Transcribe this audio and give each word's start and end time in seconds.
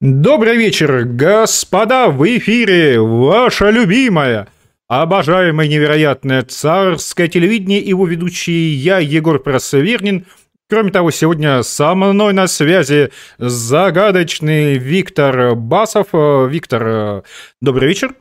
Добрый 0.00 0.56
вечер, 0.56 1.04
господа, 1.04 2.08
в 2.08 2.22
эфире 2.36 3.00
ваша 3.00 3.70
любимая, 3.70 4.48
обожаемая 4.86 5.66
невероятное 5.66 6.42
царское 6.42 7.28
телевидение, 7.28 7.78
его 7.78 8.06
ведущий 8.06 8.74
я, 8.74 8.98
Егор 8.98 9.38
Просвернин. 9.38 10.26
Кроме 10.68 10.90
того, 10.90 11.10
сегодня 11.10 11.62
со 11.62 11.94
мной 11.94 12.34
на 12.34 12.48
связи 12.48 13.12
загадочный 13.38 14.76
Виктор 14.76 15.54
Басов. 15.54 16.08
Виктор, 16.12 17.24
добрый 17.62 17.88
вечер. 17.88 18.14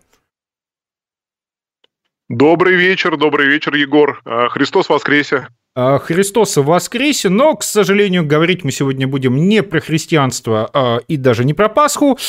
Добрый 2.29 2.75
вечер, 2.75 3.17
добрый 3.17 3.47
вечер, 3.47 3.73
Егор. 3.75 4.21
Христос 4.51 4.87
воскресе. 4.87 5.47
А, 5.75 5.97
Христос 5.97 6.57
воскресе, 6.57 7.29
но, 7.29 7.55
к 7.55 7.63
сожалению, 7.63 8.23
говорить 8.23 8.63
мы 8.63 8.71
сегодня 8.71 9.07
будем 9.07 9.35
не 9.47 9.63
про 9.63 9.79
христианство 9.79 10.69
а, 10.71 10.99
и 11.07 11.17
даже 11.17 11.45
не 11.45 11.55
про 11.55 11.67
Пасху, 11.67 12.19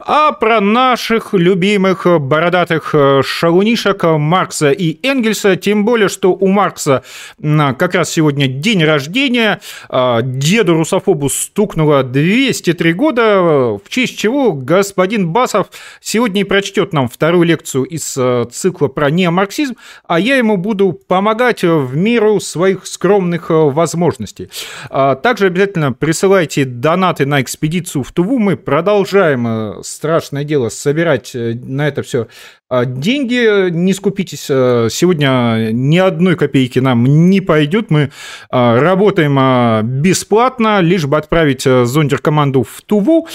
а 0.00 0.32
про 0.32 0.58
наших 0.62 1.34
любимых 1.34 2.06
бородатых 2.18 2.94
э, 2.94 3.20
шалунишек 3.22 4.04
Маркса 4.04 4.70
и 4.70 5.06
Энгельса, 5.06 5.56
тем 5.56 5.84
более, 5.84 6.08
что 6.08 6.32
у 6.32 6.48
Маркса 6.48 7.02
как 7.42 7.94
раз 7.94 8.10
сегодня 8.10 8.46
день 8.46 8.82
рождения, 8.82 9.60
а, 9.90 10.22
деду 10.22 10.72
русофобу 10.72 11.28
стукнуло 11.28 12.04
203 12.04 12.94
года, 12.94 13.42
в 13.42 13.82
честь 13.90 14.16
чего 14.16 14.54
господин 14.54 15.28
Басов 15.28 15.66
сегодня 16.00 16.40
и 16.40 16.44
прочтет 16.44 16.94
нам 16.94 17.10
вторую 17.10 17.42
лекцию 17.42 17.84
из 17.84 18.16
э, 18.16 18.46
цикла 18.50 18.88
про 18.88 19.10
неомарксизм, 19.10 19.76
а 20.08 20.18
я 20.18 20.36
ему 20.36 20.56
буду 20.56 20.94
помогать 20.94 21.64
в 21.64 21.94
меру 21.94 22.40
своих 22.40 22.86
скромных 22.94 23.50
э, 23.50 23.54
возможностей. 23.54 24.48
А 24.90 25.14
также 25.16 25.46
обязательно 25.46 25.92
присылайте 25.92 26.64
донаты 26.64 27.26
на 27.26 27.42
экспедицию 27.42 28.02
в 28.02 28.12
Туву. 28.12 28.38
Мы 28.38 28.56
продолжаем 28.56 29.46
э, 29.46 29.82
страшное 29.82 30.44
дело 30.44 30.68
собирать 30.68 31.34
э, 31.34 31.54
на 31.54 31.88
это 31.88 32.02
все 32.02 32.28
а 32.70 32.86
деньги, 32.86 33.70
не 33.70 33.92
скупитесь, 33.92 34.46
сегодня 34.46 35.68
ни 35.70 35.98
одной 35.98 36.34
копейки 36.34 36.80
нам 36.80 37.04
не 37.30 37.40
пойдет. 37.40 37.90
Мы 37.90 38.00
э, 38.00 38.08
работаем 38.50 40.00
бесплатно, 40.00 40.80
лишь 40.80 41.04
бы 41.04 41.18
отправить 41.18 41.62
зондеркоманду 41.62 42.62
в 42.62 42.80
Туву. 42.82 43.28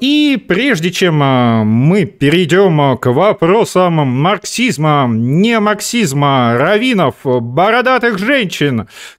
И 0.00 0.44
прежде 0.46 0.90
чем 0.90 1.16
мы 1.16 2.04
перейдем 2.04 2.98
к 2.98 3.10
вопросам 3.10 3.94
марксизма, 3.94 5.06
не 5.08 5.58
марксизма, 5.58 6.54
раввинов, 6.56 7.14
бородатых 7.24 8.18
женщин, 8.18 8.63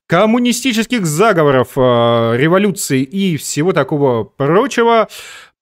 коммунистических 0.07 1.05
заговоров, 1.05 1.77
революции 1.77 3.01
и 3.01 3.38
всего 3.38 3.73
такого 3.73 4.23
прочего, 4.23 5.07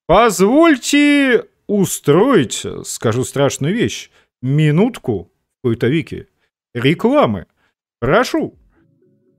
позвольте 0.06 1.44
устроить, 1.66 2.66
скажу 2.84 3.24
страшную 3.24 3.74
вещь, 3.74 4.10
минутку 4.42 5.30
в 5.58 5.62
Пуйтовике 5.62 6.28
рекламы. 6.74 7.46
Прошу. 8.00 8.58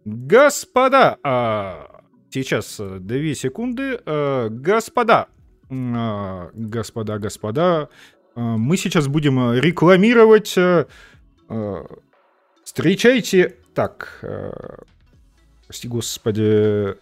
Господа, 0.05 1.17
а, 1.23 2.01
сейчас 2.31 2.77
э, 2.79 2.97
две 2.99 3.35
секунды. 3.35 3.99
А, 4.05 4.49
господа, 4.49 5.27
а, 5.69 6.49
господа, 6.53 7.19
господа, 7.19 7.89
мы 8.35 8.75
сейчас 8.75 9.07
будем 9.07 9.53
рекламировать. 9.53 10.57
Встречайте, 12.65 13.55
так, 13.75 14.23
прости 15.67 15.87
господи, 15.87 16.95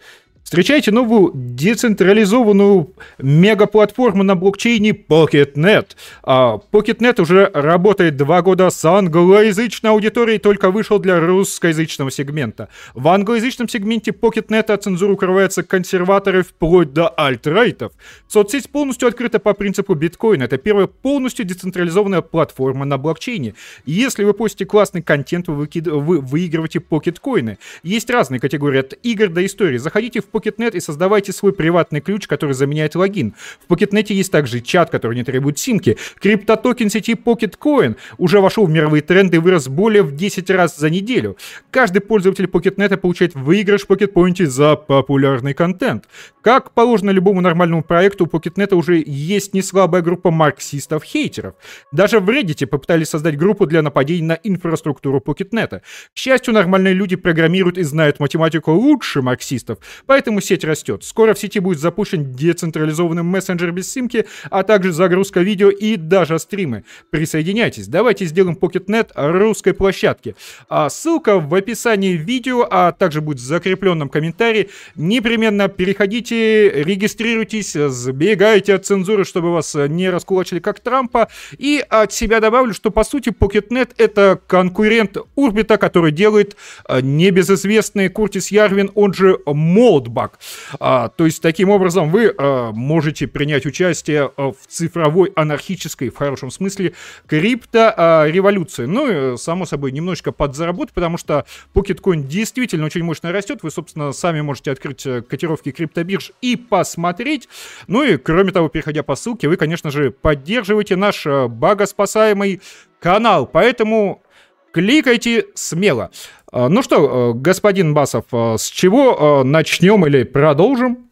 Встречайте 0.44 0.91
новую 0.91 1.31
децентрализованную 1.33 2.94
мегаплатформу 3.17 4.23
на 4.23 4.36
блокчейне 4.36 4.91
PocketNet. 4.91 5.88
А 6.22 6.59
PocketNet 6.72 7.22
уже 7.22 7.50
работает 7.53 8.17
два 8.17 8.41
года 8.41 8.69
с 8.69 8.85
англоязычной 8.85 9.91
аудиторией, 9.91 10.38
только 10.38 10.69
вышел 10.69 11.00
для 11.00 11.19
русскоязычного 11.19 12.12
сегмента. 12.12 12.69
В 12.94 13.07
англоязычном 13.07 13.68
сегменте 13.68 14.12
PocketNet 14.12 14.72
от 14.72 14.84
цензуры 14.84 15.13
укрываются 15.13 15.63
консерваторы 15.63 16.44
вплоть 16.44 16.94
до 16.94 17.07
альтрайтов. 17.07 17.94
Соцсеть 18.28 18.69
полностью 18.69 19.07
открыта 19.07 19.39
по 19.39 19.53
принципу 19.53 19.95
биткоина. 19.95 20.44
Это 20.44 20.57
первая 20.57 20.88
полностью 20.88 21.45
децентрализованная 21.45 22.22
платформа 22.22 22.85
на 22.85 22.97
блокчейне. 22.97 23.56
Если 23.85 24.23
вы 24.23 24.34
постите 24.34 24.66
классный 24.66 25.01
контент, 25.01 25.47
вы, 25.47 25.56
выкид... 25.56 25.88
вы 25.88 26.19
выигрываете 26.19 26.79
покеткоины. 26.79 27.57
Есть 27.81 28.09
разные 28.09 28.39
категории 28.39 28.81
от 28.81 28.94
игр 29.01 29.29
до 29.29 29.44
истории. 29.45 29.78
Заходите 29.78 30.19
в 30.19 30.25
Pocketnet 30.44 30.76
и 30.76 30.80
создавайте 30.80 31.31
свой 31.31 31.54
приватный 31.54 32.02
ключ, 32.02 32.28
который 32.28 32.54
заменяет 32.54 32.96
логин. 32.96 33.36
В 33.66 33.72
Pocketnet 33.72 34.12
есть 34.14 34.31
также 34.31 34.59
чат, 34.59 34.90
который 34.90 35.16
не 35.16 35.24
требует 35.24 35.58
симки. 35.59 35.98
Криптотокен 36.20 36.90
сети 36.90 37.14
PocketCoin 37.14 37.96
уже 38.18 38.40
вошел 38.40 38.66
в 38.66 38.70
мировые 38.70 39.02
тренды 39.02 39.38
и 39.38 39.40
вырос 39.40 39.68
более 39.68 40.04
в 40.04 40.16
10 40.16 40.50
раз 40.50 40.78
за 40.78 40.90
неделю. 40.90 41.38
Каждый 41.72 42.02
пользователь 42.02 42.46
PocketNet 42.46 42.98
получает 42.98 43.36
выигрыш 43.36 43.81
в 43.81 43.90
PocketPoint 43.90 44.46
за 44.46 44.76
популярный 44.76 45.54
контент. 45.54 46.06
Как 46.42 46.72
положено 46.72 47.12
любому 47.12 47.42
нормальному 47.42 47.84
проекту, 47.84 48.25
у 48.25 48.28
PocketNet 48.28 48.75
уже 48.75 49.02
есть 49.06 49.54
не 49.54 49.62
слабая 49.62 50.02
группа 50.02 50.31
марксистов-хейтеров. 50.31 51.56
Даже 51.92 52.20
в 52.20 52.30
Reddit 52.30 52.68
попытались 52.68 53.10
создать 53.10 53.38
группу 53.38 53.66
для 53.66 53.81
нападений 53.81 54.24
на 54.24 54.34
инфраструктуру 54.34 55.24
PocketNet. 55.25 55.80
К 55.80 55.84
счастью, 56.18 56.54
нормальные 56.54 56.94
люди 56.94 57.16
программируют 57.16 57.78
и 57.78 57.84
знают 57.84 58.20
математику 58.20 58.72
лучше 58.72 59.22
марксистов, 59.22 59.78
поэтому 60.06 60.22
Поэтому 60.23 60.39
сеть 60.39 60.63
растет. 60.63 61.03
Скоро 61.03 61.34
в 61.34 61.39
сети 61.39 61.59
будет 61.59 61.79
запущен 61.79 62.31
децентрализованный 62.31 63.23
мессенджер 63.23 63.73
без 63.73 63.91
симки, 63.91 64.25
а 64.50 64.63
также 64.63 64.94
загрузка 64.94 65.41
видео 65.41 65.69
и 65.69 65.97
даже 65.97 66.39
стримы. 66.39 66.85
Присоединяйтесь. 67.09 67.88
Давайте 67.88 68.23
сделаем 68.23 68.56
PocketNet 68.56 69.09
русской 69.16 69.73
площадки. 69.73 70.38
А 70.69 70.88
ссылка 70.89 71.41
в 71.41 71.53
описании 71.53 72.13
видео, 72.13 72.66
а 72.72 72.94
также 72.94 73.19
будет 73.19 73.39
в 73.39 73.44
закрепленном 73.44 74.07
комментарии. 74.07 74.69
Непременно 74.95 75.67
переходите, 75.67 76.69
регистрируйтесь, 76.69 77.73
сбегайте 77.73 78.75
от 78.75 78.85
цензуры, 78.85 79.25
чтобы 79.25 79.51
вас 79.51 79.75
не 79.75 80.09
раскулачили 80.09 80.59
как 80.59 80.79
Трампа. 80.79 81.28
И 81.57 81.83
от 81.89 82.13
себя 82.13 82.39
добавлю, 82.39 82.73
что 82.73 82.91
по 82.91 83.03
сути 83.03 83.28
PocketNet 83.28 83.89
это 83.97 84.39
конкурент 84.47 85.17
Урбита, 85.35 85.78
который 85.78 86.13
делает 86.13 86.56
а, 86.85 87.01
небезызвестный 87.01 88.07
Куртис 88.07 88.51
Ярвин, 88.51 88.89
он 88.95 89.13
же 89.13 89.38
Молд 89.45 90.12
баг. 90.13 90.40
А, 90.79 91.09
то 91.09 91.25
есть, 91.25 91.41
таким 91.41 91.69
образом, 91.69 92.09
вы 92.09 92.34
а, 92.38 92.72
можете 92.72 93.28
принять 93.28 93.66
участие 93.66 94.31
а, 94.38 94.51
в 94.51 94.68
цифровой 94.68 95.31
анархической, 95.35 96.09
в 96.09 96.16
хорошем 96.16 96.51
смысле, 96.51 96.94
крипто-революции. 97.28 98.85
Ну, 98.85 99.34
и, 99.34 99.38
само 99.38 99.66
собой, 99.66 99.91
немножечко 99.91 100.31
подзаработать, 100.31 100.94
потому 100.94 101.18
что 101.18 101.46
Pocketcoin 101.74 102.24
действительно 102.24 102.85
очень 102.85 103.03
мощно 103.03 103.31
растет. 103.31 103.59
Вы, 103.63 103.72
собственно, 103.72 104.12
сами 104.13 104.41
можете 104.41 104.72
открыть 104.72 105.06
э, 105.06 105.22
котировки 105.22 105.72
криптобирж 105.72 106.31
и 106.41 106.56
посмотреть. 106.56 107.50
Ну 107.88 108.03
и, 108.03 108.18
кроме 108.18 108.51
того, 108.51 108.69
переходя 108.69 109.03
по 109.03 109.16
ссылке, 109.16 109.47
вы, 109.47 109.57
конечно 109.57 109.91
же, 109.91 110.12
поддерживаете 110.12 110.95
наш 110.95 111.25
э, 111.25 111.47
багоспасаемый 111.47 112.62
канал. 113.00 113.45
Поэтому 113.45 114.24
кликайте 114.72 115.45
смело. 115.56 116.12
А, 116.53 116.69
ну 116.69 116.84
что, 116.84 117.31
э, 117.31 117.34
господин 117.34 117.96
Басов, 117.96 118.25
э, 118.31 118.58
с 118.59 118.69
чего 118.69 119.41
э, 119.41 119.44
начнем 119.44 120.06
или 120.06 120.22
продолжим? 120.24 121.09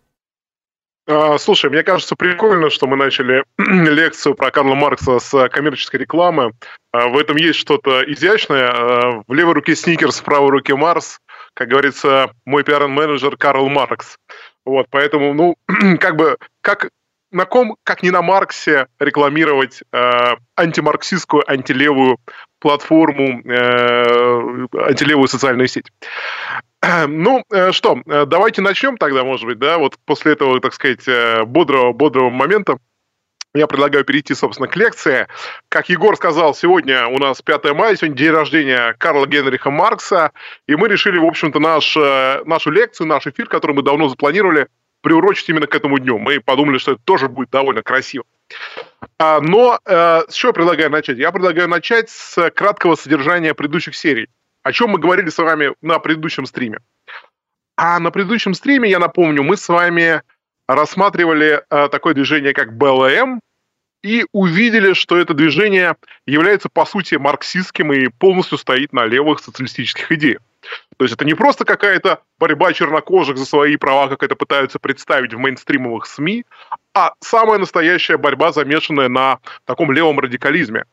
А, 1.07 1.39
слушай, 1.39 1.67
мне 1.71 1.81
кажется 1.81 2.15
прикольно, 2.15 2.69
что 2.69 2.85
мы 2.85 2.95
начали 2.95 3.43
лекцию 3.57 4.35
про 4.35 4.51
Карла 4.51 4.75
Маркса 4.75 5.17
с 5.17 5.49
коммерческой 5.49 6.01
рекламы. 6.01 6.51
А, 6.91 7.07
в 7.07 7.17
этом 7.17 7.37
есть 7.37 7.57
что-то 7.57 8.03
изящное. 8.03 9.23
В 9.27 9.33
левой 9.33 9.55
руке 9.55 9.75
Сникерс, 9.75 10.19
в 10.19 10.23
правой 10.23 10.51
руке 10.51 10.75
Марс. 10.75 11.19
Как 11.55 11.69
говорится, 11.69 12.29
мой 12.45 12.63
пиар-менеджер 12.63 13.35
Карл 13.35 13.67
Маркс. 13.67 14.17
Вот, 14.63 14.85
поэтому, 14.91 15.33
ну, 15.33 15.55
как 15.99 16.17
бы, 16.17 16.37
как 16.61 16.91
на 17.31 17.45
ком, 17.45 17.77
как 17.83 18.03
не 18.03 18.11
на 18.11 18.21
Марксе, 18.21 18.87
рекламировать 18.99 19.83
э, 19.91 20.35
антимарксистскую, 20.55 21.49
антилевую 21.49 22.17
платформу, 22.59 23.41
э, 23.45 24.67
антилевую 24.73 25.27
социальную 25.27 25.67
сеть. 25.67 25.91
Ну, 27.07 27.43
э, 27.51 27.71
что, 27.71 28.01
э, 28.05 28.25
давайте 28.25 28.61
начнем 28.61 28.97
тогда, 28.97 29.23
может 29.23 29.45
быть, 29.45 29.59
да, 29.59 29.77
вот 29.77 29.95
после 30.05 30.33
этого, 30.33 30.59
так 30.59 30.73
сказать, 30.73 31.07
э, 31.07 31.43
бодрого, 31.45 31.93
бодрого 31.93 32.29
момента. 32.31 32.77
Я 33.53 33.67
предлагаю 33.67 34.05
перейти, 34.05 34.33
собственно, 34.33 34.67
к 34.67 34.75
лекции. 34.77 35.27
Как 35.67 35.89
Егор 35.89 36.15
сказал, 36.15 36.55
сегодня 36.55 37.05
у 37.07 37.17
нас 37.17 37.41
5 37.41 37.73
мая, 37.73 37.95
сегодня 37.95 38.17
день 38.17 38.31
рождения 38.31 38.95
Карла 38.97 39.27
Генриха 39.27 39.69
Маркса, 39.69 40.31
и 40.67 40.75
мы 40.75 40.87
решили, 40.87 41.19
в 41.19 41.25
общем-то, 41.25 41.59
наш, 41.59 41.97
нашу 42.45 42.71
лекцию, 42.71 43.07
наш 43.07 43.27
эфир, 43.27 43.49
который 43.49 43.73
мы 43.73 43.83
давно 43.83 44.07
запланировали, 44.07 44.67
приурочить 45.01 45.49
именно 45.49 45.67
к 45.67 45.75
этому 45.75 45.99
дню. 45.99 46.17
Мы 46.17 46.39
подумали, 46.39 46.77
что 46.77 46.93
это 46.93 47.01
тоже 47.03 47.27
будет 47.27 47.49
довольно 47.49 47.81
красиво. 47.81 48.25
А, 49.17 49.39
но 49.41 49.79
э, 49.85 50.21
с 50.27 50.33
чего 50.33 50.49
я 50.49 50.53
предлагаю 50.53 50.89
начать? 50.89 51.17
Я 51.17 51.31
предлагаю 51.31 51.67
начать 51.67 52.09
с 52.09 52.49
краткого 52.51 52.95
содержания 52.95 53.53
предыдущих 53.53 53.95
серий. 53.95 54.27
О 54.63 54.71
чем 54.71 54.91
мы 54.91 54.99
говорили 54.99 55.29
с 55.29 55.37
вами 55.37 55.73
на 55.81 55.99
предыдущем 55.99 56.45
стриме. 56.45 56.79
А 57.75 57.99
на 57.99 58.11
предыдущем 58.11 58.53
стриме, 58.53 58.89
я 58.89 58.99
напомню, 58.99 59.43
мы 59.43 59.57
с 59.57 59.67
вами 59.67 60.21
рассматривали 60.67 61.63
э, 61.69 61.89
такое 61.89 62.13
движение, 62.13 62.53
как 62.53 62.77
БЛМ, 62.77 63.41
и 64.03 64.25
увидели, 64.31 64.93
что 64.93 65.17
это 65.17 65.33
движение 65.33 65.95
является, 66.25 66.69
по 66.69 66.85
сути, 66.85 67.15
марксистским 67.15 67.93
и 67.93 68.07
полностью 68.07 68.57
стоит 68.57 68.93
на 68.93 69.05
левых 69.05 69.39
социалистических 69.39 70.11
идеях. 70.11 70.41
То 71.01 71.05
есть 71.05 71.15
это 71.15 71.25
не 71.25 71.33
просто 71.33 71.65
какая-то 71.65 72.21
борьба 72.37 72.73
чернокожих 72.73 73.35
за 73.35 73.45
свои 73.47 73.75
права, 73.75 74.07
как 74.07 74.21
это 74.21 74.35
пытаются 74.35 74.77
представить 74.77 75.33
в 75.33 75.39
мейнстримовых 75.39 76.05
СМИ, 76.05 76.45
а 76.93 77.13
самая 77.21 77.57
настоящая 77.57 78.17
борьба, 78.17 78.51
замешанная 78.51 79.09
на 79.09 79.39
таком 79.65 79.91
левом 79.91 80.19
радикализме. 80.19 80.85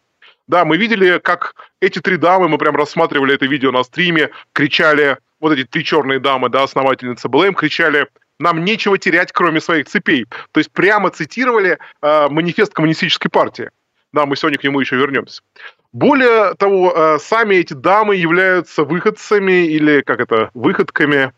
Да, 0.46 0.64
мы 0.64 0.78
видели, 0.78 1.18
как 1.18 1.54
эти 1.82 1.98
три 1.98 2.16
дамы, 2.16 2.48
мы 2.48 2.56
прям 2.56 2.74
рассматривали 2.74 3.34
это 3.34 3.44
видео 3.44 3.70
на 3.70 3.82
стриме, 3.82 4.30
кричали, 4.54 5.18
вот 5.40 5.52
эти 5.52 5.66
три 5.66 5.84
черные 5.84 6.20
дамы, 6.20 6.48
да, 6.48 6.62
основательницы 6.62 7.28
БЛМ, 7.28 7.52
кричали 7.52 8.06
нам 8.38 8.64
нечего 8.64 8.96
терять, 8.96 9.30
кроме 9.30 9.60
своих 9.60 9.88
цепей. 9.88 10.24
То 10.52 10.60
есть 10.60 10.72
прямо 10.72 11.10
цитировали 11.10 11.76
э, 12.00 12.28
манифест 12.30 12.72
коммунистической 12.72 13.30
партии. 13.30 13.68
Да, 14.14 14.24
мы 14.24 14.36
сегодня 14.36 14.58
к 14.58 14.64
нему 14.64 14.80
еще 14.80 14.96
вернемся. 14.96 15.42
Более 15.92 16.54
того, 16.54 16.92
э, 16.94 17.18
сами 17.18 17.56
эти 17.56 17.72
дамы 17.72 18.16
являются 18.16 18.84
выходцами 18.84 19.66
или, 19.66 20.02
как 20.02 20.20
это, 20.20 20.50
выходками, 20.54 21.32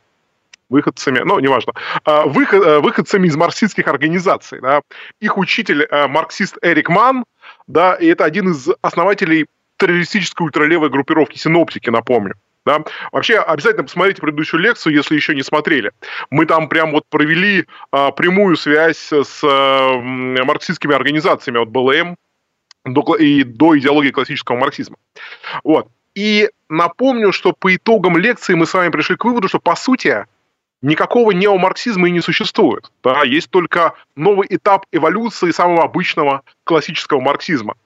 выходцами, 0.68 1.20
ну, 1.24 1.38
неважно, 1.38 1.74
э, 2.04 2.22
выход, 2.26 2.66
э, 2.66 2.78
выходцами 2.80 3.28
из 3.28 3.36
марксистских 3.36 3.86
организаций. 3.86 4.60
Да. 4.60 4.80
Их 5.20 5.38
учитель 5.38 5.82
э, 5.82 6.06
марксист 6.08 6.56
Эрик 6.62 6.88
Ман, 6.88 7.24
да, 7.66 7.94
и 7.94 8.06
это 8.06 8.24
один 8.24 8.50
из 8.50 8.68
основателей 8.82 9.46
террористической 9.76 10.46
ультралевой 10.46 10.90
группировки 10.90 11.38
«Синоптики», 11.38 11.90
напомню. 11.90 12.34
Да? 12.66 12.84
Вообще, 13.12 13.38
обязательно 13.38 13.84
посмотрите 13.84 14.20
предыдущую 14.20 14.60
лекцию, 14.60 14.94
если 14.94 15.14
еще 15.14 15.34
не 15.34 15.42
смотрели. 15.42 15.92
Мы 16.28 16.44
там 16.44 16.68
прям 16.68 16.92
вот 16.92 17.04
провели 17.08 17.66
а, 17.90 18.10
прямую 18.10 18.56
связь 18.56 19.10
с 19.10 19.40
а, 19.42 19.98
марксистскими 19.98 20.94
организациями 20.94 21.62
от 21.62 21.70
БЛМ 21.70 22.16
до, 22.84 23.16
и 23.16 23.44
до 23.44 23.78
идеологии 23.78 24.10
классического 24.10 24.56
марксизма. 24.56 24.96
Вот. 25.64 25.88
И 26.14 26.48
напомню, 26.68 27.32
что 27.32 27.52
по 27.52 27.74
итогам 27.74 28.16
лекции 28.16 28.54
мы 28.54 28.66
с 28.66 28.74
вами 28.74 28.90
пришли 28.90 29.16
к 29.16 29.24
выводу, 29.24 29.48
что 29.48 29.60
по 29.60 29.76
сути 29.76 30.26
никакого 30.82 31.32
неомарксизма 31.32 32.08
и 32.08 32.12
не 32.12 32.20
существует. 32.20 32.90
Да? 33.04 33.22
Есть 33.22 33.50
только 33.50 33.94
новый 34.16 34.46
этап 34.50 34.86
эволюции 34.92 35.50
самого 35.50 35.84
обычного 35.84 36.42
классического 36.64 37.20
марксизма– 37.20 37.74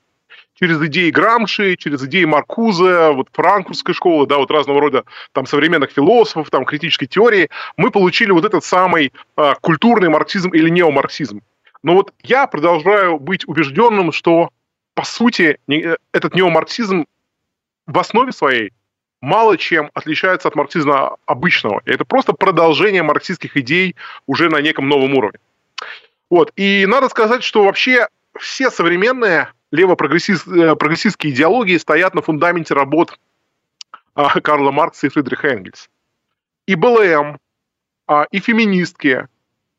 через 0.55 0.81
идеи 0.83 1.11
Грамши, 1.11 1.77
через 1.77 2.03
идеи 2.05 2.25
Маркуза, 2.25 3.13
вот 3.13 3.29
франкфуртской 3.33 3.95
школы, 3.95 4.27
да, 4.27 4.39
вот 4.39 4.51
разного 4.51 4.81
рода 4.81 5.05
там 5.33 5.47
современных 5.47 5.91
философов, 5.91 6.51
там 6.51 6.65
критической 6.65 7.09
теории, 7.09 7.51
мы 7.77 7.91
получили 7.91 8.31
вот 8.31 8.45
этот 8.45 8.65
самый 8.65 9.13
а, 9.37 9.55
культурный 9.61 10.09
марксизм 10.09 10.51
или 10.51 10.69
неомарксизм. 10.69 11.43
Но 11.83 11.95
вот 11.95 12.13
я 12.23 12.47
продолжаю 12.47 13.19
быть 13.19 13.47
убежденным, 13.47 14.13
что 14.13 14.51
по 14.95 15.05
сути 15.05 15.59
не, 15.67 15.97
этот 16.13 16.35
неомарксизм 16.35 17.07
в 17.87 17.99
основе 17.99 18.33
своей 18.33 18.73
мало 19.21 19.57
чем 19.57 19.91
отличается 19.95 20.49
от 20.49 20.55
марксизма 20.55 21.17
обычного. 21.27 21.83
Это 21.87 22.05
просто 22.05 22.35
продолжение 22.35 23.03
марксистских 23.03 23.57
идей 23.57 23.97
уже 24.27 24.51
на 24.51 24.61
неком 24.61 24.89
новом 24.89 25.15
уровне. 25.15 25.39
Вот. 26.31 26.53
И 26.57 26.85
надо 26.87 27.09
сказать, 27.09 27.43
что 27.43 27.65
вообще 27.65 28.09
все 28.39 28.71
современные 28.71 29.49
лево-прогрессистские 29.73 31.33
э, 31.33 31.35
идеологии 31.35 31.79
стоят 31.79 32.15
на 32.15 32.23
фундаменте 32.23 32.75
работ 32.75 33.19
а, 34.15 34.41
Карла 34.41 34.71
Маркса 34.71 35.07
и 35.07 35.11
Фридриха 35.11 35.49
Энгельса. 35.49 35.89
И 36.67 36.75
БЛМ, 36.75 37.39
а, 38.07 38.27
и 38.31 38.41
феминистки, 38.41 39.27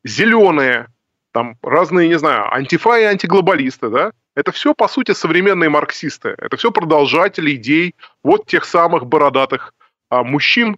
зеленые, 0.04 0.88
там 1.32 1.56
разные, 1.62 2.08
не 2.08 2.18
знаю, 2.18 2.52
антифа 2.52 2.98
и 2.98 3.04
антиглобалисты, 3.04 3.88
да, 3.90 4.12
это 4.36 4.52
все, 4.52 4.74
по 4.74 4.86
сути, 4.86 5.12
современные 5.12 5.70
марксисты. 5.70 6.34
Это 6.38 6.56
все 6.56 6.70
продолжатели 6.70 7.54
идей 7.54 7.96
вот 8.22 8.46
тех 8.46 8.64
самых 8.64 9.06
бородатых 9.06 9.72
а, 10.10 10.22
мужчин, 10.22 10.76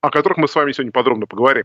о 0.00 0.10
которых 0.10 0.38
мы 0.38 0.48
с 0.48 0.54
вами 0.54 0.72
сегодня 0.72 0.92
подробно 0.92 1.26
поговорим. 1.26 1.64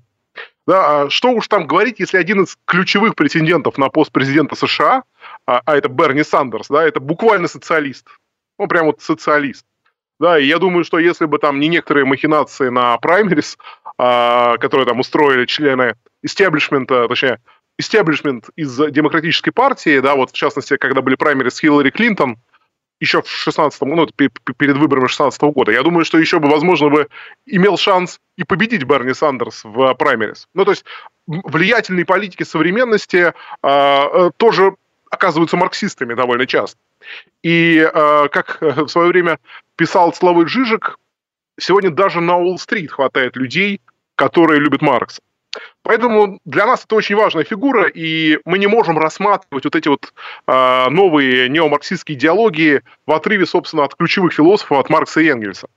Да, 0.65 1.03
а 1.03 1.09
что 1.09 1.31
уж 1.31 1.47
там 1.47 1.65
говорить, 1.65 1.99
если 1.99 2.17
один 2.17 2.43
из 2.43 2.57
ключевых 2.65 3.15
претендентов 3.15 3.77
на 3.77 3.89
пост 3.89 4.11
президента 4.11 4.55
США, 4.55 5.03
а, 5.45 5.61
а 5.63 5.77
это 5.77 5.89
Берни 5.89 6.23
Сандерс, 6.23 6.67
да, 6.69 6.83
это 6.83 6.99
буквально 6.99 7.47
социалист. 7.47 8.07
Он 8.57 8.67
прям 8.67 8.87
вот 8.87 9.01
социалист. 9.01 9.65
Да, 10.19 10.39
и 10.39 10.47
я 10.47 10.57
думаю, 10.57 10.83
что 10.83 10.97
если 10.97 11.25
бы 11.25 11.37
там 11.37 11.59
не 11.59 11.67
некоторые 11.67 12.05
махинации 12.05 12.69
на 12.69 12.97
праймерис, 12.97 13.59
а, 13.99 14.57
которые 14.57 14.87
там 14.87 14.99
устроили 14.99 15.45
члены 15.45 15.95
истеблишмента, 16.23 17.07
точнее, 17.07 17.39
истеблишмент 17.77 18.49
из 18.55 18.75
демократической 18.91 19.51
партии, 19.51 19.99
да, 19.99 20.15
вот 20.15 20.31
в 20.31 20.33
частности, 20.33 20.77
когда 20.77 21.01
были 21.01 21.15
праймерис 21.15 21.59
Хиллари 21.59 21.89
Клинтон, 21.89 22.37
еще 22.99 23.21
в 23.21 23.29
16 23.29 23.79
ну, 23.81 24.07
перед 24.07 24.77
выборами 24.77 25.07
16 25.07 25.39
года. 25.43 25.71
Я 25.71 25.83
думаю, 25.83 26.03
что 26.03 26.17
еще 26.17 26.39
бы, 26.39 26.49
возможно, 26.49 26.89
бы 26.89 27.07
имел 27.45 27.77
шанс 27.77 28.19
и 28.37 28.43
победить 28.43 28.83
Берни 28.83 29.13
Сандерс 29.13 29.63
в 29.63 29.93
праймерис. 29.93 30.47
Ну, 30.55 30.65
то 30.65 30.71
есть 30.71 30.83
влиятельные 31.27 32.05
политики 32.05 32.43
современности 32.43 33.33
э, 33.61 34.31
тоже 34.37 34.75
оказываются 35.11 35.57
марксистами 35.57 36.15
довольно 36.15 36.47
часто. 36.47 36.79
И 37.43 37.77
э, 37.77 38.27
как 38.29 38.61
в 38.61 38.87
свое 38.87 39.09
время 39.09 39.39
писал 39.75 40.13
Славой 40.13 40.47
Жижик, 40.47 40.97
сегодня 41.59 41.91
даже 41.91 42.19
на 42.19 42.37
Уолл-стрит 42.37 42.91
хватает 42.91 43.35
людей, 43.35 43.81
которые 44.15 44.59
любят 44.59 44.81
Маркса. 44.81 45.21
Поэтому 45.83 46.39
для 46.45 46.65
нас 46.65 46.83
это 46.85 46.95
очень 46.95 47.15
важная 47.15 47.43
фигура, 47.43 47.87
и 47.87 48.39
мы 48.45 48.57
не 48.57 48.67
можем 48.67 48.97
рассматривать 48.97 49.65
вот 49.65 49.75
эти 49.75 49.87
вот 49.87 50.13
э, 50.47 50.89
новые 50.89 51.49
неомарксистские 51.49 52.17
идеологии 52.17 52.81
в 53.05 53.11
отрыве, 53.11 53.45
собственно, 53.45 53.83
от 53.83 53.95
ключевых 53.95 54.33
философов, 54.33 54.79
от 54.79 54.89
Маркса 54.89 55.21
и 55.21 55.27
Энгельса. 55.27 55.67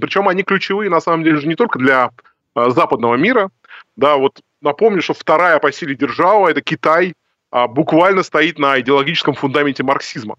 Причем 0.00 0.28
они 0.28 0.42
ключевые, 0.42 0.90
на 0.90 1.00
самом 1.00 1.24
деле, 1.24 1.36
же 1.36 1.48
не 1.48 1.54
только 1.54 1.78
для 1.78 2.10
э, 2.54 2.70
западного 2.70 3.16
мира. 3.16 3.50
Да, 3.96 4.16
вот 4.16 4.40
напомню, 4.60 5.02
что 5.02 5.14
вторая 5.14 5.58
по 5.58 5.72
силе 5.72 5.94
держава– 5.94 6.48
это 6.50 6.60
Китай, 6.60 7.14
э, 7.52 7.66
буквально 7.66 8.22
стоит 8.22 8.58
на 8.58 8.80
идеологическом 8.80 9.34
фундаменте 9.34 9.82
марксизма. 9.82 10.36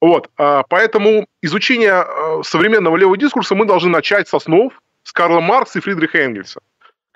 Вот, 0.00 0.30
э, 0.38 0.62
поэтому 0.68 1.26
изучение 1.42 2.04
э, 2.06 2.42
современного 2.44 2.96
левого 2.96 3.16
дискурса 3.16 3.54
мы 3.54 3.66
должны 3.66 3.90
начать 3.90 4.28
с 4.28 4.34
основ, 4.34 4.72
с 5.02 5.12
Карла 5.12 5.40
Маркса 5.40 5.78
и 5.78 5.82
Фридриха 5.82 6.18
Энгельса. 6.18 6.60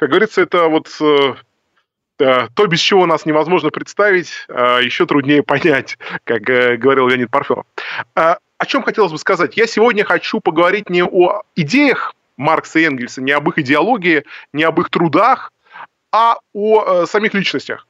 Как 0.02 0.10
говорится, 0.10 0.43
это 0.43 0.66
вот 0.66 0.88
э, 1.00 1.34
то, 2.19 2.66
без 2.66 2.81
чего 2.81 3.06
нас 3.06 3.25
невозможно 3.25 3.70
представить, 3.70 4.32
э, 4.49 4.80
еще 4.82 5.06
труднее 5.06 5.44
понять, 5.44 5.97
как 6.25 6.50
э, 6.50 6.76
говорил 6.76 7.06
Леонид 7.06 7.30
Парфенов. 7.30 7.66
Э, 8.16 8.35
о 8.59 8.66
чем 8.66 8.82
хотелось 8.82 9.12
бы 9.12 9.18
сказать? 9.18 9.56
Я 9.56 9.68
сегодня 9.68 10.04
хочу 10.04 10.40
поговорить 10.40 10.90
не 10.90 11.04
о 11.04 11.42
идеях 11.54 12.16
Маркса 12.37 12.80
и 12.80 12.82
Энгельса, 12.82 13.23
не 13.23 13.30
об 13.30 13.49
их 13.49 13.59
идеологии, 13.59 14.25
не 14.52 14.64
об 14.64 14.80
их 14.80 14.90
трудах, 14.90 15.52
а 16.11 16.38
о 16.52 16.82
э, 16.82 17.06
самих 17.06 17.32
личностях. 17.35 17.87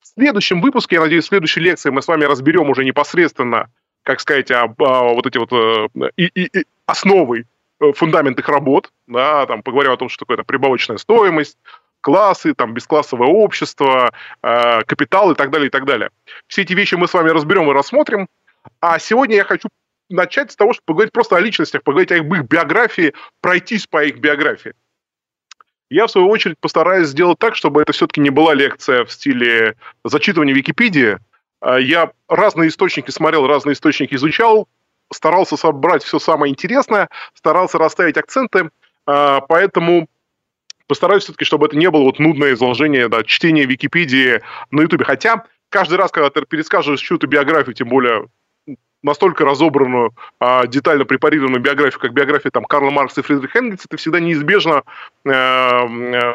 В 0.00 0.08
следующем 0.08 0.60
выпуске, 0.60 0.96
я 0.96 1.02
надеюсь, 1.02 1.26
в 1.26 1.28
следующей 1.28 1.60
лекции 1.60 1.90
мы 1.90 2.02
с 2.02 2.08
вами 2.08 2.24
разберем 2.24 2.68
уже 2.70 2.84
непосредственно, 2.84 3.70
как 4.02 4.18
сказать, 4.18 4.50
об, 4.50 4.82
о, 4.82 5.14
вот 5.14 5.28
эти 5.28 5.38
вот 5.38 5.52
э, 5.52 6.10
и, 6.16 6.24
и, 6.24 6.64
основы 6.86 7.44
фундамент 7.94 8.38
их 8.38 8.48
работ, 8.48 8.92
да, 9.06 9.46
там 9.46 9.62
поговорим 9.62 9.92
о 9.92 9.96
том, 9.96 10.08
что 10.08 10.24
такое 10.24 10.36
это 10.36 10.44
прибавочная 10.44 10.98
стоимость, 10.98 11.58
классы, 12.00 12.54
там, 12.54 12.74
бесклассовое 12.74 13.28
общество, 13.28 14.12
э, 14.42 14.82
капитал 14.84 15.32
и 15.32 15.34
так 15.34 15.50
далее, 15.50 15.68
и 15.68 15.70
так 15.70 15.84
далее. 15.84 16.10
Все 16.46 16.62
эти 16.62 16.72
вещи 16.72 16.94
мы 16.94 17.08
с 17.08 17.14
вами 17.14 17.30
разберем 17.30 17.70
и 17.70 17.74
рассмотрим. 17.74 18.28
А 18.80 18.98
сегодня 18.98 19.36
я 19.36 19.44
хочу 19.44 19.68
начать 20.08 20.52
с 20.52 20.56
того, 20.56 20.72
чтобы 20.72 20.86
поговорить 20.86 21.12
просто 21.12 21.36
о 21.36 21.40
личностях, 21.40 21.82
поговорить 21.82 22.12
о 22.12 22.16
их 22.16 22.24
биографии, 22.24 23.14
пройтись 23.40 23.86
по 23.86 24.04
их 24.04 24.18
биографии. 24.18 24.74
Я, 25.88 26.06
в 26.06 26.10
свою 26.10 26.28
очередь, 26.28 26.56
постараюсь 26.60 27.08
сделать 27.08 27.38
так, 27.38 27.56
чтобы 27.56 27.82
это 27.82 27.92
все-таки 27.92 28.20
не 28.20 28.30
была 28.30 28.54
лекция 28.54 29.04
в 29.04 29.10
стиле 29.10 29.76
зачитывания 30.04 30.54
Википедии. 30.54 31.18
Э, 31.62 31.80
я 31.80 32.12
разные 32.28 32.68
источники 32.68 33.10
смотрел, 33.10 33.46
разные 33.46 33.74
источники 33.74 34.14
изучал, 34.14 34.68
старался 35.12 35.56
собрать 35.56 36.02
все 36.02 36.18
самое 36.18 36.52
интересное, 36.52 37.08
старался 37.34 37.78
расставить 37.78 38.16
акценты, 38.16 38.70
а, 39.06 39.40
поэтому 39.40 40.08
постараюсь 40.86 41.24
все-таки, 41.24 41.44
чтобы 41.44 41.66
это 41.66 41.76
не 41.76 41.90
было 41.90 42.02
вот 42.02 42.18
нудное 42.18 42.54
изложение, 42.54 43.08
да, 43.08 43.22
чтение 43.22 43.64
Википедии 43.64 44.42
на 44.70 44.82
Ютубе. 44.82 45.04
Хотя 45.04 45.44
каждый 45.68 45.98
раз, 45.98 46.10
когда 46.10 46.30
ты 46.30 46.44
пересказываешь 46.44 47.00
чью-то 47.00 47.26
биографию, 47.26 47.74
тем 47.74 47.88
более 47.88 48.26
настолько 49.02 49.44
разобранную, 49.44 50.14
а, 50.40 50.66
детально 50.66 51.04
препарированную 51.04 51.62
биографию, 51.62 52.00
как 52.00 52.12
биография 52.12 52.50
там, 52.50 52.64
Карла 52.64 52.90
Маркса 52.90 53.20
и 53.20 53.24
Фридриха 53.24 53.58
Энгельса, 53.58 53.88
ты 53.88 53.96
всегда 53.96 54.20
неизбежно 54.20 54.82
э, 55.24 55.30
э, 55.30 56.32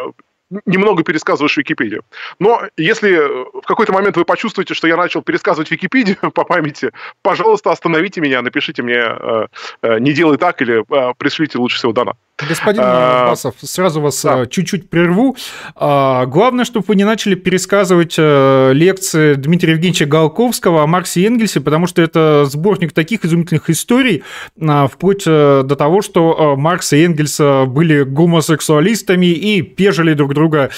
немного 0.66 1.04
пересказываешь 1.04 1.58
Википедию. 1.58 2.04
Но 2.40 2.64
если 2.78 3.16
в 3.62 3.66
какой-то 3.66 3.94
момент 3.94 4.18
вы 4.18 4.26
почувствуете, 4.26 4.74
что 4.74 4.88
я 4.88 4.98
начал 4.98 5.22
пересказывать 5.22 5.72
Википедию 5.72 6.18
по 6.34 6.44
памяти, 6.44 6.92
пожалуйста, 7.22 7.72
остановите 7.72 8.22
меня, 8.22 8.42
напишите 8.42 8.84
мне, 8.84 9.00
э, 9.00 9.48
э, 9.82 10.00
не 10.00 10.14
делай 10.14 10.38
так 10.38 10.62
или 10.62 10.84
э, 10.84 11.14
пришлите 11.18 11.58
лучше 11.58 11.78
всего 11.78 11.94
донат. 11.94 12.18
Господин 12.38 12.82
а, 12.84 13.30
Басов, 13.30 13.56
сразу 13.62 14.02
вас 14.02 14.22
да. 14.22 14.42
Э, 14.42 14.46
чуть-чуть 14.46 14.90
прерву. 14.90 15.38
А, 15.74 16.26
главное, 16.26 16.66
чтобы 16.66 16.86
вы 16.90 16.98
не 16.98 17.06
начали 17.06 17.34
пересказывать 17.34 18.16
э, 18.18 18.72
лекции 18.74 19.36
Дмитрия 19.36 19.72
Евгеньевича 19.72 20.06
Голковского 20.06 20.84
о 20.84 20.88
Марксе 20.88 21.22
и 21.22 21.28
Энгельсе, 21.28 21.62
потому 21.62 21.88
что 21.88 22.02
это 22.02 22.44
сборник 22.46 22.92
таких 22.92 23.24
изумительных 23.24 23.70
историй, 23.70 24.24
а, 24.60 24.88
вплоть 24.88 25.24
э, 25.26 25.64
до 25.64 25.76
того, 25.78 26.02
что 26.02 26.56
Маркс 26.58 26.92
и 26.92 27.06
Энгельс 27.06 27.40
были 27.40 28.04
гомосексуалистами 28.04 29.28
и 29.28 29.62
пежили 29.62 30.14
друг 30.14 30.34
друга 30.34 30.72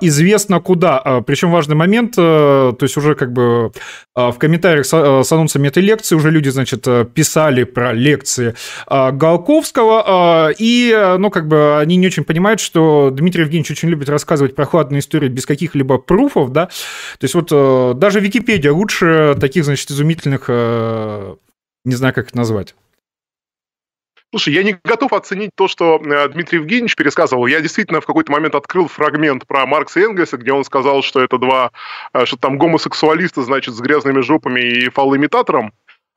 известно 0.00 0.60
куда. 0.60 1.22
Причем 1.26 1.50
важный 1.50 1.76
момент, 1.76 2.16
то 2.16 2.76
есть 2.80 2.96
уже 2.96 3.14
как 3.14 3.32
бы 3.32 3.72
в 4.14 4.34
комментариях 4.38 4.84
с 4.84 5.32
анонсами 5.32 5.68
этой 5.68 5.82
лекции 5.82 6.14
уже 6.14 6.30
люди, 6.30 6.50
значит, 6.50 6.86
писали 7.14 7.64
про 7.64 7.92
лекции 7.92 8.54
Голковского, 8.88 10.50
и 10.58 10.89
ну, 10.90 11.30
как 11.30 11.48
бы 11.48 11.78
они 11.78 11.96
не 11.96 12.06
очень 12.06 12.24
понимают, 12.24 12.60
что 12.60 13.10
Дмитрий 13.10 13.42
Евгеньевич 13.42 13.70
очень 13.70 13.88
любит 13.88 14.08
рассказывать 14.08 14.54
прохладные 14.54 15.00
истории 15.00 15.28
без 15.28 15.46
каких-либо 15.46 15.98
пруфов, 15.98 16.50
да, 16.50 16.66
то 16.66 17.24
есть 17.24 17.34
вот 17.34 17.48
э, 17.52 17.92
даже 17.96 18.20
Википедия 18.20 18.72
лучше 18.72 19.36
таких, 19.40 19.64
значит, 19.64 19.90
изумительных, 19.90 20.44
э, 20.48 21.36
не 21.84 21.94
знаю, 21.94 22.14
как 22.14 22.28
это 22.28 22.36
назвать. 22.36 22.74
Слушай, 24.30 24.54
я 24.54 24.62
не 24.62 24.78
готов 24.84 25.12
оценить 25.12 25.50
то, 25.56 25.66
что 25.66 26.00
э, 26.00 26.28
Дмитрий 26.28 26.58
Евгеньевич 26.58 26.94
пересказывал. 26.94 27.46
Я 27.46 27.60
действительно 27.60 28.00
в 28.00 28.06
какой-то 28.06 28.30
момент 28.30 28.54
открыл 28.54 28.86
фрагмент 28.86 29.46
про 29.46 29.66
Маркса 29.66 30.00
и 30.00 30.04
Энгельса, 30.04 30.36
где 30.36 30.52
он 30.52 30.64
сказал, 30.64 31.02
что 31.02 31.20
это 31.20 31.38
два, 31.38 31.72
что 32.24 32.36
там 32.36 32.56
гомосексуалисты, 32.56 33.42
значит, 33.42 33.74
с 33.74 33.80
грязными 33.80 34.20
жопами 34.20 34.60
и 34.60 34.88
фалоимитатором. 34.88 35.72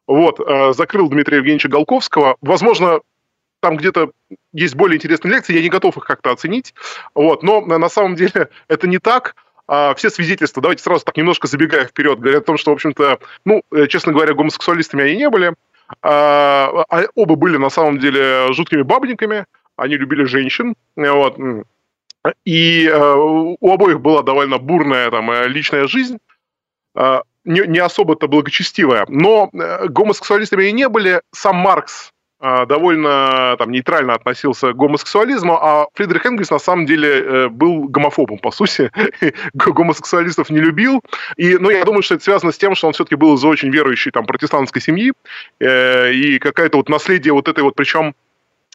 Вот, 0.05 0.39
закрыл 0.75 1.09
Дмитрия 1.09 1.37
Евгеньевича 1.37 1.69
Голковского. 1.69 2.35
Возможно, 2.41 2.99
там 3.63 3.77
где-то 3.77 4.11
есть 4.51 4.75
более 4.75 4.97
интересные 4.97 5.35
лекции, 5.35 5.55
я 5.55 5.61
не 5.61 5.69
готов 5.69 5.95
их 5.95 6.03
как-то 6.03 6.31
оценить, 6.31 6.73
вот, 7.15 7.43
но 7.43 7.61
на 7.61 7.87
самом 7.87 8.15
деле 8.15 8.49
это 8.67 8.87
не 8.87 8.99
так, 8.99 9.35
а 9.67 9.95
все 9.95 10.09
свидетельства, 10.09 10.61
давайте 10.61 10.83
сразу 10.83 11.05
так 11.05 11.15
немножко 11.15 11.47
забегая 11.47 11.85
вперед, 11.85 12.19
говорят 12.19 12.43
о 12.43 12.45
том, 12.45 12.57
что, 12.57 12.71
в 12.71 12.73
общем-то, 12.73 13.19
ну, 13.45 13.63
э, 13.71 13.87
честно 13.87 14.11
говоря, 14.11 14.33
гомосексуалистами 14.33 15.05
они 15.05 15.15
не 15.15 15.29
были, 15.29 15.55
а, 16.01 16.85
а 16.89 17.03
оба 17.15 17.35
были 17.35 17.55
на 17.55 17.69
самом 17.69 17.99
деле 17.99 18.51
жуткими 18.51 18.81
бабниками, 18.81 19.45
они 19.77 19.95
любили 19.95 20.25
женщин, 20.25 20.75
вот, 20.97 21.37
и 22.43 22.89
а, 22.89 23.15
у 23.15 23.71
обоих 23.71 24.01
была 24.01 24.23
довольно 24.23 24.57
бурная 24.57 25.09
там 25.09 25.31
э, 25.31 25.47
личная 25.47 25.87
жизнь, 25.87 26.17
а, 26.95 27.21
не, 27.45 27.79
особо-то 27.79 28.27
благочестивая, 28.27 29.05
но 29.07 29.49
э, 29.53 29.87
гомосексуалистами 29.87 30.63
они 30.63 30.73
не 30.73 30.89
были, 30.89 31.21
сам 31.31 31.57
Маркс 31.57 32.09
а, 32.09 32.12
довольно 32.43 33.55
там, 33.57 33.71
нейтрально 33.71 34.15
относился 34.15 34.73
к 34.73 34.75
гомосексуализму, 34.75 35.57
а 35.61 35.87
Фридрих 35.93 36.25
Энгельс 36.25 36.49
на 36.49 36.59
самом 36.59 36.85
деле 36.85 37.09
э, 37.09 37.47
был 37.47 37.87
гомофобом, 37.87 38.37
по 38.39 38.51
сути. 38.51 38.91
Гомосексуалистов 39.53 40.49
не 40.49 40.59
любил. 40.59 41.01
И, 41.37 41.57
ну, 41.57 41.69
я 41.69 41.85
думаю, 41.85 42.03
что 42.03 42.15
это 42.15 42.23
связано 42.23 42.51
с 42.51 42.57
тем, 42.57 42.75
что 42.75 42.87
он 42.87 42.93
все-таки 42.93 43.15
был 43.15 43.35
из 43.35 43.45
очень 43.45 43.69
верующей 43.69 44.11
там, 44.11 44.25
протестантской 44.25 44.81
семьи. 44.81 45.13
Э, 45.61 46.11
и 46.11 46.37
какая-то 46.37 46.77
вот 46.77 46.89
наследие 46.89 47.33
вот 47.33 47.47
этой 47.47 47.63
вот, 47.63 47.75
причем 47.75 48.13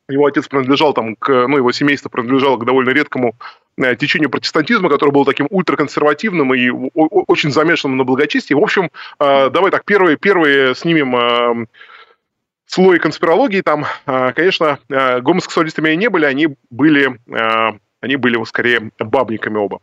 его 0.08 0.24
отец 0.24 0.48
принадлежал 0.48 0.94
там 0.94 1.14
к, 1.16 1.28
ну, 1.28 1.58
его 1.58 1.70
семейство 1.70 2.08
принадлежало 2.08 2.56
к 2.56 2.64
довольно 2.64 2.88
редкому 2.88 3.34
э, 3.76 3.96
течению 3.96 4.30
протестантизма, 4.30 4.88
который 4.88 5.10
был 5.10 5.26
таким 5.26 5.46
ультраконсервативным 5.50 6.54
и 6.54 6.70
очень 6.94 7.52
замешанным 7.52 7.98
на 7.98 8.04
благочестии. 8.04 8.54
В 8.54 8.62
общем, 8.62 8.90
давай 9.18 9.70
так, 9.70 9.84
первые, 9.84 10.16
первые 10.16 10.74
снимем 10.74 11.68
слой 12.68 12.98
конспирологии 12.98 13.62
там, 13.62 13.86
а, 14.06 14.32
конечно, 14.32 14.78
а, 14.90 15.20
гомосексуалистами 15.20 15.90
они 15.90 15.96
не 15.96 16.08
были, 16.08 16.26
они 16.26 16.48
были, 16.70 17.18
а, 17.34 17.76
они 18.00 18.16
были 18.16 18.42
скорее 18.44 18.92
бабниками 18.98 19.56
оба. 19.56 19.80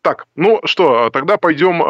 Так, 0.00 0.26
ну 0.36 0.60
что, 0.64 1.10
тогда 1.10 1.36
пойдем 1.36 1.82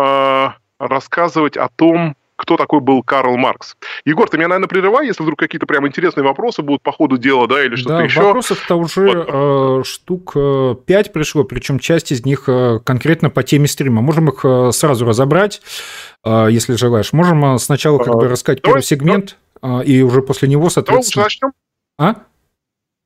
рассказывать 0.79 1.57
о 1.57 1.69
том, 1.69 2.17
кто 2.39 2.57
такой 2.57 2.81
был 2.81 3.03
Карл 3.03 3.37
Маркс. 3.37 3.77
Егор, 4.05 4.29
ты 4.29 4.39
меня, 4.39 4.47
наверное, 4.47 4.69
прерывай, 4.69 5.07
если 5.09 5.25
вдруг 5.25 5.41
какие-то 5.41 5.67
прям 5.67 5.87
интересные 5.89 6.23
вопросы 6.23 6.63
будут 6.63 6.83
по 6.83 6.93
ходу 6.93 7.19
дела, 7.19 7.49
да, 7.49 7.65
или 7.65 7.75
что-то 7.75 7.97
да, 7.99 8.05
еще. 8.05 8.23
вопросов-то 8.23 8.77
уже 8.77 9.07
вот. 9.07 9.29
э, 9.29 9.83
штук 9.85 10.33
э, 10.37 10.77
5 10.87 11.13
пришло, 11.13 11.43
причем 11.43 11.81
часть 11.81 12.13
из 12.13 12.25
них 12.25 12.45
э, 12.47 12.79
конкретно 12.85 13.29
по 13.29 13.43
теме 13.43 13.67
стрима. 13.67 14.03
Можем 14.03 14.29
их 14.29 14.45
э, 14.45 14.71
сразу 14.71 15.05
разобрать, 15.05 15.61
э, 16.25 16.47
если 16.51 16.75
желаешь. 16.75 17.13
Можем 17.13 17.57
э, 17.57 17.59
сначала 17.59 17.99
как 17.99 18.15
бы 18.15 18.29
рассказать 18.29 18.63
Давай, 18.63 18.75
первый 18.75 18.85
сегмент. 18.85 19.27
Да 19.27 19.33
а, 19.33 19.48
и 19.85 20.03
уже 20.03 20.23
после 20.23 20.49
него, 20.49 20.71
соответственно... 20.71 21.25
Давай 21.25 21.25
лучше 21.27 21.41
начнем. 21.41 21.53
А? 21.99 22.15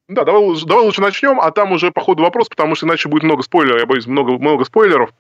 Да, 0.09 0.25
давай, 0.25 0.65
давай 0.67 0.85
лучше 0.85 1.01
начнем, 1.01 1.41
а 1.41 1.51
там 1.51 1.73
уже 1.73 1.91
по 1.91 2.01
ходу 2.01 2.23
вопрос, 2.23 2.49
потому 2.49 2.75
что 2.75 2.87
иначе 2.87 3.09
будет 3.09 3.23
много 3.23 3.43
спойлеров, 3.43 3.81
я 3.81 3.87
боюсь, 3.87 4.07
много, 4.07 4.33
много 4.33 4.65
спойлеров. 4.65 5.11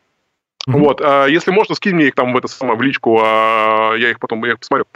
Mm-hmm. 0.68 0.78
Вот, 0.78 1.00
а, 1.00 1.26
если 1.26 1.50
можно, 1.50 1.74
скинь 1.74 1.94
мне 1.94 2.08
их 2.08 2.14
там 2.14 2.32
в 2.32 2.36
это 2.36 2.46
самое 2.46 2.78
в 2.78 2.82
личку, 2.82 3.20
а, 3.22 3.94
я 3.94 4.10
их 4.10 4.20
потом 4.20 4.44
я 4.44 4.52
их 4.52 4.60
посмотрю. 4.60 4.86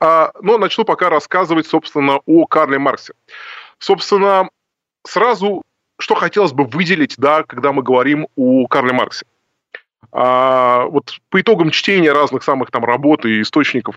А, 0.00 0.32
но 0.42 0.58
начну 0.58 0.84
пока 0.84 1.08
рассказывать, 1.08 1.66
собственно, 1.66 2.20
о 2.26 2.46
Карле 2.46 2.78
Марксе. 2.78 3.14
Собственно, 3.78 4.48
сразу, 5.06 5.62
что 5.98 6.14
хотелось 6.14 6.52
бы 6.52 6.64
выделить, 6.64 7.14
да, 7.16 7.42
когда 7.42 7.72
мы 7.72 7.82
говорим 7.82 8.28
о 8.36 8.66
Карле 8.66 8.92
Марксе. 8.92 9.24
А, 10.12 10.84
вот 10.86 11.18
по 11.30 11.40
итогам 11.40 11.70
чтения 11.70 12.12
разных 12.12 12.42
самых 12.42 12.70
там 12.70 12.84
работ 12.84 13.24
и 13.24 13.40
источников 13.40 13.96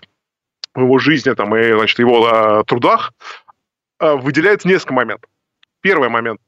в 0.74 0.80
его 0.80 0.98
жизни 0.98 1.32
там, 1.34 1.54
и 1.56 1.72
значит, 1.72 1.98
его 1.98 2.28
э, 2.28 2.64
трудах 2.66 3.12
э, 4.00 4.14
выделяется 4.14 4.68
несколько 4.68 4.94
моментов. 4.94 5.30
Первый 5.80 6.08
момент. 6.08 6.40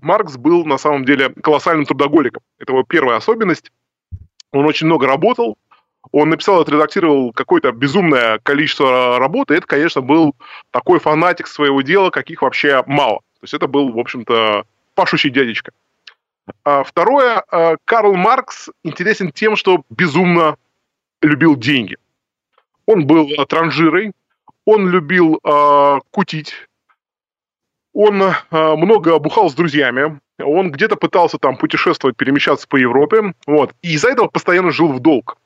Маркс 0.00 0.36
был 0.36 0.64
на 0.64 0.78
самом 0.78 1.04
деле 1.04 1.30
колоссальным 1.30 1.86
трудоголиком. 1.86 2.42
Это 2.58 2.72
его 2.72 2.82
первая 2.82 3.16
особенность. 3.16 3.70
Он 4.52 4.64
очень 4.64 4.86
много 4.86 5.06
работал, 5.06 5.56
он 6.12 6.30
написал, 6.30 6.60
отредактировал 6.60 7.32
какое-то 7.32 7.72
безумное 7.72 8.38
количество 8.40 9.18
работы. 9.18 9.54
Это, 9.54 9.66
конечно, 9.66 10.00
был 10.00 10.34
такой 10.70 10.98
фанатик 11.00 11.46
своего 11.46 11.82
дела, 11.82 12.10
каких 12.10 12.42
вообще 12.42 12.82
мало. 12.86 13.18
То 13.18 13.42
есть 13.42 13.54
это 13.54 13.66
был, 13.66 13.92
в 13.92 13.98
общем-то, 13.98 14.64
пашущий 14.94 15.30
дядечка. 15.30 15.72
А 16.64 16.84
второе, 16.84 17.42
Карл 17.84 18.14
Маркс 18.14 18.68
интересен 18.84 19.32
тем, 19.32 19.56
что 19.56 19.82
безумно 19.90 20.56
любил 21.22 21.56
деньги. 21.56 21.96
Он 22.86 23.06
был 23.06 23.28
э, 23.28 23.46
транжирой, 23.46 24.12
он 24.64 24.88
любил 24.88 25.40
э, 25.42 25.98
кутить, 26.10 26.54
он 27.92 28.22
э, 28.22 28.32
много 28.50 29.18
бухал 29.18 29.50
с 29.50 29.54
друзьями, 29.54 30.20
он 30.38 30.70
где-то 30.70 30.96
пытался 30.96 31.38
там 31.38 31.56
путешествовать, 31.56 32.16
перемещаться 32.16 32.66
по 32.66 32.76
Европе, 32.76 33.34
вот, 33.46 33.72
и 33.82 33.92
из-за 33.94 34.10
этого 34.10 34.28
постоянно 34.28 34.70
жил 34.70 34.92
в 34.92 35.00
долг. 35.00 35.36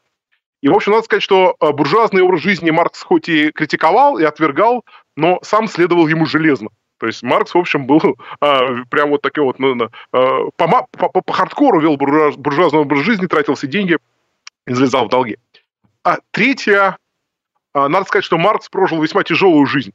И, 0.60 0.68
в 0.68 0.74
общем, 0.74 0.92
надо 0.92 1.04
сказать, 1.04 1.22
что 1.22 1.56
буржуазный 1.60 2.22
образ 2.22 2.40
жизни 2.40 2.70
Маркс 2.70 3.02
хоть 3.02 3.28
и 3.28 3.52
критиковал 3.52 4.18
и 4.18 4.24
отвергал, 4.24 4.84
но 5.14 5.38
сам 5.42 5.68
следовал 5.68 6.08
ему 6.08 6.26
железно. 6.26 6.70
То 6.98 7.06
есть 7.06 7.22
Маркс, 7.22 7.54
в 7.54 7.58
общем, 7.58 7.86
был 7.86 8.00
э, 8.40 8.84
прям 8.90 9.10
вот 9.10 9.22
такой 9.22 9.44
вот, 9.44 9.58
ну, 9.58 9.76
э, 9.84 9.88
по, 10.12 10.50
по, 10.56 11.08
по, 11.08 11.22
по 11.22 11.32
хардкору 11.32 11.80
вел 11.80 11.96
буржуаз, 11.96 12.36
буржуазный 12.36 12.80
образ 12.80 13.00
жизни, 13.00 13.26
тратил 13.26 13.54
все 13.54 13.66
деньги 13.66 13.98
и 14.66 14.72
залезал 14.72 15.06
в 15.06 15.08
долги. 15.08 15.38
А 16.04 16.18
третья 16.30 16.80
а, 16.80 16.96
надо 17.74 18.04
сказать, 18.04 18.24
что 18.24 18.38
Маркс 18.38 18.68
прожил 18.68 19.02
весьма 19.02 19.22
тяжелую 19.24 19.66
жизнь. 19.66 19.92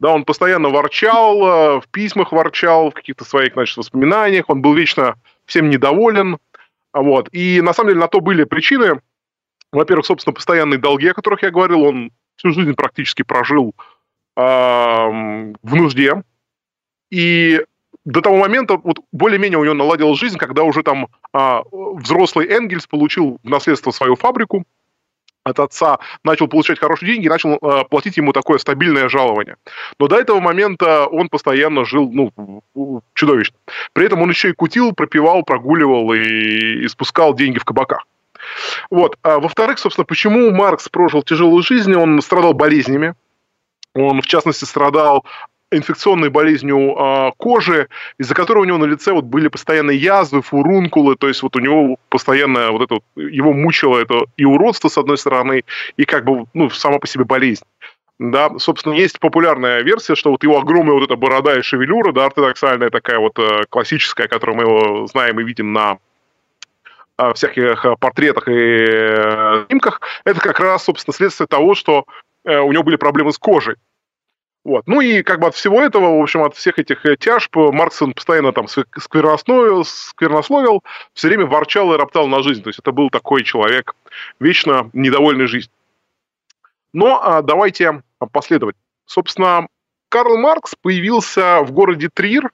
Да, 0.00 0.10
он 0.10 0.24
постоянно 0.24 0.68
ворчал, 0.70 1.42
э, 1.42 1.80
в 1.80 1.88
письмах 1.90 2.32
ворчал, 2.32 2.90
в 2.90 2.94
каких-то 2.94 3.24
своих, 3.24 3.54
значит, 3.54 3.76
воспоминаниях. 3.76 4.46
Он 4.48 4.60
был 4.60 4.74
вечно 4.74 5.14
всем 5.46 5.70
недоволен. 5.70 6.38
Вот. 6.92 7.28
И 7.32 7.60
на 7.60 7.72
самом 7.72 7.90
деле 7.90 8.00
на 8.00 8.08
то 8.08 8.20
были 8.20 8.44
причины. 8.44 9.00
Во-первых, 9.72 10.06
собственно, 10.06 10.34
постоянные 10.34 10.78
долги, 10.78 11.08
о 11.08 11.14
которых 11.14 11.42
я 11.42 11.50
говорил. 11.50 11.82
Он 11.82 12.10
всю 12.36 12.52
жизнь 12.52 12.74
практически 12.74 13.22
прожил 13.22 13.74
в 14.36 15.54
нужде. 15.62 16.24
И 17.10 17.60
до 18.04 18.20
того 18.20 18.36
момента 18.36 18.76
вот 18.82 18.98
более-менее 19.12 19.58
у 19.58 19.64
него 19.64 19.74
наладилась 19.74 20.18
жизнь, 20.18 20.36
когда 20.36 20.62
уже 20.62 20.82
там 20.82 21.06
э, 21.32 21.60
взрослый 21.72 22.48
Энгельс 22.48 22.86
получил 22.86 23.38
в 23.42 23.48
наследство 23.48 23.92
свою 23.92 24.16
фабрику, 24.16 24.64
от 25.44 25.60
отца 25.60 25.98
начал 26.24 26.48
получать 26.48 26.78
хорошие 26.78 27.12
деньги 27.12 27.26
и 27.26 27.28
начал 27.28 27.58
э, 27.60 27.84
платить 27.88 28.16
ему 28.16 28.32
такое 28.32 28.58
стабильное 28.58 29.08
жалование. 29.08 29.56
Но 29.98 30.08
до 30.08 30.16
этого 30.18 30.40
момента 30.40 31.06
он 31.06 31.28
постоянно 31.28 31.84
жил, 31.84 32.10
ну, 32.10 33.02
чудовищно. 33.14 33.56
При 33.92 34.06
этом 34.06 34.22
он 34.22 34.30
еще 34.30 34.50
и 34.50 34.52
кутил, 34.52 34.92
пропивал, 34.92 35.42
прогуливал 35.42 36.12
и, 36.14 36.84
и 36.84 36.88
спускал 36.88 37.34
деньги 37.34 37.58
в 37.58 37.64
кабаках. 37.64 38.06
Вот. 38.90 39.16
А 39.22 39.38
во-вторых, 39.38 39.78
собственно, 39.78 40.04
почему 40.04 40.50
Маркс 40.50 40.88
прожил 40.88 41.22
тяжелую 41.22 41.62
жизнь? 41.62 41.94
Он 41.94 42.20
страдал 42.20 42.54
болезнями. 42.54 43.14
Он, 43.94 44.20
в 44.22 44.26
частности, 44.26 44.64
страдал 44.64 45.24
инфекционной 45.76 46.30
болезнью 46.30 46.96
э, 46.96 47.32
кожи, 47.36 47.88
из-за 48.18 48.34
которой 48.34 48.60
у 48.60 48.64
него 48.64 48.78
на 48.78 48.84
лице 48.84 49.12
вот 49.12 49.24
были 49.24 49.48
постоянные 49.48 49.96
язвы, 49.96 50.42
фурункулы, 50.42 51.16
то 51.16 51.28
есть 51.28 51.42
вот 51.42 51.56
у 51.56 51.60
него 51.60 51.96
постоянно 52.08 52.70
вот 52.70 52.82
это 52.82 52.94
вот, 52.94 53.04
его 53.16 53.52
мучило 53.52 53.98
это 53.98 54.24
и 54.36 54.44
уродство 54.44 54.88
с 54.88 54.98
одной 54.98 55.18
стороны, 55.18 55.64
и 55.96 56.04
как 56.04 56.24
бы, 56.24 56.46
ну, 56.54 56.70
сама 56.70 56.98
по 56.98 57.06
себе 57.06 57.24
болезнь. 57.24 57.64
да, 58.18 58.50
собственно, 58.58 58.94
есть 58.94 59.18
популярная 59.20 59.82
версия, 59.82 60.14
что 60.14 60.30
вот 60.30 60.42
его 60.42 60.58
огромная 60.58 60.94
вот 60.94 61.04
эта 61.04 61.16
борода 61.16 61.58
и 61.58 61.62
шевелюра, 61.62 62.12
да, 62.12 62.26
ортодоксальная 62.26 62.90
такая 62.90 63.18
вот 63.18 63.38
э, 63.38 63.64
классическая, 63.68 64.28
которую 64.28 64.56
мы 64.56 64.62
его 64.62 65.06
знаем 65.06 65.40
и 65.40 65.44
видим 65.44 65.72
на 65.72 65.98
э, 67.18 67.32
всяких 67.34 67.84
портретах 68.00 68.48
и 68.48 68.52
э, 68.52 69.64
снимках, 69.68 70.00
это 70.24 70.40
как 70.40 70.60
раз, 70.60 70.84
собственно, 70.84 71.14
следствие 71.14 71.46
того, 71.46 71.74
что 71.74 72.04
э, 72.44 72.58
у 72.58 72.72
него 72.72 72.84
были 72.84 72.96
проблемы 72.96 73.32
с 73.32 73.38
кожей. 73.38 73.76
Вот. 74.64 74.86
Ну 74.86 75.02
и 75.02 75.22
как 75.22 75.40
бы 75.40 75.48
от 75.48 75.54
всего 75.54 75.80
этого, 75.82 76.18
в 76.18 76.22
общем, 76.22 76.42
от 76.42 76.56
всех 76.56 76.78
этих 76.78 77.04
э, 77.04 77.16
тяжб 77.16 77.54
Маркс 77.54 78.00
он 78.00 78.14
постоянно 78.14 78.52
там 78.52 78.66
сквернословил, 78.66 79.84
сквернословил, 79.84 80.82
все 81.12 81.28
время 81.28 81.44
ворчал 81.44 81.92
и 81.92 81.98
роптал 81.98 82.28
на 82.28 82.42
жизнь. 82.42 82.62
То 82.62 82.70
есть 82.70 82.78
это 82.78 82.90
был 82.90 83.10
такой 83.10 83.44
человек, 83.44 83.94
вечно 84.40 84.88
недовольный 84.94 85.46
жизнью. 85.46 85.72
Но 86.94 87.20
а, 87.22 87.42
давайте 87.42 88.02
последовать. 88.32 88.76
Собственно, 89.04 89.68
Карл 90.08 90.38
Маркс 90.38 90.74
появился 90.80 91.60
в 91.60 91.70
городе 91.72 92.08
Трир 92.12 92.50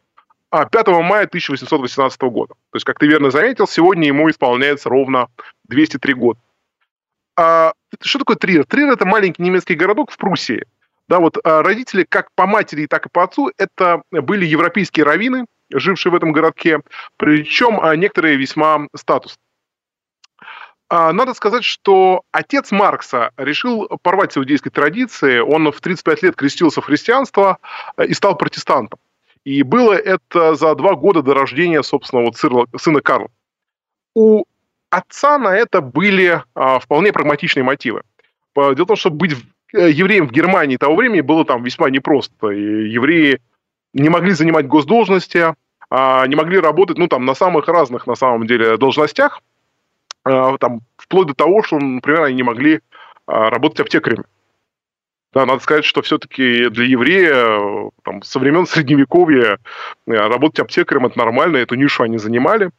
5 0.50 0.68
а, 0.74 1.02
мая 1.02 1.26
1818 1.26 2.20
года. 2.22 2.54
То 2.54 2.76
есть, 2.76 2.84
как 2.84 2.98
ты 2.98 3.06
верно 3.06 3.30
заметил, 3.30 3.68
сегодня 3.68 4.08
ему 4.08 4.28
исполняется 4.28 4.88
ровно 4.88 5.28
203 5.68 6.14
года. 6.14 6.40
А, 7.36 7.72
что 8.00 8.18
такое 8.18 8.36
Трир? 8.36 8.64
Трир– 8.64 8.90
это 8.90 9.06
маленький 9.06 9.42
немецкий 9.44 9.76
городок 9.76 10.10
в 10.10 10.16
Пруссии– 10.16 10.64
да, 11.10 11.18
вот 11.18 11.38
а, 11.42 11.62
родители 11.64 12.06
как 12.08 12.28
по 12.36 12.46
матери, 12.46 12.86
так 12.86 13.06
и 13.06 13.08
по 13.08 13.24
отцу 13.24 13.50
это 13.58 14.02
были 14.12 14.46
европейские 14.46 15.04
раввины, 15.04 15.44
жившие 15.68 16.12
в 16.12 16.14
этом 16.14 16.30
городке, 16.30 16.82
причем 17.16 17.80
а, 17.80 17.96
некоторые 17.96 18.36
весьма 18.36 18.86
статус. 18.94 19.36
А, 20.88 21.12
надо 21.12 21.34
сказать, 21.34 21.64
что 21.64 22.22
отец 22.30 22.70
Маркса 22.70 23.32
решил 23.36 23.88
порвать 24.02 24.32
с 24.32 24.38
иудейской 24.38 24.70
традиции. 24.70 25.40
Он 25.40 25.72
в 25.72 25.80
35 25.80 26.22
лет 26.22 26.36
крестился 26.36 26.80
в 26.80 26.84
христианство 26.84 27.58
и 27.98 28.14
стал 28.14 28.36
протестантом. 28.36 29.00
И 29.42 29.64
было 29.64 29.94
это 29.94 30.54
за 30.54 30.76
два 30.76 30.94
года 30.94 31.22
до 31.22 31.34
рождения, 31.34 31.82
собственно, 31.82 32.22
вот 32.22 32.36
сына 32.36 33.00
Карла. 33.00 33.30
У 34.14 34.44
отца 34.90 35.38
на 35.38 35.56
это 35.56 35.80
были 35.80 36.44
вполне 36.54 37.12
прагматичные 37.12 37.64
мотивы. 37.64 38.02
Дело 38.54 38.74
в 38.74 38.86
том, 38.86 38.96
что 38.96 39.10
быть 39.10 39.34
Э, 39.34 39.59
евреям 39.72 40.28
в 40.28 40.32
Германии 40.32 40.76
того 40.76 40.96
времени 40.96 41.20
было 41.20 41.44
там 41.44 41.62
весьма 41.62 41.90
непросто. 41.90 42.50
И 42.50 42.90
евреи 42.90 43.40
не 43.92 44.08
могли 44.08 44.32
занимать 44.32 44.66
госдолжности, 44.66 45.54
а 45.90 46.26
не 46.26 46.36
могли 46.36 46.58
работать, 46.58 46.98
ну, 46.98 47.08
там, 47.08 47.24
на 47.24 47.34
самых 47.34 47.66
разных, 47.68 48.06
на 48.06 48.14
самом 48.14 48.46
деле, 48.46 48.76
должностях, 48.76 49.42
а, 50.24 50.56
там, 50.58 50.80
вплоть 50.96 51.28
до 51.28 51.34
того, 51.34 51.62
что, 51.62 51.78
например, 51.78 52.22
они 52.22 52.36
не 52.36 52.42
могли 52.42 52.80
а, 53.26 53.50
работать 53.50 53.80
аптекарями. 53.80 54.24
Да, 55.32 55.46
надо 55.46 55.62
сказать, 55.62 55.84
что 55.84 56.02
все-таки 56.02 56.68
для 56.70 56.84
еврея 56.84 57.90
там, 58.02 58.22
со 58.22 58.38
времен 58.40 58.66
Средневековья 58.66 59.58
э, 60.06 60.12
работать 60.12 60.58
аптекарем– 60.58 61.06
это 61.06 61.16
нормально, 61.16 61.58
эту 61.58 61.76
нишу 61.76 62.02
они 62.02 62.18
занимали. 62.18 62.70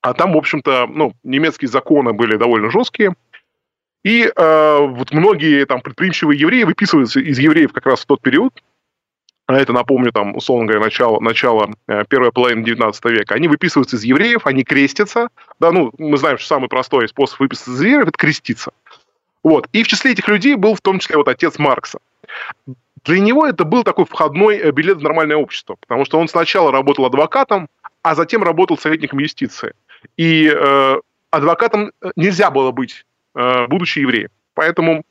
А 0.00 0.12
там, 0.12 0.32
в 0.32 0.36
общем-то, 0.36 0.88
ну, 0.88 1.12
немецкие 1.22 1.68
законы 1.68 2.12
были 2.12 2.36
довольно 2.36 2.70
жесткие– 2.70 3.14
и 4.08 4.32
э, 4.34 4.78
вот 4.80 5.12
многие 5.12 5.66
там 5.66 5.82
предприимчивые 5.82 6.40
евреи 6.40 6.62
выписываются 6.62 7.20
из 7.20 7.38
евреев 7.38 7.74
как 7.74 7.84
раз 7.84 8.00
в 8.00 8.06
тот 8.06 8.22
период, 8.22 8.54
а 9.46 9.58
это, 9.58 9.74
напомню, 9.74 10.12
там, 10.12 10.34
условно 10.34 10.64
говоря, 10.64 10.82
начало, 10.82 11.20
начало 11.20 11.74
первой 12.08 12.32
половины 12.32 12.64
19 12.64 13.04
века, 13.04 13.34
они 13.34 13.48
выписываются 13.48 13.96
из 13.96 14.04
евреев, 14.04 14.46
они 14.46 14.64
крестятся, 14.64 15.28
да, 15.60 15.72
ну, 15.72 15.92
мы 15.98 16.16
знаем, 16.16 16.38
что 16.38 16.46
самый 16.46 16.70
простой 16.70 17.06
способ 17.08 17.38
выписаться 17.40 17.72
из 17.72 17.80
евреев– 17.82 18.02
это 18.08 18.12
креститься. 18.12 18.70
Вот, 19.42 19.68
и 19.72 19.82
в 19.82 19.88
числе 19.88 20.12
этих 20.12 20.26
людей 20.28 20.54
был 20.54 20.74
в 20.74 20.80
том 20.80 21.00
числе 21.00 21.18
вот 21.18 21.28
отец 21.28 21.58
Маркса. 21.58 21.98
Для 23.04 23.20
него 23.20 23.46
это 23.46 23.64
был 23.64 23.84
такой 23.84 24.06
входной 24.06 24.56
э, 24.56 24.70
билет 24.70 24.98
в 24.98 25.02
нормальное 25.02 25.36
общество, 25.36 25.76
потому 25.80 26.06
что 26.06 26.18
он 26.18 26.28
сначала 26.28 26.72
работал 26.72 27.04
адвокатом, 27.04 27.68
а 28.02 28.14
затем 28.14 28.42
работал 28.42 28.78
советником 28.78 29.18
юстиции. 29.18 29.74
И 30.16 30.50
э, 30.50 31.00
адвокатом 31.30 31.92
э, 32.00 32.10
нельзя 32.16 32.50
было 32.50 32.70
быть 32.70 33.04
будучи 33.68 34.00
евреем. 34.00 34.30
Поэтому 34.54 35.04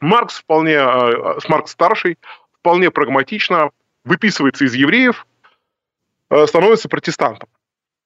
Маркс 0.00 0.38
вполне, 0.38 0.74
э, 0.74 1.38
Маркс 1.48 1.70
старший, 1.72 2.18
вполне 2.58 2.90
прагматично 2.90 3.70
выписывается 4.04 4.64
из 4.64 4.74
евреев, 4.74 5.24
э, 6.30 6.46
становится 6.46 6.88
протестантом. 6.88 7.48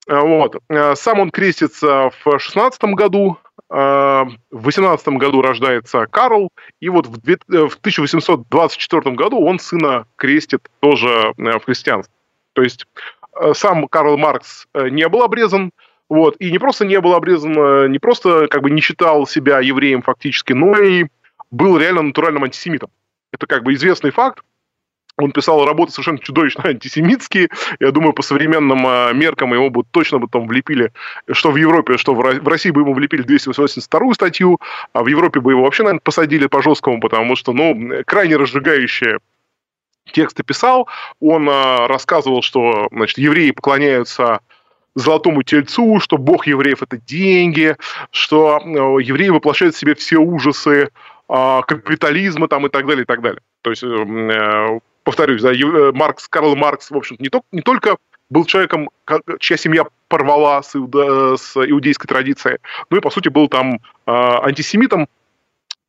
Вот. 0.07 0.62
Сам 0.95 1.19
он 1.19 1.31
крестится 1.33 2.12
в 2.23 2.38
16 2.38 2.95
году, 2.95 3.38
в 3.69 4.37
18 4.53 5.19
году 5.19 5.42
рождается 5.42 6.07
Карл, 6.07 6.53
и 6.79 6.88
вот 6.88 7.09
в 7.09 7.19
1824 7.19 9.16
году 9.16 9.45
он 9.45 9.59
сына 9.59 10.07
крестит 10.14 10.69
тоже 10.79 11.33
в 11.37 11.59
христианство. 11.64 12.14
То 12.53 12.62
есть 12.62 12.87
сам 13.55 13.88
Карл 13.88 14.16
Маркс 14.16 14.69
не 14.75 15.09
был 15.09 15.25
обрезан, 15.25 15.73
вот. 16.09 16.37
И 16.38 16.51
не 16.51 16.59
просто 16.59 16.85
не 16.85 17.01
был 17.01 17.14
обрезан, 17.14 17.90
не 17.90 17.99
просто 17.99 18.49
как 18.49 18.62
бы 18.62 18.71
не 18.71 18.81
считал 18.81 19.27
себя 19.27 19.61
евреем 19.61 20.03
фактически, 20.03 20.53
но 20.53 20.79
и 20.79 21.07
был 21.51 21.79
реально 21.79 22.03
натуральным 22.03 22.45
антисемитом. 22.45 22.90
Это 23.33 23.47
как 23.47 23.64
бы 23.64 23.75
известный 23.75 24.11
факт. 24.11 24.42
Он 25.19 25.33
писал 25.33 25.64
работы 25.64 25.92
совершенно 25.92 26.19
чудовищно 26.19 26.64
антисемитские. 26.69 27.49
Я 27.81 27.90
думаю, 27.90 28.12
по 28.12 28.23
современным 28.23 28.87
э, 28.87 29.14
меркам 29.14 29.55
его 29.55 29.71
бы 29.71 29.83
точно 29.90 30.19
бы 30.19 30.29
там 30.29 30.47
влепили, 30.47 30.92
что 31.33 31.51
в 31.51 31.57
Европе, 31.57 31.97
что 31.97 32.14
в 32.14 32.49
России 32.49 32.71
бы 32.71 32.83
ему 32.83 32.92
влепили 32.92 33.23
282 33.23 34.14
статью, 34.14 34.61
а 34.92 35.03
в 35.03 35.07
Европе 35.07 35.40
бы 35.40 35.53
его 35.53 35.62
вообще, 35.62 35.85
наверное, 35.85 36.01
посадили 36.01 36.47
по 36.47 36.62
жесткому, 36.62 37.01
потому 37.01 37.35
что, 37.35 37.53
ну, 37.53 38.03
крайне 38.05 38.37
разжигающие 38.37 39.19
тексты 40.12 40.42
писал. 40.42 40.87
Он 41.21 41.49
э, 41.49 41.87
рассказывал, 41.87 42.42
что, 42.42 42.88
значит, 42.92 43.19
евреи 43.19 43.53
поклоняются 43.53 44.40
золотому 44.96 45.42
тельцу, 45.42 46.00
что 46.00 46.16
бог 46.16 46.46
евреев– 46.46 46.82
это 46.82 46.96
деньги, 46.96 47.76
что 48.11 48.59
э, 48.59 48.68
евреи 49.02 49.28
воплощают 49.28 49.74
в 49.74 49.78
себе 49.78 49.94
все 49.94 50.16
ужасы 50.16 50.90
а, 51.28 51.62
капитализма 51.62 52.48
там, 52.48 52.66
и 52.66 52.70
так 52.70 52.87
далее, 52.87 53.02
и 53.02 53.06
так 53.06 53.20
далее. 53.20 53.40
То 53.62 53.70
есть, 53.70 53.85
э, 53.85 54.80
повторюсь, 55.04 55.42
да, 55.42 55.52
Маркс, 55.92 56.28
Карл 56.28 56.56
Маркс, 56.56 56.90
в 56.90 56.96
общем 56.96 57.16
не, 57.18 57.28
то, 57.28 57.42
не 57.52 57.61
только 57.61 57.98
был 58.30 58.44
человеком, 58.44 58.88
чья 59.38 59.56
семья 59.56 59.85
порвала 60.09 60.62
с, 60.62 60.74
иуда, 60.74 61.37
с 61.37 61.56
иудейской 61.56 62.09
традицией, 62.09 62.59
но 62.90 62.96
и, 62.96 63.00
по 63.00 63.11
сути, 63.11 63.28
был 63.28 63.48
там 63.48 63.80
антисемитом, 64.06 65.09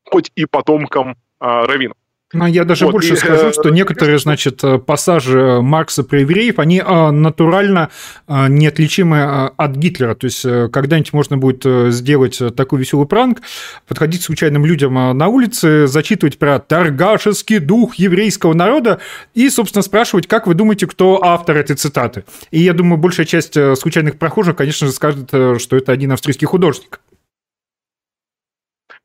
хоть 0.04 0.30
и 0.36 0.44
потомком 0.44 1.16
раввинов. 1.40 1.96
Ну, 2.34 2.44
я 2.44 2.64
даже 2.64 2.84
вот, 2.84 2.92
больше 2.92 3.14
и, 3.14 3.16
скажу, 3.16 3.46
э, 3.46 3.52
что 3.52 3.70
некоторые, 3.70 4.18
значит, 4.18 4.62
пассажи 4.84 5.62
Маркса 5.62 6.04
про 6.04 6.20
евреев, 6.20 6.58
они 6.58 6.82
натурально 6.82 7.88
неотличимы 8.28 9.46
от 9.56 9.76
Гитлера. 9.76 10.14
То 10.14 10.26
есть 10.26 10.42
когда-нибудь 10.42 11.14
можно 11.14 11.38
будет 11.38 11.64
сделать 11.94 12.38
такой 12.54 12.80
веселый 12.80 13.06
пранк, 13.06 13.40
подходить 13.86 14.22
случайным 14.22 14.66
людям 14.66 14.94
на 14.94 15.28
улице, 15.28 15.86
зачитывать 15.86 16.38
про 16.38 16.58
торгашеский 16.58 17.60
дух 17.60 17.94
еврейского 17.94 18.52
народа 18.52 19.00
и, 19.32 19.48
собственно, 19.48 19.82
спрашивать, 19.82 20.26
как 20.26 20.46
вы 20.46 20.52
думаете, 20.52 20.86
кто 20.86 21.24
автор 21.24 21.56
этой 21.56 21.76
цитаты. 21.76 22.24
И 22.50 22.60
я 22.60 22.74
думаю, 22.74 22.98
большая 22.98 23.24
часть 23.24 23.56
случайных 23.78 24.18
прохожих, 24.18 24.56
конечно 24.56 24.86
же, 24.86 24.92
скажет, 24.92 25.30
что 25.30 25.76
это 25.76 25.92
один 25.92 26.12
австрийский 26.12 26.46
художник. 26.46 27.00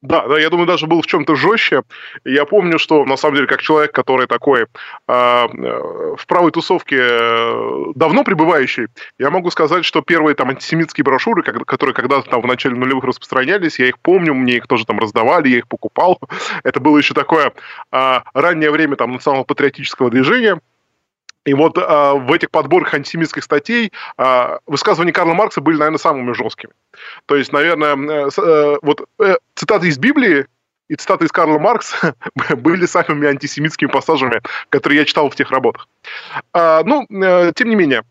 Да, 0.03 0.27
да, 0.27 0.37
я 0.37 0.49
думаю, 0.49 0.67
даже 0.67 0.85
был 0.85 1.01
в 1.01 1.07
чем-то 1.07 1.35
жестче. 1.35 1.83
Я 2.25 2.43
помню, 2.43 2.77
что 2.77 3.05
на 3.05 3.15
самом 3.15 3.35
деле, 3.35 3.47
как 3.47 3.61
человек, 3.61 3.93
который 3.93 4.27
такой 4.27 4.67
а, 5.07 5.47
э, 5.47 6.15
в 6.17 6.27
правой 6.27 6.51
тусовке 6.51 6.97
э, 6.99 7.85
давно 7.95 8.25
пребывающий, 8.25 8.87
я 9.17 9.29
могу 9.29 9.49
сказать, 9.49 9.85
что 9.85 10.01
первые 10.01 10.35
там 10.35 10.49
антисемитские 10.49 11.05
брошюры, 11.05 11.41
которые 11.41 11.95
когда-то 11.95 12.29
там 12.29 12.41
в 12.41 12.47
начале 12.47 12.75
нулевых 12.75 13.05
распространялись, 13.05 13.79
я 13.79 13.87
их 13.87 13.97
помню, 13.99 14.33
мне 14.33 14.57
их 14.57 14.67
тоже 14.67 14.85
там 14.85 14.99
раздавали, 14.99 15.47
я 15.47 15.59
их 15.59 15.69
покупал. 15.69 16.19
Это 16.63 16.81
было 16.81 16.97
еще 16.97 17.13
такое 17.13 17.53
а, 17.89 18.23
раннее 18.33 18.71
время 18.71 18.97
там 18.97 19.13
национал-патриотического 19.13 20.09
движения. 20.09 20.59
И 21.45 21.53
вот 21.53 21.77
э, 21.77 21.81
в 21.81 22.31
этих 22.31 22.51
подборах 22.51 22.93
антисемитских 22.93 23.43
статей 23.43 23.91
э, 24.17 24.57
высказывания 24.65 25.11
Карла 25.11 25.33
Маркса 25.33 25.61
были, 25.61 25.77
наверное, 25.77 25.97
самыми 25.97 26.31
жесткими. 26.33 26.73
То 27.25 27.35
есть, 27.35 27.51
наверное, 27.51 27.95
э, 27.95 28.29
э, 28.37 28.77
вот 28.81 29.07
э, 29.19 29.35
цитаты 29.55 29.87
из 29.87 29.97
Библии 29.97 30.47
и 30.87 30.95
цитаты 30.95 31.25
из 31.25 31.31
Карла 31.31 31.59
Маркса 31.59 32.15
были 32.57 32.85
самыми 32.85 33.27
антисемитскими 33.27 33.89
пассажами, 33.89 34.41
которые 34.69 34.99
я 34.99 35.05
читал 35.05 35.29
в 35.29 35.35
тех 35.35 35.51
работах. 35.51 35.87
Э, 36.53 36.81
ну, 36.85 37.05
э, 37.09 37.51
тем 37.55 37.69
не 37.69 37.75
менее, 37.75 38.03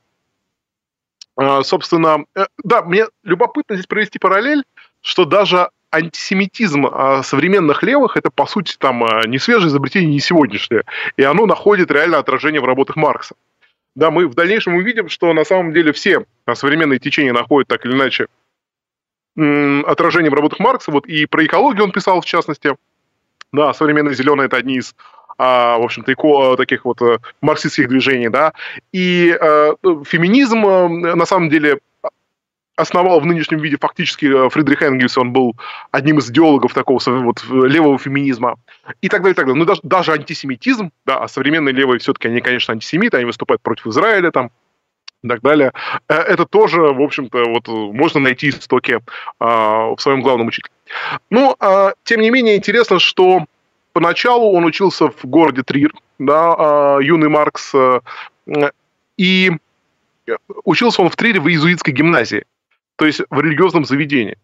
э, 1.40 1.62
собственно, 1.62 2.24
э, 2.34 2.44
да, 2.62 2.82
мне 2.82 3.06
любопытно 3.22 3.76
здесь 3.76 3.86
провести 3.86 4.18
параллель, 4.18 4.64
что 5.00 5.24
даже 5.24 5.70
антисемитизм 5.92 6.86
а, 6.86 7.22
современных 7.22 7.82
левых 7.82 8.16
это, 8.16 8.30
по 8.30 8.46
сути, 8.46 8.76
там 8.78 9.04
а, 9.04 9.26
не 9.26 9.38
свежее 9.38 9.68
изобретение, 9.68 10.10
не 10.10 10.20
сегодняшнее. 10.20 10.84
И 11.16 11.22
оно 11.22 11.46
находит 11.46 11.90
реально 11.90 12.18
отражение 12.18 12.60
в 12.60 12.64
работах 12.64 12.96
Маркса. 12.96 13.34
Да, 13.94 14.10
мы 14.10 14.26
в 14.26 14.34
дальнейшем 14.34 14.74
увидим, 14.74 15.08
что 15.08 15.32
на 15.34 15.44
самом 15.44 15.72
деле 15.72 15.92
все 15.92 16.24
современные 16.54 16.98
течения 16.98 17.32
находят 17.32 17.68
так 17.68 17.84
или 17.84 17.92
иначе 17.92 18.26
отражение 19.34 20.30
в 20.30 20.34
работах 20.34 20.58
Маркса. 20.58 20.90
Вот 20.90 21.06
и 21.06 21.26
про 21.26 21.44
экологию 21.44 21.84
он 21.84 21.92
писал, 21.92 22.20
в 22.20 22.24
частности. 22.24 22.76
Да, 23.52 23.74
современные 23.74 24.14
зеленые 24.14 24.46
это 24.46 24.56
одни 24.56 24.76
из 24.78 24.94
а, 25.38 25.78
в 25.78 25.82
общем-то, 25.82 26.12
ико, 26.12 26.56
таких 26.56 26.84
вот 26.84 27.00
э, 27.02 27.18
марксистских 27.40 27.88
движений, 27.88 28.28
да, 28.28 28.52
и 28.92 29.36
э, 29.38 29.74
феминизм, 30.04 30.64
э, 30.64 31.14
на 31.14 31.26
самом 31.26 31.48
деле, 31.48 31.78
основал 32.82 33.20
в 33.20 33.26
нынешнем 33.26 33.58
виде 33.58 33.76
фактически 33.80 34.26
э, 34.26 34.48
Фридрих 34.50 34.82
Энгельс, 34.82 35.16
он 35.16 35.32
был 35.32 35.56
одним 35.90 36.18
из 36.18 36.30
идеологов 36.30 36.74
такого 36.74 37.00
вот 37.06 37.44
левого 37.48 37.98
феминизма 37.98 38.56
и 39.00 39.08
так 39.08 39.22
далее, 39.22 39.32
и 39.32 39.36
так 39.36 39.46
далее. 39.46 39.58
Ну, 39.58 39.64
даже, 39.64 39.80
даже 39.82 40.12
антисемитизм, 40.12 40.90
да, 41.06 41.18
а 41.18 41.28
современные 41.28 41.72
левые 41.72 41.98
все-таки, 41.98 42.28
они, 42.28 42.40
конечно, 42.40 42.72
антисемиты, 42.72 43.16
они 43.16 43.26
выступают 43.26 43.62
против 43.62 43.86
Израиля 43.86 44.30
там, 44.30 44.50
и 45.22 45.28
так 45.28 45.40
далее. 45.40 45.72
Э, 46.08 46.14
это 46.14 46.46
тоже, 46.46 46.80
в 46.80 47.00
общем-то, 47.00 47.44
вот 47.44 47.68
можно 47.68 48.20
найти 48.20 48.50
истоки 48.50 48.92
э, 48.92 49.00
в 49.40 49.96
своем 49.98 50.20
главном 50.20 50.48
учителе. 50.48 50.72
Ну, 51.30 51.56
э, 51.58 51.92
тем 52.04 52.20
не 52.20 52.30
менее, 52.30 52.56
интересно, 52.56 52.98
что 52.98 53.46
поначалу 53.92 54.52
он 54.52 54.64
учился 54.64 55.08
в 55.08 55.24
городе 55.24 55.62
Трир, 55.62 55.92
да, 56.18 56.98
э, 56.98 57.04
юный 57.04 57.28
Маркс, 57.28 57.72
э, 57.74 58.00
и 59.16 59.52
учился 60.64 61.02
он 61.02 61.08
в 61.08 61.16
Трире 61.16 61.40
в 61.40 61.48
иезуитской 61.48 61.92
гимназии 61.92 62.44
то 63.02 63.06
есть 63.06 63.20
в 63.30 63.40
религиозном 63.40 63.84
заведении. 63.84 64.38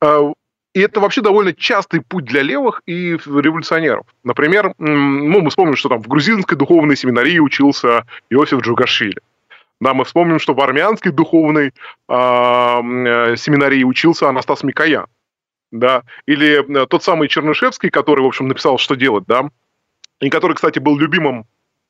А, 0.00 0.32
и 0.72 0.80
это 0.80 1.00
вообще 1.00 1.20
довольно 1.20 1.52
частый 1.52 2.00
путь 2.00 2.24
для 2.24 2.40
левых 2.40 2.80
и 2.86 3.10
революционеров. 3.26 4.06
Например, 4.22 4.72
ну, 4.78 5.42
мы 5.42 5.50
вспомним, 5.50 5.76
что 5.76 5.90
там 5.90 6.02
в 6.02 6.08
грузинской 6.08 6.56
духовной 6.56 6.96
семинарии 6.96 7.38
учился 7.38 8.06
Иосиф 8.30 8.62
Джугашвили. 8.62 9.20
Да, 9.82 9.92
мы 9.92 10.06
вспомним, 10.06 10.38
что 10.38 10.54
в 10.54 10.62
армянской 10.62 11.12
духовной 11.12 11.66
э, 11.66 11.72
семинарии 12.08 13.84
учился 13.84 14.30
Анастас 14.30 14.62
Микоян. 14.62 15.04
Да, 15.70 16.04
или 16.24 16.64
э, 16.66 16.86
тот 16.86 17.04
самый 17.04 17.28
Чернышевский, 17.28 17.90
который, 17.90 18.22
в 18.22 18.26
общем, 18.26 18.48
написал 18.48 18.78
«Что 18.78 18.94
делать», 18.94 19.24
да, 19.26 19.50
и 20.20 20.30
который, 20.30 20.54
кстати, 20.54 20.78
был 20.78 20.96
любимым 20.96 21.44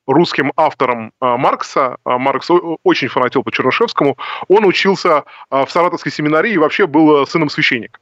русским 0.07 0.53
автором 0.57 1.13
а, 1.21 1.37
Маркса, 1.37 1.97
а, 2.05 2.19
Маркс 2.19 2.51
очень 2.83 3.09
фанател 3.09 3.43
по 3.43 3.53
Чернышевскому, 3.53 4.17
он 4.49 4.65
учился 4.65 5.25
а, 5.51 5.65
в 5.65 5.71
Саратовской 5.71 6.13
семинарии 6.13 6.53
и 6.53 6.59
вообще 6.59 6.87
был 6.87 7.27
сыном 7.27 7.49
священника. 7.49 7.99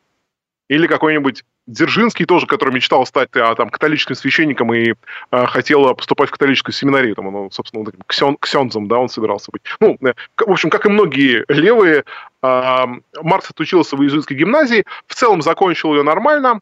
Или 0.69 0.87
какой-нибудь 0.87 1.45
Дзержинский 1.67 2.25
тоже, 2.25 2.47
который 2.47 2.75
мечтал 2.75 3.07
стать 3.07 3.29
а, 3.37 3.55
там, 3.55 3.71
католическим 3.71 4.17
священником 4.17 4.75
и 4.75 4.95
а, 5.31 5.47
хотел 5.47 5.95
поступать 5.95 6.29
в 6.29 6.33
католическую 6.33 6.75
семинарию. 6.75 7.15
Там, 7.15 7.35
он, 7.35 7.51
собственно, 7.53 7.85
вот 7.85 7.95
ксен, 8.07 8.37
ксензом, 8.37 8.89
да, 8.89 8.99
он 8.99 9.09
собирался 9.09 9.53
быть. 9.53 9.63
Ну, 9.79 9.97
э, 10.03 10.15
в 10.39 10.51
общем, 10.51 10.71
как 10.71 10.87
и 10.87 10.89
многие 10.89 11.45
левые, 11.49 12.05
а, 12.43 12.89
Маркс 13.21 13.51
отучился 13.51 13.97
в 13.97 14.03
иезуитской 14.03 14.37
гимназии, 14.37 14.85
в 15.07 15.15
целом 15.15 15.41
закончил 15.41 15.95
ее 15.95 16.03
нормально, 16.03 16.61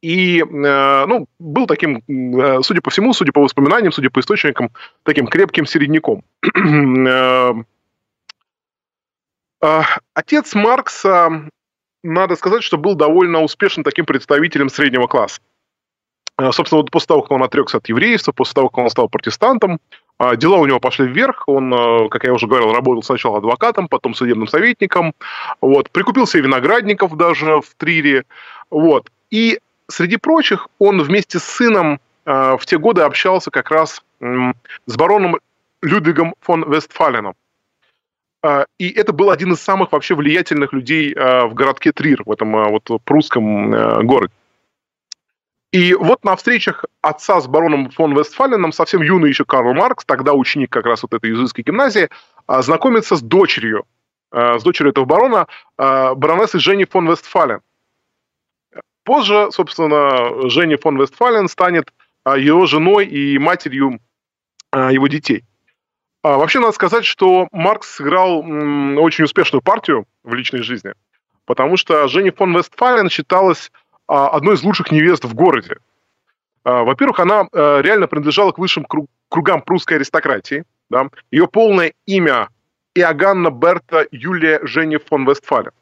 и, 0.00 0.40
э, 0.40 1.06
ну, 1.06 1.26
был 1.38 1.66
таким, 1.66 2.02
э, 2.08 2.62
судя 2.62 2.80
по 2.80 2.90
всему, 2.90 3.12
судя 3.12 3.32
по 3.32 3.40
воспоминаниям, 3.40 3.92
судя 3.92 4.10
по 4.10 4.20
источникам, 4.20 4.70
таким 5.02 5.26
крепким 5.26 5.66
середняком. 5.66 6.24
Э, 9.60 9.82
отец 10.14 10.54
Маркса, 10.54 11.48
надо 12.04 12.36
сказать, 12.36 12.62
что 12.62 12.78
был 12.78 12.94
довольно 12.94 13.42
успешным 13.42 13.82
таким 13.82 14.06
представителем 14.06 14.68
среднего 14.68 15.08
класса. 15.08 15.40
Собственно, 16.52 16.82
вот 16.82 16.92
после 16.92 17.08
того, 17.08 17.22
как 17.22 17.32
он 17.32 17.42
отрекся 17.42 17.78
от 17.78 17.88
еврейства, 17.88 18.30
после 18.30 18.54
того, 18.54 18.68
как 18.68 18.78
он 18.78 18.88
стал 18.90 19.08
протестантом, 19.08 19.80
дела 20.36 20.58
у 20.58 20.66
него 20.66 20.78
пошли 20.78 21.08
вверх. 21.08 21.42
Он, 21.48 22.08
как 22.08 22.22
я 22.22 22.32
уже 22.32 22.46
говорил, 22.46 22.72
работал 22.72 23.02
сначала 23.02 23.38
адвокатом, 23.38 23.88
потом 23.88 24.14
судебным 24.14 24.46
советником. 24.46 25.12
Вот, 25.60 25.90
прикупил 25.90 26.28
себе 26.28 26.44
виноградников 26.44 27.16
даже 27.16 27.60
в 27.60 27.74
Трире. 27.76 28.26
Вот. 28.70 29.10
И 29.32 29.58
среди 29.90 30.16
прочих, 30.16 30.68
он 30.78 31.02
вместе 31.02 31.38
с 31.38 31.44
сыном 31.44 32.00
э, 32.24 32.56
в 32.56 32.64
те 32.66 32.78
годы 32.78 33.02
общался 33.02 33.50
как 33.50 33.70
раз 33.70 34.02
с 34.20 34.96
бароном 34.96 35.38
Людвигом 35.82 36.34
фон 36.40 36.70
Вестфаленом. 36.70 37.34
Э, 38.42 38.64
и 38.78 38.90
это 38.90 39.12
был 39.12 39.30
один 39.30 39.52
из 39.52 39.60
самых 39.60 39.92
вообще 39.92 40.14
влиятельных 40.14 40.72
людей 40.72 41.12
э, 41.14 41.46
в 41.46 41.54
городке 41.54 41.92
Трир, 41.92 42.22
в 42.24 42.30
этом 42.30 42.52
вот 42.70 43.02
прусском 43.04 44.06
городе. 44.06 44.32
И 45.70 45.92
вот 45.92 46.24
на 46.24 46.34
встречах 46.34 46.86
отца 47.02 47.40
с 47.40 47.46
бароном 47.46 47.90
фон 47.90 48.16
Вестфаленом 48.16 48.72
совсем 48.72 49.02
юный 49.02 49.28
еще 49.28 49.44
Карл 49.44 49.74
Маркс, 49.74 50.04
тогда 50.06 50.32
ученик 50.32 50.70
как 50.70 50.86
раз 50.86 51.02
вот 51.02 51.12
этой 51.12 51.28
иезуитской 51.28 51.62
гимназии, 51.62 52.08
знакомится 52.48 53.16
с 53.16 53.20
дочерью, 53.20 53.84
с 54.32 54.62
дочерью 54.62 54.92
этого 54.92 55.04
барона, 55.04 55.46
баронессы 55.76 56.58
Жени 56.58 56.86
фон 56.86 57.10
Вестфален. 57.10 57.60
Позже, 59.08 59.48
собственно, 59.52 60.50
Женя 60.50 60.76
фон 60.76 61.00
Вестфален 61.00 61.48
станет 61.48 61.94
а, 62.24 62.36
его 62.36 62.66
женой 62.66 63.06
и 63.06 63.38
матерью 63.38 64.00
а, 64.70 64.92
его 64.92 65.06
детей. 65.06 65.44
А, 66.22 66.36
вообще, 66.36 66.58
надо 66.60 66.72
сказать, 66.72 67.06
что 67.06 67.48
Маркс 67.50 67.94
сыграл 67.94 68.40
очень 68.40 69.24
успешную 69.24 69.62
партию 69.62 70.04
в 70.24 70.34
личной 70.34 70.60
жизни, 70.60 70.92
потому 71.46 71.78
что 71.78 72.06
Женя 72.08 72.32
фон 72.32 72.54
Вестфален 72.54 73.08
считалась 73.08 73.72
одной 74.06 74.56
из 74.56 74.62
лучших 74.62 74.92
невест 74.92 75.24
в 75.24 75.32
городе. 75.32 75.78
Во-первых, 76.64 77.18
она 77.18 77.48
реально 77.52 78.08
принадлежала 78.08 78.52
к 78.52 78.58
высшим 78.58 78.86
кругам 79.30 79.62
прусской 79.62 79.96
аристократии. 79.96 80.64
Да? 80.90 81.08
Ее 81.30 81.48
полное 81.48 81.94
имя 82.04 82.50
Иоганна 82.94 83.50
Берта 83.50 84.06
Юлия 84.10 84.60
Женя 84.64 84.98
фон 84.98 85.26
Вестфален. 85.26 85.72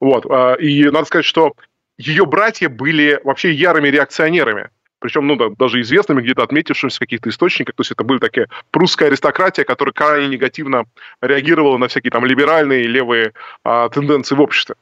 Вот. 0.00 0.26
И 0.60 0.84
надо 0.90 1.06
сказать, 1.06 1.24
что 1.24 1.54
ее 1.98 2.24
братья 2.26 2.68
были 2.68 3.20
вообще 3.24 3.52
ярыми 3.52 3.88
реакционерами. 3.88 4.70
Причем, 5.00 5.26
ну, 5.26 5.36
да, 5.36 5.48
даже 5.56 5.80
известными, 5.80 6.22
где-то 6.22 6.42
отметившимися 6.42 6.96
в 6.96 7.00
каких-то 7.00 7.28
источниках. 7.30 7.76
То 7.76 7.82
есть 7.82 7.92
это 7.92 8.02
были 8.02 8.18
такие 8.18 8.48
прусская 8.70 9.08
аристократия, 9.08 9.64
которая 9.64 9.92
крайне 9.92 10.28
негативно 10.28 10.86
реагировала 11.20 11.78
на 11.78 11.86
всякие 11.88 12.10
там 12.10 12.24
либеральные 12.24 12.84
и 12.84 12.88
левые 12.88 13.32
а, 13.64 13.88
тенденции 13.90 14.34
в 14.34 14.40
обществе. 14.40 14.74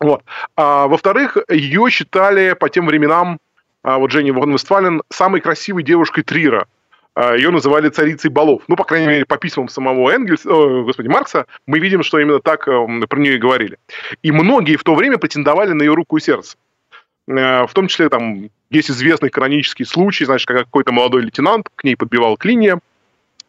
Вот. 0.00 0.24
А, 0.56 0.88
во-вторых, 0.88 1.36
ее 1.48 1.88
считали 1.90 2.54
по 2.54 2.68
тем 2.68 2.86
временам, 2.86 3.38
а, 3.82 3.98
вот 3.98 4.10
Женя 4.10 4.32
Вон 4.32 4.52
Вестфален, 4.52 5.02
самой 5.10 5.40
красивой 5.40 5.84
девушкой 5.84 6.22
Трира. 6.22 6.66
А, 7.16 7.34
ее 7.34 7.50
называли 7.50 7.88
царицей 7.88 8.30
балов. 8.30 8.62
Ну, 8.68 8.76
по 8.76 8.84
крайней 8.84 9.06
мере, 9.06 9.24
по 9.24 9.38
письмам 9.38 9.68
самого 9.68 10.10
Энгельса, 10.10 10.52
о, 10.52 10.84
господи, 10.84 11.08
Маркса, 11.08 11.46
мы 11.66 11.78
видим, 11.78 12.02
что 12.02 12.18
именно 12.18 12.40
так 12.40 12.68
э, 12.68 12.86
про 13.08 13.18
нее 13.18 13.36
и 13.36 13.38
говорили. 13.38 13.78
И 14.22 14.30
многие 14.30 14.76
в 14.76 14.84
то 14.84 14.94
время 14.94 15.16
претендовали 15.16 15.72
на 15.72 15.82
ее 15.82 15.94
руку 15.94 16.18
и 16.18 16.20
сердце. 16.20 16.58
Э, 17.26 17.66
в 17.66 17.72
том 17.72 17.88
числе, 17.88 18.10
там, 18.10 18.50
есть 18.68 18.90
известный 18.90 19.30
канонический 19.30 19.86
случай, 19.86 20.26
значит, 20.26 20.46
как 20.46 20.58
какой-то 20.58 20.92
молодой 20.92 21.22
лейтенант 21.22 21.70
к 21.74 21.84
ней 21.84 21.96
подбивал 21.96 22.36
клинья, 22.36 22.80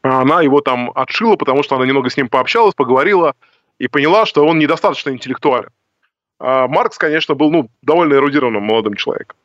а 0.01 0.21
она 0.21 0.41
его 0.41 0.61
там 0.61 0.89
отшила, 0.95 1.35
потому 1.35 1.61
что 1.61 1.75
она 1.75 1.85
немного 1.85 2.09
с 2.09 2.15
ним 2.15 2.29
пообщалась, 2.29 2.73
поговорила 2.73 3.33
и 3.79 3.89
поняла, 3.89 4.25
что 4.25 4.47
он 4.47 4.59
недостаточно 4.59 5.09
интеллектуален. 5.09 5.71
А 6.39 6.69
Маркс, 6.69 6.97
конечно, 6.97 7.35
был 7.35 7.51
ну, 7.51 7.69
довольно 7.81 8.13
эрудированным 8.13 8.63
молодым 8.63 8.93
человеком. 8.93 9.35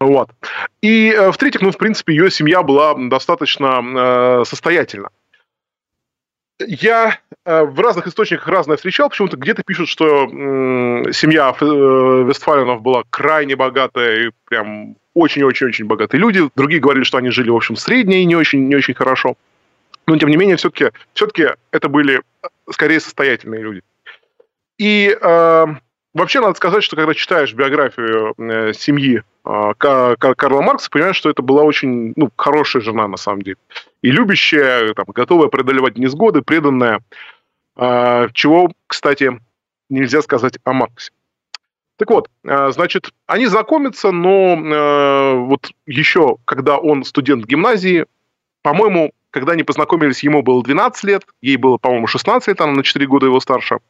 Вот. 0.00 0.30
И 0.80 1.10
э, 1.10 1.30
в-третьих, 1.32 1.60
ну, 1.60 1.72
в 1.72 1.76
принципе, 1.76 2.14
ее 2.14 2.30
семья 2.30 2.62
была 2.62 2.94
достаточно 2.94 3.82
э, 3.82 4.44
состоятельна. 4.44 5.10
Я 6.60 7.18
э, 7.44 7.64
в 7.64 7.78
разных 7.80 8.06
источниках 8.06 8.46
разное 8.48 8.76
встречал, 8.76 9.10
почему-то 9.10 9.36
где-то 9.36 9.62
пишут, 9.64 9.88
что 9.88 10.24
э, 10.24 11.12
семья 11.12 11.54
э, 11.60 11.64
Вестфаленов 11.64 12.82
была 12.82 13.02
крайне 13.10 13.56
богатая, 13.56 14.28
и 14.28 14.30
прям 14.44 14.96
очень-очень-очень 15.14 15.86
богатые 15.86 16.20
люди. 16.20 16.48
Другие 16.54 16.80
говорили, 16.80 17.04
что 17.04 17.18
они 17.18 17.30
жили, 17.30 17.50
в 17.50 17.56
общем, 17.56 17.74
средние 17.74 18.22
и 18.22 18.26
не 18.26 18.36
очень, 18.36 18.68
не 18.68 18.76
очень 18.76 18.94
хорошо. 18.94 19.36
Но, 20.06 20.16
тем 20.16 20.28
не 20.30 20.36
менее, 20.36 20.56
все-таки 20.56 20.90
все 21.12 21.28
это 21.72 21.88
были 21.88 22.22
э, 22.42 22.48
скорее 22.70 23.00
состоятельные 23.00 23.62
люди. 23.62 23.82
И 24.78 25.16
э, 25.20 25.66
Вообще, 26.18 26.40
надо 26.40 26.54
сказать, 26.54 26.82
что 26.82 26.96
когда 26.96 27.14
читаешь 27.14 27.54
биографию 27.54 28.34
э, 28.38 28.72
семьи 28.72 29.22
э, 29.44 29.72
Карла 29.78 30.62
Маркса, 30.62 30.90
понимаешь, 30.90 31.14
что 31.14 31.30
это 31.30 31.42
была 31.42 31.62
очень 31.62 32.12
ну, 32.16 32.28
хорошая 32.36 32.82
жена, 32.82 33.06
на 33.06 33.16
самом 33.16 33.42
деле. 33.42 33.56
И 34.02 34.10
любящая, 34.10 34.94
там, 34.94 35.06
готовая 35.06 35.46
преодолевать 35.46 35.96
несгоды, 35.96 36.42
преданная. 36.42 37.02
Э, 37.76 38.26
чего, 38.32 38.72
кстати, 38.88 39.40
нельзя 39.88 40.20
сказать 40.20 40.58
о 40.64 40.72
Марксе. 40.72 41.12
Так 41.98 42.10
вот, 42.10 42.28
э, 42.42 42.72
значит, 42.72 43.12
они 43.28 43.46
знакомятся, 43.46 44.10
но 44.10 44.56
э, 44.56 45.34
вот 45.34 45.70
еще, 45.86 46.38
когда 46.46 46.78
он 46.78 47.04
студент 47.04 47.46
гимназии, 47.46 48.06
по-моему, 48.62 49.12
когда 49.30 49.52
они 49.52 49.62
познакомились, 49.62 50.24
ему 50.24 50.42
было 50.42 50.64
12 50.64 51.04
лет, 51.04 51.26
ей 51.42 51.56
было, 51.56 51.78
по-моему, 51.78 52.08
16 52.08 52.48
лет, 52.48 52.60
она 52.60 52.72
на 52.72 52.82
4 52.82 53.06
года 53.06 53.26
его 53.26 53.38
старше– 53.38 53.78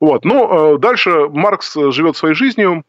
вот. 0.00 0.24
Но 0.24 0.74
э, 0.74 0.78
дальше 0.78 1.28
Маркс 1.28 1.76
э, 1.76 1.90
живет 1.90 2.16
своей 2.16 2.34
жизнью 2.34 2.84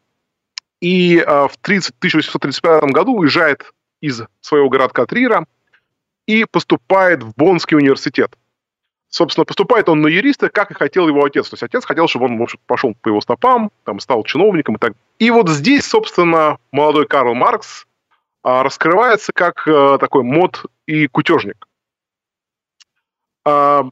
и 0.80 1.18
э, 1.18 1.48
в 1.48 1.56
30, 1.60 1.94
1835 1.98 2.84
году 2.92 3.16
уезжает 3.16 3.72
из 4.00 4.22
своего 4.40 4.68
городка 4.68 5.06
Трира 5.06 5.46
и 6.26 6.44
поступает 6.44 7.22
в 7.22 7.32
Боннский 7.34 7.76
университет. 7.76 8.36
Собственно, 9.08 9.46
поступает 9.46 9.88
он 9.88 10.02
на 10.02 10.08
юриста, 10.08 10.50
как 10.50 10.70
и 10.70 10.74
хотел 10.74 11.08
его 11.08 11.24
отец. 11.24 11.48
То 11.48 11.54
есть 11.54 11.62
отец 11.62 11.86
хотел, 11.86 12.08
чтобы 12.08 12.26
он, 12.26 12.38
в 12.38 12.42
общем, 12.42 12.60
пошел 12.66 12.94
по 13.00 13.08
его 13.08 13.22
стопам, 13.22 13.70
там, 13.84 14.00
стал 14.00 14.22
чиновником 14.22 14.76
и 14.76 14.78
так. 14.78 14.92
И 15.18 15.30
вот 15.30 15.48
здесь, 15.48 15.86
собственно, 15.86 16.58
молодой 16.72 17.06
Карл 17.06 17.34
Маркс 17.34 17.86
а, 18.42 18.62
раскрывается 18.62 19.32
как 19.32 19.64
такой 19.64 20.24
мод 20.24 20.62
и 20.86 21.06
кутежник. 21.06 21.66
А, 23.46 23.88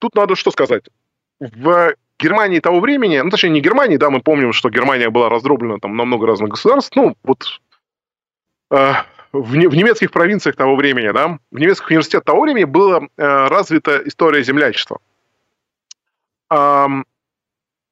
тут 0.00 0.16
надо 0.16 0.34
что 0.34 0.50
сказать. 0.50 0.86
В 1.38 1.94
Германии 2.18 2.60
того 2.60 2.80
времени, 2.80 3.18
ну, 3.18 3.30
точнее, 3.30 3.50
не 3.50 3.60
Германии, 3.60 3.96
да, 3.96 4.10
мы 4.10 4.20
помним, 4.20 4.52
что 4.52 4.70
Германия 4.70 5.10
была 5.10 5.28
раздроблена 5.28 5.78
там 5.78 5.96
на 5.96 6.04
много 6.04 6.26
разных 6.26 6.50
государств, 6.50 6.96
ну, 6.96 7.16
вот 7.22 7.60
э, 8.70 8.92
в, 9.32 9.56
не, 9.56 9.68
в 9.68 9.74
немецких 9.74 10.10
провинциях 10.10 10.56
того 10.56 10.74
времени, 10.76 11.10
да, 11.12 11.38
в 11.50 11.58
немецких 11.58 11.90
университетах 11.90 12.24
того 12.24 12.42
времени 12.42 12.64
была 12.64 13.02
э, 13.02 13.06
развита 13.16 14.02
история 14.04 14.42
землячества. 14.42 14.98
Э, 16.50 16.86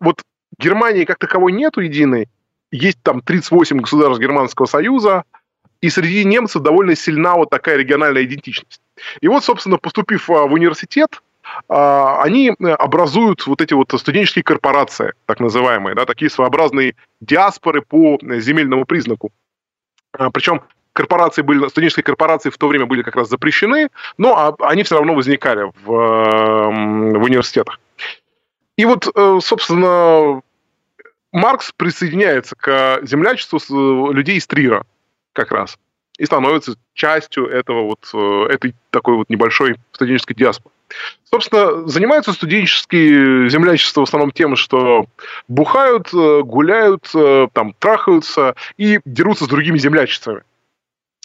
вот 0.00 0.22
Германии 0.58 1.04
как 1.04 1.18
таковой 1.18 1.52
нету 1.52 1.80
единой, 1.80 2.28
есть 2.72 2.98
там 3.02 3.20
38 3.20 3.78
государств 3.78 4.20
Германского 4.20 4.66
Союза, 4.66 5.24
и 5.80 5.90
среди 5.90 6.24
немцев 6.24 6.62
довольно 6.62 6.96
сильна 6.96 7.36
вот 7.36 7.50
такая 7.50 7.76
региональная 7.76 8.24
идентичность. 8.24 8.80
И 9.20 9.28
вот, 9.28 9.44
собственно, 9.44 9.76
поступив 9.76 10.28
в 10.28 10.52
университет, 10.52 11.20
а, 11.20 11.25
они 11.68 12.50
э, 12.50 12.68
образуют 12.68 13.46
вот 13.46 13.60
эти 13.60 13.74
вот 13.74 13.92
студенческие 13.96 14.42
корпорации, 14.42 15.14
так 15.26 15.40
называемые, 15.40 15.94
да, 15.94 16.04
такие 16.04 16.30
своеобразные 16.30 16.94
диаспоры 17.20 17.82
по 17.82 18.18
земельному 18.22 18.84
признаку. 18.84 19.32
А, 20.12 20.30
Причем 20.30 20.62
корпорации 20.92 21.42
были, 21.42 21.68
студенческие 21.68 22.04
корпорации 22.04 22.50
в 22.50 22.58
то 22.58 22.68
время 22.68 22.86
были 22.86 23.02
как 23.02 23.16
раз 23.16 23.28
запрещены, 23.28 23.88
но 24.18 24.56
они 24.60 24.82
все 24.82 24.96
равно 24.96 25.14
возникали 25.14 25.72
в, 25.84 25.86
в 25.86 27.22
университетах. 27.22 27.80
И 28.76 28.84
вот, 28.84 29.06
э, 29.14 29.38
собственно, 29.42 30.42
Маркс 31.32 31.72
присоединяется 31.76 32.54
к 32.56 33.00
землячеству 33.02 33.58
э, 33.58 34.12
людей 34.14 34.36
из 34.36 34.46
Трира 34.46 34.84
как 35.32 35.52
раз 35.52 35.78
и 36.18 36.24
становится 36.24 36.76
частью 36.94 37.46
этого 37.46 37.82
вот, 37.82 38.50
этой 38.50 38.74
такой 38.88 39.16
вот 39.16 39.28
небольшой 39.28 39.76
студенческой 39.92 40.34
диаспоры. 40.34 40.75
Собственно, 41.24 41.86
занимаются 41.88 42.32
студенческие 42.32 43.50
землячества 43.50 44.00
в 44.00 44.04
основном 44.04 44.30
тем, 44.30 44.56
что 44.56 45.06
бухают, 45.48 46.12
э, 46.14 46.42
гуляют, 46.42 47.10
э, 47.14 47.48
там, 47.52 47.74
трахаются 47.78 48.54
и 48.76 49.00
дерутся 49.04 49.44
с 49.44 49.48
другими 49.48 49.78
землячествами. 49.78 50.42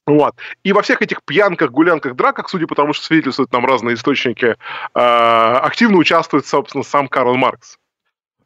Вот. 0.07 0.33
И 0.63 0.73
во 0.73 0.81
всех 0.81 1.01
этих 1.01 1.23
пьянках, 1.23 1.71
гулянках, 1.71 2.15
драках, 2.15 2.49
судя 2.49 2.65
по 2.65 2.75
тому, 2.75 2.93
что 2.93 3.05
свидетельствуют 3.05 3.51
нам 3.53 3.65
разные 3.65 3.93
источники, 3.93 4.45
э, 4.45 4.55
активно 4.95 5.97
участвует, 5.97 6.47
собственно, 6.47 6.83
сам 6.83 7.07
Карл 7.07 7.35
Маркс. 7.35 7.77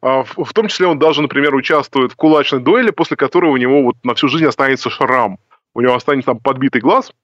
А 0.02 0.22
в 0.22 0.52
том 0.52 0.68
числе 0.68 0.86
он 0.86 0.98
даже, 0.98 1.22
например, 1.22 1.54
участвует 1.54 2.12
в 2.12 2.16
кулачной 2.16 2.60
дуэли, 2.60 2.90
после 2.90 3.16
которой 3.16 3.50
у 3.50 3.56
него 3.56 3.82
вот 3.82 3.96
на 4.04 4.14
всю 4.14 4.28
жизнь 4.28 4.44
останется 4.44 4.90
шрам. 4.90 5.38
У 5.74 5.80
него 5.80 5.94
останется 5.94 6.32
там 6.32 6.38
подбитый 6.38 6.82
глаз– 6.82 7.10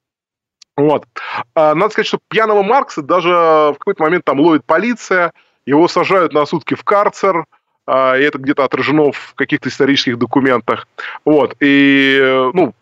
вот. 0.76 1.06
А, 1.54 1.74
надо 1.74 1.92
сказать, 1.92 2.06
что 2.06 2.18
пьяного 2.28 2.62
Маркса 2.62 3.02
даже 3.02 3.30
в 3.30 3.76
какой-то 3.78 4.02
момент 4.02 4.24
там 4.24 4.40
ловит 4.40 4.64
полиция, 4.64 5.32
его 5.66 5.86
сажают 5.88 6.32
на 6.32 6.46
сутки 6.46 6.74
в 6.74 6.82
карцер, 6.84 7.44
а, 7.86 8.16
и 8.16 8.22
это 8.22 8.38
где-то 8.38 8.64
отражено 8.64 9.12
в 9.12 9.34
каких-то 9.34 9.68
исторических 9.68 10.18
документах. 10.18 10.88
Вот. 11.24 11.56
И, 11.60 12.20
ну, 12.54 12.74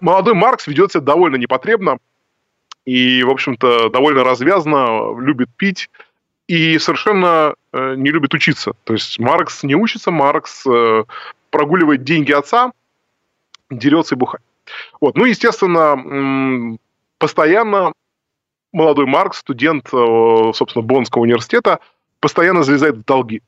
молодой 0.00 0.34
Маркс 0.34 0.66
ведет 0.66 0.92
себя 0.92 1.02
довольно 1.02 1.36
непотребно 1.36 1.98
и, 2.84 3.22
в 3.22 3.30
общем-то, 3.30 3.90
довольно 3.90 4.24
развязно, 4.24 5.18
любит 5.18 5.48
пить 5.56 5.88
и 6.48 6.78
совершенно 6.78 7.54
э, 7.72 7.94
не 7.96 8.10
любит 8.10 8.34
учиться. 8.34 8.72
То 8.84 8.92
есть 8.92 9.18
Маркс 9.18 9.62
не 9.62 9.74
учится, 9.74 10.10
Маркс 10.10 10.66
э, 10.66 11.04
прогуливает 11.50 12.02
деньги 12.02 12.32
отца, 12.32 12.72
дерется 13.70 14.16
и 14.16 14.18
бухает. 14.18 14.42
Вот. 15.00 15.16
Ну, 15.16 15.24
естественно, 15.24 16.76
постоянно 17.22 17.92
молодой 18.72 19.06
Марк, 19.06 19.34
студент, 19.36 19.86
э, 19.92 20.52
собственно, 20.54 20.82
Боннского 20.82 21.22
университета, 21.22 21.78
постоянно 22.18 22.64
залезает 22.64 22.96
в 22.96 23.04
долги. 23.04 23.42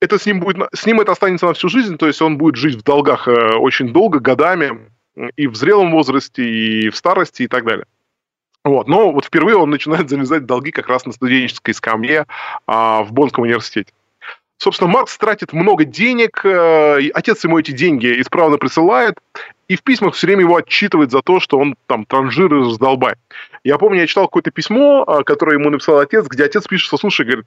Это 0.00 0.16
с 0.16 0.24
ним 0.24 0.38
будет, 0.38 0.56
с 0.72 0.86
ним 0.86 1.00
это 1.00 1.10
останется 1.10 1.46
на 1.46 1.54
всю 1.54 1.68
жизнь, 1.68 1.96
то 1.96 2.06
есть 2.06 2.22
он 2.22 2.38
будет 2.38 2.54
жить 2.54 2.76
в 2.76 2.84
долгах 2.84 3.26
э, 3.26 3.56
очень 3.56 3.92
долго, 3.92 4.20
годами, 4.20 4.92
и 5.34 5.48
в 5.48 5.56
зрелом 5.56 5.90
возрасте, 5.90 6.44
и 6.44 6.90
в 6.90 6.96
старости, 6.96 7.42
и 7.42 7.48
так 7.48 7.64
далее. 7.64 7.86
Вот. 8.62 8.86
Но 8.86 9.10
вот 9.10 9.24
впервые 9.24 9.56
он 9.56 9.70
начинает 9.70 10.08
залезать 10.08 10.44
в 10.44 10.46
долги 10.46 10.70
как 10.70 10.88
раз 10.88 11.06
на 11.06 11.12
студенческой 11.12 11.72
скамье 11.72 12.26
а, 12.66 13.02
в 13.02 13.12
Боннском 13.12 13.42
университете. 13.42 13.92
Собственно, 14.58 14.90
Маркс 14.90 15.16
тратит 15.18 15.52
много 15.52 15.84
денег, 15.84 16.44
э, 16.44 17.10
отец 17.14 17.42
ему 17.44 17.58
эти 17.58 17.72
деньги 17.72 18.20
исправно 18.20 18.58
присылает, 18.58 19.14
и 19.68 19.76
в 19.76 19.82
письмах 19.82 20.14
все 20.14 20.26
время 20.26 20.42
его 20.42 20.56
отчитывает 20.56 21.10
за 21.10 21.22
то, 21.22 21.40
что 21.40 21.58
он 21.58 21.76
там 21.86 22.04
транжир 22.04 22.52
и 22.54 22.60
раздолбай. 22.60 23.14
Я 23.64 23.78
помню, 23.78 24.00
я 24.00 24.06
читал 24.06 24.26
какое-то 24.26 24.50
письмо, 24.50 25.04
э, 25.06 25.24
которое 25.24 25.58
ему 25.58 25.70
написал 25.70 25.98
отец, 25.98 26.26
где 26.26 26.44
отец 26.44 26.66
пишет, 26.66 26.86
что, 26.86 26.98
слушай, 26.98 27.26
говорит, 27.26 27.46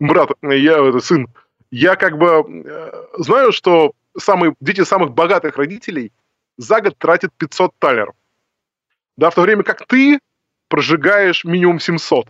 брат, 0.00 0.30
я, 0.42 0.88
это, 0.88 1.00
сын, 1.00 1.28
я 1.70 1.96
как 1.96 2.18
бы 2.18 2.44
э, 2.64 3.04
знаю, 3.18 3.52
что 3.52 3.92
самые, 4.16 4.54
дети 4.60 4.84
самых 4.84 5.12
богатых 5.12 5.56
родителей 5.56 6.12
за 6.56 6.80
год 6.80 6.96
тратят 6.98 7.32
500 7.36 7.72
талеров. 7.78 8.14
Да, 9.16 9.30
в 9.30 9.34
то 9.34 9.42
время 9.42 9.62
как 9.62 9.86
ты 9.86 10.18
прожигаешь 10.68 11.44
минимум 11.44 11.80
700. 11.80 12.28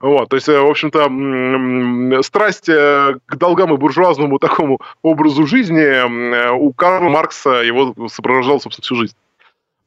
Вот, 0.00 0.28
то 0.28 0.36
есть, 0.36 0.48
э, 0.48 0.60
в 0.60 0.66
общем-то, 0.66 2.22
страсть 2.22 2.68
э, 2.68 3.16
к 3.26 3.36
долгам 3.36 3.74
и 3.74 3.76
буржуазному 3.76 4.38
такому 4.38 4.80
образу 5.02 5.44
жизни 5.44 5.82
э, 5.82 6.52
у 6.52 6.72
Карла 6.72 7.08
Маркса 7.08 7.50
его 7.50 8.08
сопровождал, 8.08 8.60
собственно, 8.60 8.84
всю 8.84 8.94
жизнь. 8.94 9.16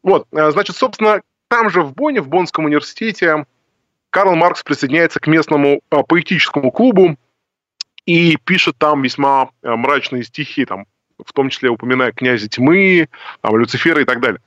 Вот, 0.04 0.28
значит, 0.32 0.76
собственно, 0.76 1.22
там 1.48 1.70
же 1.70 1.82
в 1.82 1.94
Бонне, 1.94 2.22
в 2.22 2.28
Боннском 2.28 2.66
университете, 2.66 3.46
Карл 4.10 4.36
Маркс 4.36 4.64
присоединяется 4.64 5.20
к 5.20 5.28
местному 5.28 5.80
поэтическому 5.90 6.72
клубу 6.72 7.18
и 8.06 8.36
пишет 8.44 8.78
там 8.78 9.04
весьма 9.04 9.52
мрачные 9.62 10.24
стихи, 10.24 10.66
там, 10.66 10.88
в 11.24 11.32
том 11.34 11.50
числе 11.50 11.70
упоминая 11.70 12.12
князя 12.12 12.50
тьмы, 12.50 13.10
там, 13.42 13.56
Люцифера 13.58 14.02
и 14.02 14.06
так 14.06 14.20
далее 14.22 14.42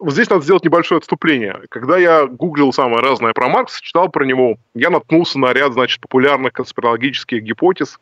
вот 0.00 0.14
здесь 0.14 0.30
надо 0.30 0.42
сделать 0.42 0.64
небольшое 0.64 0.98
отступление. 0.98 1.60
Когда 1.68 1.98
я 1.98 2.26
гуглил 2.26 2.72
самое 2.72 3.02
разное 3.02 3.34
про 3.34 3.48
Маркса, 3.48 3.82
читал 3.82 4.08
про 4.08 4.24
него, 4.24 4.56
я 4.74 4.88
наткнулся 4.88 5.38
на 5.38 5.52
ряд, 5.52 5.74
значит, 5.74 6.00
популярных 6.00 6.54
конспирологических 6.54 7.42
гипотез, 7.42 8.00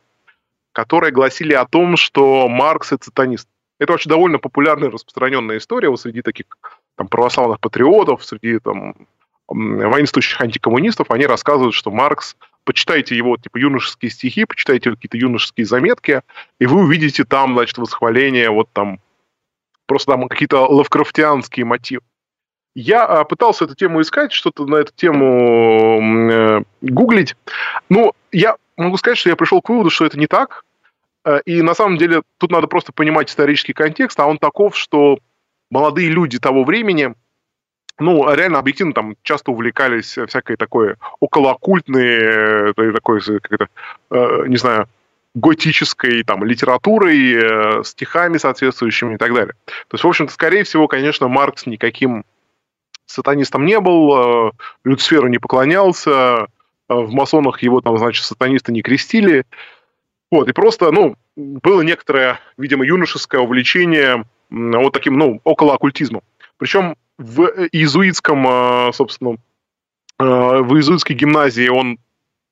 которые 0.71 1.11
гласили 1.11 1.53
о 1.53 1.65
том, 1.65 1.97
что 1.97 2.47
Маркс– 2.47 2.91
это 2.93 3.05
сатанист. 3.05 3.49
Это 3.79 3.93
очень 3.93 4.09
довольно 4.09 4.39
популярная, 4.39 4.89
распространенная 4.89 5.57
история 5.57 5.89
вот 5.89 5.99
среди 5.99 6.21
таких 6.21 6.45
там, 6.95 7.07
православных 7.07 7.59
патриотов, 7.59 8.23
среди 8.23 8.59
там, 8.59 8.95
воинствующих 9.47 10.39
антикоммунистов. 10.39 11.11
Они 11.11 11.25
рассказывают, 11.25 11.75
что 11.75 11.91
Маркс 11.91 12.37
почитайте 12.63 13.15
его 13.15 13.35
типа 13.35 13.57
юношеские 13.57 14.11
стихи, 14.11 14.45
почитайте 14.45 14.91
какие-то 14.91 15.17
юношеские 15.17 15.65
заметки, 15.65 16.21
и 16.59 16.65
вы 16.65 16.81
увидите 16.81 17.25
там, 17.25 17.55
значит, 17.55 17.77
восхваление 17.77 18.49
вот 18.51 18.69
там 18.71 18.99
просто 19.89 20.11
там 20.11 20.29
какие-то 20.29 20.67
лавкрафтианские 20.67 21.65
мотивы. 21.65 22.03
Я 22.75 23.05
а, 23.05 23.23
пытался 23.23 23.65
эту 23.65 23.75
тему 23.75 23.99
искать, 24.01 24.31
что-то 24.31 24.65
на 24.67 24.75
эту 24.75 24.93
тему 24.95 26.31
э, 26.31 26.63
гуглить. 26.81 27.35
Ну, 27.89 28.13
я 28.31 28.55
могу 28.77 28.95
сказать, 28.97 29.17
что 29.17 29.29
я 29.29 29.35
пришел 29.35 29.61
к 29.61 29.69
выводу, 29.69 29.89
что 29.89 30.05
это 30.05 30.19
не 30.19 30.27
так. 30.27 30.63
Э, 31.25 31.39
и 31.45 31.63
на 31.63 31.73
самом 31.73 31.97
деле 31.97 32.21
тут 32.37 32.51
надо 32.51 32.67
просто 32.67 32.93
понимать 32.93 33.31
исторический 33.31 33.73
контекст, 33.73 34.19
а 34.19 34.27
он 34.27 34.37
таков, 34.37 34.77
что 34.77 35.17
молодые 35.71 36.09
люди 36.09 36.37
того 36.37 36.63
времени, 36.63 37.15
ну, 37.97 38.31
реально 38.31 38.59
объективно 38.59 38.93
там 38.93 39.15
часто 39.23 39.51
увлекались 39.51 40.19
всякой 40.27 40.55
такой 40.55 40.95
околооккультной, 41.19 42.71
э, 42.71 42.73
такой, 42.93 43.21
как 43.21 43.51
это, 43.51 43.67
э, 44.11 44.43
не 44.47 44.57
знаю, 44.57 44.87
готической 45.35 46.23
там, 46.23 46.43
литературой, 46.43 47.33
э, 47.33 47.83
стихами 47.83 48.37
соответствующими 48.37 49.15
и 49.15 49.17
так 49.17 49.33
далее. 49.33 49.53
То 49.65 49.95
есть, 49.95 50.03
в 50.03 50.07
общем-то, 50.07 50.33
скорее 50.33 50.63
всего, 50.63 50.87
конечно, 50.87 51.27
Маркс 51.27 51.65
никаким 51.65 52.25
сатанистом 53.05 53.65
не 53.65 53.79
был, 53.79 54.49
э, 54.49 54.51
Люциферу 54.83 55.27
не 55.27 55.37
поклонялся, 55.37 56.47
э, 56.89 56.93
в 56.93 57.11
масонах 57.11 57.61
его 57.61 57.81
там, 57.81 57.97
значит, 57.97 58.25
сатанисты 58.25 58.71
не 58.71 58.81
крестили. 58.81 59.45
Вот, 60.31 60.47
и 60.49 60.53
просто, 60.53 60.91
ну, 60.91 61.15
было 61.35 61.81
некоторое, 61.81 62.39
видимо, 62.57 62.85
юношеское 62.85 63.41
увлечение 63.41 64.25
вот 64.49 64.93
таким, 64.93 65.17
ну, 65.17 65.41
около 65.43 65.75
оккультизмом. 65.75 66.21
Причем 66.57 66.95
в 67.17 67.45
иезуитском, 67.71 68.47
э, 68.47 68.93
собственно, 68.93 69.37
в 70.17 70.75
иезуитской 70.75 71.15
гимназии 71.15 71.69
он 71.69 71.97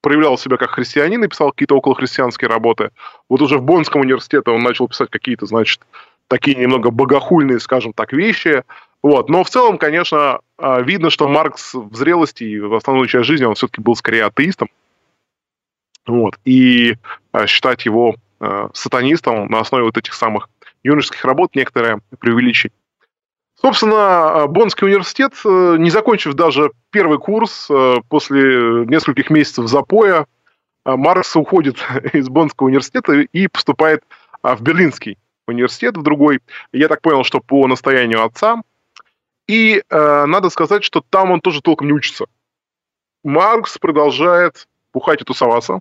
проявлял 0.07 0.37
себя 0.37 0.55
как 0.55 0.69
христианин 0.69 1.21
и 1.25 1.27
писал 1.27 1.51
какие-то 1.51 1.75
околохристианские 1.75 2.47
работы. 2.47 2.91
Вот 3.27 3.41
уже 3.41 3.57
в 3.57 3.63
Боннском 3.63 3.99
университете 3.99 4.49
он 4.51 4.63
начал 4.63 4.87
писать 4.87 5.09
какие-то, 5.09 5.45
значит, 5.47 5.81
такие 6.29 6.55
немного 6.55 6.91
богохульные, 6.91 7.59
скажем 7.59 7.91
так, 7.91 8.13
вещи. 8.13 8.63
Вот. 9.03 9.27
Но 9.27 9.43
в 9.43 9.49
целом, 9.49 9.77
конечно, 9.77 10.39
а, 10.57 10.79
видно, 10.79 11.09
что 11.09 11.27
Маркс 11.27 11.73
в 11.73 11.93
зрелости 11.93 12.45
и 12.45 12.57
в 12.57 12.73
основную 12.75 13.09
часть 13.09 13.25
жизни 13.25 13.43
он 13.43 13.55
все-таки 13.55 13.81
был 13.81 13.97
скорее 13.97 14.23
атеистом. 14.23 14.69
Вот. 16.05 16.39
И 16.45 16.95
а, 17.33 17.45
считать 17.45 17.85
его 17.85 18.15
а, 18.39 18.69
сатанистом 18.73 19.47
на 19.47 19.59
основе 19.59 19.83
вот 19.83 19.97
этих 19.97 20.13
самых 20.13 20.47
юношеских 20.85 21.25
работ 21.25 21.53
некоторое 21.53 21.99
преувеличение. 22.17 22.73
Собственно, 23.59 24.45
Боннский 24.47 24.85
университет, 24.85 25.33
э, 25.43 25.75
не 25.79 25.89
закончив 25.89 26.35
даже 26.35 26.71
первый 26.91 27.17
курс, 27.17 27.67
э, 27.69 27.95
после 28.07 28.85
нескольких 28.85 29.29
месяцев 29.29 29.67
запоя, 29.67 30.27
Маркс 30.85 31.35
уходит 31.35 31.77
из 32.13 32.29
Боннского 32.29 32.67
университета 32.67 33.13
и 33.13 33.47
поступает 33.47 34.03
в 34.43 34.61
Берлинский 34.61 35.17
университет, 35.47 35.97
в 35.97 36.03
другой. 36.03 36.39
Я 36.71 36.87
так 36.87 37.01
понял, 37.01 37.23
что 37.23 37.39
по 37.39 37.67
настоянию 37.67 38.23
отца. 38.23 38.61
И 39.47 39.81
э, 39.89 40.25
надо 40.25 40.49
сказать, 40.49 40.83
что 40.83 41.01
там 41.01 41.31
он 41.31 41.41
тоже 41.41 41.61
толком 41.61 41.87
не 41.87 41.93
учится. 41.93 42.25
Маркс 43.23 43.77
продолжает 43.77 44.67
пухать 44.91 45.21
и 45.21 45.25
тусоваться, 45.25 45.79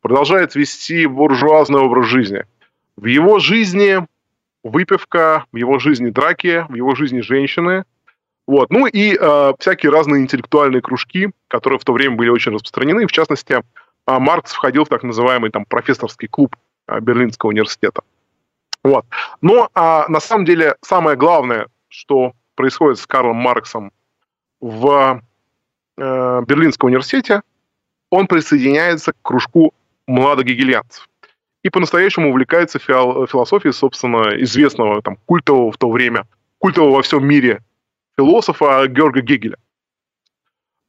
продолжает 0.00 0.54
вести 0.54 1.06
буржуазный 1.06 1.80
образ 1.80 2.06
жизни. 2.06 2.44
В 2.96 3.06
его 3.06 3.38
жизни 3.38 4.06
выпивка, 4.62 5.44
в 5.52 5.56
его 5.56 5.78
жизни 5.78 6.10
драки, 6.10 6.66
в 6.68 6.74
его 6.74 6.94
жизни 6.94 7.20
женщины. 7.20 7.84
Вот. 8.46 8.70
Ну 8.70 8.86
и 8.86 9.16
э, 9.18 9.52
всякие 9.58 9.92
разные 9.92 10.22
интеллектуальные 10.22 10.82
кружки, 10.82 11.30
которые 11.48 11.78
в 11.78 11.84
то 11.84 11.92
время 11.92 12.16
были 12.16 12.28
очень 12.28 12.52
распространены. 12.52 13.06
В 13.06 13.12
частности, 13.12 13.54
э, 13.54 13.60
Маркс 14.06 14.52
входил 14.52 14.84
в 14.84 14.88
так 14.88 15.02
называемый 15.02 15.50
там, 15.50 15.64
профессорский 15.64 16.28
клуб 16.28 16.56
э, 16.88 17.00
Берлинского 17.00 17.50
университета. 17.50 18.02
Вот. 18.82 19.06
Но 19.40 19.68
а, 19.74 20.06
на 20.08 20.20
самом 20.20 20.44
деле 20.44 20.76
самое 20.80 21.16
главное, 21.16 21.68
что 21.88 22.32
происходит 22.56 22.98
с 22.98 23.06
Карлом 23.06 23.36
Марксом 23.36 23.92
в 24.60 25.22
э, 25.96 26.42
Берлинском 26.46 26.88
университете, 26.88 27.42
он 28.10 28.26
присоединяется 28.26 29.12
к 29.12 29.16
кружку 29.22 29.72
младогегельянцев. 30.06 31.08
И 31.62 31.70
по-настоящему 31.70 32.30
увлекается 32.30 32.78
фиол- 32.78 33.26
философией, 33.26 33.72
собственно, 33.72 34.40
известного, 34.42 35.00
там, 35.02 35.16
культового 35.26 35.70
в 35.70 35.76
то 35.76 35.90
время, 35.90 36.24
культового 36.58 36.96
во 36.96 37.02
всем 37.02 37.26
мире 37.26 37.62
философа 38.16 38.86
Георга 38.88 39.20
Гегеля. 39.20 39.56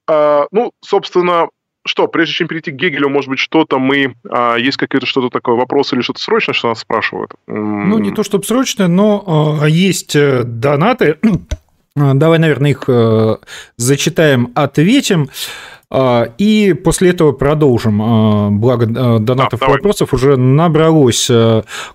А, 0.08 0.48
ну, 0.52 0.72
собственно, 0.82 1.48
что, 1.86 2.08
прежде 2.08 2.34
чем 2.34 2.48
перейти 2.48 2.72
к 2.72 2.76
Гегелю, 2.76 3.10
может 3.10 3.30
быть, 3.30 3.40
что-то 3.40 3.78
мы... 3.78 4.16
А, 4.30 4.56
есть 4.56 4.78
какие-то 4.78 5.06
что-то 5.06 5.30
такое, 5.30 5.56
вопрос 5.56 5.94
или 5.94 6.02
что-то 6.02 6.22
срочное, 6.22 6.54
что 6.54 6.70
нас 6.70 6.80
спрашивают? 6.80 7.32
Ну, 7.48 8.00
не 8.00 8.12
то, 8.12 8.24
чтобы 8.24 8.44
срочное, 8.44 8.88
но 8.88 9.60
а, 9.62 9.68
есть 9.68 10.16
э, 10.16 10.44
донаты. 10.44 11.20
Давай, 11.96 12.40
наверное, 12.40 12.72
их 12.72 12.86
э, 12.88 13.36
зачитаем, 13.78 14.52
ответим. 14.56 15.24
А, 15.24 15.73
и 15.94 16.74
после 16.74 17.12
этого 17.12 17.34
продолжим. 17.34 18.02
А, 18.02 18.50
благо 18.50 18.86
а, 18.86 19.20
донатов 19.20 19.60
да, 19.60 19.68
и 19.68 19.70
вопросов 19.70 20.14
уже 20.14 20.38
набралось. 20.38 21.30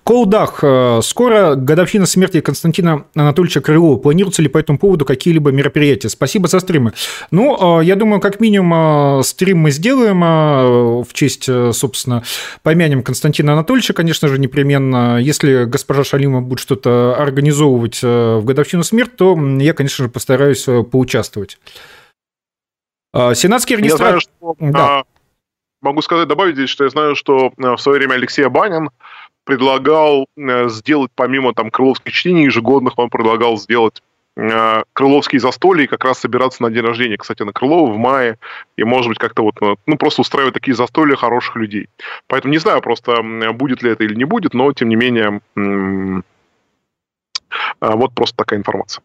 Колдах. 0.03 0.63
Скоро 1.03 1.55
годовщина 1.55 2.05
смерти 2.05 2.39
Константина 2.39 3.05
Анатольевича 3.13 3.61
Крылова. 3.61 3.97
Планируются 3.97 4.41
ли 4.41 4.47
по 4.47 4.57
этому 4.57 4.79
поводу 4.79 5.05
какие-либо 5.05 5.51
мероприятия? 5.51 6.09
Спасибо 6.09 6.47
за 6.47 6.59
стримы. 6.59 6.93
Ну, 7.31 7.81
я 7.81 7.95
думаю, 7.95 8.21
как 8.21 8.39
минимум 8.39 9.21
стрим 9.23 9.59
мы 9.59 9.71
сделаем 9.71 10.21
в 11.03 11.13
честь, 11.13 11.49
собственно, 11.73 12.23
помянем 12.63 13.03
Константина 13.03 13.53
Анатольевича, 13.53 13.93
конечно 13.93 14.27
же, 14.27 14.39
непременно. 14.39 15.19
Если 15.19 15.65
госпожа 15.65 16.03
Шалима 16.03 16.41
будет 16.41 16.59
что-то 16.59 17.15
организовывать 17.17 18.01
в 18.01 18.41
годовщину 18.43 18.83
смерти, 18.83 19.11
то 19.17 19.37
я, 19.59 19.73
конечно 19.73 20.05
же, 20.05 20.09
постараюсь 20.09 20.65
поучаствовать. 20.91 21.57
А, 23.11 23.33
сенатский 23.33 23.75
регистратор... 23.75 24.15
Я 24.15 24.19
знаю, 24.19 24.21
что, 24.21 24.55
да. 24.59 24.99
А, 24.99 25.03
могу 25.81 26.01
сказать, 26.01 26.27
добавить 26.27 26.55
здесь, 26.55 26.69
что 26.69 26.83
я 26.83 26.89
знаю, 26.89 27.15
что 27.15 27.51
а, 27.57 27.75
в 27.75 27.81
свое 27.81 27.99
время 27.99 28.15
Алексей 28.15 28.45
Абанин 28.45 28.89
предлагал 29.45 30.27
э, 30.37 30.69
сделать, 30.69 31.09
помимо 31.15 31.55
там 31.55 31.71
крыловских 31.71 32.13
чтений 32.13 32.45
ежегодных, 32.45 32.99
он 32.99 33.09
предлагал 33.09 33.57
сделать 33.57 34.03
э, 34.35 34.83
крыловские 34.93 35.39
застолья 35.39 35.85
и 35.85 35.87
как 35.87 36.03
раз 36.03 36.19
собираться 36.19 36.61
на 36.61 36.69
день 36.69 36.83
рождения, 36.83 37.17
кстати, 37.17 37.41
на 37.41 37.51
Крылова 37.51 37.91
в 37.91 37.97
мае, 37.97 38.37
и, 38.77 38.83
может 38.83 39.09
быть, 39.09 39.17
как-то 39.17 39.41
вот, 39.41 39.59
ну, 39.59 39.75
ну, 39.87 39.97
просто 39.97 40.21
устраивать 40.21 40.53
такие 40.53 40.75
застолья 40.75 41.15
хороших 41.15 41.55
людей. 41.55 41.89
Поэтому 42.27 42.51
не 42.51 42.59
знаю 42.59 42.81
просто, 42.81 43.23
будет 43.53 43.81
ли 43.81 43.89
это 43.89 44.03
или 44.03 44.13
не 44.13 44.25
будет, 44.25 44.53
но, 44.53 44.71
тем 44.71 44.89
не 44.89 44.95
менее, 44.95 45.41
вот 47.81 48.13
просто 48.13 48.37
такая 48.37 48.59
информация. 48.59 49.01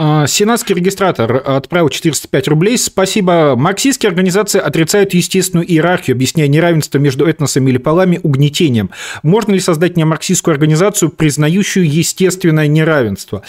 А, 0.00 0.28
сенатский 0.28 0.76
регистратор 0.76 1.42
отправил 1.44 1.88
405 1.88 2.48
рублей. 2.48 2.78
Спасибо. 2.78 3.56
Марксистские 3.56 4.08
организации 4.08 4.60
отрицают 4.60 5.12
естественную 5.12 5.68
иерархию, 5.68 6.14
объясняя 6.14 6.46
неравенство 6.46 6.98
между 6.98 7.26
этносами 7.26 7.70
или 7.70 7.78
полами 7.78 8.20
угнетением. 8.22 8.90
Можно 9.24 9.54
ли 9.54 9.60
создать 9.60 9.96
неомарксистскую 9.96 10.52
организацию, 10.52 11.10
признающую 11.10 11.84
естественное 11.84 12.68
неравенство? 12.68 13.42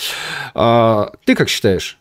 А, 0.56 1.12
ты 1.24 1.36
как 1.36 1.50
считаешь? 1.50 2.00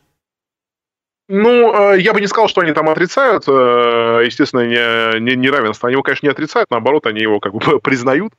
Ну, 1.29 1.93
э, 1.93 2.01
я 2.01 2.15
бы 2.15 2.23
не 2.23 2.27
сказал, 2.27 2.49
что 2.49 2.63
они 2.63 2.73
там 2.73 2.89
отрицают, 2.89 3.45
э, 3.47 4.23
естественно, 4.25 4.63
неравенство. 5.19 5.89
Они 5.89 5.93
его, 5.93 6.03
конечно, 6.03 6.25
не 6.25 6.33
отрицают, 6.33 6.71
наоборот, 6.71 7.07
они 7.07 7.21
его 7.21 7.39
как 7.39 7.53
бы 7.53 7.81
признают. 7.83 8.33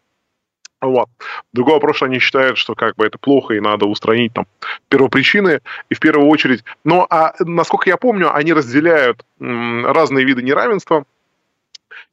Вот. 0.82 1.10
Другой 1.52 1.76
вопрос, 1.76 1.98
что 1.98 2.06
они 2.06 2.20
считают, 2.20 2.58
что 2.58 2.74
как 2.74 2.96
бы 2.96 3.06
это 3.06 3.18
плохо 3.18 3.54
и 3.54 3.60
надо 3.60 3.86
устранить 3.86 4.34
там 4.34 4.48
первопричины, 4.88 5.60
и 5.90 5.94
в 5.94 6.00
первую 6.00 6.28
очередь... 6.28 6.64
Но, 6.86 7.06
а, 7.10 7.34
насколько 7.40 7.90
я 7.90 7.98
помню, 7.98 8.34
они 8.34 8.54
разделяют 8.54 9.26
м, 9.40 9.86
разные 9.86 10.26
виды 10.26 10.42
неравенства, 10.42 11.04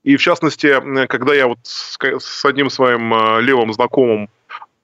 и 0.03 0.17
в 0.17 0.21
частности, 0.21 1.07
когда 1.07 1.35
я 1.35 1.47
вот 1.47 1.59
с, 1.63 2.45
одним 2.45 2.71
своим 2.71 3.13
э, 3.13 3.41
левым 3.43 3.73
знакомым 3.73 4.29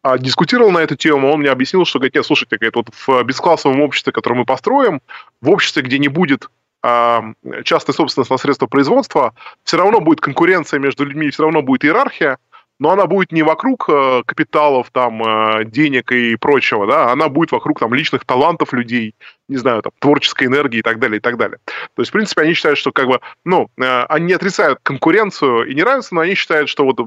а, 0.02 0.18
дискутировал 0.18 0.70
на 0.70 0.78
эту 0.78 0.96
тему, 0.96 1.32
он 1.32 1.40
мне 1.40 1.50
объяснил, 1.50 1.84
что, 1.84 1.98
говорит, 1.98 2.14
нет, 2.14 2.26
слушайте, 2.26 2.56
говорит, 2.56 2.74
вот 2.74 2.88
в 3.06 3.22
бесклассовом 3.24 3.80
обществе, 3.80 4.12
которое 4.12 4.36
мы 4.36 4.44
построим, 4.44 5.00
в 5.40 5.50
обществе, 5.50 5.82
где 5.82 5.98
не 5.98 6.08
будет 6.08 6.48
а, 6.82 7.22
частной 7.64 7.94
собственности 7.94 8.32
на 8.32 8.38
средства 8.38 8.66
производства, 8.66 9.34
все 9.62 9.76
равно 9.76 10.00
будет 10.00 10.20
конкуренция 10.20 10.80
между 10.80 11.04
людьми, 11.04 11.30
все 11.30 11.44
равно 11.44 11.62
будет 11.62 11.84
иерархия, 11.84 12.38
но 12.82 12.90
она 12.90 13.06
будет 13.06 13.30
не 13.30 13.44
вокруг 13.44 13.88
э, 13.88 14.24
капиталов, 14.26 14.90
там, 14.90 15.22
э, 15.22 15.64
денег 15.66 16.10
и 16.10 16.34
прочего, 16.34 16.84
да, 16.84 17.12
она 17.12 17.28
будет 17.28 17.52
вокруг 17.52 17.78
там 17.78 17.94
личных 17.94 18.24
талантов 18.24 18.72
людей, 18.72 19.14
не 19.46 19.56
знаю, 19.56 19.82
там, 19.82 19.92
творческой 20.00 20.48
энергии 20.48 20.78
и 20.78 20.82
так 20.82 20.98
далее, 20.98 21.18
и 21.18 21.20
так 21.20 21.36
далее. 21.36 21.58
То 21.64 22.02
есть, 22.02 22.10
в 22.10 22.12
принципе, 22.12 22.42
они 22.42 22.54
считают, 22.54 22.80
что 22.80 22.90
как 22.90 23.06
бы, 23.06 23.20
ну, 23.44 23.70
э, 23.80 24.02
они 24.08 24.26
не 24.26 24.32
отрицают 24.32 24.80
конкуренцию 24.82 25.70
и 25.70 25.76
неравенство, 25.76 26.16
но 26.16 26.20
они 26.22 26.34
считают, 26.34 26.68
что 26.68 26.84
вот 26.84 26.98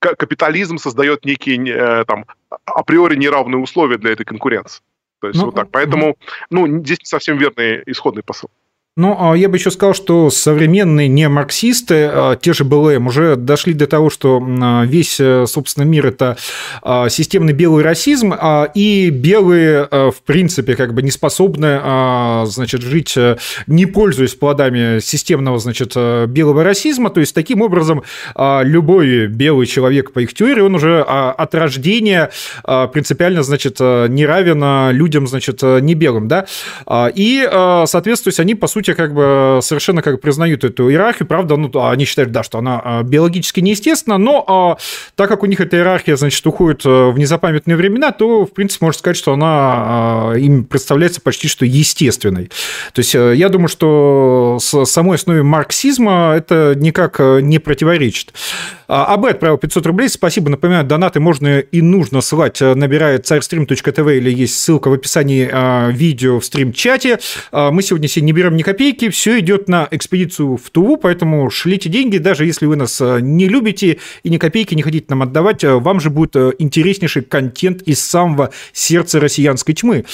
капитализм 0.00 0.78
создает 0.78 1.24
некие 1.24 2.04
там 2.04 2.24
априори 2.64 3.14
неравные 3.14 3.60
условия 3.60 3.96
для 3.96 4.10
этой 4.10 4.24
конкуренции. 4.24 4.82
То 5.20 5.28
есть 5.28 5.38
ну, 5.38 5.46
вот 5.46 5.54
так. 5.54 5.70
Поэтому, 5.70 6.16
ну, 6.50 6.66
здесь 6.82 6.98
не 6.98 7.06
совсем 7.06 7.38
верный 7.38 7.82
исходный 7.86 8.24
посыл. 8.24 8.50
Ну, 8.96 9.16
а 9.20 9.36
я 9.36 9.48
бы 9.48 9.56
еще 9.56 9.70
сказал, 9.70 9.94
что 9.94 10.30
современные 10.30 11.06
не 11.06 11.28
марксисты, 11.28 12.10
а, 12.12 12.34
те 12.34 12.52
же 12.52 12.64
БЛМ, 12.64 13.06
уже 13.06 13.36
дошли 13.36 13.72
до 13.72 13.86
того, 13.86 14.10
что 14.10 14.44
а, 14.44 14.84
весь, 14.84 15.20
э, 15.20 15.46
собственно, 15.46 15.84
мир– 15.84 16.06
это 16.08 16.36
системный 17.08 17.52
белый 17.52 17.84
расизм, 17.84 18.34
и 18.74 19.10
белые, 19.10 19.86
в 19.90 20.16
принципе, 20.26 20.74
как 20.74 20.94
бы 20.94 21.02
не 21.02 21.10
способны, 21.10 21.80
значит, 22.46 22.82
жить, 22.82 23.16
э, 23.16 23.36
не 23.66 23.86
пользуясь 23.86 24.34
плодами 24.34 24.98
системного, 24.98 25.58
значит, 25.58 25.92
э, 25.94 26.26
белого 26.26 26.64
расизма. 26.64 27.10
То 27.10 27.20
есть, 27.20 27.34
таким 27.34 27.62
образом, 27.62 28.02
любой 28.36 29.28
белый 29.28 29.66
человек, 29.66 30.12
по 30.12 30.18
их 30.18 30.34
теории, 30.34 30.62
он 30.62 30.74
уже 30.74 31.02
от 31.02 31.54
рождения 31.54 32.30
принципиально, 32.64 33.42
значит, 33.42 33.78
не 33.80 34.26
равен 34.26 34.90
людям, 34.96 35.26
значит, 35.28 35.62
не 35.62 35.94
белым, 35.94 36.28
да, 36.28 36.46
и, 37.14 37.48
соответственно, 37.86 38.34
они, 38.38 38.54
по 38.54 38.66
сути, 38.66 38.79
сути, 38.80 38.94
как 38.94 39.14
бы 39.14 39.60
совершенно 39.62 40.02
как 40.02 40.14
бы 40.14 40.18
признают 40.18 40.64
эту 40.64 40.90
иерархию, 40.90 41.26
правда, 41.26 41.56
ну, 41.56 41.70
они 41.86 42.04
считают, 42.04 42.32
да, 42.32 42.42
что 42.42 42.58
она 42.58 42.80
а, 42.82 43.02
биологически 43.02 43.60
неестественна, 43.60 44.18
но 44.18 44.44
а, 44.46 44.76
так 45.16 45.28
как 45.28 45.42
у 45.42 45.46
них 45.46 45.60
эта 45.60 45.76
иерархия, 45.76 46.16
значит, 46.16 46.46
уходит 46.46 46.84
э, 46.86 47.10
в 47.10 47.18
незапамятные 47.18 47.76
времена, 47.76 48.12
то, 48.12 48.46
в 48.46 48.52
принципе, 48.52 48.86
можно 48.86 48.98
сказать, 48.98 49.16
что 49.16 49.34
она 49.34 49.48
а, 49.50 50.32
им 50.34 50.64
представляется 50.64 51.20
почти 51.20 51.48
что 51.48 51.64
естественной. 51.64 52.50
То 52.92 53.00
есть 53.00 53.14
э, 53.14 53.34
я 53.36 53.48
думаю, 53.48 53.68
что 53.68 54.58
с 54.60 54.84
самой 54.86 55.16
основе 55.16 55.42
марксизма 55.42 56.34
это 56.36 56.74
никак 56.76 57.20
э, 57.20 57.40
не 57.42 57.58
противоречит. 57.58 58.32
АБ 58.90 59.26
отправил 59.26 59.56
500 59.56 59.86
рублей. 59.86 60.08
Спасибо. 60.08 60.50
Напоминаю, 60.50 60.84
донаты 60.84 61.20
можно 61.20 61.60
и 61.60 61.80
нужно 61.80 62.20
слать, 62.20 62.60
набирая 62.60 63.18
царьстрим.тв 63.18 63.98
или 63.98 64.30
есть 64.30 64.58
ссылка 64.58 64.88
в 64.88 64.92
описании 64.92 65.92
видео 65.92 66.40
в 66.40 66.44
стрим-чате. 66.44 67.20
Мы 67.52 67.82
сегодня 67.82 68.08
себе 68.08 68.26
не 68.26 68.32
берем 68.32 68.56
ни 68.56 68.62
копейки. 68.62 69.08
Все 69.10 69.38
идет 69.38 69.68
на 69.68 69.86
экспедицию 69.90 70.56
в 70.56 70.70
Туву, 70.70 70.96
поэтому 70.96 71.48
шлите 71.50 71.88
деньги, 71.88 72.18
даже 72.18 72.44
если 72.46 72.66
вы 72.66 72.76
нас 72.76 73.00
не 73.00 73.48
любите 73.48 73.98
и 74.22 74.30
ни 74.30 74.38
копейки 74.38 74.74
не 74.74 74.82
хотите 74.82 75.06
нам 75.08 75.22
отдавать, 75.22 75.62
вам 75.62 76.00
же 76.00 76.10
будет 76.10 76.36
интереснейший 76.58 77.22
контент 77.22 77.82
из 77.82 78.00
самого 78.00 78.50
сердца 78.72 79.20
россиянской 79.20 79.74
тьмы. 79.74 80.04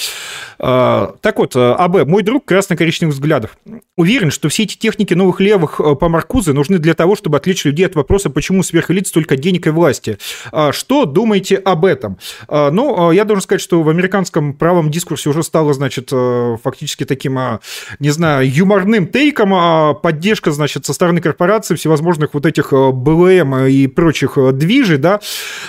Так 0.57 1.33
вот, 1.37 1.55
АБ, 1.55 2.05
мой 2.05 2.23
друг 2.23 2.45
красно-коричневых 2.45 3.15
взглядов. 3.15 3.57
Уверен, 3.95 4.31
что 4.31 4.49
все 4.49 4.63
эти 4.63 4.77
техники 4.77 5.13
новых 5.13 5.39
левых 5.39 5.79
э, 5.79 5.95
по 5.95 6.07
Маркузе 6.09 6.53
нужны 6.53 6.77
для 6.77 6.93
того, 6.93 7.15
чтобы 7.15 7.37
отвлечь 7.37 7.65
людей 7.65 7.85
от 7.85 7.95
вопроса, 7.95 8.29
почему 8.29 8.63
сверхэлит 8.67 9.07
столько 9.07 9.35
денег 9.35 9.67
и 9.67 9.69
власти. 9.69 10.17
А 10.51 10.71
что 10.71 11.05
думаете 11.05 11.55
об 11.55 11.85
этом? 11.85 12.17
А, 12.47 12.71
ну, 12.71 13.09
а, 13.09 13.13
я 13.13 13.23
должен 13.23 13.41
сказать, 13.41 13.61
что 13.61 13.81
в 13.81 13.89
американском 13.89 14.53
правом 14.53 14.91
дискурсе 14.91 15.29
уже 15.29 15.43
стало, 15.43 15.73
значит, 15.73 16.09
э, 16.11 16.57
фактически 16.63 17.05
таким, 17.05 17.39
не 17.99 18.09
знаю, 18.09 18.49
юморным 18.49 19.07
тейком 19.07 19.95
поддержка, 20.01 20.51
значит, 20.51 20.85
со 20.85 20.93
стороны 20.93 21.21
корпораций 21.21 21.75
всевозможных 21.77 22.33
вот 22.33 22.45
этих 22.45 22.73
э, 22.73 22.91
БЛМ 22.91 23.65
и 23.65 23.87
прочих 23.87 24.37
движей, 24.53 24.97
да, 24.97 25.19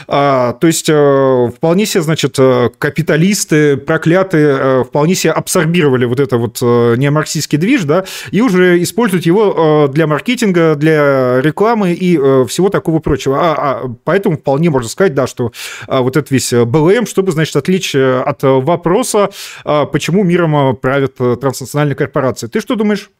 то 0.07 0.59
есть 0.63 0.87
вполне 0.87 1.87
себе, 1.87 2.03
значит, 2.03 2.37
капиталисты 2.79 3.77
проклятые 3.77 4.85
вполне 4.85 5.15
себе 5.15 5.33
абсорбировали 5.33 6.05
вот 6.05 6.21
это 6.21 6.37
вот 6.37 6.61
неомарксистский 6.61 7.59
движ, 7.59 7.85
да, 7.85 8.05
и 8.31 8.41
уже 8.41 8.83
используют 8.83 9.27
его 9.27 9.87
э, 9.89 9.93
для 9.93 10.07
маркетинга, 10.07 10.75
для 10.75 11.41
рекламы 11.41 11.93
и 11.93 12.19
э, 12.19 12.45
всего 12.49 12.69
такого 12.69 12.88
прочего. 13.01 13.39
А, 13.39 13.55
а, 13.55 13.89
поэтому 14.05 14.37
вполне 14.37 14.71
можно 14.71 14.89
сказать, 14.89 15.15
да, 15.15 15.27
что 15.27 15.53
а, 15.87 16.01
вот 16.01 16.17
этот 16.17 16.31
весь 16.31 16.53
БЛМ, 16.53 17.07
чтобы, 17.07 17.33
значит, 17.33 17.55
отличить 17.57 17.95
э, 17.95 18.21
от 18.21 18.43
вопроса, 18.43 19.31
почему 19.65 20.25
миром 20.25 20.77
правят 20.77 21.17
транснациональные 21.17 21.97
корпорации. 21.97 22.47
Ты 22.47 22.61
что 22.61 22.75
думаешь? 22.75 23.11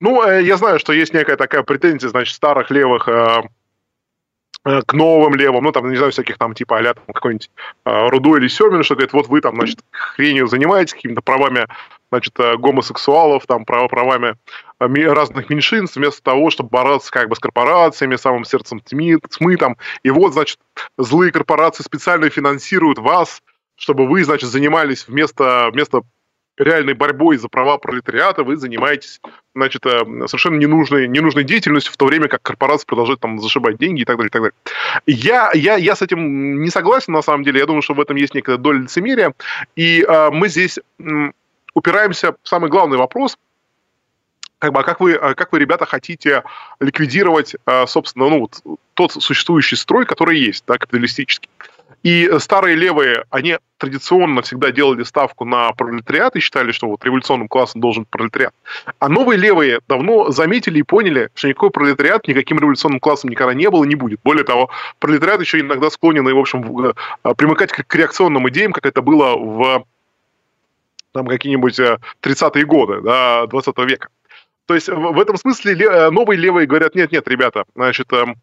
Ну, 0.00 0.22
я 0.38 0.56
знаю, 0.56 0.78
что 0.78 0.92
есть 0.92 1.14
некая 1.14 1.36
такая 1.36 1.62
претензия, 1.62 2.08
значит, 2.08 2.34
старых 2.34 2.70
левых 2.70 3.08
к 4.64 4.92
новым 4.94 5.34
левым, 5.34 5.64
ну, 5.64 5.72
там, 5.72 5.90
не 5.90 5.96
знаю, 5.96 6.10
всяких 6.10 6.38
там, 6.38 6.54
типа, 6.54 6.78
а 6.78 6.94
там, 6.94 7.04
какой-нибудь 7.12 7.50
э, 7.84 8.08
Руду 8.08 8.36
или 8.36 8.48
Семин, 8.48 8.82
что 8.82 8.94
говорит, 8.94 9.12
вот 9.12 9.28
вы 9.28 9.42
там, 9.42 9.56
значит, 9.56 9.80
хренью 9.90 10.46
занимаетесь, 10.46 10.94
какими-то 10.94 11.20
правами 11.20 11.66
значит, 12.10 12.32
э, 12.38 12.56
гомосексуалов, 12.56 13.44
там, 13.46 13.66
прав, 13.66 13.90
правами 13.90 14.36
э, 14.80 15.12
разных 15.12 15.50
меньшинств, 15.50 15.96
вместо 15.96 16.22
того, 16.22 16.48
чтобы 16.48 16.70
бороться 16.70 17.10
как 17.10 17.28
бы 17.28 17.36
с 17.36 17.40
корпорациями, 17.40 18.16
самым 18.16 18.44
сердцем 18.44 18.80
тьмы, 18.80 19.18
тьмы 19.28 19.56
там. 19.56 19.76
И 20.02 20.10
вот, 20.10 20.32
значит, 20.32 20.58
злые 20.96 21.30
корпорации 21.30 21.82
специально 21.82 22.30
финансируют 22.30 22.98
вас, 22.98 23.42
чтобы 23.76 24.06
вы, 24.06 24.24
значит, 24.24 24.48
занимались 24.48 25.06
вместо, 25.08 25.68
вместо 25.72 26.02
реальной 26.56 26.94
борьбой 26.94 27.36
за 27.36 27.48
права 27.48 27.78
пролетариата, 27.78 28.44
вы 28.44 28.56
занимаетесь, 28.56 29.20
значит, 29.54 29.84
э, 29.86 30.00
совершенно 30.26 30.56
ненужной, 30.56 31.08
ненужной 31.08 31.44
деятельностью, 31.44 31.92
в 31.92 31.96
то 31.96 32.06
время 32.06 32.28
как 32.28 32.42
корпорации 32.42 32.86
продолжают 32.86 33.20
там 33.20 33.40
зашибать 33.40 33.78
деньги 33.78 34.02
и 34.02 34.04
так 34.04 34.16
далее, 34.16 34.28
и 34.28 34.32
так 34.32 34.42
далее. 34.42 34.54
Я, 35.06 35.50
я, 35.54 35.76
я 35.76 35.96
с 35.96 36.02
этим 36.02 36.62
не 36.62 36.70
согласен, 36.70 37.12
на 37.12 37.22
самом 37.22 37.44
деле. 37.44 37.60
Я 37.60 37.66
думаю, 37.66 37.82
что 37.82 37.94
в 37.94 38.00
этом 38.00 38.16
есть 38.16 38.34
некая 38.34 38.56
доля 38.56 38.80
лицемерия. 38.80 39.34
И 39.76 40.02
э, 40.02 40.30
мы 40.30 40.48
здесь 40.48 40.78
упираемся 41.74 42.36
в 42.42 42.48
самый 42.48 42.70
главный 42.70 42.96
вопрос, 42.96 43.36
как 44.64 44.72
бы, 44.72 44.80
а 44.80 44.82
как 44.82 45.00
вы, 45.00 45.14
а 45.14 45.34
как 45.34 45.52
вы, 45.52 45.58
ребята, 45.58 45.84
хотите 45.84 46.42
ликвидировать, 46.80 47.54
а, 47.66 47.86
собственно, 47.86 48.30
ну, 48.30 48.40
вот, 48.40 48.62
тот 48.94 49.12
существующий 49.12 49.76
строй, 49.76 50.06
который 50.06 50.38
есть, 50.38 50.64
да, 50.66 50.78
капиталистический. 50.78 51.50
И 52.02 52.30
старые 52.38 52.74
левые, 52.74 53.24
они 53.28 53.58
традиционно 53.76 54.40
всегда 54.40 54.70
делали 54.70 55.02
ставку 55.02 55.44
на 55.44 55.72
пролетариат 55.72 56.36
и 56.36 56.40
считали, 56.40 56.72
что 56.72 56.86
вот 56.86 57.04
революционным 57.04 57.48
классом 57.48 57.82
должен 57.82 58.06
пролетариат. 58.06 58.54
А 58.98 59.08
новые 59.10 59.38
левые 59.38 59.80
давно 59.86 60.30
заметили 60.30 60.78
и 60.78 60.82
поняли, 60.82 61.28
что 61.34 61.48
никакой 61.48 61.70
пролетариат 61.70 62.26
никаким 62.26 62.58
революционным 62.58 63.00
классом 63.00 63.30
никогда 63.30 63.52
не 63.52 63.68
был 63.68 63.84
и 63.84 63.88
не 63.88 63.96
будет. 63.96 64.20
Более 64.24 64.44
того, 64.44 64.70
пролетариат 64.98 65.40
еще 65.40 65.60
иногда 65.60 65.90
склонен, 65.90 66.24
в 66.24 66.38
общем, 66.38 66.86
э, 66.86 67.34
примыкать 67.36 67.72
к 67.72 67.94
реакционным 67.94 68.48
идеям, 68.48 68.72
как 68.72 68.86
это 68.86 69.02
было 69.02 69.36
в 69.36 69.84
там 71.14 71.26
какие-нибудь 71.26 71.78
30-е 71.78 72.62
э, 72.62 72.66
годы 72.66 73.00
да, 73.00 73.46
20 73.46 73.78
века. 73.78 74.08
То 74.66 74.74
есть 74.74 74.88
в 74.88 75.20
этом 75.20 75.36
смысле 75.36 75.74
э, 75.74 76.10
новые 76.10 76.38
левые 76.38 76.66
говорят, 76.66 76.94
нет-нет, 76.94 77.28
ребята, 77.28 77.64
значит, 77.74 78.10
эм, 78.12 78.36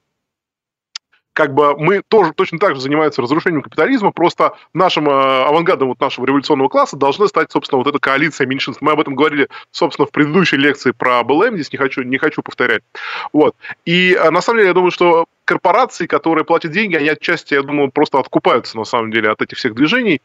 как 1.34 1.53
бы 1.53 1.78
мы 1.78 2.01
тоже 2.07 2.34
точно 2.34 2.59
так 2.59 2.76
же 2.76 2.82
занимаемся 2.82 3.22
разрушением 3.22 3.61
капитализма, 3.61 4.11
просто 4.11 4.53
нашим 4.74 5.09
э, 5.09 5.11
авангардом 5.11 5.88
вот 5.88 5.99
нашего 5.99 6.26
революционного 6.26 6.67
класса 6.67 6.97
должна 6.97 7.28
стать, 7.28 7.51
собственно, 7.51 7.78
вот 7.78 7.88
эта 7.88 7.99
коалиция 7.99 8.45
меньшинств. 8.45 8.82
Мы 8.82 8.91
об 8.91 8.99
этом 8.99 9.15
говорили, 9.15 9.47
собственно, 9.72 10.05
в 10.05 10.11
предыдущей 10.11 10.57
лекции 10.57 10.91
про 10.91 11.24
БЛМ, 11.24 11.55
здесь 11.55 11.72
не 11.72 11.78
хочу, 11.78 12.03
не 12.03 12.17
хочу 12.17 12.41
повторять. 12.41 12.84
Вот. 13.34 13.55
И 13.86 14.13
э, 14.13 14.30
на 14.30 14.41
самом 14.41 14.59
деле 14.59 14.67
я 14.67 14.74
думаю, 14.74 14.91
что 14.91 15.26
корпорации, 15.45 16.05
которые 16.05 16.45
платят 16.45 16.72
деньги, 16.72 16.95
они 16.95 17.09
отчасти, 17.09 17.53
я 17.53 17.63
думаю, 17.63 17.91
просто 17.91 18.19
откупаются, 18.19 18.78
на 18.78 18.86
самом 18.86 19.11
деле, 19.11 19.30
от 19.30 19.41
этих 19.41 19.57
всех 19.57 19.74
движений, 19.74 20.22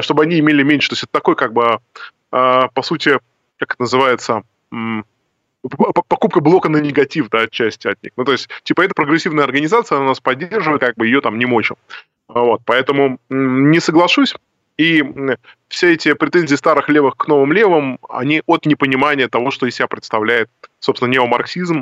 чтобы 0.00 0.22
они 0.22 0.38
имели 0.38 0.62
меньше. 0.62 0.90
То 0.90 0.92
есть 0.92 1.04
это 1.04 1.12
такой, 1.12 1.34
как 1.34 1.52
бы, 1.52 1.78
по 2.30 2.82
сути, 2.82 3.18
как 3.58 3.74
это 3.74 3.82
называется, 3.82 4.42
покупка 5.62 6.40
блока 6.40 6.68
на 6.68 6.78
негатив, 6.78 7.28
да, 7.30 7.42
отчасти 7.42 7.88
от 7.88 8.02
них. 8.02 8.12
Ну, 8.16 8.24
то 8.24 8.32
есть, 8.32 8.48
типа, 8.62 8.82
это 8.82 8.94
прогрессивная 8.94 9.44
организация, 9.44 9.98
она 9.98 10.08
нас 10.08 10.20
поддерживает, 10.20 10.80
как 10.80 10.96
бы 10.96 11.06
ее 11.06 11.20
там 11.20 11.38
не 11.38 11.46
мочим. 11.46 11.76
Вот, 12.28 12.62
поэтому 12.64 13.18
не 13.28 13.80
соглашусь. 13.80 14.34
И 14.78 15.04
все 15.68 15.92
эти 15.92 16.14
претензии 16.14 16.54
старых 16.54 16.88
левых 16.88 17.16
к 17.16 17.28
новым 17.28 17.52
левым, 17.52 17.98
они 18.08 18.42
от 18.46 18.64
непонимания 18.64 19.28
того, 19.28 19.50
что 19.50 19.66
из 19.66 19.74
себя 19.74 19.88
представляет, 19.88 20.48
собственно, 20.78 21.10
неомарксизм 21.10 21.80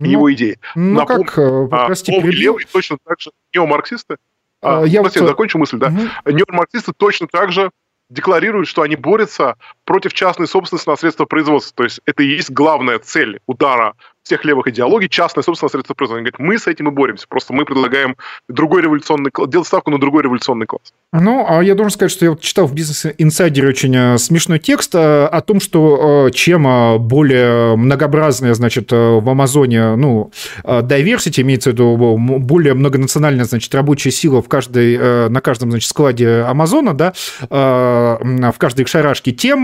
и 0.00 0.04
ну, 0.04 0.10
его 0.10 0.32
идеи. 0.32 0.58
Ну, 0.74 0.94
Напомню, 1.00 1.24
как, 1.24 1.38
э, 1.38 1.68
а, 1.70 1.86
прости, 1.86 2.10
новые 2.10 2.36
левые 2.36 2.66
точно 2.66 2.98
так 3.04 3.20
же 3.20 3.30
неомарксисты, 3.54 4.16
а, 4.60 4.82
я 4.84 5.02
вот... 5.02 5.12
закончу 5.12 5.58
мысль, 5.58 5.78
да, 5.78 5.88
угу. 5.88 6.32
неомарксисты 6.32 6.92
точно 6.96 7.28
так 7.28 7.52
же 7.52 7.70
декларируют, 8.10 8.68
что 8.68 8.82
они 8.82 8.96
борются 8.96 9.56
против 9.84 10.12
частной 10.12 10.46
собственности 10.46 10.88
на 10.88 10.96
средства 10.96 11.24
производства. 11.24 11.74
То 11.76 11.84
есть 11.84 12.00
это 12.04 12.22
и 12.22 12.28
есть 12.28 12.50
главная 12.50 12.98
цель 12.98 13.40
удара 13.46 13.94
всех 14.26 14.44
левых 14.44 14.66
идеологий, 14.66 15.08
частная 15.08 15.44
собственность 15.44 15.74
на 15.74 15.78
средства 15.78 15.94
производства. 15.94 16.18
Они 16.18 16.28
говорят, 16.28 16.40
мы 16.40 16.58
с 16.58 16.66
этим 16.66 16.88
и 16.88 16.90
боремся, 16.90 17.26
просто 17.28 17.52
мы 17.52 17.64
предлагаем 17.64 18.16
другой 18.48 18.82
революционный 18.82 19.30
класс, 19.30 19.48
делать 19.48 19.68
ставку 19.68 19.90
на 19.90 20.00
другой 20.00 20.24
революционный 20.24 20.66
класс. 20.66 20.92
Ну, 21.12 21.46
а 21.48 21.62
я 21.62 21.74
должен 21.74 21.92
сказать, 21.92 22.10
что 22.10 22.24
я 22.24 22.32
вот 22.32 22.40
читал 22.40 22.66
в 22.66 22.74
Insider 22.74 23.68
очень 23.68 23.94
э, 23.96 24.18
смешной 24.18 24.58
текст 24.58 24.94
э, 24.94 25.26
о 25.26 25.40
том, 25.40 25.60
что 25.60 26.26
э, 26.26 26.30
чем 26.32 26.66
более 27.06 27.76
многообразная, 27.76 28.54
значит, 28.54 28.90
в 28.90 29.28
Амазоне, 29.28 29.94
ну, 29.94 30.32
diversity, 30.64 31.42
имеется 31.42 31.70
в 31.70 31.72
виду 31.74 31.96
более 32.16 32.74
многонациональная, 32.74 33.44
значит, 33.44 33.72
рабочая 33.74 34.10
сила 34.10 34.42
в 34.42 34.48
каждой, 34.48 35.28
на 35.28 35.40
каждом, 35.40 35.70
значит, 35.70 35.88
складе 35.88 36.40
Амазона, 36.40 36.94
да, 36.94 37.12
в 37.48 38.54
каждой 38.58 38.86
шарашке, 38.86 39.30
тем 39.30 39.60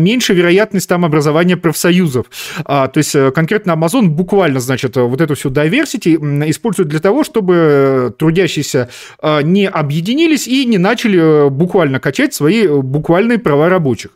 меньше 0.00 0.34
вероятность 0.34 0.88
там 0.88 1.04
образования 1.04 1.56
профсоюзов. 1.56 2.26
А, 2.64 2.88
то 2.88 2.98
есть 2.98 3.16
конкретно 3.34 3.72
Amazon 4.04 4.08
буквально, 4.08 4.60
значит, 4.60 4.96
вот 4.96 5.20
эту 5.20 5.34
всю 5.34 5.50
diversity 5.50 6.16
использует 6.50 6.88
для 6.88 7.00
того, 7.00 7.24
чтобы 7.24 8.14
трудящиеся 8.18 8.88
не 9.42 9.68
объединились 9.68 10.46
и 10.46 10.64
не 10.64 10.78
начали 10.78 11.46
э, 11.46 11.48
буквально 11.50 12.00
качать 12.00 12.34
свои 12.34 12.66
э, 12.66 12.76
буквальные 12.76 13.38
права 13.38 13.68
рабочих. 13.68 14.10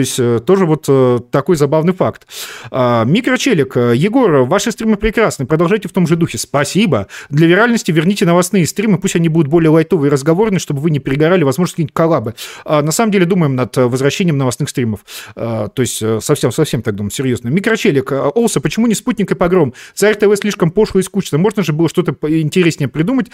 То 0.00 0.02
есть 0.02 0.18
э, 0.18 0.40
тоже 0.46 0.64
вот 0.64 0.86
э, 0.88 1.18
такой 1.30 1.56
забавный 1.56 1.92
факт. 1.92 2.26
А, 2.70 3.04
микрочелик. 3.04 3.76
Егор, 3.76 4.44
ваши 4.46 4.72
стримы 4.72 4.96
прекрасны. 4.96 5.44
Продолжайте 5.44 5.88
в 5.88 5.92
том 5.92 6.06
же 6.06 6.16
духе. 6.16 6.38
Спасибо. 6.38 7.06
Для 7.28 7.46
виральности 7.46 7.90
верните 7.90 8.24
новостные 8.24 8.66
стримы. 8.66 8.96
Пусть 8.96 9.16
они 9.16 9.28
будут 9.28 9.48
более 9.48 9.68
лайтовые 9.68 10.08
и 10.08 10.10
разговорные, 10.10 10.58
чтобы 10.58 10.80
вы 10.80 10.90
не 10.90 11.00
перегорали. 11.00 11.42
Возможно, 11.42 11.72
какие-нибудь 11.72 11.92
коллабы. 11.92 12.34
А, 12.64 12.80
на 12.80 12.92
самом 12.92 13.12
деле 13.12 13.26
думаем 13.26 13.56
над 13.56 13.76
возвращением 13.76 14.38
новостных 14.38 14.70
стримов. 14.70 15.00
А, 15.36 15.68
то 15.68 15.82
есть 15.82 16.02
совсем-совсем 16.22 16.80
так 16.80 16.94
думаю, 16.94 17.10
серьезно. 17.10 17.48
Микрочелик. 17.48 18.10
Олса, 18.34 18.62
почему 18.62 18.86
не 18.86 18.94
спутник 18.94 19.30
и 19.32 19.34
погром? 19.34 19.74
Царь 19.92 20.14
ТВ 20.14 20.34
слишком 20.38 20.70
пошло 20.70 20.98
и 21.00 21.02
скучно. 21.02 21.36
Можно 21.36 21.62
же 21.62 21.74
было 21.74 21.90
что-то 21.90 22.16
интереснее 22.26 22.88
придумать. 22.88 23.26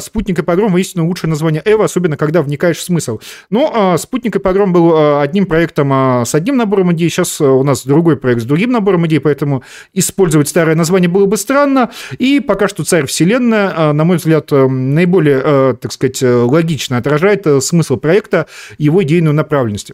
Спутник 0.00 0.38
и 0.38 0.42
погром 0.42 0.70
воистину 0.70 1.06
лучшее 1.06 1.30
название 1.30 1.62
Эва, 1.64 1.86
особенно 1.86 2.18
когда 2.18 2.42
вникаешь 2.42 2.76
в 2.76 2.82
смысл. 2.82 3.20
Но 3.48 3.96
спутник 3.96 4.36
и 4.36 4.38
погром 4.38 4.74
был 4.74 5.20
одним 5.20 5.46
проектом 5.46 6.09
с 6.24 6.34
одним 6.34 6.56
набором 6.56 6.92
идей, 6.92 7.08
сейчас 7.10 7.40
э, 7.40 7.44
у 7.44 7.62
нас 7.62 7.84
другой 7.84 8.16
проект 8.16 8.42
с 8.42 8.44
другим 8.44 8.72
набором 8.72 9.06
идей, 9.06 9.20
поэтому 9.20 9.62
использовать 9.92 10.48
старое 10.48 10.74
название 10.74 11.08
было 11.08 11.26
бы 11.26 11.36
странно. 11.36 11.90
И 12.18 12.40
пока 12.40 12.68
что 12.68 12.84
«Царь 12.84 13.06
Вселенная», 13.06 13.72
э, 13.76 13.92
на 13.92 14.04
мой 14.04 14.16
взгляд, 14.16 14.52
э, 14.52 14.66
наиболее, 14.66 15.76
так 15.80 15.92
сказать, 15.92 16.22
логично 16.22 16.96
отражает 16.96 17.46
смысл 17.62 17.96
проекта, 17.96 18.46
его 18.78 19.02
идейную 19.02 19.34
направленность. 19.34 19.92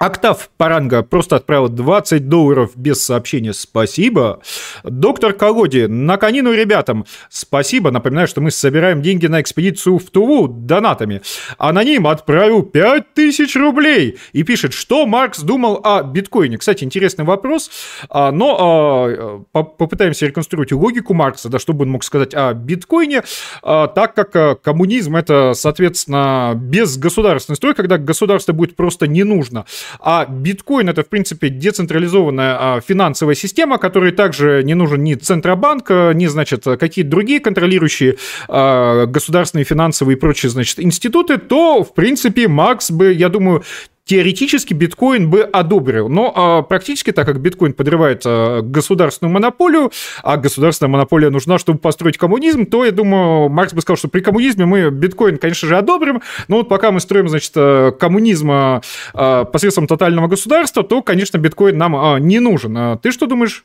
Октав 0.00 0.50
Паранга 0.56 1.04
просто 1.04 1.36
отправил 1.36 1.68
20 1.68 2.28
долларов 2.28 2.72
без 2.74 3.02
сообщения 3.02 3.52
«Спасибо». 3.52 4.40
Доктор 4.82 5.34
Колоди, 5.34 5.86
на 5.86 6.16
конину 6.16 6.52
ребятам 6.52 7.06
спасибо. 7.30 7.92
Напоминаю, 7.92 8.26
что 8.26 8.40
мы 8.40 8.50
собираем 8.50 9.02
деньги 9.02 9.28
на 9.28 9.40
экспедицию 9.40 9.98
в 9.98 10.10
Туву 10.10 10.48
донатами. 10.48 11.22
Аноним 11.58 12.08
отправил 12.08 12.64
5000 12.64 13.54
рублей 13.54 14.18
и 14.32 14.42
пишет, 14.42 14.72
что 14.72 15.06
Маркс 15.06 15.40
думал 15.40 15.80
о 15.84 16.02
биткоине. 16.02 16.58
Кстати, 16.58 16.82
интересный 16.82 17.24
вопрос, 17.24 17.70
а, 18.10 18.32
но 18.32 19.08
а, 19.52 19.62
попытаемся 19.62 20.26
реконструировать 20.26 20.72
логику 20.72 21.14
Маркса, 21.14 21.48
да, 21.48 21.60
чтобы 21.60 21.84
он 21.84 21.92
мог 21.92 22.02
сказать 22.02 22.34
о 22.34 22.52
биткоине, 22.52 23.22
а, 23.62 23.86
так 23.86 24.14
как 24.16 24.60
коммунизм 24.60 25.14
это, 25.14 25.52
соответственно, 25.54 26.54
безгосударственный 26.56 27.56
строй, 27.56 27.74
когда 27.74 27.96
государство 27.96 28.52
будет 28.52 28.74
просто 28.74 29.06
не 29.06 29.22
нужно. 29.22 29.66
А 30.00 30.26
биткоин 30.26 30.88
это, 30.88 31.02
в 31.02 31.08
принципе, 31.08 31.48
децентрализованная 31.48 32.56
а, 32.58 32.80
финансовая 32.80 33.34
система, 33.34 33.78
которой 33.78 34.12
также 34.12 34.62
не 34.64 34.74
нужен 34.74 35.02
ни 35.02 35.14
Центробанк, 35.14 35.90
а, 35.90 36.12
ни, 36.12 36.26
значит, 36.26 36.64
какие-то 36.64 37.10
другие 37.10 37.40
контролирующие 37.40 38.16
а, 38.48 39.06
государственные 39.06 39.64
финансовые 39.64 40.16
и 40.16 40.20
прочие, 40.20 40.50
значит, 40.50 40.80
институты, 40.80 41.38
то, 41.38 41.82
в 41.84 41.94
принципе, 41.94 42.48
Макс 42.48 42.90
бы, 42.90 43.12
я 43.12 43.28
думаю, 43.28 43.62
теоретически 44.06 44.74
биткоин 44.74 45.30
бы 45.30 45.42
одобрил. 45.42 46.08
Но 46.08 46.32
а, 46.34 46.62
практически, 46.62 47.10
так 47.10 47.26
как 47.26 47.40
биткоин 47.40 47.72
подрывает 47.72 48.22
а, 48.26 48.60
государственную 48.60 49.32
монополию, 49.32 49.90
а 50.22 50.36
государственная 50.36 50.90
монополия 50.90 51.30
нужна, 51.30 51.58
чтобы 51.58 51.78
построить 51.78 52.18
коммунизм, 52.18 52.66
то, 52.66 52.84
я 52.84 52.92
думаю, 52.92 53.48
Маркс 53.48 53.72
бы 53.72 53.80
сказал, 53.80 53.96
что 53.96 54.08
при 54.08 54.20
коммунизме 54.20 54.66
мы 54.66 54.90
биткоин, 54.90 55.38
конечно 55.38 55.68
же, 55.68 55.76
одобрим, 55.76 56.22
но 56.48 56.56
вот 56.58 56.68
пока 56.68 56.90
мы 56.90 57.00
строим, 57.00 57.28
значит, 57.28 57.52
э, 57.56 57.92
коммунизм 57.98 58.50
а, 58.50 59.44
посредством 59.44 59.86
тотального 59.86 60.28
государства, 60.28 60.82
то, 60.82 61.02
конечно, 61.02 61.38
биткоин 61.38 61.76
нам 61.76 61.96
а, 61.96 62.18
не 62.18 62.40
нужен. 62.40 62.98
Ты 62.98 63.10
что 63.10 63.26
думаешь? 63.26 63.64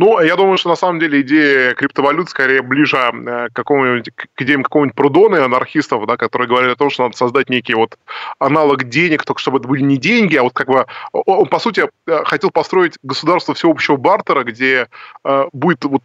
Ну, 0.00 0.18
я 0.22 0.34
думаю, 0.36 0.56
что 0.56 0.70
на 0.70 0.76
самом 0.76 0.98
деле 0.98 1.20
идея 1.20 1.74
криптовалют 1.74 2.30
скорее 2.30 2.62
ближе 2.62 2.96
э, 2.96 3.48
к, 3.50 3.52
какому-нибудь, 3.52 4.10
к 4.14 4.40
идеям 4.40 4.62
какого-нибудь 4.62 4.96
Прудона 4.96 5.36
и 5.36 5.40
анархистов, 5.40 6.06
да, 6.06 6.16
которые 6.16 6.48
говорят 6.48 6.72
о 6.72 6.76
том, 6.76 6.88
что 6.88 7.02
надо 7.02 7.18
создать 7.18 7.50
некий 7.50 7.74
вот 7.74 7.98
аналог 8.38 8.84
денег, 8.84 9.26
только 9.26 9.42
чтобы 9.42 9.58
это 9.58 9.68
были 9.68 9.82
не 9.82 9.98
деньги, 9.98 10.36
а 10.36 10.42
вот 10.42 10.54
как 10.54 10.68
бы 10.68 10.86
он, 11.12 11.48
по 11.48 11.58
сути, 11.58 11.90
э, 12.06 12.24
хотел 12.24 12.50
построить 12.50 12.94
государство 13.02 13.52
всеобщего 13.52 13.96
бартера, 13.96 14.42
где 14.42 14.88
э, 15.22 15.44
будет 15.52 15.84
вот 15.84 16.02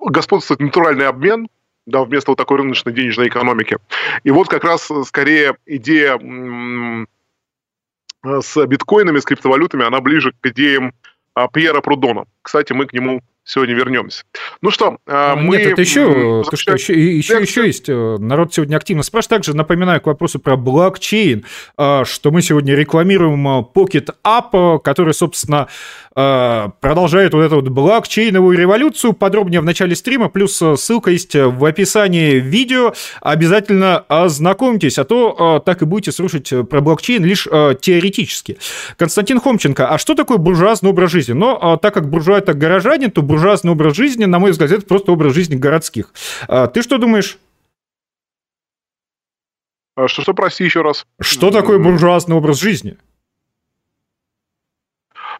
господствовать 0.00 0.60
натуральный 0.60 1.06
обмен, 1.06 1.48
да, 1.86 2.02
вместо 2.02 2.32
вот 2.32 2.36
такой 2.36 2.58
рыночной 2.58 2.92
денежной 2.92 3.28
экономики. 3.28 3.78
И 4.24 4.32
вот 4.32 4.48
как 4.48 4.64
раз 4.64 4.90
скорее 5.04 5.56
идея 5.66 6.18
с 8.24 8.66
биткоинами, 8.66 9.20
с 9.20 9.24
криптовалютами, 9.24 9.86
она 9.86 10.00
ближе 10.00 10.32
к 10.32 10.46
идеям 10.46 10.94
Пьера 11.48 11.80
Прудона. 11.80 12.24
Кстати, 12.42 12.72
мы 12.72 12.86
к 12.86 12.92
нему 12.92 13.22
сегодня 13.44 13.74
вернемся. 13.74 14.24
Ну 14.62 14.70
что, 14.70 14.98
а, 15.06 15.34
мы... 15.36 15.56
Нет, 15.56 15.72
это 15.72 15.80
еще, 15.80 16.42
то, 16.48 16.56
что, 16.56 16.74
еще, 16.74 17.16
еще, 17.16 17.40
еще 17.40 17.66
есть. 17.66 17.88
Э, 17.88 18.16
народ 18.18 18.54
сегодня 18.54 18.76
активно 18.76 19.02
спрашивает. 19.02 19.30
Также 19.30 19.56
напоминаю 19.56 20.00
к 20.00 20.06
вопросу 20.06 20.38
про 20.38 20.56
блокчейн, 20.56 21.44
а, 21.76 22.04
что 22.04 22.30
мы 22.30 22.42
сегодня 22.42 22.74
рекламируем 22.74 23.46
Pocket 23.74 24.10
App, 24.24 24.80
который, 24.80 25.14
собственно, 25.14 25.68
продолжает 26.12 27.32
вот 27.34 27.40
эту 27.40 27.54
вот 27.56 27.68
блокчейновую 27.68 28.58
революцию. 28.58 29.12
Подробнее 29.12 29.60
в 29.60 29.64
начале 29.64 29.94
стрима, 29.94 30.28
плюс 30.28 30.60
ссылка 30.76 31.12
есть 31.12 31.34
в 31.34 31.64
описании 31.64 32.34
видео. 32.34 32.92
Обязательно 33.20 34.00
ознакомьтесь, 34.08 34.98
а 34.98 35.04
то 35.04 35.62
так 35.64 35.82
и 35.82 35.84
будете 35.86 36.10
слушать 36.10 36.52
про 36.68 36.80
блокчейн 36.80 37.24
лишь 37.24 37.44
теоретически. 37.44 38.58
Константин 38.98 39.40
Хомченко, 39.40 39.88
а 39.88 39.98
что 39.98 40.14
такое 40.14 40.38
буржуазный 40.38 40.90
образ 40.90 41.12
жизни? 41.12 41.32
Но 41.32 41.78
так 41.80 41.94
как 41.94 42.10
буржуа 42.10 42.38
это 42.38 42.54
горожанин, 42.54 43.12
то 43.12 43.22
буржуазный 43.30 43.72
образ 43.72 43.96
жизни, 43.96 44.24
на 44.24 44.38
мой 44.38 44.50
взгляд, 44.50 44.70
это 44.70 44.86
просто 44.86 45.12
образ 45.12 45.34
жизни 45.34 45.54
городских. 45.54 46.12
А 46.48 46.66
ты 46.66 46.82
что 46.82 46.98
думаешь? 46.98 47.38
А 49.96 50.08
что, 50.08 50.22
что, 50.22 50.34
прости 50.34 50.64
еще 50.64 50.82
раз? 50.82 51.06
Что 51.20 51.50
такое 51.50 51.78
буржуазный 51.78 52.36
образ 52.36 52.60
жизни? 52.60 52.96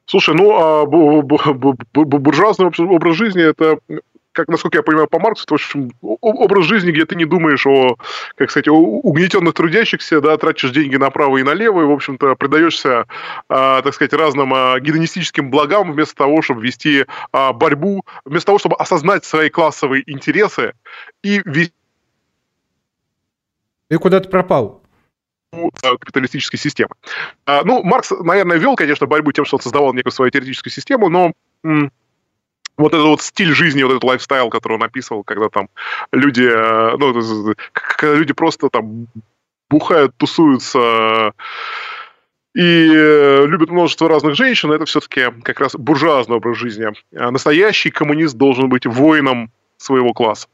Слушай, 0.07 0.34
ну, 0.34 0.53
а 0.53 0.86
буржуазный 0.86 2.66
образ 2.66 3.16
жизни 3.16 3.43
это 3.43 3.78
как, 4.32 4.48
насколько 4.48 4.78
я 4.78 4.82
понимаю, 4.82 5.08
по 5.08 5.18
Марксу, 5.18 5.44
это, 5.44 5.54
в 5.54 5.56
общем, 5.56 5.90
образ 6.00 6.64
жизни, 6.64 6.92
где 6.92 7.04
ты 7.04 7.16
не 7.16 7.24
думаешь 7.24 7.66
о, 7.66 7.96
как 8.36 8.50
сказать, 8.50 8.68
о 8.68 8.74
угнетенных 8.74 9.54
трудящихся, 9.54 10.20
да, 10.20 10.36
тратишь 10.36 10.70
деньги 10.70 10.96
направо 10.96 11.38
и 11.38 11.42
налево, 11.42 11.82
и, 11.82 11.84
в 11.84 11.90
общем-то, 11.90 12.36
предаешься, 12.36 13.06
а, 13.48 13.82
так 13.82 13.94
сказать, 13.94 14.12
разным 14.12 14.54
а, 14.54 14.78
гедонистическим 14.78 15.50
благам 15.50 15.92
вместо 15.92 16.14
того, 16.14 16.42
чтобы 16.42 16.62
вести 16.62 17.06
а, 17.32 17.52
борьбу, 17.52 18.04
вместо 18.24 18.46
того, 18.46 18.58
чтобы 18.58 18.76
осознать 18.76 19.24
свои 19.24 19.50
классовые 19.50 20.08
интересы 20.10 20.74
и 21.22 21.42
вести... 21.44 21.74
Ты 23.88 23.98
куда-то 23.98 24.28
пропал 24.28 24.82
капиталистической 25.82 26.58
системы. 26.58 26.90
Ну, 27.44 27.82
Маркс, 27.82 28.12
наверное, 28.12 28.56
вел, 28.56 28.76
конечно, 28.76 29.08
борьбу 29.08 29.32
тем, 29.32 29.44
что 29.44 29.56
он 29.56 29.60
создавал 29.60 29.92
некую 29.92 30.12
свою 30.12 30.30
теоретическую 30.30 30.72
систему, 30.72 31.08
но 31.08 31.32
вот 32.80 32.94
этот 32.94 33.06
вот 33.06 33.22
стиль 33.22 33.52
жизни, 33.52 33.82
вот 33.82 33.92
этот 33.92 34.04
лайфстайл, 34.04 34.50
который 34.50 34.74
он 34.74 34.82
описывал, 34.82 35.24
когда 35.24 35.48
там 35.48 35.68
люди, 36.12 36.42
э, 36.42 36.96
ну, 36.96 37.54
когда 37.72 38.14
люди 38.14 38.32
просто 38.32 38.68
там 38.68 39.06
бухают, 39.68 40.16
тусуются 40.16 41.32
и 42.54 42.88
э, 42.92 43.46
любят 43.46 43.70
множество 43.70 44.08
разных 44.08 44.34
женщин, 44.34 44.72
это 44.72 44.84
все-таки 44.84 45.26
как 45.42 45.60
раз 45.60 45.74
буржуазный 45.76 46.36
образ 46.36 46.58
жизни. 46.58 46.88
А 47.16 47.30
настоящий 47.30 47.90
коммунист 47.90 48.36
должен 48.36 48.68
быть 48.68 48.86
воином 48.86 49.52
своего 49.76 50.12
класса. 50.12 50.48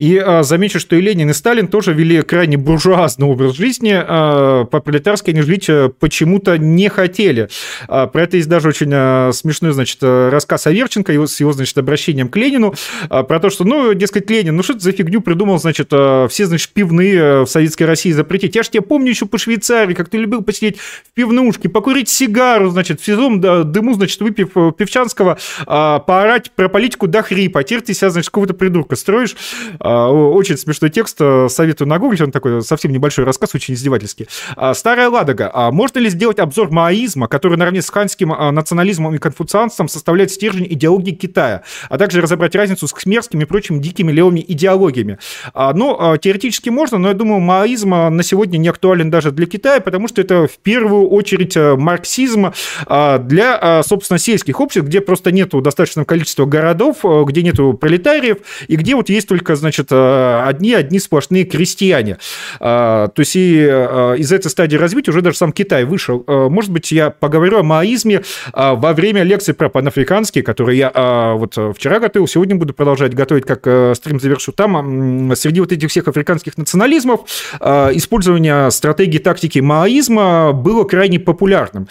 И 0.00 0.16
а, 0.16 0.42
замечу, 0.42 0.80
что 0.80 0.96
и 0.96 1.00
Ленин, 1.02 1.28
и 1.28 1.34
Сталин 1.34 1.68
тоже 1.68 1.92
вели 1.92 2.22
крайне 2.22 2.56
буржуазный 2.56 3.26
образ 3.26 3.54
жизни, 3.54 3.92
а, 3.94 4.64
по-пролетарски 4.64 5.28
они 5.30 5.42
жить 5.42 5.68
а, 5.68 5.90
почему-то 5.90 6.56
не 6.56 6.88
хотели. 6.88 7.50
А, 7.86 8.06
про 8.06 8.22
это 8.22 8.38
есть 8.38 8.48
даже 8.48 8.68
очень 8.68 8.90
а, 8.94 9.30
смешной, 9.32 9.72
значит, 9.72 9.98
рассказ 10.02 10.66
Аверченко 10.66 11.12
его, 11.12 11.26
с 11.26 11.38
его, 11.38 11.52
значит, 11.52 11.76
обращением 11.76 12.30
к 12.30 12.36
Ленину, 12.38 12.74
а, 13.10 13.24
про 13.24 13.40
то, 13.40 13.50
что, 13.50 13.64
ну, 13.64 13.92
дескать, 13.92 14.30
Ленин, 14.30 14.56
ну 14.56 14.62
что 14.62 14.72
ты 14.72 14.80
за 14.80 14.92
фигню 14.92 15.20
придумал, 15.20 15.58
значит, 15.58 15.88
а, 15.92 16.28
все, 16.28 16.46
значит, 16.46 16.70
пивные 16.70 17.44
в 17.44 17.46
Советской 17.46 17.82
России 17.82 18.12
запретить. 18.12 18.56
Я 18.56 18.62
ж 18.62 18.70
тебя 18.70 18.82
помню 18.82 19.10
еще 19.10 19.26
по 19.26 19.36
Швейцарии, 19.36 19.92
как 19.92 20.08
ты 20.08 20.16
любил 20.16 20.40
посидеть 20.40 20.78
в 20.78 21.12
пивнушке, 21.12 21.68
покурить 21.68 22.08
сигару, 22.08 22.70
значит, 22.70 23.02
в 23.02 23.04
сезон 23.04 23.38
дыму, 23.40 23.92
значит, 23.92 24.18
выпив 24.22 24.48
э, 24.54 24.72
певчанского, 24.72 25.36
а, 25.66 25.98
поорать 25.98 26.52
про 26.52 26.70
политику 26.70 27.06
до 27.06 27.22
хрипа, 27.22 27.60
а 27.60 27.64
теперь 27.64 27.82
ты 27.82 27.92
себя, 27.92 28.08
значит, 28.08 28.30
какого-то 28.30 28.54
придурка 28.54 28.96
строишь, 28.96 29.36
а, 29.78 29.89
очень 29.90 30.56
смешной 30.56 30.90
текст, 30.90 31.16
э, 31.20 31.48
советую 31.48 31.88
нагуглить, 31.88 32.20
он 32.20 32.30
такой 32.30 32.62
совсем 32.62 32.92
небольшой 32.92 33.24
рассказ, 33.24 33.54
очень 33.54 33.74
издевательский. 33.74 34.28
А, 34.56 34.74
Старая 34.74 35.08
Ладога. 35.08 35.50
А 35.52 35.70
можно 35.70 35.98
ли 35.98 36.10
сделать 36.10 36.38
обзор 36.38 36.70
маоизма, 36.70 37.28
который 37.28 37.56
наравне 37.56 37.82
с 37.82 37.90
ханьским 37.90 38.28
национализмом 38.54 39.14
и 39.14 39.18
конфуцианством 39.18 39.88
составляет 39.88 40.30
стержень 40.30 40.66
идеологии 40.70 41.12
Китая, 41.12 41.62
а 41.88 41.98
также 41.98 42.20
разобрать 42.20 42.54
разницу 42.54 42.86
с 42.86 42.92
кхмерскими 42.92 43.42
и 43.42 43.46
прочими 43.46 43.78
дикими 43.78 44.12
левыми 44.12 44.44
идеологиями? 44.46 45.18
Ну, 45.54 46.16
теоретически 46.20 46.70
можно, 46.70 46.98
но 46.98 47.08
я 47.08 47.14
думаю, 47.14 47.40
маоизм 47.40 47.90
на 47.90 48.22
сегодня 48.22 48.58
не 48.58 48.68
актуален 48.68 49.10
даже 49.10 49.30
для 49.30 49.46
Китая, 49.46 49.80
потому 49.80 50.08
что 50.08 50.20
это 50.20 50.46
в 50.46 50.58
первую 50.58 51.08
очередь 51.08 51.56
марксизм 51.56 52.52
для, 52.88 53.82
собственно, 53.84 54.18
сельских 54.18 54.60
обществ, 54.60 54.86
где 54.86 55.00
просто 55.00 55.32
нету 55.32 55.60
достаточного 55.60 56.04
количества 56.04 56.44
городов, 56.46 56.98
где 57.26 57.42
нету 57.42 57.74
пролетариев, 57.74 58.38
и 58.68 58.76
где 58.76 58.94
вот 58.94 59.08
есть 59.08 59.28
только, 59.28 59.56
значит, 59.56 59.79
значит, 59.80 59.92
э, 59.92 60.42
одни, 60.46 60.74
одни 60.74 60.98
сплошные 60.98 61.44
крестьяне. 61.44 62.18
А, 62.58 63.08
то 63.08 63.20
есть 63.20 63.36
и 63.36 63.66
э, 63.68 64.16
из 64.18 64.32
этой 64.32 64.48
стадии 64.48 64.76
развития 64.76 65.10
уже 65.10 65.22
даже 65.22 65.36
сам 65.36 65.52
Китай 65.52 65.84
вышел. 65.84 66.24
Э, 66.26 66.48
может 66.48 66.70
быть, 66.70 66.92
я 66.92 67.10
поговорю 67.10 67.58
о 67.58 67.62
маоизме 67.62 68.22
во 68.52 68.92
время 68.92 69.22
лекции 69.22 69.52
про 69.52 69.68
панафриканский, 69.68 70.42
который 70.42 70.76
я 70.76 71.34
вот 71.36 71.56
вчера 71.76 71.98
готовил, 71.98 72.26
сегодня 72.26 72.56
буду 72.56 72.74
продолжать 72.74 73.14
готовить, 73.14 73.44
как 73.44 73.60
стрим 73.96 74.20
завершу. 74.20 74.52
Там 74.52 75.34
среди 75.34 75.60
вот 75.60 75.72
этих 75.72 75.90
всех 75.90 76.08
африканских 76.08 76.56
национализмов 76.58 77.20
использование 77.60 78.70
стратегии 78.70 79.18
тактики 79.18 79.58
маоизма 79.58 80.52
было 80.52 80.84
крайне 80.84 81.18
популярным. 81.18 81.88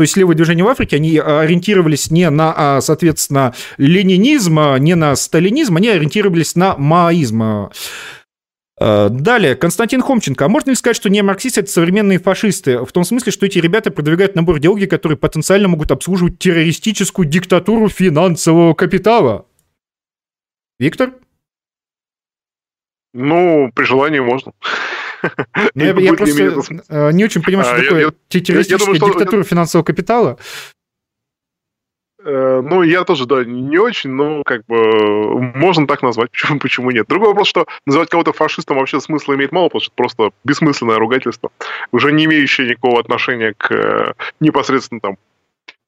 То 0.00 0.04
есть 0.04 0.16
левое 0.16 0.34
движение 0.34 0.64
в 0.64 0.68
Африке, 0.68 0.96
они 0.96 1.18
ориентировались 1.18 2.10
не 2.10 2.30
на, 2.30 2.54
а, 2.56 2.80
соответственно, 2.80 3.54
ленинизм, 3.76 4.58
а 4.58 4.78
не 4.78 4.94
на 4.94 5.14
сталинизм, 5.14 5.76
они 5.76 5.90
ориентировались 5.90 6.56
на 6.56 6.74
маоизм. 6.78 7.68
А, 8.80 9.10
далее, 9.10 9.56
Константин 9.56 10.00
Хомченко. 10.00 10.46
А 10.46 10.48
можно 10.48 10.70
ли 10.70 10.76
сказать, 10.76 10.96
что 10.96 11.10
не 11.10 11.22
марксисты– 11.22 11.60
это 11.60 11.70
современные 11.70 12.18
фашисты? 12.18 12.82
В 12.82 12.90
том 12.92 13.04
смысле, 13.04 13.30
что 13.30 13.44
эти 13.44 13.58
ребята 13.58 13.90
продвигают 13.90 14.36
набор 14.36 14.56
идеологий, 14.56 14.86
которые 14.86 15.18
потенциально 15.18 15.68
могут 15.68 15.90
обслуживать 15.90 16.38
террористическую 16.38 17.28
диктатуру 17.28 17.90
финансового 17.90 18.72
капитала. 18.72 19.44
Виктор? 20.78 21.12
Ну, 23.12 23.70
при 23.74 23.84
желании 23.84 24.20
можно. 24.20 24.52
Ну, 25.74 25.84
я, 25.84 25.92
я 25.92 26.12
просто 26.14 26.82
э, 26.88 27.12
не 27.12 27.24
очень 27.24 27.42
понимаю, 27.42 27.66
что 27.66 27.76
а, 27.76 27.82
такое 27.82 28.00
я, 28.00 28.40
террористическая 28.40 28.94
я, 28.94 29.00
я 29.00 29.12
диктатура 29.12 29.42
что... 29.42 29.50
финансового 29.50 29.84
капитала. 29.84 30.38
Э, 32.22 32.60
ну, 32.62 32.82
я 32.82 33.04
тоже, 33.04 33.26
да, 33.26 33.44
не 33.44 33.78
очень, 33.78 34.10
но 34.10 34.42
как 34.44 34.64
бы 34.66 35.40
можно 35.54 35.86
так 35.86 36.02
назвать, 36.02 36.30
почему, 36.32 36.58
почему 36.58 36.90
нет. 36.90 37.06
Другой 37.08 37.28
вопрос, 37.28 37.48
что 37.48 37.66
называть 37.86 38.10
кого-то 38.10 38.32
фашистом 38.32 38.78
вообще 38.78 39.00
смысла 39.00 39.34
имеет 39.34 39.52
мало, 39.52 39.68
потому 39.68 39.80
что 39.80 39.90
это 39.90 39.96
просто 39.96 40.30
бессмысленное 40.44 40.98
ругательство, 40.98 41.50
уже 41.92 42.12
не 42.12 42.26
имеющее 42.26 42.68
никакого 42.68 43.00
отношения 43.00 43.54
к 43.56 43.72
э, 43.72 44.12
непосредственно 44.40 45.00
там 45.00 45.16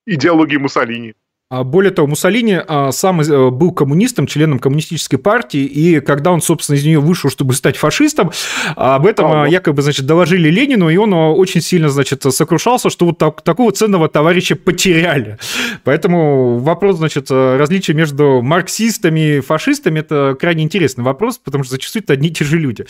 идеологии 0.06 0.56
Муссолини. 0.56 1.14
А 1.52 1.64
более 1.64 1.92
того, 1.92 2.08
Муссолини 2.08 2.62
а, 2.66 2.92
сам 2.92 3.20
э, 3.20 3.50
был 3.50 3.72
коммунистом, 3.72 4.26
членом 4.26 4.58
коммунистической 4.58 5.18
партии, 5.18 5.60
и 5.60 6.00
когда 6.00 6.30
он, 6.30 6.40
собственно, 6.40 6.76
из 6.76 6.84
нее 6.86 6.98
вышел, 6.98 7.28
чтобы 7.28 7.52
стать 7.52 7.76
фашистом, 7.76 8.30
об 8.74 9.06
этом 9.06 9.30
а, 9.30 9.46
якобы, 9.46 9.82
значит, 9.82 10.06
доложили 10.06 10.48
Ленину, 10.48 10.88
и 10.88 10.96
он 10.96 11.12
очень 11.12 11.60
сильно, 11.60 11.90
значит, 11.90 12.22
сокрушался, 12.22 12.88
что 12.88 13.04
вот 13.04 13.18
так, 13.18 13.42
такого 13.42 13.70
ценного 13.70 14.08
товарища 14.08 14.56
потеряли. 14.56 15.36
Поэтому 15.84 16.56
вопрос, 16.56 16.96
значит, 16.96 17.30
различия 17.30 17.92
между 17.92 18.40
марксистами 18.40 19.36
и 19.36 19.40
фашистами– 19.40 19.98
это 20.00 20.34
крайне 20.40 20.62
интересный 20.62 21.04
вопрос, 21.04 21.36
потому 21.36 21.64
что 21.64 21.72
зачастую 21.72 22.02
это 22.02 22.14
одни 22.14 22.28
и 22.28 22.32
те 22.32 22.46
же 22.46 22.56
люди. 22.56 22.86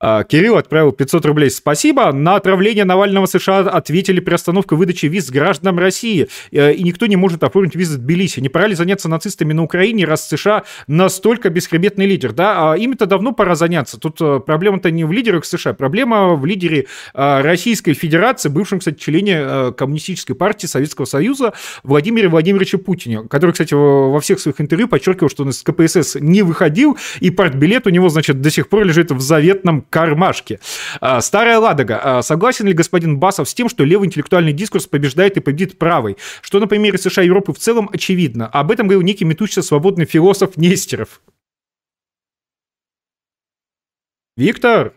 А, 0.00 0.22
Кирилл 0.22 0.56
отправил 0.56 0.92
500 0.92 1.26
рублей. 1.26 1.50
Спасибо. 1.50 2.12
На 2.12 2.36
отравление 2.36 2.84
Навального 2.84 3.26
США 3.26 3.60
ответили 3.60 4.20
приостановкой 4.20 4.78
выдачи 4.78 5.06
виз 5.06 5.30
гражданам 5.30 5.78
России. 5.78 6.28
Э, 6.52 6.72
и 6.72 6.84
никто 6.84 7.06
не 7.06 7.16
может 7.16 7.42
оформить 7.42 7.74
визы 7.74 7.98
в 7.98 8.02
Тбилиси. 8.02 8.40
Не 8.40 8.48
пора 8.48 8.68
ли 8.68 8.74
заняться 8.74 9.08
нацистами 9.08 9.52
на 9.52 9.64
Украине, 9.64 10.04
раз 10.04 10.28
США 10.28 10.62
настолько 10.86 11.50
бесхребетный 11.50 12.06
лидер? 12.06 12.32
Да, 12.32 12.72
а 12.72 12.76
им-то 12.76 13.06
давно 13.06 13.32
пора 13.32 13.56
заняться. 13.56 13.98
Тут 13.98 14.20
э, 14.20 14.40
проблема-то 14.44 14.90
не 14.92 15.04
в 15.04 15.10
лидерах 15.10 15.44
США. 15.44 15.72
Проблема 15.72 16.34
в 16.34 16.46
лидере 16.46 16.86
э, 17.14 17.40
Российской 17.40 17.94
Федерации, 17.94 18.48
бывшем, 18.48 18.78
кстати, 18.78 18.98
члене 18.98 19.72
Коммунистической 19.76 20.36
партии 20.36 20.66
Советского 20.66 21.06
Союза 21.06 21.54
Владимире 21.82 22.28
Владимировиче 22.28 22.78
Путине, 22.78 23.24
который, 23.28 23.50
кстати, 23.50 23.74
во 23.74 24.20
всех 24.20 24.38
своих 24.38 24.60
интервью 24.60 24.86
подчеркивал, 24.86 25.28
что 25.28 25.42
он 25.42 25.50
из 25.50 25.62
КПСС 25.62 26.16
не 26.20 26.42
выходил, 26.42 26.96
и 27.20 27.30
партбилет 27.30 27.86
у 27.86 27.90
него, 27.90 28.08
значит, 28.08 28.40
до 28.40 28.50
сих 28.50 28.68
пор 28.68 28.84
лежит 28.84 29.10
в 29.10 29.20
заветном 29.20 29.84
кармашке. 29.90 30.60
А, 31.00 31.20
Старая 31.20 31.58
Ладога. 31.58 32.00
А, 32.02 32.22
согласен 32.22 32.66
ли 32.66 32.72
господин 32.72 33.18
Басов 33.18 33.48
с 33.48 33.54
тем, 33.54 33.68
что 33.68 33.84
левый 33.84 34.06
интеллектуальный 34.06 34.52
дискурс 34.52 34.86
побеждает 34.86 35.36
и 35.36 35.40
победит 35.40 35.78
правый? 35.78 36.16
Что 36.40 36.60
на 36.60 36.66
примере 36.66 36.98
США 36.98 37.22
и 37.22 37.26
Европы 37.26 37.52
в 37.52 37.58
целом 37.58 37.88
очевидно. 37.92 38.46
Об 38.46 38.70
этом 38.70 38.86
говорил 38.86 39.02
некий 39.02 39.24
метущийся 39.24 39.62
свободный 39.62 40.04
философ 40.04 40.56
Нестеров. 40.56 41.20
Виктор, 44.36 44.94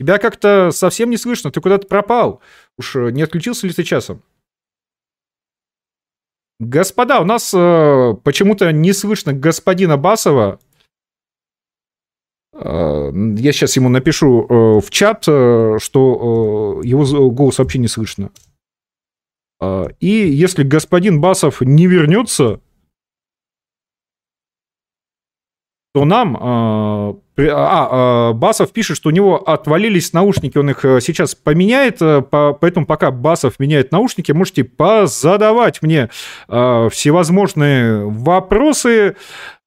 тебя 0.00 0.18
как-то 0.18 0.70
совсем 0.72 1.10
не 1.10 1.16
слышно, 1.16 1.52
ты 1.52 1.60
куда-то 1.60 1.86
пропал. 1.86 2.42
Уж 2.76 2.96
не 2.96 3.22
отключился 3.22 3.66
ли 3.66 3.72
ты 3.72 3.84
часом? 3.84 4.22
Господа, 6.60 7.20
у 7.20 7.24
нас 7.24 7.52
э, 7.52 8.14
почему-то 8.22 8.72
не 8.72 8.92
слышно 8.92 9.32
господина 9.32 9.96
Басова. 9.96 10.60
Э, 12.54 13.10
я 13.36 13.52
сейчас 13.52 13.76
ему 13.76 13.88
напишу 13.88 14.46
э, 14.48 14.80
в 14.80 14.90
чат, 14.90 15.24
э, 15.26 15.78
что 15.80 16.80
его 16.84 17.30
голос 17.30 17.58
вообще 17.58 17.78
не 17.78 17.88
слышно. 17.88 18.30
И 20.00 20.08
если 20.08 20.62
господин 20.62 21.20
Басов 21.22 21.62
не 21.62 21.86
вернется, 21.86 22.60
то 25.94 26.04
нам... 26.04 26.36
А, 26.36 27.16
а, 27.36 28.32
Басов 28.34 28.72
пишет, 28.72 28.96
что 28.96 29.08
у 29.08 29.12
него 29.12 29.36
отвалились 29.48 30.12
наушники, 30.12 30.58
он 30.58 30.70
их 30.70 30.80
сейчас 31.00 31.34
поменяет, 31.34 32.00
поэтому 32.30 32.84
пока 32.84 33.10
Басов 33.10 33.58
меняет 33.58 33.90
наушники, 33.90 34.32
можете 34.32 34.64
позадавать 34.64 35.80
мне 35.82 36.10
всевозможные 36.46 38.06
вопросы, 38.06 39.16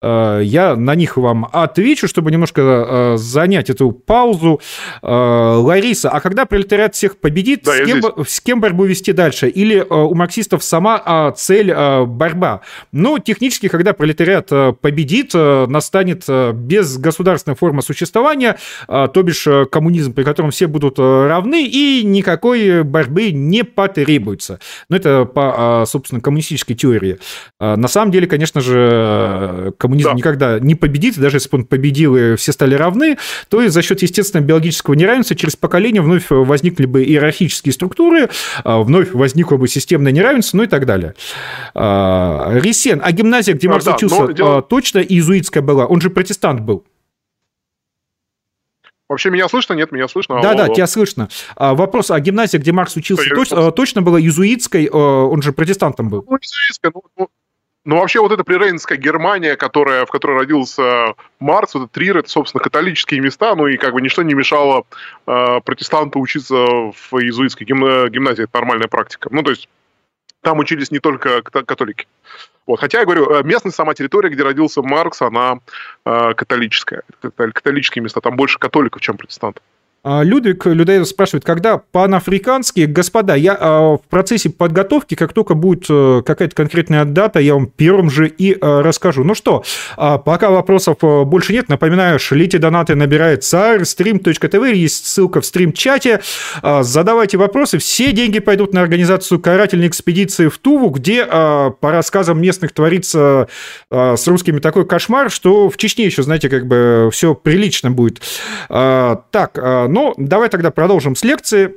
я 0.02 0.76
на 0.76 0.96
них 0.96 1.18
вам 1.18 1.50
отвечу, 1.52 2.08
чтобы 2.08 2.32
немножко 2.32 2.62
э, 2.62 3.18
занять 3.18 3.70
эту 3.70 3.92
паузу. 3.92 4.62
Э, 5.02 5.08
Лариса, 5.08 6.10
а 6.10 6.20
когда 6.20 6.46
пролетариат 6.46 6.94
всех 6.94 7.18
победит, 7.18 7.64
да, 7.64 7.74
с, 7.74 7.86
кем, 7.86 8.04
с 8.26 8.40
кем 8.40 8.62
борьбу 8.62 8.84
вести 8.86 9.12
дальше? 9.12 9.50
Или 9.50 9.80
у 9.80 10.14
марксистов 10.14 10.64
сама 10.64 11.32
цель 11.36 11.74
борьба? 11.74 12.62
Ну, 12.92 13.18
технически, 13.18 13.68
когда 13.70 13.94
пролетариат 13.94 14.50
победит, 14.82 15.34
настанет 15.34 16.26
безгосударственная 16.28 17.56
форма 17.56 17.82
существования, 17.82 18.58
то 18.88 19.24
бишь 19.24 19.48
коммунизм, 19.72 20.14
при 20.14 20.24
котором 20.24 20.52
все 20.52 20.68
будут 20.68 21.00
равны, 21.00 21.66
и 21.66 22.04
никакой 22.04 22.84
борьбы 22.84 23.32
не 23.32 23.64
потребуется. 23.64 24.60
Но 24.90 24.98
это 24.98 25.26
по, 25.26 25.86
собственно, 25.88 26.22
коммунистической 26.22 26.76
теории. 26.76 27.18
На 27.60 27.88
самом 27.88 28.12
деле, 28.12 28.28
конечно 28.28 28.62
же, 28.62 29.74
коммунизм 29.78 29.87
да. 29.96 30.14
никогда 30.14 30.60
не 30.60 30.76
победит, 30.76 31.18
даже 31.18 31.38
если 31.38 31.50
бы 31.50 31.60
он 31.60 31.66
победил 31.66 32.16
и 32.16 32.36
все 32.36 32.52
стали 32.52 32.76
равны, 32.76 33.18
то 33.50 33.62
и 33.62 33.68
за 33.68 33.82
счет 33.82 34.02
естественного 34.02 34.48
биологического 34.48 34.94
неравенства 34.96 35.36
через 35.36 35.56
поколение 35.56 36.02
вновь 36.02 36.26
возникли 36.30 36.86
бы 36.86 37.04
иерархические 37.04 37.74
структуры, 37.74 38.30
а, 38.64 38.82
вновь 38.82 39.12
возникло 39.12 39.58
бы 39.58 39.68
системное 39.68 40.12
неравенство, 40.12 40.58
ну 40.58 40.64
и 40.64 40.68
так 40.68 40.86
далее. 40.86 41.14
А, 41.74 42.52
Ресен, 42.54 43.02
а 43.04 43.12
гимназия, 43.12 43.54
где 43.54 43.68
Маркс 43.68 43.88
а, 43.88 43.96
учился, 43.96 44.34
дело... 44.34 44.62
точно 44.62 45.00
иезуитская 45.00 45.64
была? 45.64 45.86
Он 45.86 46.02
же 46.02 46.10
протестант 46.10 46.62
был. 46.62 46.84
Вообще 49.10 49.30
меня 49.30 49.48
слышно? 49.48 49.74
Нет, 49.74 49.94
меня 49.94 50.10
слышно. 50.10 50.42
Да, 50.42 50.54
да, 50.54 50.68
тебя 50.68 50.86
слышно. 50.86 51.30
А, 51.56 51.76
вопрос, 51.76 52.12
а 52.12 52.20
гимназия, 52.20 52.60
где 52.60 52.74
Маркс 52.74 52.96
учился, 52.98 53.24
точ, 53.34 53.50
точно 53.74 54.02
была 54.02 54.20
иезуитской? 54.20 54.88
Он 54.90 55.42
же 55.42 55.54
протестантом 55.54 56.10
был. 56.10 56.26
Ну, 56.28 56.36
иезуитская, 56.36 56.92
ну, 56.94 57.04
ну 57.18 57.30
ну, 57.88 58.02
вообще 58.02 58.20
вот 58.20 58.34
эта 58.34 58.44
прирейнская 58.44 58.98
Германия, 58.98 59.56
которая, 59.56 60.06
в 60.06 60.12
которой 60.12 60.38
родился 60.38 61.14
Маркс, 61.40 61.74
вот 61.74 61.84
этот 61.84 61.94
Трир, 61.94 62.18
это, 62.18 62.28
собственно, 62.28 62.62
католические 62.62 63.22
места, 63.22 63.56
ну 63.56 63.66
и 63.66 63.78
как 63.78 63.94
бы 63.94 64.02
ничто 64.02 64.24
не 64.24 64.34
мешало 64.34 64.84
э, 65.26 65.62
протестанту 65.64 66.20
учиться 66.20 66.56
в 66.56 67.14
иезуитской 67.14 67.66
гимна- 67.66 68.10
гимназии, 68.10 68.44
это 68.44 68.58
нормальная 68.58 68.90
практика. 68.90 69.30
Ну, 69.32 69.42
то 69.42 69.52
есть 69.52 69.70
там 70.42 70.60
учились 70.60 70.92
не 70.92 71.00
только 71.00 71.42
католики. 71.42 72.08
Вот. 72.66 72.82
Хотя, 72.82 73.00
я 73.00 73.06
говорю, 73.06 73.32
э, 73.32 73.44
местная 73.44 73.72
сама 73.72 73.94
территория, 73.94 74.32
где 74.32 74.44
родился 74.44 74.82
Маркс, 74.82 75.22
она 75.22 75.60
э, 76.06 76.34
католическая. 76.34 77.04
Католические 77.22 78.04
места, 78.04 78.20
там 78.20 78.36
больше 78.36 78.60
католиков, 78.60 79.02
чем 79.02 79.16
протестантов. 79.16 79.64
А, 80.04 80.24
Людвиг 80.24 80.66
Людоедов 80.66 81.08
спрашивает, 81.08 81.44
когда 81.44 81.80
панафриканские, 81.80 82.88
господа, 82.88 83.36
я 83.36 83.58
а, 83.60 83.98
в 83.98 84.02
процессе 84.10 84.50
подготовки, 84.50 85.16
как 85.16 85.34
только 85.34 85.54
будет 85.54 85.86
э, 85.90 86.22
какая-то 86.26 86.56
конкретная 86.56 87.04
дата, 87.04 87.40
я 87.40 87.56
вам 87.56 87.68
первым 87.68 88.10
же 88.10 88.28
и 88.28 88.54
э, 88.54 88.82
расскажу. 88.82 89.24
Ну 89.24 89.34
что, 89.34 89.64
а, 89.98 90.18
пока 90.18 90.50
вопросов 90.50 90.98
э, 91.02 91.24
больше 91.24 91.52
нет, 91.52 91.68
напоминаю, 91.68 92.20
шлите 92.20 92.58
донаты, 92.58 92.96
набирает 92.96 93.44
царь, 93.44 93.82
stream.tv, 93.82 94.74
есть 94.74 95.08
ссылка 95.08 95.42
в 95.42 95.46
стрим-чате, 95.46 96.22
задавайте 96.82 97.38
вопросы, 97.38 97.78
все 97.78 98.12
деньги 98.12 98.40
пойдут 98.40 98.74
на 98.74 98.82
организацию 98.82 99.40
карательной 99.40 99.88
экспедиции 99.88 100.48
в 100.48 100.58
Туву, 100.58 100.90
где, 100.90 101.26
по 101.26 101.76
рассказам 101.82 102.42
местных, 102.42 102.72
творится 102.72 103.48
с 103.90 104.28
русскими 104.28 104.60
такой 104.60 104.86
кошмар, 104.86 105.30
что 105.30 105.70
в 105.70 105.78
Чечне 105.78 106.06
еще, 106.06 106.24
знаете, 106.24 106.50
как 106.50 106.68
бы 106.68 107.10
все 107.12 107.36
прилично 107.36 107.92
будет. 107.92 108.22
Так, 108.68 109.58
ну, 109.88 110.14
давай 110.18 110.50
тогда 110.50 110.72
продолжим 110.72 111.16
с 111.16 111.24
лекции. 111.24 111.76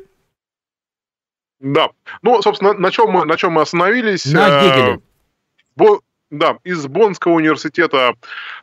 Да. 1.60 1.90
Ну, 2.22 2.40
собственно, 2.42 2.72
на 2.72 2.90
чем 2.90 3.10
мы, 3.10 3.24
на 3.26 3.36
чем 3.36 3.52
мы 3.52 3.62
остановились? 3.62 4.24
На 4.26 4.48
э, 4.48 4.64
Гегеле. 4.64 5.00
Бо, 5.76 6.00
да, 6.30 6.56
из 6.64 6.86
Боннского 6.86 7.32
университета, 7.32 8.14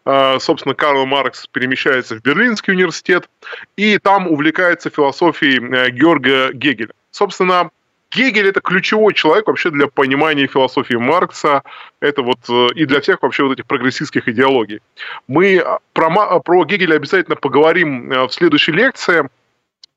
э, 0.06 0.40
собственно, 0.40 0.74
Карл 0.74 1.06
Маркс 1.06 1.48
перемещается 1.48 2.16
в 2.16 2.22
Берлинский 2.22 2.74
университет, 2.74 3.30
и 3.76 4.00
там 4.00 4.28
увлекается 4.28 4.90
философией 4.90 5.60
э, 5.60 5.92
Георга 5.92 6.52
Гегеля. 6.54 6.92
Собственно, 7.12 7.70
Гегель 8.10 8.48
это 8.48 8.62
ключевой 8.62 9.14
человек 9.14 9.48
вообще 9.48 9.70
для 9.70 9.88
понимания 9.88 10.48
философии 10.48 10.96
Маркса, 10.96 11.62
это 12.00 12.24
вот 12.24 12.40
и 12.74 12.86
для 12.86 13.02
всех 13.02 13.22
вообще 13.22 13.44
вот 13.44 13.52
этих 13.52 13.68
прогрессистских 13.68 14.28
идеологий. 14.30 14.80
Мы 15.28 15.64
про, 15.92 16.40
про 16.40 16.64
Гегеля 16.64 16.96
обязательно 16.96 17.36
поговорим 17.36 18.10
в 18.10 18.30
следующей 18.30 18.72
лекции 18.72 19.30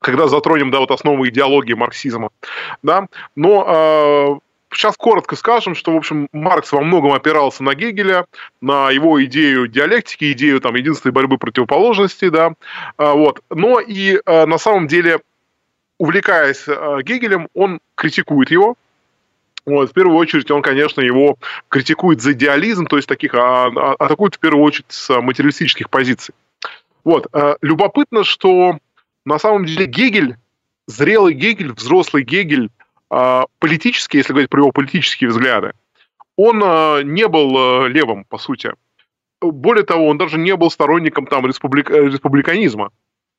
когда 0.01 0.27
затронем, 0.27 0.71
да, 0.71 0.79
вот 0.79 0.91
основы 0.91 1.29
идеологии 1.29 1.73
марксизма, 1.73 2.29
да, 2.81 3.07
но 3.35 4.41
сейчас 4.73 4.95
коротко 4.97 5.35
скажем, 5.35 5.75
что, 5.75 5.93
в 5.93 5.97
общем, 5.97 6.27
Маркс 6.31 6.71
во 6.71 6.81
многом 6.81 7.13
опирался 7.13 7.63
на 7.63 7.75
Гегеля, 7.75 8.25
на 8.61 8.89
его 8.89 9.23
идею 9.25 9.67
диалектики, 9.67 10.31
идею 10.31 10.61
там 10.61 10.75
единственной 10.75 11.11
борьбы 11.11 11.37
противоположностей, 11.37 12.29
да, 12.29 12.53
э, 12.97 13.11
вот, 13.11 13.41
но 13.49 13.79
и 13.79 14.19
э, 14.25 14.45
на 14.45 14.57
самом 14.57 14.87
деле, 14.87 15.19
увлекаясь 15.97 16.65
Гегелем, 17.03 17.47
он 17.53 17.79
критикует 17.95 18.49
его, 18.49 18.75
вот, 19.65 19.91
в 19.91 19.93
первую 19.93 20.17
очередь 20.17 20.49
он, 20.49 20.61
конечно, 20.61 21.01
его 21.01 21.37
критикует 21.69 22.21
за 22.21 22.31
идеализм, 22.31 22.87
то 22.87 22.95
есть 22.95 23.07
таких, 23.07 23.35
а, 23.35 23.67
а, 23.67 23.95
атакует 23.99 24.35
в 24.35 24.39
первую 24.39 24.63
очередь 24.63 24.87
с 24.89 25.21
материалистических 25.21 25.89
позиций. 25.89 26.33
Вот. 27.03 27.27
Любопытно, 27.61 28.23
что 28.23 28.77
на 29.25 29.39
самом 29.39 29.65
деле 29.65 29.85
Гегель, 29.85 30.37
зрелый 30.87 31.33
Гегель, 31.33 31.73
взрослый 31.73 32.23
Гегель, 32.23 32.69
э, 33.11 33.43
политически, 33.59 34.17
если 34.17 34.33
говорить 34.33 34.49
про 34.49 34.61
его 34.61 34.71
политические 34.71 35.29
взгляды, 35.29 35.73
он 36.37 36.57
не 37.13 37.27
был 37.27 37.85
левым, 37.85 38.23
по 38.25 38.39
сути. 38.39 38.73
Более 39.41 39.83
того, 39.83 40.07
он 40.07 40.17
даже 40.17 40.39
не 40.39 40.55
был 40.55 40.71
сторонником 40.71 41.27
там 41.27 41.45
республик... 41.45 41.89
республиканизма. 41.91 42.89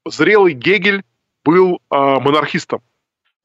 Зрелый 0.07 0.53
Гегель 0.53 1.03
был 1.43 1.81
монархистом. 1.91 2.83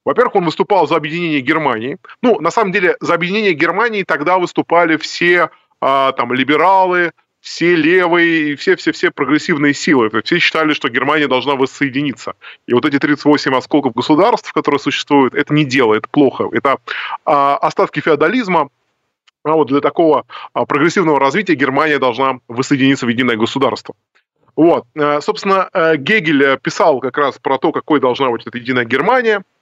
Во-первых, 0.08 0.36
он 0.36 0.46
выступал 0.46 0.88
за 0.88 0.96
объединение 0.96 1.42
Германии. 1.42 1.98
Ну, 2.22 2.40
на 2.40 2.50
самом 2.50 2.72
деле, 2.72 2.96
за 3.02 3.16
объединение 3.16 3.54
Германии 3.54 4.04
тогда 4.04 4.38
выступали 4.38 4.96
все 4.96 5.50
а, 5.82 6.14
там 6.14 6.32
либералы, 6.32 7.12
все 7.48 7.76
левые, 7.76 8.58
все-все-все 8.58 9.10
прогрессивные 9.10 9.74
силы. 9.74 10.10
Все 10.24 10.38
считали, 10.38 10.74
что 10.74 10.89
Германия 10.89 11.28
должна 11.28 11.56
воссоединиться. 11.56 12.34
И 12.68 12.74
вот 12.74 12.86
эти 12.86 13.00
38 13.00 13.56
осколков 13.56 13.93
государств, 13.93 14.52
которые 14.52 14.80
существуют, 14.80 15.34
это 15.34 15.54
не 15.54 15.64
дело, 15.64 15.95
это 15.95 16.10
плохо. 16.10 16.50
Это 16.52 16.78
а, 17.26 17.56
остатки 17.58 18.02
феодализма, 18.02 18.70
а 19.43 19.52
вот 19.54 19.70
для 19.70 19.80
такого 19.80 20.26
а, 20.54 20.66
прогрессивного 20.66 21.20
развития 21.20 21.56
Германия 21.56 22.00
должна 22.00 22.39
воссоединиться 22.50 23.06
в 23.06 23.10
единое 23.10 23.38
государство. 23.38 23.95
Вот. 24.58 24.86
Э, 24.95 25.22
собственно, 25.22 25.70
э, 25.72 25.98
Гегель 25.98 26.58
писал 26.58 27.00
как 27.00 27.16
раз 27.18 27.38
про 27.38 27.60
то, 27.60 27.72
какой 27.72 28.00
должна 28.00 28.30
быть 28.32 28.45
эта 28.45 28.58
единая 28.58 28.86
Германия– 28.86 29.43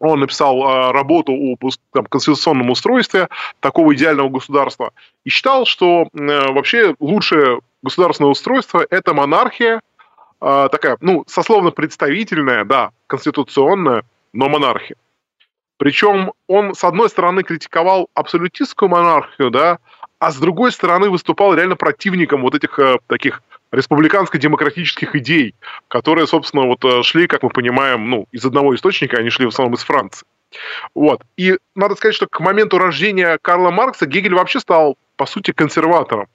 он 0.00 0.20
написал 0.20 0.62
э, 0.62 0.92
работу 0.92 1.32
о 1.32 1.56
там, 1.92 2.06
конституционном 2.06 2.70
устройстве 2.70 3.28
такого 3.60 3.94
идеального 3.94 4.28
государства 4.28 4.92
и 5.24 5.30
считал, 5.30 5.66
что 5.66 6.08
э, 6.12 6.52
вообще 6.52 6.94
лучшее 7.00 7.60
государственное 7.82 8.30
устройство– 8.30 8.86
это 8.90 9.14
монархия, 9.14 9.80
э, 10.40 10.68
такая, 10.70 10.98
ну, 11.00 11.24
сословно 11.26 11.70
представительная, 11.70 12.64
да, 12.64 12.90
конституционная, 13.06 14.04
но 14.32 14.48
монархия. 14.48 14.96
Причем 15.78 16.32
он, 16.48 16.74
с 16.74 16.82
одной 16.84 17.08
стороны, 17.08 17.42
критиковал 17.42 18.08
абсолютистскую 18.14 18.88
монархию, 18.88 19.50
да, 19.50 19.78
а 20.18 20.32
с 20.32 20.36
другой 20.36 20.72
стороны 20.72 21.08
выступал 21.10 21.54
реально 21.54 21.76
противником 21.76 22.42
вот 22.42 22.54
этих 22.54 22.78
э, 22.78 22.98
таких 23.06 23.42
республиканско-демократических 23.72 25.14
идей, 25.16 25.54
которые, 25.88 26.26
собственно, 26.26 26.66
вот 26.66 26.84
э, 26.84 27.02
шли, 27.02 27.26
как 27.26 27.42
мы 27.42 27.50
понимаем, 27.50 28.08
ну, 28.08 28.26
из 28.32 28.44
одного 28.44 28.74
источника, 28.74 29.18
они 29.18 29.30
шли 29.30 29.46
в 29.46 29.48
основном 29.48 29.74
из 29.74 29.82
Франции. 29.82 30.26
Вот. 30.94 31.22
И 31.36 31.58
надо 31.74 31.94
сказать, 31.94 32.14
что 32.14 32.26
к 32.26 32.40
моменту 32.40 32.78
рождения 32.78 33.38
Карла 33.42 33.70
Маркса 33.70 34.06
Гегель 34.06 34.34
вообще 34.34 34.60
стал, 34.60 34.96
по 35.16 35.26
сути, 35.26 35.52
консерватором. 35.52 36.26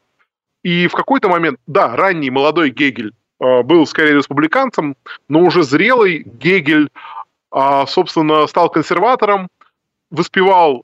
И 0.63 0.88
в 0.88 0.93
какой-то 0.93 1.29
момент, 1.29 1.59
да, 1.67 1.95
ранний 1.95 2.29
молодой 2.29 2.69
Гегель 2.69 3.13
э, 3.39 3.63
был 3.63 3.86
скорее 3.88 4.15
республиканцем, 4.15 4.95
но 5.27 5.39
уже 5.39 5.63
зрелый 5.63 6.23
Гегель, 6.25 6.89
э, 7.51 7.86
собственно, 7.88 8.47
стал 8.47 8.69
консерватором, 8.69 9.49
воспевал 10.11 10.84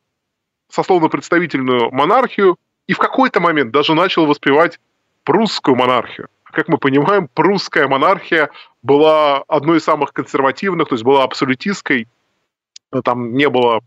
сословно-представительную 0.70 1.92
монархию 1.92 2.58
и 2.88 2.94
в 2.94 2.98
какой-то 2.98 3.40
момент 3.40 3.72
даже 3.72 3.94
начал 3.94 4.26
воспевать 4.26 4.80
прусскую 5.24 5.76
монархию 5.76 6.28
как 6.52 6.68
мы 6.68 6.78
понимаем, 6.78 7.28
прусская 7.34 7.88
монархия 7.88 8.50
была 8.82 9.44
одной 9.48 9.78
из 9.78 9.84
самых 9.84 10.14
консервативных, 10.14 10.88
то 10.88 10.96
есть 10.96 11.04
была 11.04 11.24
абсолютистской. 11.24 12.08
Там 13.04 13.36
не 13.36 13.50
было 13.50 13.82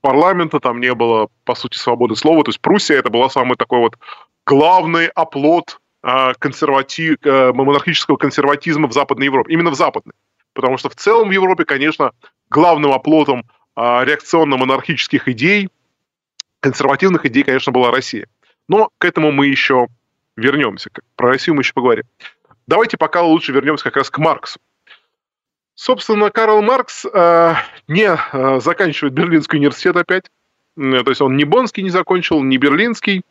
парламента, 0.00 0.60
там 0.60 0.80
не 0.80 0.94
было, 0.94 1.28
по 1.44 1.54
сути, 1.54 1.76
свободы 1.76 2.16
слова. 2.16 2.42
То 2.44 2.50
есть 2.50 2.60
Пруссия 2.60 2.96
это 2.96 3.10
была 3.10 3.28
самый 3.28 3.56
такой 3.56 3.80
вот 3.80 3.98
главный 4.46 5.08
оплот 5.08 5.80
а, 6.00 6.32
консерватив, 6.34 7.16
э, 7.24 7.52
монархического 7.52 8.16
консерватизма 8.16 8.86
в 8.86 8.92
Западной 8.92 9.26
Европе. 9.26 9.52
Именно 9.52 9.70
в 9.70 9.74
Западной. 9.74 10.14
Потому 10.54 10.78
что 10.78 10.88
в 10.88 10.94
целом 10.94 11.28
в 11.28 11.32
Европе, 11.32 11.64
конечно, 11.64 12.12
главным 12.48 12.92
оплотом 12.92 13.44
реакционно-монархических 13.76 15.28
идей, 15.28 15.68
консервативных 16.60 17.24
идей, 17.26 17.44
конечно, 17.44 17.70
была 17.70 17.92
Россия. 17.92 18.26
Но 18.68 18.90
к 18.98 19.04
этому 19.04 19.30
мы 19.30 19.46
еще 19.46 19.86
вернемся. 20.38 20.90
Про 21.16 21.30
Россию 21.30 21.56
мы 21.56 21.62
еще 21.62 21.72
поговорим. 21.72 22.04
Давайте 22.66 22.96
пока 22.96 23.22
лучше 23.22 23.52
вернемся 23.52 23.84
как 23.84 23.96
раз 23.96 24.10
к 24.10 24.18
Марксу. 24.18 24.60
Собственно, 25.74 26.30
Карл 26.30 26.60
Маркс 26.62 27.04
э, 27.04 27.54
не 27.86 28.08
э, 28.08 28.60
заканчивает 28.60 29.14
Берлинский 29.14 29.58
университет 29.58 29.96
опять. 29.96 30.24
Э, 30.76 31.02
то 31.02 31.10
есть 31.10 31.20
он 31.20 31.36
ни 31.36 31.44
Бонский 31.44 31.82
не 31.82 31.90
закончил, 31.90 32.42
ни 32.42 32.56
Берлинский. 32.56 33.22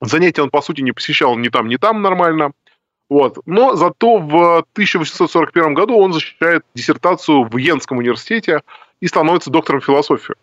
Занятия 0.00 0.42
он, 0.42 0.50
по 0.50 0.62
сути, 0.62 0.80
не 0.80 0.92
посещал 0.92 1.36
ни 1.36 1.48
там, 1.48 1.68
ни 1.68 1.76
там 1.76 2.02
нормально. 2.02 2.52
Вот. 3.10 3.38
Но 3.46 3.74
зато 3.74 4.18
в 4.18 4.58
1841 4.72 5.74
году 5.74 5.98
он 5.98 6.12
защищает 6.12 6.64
диссертацию 6.74 7.44
в 7.44 7.56
Йенском 7.56 7.98
университете 7.98 8.62
и 9.00 9.06
становится 9.06 9.50
доктором 9.50 9.80
философии. 9.80 10.34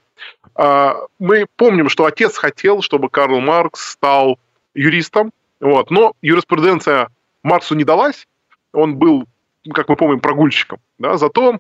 Э, 0.56 0.94
мы 1.20 1.48
помним, 1.58 1.90
что 1.90 2.06
отец 2.06 2.38
хотел, 2.38 2.82
чтобы 2.82 3.10
Карл 3.10 3.40
Маркс 3.40 3.92
стал 3.92 4.40
юристом, 4.76 5.32
вот. 5.66 5.90
Но 5.90 6.14
юриспруденция 6.22 7.10
Марксу 7.42 7.74
не 7.74 7.84
далась. 7.84 8.28
Он 8.72 8.98
был, 8.98 9.26
как 9.74 9.90
мы 9.90 9.96
помним, 9.96 10.20
прогульщиком. 10.20 10.80
Да? 11.00 11.18
Зато 11.18 11.60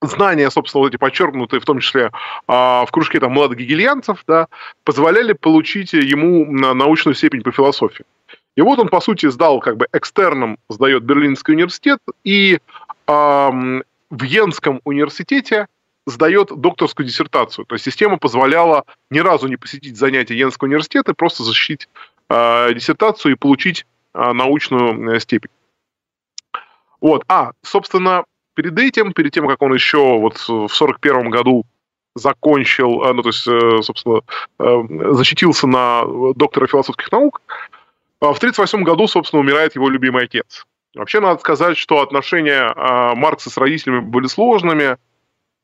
знания, 0.00 0.50
собственно, 0.50 0.80
вот 0.80 0.88
эти 0.88 0.96
подчеркнутые, 0.96 1.60
в 1.60 1.64
том 1.64 1.78
числе 1.80 2.10
а, 2.48 2.86
в 2.86 2.90
кружке 2.90 3.20
там, 3.20 3.32
молодых 3.32 3.58
гегельянцев, 3.58 4.24
да, 4.26 4.48
позволяли 4.84 5.34
получить 5.34 5.92
ему 5.92 6.50
научную 6.50 7.14
степень 7.14 7.42
по 7.42 7.52
философии. 7.52 8.06
И 8.56 8.62
вот 8.62 8.78
он, 8.78 8.88
по 8.88 9.00
сути, 9.00 9.26
сдал 9.26 9.60
как 9.60 9.76
бы 9.76 9.86
экстерном, 9.92 10.56
сдает 10.70 11.04
Берлинский 11.04 11.52
университет, 11.52 11.98
и 12.24 12.60
а, 13.06 13.50
в 14.10 14.22
Йенском 14.22 14.80
университете 14.84 15.66
сдает 16.06 16.48
докторскую 16.48 17.06
диссертацию. 17.06 17.66
То 17.66 17.74
есть 17.74 17.84
система 17.84 18.18
позволяла 18.18 18.84
ни 19.10 19.20
разу 19.20 19.48
не 19.48 19.56
посетить 19.56 19.96
занятия 19.96 20.34
Йенского 20.34 20.68
университета, 20.68 21.14
просто 21.14 21.44
защитить 21.44 21.88
диссертацию 22.74 23.32
и 23.32 23.36
получить 23.36 23.86
э, 24.14 24.32
научную 24.32 25.16
э, 25.16 25.20
степень. 25.20 25.50
Вот. 27.00 27.24
А, 27.28 27.52
собственно, 27.62 28.24
перед 28.54 28.78
этим, 28.78 29.12
перед 29.12 29.32
тем, 29.32 29.48
как 29.48 29.60
он 29.62 29.74
еще 29.74 30.18
вот 30.18 30.38
в 30.48 30.68
41 30.68 31.30
году 31.30 31.64
закончил, 32.14 33.02
э, 33.02 33.12
ну, 33.12 33.22
то 33.22 33.28
есть, 33.28 33.46
э, 33.46 33.82
собственно, 33.82 34.20
защитился 35.14 35.66
на 35.66 36.04
доктора 36.34 36.66
философских 36.66 37.10
наук, 37.10 37.40
в 38.20 38.38
1938 38.38 38.84
году, 38.84 39.08
собственно, 39.08 39.40
умирает 39.40 39.74
его 39.74 39.88
любимый 39.88 40.24
отец. 40.24 40.64
Вообще, 40.94 41.18
надо 41.20 41.40
сказать, 41.40 41.76
что 41.76 42.02
отношения 42.02 42.72
Маркса 43.16 43.50
с 43.50 43.56
родителями 43.56 43.98
были 44.00 44.28
сложными. 44.28 44.96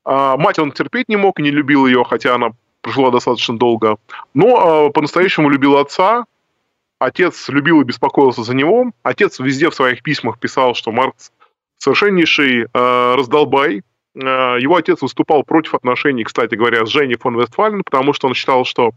Мать 0.03 0.59
он 0.59 0.73
терпеть 0.73 1.07
не 1.07 1.15
мог 1.15 1.39
не 1.39 1.51
любил 1.51 1.85
ее, 1.85 2.03
хотя 2.03 2.35
она 2.35 2.49
прожила 2.81 3.11
достаточно 3.11 3.57
долго. 3.57 3.95
Но 4.33 4.89
по-настоящему 4.89 5.49
любил 5.49 5.77
отца, 5.77 6.25
Отец 6.99 7.47
любил 7.47 7.81
и 7.81 7.85
беспокоился 7.85 8.43
за 8.43 8.53
него. 8.53 8.91
Отец 9.03 9.39
везде 9.39 9.69
в 9.69 9.75
своих 9.75 10.03
письмах 10.03 10.39
писал, 10.39 10.75
что 10.75 10.91
Маркс 10.91 11.31
совершеннейший 11.77 12.63
э, 12.63 13.15
раздолбай. 13.15 13.83
Э, 14.15 14.57
его 14.59 14.75
отец 14.75 15.01
выступал 15.01 15.43
против 15.43 15.75
отношений, 15.75 16.25
кстати 16.25 16.55
говоря, 16.55 16.85
с 16.85 16.89
Женей 16.89 17.17
фон 17.17 17.39
Вестфален, 17.39 17.83
потому 17.83 18.11
что 18.11 18.27
он 18.27 18.33
считал, 18.33 18.65
что 18.65 18.91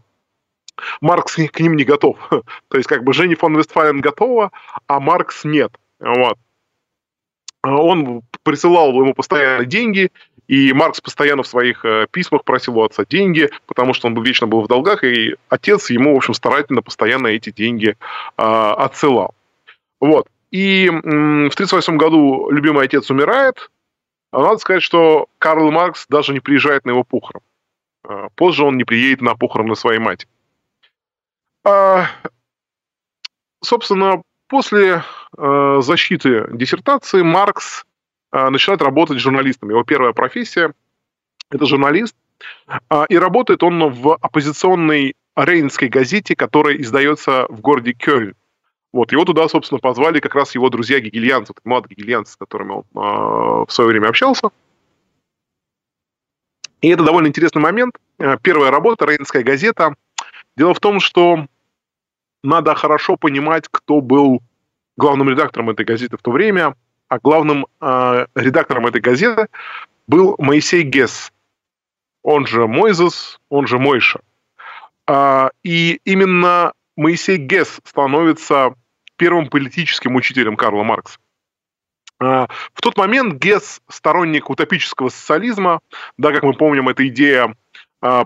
Маркс 1.01 1.35
к 1.35 1.59
ним 1.61 1.75
не 1.75 1.85
готов. 1.85 2.17
То 2.67 2.77
есть 2.77 2.89
как 2.89 3.03
бы 3.03 3.13
Женя 3.13 3.37
фон 3.37 3.57
Вестфален 3.57 4.01
готова, 4.01 4.51
а 4.87 4.99
Маркс 4.99 5.45
нет. 5.45 5.71
Вот. 5.99 6.37
Он 7.63 8.21
присылал 8.43 8.89
ему 8.89 9.13
постоянно 9.13 9.63
деньги, 9.63 10.11
и 10.47 10.73
Маркс 10.73 11.01
постоянно 11.01 11.43
в 11.43 11.47
своих 11.47 11.85
э, 11.85 12.07
письмах 12.11 12.43
просил 12.43 12.77
у 12.77 12.83
отца 12.83 13.05
деньги, 13.05 13.49
потому 13.65 13.93
что 13.93 14.07
он 14.07 14.21
вечно 14.21 14.47
был 14.47 14.61
в 14.61 14.67
долгах, 14.67 15.03
и 15.03 15.35
отец 15.49 15.89
ему, 15.89 16.13
в 16.13 16.17
общем, 16.17 16.33
старательно 16.33 16.81
постоянно 16.81 17.27
эти 17.27 17.51
деньги 17.51 17.89
э, 17.89 17.95
отсылал. 18.37 19.33
Вот. 19.99 20.27
И 20.51 20.87
в 20.89 20.97
1938 20.97 21.97
году 21.97 22.49
любимый 22.51 22.85
отец 22.85 23.09
умирает. 23.09 23.71
А 24.31 24.39
надо 24.39 24.57
сказать, 24.57 24.83
что 24.83 25.27
Карл 25.39 25.71
Маркс 25.71 26.05
даже 26.09 26.33
не 26.33 26.39
приезжает 26.39 26.85
на 26.85 26.91
его 26.91 27.03
похорон. 27.03 27.41
Э, 28.07 28.27
позже 28.35 28.63
он 28.63 28.77
не 28.77 28.83
приедет 28.83 29.21
на 29.21 29.35
похороны 29.35 29.75
своей 29.75 29.99
матери. 29.99 30.29
А, 31.63 32.07
собственно, 33.63 34.21
после 34.47 35.03
э, 35.37 35.77
защиты 35.81 36.47
диссертации 36.51 37.21
Маркс 37.21 37.83
а, 37.83 37.85
начинает 38.33 38.81
работать 38.81 39.19
журналистом. 39.19 39.69
Его 39.69 39.83
первая 39.83 40.13
профессия– 40.13 40.73
это 41.51 41.65
журналист. 41.65 42.15
А, 42.89 43.05
и 43.07 43.17
работает 43.17 43.63
он 43.63 43.91
в 43.91 44.15
оппозиционной 44.15 45.15
рейнской 45.35 45.87
газете, 45.87 46.35
которая 46.35 46.75
издается 46.77 47.45
в 47.49 47.61
городе 47.61 47.93
Кёльн. 47.93 48.35
Вот, 48.91 49.11
его 49.11 49.25
туда, 49.25 49.47
собственно, 49.47 49.79
позвали 49.79 50.19
как 50.19 50.35
раз 50.35 50.53
его 50.53 50.69
друзья 50.69 50.99
гигельянцы, 50.99 51.53
молодые 51.63 51.95
гигельянцы, 51.95 52.33
с 52.33 52.35
которыми 52.35 52.71
он 52.71 52.83
э, 52.93 53.65
в 53.67 53.67
свое 53.69 53.89
время 53.89 54.09
общался. 54.09 54.49
И 56.81 56.89
это 56.89 57.03
довольно 57.03 57.27
интересный 57.27 57.61
момент. 57.61 57.95
Первая 58.41 58.69
работа, 58.69 59.05
Рейнская 59.05 59.41
газета. 59.41 59.95
Дело 60.57 60.73
в 60.73 60.79
том, 60.79 60.99
что 60.99 61.47
надо 62.43 62.75
хорошо 62.75 63.15
понимать, 63.15 63.67
кто 63.71 64.01
был 64.01 64.41
главным 64.97 65.29
редактором 65.29 65.69
этой 65.69 65.85
газеты 65.85 66.17
в 66.17 66.21
то 66.21 66.31
время, 66.31 66.75
а 67.13 67.19
главным 67.19 67.67
э, 67.79 68.25
редактором 68.33 68.87
этой 68.87 68.99
газеты 68.99 69.47
был 70.07 70.33
Моисей 70.39 70.81
Гесс, 70.81 71.31
он 72.23 72.47
же 72.47 72.65
Мойзес, 72.65 73.39
он 73.49 73.67
же 73.67 73.77
Мойша. 73.77 74.19
А, 75.05 75.51
и 75.61 75.99
именно 76.05 76.73
Моисей 76.97 77.37
Гесс 77.37 77.79
становится 77.83 78.73
первым 79.15 79.47
политическим 79.47 80.15
учителем 80.15 80.55
Карла 80.55 80.81
Маркса. 80.81 81.19
А, 82.19 82.47
в 82.73 82.81
тот 82.81 82.97
момент 82.97 83.35
Гесс 83.35 83.81
сторонник 83.89 84.49
утопического 84.49 85.09
социализма, 85.09 85.81
да, 86.17 86.31
как 86.31 86.41
мы 86.41 86.53
помним, 86.53 86.89
эта 86.89 87.07
идея 87.09 87.55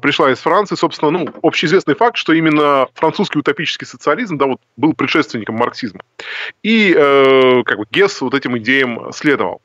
пришла 0.02 0.32
из 0.32 0.40
Франции, 0.40 0.76
собственно, 0.76 1.12
ну, 1.12 1.28
общеизвестный 1.44 1.94
факт, 1.94 2.18
что 2.18 2.34
именно 2.34 2.88
французский 2.96 3.38
утопический 3.38 3.86
социализм, 3.86 4.38
да, 4.38 4.48
вот 4.48 4.62
был 4.76 4.94
предшественником 4.94 5.56
марксизма. 5.56 6.02
И 6.64 6.94
э, 6.98 7.64
как 7.64 7.78
бы 7.78 7.86
Гесс 7.92 8.22
вот 8.22 8.34
этим 8.34 8.58
идеям 8.58 9.12
следовал. 9.14 9.62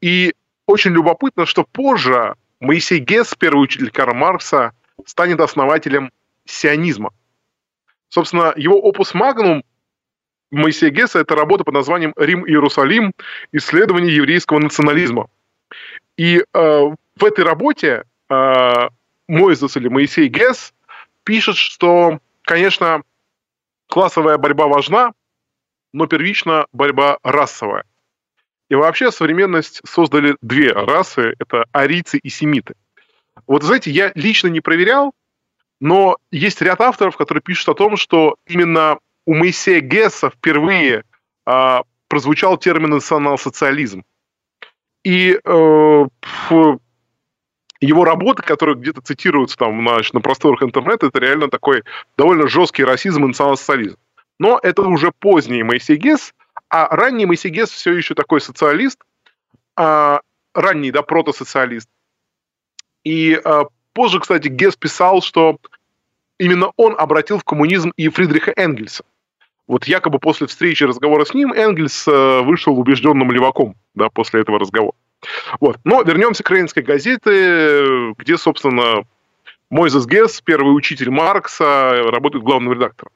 И 0.00 0.34
очень 0.66 0.90
любопытно, 0.90 1.46
что 1.46 1.64
позже 1.64 2.34
Моисей 2.58 2.98
Гесс, 2.98 3.34
первый 3.38 3.62
учитель 3.62 3.90
Карла 3.90 4.14
Маркса, 4.14 4.72
станет 5.04 5.40
основателем 5.40 6.10
сионизма. 6.44 7.10
Собственно, 8.08 8.52
его 8.56 8.80
опус 8.80 9.14
магнум 9.14 9.62
Моисея 10.50 10.90
Гесса– 10.90 11.18
это 11.20 11.34
работа 11.34 11.64
под 11.64 11.74
названием 11.74 12.12
«Рим 12.16 12.44
и 12.44 12.50
Иерусалим. 12.50 13.12
Исследование 13.52 14.14
еврейского 14.14 14.58
национализма». 14.58 15.28
И 16.16 16.38
э, 16.38 16.42
в 16.52 17.24
этой 17.24 17.44
работе 17.44 18.04
э, 18.28 18.88
Мойзес 19.28 19.76
или 19.76 19.88
Моисей 19.88 20.28
Гесс 20.28 20.72
пишет, 21.24 21.56
что, 21.56 22.20
конечно, 22.42 23.02
классовая 23.88 24.38
борьба 24.38 24.66
важна, 24.66 25.12
но 25.92 26.06
первично 26.06 26.66
борьба 26.72 27.18
расовая. 27.22 27.84
И 28.68 28.74
вообще 28.74 29.12
современность 29.12 29.80
создали 29.84 30.36
две 30.40 30.72
расы– 30.72 31.34
это 31.38 31.66
арийцы 31.72 32.18
и 32.18 32.28
семиты. 32.28 32.74
Вот, 33.46 33.62
знаете, 33.62 33.90
я 33.90 34.12
лично 34.14 34.48
не 34.48 34.60
проверял, 34.60 35.14
но 35.80 36.16
есть 36.30 36.60
ряд 36.62 36.80
авторов, 36.80 37.16
которые 37.16 37.42
пишут 37.42 37.68
о 37.68 37.74
том, 37.74 37.96
что 37.96 38.36
именно 38.46 38.98
у 39.24 39.34
Моисея 39.34 39.80
Гесса 39.80 40.30
впервые 40.30 41.04
а, 41.44 41.82
прозвучал 42.08 42.56
термин 42.56 42.90
национал-социализм. 42.90 44.04
И 45.04 45.38
э, 45.44 46.04
его 47.80 48.04
работы, 48.04 48.42
которые 48.42 48.76
где-то 48.76 49.00
цитируются 49.00 49.56
там 49.56 49.84
на, 49.84 49.98
на 50.12 50.20
просторах 50.20 50.62
интернета, 50.62 51.06
это 51.06 51.18
реально 51.18 51.48
такой 51.48 51.82
довольно 52.16 52.48
жесткий 52.48 52.84
расизм 52.84 53.24
и 53.24 53.28
национал-социализм. 53.28 53.96
Но 54.38 54.58
это 54.62 54.82
уже 54.82 55.12
поздний 55.18 55.62
Моисей 55.62 55.96
Гесс, 55.96 56.34
а 56.68 56.88
ранний 56.94 57.26
Моисей 57.26 57.50
Гесс 57.50 57.70
все 57.70 57.92
еще 57.92 58.14
такой 58.14 58.40
социалист, 58.40 58.98
а, 59.76 60.20
ранний, 60.54 60.90
да, 60.90 61.02
протосоциалист. 61.02 61.88
И 63.04 63.40
а, 63.44 63.66
позже, 63.92 64.20
кстати, 64.20 64.48
Гесс 64.48 64.76
писал, 64.76 65.22
что 65.22 65.58
именно 66.38 66.72
он 66.76 66.94
обратил 66.98 67.38
в 67.38 67.44
коммунизм 67.44 67.92
и 67.96 68.08
Фридриха 68.08 68.52
Энгельса. 68.56 69.04
Вот 69.66 69.84
якобы 69.84 70.18
после 70.18 70.46
встречи 70.46 70.84
разговора 70.84 71.24
с 71.24 71.34
ним 71.34 71.52
Энгельс 71.52 72.06
э, 72.06 72.40
вышел 72.42 72.78
убежденным 72.78 73.32
леваком 73.32 73.74
да, 73.94 74.08
после 74.10 74.42
этого 74.42 74.60
разговора. 74.60 74.94
Вот. 75.60 75.78
Но 75.84 76.02
вернемся 76.02 76.42
к 76.42 76.50
Рейнской 76.50 76.82
газете, 76.82 78.12
где, 78.18 78.36
собственно, 78.36 79.04
Мойзес 79.70 80.06
Гесс, 80.06 80.40
первый 80.40 80.70
учитель 80.70 81.10
Маркса, 81.10 82.02
работает 82.10 82.44
главным 82.44 82.72
редактором. 82.72 83.12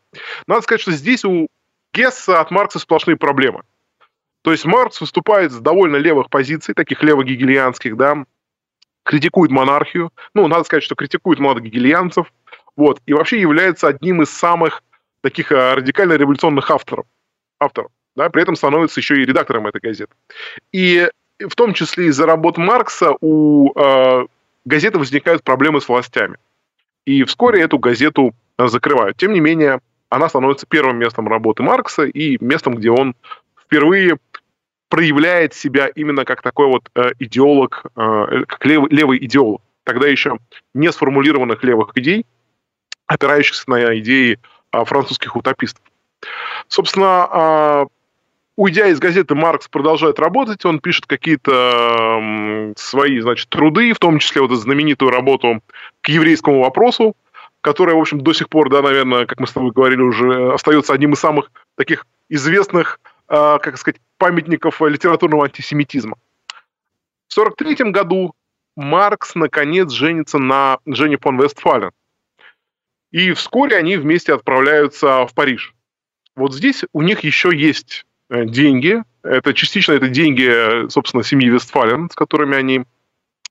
Надо 0.46 0.62
сказать, 0.62 0.80
что 0.80 0.92
здесь 0.92 1.24
у 1.24 1.48
Гесса 1.92 2.40
от 2.40 2.50
Маркса 2.50 2.78
сплошные 2.78 3.16
проблемы. 3.16 3.62
То 4.42 4.52
есть 4.52 4.64
Маркс 4.64 5.00
выступает 5.00 5.52
с 5.52 5.58
довольно 5.58 5.96
левых 5.96 6.30
позиций, 6.30 6.74
таких 6.74 7.02
лево-гегельянских, 7.02 7.96
да, 7.96 8.24
критикует 9.04 9.50
монархию. 9.50 10.12
Ну, 10.34 10.48
надо 10.48 10.64
сказать, 10.64 10.82
что 10.82 10.94
критикует 10.94 11.38
молодых 11.38 11.64
гегельянцев. 11.64 12.32
Вот. 12.74 13.00
И 13.06 13.12
вообще 13.12 13.40
является 13.40 13.88
одним 13.88 14.22
из 14.22 14.30
самых 14.30 14.82
таких 15.20 15.52
э, 15.52 15.74
радикально 15.74 16.14
революционных 16.14 16.70
авторов. 16.70 17.06
авторов 17.58 17.90
да, 18.16 18.28
при 18.28 18.42
этом 18.42 18.56
становится 18.56 19.00
еще 19.00 19.16
и 19.16 19.24
редактором 19.24 19.66
этой 19.66 19.80
газеты. 19.80 20.12
И 20.72 21.08
в 21.48 21.54
том 21.54 21.74
числе 21.74 22.06
из-за 22.06 22.26
работ 22.26 22.58
Маркса 22.58 23.14
у 23.20 23.72
э, 23.78 24.26
газеты 24.64 24.98
возникают 24.98 25.42
проблемы 25.42 25.80
с 25.80 25.88
властями. 25.88 26.36
И 27.06 27.24
вскоре 27.24 27.62
эту 27.62 27.78
газету 27.78 28.34
э, 28.58 28.66
закрывают. 28.68 29.16
Тем 29.16 29.32
не 29.32 29.40
менее, 29.40 29.80
она 30.08 30.28
становится 30.28 30.66
первым 30.66 30.98
местом 30.98 31.28
работы 31.28 31.62
Маркса 31.62 32.04
и 32.04 32.36
местом, 32.44 32.74
где 32.74 32.90
он 32.90 33.14
впервые 33.60 34.18
проявляет 34.88 35.54
себя 35.54 35.86
именно 35.86 36.24
как 36.24 36.42
такой 36.42 36.66
вот 36.66 36.90
э, 36.94 37.12
идеолог, 37.20 37.84
э, 37.96 38.44
как 38.46 38.64
левый, 38.66 38.90
левый 38.90 39.24
идеолог. 39.24 39.62
Тогда 39.84 40.08
еще 40.08 40.38
не 40.74 40.90
сформулированных 40.92 41.62
левых 41.64 41.92
идей, 41.94 42.26
опирающихся 43.06 43.70
на 43.70 43.98
идеи 43.98 44.38
э, 44.72 44.84
французских 44.84 45.36
утопистов. 45.36 45.82
Собственно, 46.68 47.28
э, 47.32 47.86
уйдя 48.56 48.88
из 48.88 48.98
газеты, 48.98 49.34
Маркс 49.34 49.68
продолжает 49.68 50.18
работать, 50.18 50.64
он 50.64 50.80
пишет 50.80 51.06
какие-то 51.06 52.72
свои, 52.76 53.20
значит, 53.20 53.48
труды, 53.48 53.92
в 53.92 53.98
том 53.98 54.18
числе 54.18 54.42
вот 54.42 54.50
эту 54.50 54.60
знаменитую 54.60 55.10
работу 55.10 55.62
к 56.02 56.08
еврейскому 56.08 56.62
вопросу, 56.62 57.16
которая, 57.60 57.96
в 57.96 58.00
общем, 58.00 58.20
до 58.20 58.32
сих 58.32 58.48
пор, 58.48 58.70
да, 58.70 58.82
наверное, 58.82 59.26
как 59.26 59.40
мы 59.40 59.46
с 59.46 59.52
тобой 59.52 59.72
говорили, 59.72 60.00
уже 60.00 60.52
остается 60.52 60.92
одним 60.92 61.12
из 61.12 61.20
самых 61.20 61.50
таких 61.76 62.06
известных, 62.28 63.00
э, 63.28 63.58
как 63.60 63.76
сказать, 63.76 64.00
памятников 64.18 64.80
литературного 64.80 65.44
антисемитизма. 65.44 66.16
В 67.28 67.38
1943 67.38 67.92
году 67.92 68.34
Маркс, 68.76 69.34
наконец, 69.34 69.90
женится 69.90 70.38
на 70.38 70.78
Жене 70.86 71.18
фон 71.18 71.40
Вестфален. 71.40 71.92
И 73.10 73.32
вскоре 73.32 73.76
они 73.76 73.96
вместе 73.96 74.32
отправляются 74.32 75.26
в 75.26 75.34
Париж. 75.34 75.74
Вот 76.36 76.54
здесь 76.54 76.84
у 76.92 77.02
них 77.02 77.20
еще 77.20 77.54
есть 77.54 78.06
деньги. 78.30 79.02
Это 79.22 79.52
частично 79.54 79.92
это 79.92 80.08
деньги, 80.08 80.88
собственно, 80.88 81.22
семьи 81.22 81.48
Вестфален, 81.48 82.08
с 82.10 82.14
которыми 82.14 82.56
они, 82.56 82.84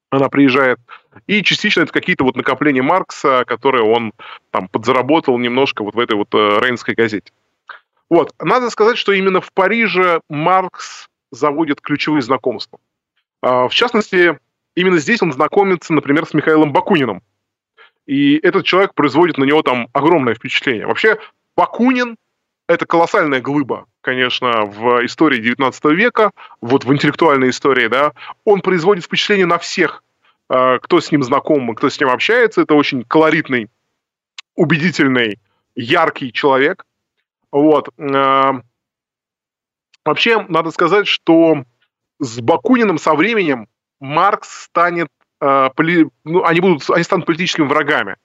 она 0.09 0.29
приезжает. 0.29 0.79
И 1.27 1.43
частично 1.43 1.81
это 1.81 1.93
какие-то 1.93 2.23
вот 2.23 2.35
накопления 2.35 2.81
Маркса, 2.81 3.43
которые 3.45 3.83
он 3.83 4.13
там 4.51 4.67
подзаработал 4.67 5.37
немножко 5.37 5.83
вот 5.83 5.95
в 5.95 5.99
этой 5.99 6.15
вот 6.15 6.33
э, 6.33 6.59
Рейнской 6.61 6.95
газете. 6.95 7.31
Вот. 8.09 8.33
Надо 8.39 8.69
сказать, 8.69 8.97
что 8.97 9.11
именно 9.11 9.41
в 9.41 9.53
Париже 9.53 10.21
Маркс 10.29 11.07
заводит 11.31 11.81
ключевые 11.81 12.21
знакомства. 12.21 12.79
А, 13.41 13.67
в 13.67 13.73
частности, 13.73 14.39
именно 14.75 14.97
здесь 14.97 15.21
он 15.21 15.31
знакомится, 15.31 15.93
например, 15.93 16.25
с 16.25 16.33
Михаилом 16.33 16.73
Бакуниным. 16.73 17.21
И 18.07 18.37
этот 18.37 18.65
человек 18.65 18.95
производит 18.95 19.37
на 19.37 19.43
него 19.43 19.61
там 19.61 19.87
огромное 19.93 20.33
впечатление. 20.33 20.87
Вообще, 20.87 21.19
Бакунин– 21.55 22.15
это 22.69 22.85
колоссальная 22.85 23.41
глыба 23.41 23.85
конечно, 24.01 24.65
в 24.65 25.05
истории 25.05 25.39
19 25.39 25.85
века, 25.85 26.31
вот 26.61 26.85
в 26.85 26.91
интеллектуальной 26.93 27.49
истории, 27.49 27.87
да, 27.87 28.13
он 28.43 28.61
производит 28.61 29.05
впечатление 29.05 29.45
на 29.45 29.57
всех, 29.57 30.03
э, 30.49 30.79
кто 30.81 30.99
с 30.99 31.11
ним 31.11 31.23
знаком, 31.23 31.75
кто 31.75 31.89
с 31.89 31.99
ним 31.99 32.09
общается. 32.09 32.61
Это 32.61 32.73
очень 32.73 33.03
колоритный, 33.03 33.69
убедительный, 34.55 35.39
яркий 35.75 36.31
человек. 36.33 36.85
Вот. 37.51 37.89
Э, 37.97 38.61
вообще, 40.05 40.45
надо 40.49 40.71
сказать, 40.71 41.07
что 41.07 41.63
с 42.19 42.39
Бакуниным 42.39 42.97
со 42.97 43.13
временем 43.13 43.67
Маркс 43.99 44.63
станет, 44.63 45.09
э, 45.41 45.69
ну, 46.23 46.43
они, 46.45 46.61
будут, 46.61 46.89
они 46.89 47.03
станут 47.03 47.25
политическими 47.25 47.65
врагами. 47.65 48.15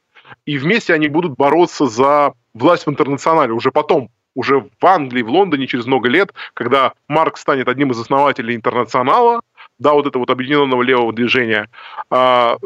И 0.47 0.57
вместе 0.57 0.95
они 0.95 1.09
будут 1.09 1.37
бороться 1.37 1.87
за 1.87 2.33
власть 2.55 2.87
в 2.87 2.91
интернационале 2.91 3.53
уже 3.53 3.71
потом, 3.71 4.11
уже 4.35 4.61
в 4.81 4.87
Англии, 4.87 5.23
в 5.23 5.29
Лондоне 5.29 5.67
через 5.67 5.87
много 5.87 6.09
лет, 6.09 6.33
когда 6.55 6.93
Маркс 7.09 7.41
станет 7.41 7.69
одним 7.69 7.93
из 7.93 8.01
основателей 8.01 8.55
интернационала, 8.55 9.41
да, 9.79 9.93
вот 9.93 10.07
этого 10.07 10.23
вот 10.23 10.31
объединенного 10.31 10.83
левого 10.83 11.13
движения, 11.13 11.69
а, 12.11 12.57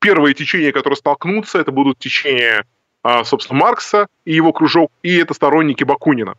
первые 0.00 0.34
течения, 0.34 0.72
которые 0.72 0.96
столкнутся, 0.96 1.58
это 1.58 1.72
будут 1.72 1.98
течения, 1.98 2.64
а, 3.02 3.24
собственно, 3.24 3.60
Маркса 3.60 4.08
и 4.24 4.34
его 4.34 4.52
кружок, 4.52 4.90
и 5.02 5.16
это 5.16 5.34
сторонники 5.34 5.84
Бакунина. 5.84 6.34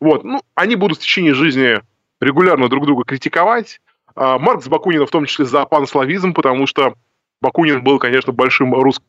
Вот, 0.00 0.24
ну, 0.24 0.42
они 0.54 0.76
будут 0.76 0.98
в 0.98 1.00
течение 1.00 1.34
жизни 1.34 1.80
регулярно 2.20 2.68
друг 2.68 2.86
друга 2.86 3.04
критиковать. 3.04 3.80
А, 4.14 4.38
Маркс 4.38 4.68
Бакунина 4.68 5.06
в 5.06 5.10
том 5.10 5.26
числе 5.26 5.44
за 5.44 5.64
панславизм, 5.64 6.34
потому 6.34 6.66
что 6.66 6.94
Бакунин 7.40 7.82
был, 7.82 7.98
конечно, 7.98 8.32
большим 8.32 8.74
русским. 8.74 9.04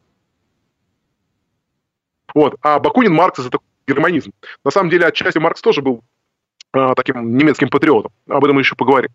Вот. 2.34 2.56
А 2.62 2.80
Бакунин 2.80 3.14
Маркс 3.14 3.40
это 3.40 3.60
германизм. 3.88 4.32
На 4.64 4.72
самом 4.72 4.90
деле, 4.90 5.06
отчасти 5.06 5.38
Маркс 5.38 5.62
тоже 5.62 5.82
был 5.82 6.04
э, 6.74 6.94
таким 6.96 7.38
немецким 7.38 7.70
патриотом. 7.70 8.12
Об 8.28 8.44
этом 8.44 8.56
мы 8.56 8.62
еще 8.62 8.76
поговорим. 8.76 9.12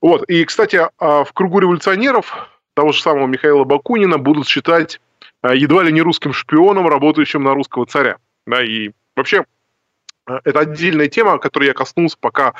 Вот. 0.00 0.24
И, 0.28 0.44
кстати, 0.44 0.76
э, 0.76 0.88
в 0.98 1.32
кругу 1.32 1.60
революционеров 1.60 2.48
того 2.74 2.92
же 2.92 3.02
самого 3.02 3.26
Михаила 3.26 3.64
Бакунина 3.64 4.18
будут 4.18 4.46
считать 4.48 5.00
э, 5.42 5.56
едва 5.56 5.82
ли 5.82 5.92
не 5.92 6.02
русским 6.02 6.32
шпионом, 6.32 6.88
работающим 6.88 7.42
на 7.42 7.54
русского 7.54 7.86
царя. 7.86 8.18
Да, 8.46 8.64
и 8.64 8.90
вообще 9.16 9.44
это 10.26 10.60
отдельная 10.60 11.08
тема, 11.08 11.38
которой 11.38 11.66
я 11.66 11.72
коснулся, 11.72 12.16
пока 12.20 12.52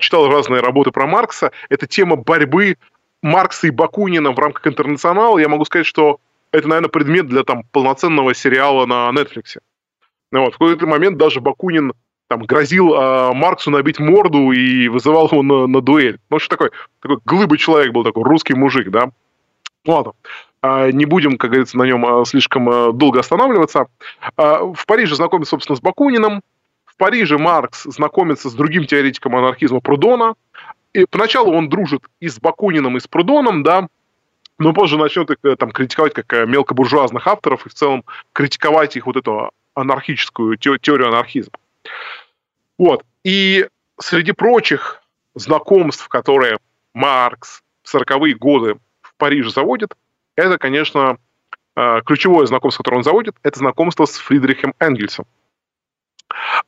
читал 0.00 0.28
разные 0.28 0.60
работы 0.60 0.90
про 0.90 1.06
Маркса. 1.06 1.52
Это 1.68 1.86
тема 1.86 2.16
борьбы 2.16 2.78
Маркса 3.22 3.68
и 3.68 3.70
Бакунина 3.70 4.32
в 4.32 4.38
рамках 4.40 4.66
интернационала. 4.66 5.38
Я 5.38 5.48
могу 5.48 5.64
сказать, 5.64 5.86
что 5.86 6.18
это, 6.50 6.66
наверное, 6.66 6.90
предмет 6.90 7.28
для 7.28 7.44
там, 7.44 7.62
полноценного 7.70 8.34
сериала 8.34 8.86
на 8.86 9.10
Netflix. 9.10 9.58
Вот, 10.32 10.54
в 10.54 10.58
какой-то 10.58 10.86
момент 10.86 11.18
даже 11.18 11.40
Бакунин 11.40 11.92
там, 12.28 12.42
грозил 12.42 12.94
э, 12.94 13.32
Марксу 13.34 13.70
набить 13.70 14.00
морду 14.00 14.50
и 14.52 14.88
вызывал 14.88 15.28
его 15.30 15.42
на, 15.42 15.66
на 15.66 15.80
дуэль. 15.80 16.18
Ну, 16.30 16.38
что 16.38 16.56
такой, 16.56 16.70
такой 17.00 17.18
глыбый 17.24 17.58
человек 17.58 17.92
был, 17.92 18.02
такой 18.02 18.24
русский 18.24 18.54
мужик, 18.54 18.90
да. 18.90 19.10
Ладно. 19.84 20.12
Не 20.64 21.06
будем, 21.06 21.38
как 21.38 21.50
говорится, 21.50 21.76
на 21.76 21.82
нем 21.82 22.06
а, 22.06 22.24
слишком 22.24 22.68
а, 22.68 22.92
долго 22.92 23.18
останавливаться. 23.18 23.88
В 24.36 24.86
Париже 24.86 25.16
знакомится, 25.16 25.50
собственно, 25.50 25.76
с 25.76 25.80
Бакуниным. 25.80 26.40
В 26.84 26.96
Париже 26.96 27.36
Маркс 27.36 27.82
знакомится 27.82 28.48
с 28.48 28.54
другим 28.54 28.86
теоретиком 28.86 29.34
анархизма 29.34 29.80
Прудона. 29.80 30.34
И 30.92 31.04
поначалу 31.06 31.52
он 31.52 31.68
дружит 31.68 32.02
и 32.20 32.28
с 32.28 32.38
Бакуниным, 32.38 32.96
и 32.96 33.00
с 33.00 33.08
Прудоном, 33.08 33.62
да, 33.62 33.88
но 34.58 34.72
позже 34.72 34.98
начнет 34.98 35.30
их 35.30 35.38
э, 35.42 35.56
там, 35.56 35.70
критиковать 35.72 36.12
как 36.14 36.32
э, 36.32 36.46
мелкобуржуазных 36.46 37.26
авторов 37.26 37.66
и 37.66 37.68
в 37.68 37.74
целом 37.74 38.04
критиковать 38.32 38.96
их 38.96 39.06
вот 39.06 39.16
эту 39.16 39.50
анархическую 39.74 40.56
теорию 40.56 41.08
анархизма. 41.08 41.58
Вот. 42.78 43.04
И 43.24 43.68
среди 44.00 44.32
прочих 44.32 45.02
знакомств, 45.34 46.08
которые 46.08 46.58
Маркс 46.94 47.62
в 47.82 47.94
40-е 47.94 48.34
годы 48.34 48.76
в 49.00 49.14
Париже 49.16 49.50
заводит, 49.50 49.94
это, 50.36 50.58
конечно, 50.58 51.18
э, 51.76 52.00
ключевое 52.04 52.46
знакомство, 52.46 52.82
которое 52.82 52.98
он 52.98 53.04
заводит, 53.04 53.36
это 53.42 53.58
знакомство 53.58 54.04
с 54.04 54.16
Фридрихом 54.16 54.74
Энгельсом. 54.78 55.26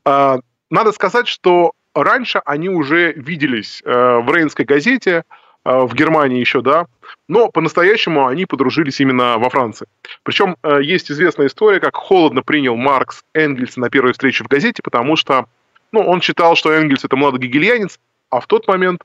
Э, 0.05 0.39
надо 0.71 0.93
сказать, 0.93 1.29
что 1.29 1.73
раньше 1.95 2.41
они 2.45 2.69
уже 2.69 3.13
виделись 3.13 3.83
э, 3.85 3.91
в 3.91 4.33
Рейнской 4.33 4.65
газете, 4.65 5.25
в 5.65 5.95
Германии 5.95 6.41
еще, 6.41 6.61
да, 6.61 6.87
но 7.29 7.51
по-настоящему 7.51 8.27
они 8.27 8.45
подружились 8.45 9.01
именно 9.01 9.39
во 9.39 9.49
Франции. 9.49 9.87
Причем 10.23 10.57
есть 10.81 11.11
известная 11.11 11.47
история, 11.47 11.81
как 11.81 11.97
холодно 11.97 12.43
принял 12.43 12.77
Маркс 12.77 13.25
Энгельса 13.33 13.81
на 13.81 13.89
первой 13.89 14.13
встрече 14.13 14.45
в 14.45 14.49
газете, 14.49 14.83
потому 14.83 15.17
что 15.17 15.47
ну, 15.91 16.01
он 16.01 16.21
считал, 16.21 16.55
что 16.55 16.73
Энгельс 16.73 17.05
это 17.05 17.17
младогегельянец, 17.17 17.99
а 18.29 18.41
в 18.41 18.47
тот 18.47 18.69
момент 18.69 19.03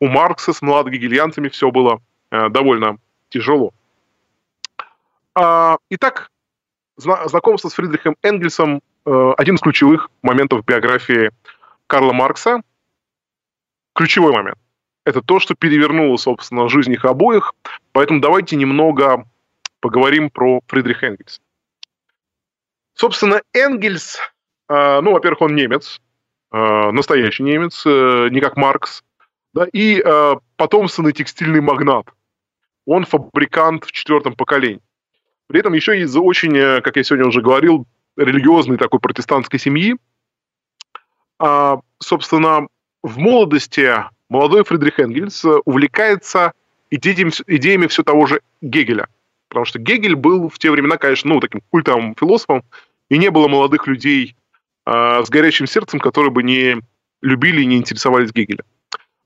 у 0.00 0.08
Маркса 0.08 0.52
с 0.52 0.60
младогегельянцами 0.60 1.48
все 1.48 1.70
было 1.70 2.00
довольно 2.30 2.98
тяжело. 3.30 3.72
А, 5.34 5.78
итак, 5.90 6.30
знакомство 6.96 7.68
с 7.68 7.74
Фридрихом 7.74 8.16
Энгельсом 8.22 8.80
э, 9.04 9.32
один 9.36 9.56
из 9.56 9.60
ключевых 9.60 10.10
моментов 10.22 10.64
биографии 10.64 11.30
Карла 11.86 12.12
Маркса. 12.12 12.62
Ключевой 13.94 14.32
момент. 14.32 14.58
Это 15.04 15.22
то, 15.22 15.38
что 15.38 15.54
перевернуло, 15.54 16.16
собственно, 16.16 16.68
жизнь 16.68 16.92
их 16.92 17.04
обоих. 17.04 17.54
Поэтому 17.92 18.20
давайте 18.20 18.56
немного 18.56 19.26
поговорим 19.80 20.30
про 20.30 20.60
Фридриха 20.66 21.06
Энгельса. 21.06 21.40
Собственно, 22.94 23.42
Энгельс, 23.52 24.18
э, 24.68 25.00
ну, 25.00 25.12
во-первых, 25.12 25.42
он 25.42 25.54
немец, 25.54 26.00
э, 26.52 26.90
настоящий 26.90 27.42
немец, 27.42 27.84
не 27.84 28.40
как 28.40 28.56
Маркс, 28.56 29.02
да, 29.52 29.66
и 29.72 30.02
потомственный 30.56 31.12
текстильный 31.12 31.60
магнат. 31.60 32.06
Он 32.86 33.04
фабрикант 33.04 33.84
в 33.84 33.92
четвертом 33.92 34.34
поколении. 34.34 34.80
При 35.46 35.60
этом 35.60 35.72
еще 35.74 35.98
из 36.00 36.16
очень, 36.16 36.56
э, 36.56 36.80
как 36.80 36.96
я 36.96 37.04
сегодня 37.04 37.26
уже 37.26 37.42
говорил, 37.42 37.86
религиозной 38.16 38.76
такой 38.76 39.00
протестантской 39.00 39.58
семьи. 39.58 39.96
А, 41.38 41.80
собственно, 41.98 42.68
в 43.02 43.18
молодости 43.18 43.92
молодой 44.28 44.64
Фридрих 44.64 44.98
Энгельс 44.98 45.44
увлекается 45.64 46.52
идеями, 46.90 47.32
идеями 47.46 47.86
все 47.86 48.02
того 48.02 48.26
же 48.26 48.40
Гегеля. 48.60 49.08
Потому 49.48 49.66
что 49.66 49.78
Гегель 49.78 50.16
был 50.16 50.48
в 50.48 50.58
те 50.58 50.70
времена, 50.70 50.96
конечно, 50.96 51.34
ну, 51.34 51.40
таким 51.40 51.62
культовым 51.70 52.14
философом, 52.18 52.64
и 53.08 53.18
не 53.18 53.30
было 53.30 53.48
молодых 53.48 53.86
людей 53.86 54.36
э, 54.86 55.22
с 55.24 55.28
горячим 55.28 55.66
сердцем, 55.66 56.00
которые 56.00 56.30
бы 56.30 56.42
не 56.42 56.80
любили 57.22 57.62
и 57.62 57.66
не 57.66 57.76
интересовались 57.76 58.32
Гегелем. 58.32 58.64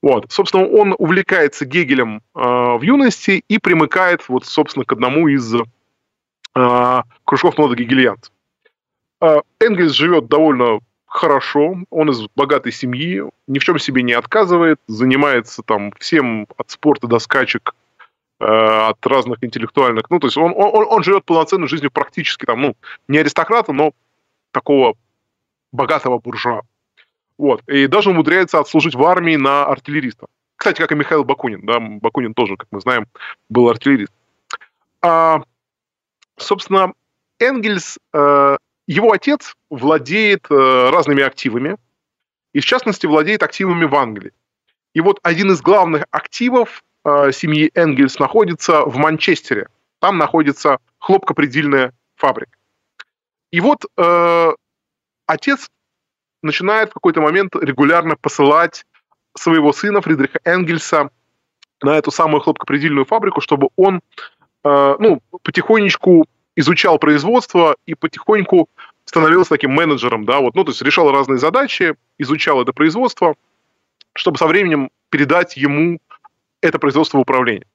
Вот. 0.03 0.31
Собственно, 0.31 0.67
он 0.67 0.95
увлекается 0.99 1.65
Гегелем 1.65 2.19
э, 2.19 2.41
в 2.41 2.81
юности 2.83 3.43
и 3.49 3.59
примыкает, 3.59 4.29
вот, 4.29 4.45
собственно, 4.47 4.85
к 4.85 4.93
одному 4.93 5.29
из 5.29 5.55
э, 5.55 7.03
кружков 7.25 7.59
молодых 7.59 7.79
гегельянцев. 7.79 8.33
Э, 9.21 9.41
Энгельс 9.61 9.93
живет 9.93 10.29
довольно 10.29 10.81
хорошо, 11.09 11.77
он 11.91 12.11
из 12.11 12.27
богатой 12.37 12.73
семьи, 12.73 13.23
ни 13.47 13.59
в 13.59 13.65
чем 13.65 13.79
себе 13.79 14.03
не 14.03 14.13
отказывает, 14.13 14.79
занимается 14.87 15.63
там 15.63 15.93
всем 15.99 16.47
от 16.57 16.71
спорта 16.71 17.07
до 17.07 17.19
скачек, 17.19 17.75
э, 18.41 18.45
от 18.45 19.05
разных 19.07 19.43
интеллектуальных, 19.43 20.11
ну, 20.11 20.21
то 20.21 20.27
есть 20.27 20.37
он, 20.37 20.53
он, 20.55 20.87
он 20.89 21.03
живет 21.03 21.25
полноценной 21.25 21.69
жизнью 21.69 21.91
практически 21.91 22.45
там, 22.45 22.61
ну, 22.61 22.77
не 23.09 23.19
аристократа, 23.19 23.73
но 23.73 23.93
такого 24.53 24.95
богатого 25.73 26.19
буржуа. 26.19 26.63
Вот. 27.39 27.63
И 27.69 27.87
даже 27.87 28.11
умудряется 28.11 28.59
отслужить 28.59 28.95
в 28.95 29.03
армии 29.05 29.37
на 29.37 29.65
артиллериста. 29.65 30.27
Кстати, 30.57 30.79
как 30.79 30.91
и 30.91 30.97
Михаил 30.97 31.25
Бакунин. 31.25 31.65
Да? 31.65 31.79
Бакунин 31.79 32.35
тоже, 32.35 32.57
как 32.57 32.67
мы 32.73 32.81
знаем, 32.81 33.07
был 33.49 33.69
артиллерист. 33.69 34.13
А, 35.01 35.43
собственно, 36.37 36.93
Энгельс, 37.39 37.99
э, 38.13 38.57
его 38.89 39.13
отец 39.13 39.55
владеет 39.71 40.47
э, 40.51 40.91
разными 40.91 41.23
активами, 41.23 41.77
и 42.53 42.61
в 42.61 42.65
частности 42.65 43.07
владеет 43.07 43.43
активами 43.43 43.85
в 43.85 43.95
Англии. 43.95 44.33
И 44.95 45.01
вот 45.01 45.21
один 45.23 45.53
из 45.53 45.61
главных 45.61 46.07
активов 46.11 46.83
э, 47.05 47.31
семьи 47.33 47.71
Энгельс 47.75 48.19
находится 48.19 48.83
в 48.85 48.97
Манчестере. 48.97 49.69
Там 50.01 50.19
находится 50.19 50.79
хлопкопредельная 50.99 51.93
фабрика. 52.17 52.59
И 53.53 53.61
вот 53.61 53.85
э, 53.97 54.53
отец 55.27 55.71
начинает 56.43 56.91
в 56.91 56.95
какой-то 56.95 57.21
момент 57.21 57.55
регулярно 57.55 58.17
посылать 58.17 58.85
своего 59.37 59.73
сына 59.73 60.01
Фридриха 60.01 60.41
Энгельса 60.45 61.11
на 61.83 61.97
эту 61.97 62.11
самую 62.11 62.41
хлопкопредельную 62.41 63.05
фабрику, 63.05 63.41
чтобы 63.41 63.69
он 63.77 64.01
Э, 64.65 64.97
ну, 64.99 65.21
потихонечку 65.43 66.27
изучал 66.59 66.99
производство 66.99 67.77
и 67.87 67.95
потихоньку 67.95 68.69
становился 69.05 69.51
таким 69.51 69.71
менеджером, 69.71 70.25
да, 70.25 70.41
вот, 70.41 70.57
ну, 70.57 70.65
то 70.65 70.73
есть 70.73 70.83
решал 70.83 71.11
разные 71.13 71.39
задачи, 71.39 71.95
изучал 72.19 72.61
это 72.61 72.73
производство, 72.73 73.37
чтобы 74.13 74.39
со 74.39 74.47
временем 74.47 74.91
передать 75.09 75.57
ему 75.57 76.01
это 76.61 76.81
производство 76.81 77.19
в 77.19 77.21
управление. 77.21 77.67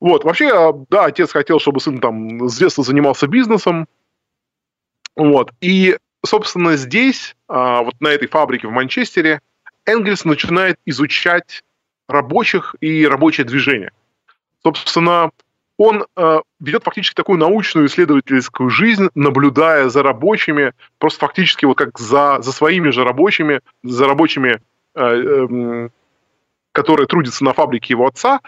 Вот, 0.00 0.24
вообще, 0.24 0.48
а, 0.48 0.72
да, 0.88 1.04
отец 1.04 1.32
хотел, 1.32 1.60
чтобы 1.60 1.80
сын 1.80 2.00
там 2.00 2.48
с 2.48 2.56
детства 2.56 2.82
занимался 2.82 3.26
бизнесом, 3.26 3.86
вот, 5.14 5.52
и, 5.60 5.98
собственно, 6.24 6.76
здесь, 6.76 7.36
а, 7.46 7.82
вот 7.82 8.00
на 8.00 8.08
этой 8.08 8.26
фабрике 8.26 8.68
в 8.68 8.72
Манчестере, 8.72 9.40
Энгельс 9.84 10.24
начинает 10.24 10.78
изучать 10.86 11.62
рабочих 12.08 12.74
и 12.80 13.06
рабочее 13.06 13.44
движение. 13.44 13.92
Собственно, 14.62 15.30
он 15.78 16.06
э, 16.16 16.40
ведет 16.58 16.84
фактически 16.84 17.14
такую 17.14 17.38
научную 17.38 17.86
исследовательскую 17.86 18.70
жизнь, 18.70 19.08
наблюдая 19.14 19.88
за 19.88 20.02
рабочими, 20.02 20.72
просто 20.98 21.20
фактически 21.20 21.66
вот 21.66 21.76
как 21.76 21.98
за, 21.98 22.40
за 22.40 22.52
своими 22.52 22.90
же 22.90 23.04
рабочими, 23.04 23.60
за 23.82 24.06
рабочими, 24.06 24.60
э, 24.94 25.00
э, 25.00 25.88
которые 26.72 27.06
трудятся 27.06 27.44
на 27.44 27.52
фабрике 27.52 27.92
его 27.92 28.06
отца, 28.06 28.40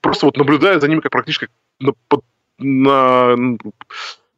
просто 0.00 0.26
вот 0.26 0.36
наблюдая 0.36 0.78
за 0.78 0.88
ними 0.88 1.00
как 1.00 1.12
практически 1.12 1.48
на, 1.80 1.92
на, 2.58 3.58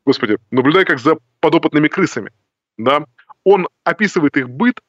господи, 0.07 0.39
наблюдая 0.51 0.87
как 0.87 1.01
за 1.01 1.19
подопытными 1.41 1.89
крысами, 1.89 2.31
да, 2.79 3.05
он 3.45 3.69
описывает 3.85 4.37
их 4.39 4.49
быт, 4.49 4.81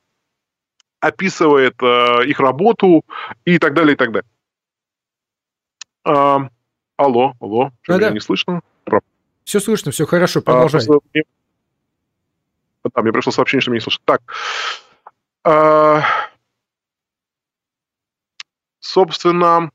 описывает 1.02 1.76
э, 1.82 2.26
их 2.26 2.40
работу 2.40 3.04
и 3.44 3.60
так 3.60 3.74
далее, 3.74 3.94
и 3.94 3.98
так 3.98 4.12
далее. 4.12 4.30
Алло, 7.00 7.34
алло, 7.40 7.72
что, 7.82 7.94
да, 7.94 7.98
меня 7.98 8.08
да. 8.10 8.14
не 8.16 8.20
слышно? 8.20 8.60
Все 9.46 9.62
слышно, 9.62 9.94
все 9.94 10.06
хорошо, 10.06 10.42
продолжай. 10.42 10.82
А. 10.86 11.20
Да, 12.94 13.02
мне 13.02 13.14
пришло 13.14 13.32
сообщение, 13.32 13.62
что 13.62 13.72
меня 13.72 13.78
не 13.78 13.84
слышно. 13.84 14.02
Так, 14.04 14.22
а... 15.46 16.04
собственно... 18.82 19.72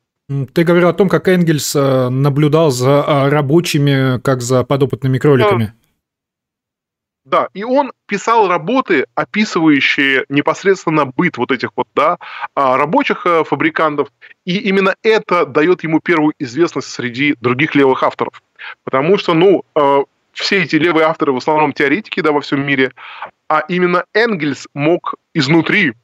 Ты 0.52 0.64
говорил 0.64 0.90
о 0.90 0.92
том, 0.92 1.08
как 1.08 1.26
Энгельс 1.28 1.74
э, 1.74 2.10
наблюдал 2.10 2.70
за 2.70 3.02
а, 3.06 3.30
рабочими, 3.30 4.20
как 4.20 4.42
за 4.42 4.62
подопытными 4.62 5.16
кроликами. 5.16 5.72
Да, 7.24 7.48
и 7.54 7.64
он 7.64 7.92
писал 8.06 8.48
работы, 8.48 9.06
описывающие 9.14 10.26
непосредственно 10.28 11.06
быт 11.06 11.38
вот 11.38 11.52
этих 11.52 11.70
вот, 11.74 11.88
да, 11.94 12.18
а, 12.54 12.76
рабочих 12.76 13.24
э, 13.24 13.44
фабрикантов, 13.44 14.08
и 14.44 14.58
именно 14.58 14.94
это 15.02 15.46
дает 15.46 15.84
ему 15.84 16.00
первую 16.00 16.34
известность 16.38 16.88
среди 16.88 17.34
других 17.40 17.74
левых 17.74 18.02
авторов. 18.02 18.42
Потому 18.84 19.16
что, 19.16 19.32
ну, 19.32 19.64
э, 19.74 20.04
все 20.34 20.62
эти 20.64 20.76
левые 20.76 21.06
авторы 21.06 21.32
в 21.32 21.38
основном 21.38 21.72
теоретики, 21.72 22.20
да, 22.20 22.30
во 22.30 22.42
всем 22.42 22.64
мире, 22.66 22.92
а 23.48 23.60
именно 23.68 24.04
Энгельс 24.12 24.68
мог 24.74 25.14
изнутри 25.32 25.94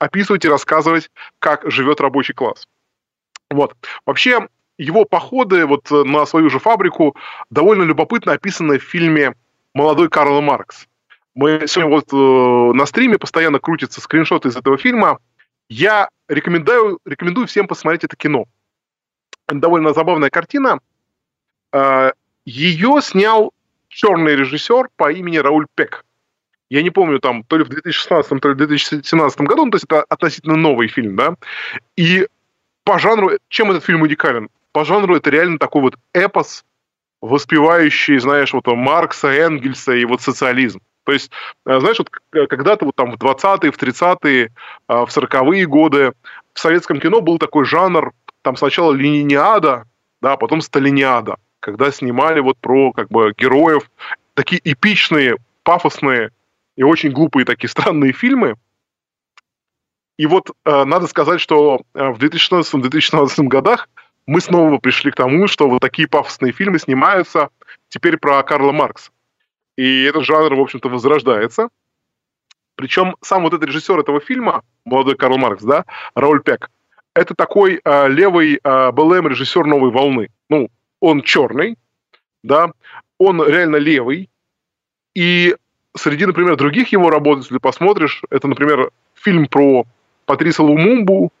описывать 0.00 0.44
и 0.44 0.48
рассказывать, 0.48 1.08
как 1.38 1.70
живет 1.70 2.00
рабочий 2.00 2.34
класс. 2.34 2.66
Вот. 3.48 3.76
Вообще, 4.06 4.48
его 4.76 5.04
походы 5.04 5.66
вот 5.66 5.88
на 5.90 6.26
свою 6.26 6.50
же 6.50 6.58
фабрику 6.58 7.14
довольно 7.50 7.84
любопытно 7.84 8.32
описаны 8.32 8.80
в 8.80 8.82
фильме 8.82 9.34
«Молодой 9.74 10.08
Карл 10.08 10.40
Маркс». 10.40 10.86
Мы 11.34 11.66
сегодня 11.66 11.90
вот 11.90 12.12
э, 12.12 12.76
на 12.76 12.86
стриме 12.86 13.18
постоянно 13.18 13.58
крутятся 13.58 14.00
скриншоты 14.00 14.48
из 14.48 14.56
этого 14.56 14.78
фильма. 14.78 15.18
Я 15.68 16.08
рекомендую, 16.28 17.00
рекомендую 17.04 17.48
всем 17.48 17.66
посмотреть 17.66 18.04
это 18.04 18.16
кино. 18.16 18.44
Довольно 19.48 19.92
забавная 19.92 20.30
картина. 20.30 20.78
Э, 21.72 22.12
ее 22.44 23.00
снял 23.02 23.52
черный 23.88 24.36
режиссер 24.36 24.90
по 24.96 25.10
имени 25.10 25.38
Рауль 25.38 25.66
Пек. 25.74 26.04
Я 26.70 26.82
не 26.82 26.90
помню, 26.90 27.18
там, 27.18 27.42
то 27.44 27.56
ли 27.56 27.64
в 27.64 27.68
2016, 27.68 28.40
то 28.40 28.48
ли 28.48 28.54
в 28.54 28.58
2017 28.58 29.40
году, 29.40 29.64
ну, 29.64 29.70
то 29.70 29.76
есть 29.76 29.84
это 29.84 30.02
относительно 30.08 30.56
новый 30.56 30.88
фильм, 30.88 31.16
да. 31.16 31.34
И 31.96 32.26
по 32.84 32.98
жанру, 32.98 33.32
чем 33.48 33.70
этот 33.70 33.84
фильм 33.84 34.02
уникален? 34.02 34.48
По 34.72 34.84
жанру 34.84 35.16
это 35.16 35.30
реально 35.30 35.58
такой 35.58 35.82
вот 35.82 35.96
эпос, 36.12 36.64
воспевающий, 37.24 38.18
знаешь, 38.18 38.52
вот 38.52 38.66
Маркса, 38.66 39.28
Энгельса 39.28 39.92
и 39.92 40.04
вот 40.04 40.20
социализм. 40.20 40.80
То 41.04 41.12
есть, 41.12 41.30
э, 41.66 41.80
знаешь, 41.80 41.98
вот 41.98 42.10
когда-то 42.48 42.84
вот 42.84 42.96
там 42.96 43.12
в 43.12 43.16
20-е, 43.16 43.70
в 43.70 43.78
30-е, 43.78 44.50
а, 44.86 45.06
в 45.06 45.08
40-е 45.08 45.66
годы 45.66 46.12
в 46.52 46.60
советском 46.60 47.00
кино 47.00 47.20
был 47.20 47.38
такой 47.38 47.64
жанр, 47.64 48.12
там 48.42 48.56
сначала 48.56 48.92
линиада, 48.92 49.84
да, 50.20 50.34
а 50.34 50.36
потом 50.36 50.60
сталиниада, 50.60 51.36
когда 51.60 51.90
снимали 51.90 52.40
вот 52.40 52.58
про 52.58 52.92
как 52.92 53.08
бы 53.08 53.32
героев, 53.36 53.90
такие 54.34 54.60
эпичные, 54.62 55.36
пафосные 55.62 56.30
и 56.76 56.82
очень 56.82 57.10
глупые 57.10 57.46
такие 57.46 57.70
странные 57.70 58.12
фильмы. 58.12 58.56
И 60.18 60.26
вот 60.26 60.50
э, 60.64 60.84
надо 60.84 61.06
сказать, 61.06 61.40
что 61.40 61.80
э, 61.94 62.10
в 62.10 62.18
2016-2017 62.18 63.44
годах 63.44 63.88
мы 64.26 64.40
снова 64.40 64.78
пришли 64.78 65.10
к 65.10 65.16
тому, 65.16 65.46
что 65.46 65.68
вот 65.68 65.80
такие 65.80 66.08
пафосные 66.08 66.52
фильмы 66.52 66.78
снимаются 66.78 67.50
теперь 67.88 68.16
про 68.16 68.42
Карла 68.42 68.72
Маркса. 68.72 69.10
И 69.76 70.04
этот 70.04 70.24
жанр, 70.24 70.54
в 70.54 70.60
общем-то, 70.60 70.88
возрождается. 70.88 71.68
Причем 72.76 73.16
сам 73.20 73.42
вот 73.42 73.54
этот 73.54 73.68
режиссер 73.68 73.98
этого 74.00 74.20
фильма, 74.20 74.62
молодой 74.84 75.16
Карл 75.16 75.38
Маркс, 75.38 75.62
да, 75.62 75.84
Рауль 76.14 76.42
Пек, 76.42 76.70
это 77.14 77.34
такой 77.34 77.80
э, 77.84 78.08
левый 78.08 78.58
э, 78.62 78.92
БЛМ 78.92 79.28
режиссер 79.28 79.64
новой 79.64 79.90
волны. 79.90 80.28
Ну, 80.48 80.68
он 81.00 81.22
черный, 81.22 81.76
да, 82.42 82.72
он 83.18 83.46
реально 83.46 83.76
левый. 83.76 84.28
И 85.14 85.54
среди, 85.96 86.26
например, 86.26 86.56
других 86.56 86.88
его 86.88 87.10
работ, 87.10 87.38
если 87.38 87.58
посмотришь, 87.58 88.22
это, 88.30 88.48
например, 88.48 88.90
фильм 89.14 89.46
про 89.46 89.86
Патриса 90.26 90.64
Лумумбу, 90.64 91.32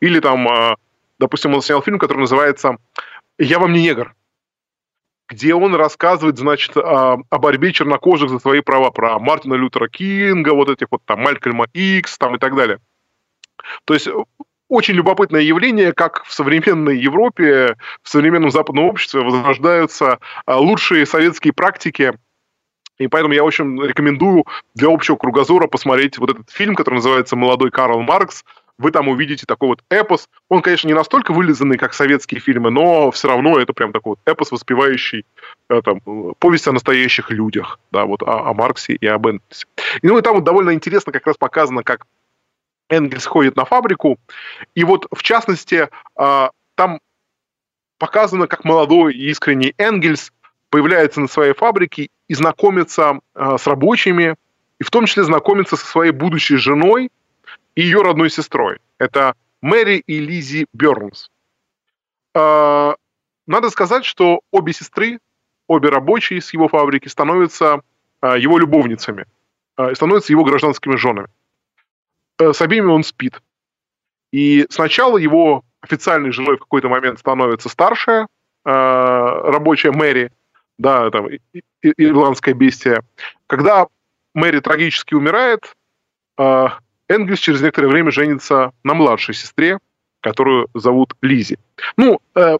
или 0.00 0.20
там, 0.20 0.46
э, 0.46 0.76
допустим, 1.18 1.54
он 1.54 1.62
снял 1.62 1.82
фильм, 1.82 1.98
который 1.98 2.20
называется 2.20 2.76
«Я 3.38 3.58
вам 3.58 3.72
не 3.72 3.82
негр», 3.82 4.14
где 5.28 5.54
он 5.54 5.74
рассказывает, 5.74 6.38
значит, 6.38 6.76
о, 6.76 7.18
о 7.28 7.38
борьбе 7.38 7.72
чернокожих 7.72 8.28
за 8.30 8.38
свои 8.38 8.60
права, 8.60 8.90
про 8.90 9.18
Мартина 9.18 9.54
Лютера 9.54 9.88
Кинга, 9.88 10.54
вот 10.54 10.68
этих 10.68 10.88
вот 10.90 11.02
там 11.04 11.20
Малькольма 11.20 11.66
Икс 11.72 12.18
там 12.18 12.36
и 12.36 12.38
так 12.38 12.54
далее. 12.54 12.78
То 13.84 13.94
есть 13.94 14.08
очень 14.68 14.94
любопытное 14.94 15.40
явление, 15.40 15.92
как 15.92 16.24
в 16.24 16.32
современной 16.32 16.98
Европе, 16.98 17.76
в 18.02 18.08
современном 18.08 18.50
западном 18.50 18.86
обществе 18.86 19.20
возрождаются 19.20 20.18
а, 20.46 20.58
лучшие 20.58 21.06
советские 21.06 21.52
практики. 21.52 22.12
И 22.98 23.08
поэтому 23.08 23.34
я 23.34 23.44
очень 23.44 23.80
рекомендую 23.82 24.44
для 24.74 24.88
общего 24.88 25.16
кругозора 25.16 25.66
посмотреть 25.66 26.18
вот 26.18 26.30
этот 26.30 26.50
фильм, 26.50 26.74
который 26.74 26.96
называется 26.96 27.36
«Молодой 27.36 27.70
Карл 27.70 28.00
Маркс», 28.02 28.44
вы 28.78 28.90
там 28.90 29.08
увидите 29.08 29.46
такой 29.46 29.68
вот 29.68 29.82
эпос. 29.88 30.28
Он, 30.48 30.62
конечно, 30.62 30.88
не 30.88 30.94
настолько 30.94 31.32
вылизанный, 31.32 31.78
как 31.78 31.94
советские 31.94 32.40
фильмы, 32.40 32.70
но 32.70 33.10
все 33.10 33.28
равно 33.28 33.58
это 33.58 33.72
прям 33.72 33.92
такой 33.92 34.10
вот 34.10 34.18
эпос, 34.24 34.50
воспевающий 34.50 35.24
э, 35.68 35.82
там, 35.82 36.00
повесть 36.38 36.66
о 36.66 36.72
настоящих 36.72 37.30
людях, 37.30 37.78
да, 37.92 38.04
вот 38.04 38.22
о, 38.22 38.50
о 38.50 38.54
Марксе 38.54 38.94
и 38.94 39.06
об 39.06 39.26
Энгельсе. 39.26 39.66
И, 40.02 40.08
ну 40.08 40.18
и 40.18 40.22
там 40.22 40.34
вот 40.36 40.44
довольно 40.44 40.74
интересно 40.74 41.12
как 41.12 41.26
раз 41.26 41.36
показано, 41.36 41.82
как 41.82 42.06
Энгельс 42.88 43.26
ходит 43.26 43.56
на 43.56 43.64
фабрику, 43.64 44.18
и 44.74 44.84
вот 44.84 45.06
в 45.10 45.22
частности 45.22 45.88
э, 46.18 46.48
там 46.74 47.00
показано, 47.98 48.46
как 48.46 48.64
молодой 48.64 49.14
и 49.14 49.30
искренний 49.30 49.74
Энгельс 49.78 50.32
появляется 50.70 51.20
на 51.20 51.28
своей 51.28 51.54
фабрике 51.54 52.08
и 52.28 52.34
знакомится 52.34 53.20
э, 53.34 53.56
с 53.58 53.66
рабочими, 53.66 54.34
и 54.80 54.84
в 54.84 54.90
том 54.90 55.06
числе 55.06 55.22
знакомится 55.22 55.76
со 55.76 55.86
своей 55.86 56.10
будущей 56.10 56.56
женой, 56.56 57.10
и 57.74 57.82
ее 57.82 58.02
родной 58.02 58.30
сестрой. 58.30 58.78
Это 58.98 59.34
Мэри 59.60 60.02
и 60.06 60.18
Лизи 60.20 60.66
Бернс. 60.72 61.30
А, 62.34 62.96
надо 63.46 63.70
сказать, 63.70 64.04
что 64.04 64.40
обе 64.50 64.72
сестры, 64.72 65.20
обе 65.68 65.88
рабочие 65.88 66.40
с 66.40 66.52
его 66.52 66.68
фабрики 66.68 67.08
становятся 67.08 67.80
а, 68.20 68.36
его 68.36 68.58
любовницами, 68.58 69.26
а, 69.76 69.94
становятся 69.94 70.32
его 70.32 70.44
гражданскими 70.44 70.96
женами. 70.96 71.28
Э, 72.38 72.52
с 72.52 72.60
обеими 72.60 72.90
он 72.90 73.04
спит. 73.04 73.40
И 74.32 74.66
сначала 74.68 75.16
его 75.16 75.62
официальной 75.80 76.32
женой 76.32 76.56
в 76.56 76.60
какой-то 76.60 76.88
момент 76.88 77.18
становится 77.20 77.68
старшая 77.68 78.26
рабочая 78.66 79.92
Мэри, 79.92 80.32
да, 80.78 81.10
там, 81.10 81.28
ирландская 81.82 82.54
бестия. 82.54 83.02
Когда 83.46 83.88
Мэри 84.32 84.60
трагически 84.60 85.12
умирает, 85.12 85.76
Энгельс 87.08 87.40
через 87.40 87.60
некоторое 87.60 87.88
время 87.88 88.10
женится 88.10 88.72
на 88.82 88.94
младшей 88.94 89.34
сестре, 89.34 89.78
которую 90.20 90.68
зовут 90.74 91.14
Лизи. 91.20 91.58
Ну, 91.96 92.20
э, 92.34 92.56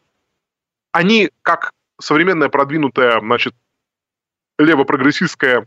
они, 0.93 1.31
как 1.43 1.73
современная 2.01 2.49
продвинутая, 2.49 3.21
значит, 3.21 3.55
левопрогрессистская 4.59 5.67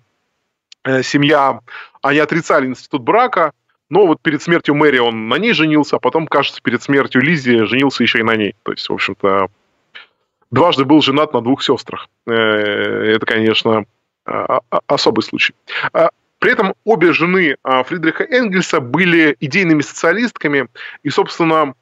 э, 0.84 1.04
семья, 1.04 1.62
они 2.02 2.20
отрицали 2.20 2.68
институт 2.68 3.02
брака, 3.02 3.52
но 3.90 4.06
вот 4.06 4.22
перед 4.22 4.42
смертью 4.42 4.76
Мэри 4.76 5.00
он 5.00 5.28
на 5.28 5.36
ней 5.36 5.54
женился, 5.54 5.96
а 5.96 6.00
потом, 6.00 6.28
кажется, 6.28 6.62
перед 6.62 6.84
смертью 6.84 7.22
Лизи 7.22 7.64
женился 7.64 8.04
еще 8.04 8.20
и 8.20 8.24
на 8.24 8.36
ней. 8.36 8.56
То 8.64 8.74
есть, 8.74 8.88
в 8.88 8.94
общем-то, 8.94 9.48
дважды 10.52 10.86
был 10.86 11.02
женат 11.02 11.34
на 11.34 11.42
двух 11.42 11.64
сестрах. 11.64 12.08
Э, 12.28 12.32
это, 12.32 13.26
конечно, 13.26 13.86
а, 14.26 14.60
а, 14.70 14.80
особый 14.88 15.24
случай. 15.24 15.56
При 16.40 16.52
этом 16.52 16.76
обе 16.84 17.14
жены 17.14 17.58
а, 17.64 17.84
Фридриха 17.84 18.24
Энгельса 18.24 18.80
были 18.80 19.36
идейными 19.40 19.82
социалистками, 19.82 20.68
и, 21.04 21.10
собственно, 21.10 21.74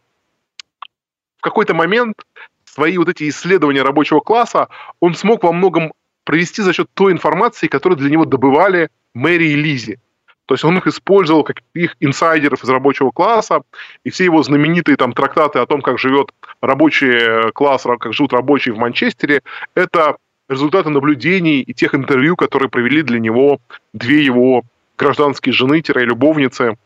в 1.37 1.41
какой-то 1.41 1.73
момент 1.73 2.25
свои 2.63 2.97
вот 2.97 3.09
эти 3.09 3.29
исследования 3.29 3.83
рабочего 3.83 4.19
класса 4.19 4.69
он 4.99 5.15
смог 5.15 5.43
во 5.43 5.51
многом 5.51 5.93
провести 6.23 6.61
за 6.61 6.73
счет 6.73 6.89
той 6.93 7.11
информации, 7.11 7.67
которую 7.67 7.97
для 7.97 8.09
него 8.09 8.25
добывали 8.25 8.89
Мэри 9.13 9.49
и 9.49 9.55
Лизи. 9.55 9.99
То 10.45 10.53
есть 10.53 10.63
он 10.63 10.77
их 10.77 10.87
использовал 10.87 11.43
как 11.43 11.57
их 11.73 11.95
инсайдеров 11.99 12.63
из 12.63 12.69
рабочего 12.69 13.11
класса, 13.11 13.63
и 14.03 14.09
все 14.09 14.25
его 14.25 14.43
знаменитые 14.43 14.95
там 14.95 15.13
трактаты 15.13 15.59
о 15.59 15.65
том, 15.65 15.81
как 15.81 15.97
живет 15.97 16.31
рабочий 16.61 17.51
класс, 17.51 17.83
как 17.83 18.13
живут 18.13 18.33
рабочие 18.33 18.73
в 18.73 18.77
Манчестере, 18.77 19.41
это 19.73 20.17
результаты 20.49 20.89
наблюдений 20.89 21.61
и 21.61 21.73
тех 21.73 21.95
интервью, 21.95 22.35
которые 22.35 22.69
провели 22.69 23.01
для 23.01 23.19
него 23.19 23.59
две 23.93 24.23
его 24.23 24.63
гражданские 24.97 25.53
жены-любовницы, 25.53 26.77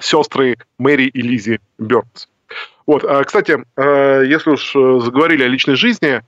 сестры 0.00 0.58
Мэри 0.78 1.04
и 1.04 1.22
Лизи 1.22 1.60
Бёрнс. 1.78 2.28
Вот, 2.86 3.04
а, 3.04 3.22
кстати, 3.24 3.58
э, 3.76 4.24
если 4.26 4.50
уж 4.50 4.74
э, 4.74 5.00
заговорили 5.00 5.44
о 5.44 5.48
личной 5.48 5.76
жизни, 5.76 6.22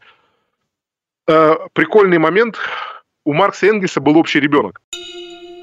э, 1.27 1.55
прикольный 1.73 2.19
момент. 2.19 2.59
У 3.27 3.33
Маркса 3.33 3.67
Энгельса 3.67 4.01
был 4.01 4.19
общий 4.19 4.39
ребенок. 4.39 4.81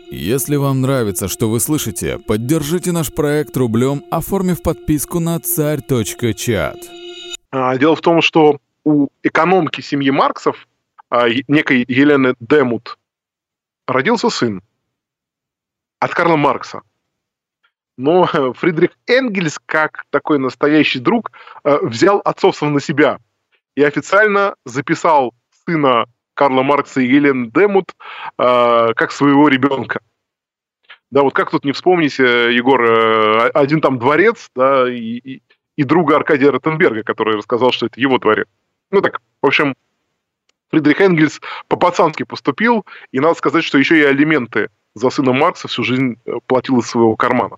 Если 0.09 0.57
вам 0.57 0.81
нравится, 0.81 1.27
что 1.27 1.49
вы 1.49 1.59
слышите, 1.59 2.17
поддержите 2.17 2.91
наш 2.91 3.13
проект 3.13 3.55
рублем, 3.55 4.03
оформив 4.11 4.61
подписку 4.61 5.19
на 5.19 5.39
царь.чат. 5.39 6.77
А, 7.51 7.77
дело 7.77 7.95
в 7.95 8.01
том, 8.01 8.21
что 8.21 8.57
у 8.83 9.07
экономки 9.23 9.81
семьи 9.81 10.09
Марксов 10.09 10.67
некой 11.47 11.85
Елены 11.87 12.35
Демут 12.39 12.97
родился 13.87 14.29
сын 14.29 14.61
от 15.99 16.13
Карла 16.13 16.37
Маркса. 16.37 16.81
Но 17.97 18.25
Фридрих 18.55 18.91
Энгельс, 19.07 19.59
как 19.65 20.05
такой 20.09 20.39
настоящий 20.39 20.99
друг, 20.99 21.31
э, 21.63 21.77
взял 21.81 22.19
отцовство 22.23 22.67
на 22.69 22.79
себя 22.79 23.19
и 23.75 23.83
официально 23.83 24.55
записал 24.65 25.33
сына 25.65 26.05
Карла 26.33 26.63
Маркса 26.63 27.01
и 27.01 27.07
Елены 27.07 27.51
Демут 27.51 27.91
э, 28.37 28.93
как 28.95 29.11
своего 29.11 29.47
ребенка. 29.47 30.01
Да, 31.11 31.23
вот 31.23 31.33
как 31.33 31.51
тут 31.51 31.65
не 31.65 31.73
вспомнить, 31.73 32.19
э, 32.19 32.53
Егор, 32.53 33.51
один 33.53 33.81
там 33.81 33.99
дворец, 33.99 34.49
да, 34.55 34.89
и, 34.89 35.17
и, 35.17 35.43
и 35.75 35.83
друга 35.83 36.15
Аркадия 36.15 36.51
Ротенберга, 36.51 37.03
который 37.03 37.35
рассказал, 37.35 37.71
что 37.71 37.87
это 37.87 37.99
его 37.99 38.17
дворец. 38.17 38.47
Ну 38.91 39.01
так, 39.01 39.21
в 39.41 39.45
общем, 39.45 39.75
Фридрих 40.71 41.01
Энгельс 41.01 41.41
по-пацански 41.67 42.23
поступил, 42.23 42.85
и 43.11 43.19
надо 43.19 43.35
сказать, 43.35 43.63
что 43.63 43.77
еще 43.77 43.99
и 43.99 44.03
алименты 44.03 44.69
за 44.93 45.09
сына 45.09 45.33
Маркса 45.33 45.67
всю 45.67 45.83
жизнь 45.83 46.17
э, 46.25 46.33
платил 46.47 46.79
из 46.79 46.87
своего 46.87 47.15
кармана. 47.15 47.57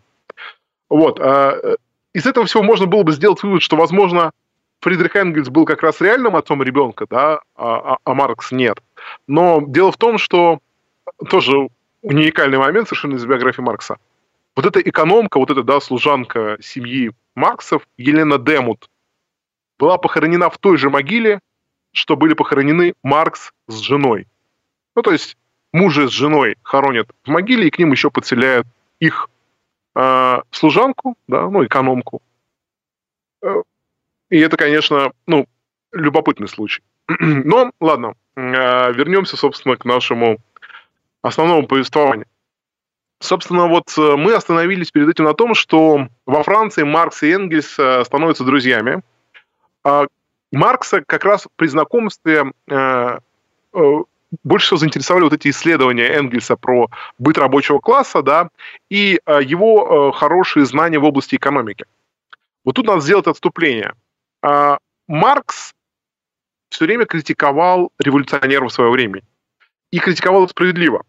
Вот. 0.89 1.19
А 1.19 1.57
э, 1.61 1.75
из 2.13 2.25
этого 2.25 2.45
всего 2.45 2.63
можно 2.63 2.85
было 2.85 3.03
бы 3.03 3.11
сделать 3.11 3.41
вывод, 3.43 3.61
что, 3.61 3.75
возможно, 3.75 4.31
Фридрих 4.81 5.15
Энгельс 5.15 5.49
был 5.49 5.65
как 5.65 5.81
раз 5.81 6.01
реальным 6.01 6.35
отцом 6.35 6.61
ребенка, 6.61 7.05
да, 7.09 7.39
а, 7.55 7.93
а, 7.93 7.97
а 8.03 8.13
Маркс 8.13 8.51
нет. 8.51 8.79
Но 9.27 9.63
дело 9.65 9.91
в 9.91 9.97
том, 9.97 10.17
что 10.17 10.59
тоже 11.29 11.69
уникальный 12.01 12.57
момент 12.57 12.87
совершенно 12.87 13.15
из 13.15 13.25
биографии 13.25 13.61
Маркса. 13.61 13.97
Вот 14.55 14.65
эта 14.65 14.81
экономка, 14.81 15.39
вот 15.39 15.49
эта, 15.51 15.63
да, 15.63 15.79
служанка 15.79 16.57
семьи 16.61 17.11
Марксов, 17.33 17.87
Елена 17.97 18.37
Демут, 18.37 18.89
была 19.79 19.97
похоронена 19.97 20.49
в 20.49 20.57
той 20.57 20.77
же 20.77 20.89
могиле, 20.89 21.39
что 21.93 22.17
были 22.17 22.33
похоронены 22.33 22.95
Маркс 23.03 23.53
с 23.67 23.79
женой. 23.79 24.27
Ну, 24.95 25.01
то 25.01 25.11
есть 25.11 25.37
мужа 25.71 26.07
с 26.07 26.11
женой 26.11 26.57
хоронят 26.63 27.09
в 27.23 27.29
могиле, 27.29 27.67
и 27.67 27.71
к 27.71 27.79
ним 27.79 27.91
еще 27.91 28.11
подселяют 28.11 28.67
их 28.99 29.29
э, 29.95 30.41
служанку, 30.51 31.15
да, 31.27 31.49
ну, 31.49 31.65
экономку. 31.65 32.21
Э, 33.41 33.61
и 34.29 34.39
это, 34.39 34.57
конечно, 34.57 35.11
ну, 35.27 35.47
любопытный 35.91 36.47
случай. 36.47 36.81
Но, 37.19 37.71
ладно, 37.79 38.15
э, 38.35 38.41
вернемся, 38.93 39.37
собственно, 39.37 39.77
к 39.77 39.85
нашему 39.85 40.39
основному 41.21 41.67
повествованию. 41.67 42.27
Собственно, 43.19 43.67
вот 43.67 43.93
э, 43.97 44.15
мы 44.17 44.33
остановились 44.33 44.91
перед 44.91 45.09
этим 45.09 45.25
на 45.25 45.33
том, 45.33 45.53
что 45.53 46.07
во 46.25 46.43
Франции 46.43 46.83
Маркс 46.83 47.23
и 47.23 47.31
Энгельс 47.31 47.77
э, 47.79 48.03
становятся 48.03 48.43
друзьями. 48.43 49.01
Маркса 50.53 51.03
как 51.05 51.25
раз 51.25 51.47
при 51.55 51.67
знакомстве 51.67 52.45
больше 54.43 54.65
всего 54.65 54.77
заинтересовали 54.77 55.23
вот 55.23 55.33
эти 55.33 55.49
исследования 55.49 56.07
Энгельса 56.07 56.55
про 56.55 56.89
быт 57.19 57.37
рабочего 57.37 57.79
класса, 57.79 58.21
да, 58.21 58.49
и 58.89 59.19
э, 59.25 59.39
его 59.43 60.09
э, 60.09 60.17
хорошие 60.17 60.65
знания 60.65 60.97
в 60.97 61.03
области 61.03 61.35
экономики. 61.35 61.85
Вот 62.65 62.75
тут 62.75 62.87
надо 62.87 63.01
сделать 63.01 63.27
отступление. 63.27 63.93
Э, 64.41 64.77
Маркс 65.07 65.73
все 66.69 66.85
время 66.85 67.05
критиковал 67.05 67.91
революционеров 67.99 68.73
своего 68.73 68.93
времени. 68.93 69.23
И 69.91 69.99
критиковал 69.99 70.49
справедливо. 70.49 71.03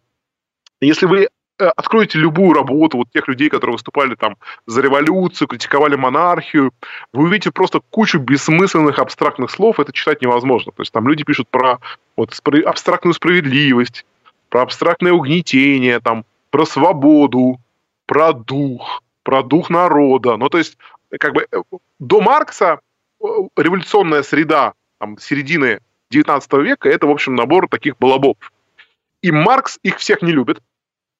Если 0.80 1.06
вы 1.06 1.28
Э, 1.56 1.68
откроете 1.76 2.18
любую 2.18 2.52
работу 2.52 2.96
вот 2.96 3.10
тех 3.12 3.28
людей, 3.28 3.48
которые 3.48 3.74
выступали 3.74 4.16
там 4.16 4.36
за 4.66 4.80
революцию, 4.80 5.46
критиковали 5.46 5.94
монархию, 5.94 6.72
вы 7.12 7.24
увидите 7.24 7.52
просто 7.52 7.80
кучу 7.90 8.18
бессмысленных 8.18 8.98
абстрактных 8.98 9.52
слов, 9.52 9.78
это 9.78 9.92
читать 9.92 10.20
невозможно. 10.20 10.72
То 10.72 10.82
есть 10.82 10.90
там 10.90 11.06
люди 11.06 11.22
пишут 11.22 11.48
про 11.48 11.78
вот, 12.16 12.36
абстрактную 12.66 13.14
справедливость, 13.14 14.04
про 14.48 14.62
абстрактное 14.62 15.12
угнетение, 15.12 16.00
там, 16.00 16.24
про 16.50 16.66
свободу, 16.66 17.60
про 18.06 18.32
дух, 18.32 19.02
про 19.22 19.44
дух 19.44 19.70
народа. 19.70 20.36
Ну, 20.36 20.48
то 20.48 20.58
есть, 20.58 20.76
как 21.20 21.34
бы 21.34 21.46
э, 21.52 21.62
до 22.00 22.20
Маркса 22.20 22.80
э, 23.22 23.26
революционная 23.56 24.24
среда 24.24 24.72
там, 24.98 25.18
середины 25.18 25.78
19 26.10 26.52
века– 26.54 26.88
это, 26.90 27.06
в 27.06 27.10
общем, 27.10 27.36
набор 27.36 27.68
таких 27.68 27.96
балабов. 27.98 28.36
И 29.22 29.30
Маркс 29.30 29.78
их 29.84 29.98
всех 29.98 30.20
не 30.20 30.32
любит, 30.32 30.60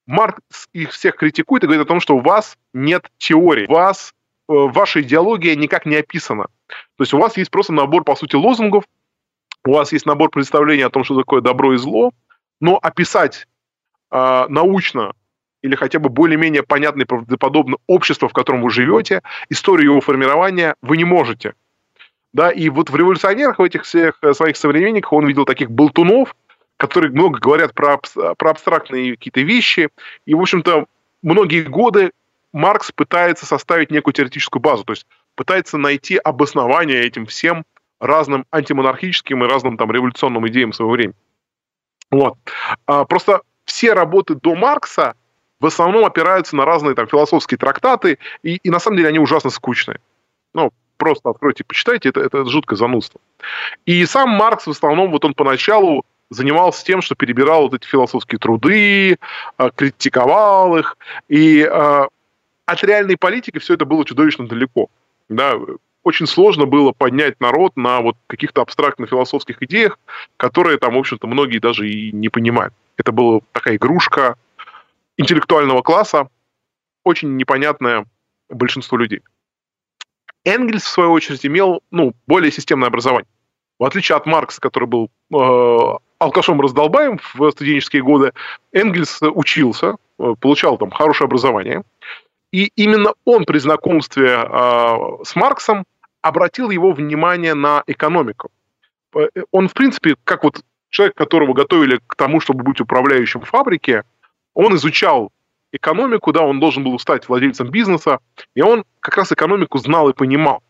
Маркс 0.06 0.68
их 0.72 0.92
всех 0.92 1.16
критикует 1.16 1.64
и 1.64 1.66
говорит 1.66 1.84
о 1.84 1.88
том, 1.88 2.00
что 2.00 2.16
у 2.16 2.20
вас 2.20 2.56
нет 2.72 3.10
теории, 3.18 3.66
у 3.66 3.72
вас 3.72 4.12
э, 4.48 4.52
ваша 4.52 5.00
идеология 5.02 5.56
никак 5.56 5.86
не 5.86 5.96
описана. 5.96 6.46
То 6.68 7.02
есть 7.02 7.14
у 7.14 7.18
вас 7.18 7.36
есть 7.36 7.50
просто 7.50 7.72
набор, 7.72 8.04
по 8.04 8.14
сути, 8.14 8.36
лозунгов, 8.36 8.84
у 9.66 9.72
вас 9.72 9.92
есть 9.92 10.06
набор 10.06 10.30
представлений 10.30 10.82
о 10.82 10.90
том, 10.90 11.04
что 11.04 11.16
такое 11.16 11.40
добро 11.40 11.74
и 11.74 11.78
зло, 11.78 12.12
но 12.60 12.76
описать 12.76 13.46
э, 14.10 14.46
научно 14.48 15.12
или 15.62 15.76
хотя 15.76 15.98
бы 15.98 16.10
более-менее 16.10 16.62
понятно 16.62 17.02
и 17.02 17.06
правдоподобно 17.06 17.78
общество, 17.86 18.28
в 18.28 18.34
котором 18.34 18.60
вы 18.60 18.68
живете, 18.68 19.22
историю 19.48 19.92
его 19.92 20.00
формирования 20.02 20.74
вы 20.82 20.98
не 20.98 21.04
можете. 21.04 21.54
Да, 22.34 22.50
и 22.50 22.68
вот 22.68 22.90
в 22.90 22.96
революционерах, 22.96 23.58
в 23.58 23.62
этих 23.62 23.84
всех 23.84 24.18
э, 24.20 24.34
своих 24.34 24.58
современниках 24.58 25.12
он 25.14 25.26
видел 25.26 25.46
таких 25.46 25.70
болтунов, 25.70 26.36
которые 26.76 27.12
много 27.12 27.38
говорят 27.38 27.74
про, 27.74 27.98
про 28.36 28.50
абстрактные 28.50 29.12
какие-то 29.12 29.40
вещи. 29.40 29.88
И, 30.26 30.34
в 30.34 30.40
общем-то, 30.40 30.86
многие 31.22 31.62
годы 31.62 32.12
Маркс 32.52 32.92
пытается 32.92 33.46
составить 33.46 33.90
некую 33.90 34.14
теоретическую 34.14 34.60
базу, 34.60 34.84
то 34.84 34.92
есть 34.92 35.06
пытается 35.34 35.78
найти 35.78 36.16
обоснование 36.16 37.02
этим 37.02 37.26
всем 37.26 37.64
разным 38.00 38.44
антимонархическим 38.50 39.42
и 39.42 39.48
разным 39.48 39.76
там 39.76 39.90
революционным 39.90 40.46
идеям 40.48 40.72
своего 40.72 40.92
времени. 40.92 41.16
Вот. 42.10 42.36
А, 42.86 43.04
просто 43.04 43.40
все 43.64 43.92
работы 43.92 44.34
до 44.34 44.54
Маркса 44.54 45.14
в 45.60 45.66
основном 45.66 46.04
опираются 46.04 46.54
на 46.56 46.64
разные 46.64 46.94
там 46.94 47.06
философские 47.06 47.58
трактаты, 47.58 48.18
и, 48.42 48.56
и 48.56 48.70
на 48.70 48.78
самом 48.78 48.98
деле 48.98 49.08
они 49.08 49.18
ужасно 49.18 49.50
скучные. 49.50 49.98
Ну, 50.52 50.70
просто 50.96 51.30
откройте, 51.30 51.64
почитайте, 51.64 52.10
это, 52.10 52.20
это 52.20 52.44
жуткое 52.44 52.76
занудство. 52.76 53.20
И 53.86 54.04
сам 54.04 54.30
Маркс 54.30 54.66
в 54.66 54.70
основном, 54.70 55.10
вот 55.10 55.24
он 55.24 55.34
поначалу 55.34 56.04
занимался 56.30 56.84
тем, 56.84 57.02
что 57.02 57.14
перебирал 57.14 57.62
вот 57.62 57.74
эти 57.74 57.86
философские 57.86 58.38
труды, 58.38 59.18
а, 59.56 59.70
критиковал 59.70 60.76
их, 60.78 60.96
и 61.28 61.62
а, 61.62 62.08
от 62.66 62.84
реальной 62.84 63.16
политики 63.16 63.58
все 63.58 63.74
это 63.74 63.84
было 63.84 64.04
чудовищно 64.04 64.48
далеко. 64.48 64.88
Да, 65.28 65.54
очень 66.02 66.26
сложно 66.26 66.66
было 66.66 66.92
поднять 66.92 67.40
народ 67.40 67.76
на 67.76 68.00
вот 68.00 68.16
каких-то 68.26 68.62
абстрактно-философских 68.62 69.62
идеях, 69.62 69.98
которые 70.36 70.78
там, 70.78 70.94
в 70.94 70.98
общем-то, 70.98 71.26
многие 71.26 71.58
даже 71.58 71.88
и 71.88 72.12
не 72.12 72.28
понимают. 72.28 72.74
Это 72.96 73.10
была 73.10 73.40
такая 73.52 73.76
игрушка 73.76 74.36
интеллектуального 75.16 75.82
класса, 75.82 76.28
очень 77.04 77.36
непонятная 77.36 78.06
большинству 78.48 78.98
людей. 78.98 79.22
Энгельс, 80.44 80.84
в 80.84 80.88
свою 80.88 81.12
очередь, 81.12 81.44
имел 81.46 81.82
ну, 81.90 82.14
более 82.26 82.52
системное 82.52 82.88
образование. 82.88 83.28
В 83.78 83.84
отличие 83.84 84.16
от 84.16 84.26
Маркса, 84.26 84.60
который 84.60 84.86
был 84.86 85.10
э, 85.32 85.98
алкашом 86.24 86.60
раздолбаем 86.60 87.18
в 87.34 87.50
студенческие 87.50 88.02
годы, 88.02 88.32
Энгельс 88.72 89.20
учился, 89.22 89.96
э, 90.18 90.34
получал 90.40 90.78
там 90.78 90.90
хорошее 90.90 91.26
образование. 91.26 91.82
И 92.52 92.70
именно 92.76 93.14
он 93.24 93.44
при 93.44 93.58
знакомстве 93.58 94.28
э, 94.28 94.96
с 95.24 95.36
Марксом 95.36 95.84
обратил 96.22 96.70
его 96.70 96.92
внимание 96.92 97.54
на 97.54 97.82
экономику. 97.86 98.50
Э, 99.14 99.28
он, 99.50 99.68
в 99.68 99.74
принципе, 99.74 100.16
как 100.24 100.44
вот 100.44 100.62
человек, 100.90 101.16
которого 101.16 101.52
готовили 101.52 102.00
к 102.06 102.14
тому, 102.14 102.40
чтобы 102.40 102.64
быть 102.64 102.80
управляющим 102.80 103.40
фабрики, 103.40 104.02
он 104.54 104.76
изучал 104.76 105.30
экономику, 105.72 106.32
да, 106.32 106.42
он 106.42 106.60
должен 106.60 106.84
был 106.84 106.98
стать 106.98 107.28
владельцем 107.28 107.68
бизнеса, 107.68 108.20
и 108.54 108.62
он 108.62 108.84
как 109.00 109.16
раз 109.16 109.32
экономику 109.32 109.78
знал 109.78 110.08
и 110.08 110.14
понимал. 110.14 110.62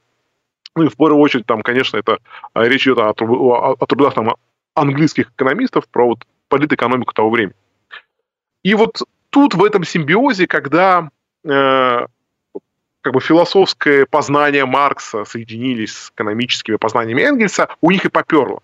Ну 0.74 0.84
и 0.84 0.88
в 0.88 0.96
первую 0.96 1.20
очередь, 1.20 1.46
там, 1.46 1.62
конечно, 1.62 1.98
это 1.98 2.18
речь 2.54 2.86
идет 2.86 2.98
о, 2.98 3.10
о, 3.10 3.76
о 3.78 3.86
трудах 3.86 4.14
там, 4.14 4.34
английских 4.74 5.30
экономистов 5.30 5.88
про 5.88 6.06
вот 6.08 6.24
политэкономику 6.48 7.14
того 7.14 7.30
времени. 7.30 7.54
И 8.62 8.74
вот 8.74 9.02
тут, 9.30 9.54
в 9.54 9.64
этом 9.64 9.84
симбиозе, 9.84 10.46
когда 10.46 11.10
э, 11.44 12.06
как 13.00 13.12
бы 13.12 13.20
философское 13.20 14.06
познание 14.06 14.64
Маркса 14.64 15.24
соединились 15.24 15.94
с 15.94 16.10
экономическими 16.10 16.76
познаниями 16.76 17.22
Энгельса, 17.22 17.68
у 17.80 17.90
них 17.90 18.04
и 18.04 18.08
поперло. 18.08 18.60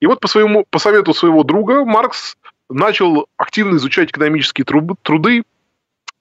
И 0.00 0.06
вот 0.06 0.20
по, 0.20 0.26
своему, 0.26 0.66
по 0.68 0.80
совету 0.80 1.14
своего 1.14 1.44
друга 1.44 1.84
Маркс 1.84 2.36
начал 2.68 3.28
активно 3.36 3.76
изучать 3.76 4.10
экономические 4.10 4.64
труды. 4.64 5.44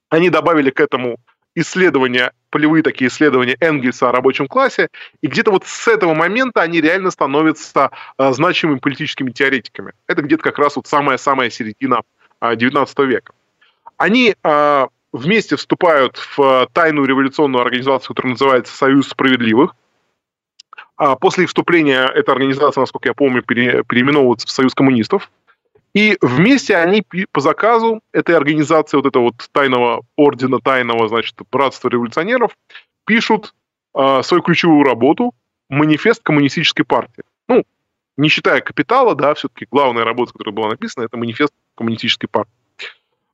Они 0.09 0.29
добавили 0.29 0.69
к 0.69 0.79
этому 0.79 1.17
исследования, 1.55 2.31
полевые 2.49 2.83
такие 2.83 3.09
исследования 3.09 3.57
Энгельса 3.59 4.09
о 4.09 4.11
рабочем 4.11 4.47
классе, 4.47 4.89
и 5.21 5.27
где-то 5.27 5.51
вот 5.51 5.65
с 5.65 5.87
этого 5.87 6.13
момента 6.13 6.61
они 6.61 6.81
реально 6.81 7.11
становятся 7.11 7.91
э, 8.17 8.31
значимыми 8.31 8.79
политическими 8.79 9.31
теоретиками. 9.31 9.93
Это 10.07 10.21
где-то 10.21 10.43
как 10.43 10.59
раз 10.59 10.75
вот 10.75 10.87
самая-самая 10.87 11.49
середина 11.49 12.01
э, 12.41 12.55
19 12.55 12.99
века. 12.99 13.33
Они 13.97 14.35
э, 14.41 14.87
вместе 15.11 15.55
вступают 15.55 16.17
в 16.37 16.67
тайную 16.73 17.05
революционную 17.05 17.61
организацию, 17.61 18.09
которая 18.09 18.31
называется 18.31 18.75
«Союз 18.75 19.09
справедливых». 19.09 19.75
А 20.97 21.15
после 21.15 21.45
их 21.45 21.49
вступления 21.49 22.05
эта 22.05 22.31
организация, 22.31 22.81
насколько 22.81 23.09
я 23.09 23.13
помню, 23.13 23.41
пере, 23.41 23.83
переименовывается 23.83 24.47
в 24.47 24.51
Союз 24.51 24.73
коммунистов. 24.75 25.31
И 25.93 26.17
вместе 26.21 26.77
они 26.77 27.03
по 27.31 27.41
заказу 27.41 28.01
этой 28.13 28.35
организации, 28.35 28.97
вот 28.97 29.05
этого 29.05 29.23
вот 29.23 29.49
тайного 29.51 30.03
ордена, 30.15 30.59
тайного, 30.59 31.07
значит, 31.09 31.35
братства 31.51 31.89
революционеров, 31.89 32.55
пишут 33.05 33.53
э, 33.93 34.21
свою 34.23 34.41
ключевую 34.41 34.83
работу 34.83 35.33
«Манифест 35.69 36.23
коммунистической 36.23 36.85
партии». 36.85 37.23
Ну, 37.47 37.65
не 38.15 38.29
считая 38.29 38.61
«Капитала», 38.61 39.15
да, 39.15 39.33
все-таки 39.33 39.67
главная 39.69 40.05
работа, 40.05 40.31
которая 40.31 40.55
была 40.55 40.69
написана, 40.69 41.05
это 41.05 41.17
«Манифест 41.17 41.53
коммунистической 41.75 42.29
партии». 42.29 42.53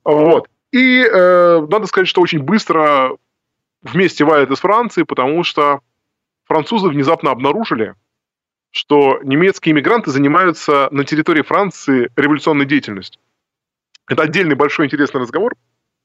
Вот. 0.03 0.47
И 0.71 1.03
э, 1.03 1.67
надо 1.69 1.85
сказать, 1.85 2.07
что 2.07 2.21
очень 2.21 2.41
быстро 2.41 3.17
вместе 3.83 4.25
валят 4.25 4.49
из 4.49 4.59
Франции, 4.59 5.03
потому 5.03 5.43
что 5.43 5.81
французы 6.45 6.87
внезапно 6.87 7.31
обнаружили, 7.31 7.93
что 8.71 9.19
немецкие 9.23 9.73
иммигранты 9.73 10.11
занимаются 10.11 10.87
на 10.91 11.03
территории 11.03 11.41
Франции 11.41 12.09
революционной 12.15 12.65
деятельностью. 12.65 13.21
Это 14.07 14.23
отдельный 14.23 14.55
большой 14.55 14.85
интересный 14.85 15.21
разговор. 15.21 15.55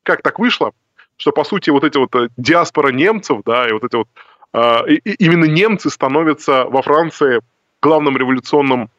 Как 0.03 0.23
так 0.23 0.39
вышло, 0.39 0.73
что, 1.17 1.33
по 1.33 1.45
сути, 1.45 1.71
вот 1.71 1.85
эти 1.85 1.99
вот 1.99 2.15
э, 2.15 2.29
диаспора 2.37 2.89
немцев, 2.89 3.43
да, 3.45 3.69
и 3.69 3.73
вот 3.73 3.85
эти 3.85 3.97
вот 3.97 4.09
э, 4.55 4.95
именно 5.19 5.45
немцы 5.45 5.91
становятся 5.91 6.65
во 6.65 6.83
Франции 6.83 7.41
главным 7.81 8.17
революционным 8.17 8.91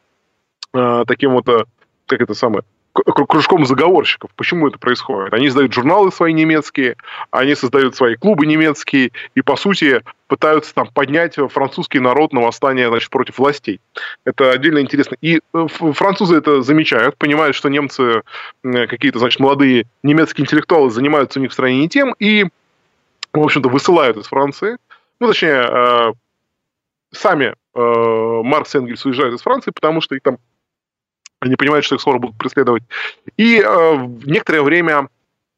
э, 0.72 1.04
таким 1.06 1.32
вот, 1.32 1.48
э, 1.48 1.64
как 2.06 2.20
это 2.20 2.34
самое, 2.34 2.64
кружком 2.94 3.66
заговорщиков. 3.66 4.30
Почему 4.36 4.68
это 4.68 4.78
происходит? 4.78 5.32
Они 5.32 5.48
создают 5.48 5.72
журналы 5.72 6.12
свои 6.12 6.32
немецкие, 6.32 6.96
они 7.30 7.54
создают 7.54 7.96
свои 7.96 8.14
клубы 8.14 8.46
немецкие 8.46 9.10
и, 9.34 9.42
по 9.42 9.56
сути, 9.56 10.02
пытаются 10.28 10.74
там 10.74 10.88
поднять 10.88 11.36
французский 11.50 11.98
народ 11.98 12.32
на 12.32 12.40
восстание 12.40 12.88
значит, 12.88 13.10
против 13.10 13.38
властей. 13.38 13.80
Это 14.24 14.52
отдельно 14.52 14.78
интересно. 14.78 15.16
И 15.20 15.40
э, 15.52 15.66
французы 15.68 16.36
это 16.36 16.62
замечают, 16.62 17.16
понимают, 17.16 17.56
что 17.56 17.68
немцы, 17.68 18.22
какие-то, 18.62 19.18
значит, 19.18 19.40
молодые 19.40 19.86
немецкие 20.02 20.44
интеллектуалы 20.44 20.90
занимаются 20.90 21.40
у 21.40 21.42
них 21.42 21.50
в 21.50 21.54
стране 21.54 21.78
не 21.78 21.88
тем, 21.88 22.14
и, 22.18 22.44
в 23.32 23.40
общем-то, 23.40 23.68
высылают 23.68 24.16
из 24.16 24.26
Франции. 24.26 24.78
Ну, 25.18 25.28
точнее, 25.28 25.68
э, 25.68 26.12
сами 27.12 27.54
э, 27.74 28.42
Маркс 28.44 28.74
и 28.74 28.78
Энгельс 28.78 29.04
уезжают 29.04 29.34
из 29.34 29.42
Франции, 29.42 29.72
потому 29.72 30.00
что 30.00 30.14
их 30.14 30.22
там 30.22 30.38
они 31.44 31.56
понимают, 31.56 31.84
что 31.84 31.94
их 31.94 32.00
скоро 32.00 32.18
будут 32.18 32.36
преследовать. 32.36 32.82
И 33.36 33.60
э, 33.60 33.96
некоторое 34.24 34.62
время 34.62 35.08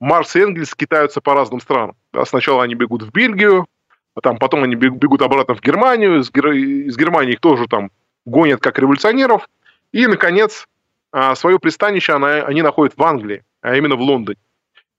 Марс 0.00 0.36
и 0.36 0.40
Энгельс 0.40 0.74
китаются 0.74 1.20
по 1.20 1.34
разным 1.34 1.60
странам. 1.60 1.96
Да, 2.12 2.24
сначала 2.24 2.62
они 2.62 2.74
бегут 2.74 3.02
в 3.02 3.12
Бельгию, 3.12 3.66
а 4.14 4.20
там 4.20 4.38
потом 4.38 4.64
они 4.64 4.74
бегут 4.74 5.22
обратно 5.22 5.54
в 5.54 5.60
Германию. 5.60 6.20
Из, 6.20 6.30
из 6.30 6.96
Германии 6.96 7.34
их 7.34 7.40
тоже 7.40 7.66
там 7.66 7.90
гонят 8.24 8.60
как 8.60 8.78
революционеров. 8.78 9.48
И, 9.92 10.06
наконец, 10.06 10.66
э, 11.12 11.34
свое 11.34 11.58
пристанище 11.58 12.12
она, 12.14 12.44
они 12.44 12.62
находят 12.62 12.96
в 12.96 13.02
Англии, 13.02 13.42
а 13.60 13.76
именно 13.76 13.96
в 13.96 14.00
Лондоне. 14.00 14.38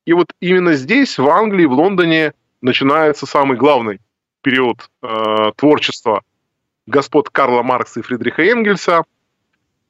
И 0.06 0.14
вот 0.14 0.28
именно 0.40 0.74
здесь, 0.74 1.18
в 1.18 1.28
Англии, 1.28 1.66
в 1.66 1.74
Лондоне, 1.74 2.34
начинается 2.62 3.26
самый 3.26 3.58
главный 3.58 4.00
период 4.42 4.90
э, 5.02 5.52
творчества 5.58 6.22
господ 6.86 7.30
Карла 7.30 7.62
Маркса 7.62 8.00
и 8.00 8.04
Фридриха 8.04 8.44
Энгельса. 8.44 9.04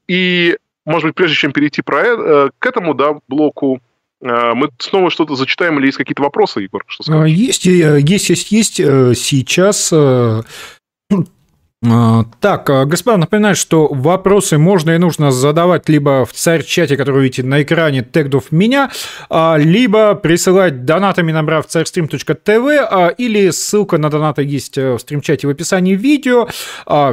И 0.07 0.57
может 0.88 1.09
быть, 1.09 1.15
прежде 1.15 1.35
чем 1.35 1.51
перейти 1.51 1.81
про, 1.81 2.01
э, 2.01 2.49
к 2.57 2.65
этому 2.65 2.93
да, 2.93 3.15
блоку, 3.27 3.81
э, 4.22 4.53
мы 4.53 4.69
снова 4.80 5.09
что-то 5.09 5.35
зачитаем 5.35 5.77
или 5.77 5.88
есть 5.88 5.97
какие-то 5.97 6.23
вопросы, 6.23 6.61
Егор? 6.61 6.84
Что 6.88 7.03
скажешь? 7.03 7.30
Есть, 7.35 7.65
есть, 7.65 8.30
есть, 8.30 8.51
есть. 8.51 8.76
Сейчас 8.76 9.91
а, 9.93 10.43
так, 11.83 12.67
а, 12.71 12.85
господа, 12.85 13.17
напоминаю, 13.17 13.55
что 13.55 13.87
вопросы 13.87 14.57
можно 14.57 14.91
и 14.91 14.97
нужно 14.97 15.31
задавать 15.31 15.87
либо 15.87 16.25
в 16.25 16.33
царь-чате, 16.33 16.97
который 16.97 17.21
видите 17.21 17.43
на 17.43 17.61
экране, 17.61 18.01
тегдов 18.01 18.51
меня, 18.51 18.89
а, 19.29 19.57
либо 19.57 20.15
присылать 20.15 20.85
донатами, 20.85 21.31
набрав 21.31 21.67
царьстрим.тв, 21.67 23.13
или 23.19 23.51
ссылка 23.51 23.99
на 23.99 24.09
донаты 24.09 24.43
есть 24.43 24.75
э, 24.79 24.93
в 24.93 24.99
стрим-чате 24.99 25.45
в 25.45 25.51
описании 25.51 25.93
видео. 25.93 26.47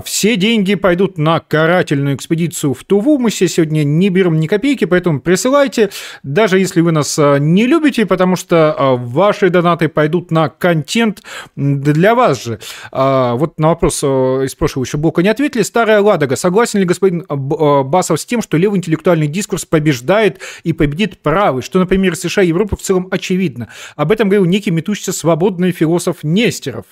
Все 0.05 0.37
деньги 0.37 0.77
пойдут 0.77 1.19
на 1.19 1.41
карательную 1.41 2.17
экспедицию 2.17 2.73
в 2.73 2.85
Туву. 2.85 3.19
Мы 3.19 3.31
сегодня 3.31 3.85
не 3.85 4.09
берем 4.09 4.41
ни 4.41 4.47
копейки, 4.47 4.87
поэтому 4.87 5.21
присылайте, 5.21 5.91
даже 6.23 6.59
если 6.59 6.81
вы 6.81 6.93
нас 6.93 7.19
не 7.19 7.67
любите, 7.67 8.07
потому 8.07 8.37
что 8.37 8.97
ваши 8.99 9.51
донаты 9.51 9.89
пойдут 9.89 10.31
на 10.31 10.49
контент 10.49 11.23
для 11.55 12.15
вас 12.15 12.43
же. 12.43 12.59
Вот 12.93 13.59
на 13.59 13.69
вопрос 13.69 14.03
из 14.03 14.54
из 14.55 14.57
прошлого 14.57 14.85
еще 14.85 14.97
блока 14.97 15.23
не 15.23 15.29
ответили. 15.29 15.63
Старая 15.63 16.01
Ладога. 16.01 16.37
Согласен 16.37 16.81
ли 16.81 16.87
господин 16.87 17.25
э, 17.29 17.83
Басов 17.83 18.21
с 18.21 18.25
тем, 18.25 18.41
что 18.41 18.57
левый 18.57 18.79
интеллектуальный 18.79 19.27
дискурс 19.27 19.65
побеждает 19.65 20.41
и 20.63 20.73
победит 20.73 21.19
правый, 21.19 21.63
что, 21.63 21.79
например, 21.79 22.17
США 22.17 22.43
и 22.43 22.49
Европа 22.49 22.77
в 22.77 22.81
целом 22.81 23.09
очевидно? 23.11 23.69
Об 23.97 24.13
этом 24.13 24.29
говорил 24.29 24.47
некий 24.47 24.71
метущийся 24.71 25.13
свободный 25.13 25.73
философ 25.73 26.23
Нестеров. 26.23 26.87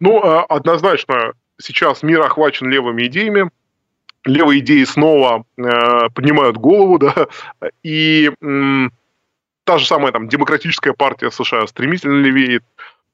Ну, 0.00 0.22
э, 0.22 0.44
однозначно, 0.48 1.32
сейчас 1.60 2.02
мир 2.02 2.20
охвачен 2.22 2.70
левыми 2.70 3.06
идеями. 3.06 3.50
Левые 4.24 4.60
идеи 4.60 4.84
снова 4.84 5.44
э, 5.56 5.62
поднимают 6.14 6.56
голову, 6.56 6.98
да, 6.98 7.28
и 7.82 8.30
э, 8.40 8.88
та 9.64 9.78
же 9.78 9.86
самая 9.86 10.12
там 10.12 10.28
демократическая 10.28 10.92
партия 10.92 11.30
США 11.30 11.66
стремительно 11.66 12.20
левеет, 12.20 12.64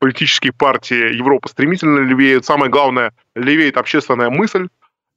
политические 0.05 0.53
партии 0.53 1.17
Европы 1.17 1.49
стремительно 1.49 2.01
левеют. 2.01 2.45
Самое 2.45 2.71
главное, 2.71 3.15
левеет 3.35 3.79
общественная 3.79 4.29
мысль. 4.29 4.69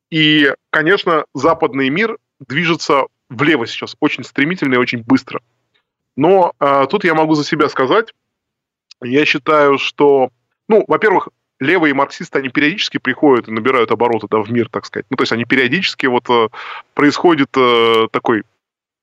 И, 0.10 0.50
конечно, 0.70 1.26
западный 1.34 1.90
мир 1.90 2.18
движется 2.40 3.08
влево 3.28 3.68
сейчас 3.68 3.98
очень 4.00 4.24
стремительно 4.24 4.76
и 4.76 4.78
очень 4.78 5.04
быстро. 5.04 5.42
Но 6.16 6.54
э, 6.62 6.88
тут 6.90 7.04
я 7.04 7.16
могу 7.16 7.36
за 7.36 7.44
себя 7.44 7.68
сказать, 7.68 8.14
я 9.02 9.26
считаю, 9.26 9.78
что, 9.78 10.30
ну, 10.70 10.86
во-первых, 10.88 11.28
левые 11.60 11.94
марксисты, 11.94 12.40
они 12.40 12.48
периодически 12.48 12.98
приходят 12.98 13.50
и 13.50 13.52
набирают 13.52 13.92
обороты 13.92 14.28
да, 14.32 14.38
в 14.38 14.50
мир, 14.50 14.70
так 14.70 14.86
сказать. 14.86 15.06
Ну, 15.10 15.18
то 15.18 15.24
есть 15.24 15.34
они 15.34 15.44
периодически 15.44 16.06
вот 16.06 16.30
э, 16.30 16.48
происходит 16.94 17.50
э, 17.58 18.08
такой, 18.14 18.44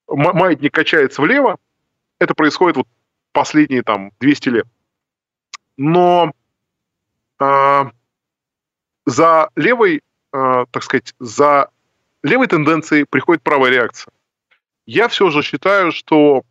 маятник 0.08 0.72
качается 0.72 1.20
влево, 1.20 1.58
это 2.18 2.32
происходит 2.32 2.78
вот 2.78 2.86
последние 3.32 3.82
там 3.82 4.12
200 4.18 4.48
лет 4.48 4.66
но 5.76 6.32
э, 7.40 7.84
за 9.06 9.48
левой, 9.56 10.02
э, 10.32 10.64
так 10.70 10.82
сказать, 10.82 11.14
за 11.18 11.68
левой 12.22 12.46
тенденцией 12.46 13.04
приходит 13.08 13.42
правая 13.42 13.70
реакция. 13.70 14.12
Я 14.86 15.08
все 15.08 15.30
же 15.30 15.42
считаю, 15.42 15.92
что 15.92 16.42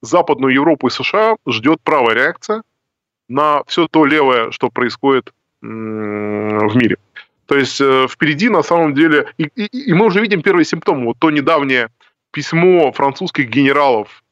Западную 0.00 0.52
Европу 0.52 0.88
и 0.88 0.90
США 0.90 1.36
ждет 1.46 1.80
правая 1.82 2.14
реакция 2.14 2.62
на 3.28 3.62
все 3.66 3.86
то 3.88 4.04
левое, 4.04 4.50
что 4.50 4.68
происходит 4.68 5.32
в 5.60 5.64
мире. 5.64 6.96
То 7.46 7.56
есть 7.56 7.80
э, 7.80 8.06
впереди 8.08 8.48
на 8.48 8.62
самом 8.62 8.94
деле, 8.94 9.32
и, 9.36 9.44
и, 9.54 9.90
и 9.90 9.92
мы 9.92 10.06
уже 10.06 10.20
видим 10.20 10.42
первые 10.42 10.64
симптомы. 10.64 11.06
Вот 11.06 11.18
то 11.18 11.30
недавнее 11.30 11.90
письмо 12.30 12.92
французских 12.92 13.48
генералов 13.48 14.24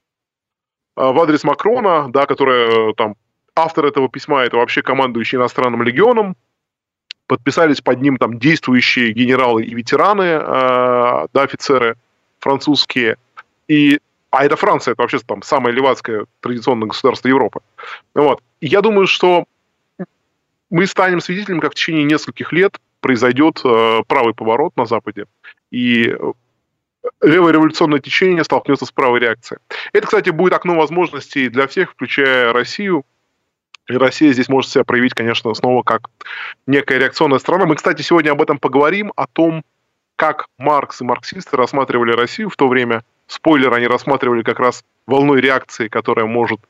э, 0.97 1.03
в 1.03 1.21
адрес 1.21 1.45
Макрона, 1.45 2.09
да, 2.11 2.27
которое 2.27 2.91
э, 2.91 2.95
там 2.95 3.17
автор 3.63 3.87
этого 3.87 4.09
письма 4.09 4.43
это 4.43 4.57
вообще 4.57 4.83
командующий 4.83 5.39
иностранным 5.39 5.83
легионом. 5.83 6.37
Подписались 7.27 7.81
под 7.81 8.01
ним 8.01 8.17
там 8.17 8.39
действующие 8.39 9.13
генералы 9.13 9.63
и 9.63 9.75
ветераны, 9.75 10.23
э, 10.23 11.27
да, 11.33 11.43
офицеры 11.43 11.97
французские. 12.41 13.17
И, 13.69 14.01
а 14.31 14.45
это 14.45 14.57
Франция, 14.57 14.93
это 14.93 15.03
вообще 15.03 15.19
там 15.19 15.43
самое 15.43 15.75
левацкое 15.75 16.27
традиционное 16.41 16.89
государство 16.89 17.29
Европы. 17.29 17.61
Вот. 18.15 18.43
И 18.61 18.67
я 18.67 18.81
думаю, 18.81 19.07
что 19.07 19.45
мы 20.71 20.87
станем 20.87 21.21
свидетелями, 21.21 21.61
как 21.61 21.73
в 21.73 21.75
течение 21.75 22.05
нескольких 22.05 22.53
лет 22.53 22.79
произойдет 23.01 23.61
э, 23.65 24.01
правый 24.07 24.35
поворот 24.35 24.77
на 24.77 24.87
Западе. 24.87 25.27
И 25.71 26.17
левое 27.23 27.53
революционное 27.53 28.01
течение 28.01 28.45
столкнется 28.45 28.87
с 28.87 28.93
правой 28.93 29.21
реакцией. 29.21 29.61
Это, 29.93 30.07
кстати, 30.07 30.31
будет 30.31 30.53
окно 30.53 30.77
возможностей 30.77 31.49
для 31.49 31.67
всех, 31.67 31.93
включая 31.93 32.53
Россию, 32.53 33.05
и 33.91 33.97
Россия 33.97 34.33
здесь 34.33 34.49
может 34.49 34.71
себя 34.71 34.85
проявить, 34.85 35.15
конечно, 35.15 35.53
снова 35.55 35.83
как 35.83 36.11
некая 36.67 36.99
реакционная 36.99 37.39
страна. 37.39 37.67
Мы, 37.67 37.75
кстати, 37.75 38.03
сегодня 38.03 38.31
об 38.31 38.41
этом 38.41 38.59
поговорим, 38.59 39.13
о 39.17 39.27
том, 39.27 39.65
как 40.17 40.47
Маркс 40.59 41.01
и 41.01 41.05
марксисты 41.05 41.57
рассматривали 41.57 42.13
Россию 42.13 42.51
в 42.51 42.57
то 42.57 42.69
время. 42.69 43.05
Спойлер, 43.27 43.73
они 43.73 43.87
рассматривали 43.87 44.43
как 44.43 44.61
раз 44.61 44.85
волной 45.07 45.41
реакции, 45.41 45.89
которая 45.89 46.27
может 46.27 46.61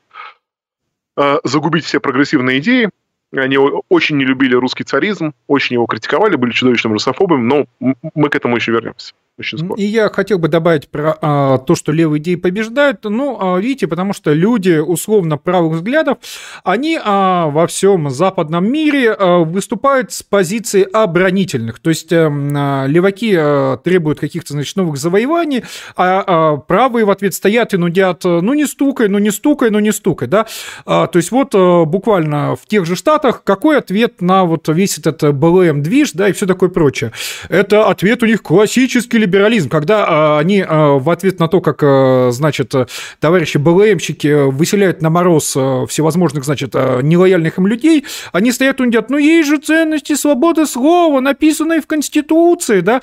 э, 1.17 1.39
загубить 1.43 1.85
все 1.85 1.99
прогрессивные 1.99 2.59
идеи. 2.59 2.89
Они 3.33 3.57
очень 3.57 4.17
не 4.17 4.25
любили 4.25 4.55
русский 4.55 4.83
царизм, 4.83 5.33
очень 5.47 5.75
его 5.75 5.85
критиковали, 5.85 6.35
были 6.35 6.51
чудовищным 6.51 6.93
русофобами, 6.93 7.41
но 7.41 7.65
мы 8.13 8.29
к 8.29 8.35
этому 8.35 8.57
еще 8.57 8.71
вернемся 8.71 9.13
очень 9.37 9.57
скоро. 9.57 9.79
И 9.79 9.85
я 9.85 10.09
хотел 10.09 10.39
бы 10.39 10.47
добавить 10.47 10.89
про 10.89 11.17
а, 11.21 11.57
то, 11.59 11.75
что 11.75 11.91
левые 11.91 12.21
идеи 12.21 12.35
побеждают. 12.35 13.03
Ну, 13.03 13.37
а, 13.39 13.59
видите, 13.59 13.87
потому 13.87 14.13
что 14.13 14.33
люди 14.33 14.77
условно 14.77 15.37
правых 15.37 15.77
взглядов, 15.77 16.17
они 16.63 16.99
а, 17.01 17.47
во 17.47 17.67
всем 17.67 18.09
западном 18.09 18.69
мире 18.71 19.11
а, 19.11 19.39
выступают 19.39 20.11
с 20.11 20.21
позиции 20.21 20.83
оборонительных. 20.83 21.79
То 21.79 21.89
есть 21.89 22.11
а, 22.11 22.85
леваки 22.87 23.35
а, 23.37 23.77
требуют 23.77 24.19
каких-то, 24.19 24.53
значит, 24.53 24.75
новых 24.75 24.97
завоеваний, 24.97 25.63
а, 25.95 26.23
а 26.25 26.57
правые 26.57 27.05
в 27.05 27.09
ответ 27.09 27.33
стоят 27.33 27.73
и 27.73 27.77
нудят, 27.77 28.23
ну 28.23 28.53
не 28.53 28.65
стукай, 28.65 29.07
ну 29.07 29.17
не 29.17 29.31
стукай, 29.31 29.69
ну 29.69 29.79
не 29.79 29.91
стукай, 29.91 30.27
да. 30.27 30.45
А, 30.85 31.07
то 31.07 31.17
есть 31.17 31.31
вот 31.31 31.55
а, 31.55 31.85
буквально 31.85 32.55
в 32.55 32.67
тех 32.67 32.85
же 32.85 32.95
штатах 32.95 33.43
какой 33.43 33.77
ответ 33.77 34.21
на 34.21 34.43
вот 34.43 34.67
весь 34.67 34.97
этот 34.97 35.23
БЛМ-движ, 35.23 36.11
да, 36.13 36.29
и 36.29 36.33
все 36.33 36.45
такое 36.45 36.69
прочее. 36.69 37.11
Это 37.49 37.87
ответ 37.87 38.21
у 38.23 38.25
них 38.25 38.43
классический 38.43 39.20
либерализм, 39.21 39.69
когда 39.69 40.05
а, 40.07 40.39
они 40.39 40.65
а, 40.67 40.97
в 40.97 41.09
ответ 41.09 41.39
на 41.39 41.47
то, 41.47 41.61
как, 41.61 41.79
а, 41.81 42.29
значит, 42.31 42.73
товарищи 43.19 43.57
БЛМщики 43.57 44.49
выселяют 44.49 45.01
на 45.01 45.09
мороз 45.09 45.53
а, 45.55 45.85
всевозможных, 45.85 46.43
значит, 46.43 46.71
а, 46.73 46.99
нелояльных 47.01 47.57
им 47.57 47.67
людей, 47.67 48.05
они 48.33 48.51
стоят 48.51 48.79
и 48.79 48.83
говорят, 48.83 49.09
ну, 49.09 49.17
есть 49.17 49.47
же 49.47 49.57
ценности 49.57 50.15
свободы 50.15 50.65
слова, 50.65 51.21
написанные 51.21 51.81
в 51.81 51.87
Конституции, 51.87 52.81
да, 52.81 53.01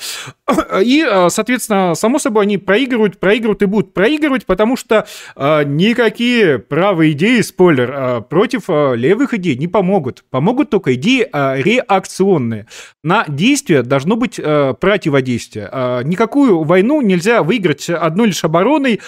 и, 0.82 1.06
соответственно, 1.28 1.94
само 1.94 2.18
собой, 2.18 2.44
они 2.44 2.58
проигрывают, 2.58 3.18
проигрывают 3.18 3.62
и 3.62 3.66
будут 3.66 3.94
проигрывать, 3.94 4.46
потому 4.46 4.76
что 4.76 5.06
никакие 5.36 6.58
правые 6.58 7.12
идеи, 7.12 7.40
спойлер, 7.42 8.22
против 8.22 8.68
левых 8.68 9.34
идей 9.34 9.56
не 9.56 9.68
помогут. 9.68 10.24
Помогут 10.30 10.70
только 10.70 10.94
идеи 10.94 11.28
реакционные. 11.32 12.66
На 13.04 13.24
действие 13.28 13.82
должно 13.82 14.16
быть 14.16 14.36
противодействие. 14.36 15.68
Никакую 16.08 16.64
войну 16.64 17.00
нельзя 17.02 17.42
выиграть 17.42 17.88
одной 17.90 18.28
лишь 18.28 18.42
обороной, 18.44 19.00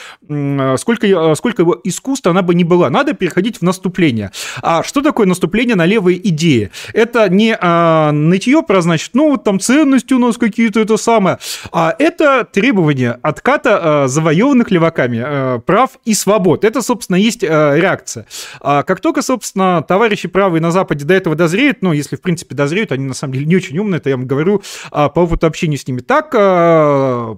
сколько, 0.76 1.34
сколько 1.34 1.64
искусства 1.84 2.30
она 2.30 2.42
бы 2.42 2.54
ни 2.54 2.64
была. 2.64 2.90
Надо 2.90 3.14
переходить 3.14 3.58
в 3.58 3.62
наступление. 3.62 4.30
А 4.62 4.82
что 4.82 5.00
такое 5.00 5.26
наступление 5.26 5.76
на 5.76 5.86
левые 5.86 6.18
идеи? 6.28 6.70
Это 6.92 7.28
не 7.28 7.56
а, 7.58 8.12
нытье 8.12 8.62
про, 8.62 8.82
значит, 8.82 9.10
ну, 9.14 9.30
вот 9.30 9.44
там 9.44 9.60
ценности 9.60 10.12
у 10.14 10.18
нас 10.18 10.36
какие-то, 10.36 10.80
это 10.80 10.96
самое, 10.96 11.38
а 11.72 11.94
это 11.98 12.44
требование 12.44 13.18
отката 13.22 14.04
а, 14.04 14.08
завоеванных 14.08 14.70
леваками 14.70 15.22
а, 15.24 15.58
прав 15.60 15.90
и 16.04 16.14
свобод. 16.14 16.64
Это, 16.64 16.82
собственно, 16.82 17.16
есть 17.16 17.44
а, 17.44 17.74
реакция. 17.74 18.26
А 18.60 18.82
как 18.82 19.00
только, 19.00 19.22
собственно, 19.22 19.82
товарищи 19.86 20.28
правые 20.28 20.60
на 20.60 20.70
Западе 20.70 21.04
до 21.04 21.14
этого 21.14 21.36
дозреют, 21.36 21.78
ну, 21.82 21.92
если, 21.92 22.16
в 22.16 22.20
принципе, 22.20 22.54
дозреют, 22.54 22.92
они, 22.92 23.04
на 23.06 23.14
самом 23.14 23.34
деле, 23.34 23.46
не 23.46 23.56
очень 23.56 23.78
умные, 23.78 23.98
это 23.98 24.10
я 24.10 24.16
вам 24.16 24.26
говорю 24.26 24.62
а, 24.90 25.08
по 25.08 25.20
опыту 25.20 25.46
общения 25.46 25.76
с 25.76 25.86
ними, 25.86 26.00
так 26.00 26.34
а, 26.34 26.89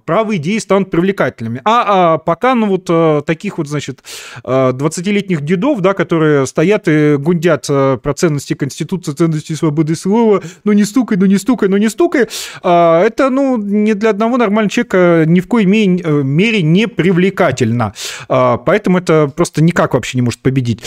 правые 0.05 0.39
идеи 0.39 0.59
станут 0.59 0.91
привлекательными. 0.91 1.61
А, 1.65 2.15
а 2.15 2.19
пока, 2.19 2.55
ну, 2.55 2.67
вот 2.67 2.87
а, 2.89 3.23
таких 3.23 3.59
вот, 3.59 3.69
значит, 3.69 4.01
20-летних 4.45 5.43
дедов, 5.43 5.81
да, 5.81 5.95
которые 5.95 6.47
стоят 6.47 6.89
и 6.89 7.17
гундят 7.17 7.67
про 7.67 8.15
ценности 8.15 8.55
Конституции, 8.55 9.13
ценности 9.13 9.53
свободы 9.55 9.95
слова, 9.95 10.43
ну, 10.65 10.73
не 10.73 10.85
стукай, 10.85 11.19
ну, 11.19 11.27
не 11.27 11.39
стукай, 11.39 11.69
ну, 11.69 11.77
не 11.77 11.89
стукай, 11.89 12.29
это, 12.63 13.31
ну, 13.31 13.57
не 13.57 13.95
для 13.95 14.11
одного 14.11 14.37
нормального 14.37 14.71
человека 14.71 15.25
ни 15.27 15.41
в 15.41 15.49
коей 15.49 15.67
мере 15.67 16.63
не 16.63 16.89
привлекательно. 16.89 17.95
Поэтому 18.29 18.99
это 18.99 19.31
просто 19.35 19.63
никак 19.63 19.95
вообще 19.95 20.19
не 20.19 20.23
может 20.23 20.41
победить. 20.41 20.83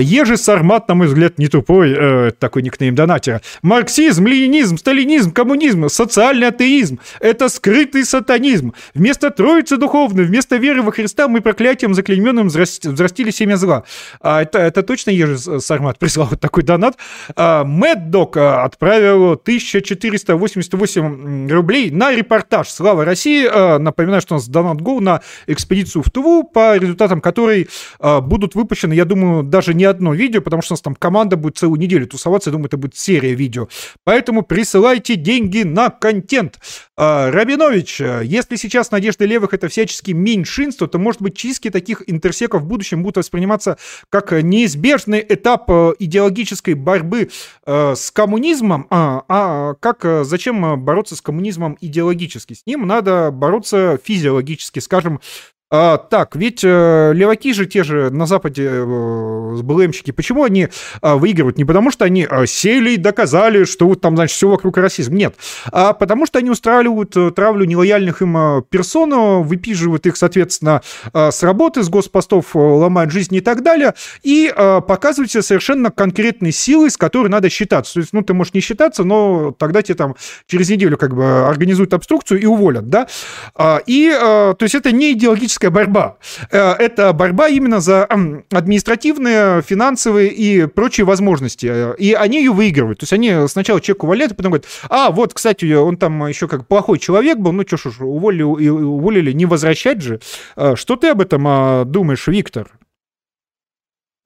Ежи 0.00 0.36
Сармат, 0.36 0.88
на 0.88 0.94
мой 0.94 1.06
взгляд, 1.06 1.38
не 1.38 1.48
тупой, 1.48 1.94
э, 1.96 2.30
такой 2.38 2.62
никнейм 2.62 2.94
донатера. 2.94 3.40
Марксизм, 3.62 4.26
ленинизм, 4.26 4.76
сталинизм, 4.76 5.32
коммунизм, 5.32 5.88
социальный 5.88 6.48
атеизм– 6.48 6.98
это 7.20 7.48
скрытый 7.48 8.03
сатанизм. 8.04 8.74
Вместо 8.94 9.30
Троицы 9.30 9.76
Духовной, 9.76 10.24
вместо 10.24 10.56
веры 10.56 10.82
во 10.82 10.92
Христа 10.92 11.28
мы 11.28 11.40
проклятием 11.40 11.94
заклейменным 11.94 12.48
взрастили 12.48 13.30
семя 13.30 13.56
зла. 13.56 13.84
Это, 14.20 14.58
это 14.58 14.82
точно 14.82 15.10
Ежи 15.10 15.38
Сармат 15.60 15.98
прислал 15.98 16.28
вот 16.30 16.40
такой 16.40 16.62
донат. 16.62 16.96
Мэддок 17.36 18.36
отправил 18.36 19.32
1488 19.32 21.50
рублей 21.50 21.90
на 21.90 22.12
репортаж 22.12 22.68
«Слава 22.68 23.04
России». 23.04 23.48
А, 23.50 23.78
напоминаю, 23.78 24.20
что 24.20 24.34
у 24.34 24.38
нас 24.38 24.48
донат 24.48 24.80
гол 24.80 25.00
на 25.00 25.20
экспедицию 25.46 26.02
в 26.02 26.10
Туву, 26.10 26.44
по 26.44 26.76
результатам 26.76 27.20
которой 27.20 27.68
а, 27.98 28.20
будут 28.20 28.54
выпущены, 28.54 28.94
я 28.94 29.04
думаю, 29.04 29.42
даже 29.42 29.74
не 29.74 29.84
одно 29.84 30.14
видео, 30.14 30.40
потому 30.40 30.62
что 30.62 30.72
у 30.72 30.74
нас 30.74 30.82
там 30.82 30.94
команда 30.94 31.36
будет 31.36 31.58
целую 31.58 31.80
неделю 31.80 32.06
тусоваться, 32.06 32.50
я 32.50 32.52
думаю, 32.52 32.66
это 32.66 32.76
будет 32.76 32.96
серия 32.96 33.34
видео. 33.34 33.68
Поэтому 34.04 34.42
присылайте 34.42 35.16
деньги 35.16 35.62
на 35.62 35.90
контент. 35.90 36.58
А, 36.96 37.30
Рабинович, 37.30 37.93
если 38.00 38.56
сейчас 38.56 38.90
надежды 38.90 39.26
левых 39.26 39.54
это 39.54 39.68
всячески 39.68 40.12
меньшинство, 40.12 40.86
то, 40.86 40.98
может 40.98 41.22
быть, 41.22 41.36
чистки 41.36 41.70
таких 41.70 42.02
интерсеков 42.06 42.62
в 42.62 42.66
будущем 42.66 43.02
будут 43.02 43.18
восприниматься 43.18 43.78
как 44.10 44.32
неизбежный 44.32 45.24
этап 45.28 45.70
идеологической 45.70 46.74
борьбы 46.74 47.30
с 47.66 48.10
коммунизмом, 48.10 48.86
а, 48.90 49.24
а 49.28 49.74
как 49.74 50.24
зачем 50.24 50.82
бороться 50.82 51.16
с 51.16 51.22
коммунизмом 51.22 51.76
идеологически? 51.80 52.54
С 52.54 52.66
ним 52.66 52.86
надо 52.86 53.30
бороться 53.30 53.98
физиологически, 54.02 54.78
скажем, 54.78 55.20
а, 55.70 55.98
так, 55.98 56.36
ведь 56.36 56.62
э, 56.62 57.12
леваки 57.14 57.52
же 57.52 57.66
те 57.66 57.82
же 57.82 58.10
на 58.10 58.26
Западе 58.26 58.68
э, 58.70 59.60
БЛМщики, 59.62 60.12
почему 60.12 60.44
они 60.44 60.68
э, 61.02 61.14
выигрывают? 61.14 61.58
Не 61.58 61.64
потому, 61.64 61.90
что 61.90 62.04
они 62.04 62.28
э, 62.30 62.46
сели 62.46 62.90
и 62.90 62.96
доказали, 62.96 63.64
что 63.64 63.88
вот 63.88 64.00
там, 64.00 64.14
значит, 64.14 64.36
все 64.36 64.48
вокруг 64.48 64.76
расизм. 64.76 65.14
Нет. 65.14 65.34
А 65.72 65.92
потому 65.92 66.26
что 66.26 66.38
они 66.38 66.50
устраивают 66.50 67.16
э, 67.16 67.32
травлю 67.32 67.64
нелояльных 67.64 68.22
им 68.22 68.36
э, 68.36 68.62
персон, 68.68 69.42
выпиживают 69.42 70.06
их, 70.06 70.16
соответственно, 70.16 70.82
э, 71.12 71.30
с 71.32 71.42
работы, 71.42 71.82
с 71.82 71.88
госпостов, 71.88 72.54
э, 72.54 72.58
ломают 72.58 73.10
жизнь 73.10 73.34
и 73.34 73.40
так 73.40 73.62
далее, 73.62 73.94
и 74.22 74.52
э, 74.54 74.80
показывают 74.86 75.32
себе 75.32 75.42
совершенно 75.42 75.90
конкретные 75.90 76.52
силы, 76.52 76.88
с 76.88 76.96
которой 76.96 77.28
надо 77.28 77.48
считаться. 77.50 77.94
То 77.94 78.00
есть, 78.00 78.12
ну, 78.12 78.22
ты 78.22 78.32
можешь 78.32 78.54
не 78.54 78.60
считаться, 78.60 79.02
но 79.02 79.50
тогда 79.58 79.82
тебе 79.82 79.96
там 79.96 80.14
через 80.46 80.68
неделю 80.68 80.96
как 80.98 81.16
бы 81.16 81.48
организуют 81.48 81.94
обструкцию 81.94 82.40
и 82.40 82.46
уволят, 82.46 82.88
да? 82.90 83.08
А, 83.56 83.80
и, 83.86 84.08
э, 84.08 84.54
то 84.56 84.62
есть, 84.62 84.74
это 84.74 84.92
не 84.92 85.12
идеологическая 85.12 85.53
политическая 85.54 85.70
борьба. 85.70 86.16
Э, 86.50 86.72
это 86.72 87.12
борьба 87.12 87.48
именно 87.48 87.80
за 87.80 88.04
административные, 88.04 89.62
финансовые 89.62 90.28
и 90.30 90.66
прочие 90.66 91.06
возможности. 91.06 91.94
И 91.98 92.12
они 92.12 92.38
ее 92.38 92.52
выигрывают. 92.52 93.00
То 93.00 93.04
есть 93.04 93.12
они 93.12 93.48
сначала 93.48 93.80
человек 93.80 94.04
увольняют, 94.04 94.32
а 94.32 94.34
потом 94.34 94.52
говорят, 94.52 94.66
а, 94.88 95.10
вот, 95.10 95.34
кстати, 95.34 95.72
он 95.72 95.96
там 95.96 96.26
еще 96.26 96.48
как 96.48 96.66
плохой 96.66 96.98
человек 96.98 97.38
был, 97.38 97.52
ну 97.52 97.62
что 97.66 97.76
ж, 97.76 98.00
уволили, 98.00 98.42
уволили, 98.42 99.32
не 99.32 99.46
возвращать 99.46 100.02
же. 100.02 100.20
Э, 100.56 100.74
что 100.76 100.96
ты 100.96 101.08
об 101.08 101.20
этом 101.20 101.44
а, 101.46 101.84
думаешь, 101.84 102.26
Виктор? 102.26 102.70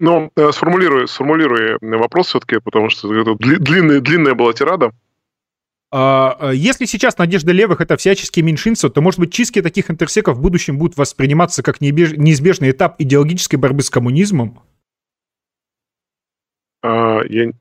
Ну, 0.00 0.30
э, 0.36 0.52
сформулирую, 0.52 1.08
сформулирую 1.08 1.78
вопрос 1.80 2.28
все-таки, 2.28 2.60
потому 2.60 2.88
что 2.88 3.12
это 3.12 3.34
длинная, 3.34 4.00
длинная 4.00 4.34
была 4.34 4.52
тирада. 4.52 4.92
А, 5.90 6.36
а, 6.38 6.50
если 6.50 6.84
сейчас 6.84 7.16
надежда 7.16 7.52
левых 7.52 7.80
это 7.80 7.96
всяческие 7.96 8.44
меньшинства, 8.44 8.90
то, 8.90 9.00
может 9.00 9.20
быть, 9.20 9.32
чистки 9.32 9.62
таких 9.62 9.90
интерсеков 9.90 10.36
в 10.36 10.40
будущем 10.40 10.76
будут 10.76 10.96
восприниматься 10.98 11.62
как 11.62 11.80
неизбежный 11.80 12.70
этап 12.70 12.96
идеологической 12.98 13.58
борьбы 13.58 13.82
с 13.82 13.90
коммунизмом? 13.90 14.60
А, 16.82 17.20
я... 17.28 17.52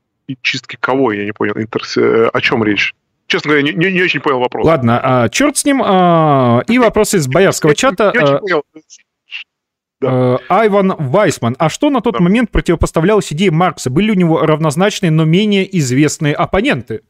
Чистки 0.42 0.76
кого? 0.78 1.12
Я 1.12 1.24
не 1.24 1.32
понял. 1.32 1.54
Интерсе... 1.56 2.02
Э, 2.02 2.28
о 2.28 2.40
чем 2.42 2.62
речь? 2.62 2.94
Честно 3.28 3.48
говоря, 3.48 3.62
не, 3.62 3.72
не, 3.72 3.92
не 3.92 4.02
очень 4.02 4.20
понял 4.20 4.40
вопрос. 4.40 4.66
Ладно, 4.66 5.00
а, 5.02 5.28
черт 5.30 5.56
с 5.56 5.64
ним. 5.64 5.82
А, 5.82 6.62
и 6.66 6.78
вопрос 6.78 7.14
из 7.14 7.26
боярского 7.28 7.74
чата. 7.74 8.12
Не, 8.14 8.18
не 8.18 8.24
очень 8.24 8.38
понял. 8.38 8.62
Да. 10.00 10.38
Айван 10.48 10.94
Вайсман. 10.98 11.56
А 11.58 11.68
что 11.68 11.90
на 11.90 12.00
тот 12.00 12.14
да. 12.14 12.20
момент 12.20 12.50
противопоставлялось 12.50 13.32
идее 13.32 13.50
Маркса? 13.50 13.90
Были 13.90 14.10
у 14.10 14.14
него 14.14 14.40
равнозначные, 14.40 15.10
но 15.10 15.24
менее 15.24 15.78
известные 15.78 16.34
оппоненты? 16.34 17.02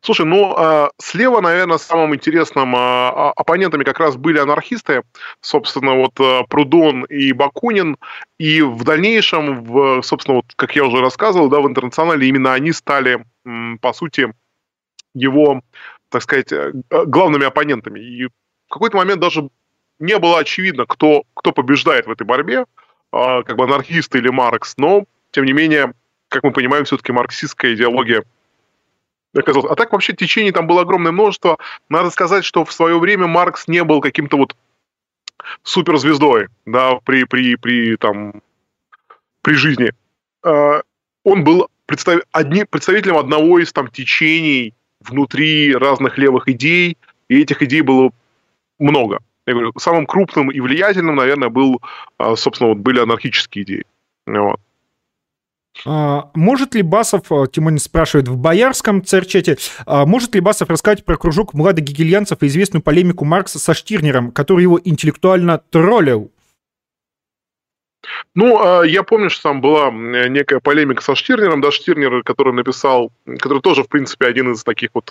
Слушай, 0.00 0.26
ну, 0.26 0.54
э, 0.56 0.88
слева, 0.98 1.40
наверное, 1.40 1.78
самым 1.78 2.14
интересным 2.14 2.74
э, 2.74 3.08
оппонентами 3.36 3.84
как 3.84 4.00
раз 4.00 4.16
были 4.16 4.38
анархисты, 4.38 5.02
собственно, 5.40 5.94
вот 5.94 6.18
э, 6.20 6.42
Прудон 6.48 7.04
и 7.04 7.32
Бакунин, 7.32 7.96
и 8.38 8.62
в 8.62 8.84
дальнейшем, 8.84 9.64
в, 9.64 10.02
собственно, 10.02 10.36
вот, 10.36 10.46
как 10.56 10.76
я 10.76 10.84
уже 10.84 11.00
рассказывал, 11.00 11.48
да, 11.48 11.60
в 11.60 11.66
интернационале 11.66 12.28
именно 12.28 12.52
они 12.52 12.72
стали, 12.72 13.24
по 13.80 13.92
сути, 13.92 14.32
его, 15.14 15.62
так 16.10 16.22
сказать, 16.22 16.52
главными 16.90 17.46
оппонентами. 17.46 18.00
И 18.00 18.26
в 18.26 18.30
какой-то 18.68 18.96
момент 18.96 19.20
даже 19.20 19.48
не 19.98 20.18
было 20.18 20.38
очевидно, 20.38 20.86
кто, 20.86 21.22
кто 21.34 21.52
побеждает 21.52 22.06
в 22.06 22.10
этой 22.10 22.26
борьбе, 22.26 22.64
э, 23.12 23.42
как 23.42 23.56
бы 23.56 23.64
анархисты 23.64 24.18
или 24.18 24.28
Маркс, 24.28 24.74
но, 24.76 25.04
тем 25.30 25.44
не 25.44 25.52
менее, 25.52 25.94
как 26.28 26.42
мы 26.42 26.52
понимаем, 26.52 26.84
все-таки 26.84 27.12
марксистская 27.12 27.74
идеология– 27.74 28.24
оказалось. 29.40 29.70
А 29.70 29.74
так 29.74 29.92
вообще 29.92 30.14
течений 30.14 30.52
там 30.52 30.66
было 30.66 30.82
огромное 30.82 31.12
множество. 31.12 31.58
Надо 31.88 32.10
сказать, 32.10 32.44
что 32.44 32.64
в 32.64 32.72
свое 32.72 32.98
время 32.98 33.26
Маркс 33.26 33.68
не 33.68 33.84
был 33.84 34.00
каким-то 34.00 34.36
вот 34.36 34.56
суперзвездой, 35.62 36.48
да, 36.64 36.98
при, 37.04 37.24
при, 37.24 37.56
при, 37.56 37.96
там, 37.96 38.42
при 39.42 39.54
жизни. 39.54 39.92
А, 40.44 40.82
он 41.24 41.44
был 41.44 41.68
представ... 41.86 42.22
одни... 42.32 42.64
представителем 42.64 43.16
одного 43.16 43.58
из 43.58 43.72
там 43.72 43.88
течений 43.88 44.74
внутри 45.00 45.74
разных 45.74 46.18
левых 46.18 46.48
идей, 46.48 46.96
и 47.28 47.40
этих 47.40 47.62
идей 47.62 47.82
было 47.82 48.10
много. 48.78 49.20
Я 49.46 49.52
говорю, 49.52 49.72
самым 49.78 50.06
крупным 50.06 50.50
и 50.50 50.60
влиятельным, 50.60 51.14
наверное, 51.14 51.48
был, 51.48 51.80
а, 52.18 52.34
собственно, 52.36 52.70
вот 52.70 52.78
были 52.78 53.00
анархические 53.00 53.64
идеи. 53.64 53.84
Вот. 54.26 54.60
А, 55.84 56.30
может 56.34 56.74
ли 56.74 56.82
Басов, 56.82 57.30
а, 57.30 57.46
Тимонин 57.46 57.78
спрашивает 57.78 58.28
в 58.28 58.36
боярском 58.36 59.04
церчете, 59.04 59.58
а, 59.84 60.06
может 60.06 60.34
ли 60.34 60.40
Басов 60.40 60.70
рассказать 60.70 61.04
про 61.04 61.16
кружок 61.16 61.54
младогегельянцев 61.54 62.42
и 62.42 62.46
известную 62.46 62.82
полемику 62.82 63.24
Маркса 63.24 63.58
со 63.58 63.74
Штирнером, 63.74 64.32
который 64.32 64.62
его 64.62 64.80
интеллектуально 64.82 65.58
троллил? 65.70 66.30
Ну, 68.36 68.82
я 68.84 69.02
помню, 69.02 69.30
что 69.30 69.44
там 69.44 69.60
была 69.60 69.90
некая 69.90 70.60
полемика 70.60 71.02
со 71.02 71.16
Штирнером, 71.16 71.60
да, 71.60 71.72
Штирнер, 71.72 72.22
который 72.22 72.52
написал, 72.52 73.10
который 73.40 73.60
тоже, 73.60 73.82
в 73.82 73.88
принципе, 73.88 74.26
один 74.26 74.52
из 74.52 74.62
таких 74.62 74.90
вот 74.94 75.10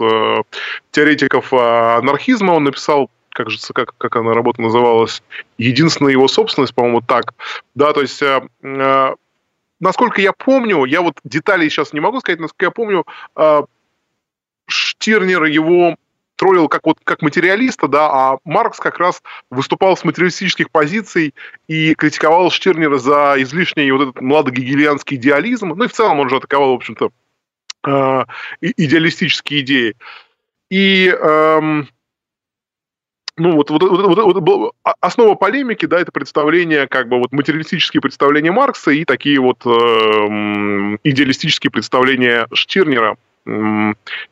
теоретиков 0.92 1.52
анархизма, 1.52 2.54
он 2.54 2.64
написал 2.64 3.10
как 3.32 3.50
же, 3.50 3.60
как, 3.74 3.98
как 3.98 4.16
она 4.16 4.34
работа 4.34 4.62
называлась, 4.62 5.22
единственная 5.58 6.14
его 6.14 6.30
собственность, 6.30 6.74
по-моему, 6.74 7.02
так. 7.02 7.34
Да, 7.74 7.92
то 7.92 8.00
есть, 8.00 8.24
насколько 9.80 10.22
я 10.22 10.34
помню, 10.34 10.86
я 10.86 11.02
вот 11.02 11.20
деталей 11.24 11.70
сейчас 11.70 11.94
не 11.94 12.00
могу 12.00 12.20
сказать, 12.20 12.40
насколько 12.40 12.66
я 12.66 12.72
помню, 12.72 13.06
э, 13.36 13.64
Штирнер 14.68 15.44
его 15.44 15.96
троллил 16.36 16.68
как, 16.68 16.86
вот, 16.86 16.98
как 17.04 17.22
материалиста, 17.22 17.88
да, 17.88 18.10
а 18.12 18.38
Маркс 18.44 18.80
как 18.80 19.00
раз 19.00 19.22
выступал 19.50 19.96
с 19.96 20.04
материалистических 20.04 20.70
позиций 20.70 21.34
и 21.68 21.96
критиковал 21.96 22.52
Штирнера 22.52 22.98
за 22.98 23.36
излишний 23.38 23.92
вот 23.92 24.02
этот 24.02 24.22
младогегелианский 24.22 25.18
идеализм. 25.18 25.70
Ну 25.70 25.86
и 25.86 25.88
в 25.88 25.94
целом 25.94 26.20
он 26.20 26.30
же 26.30 26.38
атаковал, 26.38 26.72
в 26.72 26.76
общем-то, 26.76 27.12
э, 27.88 28.26
идеалистические 28.62 29.62
идеи. 29.62 29.96
И 30.70 31.08
эм, 31.08 31.88
ну, 33.38 33.56
вот, 33.56 33.70
вот, 33.70 33.82
вот, 33.84 34.36
вот, 34.36 34.76
а, 34.84 34.94
основа 35.02 35.36
полемики, 35.36 35.86
да, 35.86 36.00
это 36.00 36.12
представление, 36.12 36.88
как 36.88 37.10
бы 37.10 37.20
вот 37.20 37.32
материалистические 37.34 38.02
представления 38.02 38.52
Маркса 38.52 38.92
и 38.92 39.04
такие 39.04 39.40
вот 39.40 39.66
э, 39.66 39.70
идеалистические 41.04 41.70
представления 41.70 42.48
Штирнера. 42.54 43.18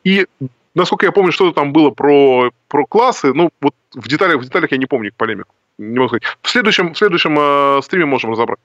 И 0.04 0.26
насколько 0.74 1.06
я 1.06 1.12
помню, 1.12 1.32
что-то 1.32 1.52
там 1.52 1.72
было 1.72 1.90
про, 1.90 2.50
про 2.68 2.86
классы, 2.86 3.32
ну, 3.34 3.50
вот 3.60 3.74
в 3.92 4.08
деталях, 4.08 4.40
в 4.40 4.44
деталях 4.44 4.72
я 4.72 4.78
не 4.78 4.86
помню 4.86 5.12
полемику. 5.16 5.54
Не 5.78 5.98
могу 5.98 6.08
сказать. 6.08 6.24
В 6.40 6.48
следующем, 6.48 6.94
в 6.94 6.98
следующем 6.98 7.36
э, 7.38 7.82
стриме 7.82 8.06
можем 8.06 8.30
разобрать. 8.30 8.60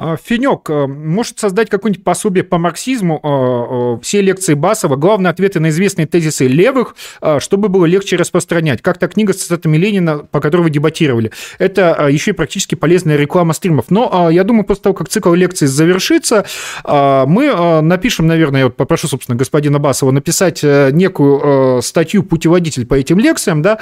А, 0.00 0.16
Финек 0.16 0.70
э, 0.70 0.86
может 0.86 1.38
создать 1.38 1.68
какое-нибудь 1.68 2.02
пособие 2.02 2.42
по 2.42 2.56
марксизму, 2.56 3.20
э, 3.22 3.98
э, 3.98 4.02
все 4.02 4.22
лекции 4.22 4.54
Басова, 4.54 4.96
главные 4.96 5.30
ответы 5.30 5.60
на 5.60 5.68
известные 5.68 6.06
тезисы 6.06 6.46
левых, 6.46 6.96
чтобы 7.38 7.68
было 7.68 7.84
легче 7.84 8.16
распространять. 8.16 8.80
Как 8.80 8.96
то 8.96 9.08
книга 9.08 9.34
с 9.34 9.36
цитатами 9.36 9.76
Ленина, 9.76 10.18
по 10.18 10.40
которой 10.40 10.62
вы 10.62 10.70
дебатировали. 10.70 11.32
Это 11.58 12.08
еще 12.10 12.30
и 12.30 12.34
практически 12.34 12.76
полезная 12.76 13.16
реклама 13.16 13.52
стримов. 13.52 13.86
Но 13.90 14.30
я 14.30 14.42
думаю, 14.44 14.64
после 14.64 14.84
того, 14.84 14.94
как 14.94 15.10
цикл 15.10 15.34
лекций 15.34 15.68
завершится, 15.68 16.46
мы 16.84 17.80
напишем, 17.82 18.26
наверное, 18.26 18.60
я 18.60 18.66
вот 18.66 18.76
попрошу, 18.76 19.08
собственно, 19.08 19.36
господина 19.36 19.78
Басова 19.78 20.10
написать 20.12 20.62
некую 20.62 21.82
статью 21.82 22.22
«Путеводитель» 22.22 22.86
по 22.86 22.94
этим 22.94 23.18
лекциям, 23.18 23.60
да, 23.62 23.80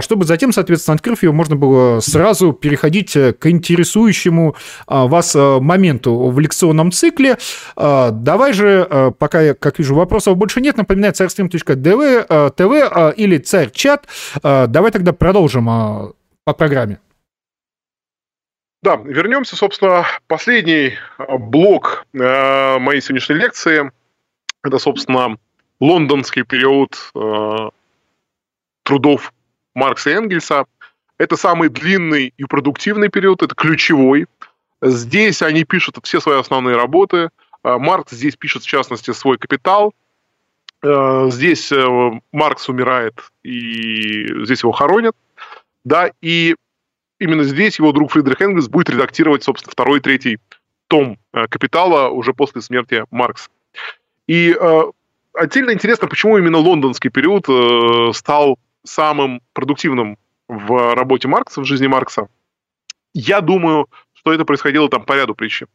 чтобы 0.00 0.24
затем, 0.24 0.52
соответственно, 0.52 0.94
открыв 0.94 1.22
ее, 1.22 1.32
можно 1.32 1.56
было 1.56 2.00
сразу 2.00 2.52
переходить 2.52 3.12
к 3.12 3.46
интересующему 3.46 4.56
вас 4.86 5.36
моменту 5.60 6.30
в 6.30 6.38
лекционном 6.40 6.92
цикле. 6.92 7.38
А, 7.76 8.10
давай 8.10 8.52
же, 8.52 8.86
а, 8.88 9.10
пока, 9.10 9.54
как 9.54 9.78
вижу, 9.78 9.94
вопросов 9.94 10.36
больше 10.36 10.60
нет, 10.60 10.76
напоминаю, 10.76 11.12
царьстрим.дв, 11.14 12.26
а, 12.28 12.50
ТВ 12.50 13.16
или 13.16 13.38
царь-чат. 13.38 14.06
Давай 14.42 14.90
тогда 14.90 15.12
продолжим 15.12 15.66
по 15.66 16.54
программе. 16.56 16.98
Да, 18.82 18.96
вернемся, 18.96 19.56
собственно, 19.56 20.06
последний 20.28 20.94
блок 21.18 22.06
моей 22.12 23.00
сегодняшней 23.00 23.36
лекции. 23.36 23.90
Это, 24.62 24.78
собственно, 24.78 25.36
лондонский 25.80 26.44
период 26.44 27.12
трудов 28.84 29.32
Маркса 29.74 30.10
и 30.10 30.14
Энгельса. 30.14 30.64
Это 31.18 31.36
самый 31.36 31.68
длинный 31.68 32.32
и 32.36 32.44
продуктивный 32.44 33.08
период, 33.08 33.42
это 33.42 33.54
ключевой. 33.54 34.26
Здесь 34.82 35.42
они 35.42 35.64
пишут 35.64 35.98
все 36.02 36.20
свои 36.20 36.38
основные 36.38 36.76
работы. 36.76 37.30
А, 37.62 37.78
Маркс 37.78 38.12
здесь 38.12 38.36
пишет, 38.36 38.62
в 38.62 38.66
частности, 38.66 39.12
свой 39.12 39.38
«Капитал». 39.38 39.92
А, 40.82 41.28
здесь 41.30 41.72
э, 41.72 42.20
Маркс 42.32 42.68
умирает, 42.68 43.20
и 43.42 44.44
здесь 44.44 44.62
его 44.62 44.72
хоронят. 44.72 45.16
Да, 45.84 46.10
и 46.20 46.54
именно 47.18 47.42
здесь 47.42 47.78
его 47.78 47.92
друг 47.92 48.12
Фридрих 48.12 48.40
Энгельс 48.40 48.68
будет 48.68 48.90
редактировать, 48.90 49.42
собственно, 49.42 49.72
второй 49.72 49.98
и 49.98 50.02
третий 50.02 50.38
том 50.86 51.18
э, 51.32 51.48
«Капитала» 51.48 52.08
уже 52.08 52.32
после 52.32 52.62
смерти 52.62 53.04
Маркса. 53.10 53.50
И 54.28 54.56
э, 54.58 54.82
отдельно 55.34 55.72
интересно, 55.72 56.06
почему 56.06 56.38
именно 56.38 56.58
лондонский 56.58 57.10
период 57.10 57.46
стал 58.14 58.58
самым 58.84 59.40
продуктивным 59.52 60.16
в 60.48 60.94
работе 60.94 61.28
Маркса, 61.28 61.60
в 61.60 61.64
жизни 61.64 61.88
Маркса. 61.88 62.28
Я 63.14 63.40
думаю, 63.40 63.88
что 64.18 64.32
это 64.32 64.44
происходило 64.44 64.88
там 64.88 65.04
по 65.04 65.14
ряду 65.14 65.34
причин. 65.34 65.68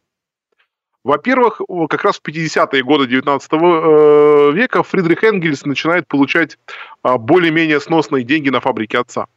Во-первых, 1.03 1.61
как 1.89 2.03
раз 2.05 2.17
в 2.17 2.27
50-е 2.27 2.81
годы 2.83 3.07
19 3.07 3.49
э, 3.51 4.51
века 4.53 4.83
Фридрих 4.83 5.23
Энгельс 5.23 5.65
начинает 5.65 6.07
получать 6.07 6.57
а, 7.01 7.17
более-менее 7.17 7.81
сносные 7.81 8.23
деньги 8.23 8.49
на 8.49 8.61
фабрике 8.61 8.99
отца. 8.99 9.27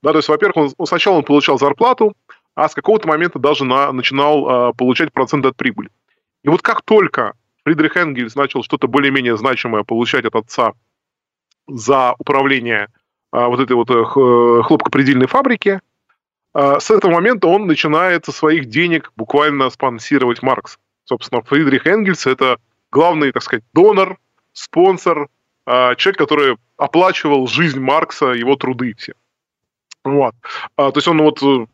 Да, 0.00 0.12
то 0.12 0.18
есть, 0.18 0.28
во-первых, 0.28 0.74
он, 0.78 0.86
сначала 0.86 1.16
он 1.16 1.24
получал 1.24 1.58
зарплату, 1.58 2.14
а 2.54 2.68
с 2.68 2.74
какого-то 2.74 3.08
момента 3.08 3.40
даже 3.40 3.64
на, 3.64 3.90
начинал 3.90 4.48
а, 4.48 4.72
получать 4.72 5.12
проценты 5.12 5.48
от 5.48 5.56
прибыли. 5.56 5.90
И 6.44 6.48
вот 6.48 6.62
как 6.62 6.82
только 6.82 7.32
Фридрих 7.64 7.96
Энгельс 7.96 8.36
начал 8.36 8.62
что-то 8.62 8.86
более-менее 8.86 9.36
значимое 9.36 9.82
получать 9.82 10.24
от 10.24 10.36
отца 10.36 10.72
за 11.66 12.14
управление 12.18 12.88
а, 13.32 13.48
вот 13.48 13.58
этой 13.58 13.74
вот 13.74 13.90
э, 13.90 14.62
хлопкопредельной 14.62 15.26
фабрики, 15.26 15.80
с 16.58 16.90
этого 16.90 17.12
момента 17.12 17.46
он 17.46 17.66
начинает 17.66 18.24
со 18.24 18.32
своих 18.32 18.66
денег 18.66 19.12
буквально 19.16 19.70
спонсировать 19.70 20.42
Маркс. 20.42 20.78
Собственно, 21.04 21.42
Фридрих 21.42 21.86
Энгельс– 21.86 22.26
это 22.26 22.58
главный, 22.90 23.32
так 23.32 23.42
сказать, 23.42 23.64
донор, 23.72 24.18
спонсор, 24.52 25.28
а, 25.66 25.94
человек, 25.96 26.18
который 26.18 26.56
оплачивал 26.76 27.46
жизнь 27.46 27.80
Маркса, 27.80 28.28
его 28.28 28.56
труды 28.56 28.94
все. 28.96 29.12
Вот. 30.04 30.34
А, 30.76 30.90
то 30.90 30.98
есть 30.98 31.08
он 31.08 31.20
вот 31.20 31.42
э, 31.42 31.66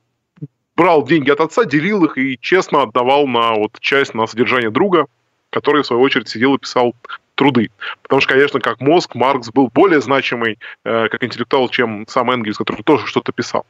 брал 0.77 1.05
деньги 1.05 1.31
от 1.31 1.41
отца, 1.41 1.65
делил 1.65 2.05
их 2.05 2.19
и 2.19 2.39
честно 2.41 2.83
отдавал 2.83 3.27
на 3.27 3.53
вот 3.53 3.79
часть 3.81 4.15
на 4.15 4.27
содержание 4.27 4.71
друга, 4.71 5.07
который, 5.51 5.83
в 5.83 5.87
свою 5.87 6.03
очередь, 6.03 6.29
сидел 6.29 6.55
и 6.55 6.59
писал 6.59 6.95
труды. 7.37 7.71
Потому 8.03 8.21
что, 8.21 8.33
конечно, 8.33 8.61
как 8.61 8.81
мозг, 8.81 9.15
Маркс 9.15 9.51
был 9.51 9.69
более 9.73 10.01
значимый 10.01 10.59
э, 10.85 11.09
как 11.09 11.23
интеллектуал, 11.23 11.69
чем 11.69 12.07
сам 12.09 12.31
Энгельс, 12.31 12.59
который 12.59 12.83
тоже 12.83 13.07
что-то 13.07 13.33
писал. 13.33 13.65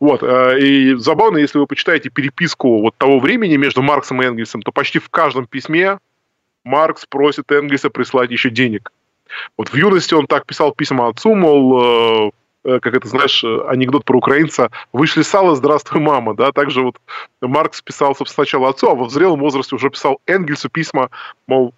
Вот. 0.00 0.22
Э, 0.22 0.58
и 0.58 0.94
забавно, 0.94 1.38
если 1.38 1.58
вы 1.58 1.66
почитаете 1.66 2.10
переписку 2.10 2.80
вот 2.80 2.94
того 2.96 3.18
времени 3.18 3.56
между 3.56 3.82
Марксом 3.82 4.22
и 4.22 4.26
Энгельсом, 4.26 4.62
то 4.62 4.72
почти 4.72 4.98
в 4.98 5.08
каждом 5.08 5.46
письме 5.46 5.98
Маркс 6.64 7.06
просит 7.06 7.50
Энгельса 7.50 7.90
прислать 7.90 8.30
еще 8.30 8.50
денег. 8.50 8.92
Вот 9.56 9.68
в 9.68 9.74
юности 9.74 10.14
он 10.14 10.26
так 10.26 10.46
писал 10.46 10.72
письма 10.72 11.08
отцу, 11.08 11.34
мол, 11.34 11.82
э, 11.82 12.30
э, 12.64 12.80
как 12.80 12.94
это, 12.94 13.08
знаешь, 13.08 13.42
анекдот 13.44 14.04
про 14.04 14.18
украинца, 14.18 14.70
вышли 14.92 15.22
сало, 15.22 15.56
здравствуй, 15.56 16.00
мама, 16.00 16.34
да, 16.34 16.52
также 16.52 16.82
вот 16.82 16.96
Маркс 17.40 17.82
писал, 17.82 18.16
сначала 18.26 18.68
отцу, 18.68 18.90
а 18.90 18.94
во 18.94 19.04
взрелом 19.04 19.40
возрасте 19.40 19.74
уже 19.74 19.90
писал 19.90 20.20
Энгельсу 20.26 20.68
письма, 20.68 21.10
мол, 21.46 21.74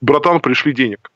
братан, 0.00 0.40
пришли 0.40 0.72
денег. 0.72 1.10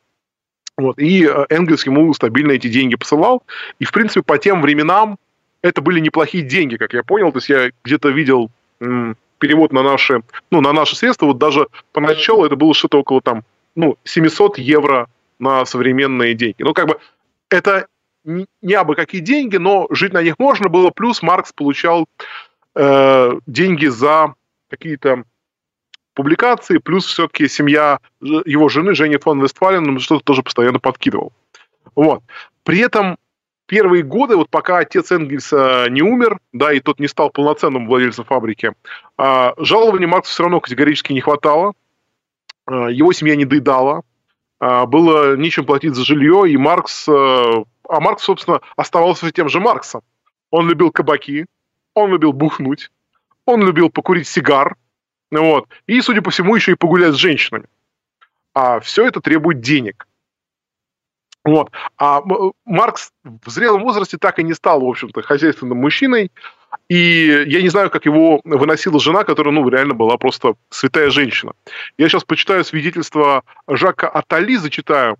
Вот, 0.78 0.98
и 0.98 1.26
Энгельс 1.48 1.86
ему 1.86 2.12
стабильно 2.12 2.52
эти 2.52 2.68
деньги 2.68 2.96
посылал, 2.96 3.42
и, 3.78 3.84
в 3.84 3.92
принципе, 3.92 4.22
по 4.22 4.36
тем 4.36 4.60
временам 4.60 5.16
это 5.62 5.80
были 5.82 6.00
неплохие 6.00 6.44
деньги, 6.44 6.76
как 6.76 6.92
я 6.92 7.02
понял. 7.02 7.32
То 7.32 7.38
есть 7.38 7.48
я 7.48 7.70
где-то 7.84 8.10
видел 8.10 8.50
м, 8.80 9.16
перевод 9.38 9.72
на 9.72 9.82
наши, 9.82 10.22
ну, 10.50 10.60
на 10.60 10.72
наши 10.72 10.96
средства. 10.96 11.26
Вот 11.26 11.38
даже 11.38 11.68
поначалу 11.92 12.44
это 12.44 12.56
было 12.56 12.74
что-то 12.74 13.00
около 13.00 13.20
там, 13.20 13.44
ну, 13.74 13.96
700 14.04 14.58
евро 14.58 15.08
на 15.38 15.64
современные 15.66 16.34
деньги. 16.34 16.62
Ну, 16.62 16.72
как 16.72 16.88
бы 16.88 16.98
это 17.50 17.86
не 18.24 18.74
абы 18.74 18.96
какие 18.96 19.20
деньги, 19.20 19.56
но 19.56 19.86
жить 19.90 20.12
на 20.12 20.22
них 20.22 20.38
можно 20.38 20.68
было. 20.68 20.90
Плюс 20.90 21.22
Маркс 21.22 21.52
получал 21.52 22.06
э, 22.74 23.32
деньги 23.46 23.86
за 23.86 24.34
какие-то 24.68 25.24
публикации, 26.14 26.78
плюс 26.78 27.06
все-таки 27.06 27.46
семья 27.46 28.00
его 28.20 28.68
жены, 28.68 28.94
Жени 28.94 29.18
фон 29.18 29.40
Вестфален, 29.40 30.00
что-то 30.00 30.24
тоже 30.24 30.42
постоянно 30.42 30.80
подкидывал. 30.80 31.32
Вот. 31.94 32.22
При 32.64 32.78
этом 32.78 33.16
первые 33.66 34.02
годы, 34.02 34.36
вот 34.36 34.48
пока 34.48 34.78
отец 34.78 35.12
Энгельса 35.12 35.86
не 35.90 36.02
умер, 36.02 36.38
да, 36.52 36.72
и 36.72 36.80
тот 36.80 36.98
не 36.98 37.08
стал 37.08 37.30
полноценным 37.30 37.86
владельцем 37.86 38.24
фабрики, 38.24 38.72
а, 39.16 39.54
жалований 39.58 40.06
Марксу 40.06 40.32
все 40.32 40.42
равно 40.44 40.60
категорически 40.60 41.12
не 41.12 41.20
хватало, 41.20 41.74
а, 42.66 42.88
его 42.88 43.12
семья 43.12 43.36
не 43.36 43.44
доедала, 43.44 44.02
а, 44.58 44.86
было 44.86 45.36
нечем 45.36 45.66
платить 45.66 45.94
за 45.94 46.04
жилье, 46.04 46.44
и 46.50 46.56
Маркс, 46.56 47.08
а 47.08 48.00
Маркс, 48.00 48.24
собственно, 48.24 48.60
оставался 48.76 49.30
тем 49.30 49.48
же 49.48 49.60
Марксом. 49.60 50.02
Он 50.50 50.68
любил 50.68 50.90
кабаки, 50.90 51.46
он 51.94 52.10
любил 52.10 52.32
бухнуть, 52.32 52.90
он 53.44 53.64
любил 53.64 53.90
покурить 53.90 54.28
сигар, 54.28 54.76
вот, 55.30 55.68
и, 55.86 56.00
судя 56.00 56.22
по 56.22 56.30
всему, 56.30 56.54
еще 56.54 56.72
и 56.72 56.76
погулять 56.76 57.14
с 57.14 57.18
женщинами. 57.18 57.66
А 58.54 58.80
все 58.80 59.06
это 59.06 59.20
требует 59.20 59.60
денег. 59.60 60.06
Вот. 61.46 61.70
А 61.96 62.22
Маркс 62.64 63.12
в 63.22 63.50
зрелом 63.50 63.82
возрасте 63.82 64.18
так 64.18 64.40
и 64.40 64.42
не 64.42 64.52
стал, 64.52 64.80
в 64.80 64.88
общем-то, 64.88 65.22
хозяйственным 65.22 65.78
мужчиной. 65.78 66.32
И 66.88 67.44
я 67.46 67.62
не 67.62 67.68
знаю, 67.68 67.88
как 67.88 68.04
его 68.04 68.40
выносила 68.44 68.98
жена, 68.98 69.22
которая, 69.22 69.54
ну, 69.54 69.66
реально 69.68 69.94
была 69.94 70.16
просто 70.18 70.56
святая 70.70 71.08
женщина. 71.10 71.52
Я 71.98 72.08
сейчас 72.08 72.24
почитаю 72.24 72.64
свидетельство 72.64 73.44
Жака 73.68 74.08
Атали, 74.08 74.56
зачитаю. 74.56 75.16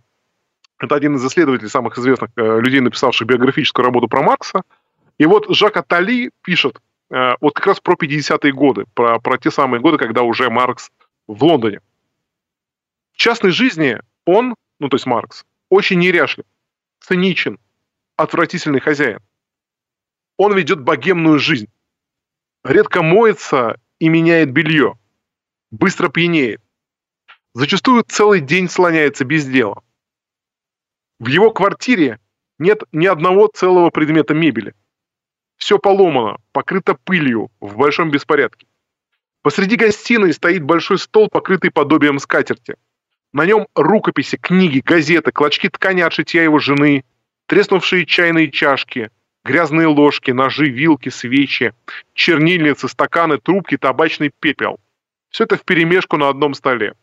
Это 0.79 0.97
один 0.97 1.15
из 1.15 1.25
исследователей 1.25 1.71
самых 1.71 1.97
известных 1.97 2.31
э, 2.37 2.61
людей, 2.61 2.81
написавших 2.81 3.27
биографическую 3.27 3.87
работу 3.87 4.09
про 4.09 4.23
Маркса. 4.23 4.63
И 5.19 5.27
вот 5.27 5.47
Жак 5.49 5.77
Атали 5.77 6.33
пишет, 6.43 6.81
э, 7.11 7.35
вот 7.41 7.55
как 7.55 7.69
раз 7.69 7.81
про 7.81 7.95
50-е 7.95 8.53
годы, 8.53 8.85
про, 8.95 9.21
про 9.21 9.39
те 9.39 9.53
самые 9.53 9.81
годы, 9.81 9.97
когда 9.97 10.23
уже 10.23 10.51
Маркс 10.51 10.91
в 11.29 11.43
Лондоне. 11.45 11.81
В 13.13 13.17
частной 13.17 13.53
жизни 13.53 14.01
он, 14.27 14.57
ну, 14.81 14.89
то 14.89 14.97
есть 14.97 15.07
Маркс, 15.07 15.45
очень 15.69 15.99
неряшлив, 15.99 16.47
циничен, 17.01 17.59
отвратительный 18.17 18.81
хозяин 18.81 19.21
он 20.37 20.55
ведет 20.55 20.81
богемную 20.81 21.39
жизнь. 21.39 21.69
Редко 22.65 23.03
моется 23.03 23.81
и 23.99 24.09
меняет 24.09 24.53
белье. 24.53 24.99
Быстро 25.71 26.09
пьянеет. 26.09 26.61
Зачастую 27.55 28.05
целый 28.07 28.41
день 28.41 28.69
слоняется 28.69 29.25
без 29.25 29.47
дела. 29.47 29.83
В 31.19 31.29
его 31.29 31.51
квартире 31.51 32.21
нет 32.59 32.83
ни 32.93 33.07
одного 33.07 33.47
целого 33.47 33.91
предмета 33.91 34.35
мебели. 34.35 34.75
Все 35.57 35.79
поломано, 35.79 36.39
покрыто 36.53 36.95
пылью, 36.95 37.51
в 37.61 37.77
большом 37.77 38.11
беспорядке. 38.11 38.67
Посреди 39.41 39.77
гостиной 39.77 40.35
стоит 40.35 40.63
большой 40.63 40.99
стол, 40.99 41.29
покрытый 41.31 41.71
подобием 41.71 42.19
скатерти. 42.19 42.77
На 43.33 43.45
нем 43.45 43.67
рукописи, 43.75 44.37
книги, 44.37 44.81
газеты, 44.85 45.33
клочки 45.33 45.69
ткани 45.69 46.01
от 46.01 46.13
шитья 46.13 46.43
его 46.43 46.59
жены, 46.59 47.05
треснувшие 47.47 48.07
чайные 48.07 48.51
чашки, 48.51 49.11
грязные 49.45 49.87
ложки, 49.87 50.31
ножи, 50.31 50.69
вилки, 50.69 51.09
свечи, 51.09 51.73
чернильницы, 52.15 52.89
стаканы, 52.89 53.39
трубки, 53.39 53.77
табачный 53.77 54.31
пепел. 54.41 54.79
Все 55.31 55.45
это 55.45 55.57
вперемешку 55.57 56.17
на 56.17 56.29
одном 56.29 56.55
столе. 56.55 56.95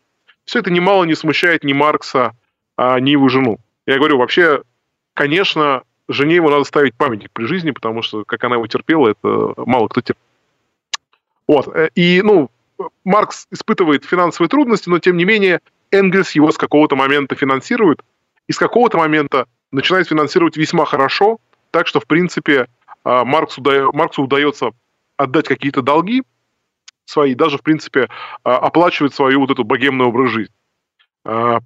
Все 0.44 0.58
это 0.58 0.70
немало 0.70 1.04
не 1.04 1.14
смущает 1.14 1.64
ни 1.64 1.72
Маркса, 1.72 2.32
а, 2.76 2.98
ни 3.00 3.10
его 3.10 3.28
жену. 3.28 3.58
Я 3.86 3.98
говорю, 3.98 4.18
вообще, 4.18 4.62
конечно, 5.14 5.82
жене 6.08 6.36
его 6.36 6.50
надо 6.50 6.64
ставить 6.64 6.94
памятник 6.94 7.30
при 7.32 7.46
жизни, 7.46 7.70
потому 7.70 8.02
что, 8.02 8.24
как 8.24 8.42
она 8.44 8.56
его 8.56 8.66
терпела, 8.66 9.08
это 9.08 9.54
мало 9.56 9.88
кто 9.88 10.00
терпел. 10.00 10.22
Вот. 11.46 11.68
Э, 11.74 11.90
и, 11.94 12.22
ну, 12.22 12.50
Маркс 13.04 13.46
испытывает 13.50 14.04
финансовые 14.04 14.48
трудности, 14.48 14.88
но, 14.88 14.98
тем 14.98 15.16
не 15.16 15.24
менее, 15.24 15.60
Энгельс 15.94 16.32
его 16.32 16.50
с 16.50 16.58
какого-то 16.58 16.96
момента 16.96 17.36
финансирует, 17.36 18.02
и 18.48 18.52
с 18.52 18.58
какого-то 18.58 18.98
момента 18.98 19.46
начинает 19.70 20.08
финансировать 20.08 20.56
весьма 20.56 20.84
хорошо, 20.84 21.38
так 21.70 21.86
что, 21.86 22.00
в 22.00 22.06
принципе, 22.06 22.66
а, 23.04 23.24
Марксу, 23.24 23.62
Марксу 23.92 24.22
удается 24.22 24.70
отдать 25.16 25.48
какие-то 25.48 25.82
долги 25.82 26.22
свои, 27.04 27.34
даже, 27.34 27.58
в 27.58 27.62
принципе, 27.62 28.08
а, 28.42 28.58
оплачивать 28.58 29.14
свою 29.14 29.40
вот 29.40 29.50
эту 29.50 29.64
богемную 29.64 30.08
образ 30.08 30.30
жизни. 30.30 30.54
А, 31.24 31.60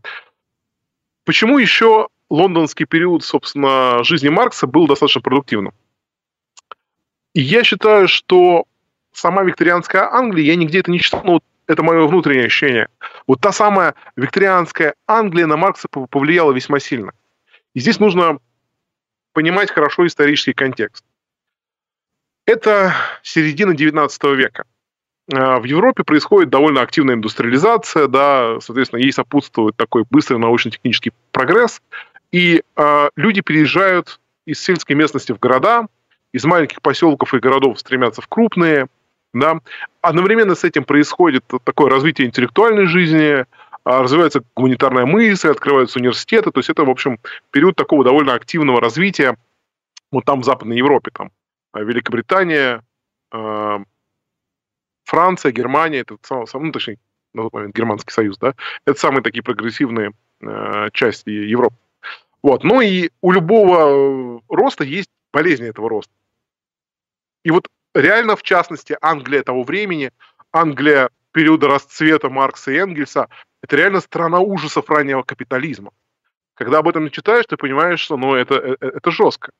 почему 1.24 1.58
еще 1.58 2.08
лондонский 2.30 2.86
период, 2.86 3.24
собственно, 3.24 4.04
жизни 4.04 4.28
Маркса 4.28 4.66
был 4.66 4.86
достаточно 4.86 5.20
продуктивным? 5.20 5.72
Я 7.34 7.64
считаю, 7.64 8.08
что 8.08 8.64
сама 9.12 9.42
викторианская 9.42 10.10
Англия, 10.10 10.44
я 10.44 10.56
нигде 10.56 10.80
это 10.80 10.90
не 10.90 11.00
читал, 11.00 11.22
но 11.24 11.40
это 11.68 11.82
мое 11.82 12.06
внутреннее 12.06 12.46
ощущение. 12.46 12.88
Вот 13.26 13.40
та 13.40 13.52
самая 13.52 13.94
викторианская 14.16 14.94
Англия 15.06 15.46
на 15.46 15.56
Маркса 15.56 15.86
повлияла 15.88 16.52
весьма 16.52 16.80
сильно. 16.80 17.12
И 17.74 17.80
здесь 17.80 18.00
нужно 18.00 18.38
понимать 19.34 19.70
хорошо 19.70 20.06
исторический 20.06 20.54
контекст. 20.54 21.04
Это 22.46 22.94
середина 23.22 23.72
XIX 23.72 24.34
века. 24.34 24.64
А, 25.32 25.60
в 25.60 25.64
Европе 25.64 26.02
происходит 26.04 26.48
довольно 26.48 26.80
активная 26.80 27.14
индустриализация, 27.14 28.08
да, 28.08 28.58
соответственно, 28.60 29.00
ей 29.00 29.12
сопутствует 29.12 29.76
такой 29.76 30.04
быстрый 30.10 30.38
научно-технический 30.38 31.12
прогресс, 31.30 31.82
и 32.32 32.62
э, 32.76 33.08
люди 33.16 33.42
переезжают 33.42 34.20
из 34.46 34.60
сельской 34.60 34.96
местности 34.96 35.32
в 35.32 35.38
города, 35.38 35.86
из 36.32 36.44
маленьких 36.44 36.80
поселков 36.82 37.34
и 37.34 37.38
городов 37.38 37.78
стремятся 37.78 38.22
в 38.22 38.28
крупные, 38.28 38.88
да. 39.40 39.60
Одновременно 40.00 40.54
с 40.54 40.64
этим 40.64 40.84
происходит 40.84 41.44
такое 41.64 41.90
развитие 41.90 42.26
интеллектуальной 42.26 42.86
жизни, 42.86 43.44
а, 43.84 44.02
развивается 44.02 44.42
гуманитарная 44.54 45.06
мысль, 45.06 45.48
открываются 45.48 45.98
университеты. 45.98 46.50
То 46.50 46.60
есть 46.60 46.70
это, 46.70 46.84
в 46.84 46.90
общем, 46.90 47.18
период 47.50 47.76
такого 47.76 48.04
довольно 48.04 48.34
активного 48.34 48.80
развития 48.80 49.36
вот 50.10 50.24
там 50.24 50.42
в 50.42 50.44
Западной 50.44 50.76
Европе, 50.76 51.10
там 51.12 51.30
а, 51.72 51.80
Великобритания, 51.80 52.82
а, 53.30 53.82
Франция, 55.04 55.52
Германия, 55.52 56.00
это 56.00 56.18
сам, 56.22 56.44
ну, 56.66 56.72
точнее, 56.72 56.98
на 57.32 57.44
тот 57.44 57.52
момент 57.52 57.74
Германский 57.74 58.12
Союз, 58.12 58.36
да, 58.38 58.54
это 58.86 58.98
самые 58.98 59.22
такие 59.22 59.42
прогрессивные 59.42 60.12
части 60.92 61.30
Европы. 61.30 61.76
Вот. 62.42 62.62
Ну 62.62 62.80
и 62.80 63.10
у 63.20 63.32
любого 63.32 64.40
роста 64.48 64.84
есть 64.84 65.10
болезни 65.32 65.66
этого 65.66 65.88
роста. 65.88 66.12
И 67.42 67.50
вот 67.50 67.68
реально, 68.00 68.36
в 68.36 68.42
частности, 68.42 68.96
Англия 69.00 69.42
того 69.42 69.62
времени, 69.62 70.12
Англия 70.52 71.10
периода 71.32 71.68
расцвета 71.68 72.28
Маркса 72.28 72.70
и 72.70 72.76
Энгельса, 72.76 73.28
это 73.62 73.76
реально 73.76 74.00
страна 74.00 74.40
ужасов 74.40 74.88
раннего 74.88 75.22
капитализма. 75.22 75.90
Когда 76.54 76.78
об 76.78 76.88
этом 76.88 77.10
читаешь, 77.10 77.44
ты 77.48 77.56
понимаешь, 77.56 78.00
что 78.00 78.16
ну, 78.16 78.34
это, 78.34 78.54
это, 78.56 78.86
это 78.86 79.10
жестко. 79.10 79.52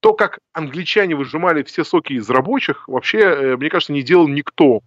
То, 0.00 0.14
как 0.14 0.40
англичане 0.52 1.14
выжимали 1.14 1.62
все 1.62 1.84
соки 1.84 2.14
из 2.14 2.28
рабочих, 2.28 2.88
вообще, 2.88 3.18
э, 3.18 3.56
мне 3.56 3.70
кажется, 3.70 3.92
не 3.92 4.02
делал 4.02 4.28
никто. 4.28 4.80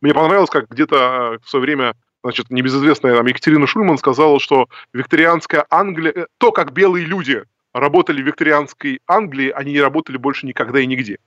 Мне 0.00 0.12
понравилось, 0.12 0.50
как 0.50 0.68
где-то 0.68 1.38
в 1.42 1.48
свое 1.48 1.62
время 1.62 1.94
значит, 2.22 2.50
небезызвестная 2.50 3.16
там, 3.16 3.26
Екатерина 3.26 3.66
Шульман 3.66 3.98
сказала, 3.98 4.40
что 4.40 4.68
викторианская 4.92 5.66
Англия, 5.70 6.12
э, 6.12 6.26
то, 6.38 6.52
как 6.52 6.72
белые 6.72 7.06
люди 7.06 7.44
работали 7.72 8.22
в 8.22 8.26
викторианской 8.26 9.00
Англии, 9.06 9.50
они 9.50 9.72
не 9.72 9.80
работали 9.80 10.16
больше 10.16 10.46
никогда 10.46 10.80
и 10.80 10.86
нигде. 10.86 11.18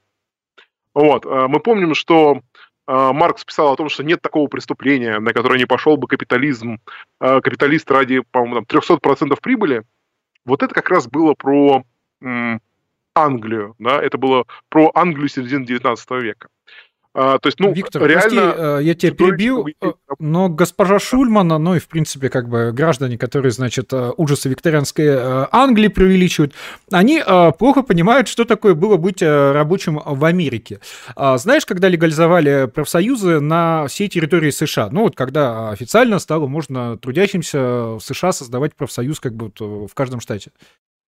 Вот. 0.96 1.26
Э, 1.26 1.48
мы 1.48 1.60
помним, 1.60 1.94
что 1.94 2.42
а, 2.88 3.14
Маркс 3.14 3.44
писал 3.44 3.74
о 3.74 3.76
том, 3.76 3.90
что 3.90 4.04
нет 4.04 4.22
такого 4.22 4.48
преступления, 4.48 5.20
на 5.20 5.34
которое 5.34 5.60
не 5.60 5.66
пошел 5.66 5.98
бы 5.98 6.08
капитализм, 6.08 6.80
а, 7.20 7.42
капиталист 7.42 7.90
ради, 7.90 8.22
по-моему, 8.32 8.66
300% 8.66 9.36
прибыли. 9.42 9.84
Вот 10.46 10.64
это 10.64 10.74
как 10.74 10.90
раз 10.90 11.08
было 11.08 11.34
про 11.34 11.84
Англию, 13.16 13.76
да, 13.80 14.02
это 14.02 14.18
было 14.18 14.46
про 14.70 14.92
Англию 14.94 15.28
середины 15.28 15.66
19 15.66 16.12
века. 16.22 16.50
А, 17.18 17.40
то 17.40 17.48
есть, 17.48 17.62
ну, 17.62 17.72
Виктор, 17.72 18.06
реально... 18.06 18.42
прости, 18.42 18.62
э, 18.62 18.80
я 18.82 18.94
тебя 18.94 19.12
перебью, 19.14 19.66
э, 19.82 19.92
но 20.20 20.50
госпожа 20.50 21.00
Шульмана, 21.00 21.58
ну 21.58 21.76
и, 21.76 21.80
в 21.80 21.88
принципе, 21.88 22.30
как 22.30 22.50
бы 22.50 22.74
граждане, 22.74 23.18
которые, 23.18 23.54
значит, 23.54 23.94
э, 23.94 24.12
ужасы 24.18 24.50
викторианской 24.50 25.48
Англии 25.50 25.88
преувеличивают, 25.88 26.54
они 26.92 27.24
плохо 27.58 27.84
понимают, 27.84 28.28
что 28.28 28.44
такое 28.44 28.74
было 28.74 28.98
быть 28.98 29.22
рабочим 29.22 30.02
в 30.04 30.26
Америке. 30.26 30.82
А, 31.16 31.38
знаешь, 31.38 31.66
когда 31.66 31.88
легализовали 31.88 32.66
профсоюзы 32.66 33.40
на 33.40 33.88
всей 33.88 34.10
территории 34.10 34.50
США, 34.50 34.90
ну 34.92 35.04
вот 35.04 35.16
когда 35.16 35.70
официально 35.70 36.20
стало 36.20 36.48
можно 36.48 36.98
трудящимся 36.98 37.96
в 37.96 38.02
США 38.02 38.34
создавать 38.34 38.76
профсоюз 38.76 39.22
как 39.22 39.36
бы 39.36 39.54
в 39.58 39.94
каждом 39.94 40.20
штате. 40.20 40.52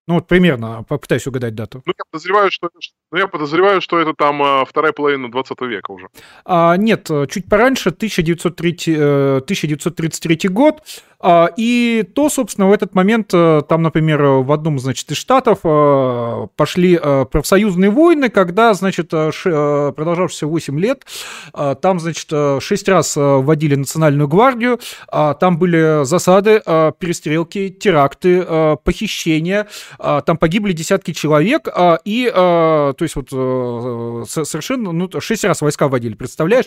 Ну 0.07 0.15
вот 0.15 0.27
примерно, 0.27 0.85
попытаюсь 0.87 1.27
угадать 1.27 1.55
дату. 1.55 1.83
Ну, 1.87 1.95
я 1.97 2.05
подозреваю, 2.11 2.51
что, 2.51 2.69
ну, 3.15 3.21
я 3.21 3.29
подозреваю, 3.29 3.81
что 3.81 4.01
это 4.01 4.13
там 4.13 4.43
а, 4.43 4.65
вторая 4.65 4.93
половина 4.93 5.31
20 5.31 5.61
века 5.61 5.93
уже. 5.93 6.09
А, 6.45 6.77
нет, 6.77 7.09
чуть 7.31 7.49
пораньше, 7.49 7.91
1903, 7.91 8.97
1933 8.97 10.39
э, 10.43 10.49
год. 10.49 10.83
А, 11.27 11.51
и 11.57 12.05
то, 12.15 12.29
собственно, 12.29 12.69
в 12.69 12.73
этот 12.73 12.95
момент, 12.95 13.31
э, 13.33 13.63
там, 13.67 13.81
например, 13.81 14.23
в 14.23 14.53
одном, 14.53 14.79
значит, 14.79 15.11
из 15.11 15.17
штатов 15.17 15.61
э, 15.65 16.47
пошли 16.55 17.01
э, 17.03 17.25
профсоюзные 17.25 17.89
войны, 17.89 18.29
когда, 18.29 18.75
значит, 18.75 19.09
продолжавшиеся 19.09 20.47
8 20.47 20.79
лет, 20.79 21.07
там, 21.55 21.99
значит, 21.99 22.31
6 22.31 22.89
раз 22.89 23.17
вводили 23.17 23.75
национальную 23.75 24.29
гвардию, 24.29 24.79
там 25.11 25.59
были 25.59 26.05
засады, 26.05 26.61
перестрелки, 26.99 27.71
теракты, 27.71 28.77
похищения, 28.85 29.67
там 29.99 30.37
погибли 30.37 30.73
десятки 30.73 31.13
человек, 31.13 31.69
и, 32.05 32.31
то 32.35 32.95
есть, 33.05 33.17
вот 33.17 33.29
совершенно, 34.29 34.93
ну, 34.93 35.09
6 35.19 35.45
раз 35.45 35.61
войска 35.61 35.89
вводили, 35.89 36.15
представляешь? 36.15 36.67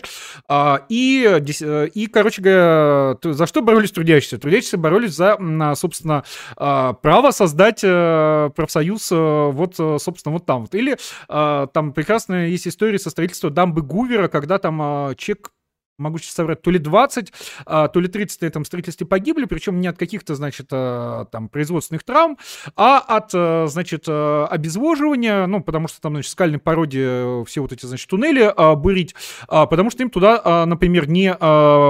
И, 0.88 1.90
и 1.94 2.06
короче 2.06 2.42
говоря, 2.42 3.16
за 3.22 3.46
что 3.46 3.62
боролись 3.62 3.92
трудящиеся? 3.92 4.38
трудящиеся 4.38 4.78
боролись 4.78 5.14
за, 5.14 5.38
собственно, 5.74 6.24
а, 6.56 6.94
право 6.94 7.30
создать 7.30 7.80
э, 7.82 8.50
профсоюз 8.54 9.10
э, 9.12 9.50
вот, 9.52 9.74
э, 9.78 9.98
собственно, 10.00 10.32
вот 10.34 10.46
там 10.46 10.62
вот. 10.62 10.74
Или 10.74 10.96
там 11.28 11.92
прекрасная 11.92 12.48
есть 12.48 12.66
история 12.66 12.98
со 12.98 13.10
строительством 13.10 13.52
дамбы 13.52 13.82
Гувера, 13.82 14.28
когда 14.28 14.58
там 14.58 15.14
чек 15.16 15.50
могу 15.98 16.18
сейчас 16.18 16.34
соврать, 16.34 16.62
то 16.62 16.70
ли 16.70 16.78
20, 16.78 17.32
а, 17.66 17.88
то 17.88 18.00
ли 18.00 18.08
30 18.08 18.42
на 18.42 18.46
этом 18.46 18.64
строительстве 18.64 19.06
погибли, 19.06 19.44
причем 19.44 19.80
не 19.80 19.88
от 19.88 19.98
каких-то, 19.98 20.34
значит, 20.34 20.68
а, 20.70 21.26
там, 21.26 21.48
производственных 21.48 22.04
травм, 22.04 22.38
а 22.76 22.98
от, 22.98 23.30
а, 23.34 23.66
значит, 23.66 24.08
обезвоживания, 24.08 25.46
ну, 25.46 25.62
потому 25.62 25.88
что 25.88 26.00
там, 26.00 26.12
значит, 26.14 26.30
скальной 26.30 26.58
породе 26.58 27.44
все 27.46 27.60
вот 27.60 27.72
эти, 27.72 27.86
значит, 27.86 28.08
туннели 28.08 28.52
бурить, 28.76 29.14
потому 29.48 29.90
что 29.90 30.02
им 30.02 30.10
туда, 30.10 30.64
например, 30.66 31.08
не 31.08 31.34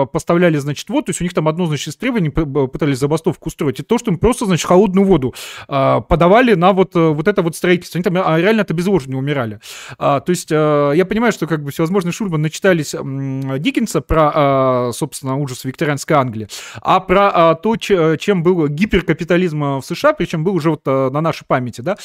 поставляли, 0.07 0.57
значит, 0.59 0.89
воду, 0.89 1.07
то 1.07 1.11
есть 1.11 1.21
у 1.21 1.25
них 1.25 1.35
там 1.35 1.49
одно, 1.49 1.67
значит, 1.67 1.89
из 1.89 1.97
требований 1.97 2.31
пытались 2.31 2.99
забастовку 2.99 3.49
устроить, 3.49 3.81
и 3.81 3.83
то, 3.83 3.99
что 3.99 4.11
им 4.11 4.19
просто, 4.19 4.47
значит, 4.47 4.67
холодную 4.67 5.07
воду 5.07 5.35
подавали 5.67 6.55
на 6.55 6.73
вот, 6.73 6.95
вот 6.95 7.29
это 7.29 7.43
вот 7.43 7.57
строительство, 7.57 7.99
они 7.99 8.05
там 8.05 8.15
реально 8.15 8.63
от 8.63 8.71
обезвоживания 8.71 9.19
умирали. 9.19 9.61
То 9.99 10.25
есть 10.29 10.51
я 10.51 11.07
понимаю, 11.09 11.33
что 11.33 11.47
как 11.47 11.63
бы 11.63 11.71
всевозможные 11.71 12.13
Шульман 12.13 12.43
начитались 12.43 12.95
Диккенса, 12.95 13.98
рассказывается 13.99 14.01
про, 14.01 14.33
а, 14.35 14.91
собственно, 14.93 15.37
ужас 15.37 15.65
викторианской 15.65 16.17
Англии, 16.17 16.49
а 16.81 17.01
про 17.01 17.31
а, 17.33 17.55
то, 17.55 17.77
чем 17.77 18.43
был 18.43 18.69
гиперкапитализм 18.69 19.79
в 19.79 19.83
США, 19.83 20.13
причем 20.13 20.45
был 20.45 20.55
уже 20.55 20.71
вот 20.71 20.83
а, 20.87 21.11
на 21.11 21.21
нашей 21.21 21.45
памяти, 21.47 21.81
да, 21.81 21.97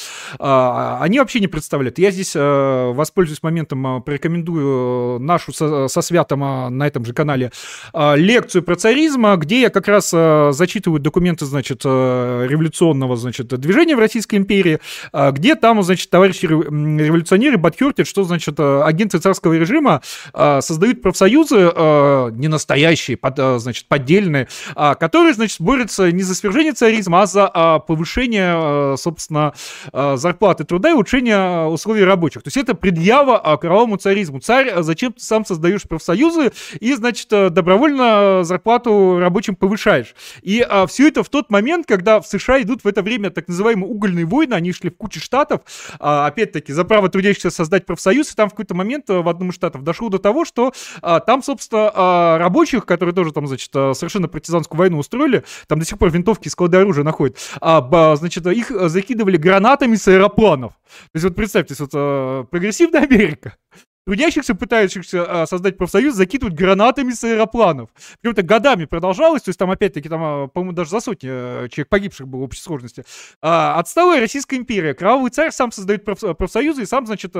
они 1.00 1.18
вообще 1.18 1.40
не 1.40 1.48
представляют. 1.48 1.98
Я 1.98 2.10
здесь 2.10 2.34
воспользуюсь 2.34 3.42
моментом, 3.42 4.02
порекомендую 4.02 5.18
нашу 5.20 5.52
со, 5.52 5.88
со 5.88 6.02
Святом 6.02 6.40
на 6.40 6.86
этом 6.86 7.04
же 7.04 7.12
канале 7.12 7.50
лекцию 7.94 8.62
про 8.62 8.76
царизм, 8.76 9.34
где 9.36 9.62
я 9.62 9.70
как 9.70 9.88
раз 9.88 10.10
зачитываю 10.10 11.00
документы, 11.00 11.46
значит, 11.46 11.84
революционного, 11.84 13.16
значит, 13.16 13.48
движения 13.48 13.96
в 13.96 13.98
Российской 13.98 14.36
империи, 14.36 14.80
где 15.12 15.54
там, 15.54 15.82
значит, 15.82 16.10
товарищи 16.10 16.46
революционеры 16.46 17.58
подхертят, 17.58 18.06
что, 18.06 18.24
значит, 18.24 18.58
агенты 18.58 19.18
царского 19.18 19.54
режима 19.54 20.02
создают 20.32 21.02
профсоюзы, 21.02 21.70
э, 21.84 22.30
не 22.32 22.48
настоящие, 22.48 23.16
под, 23.16 23.38
э, 23.38 23.58
значит, 23.58 23.86
поддельные, 23.88 24.48
э, 24.76 24.94
которые, 24.98 25.34
значит, 25.34 25.60
борются 25.60 26.10
не 26.12 26.22
за 26.22 26.34
свержение 26.34 26.72
царизма, 26.72 27.22
а 27.22 27.26
за 27.26 27.50
э, 27.54 27.80
повышение, 27.86 28.54
э, 28.94 28.96
собственно, 28.96 29.54
э, 29.92 30.16
зарплаты 30.16 30.64
труда 30.64 30.90
и 30.90 30.92
улучшение 30.92 31.66
условий 31.66 32.04
рабочих. 32.04 32.42
То 32.42 32.48
есть 32.48 32.56
это 32.56 32.74
предъява 32.74 33.40
э, 33.44 33.56
кровавому 33.58 33.96
царизму. 33.96 34.40
Царь, 34.40 34.68
э, 34.68 34.82
зачем 34.82 35.12
ты 35.12 35.22
сам 35.22 35.44
создаешь 35.44 35.82
профсоюзы 35.82 36.52
и, 36.80 36.94
значит, 36.94 37.32
э, 37.32 37.50
добровольно 37.50 38.44
зарплату 38.44 39.18
рабочим 39.18 39.56
повышаешь. 39.56 40.14
И 40.42 40.64
э, 40.68 40.86
все 40.86 41.08
это 41.08 41.22
в 41.22 41.28
тот 41.28 41.50
момент, 41.50 41.86
когда 41.86 42.20
в 42.20 42.26
США 42.26 42.60
идут 42.62 42.84
в 42.84 42.86
это 42.86 43.02
время 43.02 43.30
так 43.30 43.48
называемые 43.48 43.90
угольные 43.90 44.24
войны, 44.24 44.54
они 44.54 44.72
шли 44.72 44.90
в 44.90 44.96
куче 44.96 45.20
штатов, 45.20 45.60
э, 45.92 45.96
опять-таки, 46.00 46.72
за 46.72 46.84
право 46.84 47.08
трудящихся 47.08 47.50
создать 47.50 47.86
профсоюз, 47.86 48.32
и 48.32 48.34
там 48.34 48.48
в 48.48 48.52
какой-то 48.52 48.74
момент 48.74 49.04
в 49.08 49.28
одном 49.28 49.50
из 49.50 49.54
штатов 49.54 49.82
дошло 49.82 50.08
до 50.08 50.18
того, 50.18 50.44
что 50.44 50.72
э, 51.02 51.20
там, 51.26 51.42
собственно, 51.42 51.73
количество 51.74 51.92
а, 51.94 52.38
рабочих, 52.38 52.86
которые 52.86 53.14
тоже 53.14 53.32
там, 53.32 53.46
значит, 53.46 53.70
а, 53.74 53.92
совершенно 53.94 54.28
партизанскую 54.28 54.78
войну 54.78 54.98
устроили, 54.98 55.44
там 55.66 55.78
до 55.78 55.84
сих 55.84 55.98
пор 55.98 56.10
винтовки 56.10 56.46
и 56.46 56.50
склады 56.50 56.78
оружия 56.78 57.04
находят, 57.04 57.36
а, 57.60 58.16
значит, 58.16 58.46
их 58.46 58.70
закидывали 58.88 59.36
гранатами 59.36 59.96
с 59.96 60.06
аэропланов. 60.08 60.72
То 60.72 61.16
есть 61.16 61.24
вот 61.24 61.34
представьте, 61.34 61.74
вот 61.78 61.90
а, 61.94 62.44
прогрессивная 62.44 63.02
Америка, 63.04 63.56
Трудящихся, 64.06 64.54
пытающихся 64.54 65.42
а, 65.42 65.46
создать 65.46 65.78
профсоюз, 65.78 66.14
закидывают 66.14 66.54
гранатами 66.54 67.12
с 67.12 67.24
аэропланов. 67.24 67.88
Причем 68.20 68.32
это 68.32 68.42
годами 68.42 68.84
продолжалось, 68.84 69.40
то 69.42 69.48
есть 69.48 69.58
там 69.58 69.70
опять-таки, 69.70 70.10
там, 70.10 70.20
а, 70.22 70.48
по-моему, 70.48 70.72
даже 70.72 70.90
за 70.90 71.00
сотни 71.00 71.28
а, 71.30 71.68
человек 71.70 71.88
погибших 71.88 72.28
было 72.28 72.40
в 72.40 72.42
общей 72.42 72.60
сложности. 72.60 73.04
Отсталая 73.40 74.20
Российская 74.20 74.56
империя. 74.56 74.92
Кровавый 74.92 75.30
царь 75.30 75.52
сам 75.52 75.72
создает 75.72 76.04
проф, 76.04 76.20
профсоюзы, 76.36 76.82
и 76.82 76.86
сам, 76.86 77.06
значит, 77.06 77.32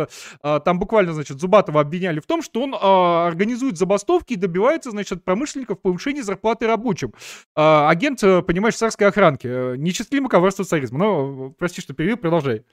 там 0.43 0.79
буквально, 0.79 1.13
значит, 1.13 1.39
Зубатова 1.39 1.83
обвиняли 1.83 2.21
в 2.21 2.27
том, 2.27 2.41
что 2.41 2.63
он 2.63 2.75
организует 2.75 3.77
забастовки 3.77 4.33
и 4.33 4.37
добивается, 4.37 4.91
значит, 4.91 5.23
промышленников 5.23 5.81
повышения 5.81 6.23
зарплаты 6.23 6.67
рабочим. 6.67 7.13
Агент, 7.55 8.21
понимаешь, 8.21 8.77
царской 8.77 9.09
охранки. 9.09 9.77
Нечистлимо 9.77 10.29
коварство 10.29 10.65
царизма. 10.65 10.99
Но, 10.99 11.51
прости, 11.59 11.83
что 11.83 11.93
перевел, 11.93 12.17
продолжай. 12.17 12.65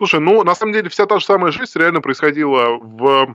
Слушай, 0.00 0.20
ну, 0.20 0.42
на 0.44 0.54
самом 0.54 0.72
деле, 0.72 0.88
вся 0.88 1.04
та 1.04 1.18
же 1.18 1.26
самая 1.26 1.52
жизнь 1.52 1.78
реально 1.78 2.00
происходила 2.00 2.78
в, 2.78 3.34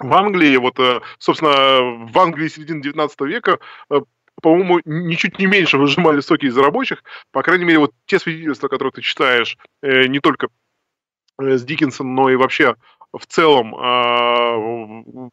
в 0.00 0.14
Англии. 0.14 0.56
Вот, 0.56 0.80
э, 0.80 1.00
собственно, 1.18 2.08
в 2.08 2.18
Англии 2.18 2.48
середины 2.48 2.82
19 2.82 3.20
века 3.20 3.60
э, 3.90 4.00
по-моему, 4.42 4.80
ничуть 4.84 5.38
не 5.38 5.46
меньше 5.46 5.78
выжимали 5.78 6.18
соки 6.18 6.46
из 6.46 6.58
рабочих. 6.58 7.04
По 7.30 7.44
крайней 7.44 7.64
мере, 7.64 7.78
вот 7.78 7.92
те 8.06 8.18
свидетельства, 8.18 8.66
которые 8.66 8.94
ты 8.94 9.00
читаешь, 9.00 9.56
э, 9.80 10.08
не 10.08 10.18
только 10.18 10.48
с 11.38 11.62
Диккенсом, 11.62 12.16
но 12.16 12.30
и 12.30 12.34
вообще 12.34 12.74
в 13.12 13.24
целом 13.26 15.30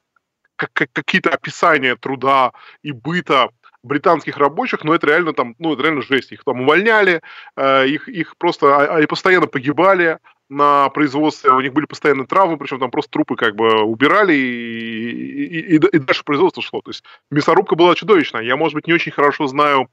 какие-то 0.56 1.32
описания 1.32 1.96
труда 1.96 2.52
и 2.84 2.92
быта 2.92 3.50
британских 3.82 4.38
рабочих, 4.38 4.84
но 4.84 4.94
это 4.94 5.08
реально 5.08 5.34
там, 5.34 5.56
ну, 5.58 5.74
это 5.74 5.82
реально 5.82 6.04
жесть. 6.04 6.32
Их 6.32 6.44
там 6.44 6.62
увольняли, 6.62 7.24
их, 7.58 8.08
их 8.08 8.38
просто, 8.38 8.76
а, 8.76 8.98
они 8.98 9.08
постоянно 9.08 9.48
погибали, 9.48 10.20
на 10.54 10.90
производстве, 10.90 11.52
у 11.52 11.62
них 11.62 11.74
были 11.74 11.86
постоянные 11.86 12.28
травмы, 12.28 12.58
причем 12.58 12.80
там 12.80 12.92
просто 12.92 13.12
трупы 13.12 13.36
как 13.36 13.56
бы 13.56 13.84
убирали, 13.84 14.34
и, 14.34 15.76
и, 15.76 15.76
и, 15.76 15.76
и 15.76 16.00
дальше 16.00 16.24
производство 16.24 16.62
шло. 16.62 16.82
То 16.82 16.92
есть 16.92 17.04
мясорубка 17.32 17.76
была 17.76 17.96
чудовищная. 17.96 18.44
Я, 18.44 18.56
может 18.56 18.76
быть, 18.76 18.88
не 18.88 18.94
очень 18.94 19.12
хорошо 19.12 19.48
знаю, 19.48 19.90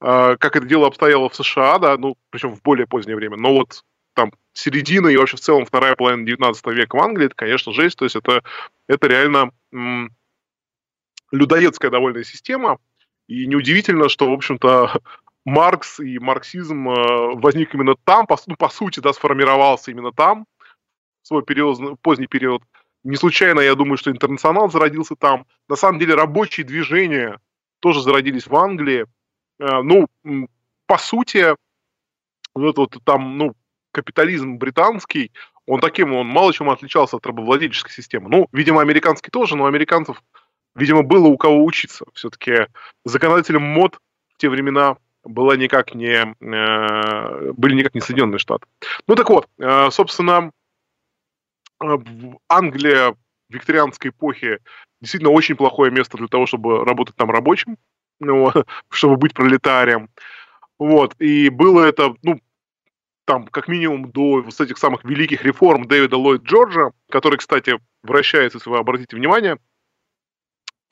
э, 0.00 0.36
как 0.38 0.56
это 0.56 0.66
дело 0.66 0.86
обстояло 0.86 1.28
в 1.28 1.34
США, 1.34 1.78
да, 1.78 1.96
ну, 1.96 2.16
причем 2.30 2.54
в 2.54 2.62
более 2.62 2.86
позднее 2.86 3.16
время, 3.16 3.36
но 3.36 3.52
вот 3.54 3.84
там 4.14 4.32
середина 4.52 5.08
и 5.08 5.16
вообще 5.16 5.36
в 5.36 5.40
целом 5.40 5.64
вторая 5.64 5.96
половина 5.96 6.26
19 6.26 6.66
века 6.68 6.96
в 6.96 7.00
Англии, 7.00 7.26
это, 7.26 7.34
конечно, 7.34 7.72
жесть, 7.72 7.96
то 7.96 8.04
есть 8.04 8.16
это, 8.16 8.42
это 8.86 9.06
реально 9.06 9.50
м- 9.72 10.10
людоедская 11.30 11.90
довольно 11.90 12.22
система, 12.24 12.78
и 13.26 13.46
неудивительно, 13.46 14.08
что, 14.08 14.28
в 14.28 14.32
общем-то, 14.32 15.00
Маркс 15.44 15.98
и 16.00 16.18
марксизм 16.18 16.88
э, 16.88 17.34
возник 17.34 17.74
именно 17.74 17.94
там, 18.04 18.26
по, 18.26 18.38
ну, 18.46 18.56
по 18.56 18.68
сути, 18.68 19.00
да, 19.00 19.12
сформировался 19.12 19.90
именно 19.90 20.12
там, 20.12 20.46
в 21.22 21.26
свой 21.26 21.42
период, 21.42 22.00
поздний 22.00 22.28
период. 22.28 22.62
Не 23.02 23.16
случайно, 23.16 23.60
я 23.60 23.74
думаю, 23.74 23.96
что 23.96 24.10
интернационал 24.10 24.70
зародился 24.70 25.16
там. 25.16 25.46
На 25.68 25.74
самом 25.74 25.98
деле 25.98 26.14
рабочие 26.14 26.64
движения 26.64 27.40
тоже 27.80 28.00
зародились 28.02 28.46
в 28.46 28.54
Англии. 28.54 29.06
Э, 29.58 29.82
ну, 29.82 30.06
по 30.86 30.98
сути, 30.98 31.56
вот, 32.54 32.78
вот 32.78 32.96
там, 33.04 33.38
ну, 33.38 33.54
капитализм 33.90 34.58
британский, 34.58 35.32
он 35.66 35.80
таким, 35.80 36.12
он 36.14 36.26
мало 36.26 36.52
чем 36.52 36.70
отличался 36.70 37.16
от 37.16 37.26
рабовладельческой 37.26 37.92
системы. 37.92 38.28
Ну, 38.28 38.48
видимо, 38.52 38.80
американский 38.80 39.30
тоже, 39.30 39.56
но 39.56 39.66
американцев, 39.66 40.22
видимо, 40.74 41.02
было 41.02 41.26
у 41.26 41.36
кого 41.36 41.64
учиться. 41.64 42.04
Все-таки 42.14 42.66
законодателем 43.04 43.62
мод 43.62 43.98
в 44.34 44.38
те 44.38 44.48
времена 44.48 44.96
была 45.24 45.56
никак 45.56 45.94
не, 45.94 46.34
э, 46.40 47.52
были 47.52 47.74
никак 47.74 47.94
не 47.94 48.00
Соединенные 48.00 48.38
Штаты. 48.38 48.66
Ну 49.06 49.14
так 49.14 49.28
вот, 49.30 49.48
э, 49.58 49.90
собственно, 49.90 50.50
э, 51.82 51.86
Англия 52.48 53.12
в 53.12 53.16
викторианской 53.48 54.10
эпохе 54.10 54.58
действительно 55.00 55.32
очень 55.32 55.56
плохое 55.56 55.90
место 55.90 56.16
для 56.16 56.28
того, 56.28 56.46
чтобы 56.46 56.84
работать 56.84 57.16
там 57.16 57.30
рабочим, 57.30 57.76
ну, 58.20 58.52
чтобы 58.88 59.16
быть 59.16 59.34
пролетарием. 59.34 60.08
Вот, 60.78 61.14
и 61.20 61.48
было 61.48 61.84
это, 61.84 62.14
ну, 62.22 62.40
там, 63.24 63.46
как 63.46 63.68
минимум, 63.68 64.10
до 64.10 64.42
вот 64.42 64.60
этих 64.60 64.78
самых 64.78 65.04
великих 65.04 65.44
реформ 65.44 65.86
Дэвида 65.86 66.16
Ллойд 66.16 66.42
Джорджа, 66.42 66.90
который, 67.08 67.38
кстати, 67.38 67.78
вращается, 68.02 68.58
если 68.58 68.70
вы 68.70 68.78
обратите 68.78 69.16
внимание, 69.16 69.58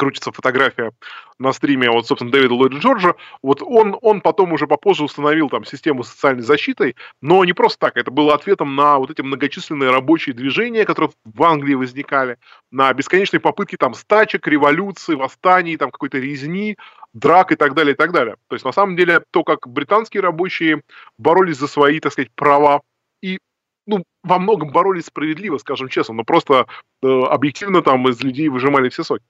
крутится 0.00 0.32
фотография 0.32 0.92
на 1.38 1.52
стриме 1.52 1.90
вот, 1.90 2.06
собственно, 2.06 2.32
Дэвида 2.32 2.54
Ллойда 2.54 2.76
Джорджа, 2.78 3.14
вот 3.42 3.60
он, 3.60 3.98
он 4.00 4.22
потом 4.22 4.54
уже 4.54 4.66
попозже 4.66 5.04
установил 5.04 5.50
там 5.50 5.66
систему 5.66 6.04
социальной 6.04 6.42
защиты, 6.42 6.94
но 7.20 7.44
не 7.44 7.52
просто 7.52 7.78
так, 7.80 7.98
это 7.98 8.10
было 8.10 8.34
ответом 8.34 8.74
на 8.74 8.96
вот 8.96 9.10
эти 9.10 9.20
многочисленные 9.20 9.90
рабочие 9.90 10.34
движения, 10.34 10.86
которые 10.86 11.12
в 11.24 11.42
Англии 11.42 11.74
возникали, 11.74 12.38
на 12.70 12.90
бесконечные 12.94 13.40
попытки 13.40 13.76
там 13.76 13.92
стачек, 13.92 14.48
революции, 14.48 15.16
восстаний, 15.16 15.76
там 15.76 15.90
какой-то 15.90 16.18
резни, 16.18 16.78
драк 17.12 17.52
и 17.52 17.56
так 17.56 17.74
далее, 17.74 17.92
и 17.92 17.96
так 17.96 18.12
далее. 18.12 18.36
То 18.48 18.56
есть, 18.56 18.64
на 18.64 18.72
самом 18.72 18.96
деле, 18.96 19.22
то, 19.32 19.44
как 19.44 19.68
британские 19.68 20.22
рабочие 20.22 20.80
боролись 21.18 21.58
за 21.58 21.68
свои, 21.68 22.00
так 22.00 22.12
сказать, 22.12 22.30
права, 22.34 22.80
и 23.20 23.38
ну, 23.86 24.02
во 24.22 24.38
многом 24.38 24.72
боролись 24.72 25.06
справедливо, 25.06 25.58
скажем 25.58 25.88
честно, 25.88 26.14
но 26.14 26.24
просто 26.24 26.66
э, 27.02 27.06
объективно 27.06 27.82
там 27.82 28.08
из 28.08 28.22
людей 28.22 28.48
выжимали 28.48 28.88
все 28.88 29.04
соки. 29.04 29.24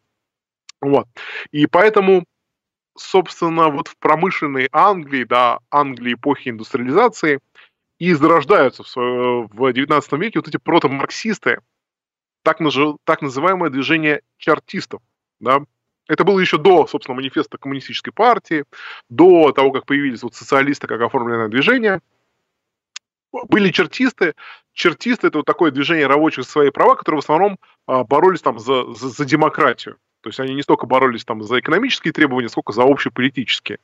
Вот. 0.81 1.07
И 1.51 1.66
поэтому, 1.66 2.24
собственно, 2.97 3.69
вот 3.69 3.89
в 3.89 3.97
промышленной 3.98 4.69
Англии, 4.73 5.24
да, 5.24 5.59
Англии 5.70 6.15
эпохи 6.15 6.48
индустриализации, 6.48 7.40
и 7.98 8.15
зарождаются 8.15 8.82
в, 8.82 9.48
в 9.48 9.73
19 9.73 10.12
веке 10.12 10.39
вот 10.39 10.48
эти 10.48 10.57
протомарксисты, 10.57 11.61
так, 12.43 12.59
так 13.05 13.20
называемое 13.20 13.69
движение 13.69 14.23
чартистов. 14.39 15.02
Да? 15.39 15.61
Это 16.09 16.24
было 16.24 16.40
еще 16.40 16.57
до, 16.57 16.86
собственно, 16.86 17.16
манифеста 17.16 17.59
коммунистической 17.59 18.12
партии, 18.12 18.65
до 19.11 19.52
того, 19.52 19.70
как 19.70 19.85
появились 19.85 20.23
вот 20.23 20.35
социалисты 20.35 20.86
как 20.86 21.02
оформленное 21.02 21.48
движение. 21.48 22.01
Были 23.32 23.70
чертисты. 23.70 24.35
Чертисты– 24.73 25.27
это 25.28 25.39
вот 25.39 25.47
такое 25.47 25.70
движение 25.70 26.07
рабочих 26.07 26.44
за 26.44 26.51
свои 26.51 26.70
права, 26.70 26.97
которые 26.97 27.20
в 27.20 27.24
основном 27.24 27.59
а, 27.86 28.02
боролись 28.02 28.40
там 28.40 28.59
за, 28.59 28.93
за, 28.94 29.09
за 29.11 29.24
демократию 29.24 29.98
То 30.20 30.28
есть 30.28 30.40
они 30.40 30.55
не 30.55 30.62
столько 30.62 30.86
боролись 30.86 31.24
там 31.24 31.42
за 31.42 31.60
экономические 31.60 32.12
требования, 32.12 32.48
сколько 32.48 32.72
за 32.72 32.82
общеполитические. 32.82 33.78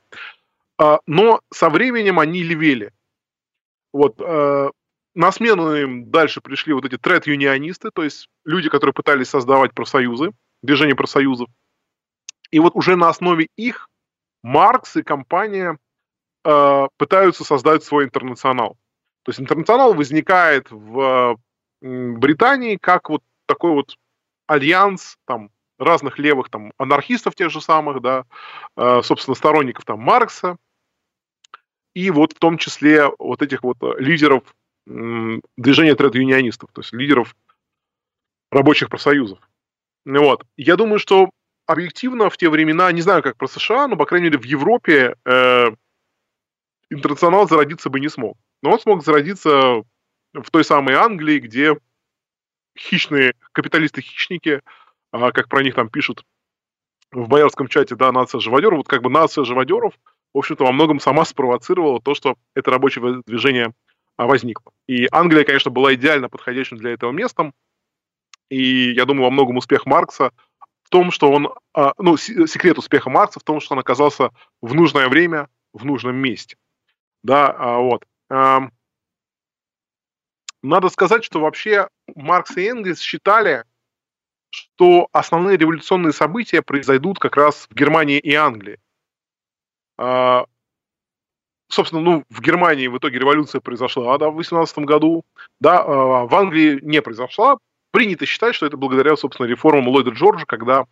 А, 0.79 1.01
но 1.07 1.41
со 1.53 1.71
временем 1.71 2.19
они 2.19 2.43
левели. 2.43 2.93
Вот, 3.93 4.21
э, 4.21 4.71
на 5.15 5.33
смену 5.33 5.75
им 5.75 6.11
дальше 6.11 6.43
пришли 6.43 6.75
вот 6.75 6.85
эти 6.85 6.99
тред-юнионисты, 6.99 7.91
то 7.91 8.03
есть 8.03 8.29
люди, 8.45 8.69
которые 8.69 8.93
пытались 8.93 9.29
создавать 9.29 9.73
профсоюзы, 9.73 10.33
движение 10.63 10.95
профсоюзов. 10.95 11.49
И 12.51 12.59
вот 12.59 12.77
уже 12.77 12.97
на 12.97 13.09
основе 13.09 13.49
их 13.57 13.89
Маркс 14.43 14.97
и 14.97 15.03
компания 15.03 15.79
э, 16.45 16.89
пытаются 16.99 17.45
создать 17.45 17.83
свой 17.85 18.05
интернационал. 18.05 18.77
То 19.23 19.31
есть 19.31 19.41
интернационал 19.41 19.95
возникает 19.95 20.71
в 20.71 21.37
Британии 21.81 22.77
как 22.77 23.09
вот 23.11 23.23
такой 23.47 23.73
вот 23.73 23.97
альянс 24.47 25.19
там 25.25 25.51
разных 25.79 26.19
левых 26.19 26.49
там 26.51 26.73
анархистов 26.79 27.35
тех 27.35 27.51
же 27.51 27.61
самых, 27.61 28.01
да, 28.01 28.25
э, 28.77 29.03
собственно, 29.03 29.35
сторонников 29.35 29.85
там 29.85 30.01
Маркса, 30.01 30.57
и 31.95 32.11
вот 32.11 32.35
в 32.35 32.39
том 32.39 32.59
числе 32.59 33.11
вот 33.19 33.43
этих 33.43 33.63
вот 33.63 33.79
лидеров 33.99 34.43
движения 34.87 35.95
тред-юнионистов, 35.95 36.71
то 36.73 36.81
есть 36.81 36.93
лидеров 36.93 37.35
рабочих 38.53 38.89
профсоюзов. 38.89 39.39
Вот. 40.05 40.45
Я 40.57 40.77
думаю, 40.77 40.99
что 40.99 41.31
объективно 41.67 42.31
в 42.31 42.37
те 42.37 42.49
времена, 42.49 42.91
не 42.93 43.03
знаю, 43.03 43.23
как 43.23 43.37
про 43.37 43.49
США, 43.49 43.89
но, 43.89 43.97
по 43.97 44.07
крайней 44.07 44.27
мере, 44.27 44.39
в 44.39 44.45
Европе 44.45 45.17
э, 45.25 45.67
интернационал 46.91 47.49
зародиться 47.49 47.91
бы 47.91 47.99
не 47.99 48.09
смог. 48.09 48.39
Но 48.63 48.71
он 48.71 48.81
смог 48.81 49.05
зародиться 49.05 49.83
в 50.33 50.51
той 50.51 50.65
самой 50.65 50.95
Англии, 50.95 51.41
где 51.41 51.77
хищные 52.79 53.35
капиталисты-хищники, 53.53 54.61
а, 55.17 55.33
как 55.33 55.49
про 55.49 55.63
них 55.63 55.75
там 55.75 55.89
пишут 55.89 56.25
в 57.13 57.29
боярском 57.29 57.69
чате, 57.69 57.95
да, 57.97 58.13
нация 58.13 58.41
живодеров, 58.41 58.79
вот 58.79 58.89
как 58.89 59.03
бы 59.03 59.11
нация 59.11 59.45
живодеров, 59.45 59.95
в 60.35 60.39
общем-то, 60.39 60.65
во 60.65 60.73
многом 60.73 61.01
сама 61.01 61.25
спровоцировала 61.25 62.01
то, 62.01 62.15
что 62.15 62.37
это 62.55 62.71
рабочее 62.71 63.23
движение 63.27 63.73
а, 64.17 64.27
возникло. 64.27 64.73
И 64.87 65.09
Англия, 65.11 65.45
конечно, 65.45 65.71
была 65.71 65.95
идеально 65.95 66.29
подходящим 66.29 66.77
для 66.77 66.93
этого 66.93 67.13
местом, 67.13 67.55
и 68.49 68.93
я 68.93 69.05
думаю, 69.07 69.25
во 69.25 69.31
многом 69.31 69.57
успех 69.57 69.87
Маркса 69.87 70.31
в 70.83 70.91
том, 70.91 71.11
что 71.11 71.31
он, 71.31 71.53
а, 71.75 71.93
ну, 71.99 72.17
секрет 72.17 72.79
успеха 72.79 73.11
Маркса 73.11 73.41
в 73.41 73.45
том, 73.45 73.61
что 73.61 73.75
он 73.75 73.81
оказался 73.81 74.31
в 74.61 74.75
нужное 74.75 75.09
время 75.09 75.49
в 75.73 75.85
нужном 75.85 76.17
месте. 76.17 76.57
Да, 77.23 77.49
а, 77.51 77.79
вот. 77.79 78.05
Надо 80.63 80.89
сказать, 80.89 81.23
что 81.23 81.41
вообще 81.41 81.89
Маркс 82.15 82.57
и 82.57 82.65
Энгельс 82.67 82.99
считали, 82.99 83.65
что 84.51 85.09
основные 85.13 85.57
революционные 85.57 86.13
события 86.13 86.63
произойдут 86.63 87.19
как 87.19 87.37
раз 87.37 87.67
в 87.71 87.75
Германии 87.75 88.19
и 88.19 88.35
Англии. 88.35 88.79
А, 89.99 90.47
собственно, 91.69 92.03
ну, 92.03 92.25
в 92.29 92.41
Германии 92.41 92.87
в 92.89 92.99
итоге 92.99 93.19
революция 93.19 93.61
произошла, 93.61 94.19
да, 94.19 94.31
в 94.31 94.35
18 94.35 94.79
году, 94.81 95.25
да, 95.61 95.85
в 95.85 96.35
Англии 96.35 96.79
не 96.83 97.03
произошла, 97.03 97.59
принято 97.91 98.27
считать, 98.27 98.55
что 98.55 98.67
это 98.67 98.77
благодаря, 98.77 99.17
собственно, 99.17 99.47
реформам 99.47 99.89
Ллойда 99.89 100.11
Джорджа, 100.11 100.45
когда 100.47 100.87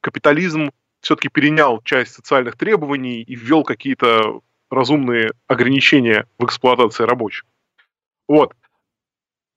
капитализм 0.00 0.70
все-таки 1.00 1.28
перенял 1.28 1.80
часть 1.82 2.14
социальных 2.14 2.56
требований 2.56 3.22
и 3.22 3.34
ввел 3.34 3.64
какие-то 3.64 4.40
разумные 4.70 5.32
ограничения 5.46 6.26
в 6.38 6.44
эксплуатации 6.44 7.04
рабочих. 7.04 7.44
Вот. 8.28 8.54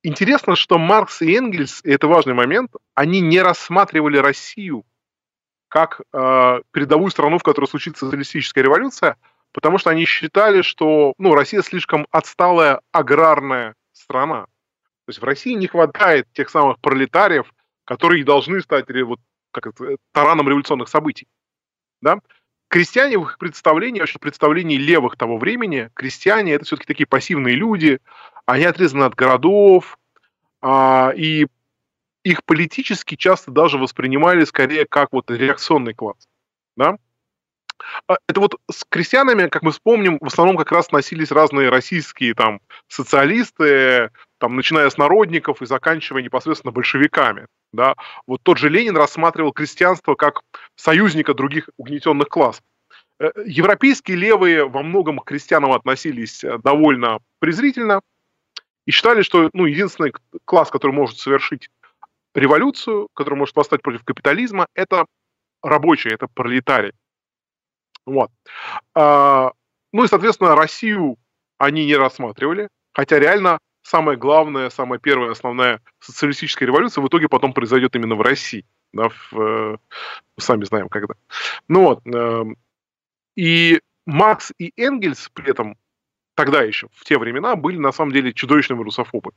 Интересно, 0.04 0.56
что 0.56 0.78
Маркс 0.80 1.22
и 1.22 1.36
Энгельс, 1.36 1.82
и 1.84 1.92
это 1.92 2.08
важный 2.08 2.34
момент, 2.34 2.72
они 2.96 3.22
не 3.22 3.40
рассматривали 3.42 4.18
Россию 4.18 4.84
как 5.68 6.02
э, 6.12 6.62
передовую 6.72 7.12
страну, 7.12 7.38
в 7.38 7.44
которой 7.44 7.66
случится 7.66 8.06
социалистическая 8.06 8.62
революция, 8.62 9.16
потому 9.54 9.78
что 9.78 9.90
они 9.90 10.06
считали, 10.06 10.64
что 10.64 11.14
ну, 11.18 11.34
Россия 11.34 11.62
слишком 11.62 12.08
отсталая 12.12 12.82
аграрная 12.92 13.76
страна. 13.94 14.46
То 15.06 15.10
есть 15.10 15.22
в 15.22 15.24
России 15.24 15.54
не 15.54 15.68
хватает 15.68 16.28
тех 16.34 16.50
самых 16.50 16.80
пролетариев, 16.82 17.54
которые 17.86 18.26
должны 18.26 18.62
стать 18.62 18.86
вот, 19.06 19.20
как 19.52 19.68
это, 19.68 19.98
тараном 20.12 20.50
революционных 20.50 20.90
событий. 20.90 21.28
Да? 22.02 22.20
Крестьяне 22.72 23.18
в 23.18 23.24
их 23.24 23.38
представлении, 23.38 24.00
вообще 24.00 24.18
в 24.18 24.22
представлении 24.22 24.78
левых 24.78 25.18
того 25.18 25.38
времени, 25.38 25.90
крестьяне 25.94 26.54
это 26.54 26.64
все-таки 26.64 26.88
такие 26.88 27.06
пассивные 27.06 27.54
люди, 27.54 28.00
они 28.46 28.64
отрезаны 28.64 29.04
от 29.04 29.14
городов, 29.14 30.00
а, 30.62 31.12
и 31.14 31.48
их 32.24 32.46
политически 32.46 33.16
часто 33.16 33.52
даже 33.52 33.78
воспринимали 33.78 34.46
скорее 34.46 34.86
как 34.86 35.10
вот 35.12 35.30
реакционный 35.30 35.94
класс. 35.94 36.30
Да? 36.78 36.96
А, 38.08 38.16
это 38.30 38.40
вот 38.40 38.56
с 38.72 38.86
крестьянами, 38.88 39.50
как 39.50 39.64
мы 39.64 39.72
вспомним, 39.72 40.18
в 40.22 40.28
основном 40.28 40.56
как 40.56 40.72
раз 40.72 40.94
носились 40.94 41.32
разные 41.32 41.68
российские 41.68 42.34
там 42.36 42.62
социалисты, 42.88 44.12
там, 44.42 44.56
начиная 44.56 44.90
с 44.90 44.98
народников 44.98 45.62
и 45.62 45.68
заканчивая 45.68 46.24
непосредственно 46.24 46.72
большевиками. 46.72 47.46
Да? 47.72 47.94
Вот 48.26 48.42
тот 48.42 48.58
же 48.58 48.70
Ленин 48.70 48.98
рассматривал 48.98 49.54
крестьянство 49.54 50.16
как 50.16 50.42
союзника 50.76 51.36
других 51.36 51.70
угнетенных 51.78 52.28
классов. 52.28 52.64
Э, 53.20 53.30
европейские 53.46 54.18
левые 54.18 54.68
во 54.68 54.82
многом 54.82 55.20
к 55.20 55.26
крестьянам 55.26 55.74
относились 55.74 56.44
э, 56.44 56.58
довольно 56.58 57.20
презрительно 57.38 58.02
и 58.88 58.92
считали, 58.92 59.22
что 59.22 59.52
ну, 59.54 59.66
единственный 59.66 60.12
класс, 60.44 60.72
который 60.72 60.92
может 60.92 61.20
совершить 61.20 61.70
революцию, 62.34 63.10
который 63.14 63.36
может 63.36 63.56
восстать 63.56 63.84
против 63.84 64.04
капитализма, 64.04 64.66
это 64.74 65.06
рабочие, 65.62 66.16
это 66.16 66.26
пролетарии. 66.34 66.94
Вот. 68.08 68.32
А, 68.96 69.52
ну 69.94 70.04
и, 70.04 70.08
соответственно, 70.08 70.56
Россию 70.56 71.18
они 71.60 71.86
не 71.86 71.96
рассматривали, 71.96 72.70
хотя 72.92 73.20
реально 73.20 73.60
самая 73.84 74.18
главная, 74.18 74.70
самая 74.70 75.00
первая, 75.00 75.32
основная 75.32 75.82
социалистическая 76.00 76.66
революция 76.66 77.02
в 77.02 77.08
итоге 77.08 77.28
потом 77.28 77.54
произойдет 77.54 77.96
именно 77.96 78.16
в 78.16 78.22
России. 78.22 78.66
Да, 78.94 79.10
в, 79.10 79.34
э, 79.34 79.78
сами 80.38 80.66
знаем 80.66 80.90
когда. 80.90 81.14
Ну 81.68 81.84
вот. 81.84 82.06
Э, 82.06 82.44
и 83.36 83.80
Маркс 84.06 84.52
и 84.58 84.74
Энгельс 84.76 85.30
при 85.34 85.52
этом 85.52 85.78
тогда 86.36 86.64
еще, 86.64 86.88
в 86.94 87.06
те 87.06 87.18
времена, 87.18 87.56
были 87.56 87.78
на 87.78 87.92
самом 87.92 88.12
деле 88.12 88.34
чудовищными 88.34 88.84
русофобами. 88.84 89.36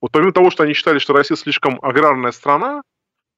Вот 0.00 0.12
помимо 0.12 0.32
того, 0.32 0.50
что 0.50 0.62
они 0.62 0.74
считали, 0.74 0.98
что 0.98 1.12
Россия 1.12 1.36
слишком 1.36 1.78
аграрная 1.82 2.32
страна, 2.32 2.82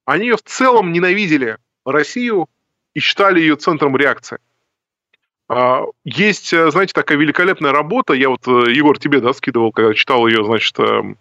они 0.05 0.27
ее 0.27 0.37
в 0.37 0.43
целом 0.43 0.93
ненавидели 0.93 1.59
Россию 1.85 2.49
и 2.95 3.01
считали 3.01 3.41
ее 3.41 3.57
центром 3.57 3.97
реакции. 3.97 4.39
А, 5.49 5.85
есть, 6.05 6.53
э, 6.53 6.71
знаете, 6.71 6.93
такая 6.93 7.19
великолепная 7.19 7.73
работа, 7.73 8.15
я 8.15 8.29
вот, 8.29 8.47
э, 8.49 8.73
Егор, 8.73 8.99
тебе, 8.99 9.21
да, 9.21 9.33
скидывал, 9.33 9.71
когда 9.71 9.95
читал 9.95 10.27
ее, 10.27 10.45
значит, 10.45 10.79
эм, 10.81 11.17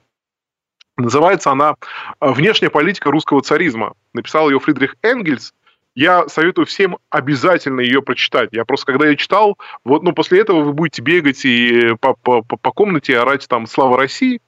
называется 0.98 1.52
она 1.52 1.76
э, 2.20 2.32
«Внешняя 2.32 2.72
политика 2.72 3.12
русского 3.12 3.42
царизма». 3.42 3.94
Написал 4.14 4.50
ее 4.50 4.60
Фридрих 4.60 4.96
Энгельс. 5.04 5.54
Я 5.94 6.28
советую 6.28 6.66
всем 6.66 6.98
обязательно 7.10 7.82
ее 7.82 8.02
прочитать. 8.02 8.50
Я 8.52 8.66
просто, 8.66 8.88
когда 8.88 9.08
ее 9.08 9.16
читал, 9.16 9.58
вот, 9.84 10.02
ну, 10.04 10.12
после 10.12 10.42
этого 10.42 10.62
вы 10.62 10.74
будете 10.74 11.02
бегать 11.04 11.46
и 11.46 11.96
по, 12.02 12.16
по, 12.16 12.42
по 12.42 12.72
комнате 12.72 13.18
орать 13.18 13.48
там 13.48 13.68
«Слава 13.68 13.98
России», 13.98 14.42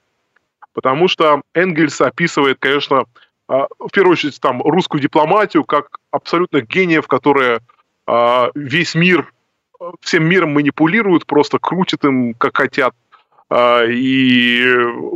потому 0.74 1.08
что 1.08 1.42
Энгельс 1.54 2.02
описывает, 2.02 2.58
конечно, 2.60 3.06
в 3.48 3.90
первую 3.94 4.14
очередь, 4.14 4.42
там, 4.42 4.62
русскую 4.62 5.02
дипломатию 5.02 5.64
как 5.64 6.00
абсолютно 6.12 6.60
гениев, 6.60 7.08
которые 7.08 7.62
весь 8.54 8.94
мир 8.94 9.32
всем 10.02 10.26
миром 10.26 10.54
манипулируют, 10.54 11.26
просто 11.26 11.60
крутят 11.60 12.04
им, 12.06 12.34
как 12.34 12.58
хотят. 12.58 12.94
А, 13.50 13.86
и 13.86 14.62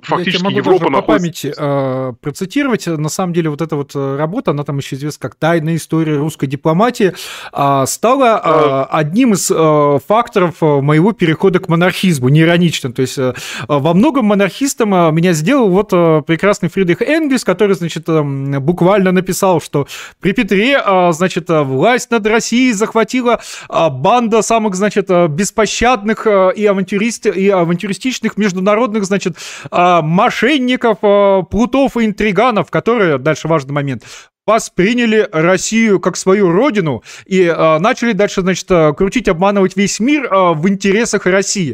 фактически 0.03 0.41
Я 0.41 0.49
могу 0.49 0.57
Европа 0.59 0.85
даже 0.85 1.01
по 1.01 1.01
памяти 1.01 1.53
э, 1.55 2.13
процитировать. 2.21 2.87
На 2.87 3.09
самом 3.09 3.33
деле 3.33 3.49
вот 3.49 3.61
эта 3.61 3.75
вот 3.75 3.91
э, 3.93 4.15
работа, 4.15 4.51
она 4.51 4.63
там 4.63 4.77
еще 4.77 4.95
известна 4.95 5.27
как 5.29 5.35
«Тайная 5.35 5.75
история 5.75 6.15
русской 6.15 6.47
дипломатии», 6.47 7.13
э, 7.51 7.85
стала 7.87 8.41
э, 8.41 8.95
одним 8.95 9.33
из 9.33 9.51
э, 9.51 9.99
факторов 10.07 10.61
моего 10.61 11.11
перехода 11.11 11.59
к 11.59 11.67
монархизму, 11.67 12.29
не 12.29 12.41
иронично. 12.41 12.93
То 12.93 13.01
есть 13.01 13.17
э, 13.17 13.33
во 13.67 13.93
многом 13.93 14.27
монархистом 14.27 14.93
э, 14.93 15.11
меня 15.11 15.33
сделал 15.33 15.69
вот 15.69 15.89
э, 15.91 16.21
прекрасный 16.25 16.69
Фридрих 16.69 17.01
Энгельс, 17.01 17.43
который, 17.43 17.75
значит, 17.75 18.07
э, 18.07 18.21
буквально 18.21 19.11
написал, 19.11 19.59
что 19.59 19.87
при 20.21 20.31
Петре, 20.31 20.81
э, 20.81 21.11
значит, 21.11 21.49
власть 21.49 22.09
над 22.11 22.25
Россией 22.25 22.71
захватила 22.71 23.41
э, 23.69 23.89
банда 23.89 24.41
самых, 24.41 24.75
значит, 24.75 25.09
беспощадных 25.09 26.25
э, 26.25 26.53
и, 26.55 26.65
авантюрист, 26.65 27.25
и 27.25 27.49
авантюристичных 27.49 28.20
различных 28.21 28.37
международных, 28.37 29.05
значит, 29.05 29.37
а, 29.71 30.01
мошенников, 30.01 30.97
а, 31.01 31.41
плутов 31.43 31.97
и 31.97 32.05
интриганов, 32.05 32.69
которые, 32.69 33.17
дальше 33.17 33.47
важный 33.47 33.73
момент, 33.73 34.03
восприняли 34.51 35.27
Россию 35.31 35.99
как 35.99 36.17
свою 36.17 36.51
родину 36.51 37.03
и 37.25 37.43
э, 37.43 37.79
начали 37.79 38.11
дальше, 38.11 38.41
значит, 38.41 38.67
крутить, 38.97 39.27
обманывать 39.27 39.77
весь 39.77 39.99
мир 39.99 40.25
э, 40.25 40.53
в 40.53 40.67
интересах 40.67 41.25
России. 41.25 41.73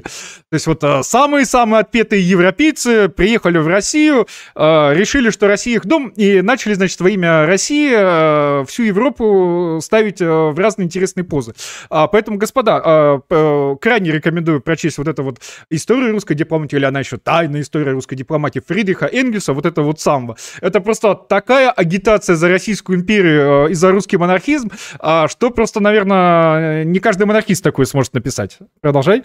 То 0.50 0.54
есть 0.54 0.68
вот 0.68 0.84
самые-самые 1.02 1.82
отпетые 1.82 2.22
европейцы 2.22 3.10
приехали 3.10 3.58
в 3.58 3.68
Россию, 3.68 4.28
э, 4.56 4.94
решили, 4.94 5.30
что 5.30 5.48
Россия 5.48 5.76
их 5.76 5.86
дом, 5.86 6.10
и 6.10 6.42
начали, 6.42 6.74
значит, 6.74 7.00
во 7.02 7.10
имя 7.10 7.46
России 7.46 7.92
э, 7.94 8.66
всю 8.68 8.84
Европу 8.84 9.80
ставить 9.82 10.22
э, 10.22 10.26
в 10.26 10.58
разные 10.58 10.86
интересные 10.86 11.24
позы. 11.24 11.54
А, 11.90 12.08
поэтому, 12.08 12.38
господа, 12.38 13.22
э, 13.30 13.76
крайне 13.82 14.12
рекомендую 14.12 14.62
прочесть 14.62 14.98
вот 14.98 15.08
эту 15.08 15.24
вот 15.24 15.40
историю 15.70 16.12
русской 16.12 16.36
дипломатии, 16.36 16.76
или 16.76 16.86
она 16.86 17.00
еще 17.00 17.18
тайная 17.18 17.62
история 17.62 17.92
русской 17.92 18.16
дипломатии 18.16 18.62
Фридриха 18.66 19.06
Энгельса, 19.06 19.54
вот 19.54 19.66
это 19.66 19.82
вот 19.82 20.00
самого. 20.00 20.38
Это 20.62 20.80
просто 20.80 21.16
такая 21.16 21.72
агитация 21.72 22.36
за 22.36 22.48
Российскую 22.68 23.00
империю 23.00 23.68
и 23.68 23.74
за 23.74 23.92
русский 23.92 24.18
монархизм, 24.18 24.70
а, 25.00 25.30
что 25.30 25.52
просто, 25.52 25.80
наверное, 25.80 26.84
не 26.84 27.00
каждый 27.00 27.26
монархист 27.26 27.64
такой 27.64 27.86
сможет 27.86 28.14
написать. 28.14 28.60
Продолжай. 28.82 29.24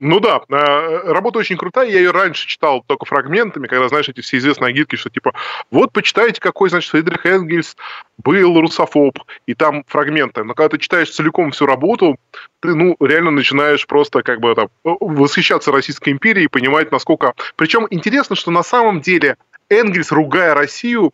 Ну 0.00 0.18
да, 0.18 0.40
э, 0.48 1.12
работа 1.12 1.38
очень 1.38 1.58
крутая, 1.58 1.90
я 1.90 1.98
ее 1.98 2.10
раньше 2.10 2.48
читал 2.48 2.82
только 2.86 3.04
фрагментами, 3.04 3.66
когда, 3.66 3.88
знаешь, 3.88 4.08
эти 4.08 4.22
все 4.22 4.38
известные 4.38 4.70
агитки, 4.70 4.96
что 4.96 5.10
типа, 5.10 5.34
вот 5.70 5.92
почитайте, 5.92 6.40
какой, 6.40 6.70
значит, 6.70 6.90
Фридрих 6.90 7.26
Энгельс 7.26 7.76
был 8.16 8.58
русофоб, 8.60 9.18
и 9.46 9.54
там 9.54 9.84
фрагменты. 9.86 10.42
Но 10.42 10.54
когда 10.54 10.70
ты 10.70 10.78
читаешь 10.78 11.10
целиком 11.10 11.50
всю 11.50 11.66
работу, 11.66 12.16
ты, 12.60 12.74
ну, 12.74 12.96
реально 12.98 13.30
начинаешь 13.30 13.86
просто 13.86 14.22
как 14.22 14.40
бы 14.40 14.54
там 14.54 14.68
восхищаться 14.82 15.70
Российской 15.70 16.10
империей 16.10 16.46
и 16.46 16.48
понимать, 16.48 16.90
насколько... 16.90 17.34
Причем 17.56 17.86
интересно, 17.90 18.36
что 18.36 18.50
на 18.50 18.62
самом 18.62 19.02
деле 19.02 19.36
Энгельс, 19.68 20.12
ругая 20.12 20.54
Россию, 20.54 21.12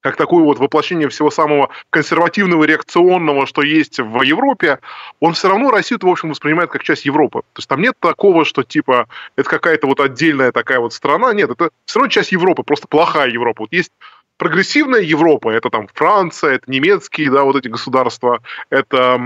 как 0.00 0.16
такое 0.16 0.42
вот 0.42 0.58
воплощение 0.58 1.08
всего 1.08 1.30
самого 1.30 1.70
консервативного, 1.90 2.64
реакционного, 2.64 3.46
что 3.46 3.62
есть 3.62 3.98
в 3.98 4.22
Европе, 4.22 4.78
он 5.20 5.34
все 5.34 5.48
равно 5.48 5.70
Россию, 5.70 6.00
в 6.02 6.08
общем, 6.08 6.30
воспринимает 6.30 6.70
как 6.70 6.82
часть 6.82 7.04
Европы. 7.04 7.40
То 7.52 7.58
есть 7.58 7.68
там 7.68 7.80
нет 7.80 7.94
такого, 8.00 8.44
что 8.44 8.62
типа 8.62 9.08
это 9.36 9.48
какая-то 9.48 9.86
вот 9.86 10.00
отдельная 10.00 10.52
такая 10.52 10.80
вот 10.80 10.92
страна. 10.92 11.32
Нет, 11.32 11.50
это 11.50 11.70
все 11.84 11.98
равно 11.98 12.10
часть 12.10 12.32
Европы, 12.32 12.62
просто 12.62 12.88
плохая 12.88 13.28
Европа. 13.28 13.62
Вот 13.62 13.72
есть 13.72 13.92
прогрессивная 14.38 15.02
Европа, 15.02 15.50
это 15.50 15.68
там 15.68 15.86
Франция, 15.92 16.52
это 16.52 16.70
немецкие, 16.70 17.30
да, 17.30 17.44
вот 17.44 17.56
эти 17.56 17.68
государства, 17.68 18.40
это 18.70 19.20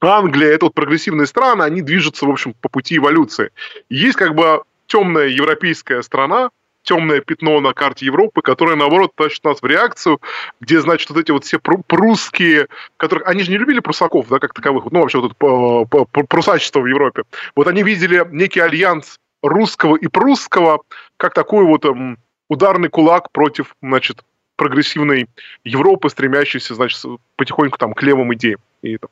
Англия, 0.00 0.52
это 0.52 0.66
вот 0.66 0.74
прогрессивные 0.74 1.26
страны, 1.26 1.64
они 1.64 1.82
движутся, 1.82 2.24
в 2.24 2.30
общем, 2.30 2.54
по 2.60 2.68
пути 2.68 2.98
эволюции. 2.98 3.50
есть 3.88 4.16
как 4.16 4.34
бы 4.34 4.62
темная 4.86 5.26
европейская 5.26 6.02
страна, 6.02 6.50
темное 6.82 7.20
пятно 7.20 7.60
на 7.60 7.72
карте 7.72 8.06
Европы, 8.06 8.42
которое, 8.42 8.76
наоборот, 8.76 9.12
тащит 9.14 9.44
нас 9.44 9.60
в 9.62 9.66
реакцию, 9.66 10.20
где, 10.60 10.80
значит, 10.80 11.10
вот 11.10 11.18
эти 11.18 11.30
вот 11.30 11.44
все 11.44 11.58
прусские, 11.58 12.68
которые... 12.96 13.26
Они 13.26 13.42
же 13.42 13.50
не 13.50 13.58
любили 13.58 13.80
прусаков, 13.80 14.28
да, 14.28 14.38
как 14.38 14.54
таковых, 14.54 14.90
ну, 14.90 15.00
вообще 15.00 15.20
вот 15.20 15.32
это 15.32 16.24
прусачество 16.26 16.80
в 16.80 16.86
Европе. 16.86 17.24
Вот 17.54 17.66
они 17.66 17.82
видели 17.82 18.26
некий 18.30 18.60
альянс 18.60 19.18
русского 19.42 19.96
и 19.96 20.06
прусского 20.06 20.80
как 21.16 21.34
такой 21.34 21.64
вот 21.64 21.84
um, 21.84 22.16
ударный 22.48 22.88
кулак 22.88 23.30
против, 23.32 23.74
значит, 23.82 24.22
прогрессивной 24.56 25.28
Европы, 25.64 26.10
стремящейся, 26.10 26.74
значит, 26.74 27.02
потихоньку 27.36 27.78
там 27.78 27.94
к 27.94 28.02
левым 28.02 28.34
идеям. 28.34 28.60
И 28.82 28.98
там, 28.98 29.08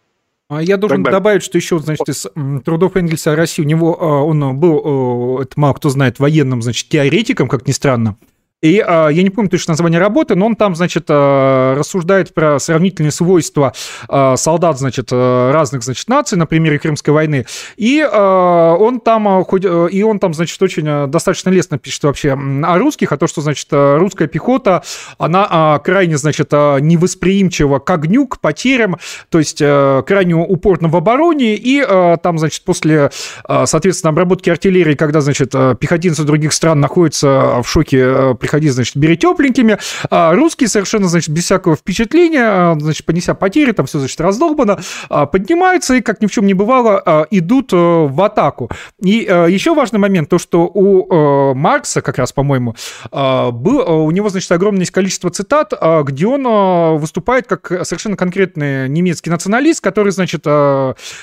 я 0.50 0.76
должен 0.78 1.02
добавить, 1.02 1.42
что 1.42 1.58
еще, 1.58 1.78
значит, 1.78 2.08
из 2.08 2.26
трудов 2.64 2.96
Энгельса 2.96 3.32
о 3.32 3.36
России, 3.36 3.62
у 3.62 3.66
него 3.66 4.02
а, 4.02 4.22
он 4.22 4.58
был, 4.58 5.40
это 5.40 5.60
мало 5.60 5.74
кто 5.74 5.90
знает, 5.90 6.18
военным, 6.18 6.62
значит, 6.62 6.88
теоретиком, 6.88 7.48
как 7.48 7.66
ни 7.66 7.72
странно. 7.72 8.16
И 8.60 8.84
э, 8.84 9.08
я 9.12 9.22
не 9.22 9.30
помню 9.30 9.48
точно 9.48 9.72
название 9.72 10.00
работы, 10.00 10.34
но 10.34 10.46
он 10.46 10.56
там, 10.56 10.74
значит, 10.74 11.04
э, 11.08 11.74
рассуждает 11.76 12.34
про 12.34 12.58
сравнительные 12.58 13.12
свойства 13.12 13.72
э, 14.08 14.34
солдат, 14.36 14.78
значит, 14.78 15.12
разных, 15.12 15.84
значит, 15.84 16.08
наций 16.08 16.36
на 16.36 16.46
примере 16.46 16.80
Крымской 16.80 17.14
войны. 17.14 17.46
И 17.76 18.00
э, 18.00 18.76
он 18.80 18.98
там, 18.98 19.44
хоть, 19.44 19.64
и 19.64 20.02
он 20.02 20.18
там, 20.18 20.34
значит, 20.34 20.60
очень 20.60 21.08
достаточно 21.08 21.50
лестно 21.50 21.78
пишет 21.78 22.02
вообще 22.02 22.32
о 22.32 22.78
русских, 22.78 23.12
о 23.12 23.16
том, 23.16 23.28
что, 23.28 23.42
значит, 23.42 23.68
русская 23.70 24.26
пехота, 24.26 24.82
она 25.18 25.78
э, 25.78 25.84
крайне, 25.84 26.18
значит, 26.18 26.50
невосприимчива 26.50 27.78
к 27.78 27.88
огню, 27.88 28.26
к 28.26 28.40
потерям, 28.40 28.98
то 29.28 29.38
есть 29.38 29.58
э, 29.60 30.02
крайне 30.04 30.34
упорно 30.34 30.88
в 30.88 30.96
обороне, 30.96 31.54
и 31.54 31.84
э, 31.86 32.16
там, 32.20 32.38
значит, 32.38 32.64
после, 32.64 33.12
э, 33.48 33.66
соответственно, 33.66 34.10
обработки 34.10 34.50
артиллерии, 34.50 34.94
когда, 34.94 35.20
значит, 35.20 35.52
пехотинцы 35.52 36.24
других 36.24 36.52
стран 36.52 36.80
находятся 36.80 37.62
в 37.62 37.68
шоке 37.68 38.34
приходи, 38.48 38.70
значит, 38.70 38.96
бери 38.96 39.16
тепленькими. 39.16 39.78
А 40.10 40.32
русские 40.32 40.68
совершенно, 40.68 41.06
значит, 41.08 41.28
без 41.28 41.44
всякого 41.44 41.76
впечатления, 41.76 42.44
а, 42.44 42.76
значит, 42.80 43.04
понеся 43.04 43.34
потери, 43.34 43.72
там 43.72 43.84
все, 43.84 43.98
значит, 43.98 44.18
раздолбано, 44.20 44.80
а, 45.10 45.26
поднимаются 45.26 45.94
и, 45.94 46.00
как 46.00 46.22
ни 46.22 46.26
в 46.26 46.30
чем 46.30 46.46
не 46.46 46.54
бывало, 46.54 47.02
а, 47.04 47.26
идут 47.30 47.72
э, 47.74 47.76
в 47.76 48.22
атаку. 48.22 48.70
И 49.02 49.26
э, 49.28 49.48
еще 49.50 49.74
важный 49.74 49.98
момент, 49.98 50.30
то, 50.30 50.38
что 50.38 50.70
у 50.72 51.52
э, 51.52 51.54
Маркса, 51.54 52.00
как 52.00 52.16
раз, 52.16 52.32
по-моему, 52.32 52.74
был, 53.12 54.04
у 54.06 54.10
него, 54.10 54.28
значит, 54.30 54.50
огромное 54.52 54.86
количество 54.86 55.30
цитат, 55.30 55.72
где 56.04 56.26
он 56.26 56.98
выступает 56.98 57.46
как 57.46 57.84
совершенно 57.84 58.16
конкретный 58.16 58.88
немецкий 58.88 59.30
националист, 59.30 59.82
который, 59.82 60.12
значит, 60.12 60.44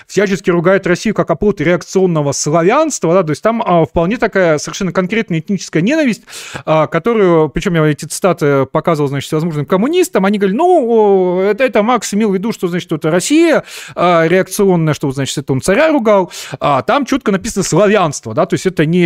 всячески 0.08 0.50
ругает 0.50 0.86
Россию 0.86 1.16
как 1.16 1.30
оплот 1.32 1.62
реакционного 1.62 2.34
славянства, 2.34 3.14
да, 3.14 3.24
то 3.24 3.32
есть 3.32 3.42
там 3.42 3.64
вполне 3.86 4.18
такая 4.18 4.58
совершенно 4.58 4.92
конкретная 4.92 5.40
этническая 5.40 5.82
ненависть, 5.82 6.24
которая 6.66 7.15
которую, 7.16 7.50
причем 7.50 7.76
я 7.76 7.86
эти 7.86 8.06
цитаты 8.06 8.66
показывал, 8.66 9.08
значит, 9.08 9.28
всевозможным 9.28 9.66
коммунистам, 9.66 10.26
они 10.26 10.38
говорили, 10.38 10.58
ну, 10.58 11.40
это, 11.40 11.64
это 11.64 11.82
Макс 11.82 12.14
имел 12.14 12.32
в 12.32 12.34
виду, 12.34 12.52
что, 12.52 12.68
значит, 12.68 12.92
это 12.92 13.10
Россия 13.10 13.64
а, 13.96 14.28
реакционная, 14.28 14.94
что, 14.94 15.10
значит, 15.12 15.38
это 15.38 15.54
он 15.54 15.62
царя 15.62 15.90
ругал, 15.90 16.32
а 16.60 16.82
там 16.82 17.06
четко 17.06 17.32
написано 17.32 17.64
славянство, 17.64 18.34
да, 18.34 18.46
то 18.46 18.56
есть 18.56 18.66
это 18.66 18.86
не 18.86 19.06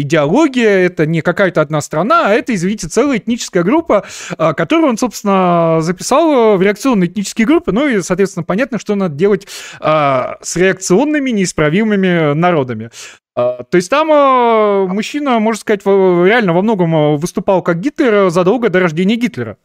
идеология, 0.00 0.86
это 0.86 1.04
не 1.04 1.20
какая-то 1.20 1.60
одна 1.60 1.82
страна, 1.82 2.28
а 2.28 2.30
это, 2.32 2.54
извините, 2.54 2.88
целая 2.88 3.18
этническая 3.18 3.62
группа, 3.62 4.04
а, 4.38 4.54
которую 4.54 4.88
он, 4.88 4.96
собственно, 4.96 5.78
записал 5.80 6.56
в 6.56 6.62
реакционные 6.62 7.10
этнические 7.10 7.46
группы, 7.46 7.72
ну 7.72 7.86
и, 7.86 8.00
соответственно, 8.00 8.44
понятно, 8.44 8.78
что 8.78 8.94
надо 8.94 9.16
делать 9.16 9.46
а, 9.80 10.38
с 10.40 10.56
реакционными 10.56 11.28
неисправимыми 11.28 12.32
народами. 12.32 12.90
А, 13.36 13.64
то 13.64 13.76
есть 13.76 13.90
там 13.90 14.10
а, 14.12 14.86
мужчина, 14.86 15.40
можно 15.40 15.60
сказать, 15.60 15.84
реально 15.84 16.52
во 16.52 16.62
многом 16.62 16.94
а, 16.94 17.16
выступал 17.16 17.62
как 17.62 17.80
Гитлер 17.80 18.30
задолго 18.30 18.68
до 18.68 18.80
рождения 18.80 19.16
Гитлера. 19.16 19.58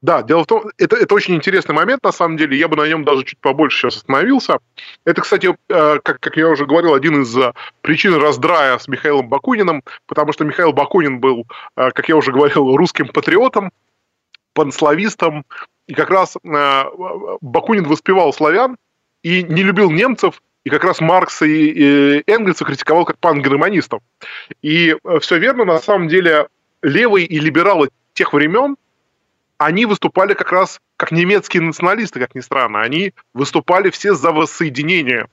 Да, 0.00 0.22
дело 0.22 0.44
в 0.44 0.46
том, 0.46 0.64
это, 0.76 0.94
это 0.94 1.12
очень 1.14 1.34
интересный 1.34 1.74
момент, 1.74 2.04
на 2.04 2.12
самом 2.12 2.36
деле, 2.36 2.56
я 2.56 2.68
бы 2.68 2.76
на 2.76 2.86
нем 2.86 3.04
даже 3.04 3.24
чуть 3.24 3.40
побольше 3.40 3.78
сейчас 3.78 3.96
остановился. 3.96 4.58
Это, 5.04 5.22
кстати, 5.22 5.56
как, 5.66 6.20
как 6.20 6.36
я 6.36 6.48
уже 6.48 6.66
говорил, 6.66 6.94
один 6.94 7.22
из 7.22 7.36
причин 7.80 8.14
раздрая 8.14 8.78
с 8.78 8.86
Михаилом 8.86 9.28
Бакуниным, 9.28 9.82
потому 10.06 10.32
что 10.32 10.44
Михаил 10.44 10.72
Бакунин 10.72 11.18
был, 11.18 11.46
как 11.74 12.08
я 12.08 12.14
уже 12.14 12.30
говорил, 12.30 12.76
русским 12.76 13.08
патриотом, 13.08 13.72
панславистом, 14.52 15.44
и 15.88 15.94
как 15.94 16.10
раз 16.10 16.36
Бакунин 16.44 17.84
воспевал 17.84 18.32
славян 18.32 18.76
и 19.24 19.42
не 19.42 19.64
любил 19.64 19.90
немцев, 19.90 20.40
и 20.68 20.70
как 20.70 20.84
раз 20.84 21.00
Маркса 21.00 21.46
и, 21.46 21.70
и 21.70 22.22
Энгельса 22.26 22.66
критиковал 22.66 23.06
как 23.06 23.18
пангерманистов. 23.18 24.02
И 24.60 24.94
э, 25.02 25.18
все 25.20 25.38
верно, 25.38 25.64
на 25.64 25.78
самом 25.78 26.08
деле 26.08 26.48
левые 26.82 27.24
и 27.24 27.38
либералы 27.38 27.88
тех 28.12 28.34
времен, 28.34 28.76
они 29.56 29.86
выступали 29.86 30.34
как 30.34 30.52
раз 30.52 30.78
как 30.98 31.10
немецкие 31.10 31.62
националисты, 31.62 32.20
как 32.20 32.34
ни 32.34 32.40
странно. 32.40 32.82
Они 32.82 33.14
выступали 33.32 33.88
все 33.88 34.12
за 34.12 34.30
воссоединение 34.30 35.28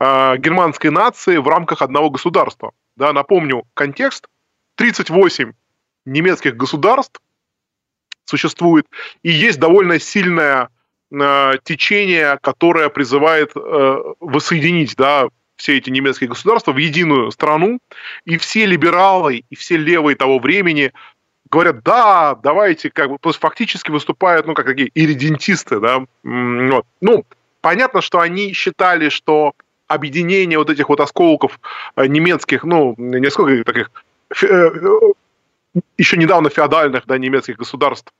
э, 0.00 0.36
германской 0.38 0.90
нации 0.90 1.36
в 1.36 1.46
рамках 1.46 1.80
одного 1.80 2.10
государства. 2.10 2.72
Да, 2.96 3.12
напомню 3.12 3.62
контекст. 3.74 4.26
38 4.74 5.52
немецких 6.04 6.56
государств 6.56 7.20
существует, 8.24 8.88
и 9.22 9.30
есть 9.30 9.60
довольно 9.60 10.00
сильная 10.00 10.68
течение, 11.64 12.38
которое 12.40 12.88
призывает 12.88 13.52
э, 13.56 13.96
воссоединить 14.20 14.96
да, 14.96 15.28
все 15.56 15.76
эти 15.76 15.90
немецкие 15.90 16.28
государства 16.28 16.72
в 16.72 16.78
единую 16.78 17.30
страну, 17.30 17.78
и 18.24 18.36
все 18.38 18.66
либералы, 18.66 19.44
и 19.48 19.56
все 19.56 19.76
левые 19.76 20.16
того 20.16 20.38
времени 20.38 20.92
говорят, 21.50 21.82
да, 21.84 22.34
давайте, 22.42 22.90
как 22.90 23.10
бы, 23.10 23.18
фактически 23.32 23.90
выступают, 23.90 24.46
ну, 24.46 24.54
как 24.54 24.66
такие 24.66 24.90
иридентисты, 24.94 25.78
да, 25.78 26.04
вот. 26.22 26.86
Ну, 27.00 27.24
понятно, 27.60 28.00
что 28.00 28.20
они 28.20 28.52
считали, 28.52 29.08
что 29.08 29.52
объединение 29.86 30.58
вот 30.58 30.70
этих 30.70 30.88
вот 30.88 31.00
осколков 31.00 31.60
э, 31.96 32.06
немецких, 32.06 32.64
ну, 32.64 32.94
несколько 32.98 33.64
таких 33.64 33.90
еще 35.98 36.16
недавно 36.16 36.50
феодальных, 36.50 37.06
да, 37.06 37.18
немецких 37.18 37.56
государств 37.56 38.12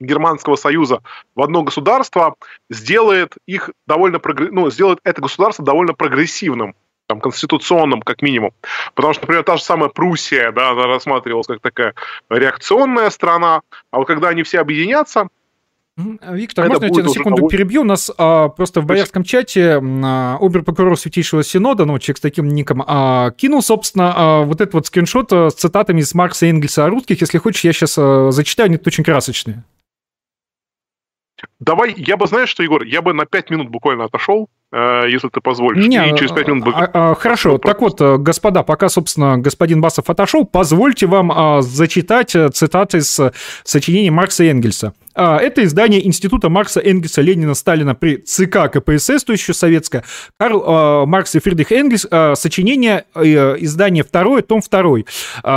Германского 0.00 0.56
Союза 0.56 1.00
в 1.34 1.42
одно 1.42 1.62
государство 1.62 2.34
сделает 2.70 3.34
их 3.46 3.70
довольно 3.86 4.20
ну, 4.50 4.70
сделает 4.70 5.00
это 5.04 5.22
государство 5.22 5.64
довольно 5.64 5.94
прогрессивным. 5.94 6.74
там, 7.06 7.20
конституционном, 7.20 8.02
как 8.02 8.20
минимум. 8.20 8.52
Потому 8.94 9.14
что, 9.14 9.22
например, 9.22 9.44
та 9.44 9.56
же 9.56 9.62
самая 9.62 9.88
Пруссия, 9.88 10.50
да, 10.50 10.70
она 10.70 10.86
рассматривалась 10.86 11.46
как 11.46 11.60
такая 11.60 11.94
реакционная 12.28 13.10
страна, 13.10 13.62
а 13.92 13.98
вот 13.98 14.06
когда 14.06 14.28
они 14.28 14.42
все 14.42 14.60
объединятся, 14.60 15.28
Виктор, 15.96 16.66
это 16.66 16.74
можно 16.74 16.84
я 16.84 16.90
тебя 16.90 17.02
на 17.04 17.08
секунду 17.08 17.36
того... 17.36 17.48
перебью? 17.48 17.80
У 17.80 17.84
нас 17.84 18.10
а, 18.18 18.48
просто 18.48 18.82
в 18.82 18.86
боярском 18.86 19.24
чате 19.24 19.80
а, 19.80 20.36
обер-прокурор 20.38 20.98
Святейшего 20.98 21.42
Синода, 21.42 21.86
ну, 21.86 21.98
человек 21.98 22.18
с 22.18 22.20
таким 22.20 22.48
ником, 22.48 22.84
а, 22.86 23.30
кинул, 23.30 23.62
собственно, 23.62 24.12
а, 24.14 24.42
вот 24.42 24.60
этот 24.60 24.74
вот 24.74 24.86
скриншот 24.88 25.32
а, 25.32 25.48
с 25.48 25.54
цитатами 25.54 26.00
из 26.00 26.12
Маркса 26.12 26.44
и 26.44 26.50
Энгельса 26.50 26.84
о 26.84 26.90
русских. 26.90 27.22
Если 27.22 27.38
хочешь, 27.38 27.64
я 27.64 27.72
сейчас 27.72 27.96
а, 27.96 28.30
зачитаю, 28.30 28.66
они 28.66 28.76
тут 28.76 28.88
очень 28.88 29.04
красочные. 29.04 29.64
Давай, 31.60 31.94
я 31.96 32.16
бы, 32.16 32.26
знаешь 32.26 32.48
что, 32.48 32.62
Егор, 32.62 32.82
я 32.82 33.02
бы 33.02 33.12
на 33.12 33.26
5 33.26 33.50
минут 33.50 33.68
буквально 33.68 34.04
отошел, 34.04 34.48
Э, 34.72 35.04
если 35.08 35.28
ты 35.28 35.40
позволишь. 35.40 35.86
Не, 35.86 36.10
и 36.10 36.16
через 36.16 36.32
5 36.32 36.48
минут... 36.48 36.68
А, 36.74 36.90
а, 36.92 37.14
хорошо, 37.14 37.58
так 37.58 37.80
вот, 37.80 38.00
э, 38.00 38.16
господа, 38.18 38.64
пока, 38.64 38.88
собственно, 38.88 39.38
господин 39.38 39.80
Басов 39.80 40.10
отошел, 40.10 40.44
позвольте 40.44 41.06
вам 41.06 41.30
а, 41.32 41.62
зачитать 41.62 42.34
э, 42.34 42.48
цитаты 42.48 42.98
из 42.98 43.20
сочинений 43.62 44.10
Маркса 44.10 44.44
и 44.44 44.48
Энгельса. 44.48 44.92
А, 45.16 45.38
это 45.38 45.64
издание 45.64 46.06
Института 46.06 46.50
Маркса, 46.50 46.80
Энгельса, 46.80 47.22
Ленина, 47.22 47.54
Сталина 47.54 47.94
при 47.94 48.18
ЦК 48.18 48.70
КПСС, 48.70 49.24
то 49.24 49.32
еще 49.32 49.54
советское. 49.54 50.04
Карл 50.38 50.62
а, 50.66 51.06
Маркс 51.06 51.34
и 51.34 51.40
Фридрих 51.40 51.72
Энгельс, 51.72 52.06
а, 52.10 52.34
сочинение, 52.34 53.06
издание 53.14 54.04
второе, 54.04 54.42
том 54.42 54.60
второй. 54.60 55.06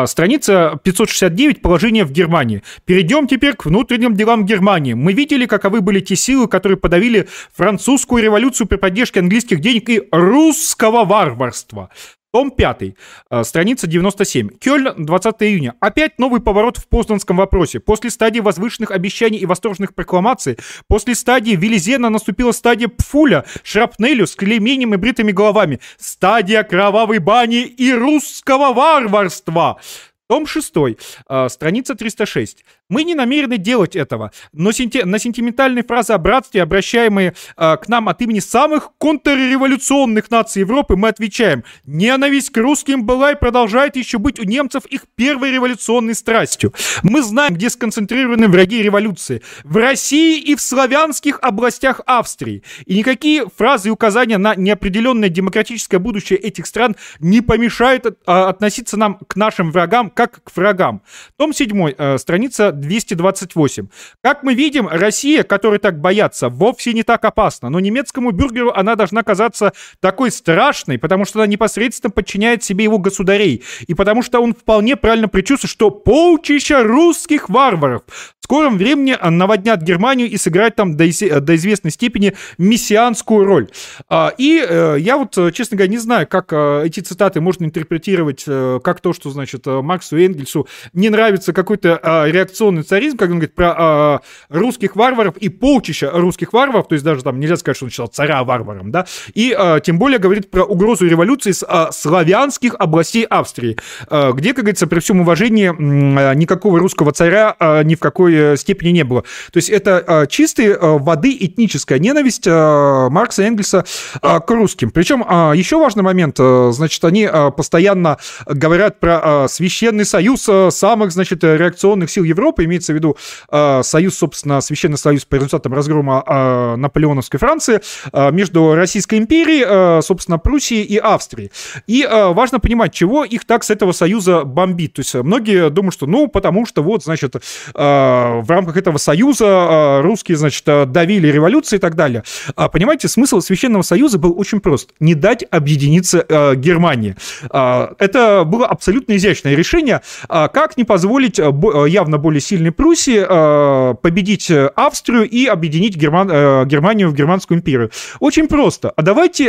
Страница 0.06 0.80
569, 0.84 1.62
положение 1.62 2.06
в 2.06 2.12
Германии. 2.12 2.64
Перейдем 2.86 3.28
теперь 3.28 3.56
к 3.56 3.66
внутренним 3.66 4.16
делам 4.16 4.46
Германии. 4.46 4.94
Мы 4.94 5.14
видели, 5.14 5.46
каковы 5.46 5.82
были 5.82 6.00
те 6.00 6.16
силы, 6.16 6.48
которые 6.48 6.78
подавили 6.78 7.28
французскую 7.54 8.24
революцию 8.24 8.68
при 8.68 8.78
поддержке 8.78 9.20
английских 9.20 9.60
денег 9.60 9.90
и 9.90 10.04
русского 10.12 11.04
варварства. 11.04 11.90
Том 12.32 12.52
5, 12.52 12.96
э, 13.32 13.44
страница 13.44 13.88
97. 13.88 14.50
Кёльн, 14.60 14.94
20 15.04 15.50
июня. 15.50 15.74
Опять 15.80 16.20
новый 16.20 16.42
поворот 16.42 16.78
в 16.78 16.88
Познанском 16.88 17.38
вопросе. 17.38 17.80
После 17.80 18.12
стадии 18.12 18.40
возвышенных 18.40 18.92
обещаний 18.92 19.40
и 19.40 19.48
восторженных 19.48 19.96
прокламаций, 19.96 20.60
после 20.88 21.16
стадии 21.16 21.56
Велизена 21.56 22.12
наступила 22.12 22.52
стадия 22.52 22.88
Пфуля, 22.88 23.46
Шрапнелю 23.64 24.28
с 24.28 24.36
клеймением 24.36 24.94
и 24.94 24.98
бритыми 24.98 25.32
головами. 25.32 25.80
Стадия 25.98 26.62
кровавой 26.62 27.18
бани 27.18 27.64
и 27.64 27.92
русского 27.94 28.74
варварства. 28.74 29.80
Том 30.28 30.46
6, 30.46 30.98
э, 31.28 31.50
страница 31.50 31.96
306. 31.96 32.64
Мы 32.90 33.04
не 33.04 33.14
намерены 33.14 33.60
делать 33.60 33.96
этого, 33.96 34.32
но 34.52 34.72
сенти- 34.72 35.06
на 35.06 35.20
сентиментальные 35.20 35.84
фразы 35.84 36.14
о 36.14 36.18
братстве, 36.18 36.64
обращаемые 36.64 37.36
э, 37.56 37.78
к 37.78 37.88
нам 37.88 38.10
от 38.10 38.20
имени 38.24 38.40
самых 38.40 38.90
контрреволюционных 38.98 40.32
наций 40.32 40.62
Европы, 40.62 40.96
мы 40.96 41.10
отвечаем, 41.10 41.64
ненависть 41.86 42.50
к 42.50 42.58
русским 42.58 43.06
была 43.06 43.34
и 43.34 43.36
продолжает 43.36 43.96
еще 43.96 44.18
быть 44.18 44.40
у 44.40 44.44
немцев 44.44 44.88
их 44.88 45.04
первой 45.16 45.52
революционной 45.52 46.16
страстью. 46.16 46.74
Мы 47.04 47.22
знаем, 47.22 47.54
где 47.54 47.70
сконцентрированы 47.70 48.48
враги 48.48 48.82
революции. 48.82 49.44
В 49.64 49.78
России 49.78 50.40
и 50.42 50.56
в 50.56 50.62
славянских 50.62 51.38
областях 51.44 52.02
Австрии. 52.08 52.64
И 52.88 52.98
никакие 52.98 53.46
фразы 53.56 53.90
и 53.90 53.92
указания 53.92 54.40
на 54.40 54.56
неопределенное 54.56 55.30
демократическое 55.30 56.00
будущее 56.00 56.40
этих 56.40 56.66
стран 56.66 56.96
не 57.20 57.42
помешают 57.42 58.08
э, 58.08 58.12
относиться 58.26 58.98
нам 58.98 59.20
к 59.28 59.36
нашим 59.36 59.72
врагам 59.72 60.10
как 60.10 60.44
к 60.44 60.56
врагам. 60.58 61.04
Том 61.38 61.54
7, 61.54 61.94
э, 61.96 62.18
страница 62.18 62.79
228. 62.80 63.88
Как 64.22 64.44
мы 64.44 64.54
видим, 64.54 64.88
Россия, 64.88 65.44
которой 65.44 65.80
так 65.80 66.00
боятся, 66.00 66.50
вовсе 66.50 66.94
не 66.94 67.04
так 67.04 67.24
опасна. 67.26 67.70
Но 67.70 67.80
немецкому 67.80 68.32
бюргеру 68.32 68.72
она 68.72 68.96
должна 68.96 69.24
казаться 69.24 69.74
такой 70.00 70.32
страшной, 70.32 70.98
потому 70.98 71.26
что 71.26 71.40
она 71.40 71.48
непосредственно 71.48 72.12
подчиняет 72.12 72.64
себе 72.64 72.84
его 72.84 72.98
государей. 72.98 73.64
И 73.88 73.94
потому 73.94 74.24
что 74.24 74.40
он 74.40 74.54
вполне 74.54 74.96
правильно 74.96 75.28
предчувствует, 75.28 75.72
что 75.72 75.90
полчища 75.92 76.84
русских 76.84 77.50
варваров 77.50 78.04
в 78.40 78.44
скором 78.44 78.78
времени 78.78 79.18
наводнят 79.22 79.82
Германию 79.82 80.30
и 80.30 80.38
сыграть 80.38 80.76
там 80.76 80.98
до, 80.98 81.06
до 81.42 81.56
известной 81.56 81.92
степени 81.92 82.34
мессианскую 82.58 83.46
роль. 83.46 83.68
А, 84.08 84.34
и 84.38 84.66
э, 84.68 84.96
я 85.00 85.18
вот, 85.18 85.38
честно 85.54 85.78
говоря, 85.78 85.92
не 85.92 85.98
знаю, 85.98 86.28
как 86.28 86.52
э, 86.52 86.84
эти 86.86 87.02
цитаты 87.02 87.42
можно 87.42 87.66
интерпретировать 87.66 88.46
э, 88.48 88.80
как 88.84 89.02
то, 89.02 89.14
что, 89.14 89.30
значит, 89.30 89.66
Марксу 89.66 90.18
и 90.18 90.26
Энгельсу 90.26 90.68
не 90.94 91.10
нравится 91.10 91.54
какой-то 91.54 92.26
реакционный 92.28 92.69
традиционный 92.70 92.84
царизм, 92.84 93.18
как 93.18 93.30
он 93.30 93.36
говорит 93.36 93.56
про 93.56 94.22
э, 94.50 94.58
русских 94.58 94.96
варваров 94.96 95.38
и 95.38 95.50
полчища 95.50 96.12
русских 96.14 96.54
варваров, 96.54 96.88
то 96.88 96.94
есть 96.94 97.06
даже 97.06 97.24
там 97.24 97.40
нельзя 97.40 97.58
сказать, 97.58 97.76
что 97.78 97.86
он 97.86 97.92
считал 97.92 98.08
царя 98.08 98.44
варваром, 98.44 98.92
да, 98.92 99.06
и 99.34 99.56
э, 99.58 99.80
тем 99.84 100.00
более 100.00 100.20
говорит 100.20 100.52
про 100.52 100.64
угрозу 100.64 101.08
революции 101.08 101.52
с 101.52 101.66
э, 101.68 101.88
славянских 101.92 102.76
областей 102.78 103.26
Австрии, 103.26 103.78
э, 104.10 104.32
где, 104.34 104.54
как 104.54 104.66
говорится, 104.66 104.88
при 104.88 105.00
всем 105.00 105.22
уважении 105.22 105.70
э, 105.70 106.36
никакого 106.36 106.80
русского 106.80 107.12
царя 107.12 107.56
э, 107.60 107.84
ни 107.84 107.96
в 107.96 108.00
какой 108.00 108.58
степени 108.58 108.90
не 108.90 109.04
было. 109.04 109.24
То 109.52 109.58
есть 109.58 109.70
это 109.70 110.04
э, 110.06 110.28
чистой 110.28 110.68
э, 110.68 110.78
воды 110.80 111.36
этническая 111.40 112.00
ненависть 112.00 112.48
э, 112.48 113.10
Маркса 113.10 113.44
и 113.44 113.46
Энгельса 113.46 113.86
э, 114.22 114.40
к 114.40 114.50
русским. 114.52 114.92
Причем 114.92 115.24
э, 115.28 115.54
еще 115.56 115.78
важный 115.80 116.04
момент, 116.04 116.36
э, 116.40 116.72
значит, 116.72 117.04
они 117.04 117.28
э, 117.32 117.52
постоянно 117.52 118.18
говорят 118.46 119.00
про 119.00 119.22
э, 119.24 119.48
священный 119.50 120.06
союз 120.06 120.48
э, 120.48 120.70
самых, 120.72 121.12
значит, 121.12 121.44
реакционных 121.44 122.12
сил 122.12 122.24
Европы, 122.24 122.59
Европы, 122.60 122.66
имеется 122.66 122.94
в 122.94 122.96
виду 122.96 123.18
э, 123.52 123.82
союз, 123.84 124.18
собственно, 124.18 124.62
Священный 124.62 124.98
союз 124.98 125.26
по 125.26 125.36
результатам 125.36 125.74
разгрома 125.74 126.24
э, 126.26 126.76
наполеоновской 126.78 127.40
Франции 127.40 127.82
э, 128.12 128.32
между 128.32 128.76
Российской 128.76 129.18
империей, 129.18 129.66
э, 129.66 130.02
собственно, 130.02 130.38
Пруссией 130.38 130.84
и 130.84 130.98
Австрией. 130.98 131.52
И 131.88 132.04
э, 132.04 132.34
важно 132.34 132.60
понимать, 132.60 132.94
чего 132.94 133.24
их 133.24 133.46
так 133.46 133.64
с 133.64 133.70
этого 133.70 133.92
союза 133.92 134.44
бомбит. 134.44 134.94
То 134.94 135.00
есть 135.02 135.16
многие 135.16 135.70
думают, 135.70 135.94
что, 135.94 136.06
ну, 136.06 136.28
потому 136.28 136.66
что 136.66 136.84
вот, 136.84 137.04
значит, 137.04 137.36
э, 137.36 137.40
в 137.74 138.46
рамках 138.50 138.78
этого 138.78 138.98
союза 138.98 139.46
э, 139.46 140.02
русские, 140.02 140.38
значит, 140.38 140.66
давили 140.66 141.28
революции 141.28 141.78
и 141.78 141.80
так 141.80 141.96
далее. 141.96 142.24
А, 142.56 142.70
понимаете, 142.70 143.08
смысл 143.08 143.40
Священного 143.40 143.84
союза 143.84 144.18
был 144.18 144.38
очень 144.38 144.60
прост. 144.60 144.92
Не 145.00 145.16
дать 145.16 145.46
объединиться 145.50 146.26
э, 146.28 146.56
Германии. 146.56 147.16
Э, 147.52 147.90
это 147.98 148.44
было 148.46 148.68
абсолютно 148.68 149.16
изящное 149.16 149.56
решение. 149.56 150.02
Э, 150.30 150.48
как 150.52 150.78
не 150.78 150.84
позволить 150.84 151.40
э, 151.40 151.52
явно 151.88 152.18
более 152.18 152.42
сильной 152.50 152.72
Пруссии 152.72 153.26
э, 153.28 153.96
победить 154.02 154.50
э, 154.50 154.72
Австрию 154.76 155.30
и 155.30 155.46
объединить 155.46 155.96
Герман, 155.96 156.30
э, 156.32 156.66
Германию 156.66 157.10
в 157.10 157.14
Германскую 157.14 157.60
империю? 157.60 157.92
Очень 158.20 158.48
просто. 158.48 158.92
А 158.96 159.02
давайте 159.02 159.46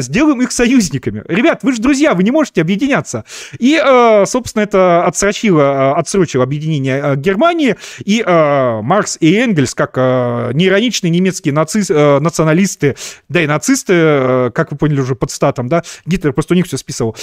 сделаем 0.00 0.40
их 0.42 0.52
союзниками. 0.52 1.22
Ребят, 1.26 1.60
вы 1.62 1.72
же 1.72 1.80
друзья, 1.80 2.14
вы 2.14 2.22
не 2.22 2.30
можете 2.30 2.60
объединяться. 2.60 3.24
И, 3.58 3.80
собственно, 4.26 4.62
это 4.62 5.04
отсрочило, 5.04 5.96
отсрочило 5.96 6.44
объединение 6.44 7.16
Германии. 7.16 7.76
И 8.04 8.22
Маркс 8.24 9.16
и 9.20 9.34
Энгельс, 9.34 9.74
как 9.74 9.96
неироничные 9.96 11.10
немецкие 11.10 11.52
наци... 11.52 11.80
националисты, 12.20 12.96
да 13.28 13.42
и 13.42 13.46
нацисты, 13.46 14.50
как 14.54 14.72
вы 14.72 14.78
поняли 14.78 15.00
уже 15.00 15.14
под 15.14 15.30
статом, 15.30 15.68
да, 15.68 15.82
Гитлер 16.06 16.32
просто 16.32 16.54
у 16.54 16.56
них 16.56 16.66
все 16.66 16.76
списывал. 16.76 17.16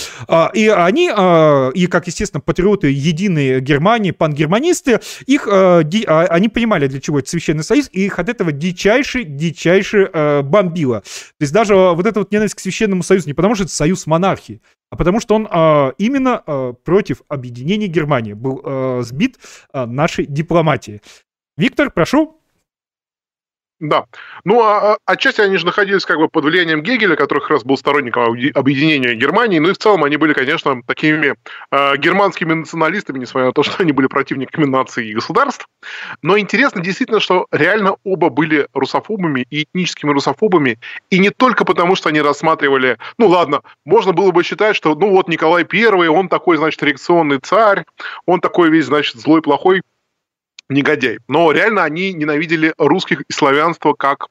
И 0.53 0.68
они, 0.68 1.06
и, 1.06 1.88
как, 1.88 2.08
естественно, 2.08 2.41
патриоты 2.41 2.90
единой 2.91 3.62
Германии, 3.62 4.12
пангерманисты, 4.12 4.99
их, 5.26 5.48
э, 5.49 5.81
ди, 5.84 6.03
а, 6.07 6.26
они 6.26 6.49
понимали, 6.49 6.88
для 6.88 6.99
чего 6.99 7.19
это 7.19 7.30
Священный 7.30 7.64
Союз, 7.64 7.89
и 7.91 8.06
их 8.06 8.19
от 8.19 8.30
этого 8.30 8.52
дичайше, 8.52 9.23
дичайше 9.23 10.10
э, 10.11 10.41
бомбило. 10.41 11.02
То 11.02 11.41
есть 11.41 11.53
даже 11.53 11.76
вот 11.76 12.06
эта 12.06 12.19
вот 12.19 12.31
ненависть 12.31 12.56
к 12.56 12.60
Священному 12.60 13.03
Союзу 13.03 13.27
не 13.27 13.34
потому, 13.34 13.56
что 13.56 13.65
это 13.65 13.73
союз 13.73 14.07
монархии, 14.07 14.61
а 14.89 14.95
потому 14.95 15.19
что 15.19 15.35
он 15.35 15.48
э, 15.52 15.93
именно 15.98 16.43
э, 16.45 16.73
против 16.84 17.22
объединения 17.27 17.88
Германии 17.88 18.34
был 18.34 18.61
э, 18.64 19.02
сбит 19.03 19.39
э, 19.73 19.85
нашей 19.85 20.26
дипломатией. 20.26 21.02
Виктор, 21.57 21.91
прошу. 21.91 22.40
Да. 23.82 24.06
Ну, 24.44 24.62
а, 24.62 24.94
а 24.94 24.98
отчасти 25.08 25.41
они 25.41 25.58
же 25.58 25.66
находились 25.66 26.06
как 26.06 26.20
бы 26.20 26.30
под 26.30 26.45
влиянием 26.45 26.84
Гегеля, 26.84 27.16
который 27.16 27.40
как 27.40 27.49
раз 27.49 27.64
был 27.64 27.76
сторонником 27.78 28.26
объединения 28.53 29.16
Германии. 29.16 29.58
Ну 29.58 29.70
и 29.70 29.74
в 29.74 29.80
целом 29.80 30.03
они 30.03 30.18
были, 30.18 30.34
конечно, 30.34 30.84
такими 30.86 31.34
э, 31.72 31.98
германскими 31.98 32.53
националистами, 32.53 33.18
несмотря 33.18 33.48
на 33.48 33.53
то, 33.53 33.64
что 33.64 33.82
они 33.82 33.91
были 33.91 34.06
противниками 34.06 34.66
наций 34.66 35.08
и 35.08 35.16
государств. 35.16 35.68
Но 36.22 36.38
интересно 36.38 36.84
действительно, 36.84 37.20
что 37.20 37.48
реально 37.52 37.95
оба 38.03 38.30
были 38.30 38.68
русофобами 38.74 39.48
и 39.49 39.64
этническими 39.64 40.12
русофобами. 40.12 40.78
И 41.10 41.18
не 41.18 41.32
только 41.32 41.66
потому, 41.66 41.95
что 41.95 42.10
они 42.10 42.22
рассматривали... 42.22 42.99
Ну 43.18 43.30
ладно, 43.30 43.62
можно 43.84 44.14
было 44.14 44.30
бы 44.30 44.44
считать, 44.44 44.76
что 44.76 44.94
ну 44.94 45.10
вот 45.10 45.28
Николай 45.28 45.64
Первый, 45.64 46.08
он 46.08 46.30
такой, 46.30 46.58
значит, 46.58 46.84
реакционный 46.84 47.40
царь, 47.40 47.86
он 48.28 48.41
такой 48.41 48.70
весь, 48.70 48.86
значит, 48.86 49.16
злой, 49.20 49.41
плохой 49.41 49.82
негодяй. 50.69 51.19
Но 51.27 51.51
реально 51.51 51.83
они 51.83 52.13
ненавидели 52.13 52.73
русских 52.77 53.21
и 53.21 53.33
славянство 53.33 53.93
как 53.93 54.27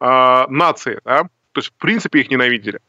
э, 0.00 0.46
нации, 0.48 1.00
да? 1.04 1.24
то 1.52 1.60
есть 1.60 1.68
в 1.68 1.74
принципе 1.74 2.20
их 2.20 2.30
ненавидели. 2.30 2.80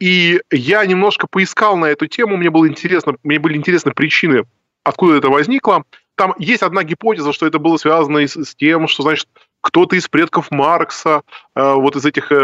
И 0.00 0.40
я 0.50 0.84
немножко 0.84 1.26
поискал 1.28 1.76
на 1.76 1.86
эту 1.86 2.06
тему, 2.08 2.36
мне 2.36 2.50
было 2.50 2.66
интересно, 2.66 3.14
мне 3.22 3.38
были 3.38 3.56
интересны 3.56 3.92
причины, 3.92 4.44
откуда 4.82 5.16
это 5.16 5.28
возникло. 5.28 5.84
Там 6.16 6.34
есть 6.38 6.62
одна 6.62 6.82
гипотеза, 6.82 7.32
что 7.32 7.46
это 7.46 7.58
было 7.58 7.76
связано 7.76 8.26
с, 8.26 8.36
с 8.36 8.54
тем, 8.54 8.88
что, 8.88 9.04
значит, 9.04 9.28
кто-то 9.60 9.96
из 9.96 10.08
предков 10.08 10.50
Маркса, 10.50 11.22
э, 11.54 11.74
вот 11.74 11.96
из 11.96 12.04
этих 12.04 12.32
э, 12.32 12.34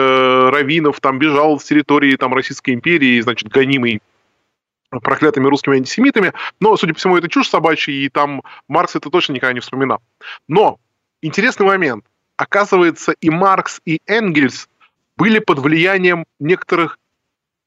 раввинов, 0.51 1.01
там 1.01 1.19
бежал 1.19 1.59
с 1.59 1.65
территории 1.65 2.16
там, 2.16 2.32
Российской 2.32 2.74
империи, 2.74 3.20
значит, 3.20 3.48
гонимый 3.48 4.01
проклятыми 4.90 5.47
русскими 5.47 5.77
антисемитами, 5.77 6.32
но, 6.60 6.77
судя 6.77 6.94
по 6.94 6.98
всему, 6.98 7.16
это 7.16 7.28
чушь 7.28 7.48
собачья, 7.48 7.93
и 7.93 8.09
там 8.09 8.43
Маркс 8.69 8.97
это 8.97 9.10
точно 9.10 9.35
никогда 9.35 9.52
не 9.52 9.60
вспоминал. 9.60 10.01
Но 10.47 10.78
интересный 11.23 11.66
момент. 11.66 12.05
Оказывается, 12.36 13.12
и 13.20 13.31
Маркс, 13.31 13.81
и 13.85 14.01
Энгельс 14.06 14.69
были 15.16 15.40
под 15.40 15.59
влиянием 15.59 16.24
некоторых 16.39 16.98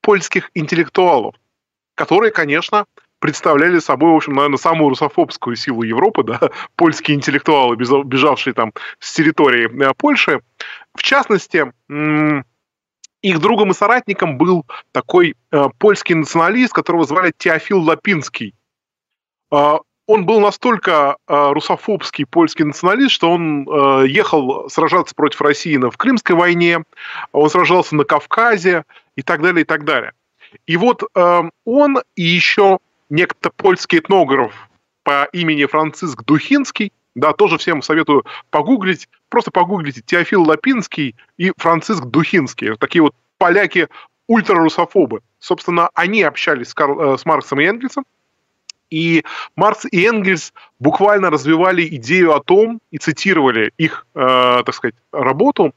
польских 0.02 0.50
интеллектуалов, 0.54 1.36
которые, 1.96 2.32
конечно, 2.32 2.86
представляли 3.20 3.80
собой, 3.80 4.14
в 4.14 4.16
общем, 4.16 4.34
наверное, 4.34 4.58
самую 4.58 4.90
русофобскую 4.90 5.56
силу 5.56 5.84
Европы, 5.84 6.24
да, 6.24 6.40
польские 6.76 7.16
интеллектуалы, 7.16 7.76
бежавшие 7.76 8.54
там 8.54 8.74
с 9.00 9.14
территории 9.14 9.70
э, 9.70 9.94
Польши. 9.96 10.42
В 10.96 11.04
частности, 11.04 11.72
их 13.22 13.40
другом 13.40 13.72
и 13.72 13.74
соратником 13.74 14.38
был 14.38 14.66
такой 14.92 15.36
э, 15.52 15.66
польский 15.78 16.16
националист, 16.16 16.74
которого 16.74 17.06
звали 17.06 17.34
Теофил 17.38 17.82
Лапинский. 17.82 18.56
Э, 19.52 19.78
он 20.08 20.26
был 20.26 20.40
настолько 20.40 21.18
э, 21.28 21.52
русофобский 21.52 22.26
польский 22.26 22.66
националист, 22.66 23.12
что 23.12 23.32
он 23.32 23.68
э, 23.68 24.08
ехал 24.08 24.70
сражаться 24.70 25.16
против 25.16 25.42
России 25.42 25.78
в 25.78 25.96
Крымской 25.98 26.36
войне, 26.36 26.84
он 27.32 27.50
сражался 27.50 27.96
на 27.96 28.04
Кавказе 28.04 28.84
и 29.16 29.22
так 29.22 29.42
далее, 29.42 29.62
и 29.62 29.66
так 29.66 29.86
далее. 29.86 30.14
И 30.66 30.76
вот 30.76 31.04
э, 31.16 31.42
он 31.66 32.00
и 32.16 32.24
еще 32.24 32.80
некто 33.10 33.52
польский 33.56 34.00
этнограф 34.00 34.54
по 35.04 35.26
имени 35.32 35.66
Франциск 35.66 36.24
Духинский, 36.24 36.92
да, 37.16 37.34
тоже 37.34 37.58
всем 37.58 37.82
советую 37.82 38.26
погуглить, 38.50 39.10
просто 39.30 39.52
погуглите 39.52 40.02
Теофил 40.02 40.44
Лапинский 40.44 41.16
и 41.38 41.52
Франциск 41.58 42.06
Духинский. 42.06 42.76
Такие 42.78 43.02
вот 43.02 43.14
поляки 43.38 43.88
ультрарусофобы. 44.28 45.22
Собственно, 45.40 45.90
они 45.94 46.24
общались 46.24 46.70
с, 46.70 46.74
Карл, 46.74 47.14
э, 47.14 47.18
с 47.18 47.26
Марксом 47.26 47.60
и 47.60 47.66
Энгельсом, 47.66 48.06
и 48.90 49.24
Маркс 49.56 49.86
и 49.90 50.06
Энгельс 50.06 50.54
буквально 50.80 51.30
развивали 51.30 51.88
идею 51.96 52.36
о 52.36 52.42
том, 52.42 52.80
и 52.92 52.98
цитировали 52.98 53.72
их, 53.78 54.06
э, 54.14 54.64
так 54.66 54.76
сказать, 54.76 54.96
работу, 55.12 55.74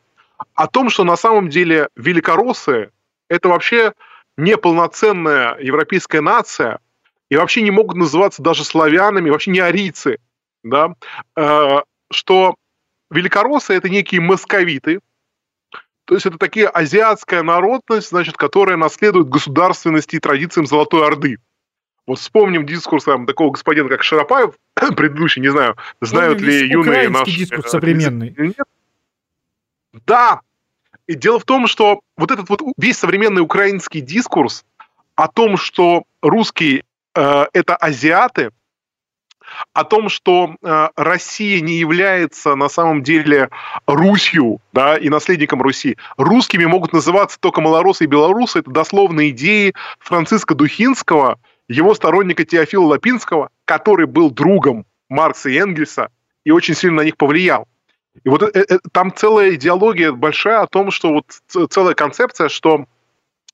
о 0.54 0.66
том, 0.66 0.90
что 0.90 1.04
на 1.04 1.16
самом 1.16 1.48
деле 1.48 1.88
великороссы– 1.96 2.90
это 3.28 3.48
вообще 3.48 3.92
неполноценная 4.36 5.56
европейская 5.58 6.20
нация, 6.20 6.80
и 7.30 7.36
вообще 7.36 7.62
не 7.62 7.70
могут 7.70 7.96
называться 7.96 8.42
даже 8.42 8.64
славянами, 8.64 9.30
вообще 9.30 9.52
не 9.52 9.60
арийцы, 9.60 10.18
да, 10.64 10.94
э, 11.36 11.80
что 12.10 12.56
великороссы– 13.10 13.72
это 13.74 13.88
некие 13.88 14.20
московиты, 14.20 15.00
то 16.06 16.14
есть 16.14 16.26
это 16.26 16.36
такие 16.36 16.68
азиатская 16.68 17.42
народность, 17.42 18.10
значит, 18.10 18.36
которая 18.36 18.76
наследует 18.76 19.28
государственности 19.28 20.16
и 20.16 20.20
традициям 20.20 20.66
Золотой 20.66 21.06
Орды. 21.06 21.38
Вот 22.06 22.18
вспомним 22.18 22.66
дискурс 22.66 23.04
там, 23.04 23.26
такого 23.26 23.52
господина, 23.52 23.88
как 23.88 24.02
Шарапаев, 24.02 24.54
предыдущий, 24.74 25.40
не 25.40 25.48
знаю, 25.48 25.76
знают 26.02 26.40
ну, 26.40 26.46
ли 26.46 26.68
юные 26.68 27.08
наши... 27.08 27.30
дискурс 27.30 27.70
современный. 27.70 28.34
Нет. 28.36 28.66
Да. 30.06 30.40
И 31.06 31.14
дело 31.14 31.38
в 31.38 31.44
том, 31.44 31.66
что 31.66 32.00
вот 32.16 32.30
этот 32.30 32.48
вот 32.50 32.60
весь 32.76 32.98
современный 32.98 33.40
украинский 33.40 34.00
дискурс 34.00 34.64
о 35.14 35.28
том, 35.28 35.56
что 35.56 36.04
русские 36.20 36.84
э, 37.14 37.46
это 37.52 37.76
азиаты, 37.76 38.50
о 39.72 39.84
том, 39.84 40.08
что 40.08 40.54
э, 40.62 40.88
Россия 40.96 41.60
не 41.60 41.74
является 41.74 42.54
на 42.54 42.68
самом 42.68 43.02
деле 43.02 43.50
Русью, 43.86 44.60
да, 44.72 44.96
и 44.96 45.08
наследником 45.08 45.62
Руси. 45.62 45.96
Русскими 46.16 46.64
могут 46.64 46.92
называться 46.92 47.38
только 47.40 47.60
малоросы 47.60 48.04
и 48.04 48.08
белорусы. 48.08 48.60
Это 48.60 48.70
дословные 48.70 49.30
идеи 49.30 49.74
Франциска 49.98 50.54
Духинского, 50.54 51.38
его 51.68 51.94
сторонника 51.94 52.44
Теофила 52.44 52.84
Лапинского, 52.84 53.50
который 53.64 54.06
был 54.06 54.30
другом 54.30 54.86
Маркса 55.08 55.50
и 55.50 55.56
Энгельса 55.56 56.08
и 56.44 56.50
очень 56.50 56.74
сильно 56.74 56.98
на 56.98 57.04
них 57.04 57.16
повлиял. 57.16 57.66
И 58.22 58.28
вот 58.28 58.42
э, 58.42 58.48
э, 58.54 58.78
там 58.92 59.12
целая 59.14 59.54
идеология 59.54 60.12
большая 60.12 60.60
о 60.60 60.66
том, 60.66 60.90
что 60.90 61.12
вот 61.12 61.26
целая 61.70 61.94
концепция, 61.94 62.48
что, 62.48 62.86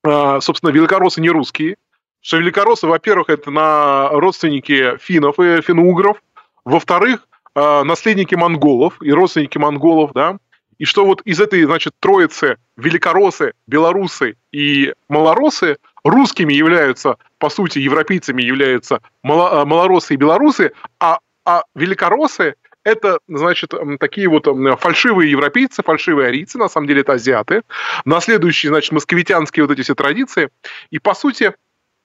собственно, 0.02 0.70
великороссы 0.70 1.20
не 1.20 1.30
русские, 1.30 1.76
что 2.20 2.36
великороссы, 2.38 2.86
во-первых, 2.86 3.30
это 3.30 3.50
на 3.50 4.08
родственники 4.10 4.96
финнов 4.98 5.38
и 5.38 5.60
финно-угров, 5.62 6.22
во-вторых, 6.64 7.26
э, 7.54 7.82
наследники 7.82 8.34
монголов 8.34 9.00
и 9.00 9.12
родственники 9.12 9.58
монголов, 9.58 10.12
да, 10.14 10.38
и 10.78 10.86
что 10.86 11.04
вот 11.04 11.20
из 11.26 11.38
этой, 11.40 11.62
значит, 11.64 11.92
троицы 12.00 12.56
великоросы, 12.76 13.52
белорусы 13.66 14.36
и 14.50 14.94
малоросы 15.08 15.76
русскими 16.04 16.54
являются, 16.54 17.16
по 17.38 17.50
сути, 17.50 17.78
европейцами 17.78 18.42
являются 18.42 18.96
э, 18.96 19.00
малоросы 19.22 20.14
и 20.14 20.16
белорусы, 20.16 20.72
а, 20.98 21.18
а 21.44 21.64
великоросы 21.74 22.54
это, 22.82 23.18
значит, 23.28 23.74
такие 23.98 24.26
вот 24.28 24.46
фальшивые 24.80 25.30
европейцы, 25.30 25.82
фальшивые 25.82 26.28
арийцы, 26.28 26.56
на 26.56 26.70
самом 26.70 26.86
деле 26.86 27.02
это 27.02 27.12
азиаты, 27.12 27.62
наследующие, 28.06 28.70
значит, 28.70 28.92
московитянские 28.92 29.66
вот 29.66 29.72
эти 29.72 29.82
все 29.82 29.94
традиции. 29.94 30.48
И, 30.90 30.98
по 30.98 31.12
сути, 31.12 31.52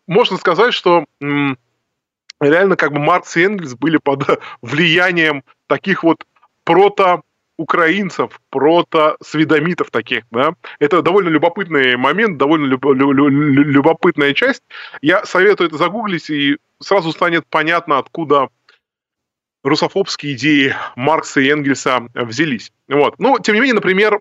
можно 0.08 0.38
сказать, 0.38 0.74
что 0.74 1.06
реально 2.40 2.76
как 2.76 2.92
бы 2.92 3.00
Маркс 3.00 3.36
и 3.38 3.44
Энгельс 3.44 3.76
были 3.76 3.98
под 3.98 4.24
влиянием 4.62 5.44
таких 5.68 6.04
вот 6.04 6.26
прото 6.64 7.24
украинцев, 7.58 8.42
прото-сведомитов 8.50 9.90
таких, 9.90 10.24
да. 10.30 10.56
Это 10.80 11.02
довольно 11.02 11.30
любопытный 11.30 11.96
момент, 11.96 12.38
довольно 12.38 12.66
люб- 12.66 12.84
люб- 12.84 13.30
любопытная 13.30 14.34
часть. 14.34 14.62
Я 15.02 15.26
советую 15.26 15.70
это 15.70 15.78
загуглить, 15.78 16.30
и 16.30 16.58
сразу 16.82 17.14
станет 17.14 17.46
понятно, 17.50 17.98
откуда 17.98 18.50
русофобские 19.64 20.34
идеи 20.34 20.76
Маркса 20.96 21.40
и 21.40 21.48
Энгельса 21.50 22.08
взялись. 22.14 22.72
Вот. 22.90 23.18
Но, 23.20 23.40
тем 23.40 23.56
не 23.56 23.62
менее, 23.62 23.76
например, 23.76 24.20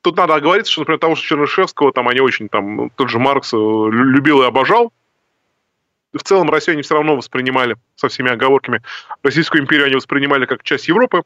тут 0.00 0.16
надо 0.16 0.34
оговориться, 0.34 0.72
что, 0.72 0.80
например, 0.80 0.98
того 0.98 1.14
же 1.14 1.22
Чернышевского, 1.22 1.92
там 1.92 2.08
они 2.08 2.20
очень, 2.20 2.48
там, 2.48 2.90
тот 2.90 3.08
же 3.08 3.18
Маркс 3.18 3.52
э, 3.52 3.56
любил 3.56 4.42
и 4.42 4.46
обожал, 4.46 4.92
в 6.18 6.22
целом 6.22 6.50
Россию 6.50 6.74
они 6.74 6.82
все 6.82 6.94
равно 6.94 7.16
воспринимали, 7.16 7.76
со 7.96 8.08
всеми 8.08 8.30
оговорками, 8.30 8.82
Российскую 9.22 9.62
империю 9.62 9.86
они 9.86 9.96
воспринимали 9.96 10.46
как 10.46 10.62
часть 10.62 10.88
Европы, 10.88 11.22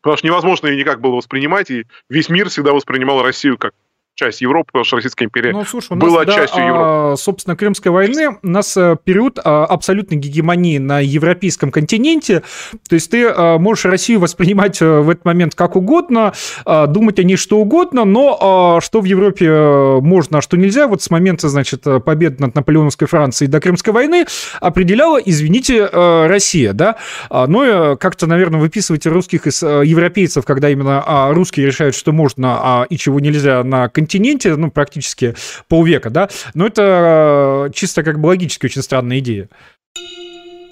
потому 0.00 0.16
что 0.16 0.26
невозможно 0.26 0.68
ее 0.68 0.76
никак 0.76 1.00
было 1.00 1.16
воспринимать, 1.16 1.70
и 1.70 1.86
весь 2.08 2.28
мир 2.28 2.48
всегда 2.48 2.72
воспринимал 2.72 3.22
Россию 3.22 3.58
как 3.58 3.74
часть 4.16 4.40
Европы, 4.40 4.68
потому 4.72 4.84
что 4.84 4.96
Российская 4.96 5.26
империя 5.26 5.52
ну, 5.52 5.64
слушай, 5.64 5.92
у 5.92 5.94
нас, 5.94 6.04
была 6.04 6.24
да, 6.24 6.32
частью 6.32 6.64
Европы. 6.64 6.84
А, 6.86 7.14
собственно, 7.16 7.54
Крымской 7.54 7.92
войны 7.92 8.38
у 8.42 8.48
нас 8.48 8.74
э, 8.76 8.96
период 9.04 9.38
а, 9.44 9.66
абсолютной 9.66 10.16
гегемонии 10.16 10.78
на 10.78 11.00
европейском 11.00 11.70
континенте. 11.70 12.42
То 12.88 12.94
есть 12.94 13.10
ты 13.10 13.26
а, 13.28 13.58
можешь 13.58 13.84
Россию 13.84 14.20
воспринимать 14.20 14.80
э, 14.80 15.00
в 15.00 15.10
этот 15.10 15.26
момент 15.26 15.54
как 15.54 15.76
угодно, 15.76 16.32
думать 16.64 17.18
о 17.18 17.22
ней 17.22 17.36
что 17.36 17.58
угодно, 17.58 18.04
но 18.04 18.80
что 18.82 19.00
в 19.00 19.04
Европе 19.04 19.46
э, 19.46 20.00
можно, 20.00 20.38
а 20.38 20.40
что 20.40 20.56
нельзя, 20.56 20.86
вот 20.86 21.02
с 21.02 21.10
момента, 21.10 21.48
значит, 21.50 21.82
победы 22.04 22.36
над 22.38 22.54
Наполеоновской 22.54 23.06
Францией 23.06 23.50
до 23.50 23.60
Крымской 23.60 23.92
войны 23.92 24.24
определяла, 24.60 25.18
извините, 25.18 25.86
Россия, 25.92 26.72
да. 26.72 26.96
Но 27.30 27.96
как-то, 27.96 28.26
наверное, 28.26 28.60
выписывать 28.60 29.06
русских 29.06 29.46
из 29.46 29.62
европейцев, 29.62 30.46
когда 30.46 30.70
именно 30.70 31.28
русские 31.32 31.66
решают, 31.66 31.94
что 31.94 32.12
можно 32.12 32.86
и 32.88 32.96
чего 32.96 33.20
нельзя 33.20 33.62
на 33.62 33.88
континенте, 33.88 34.05
континенте, 34.06 34.54
ну, 34.56 34.70
практически 34.70 35.34
полвека, 35.68 36.10
да, 36.10 36.28
но 36.54 36.66
это 36.66 37.66
э, 37.68 37.72
чисто 37.74 38.04
как 38.04 38.20
бы 38.20 38.28
логически 38.28 38.66
очень 38.66 38.82
странная 38.82 39.18
идея. 39.18 39.48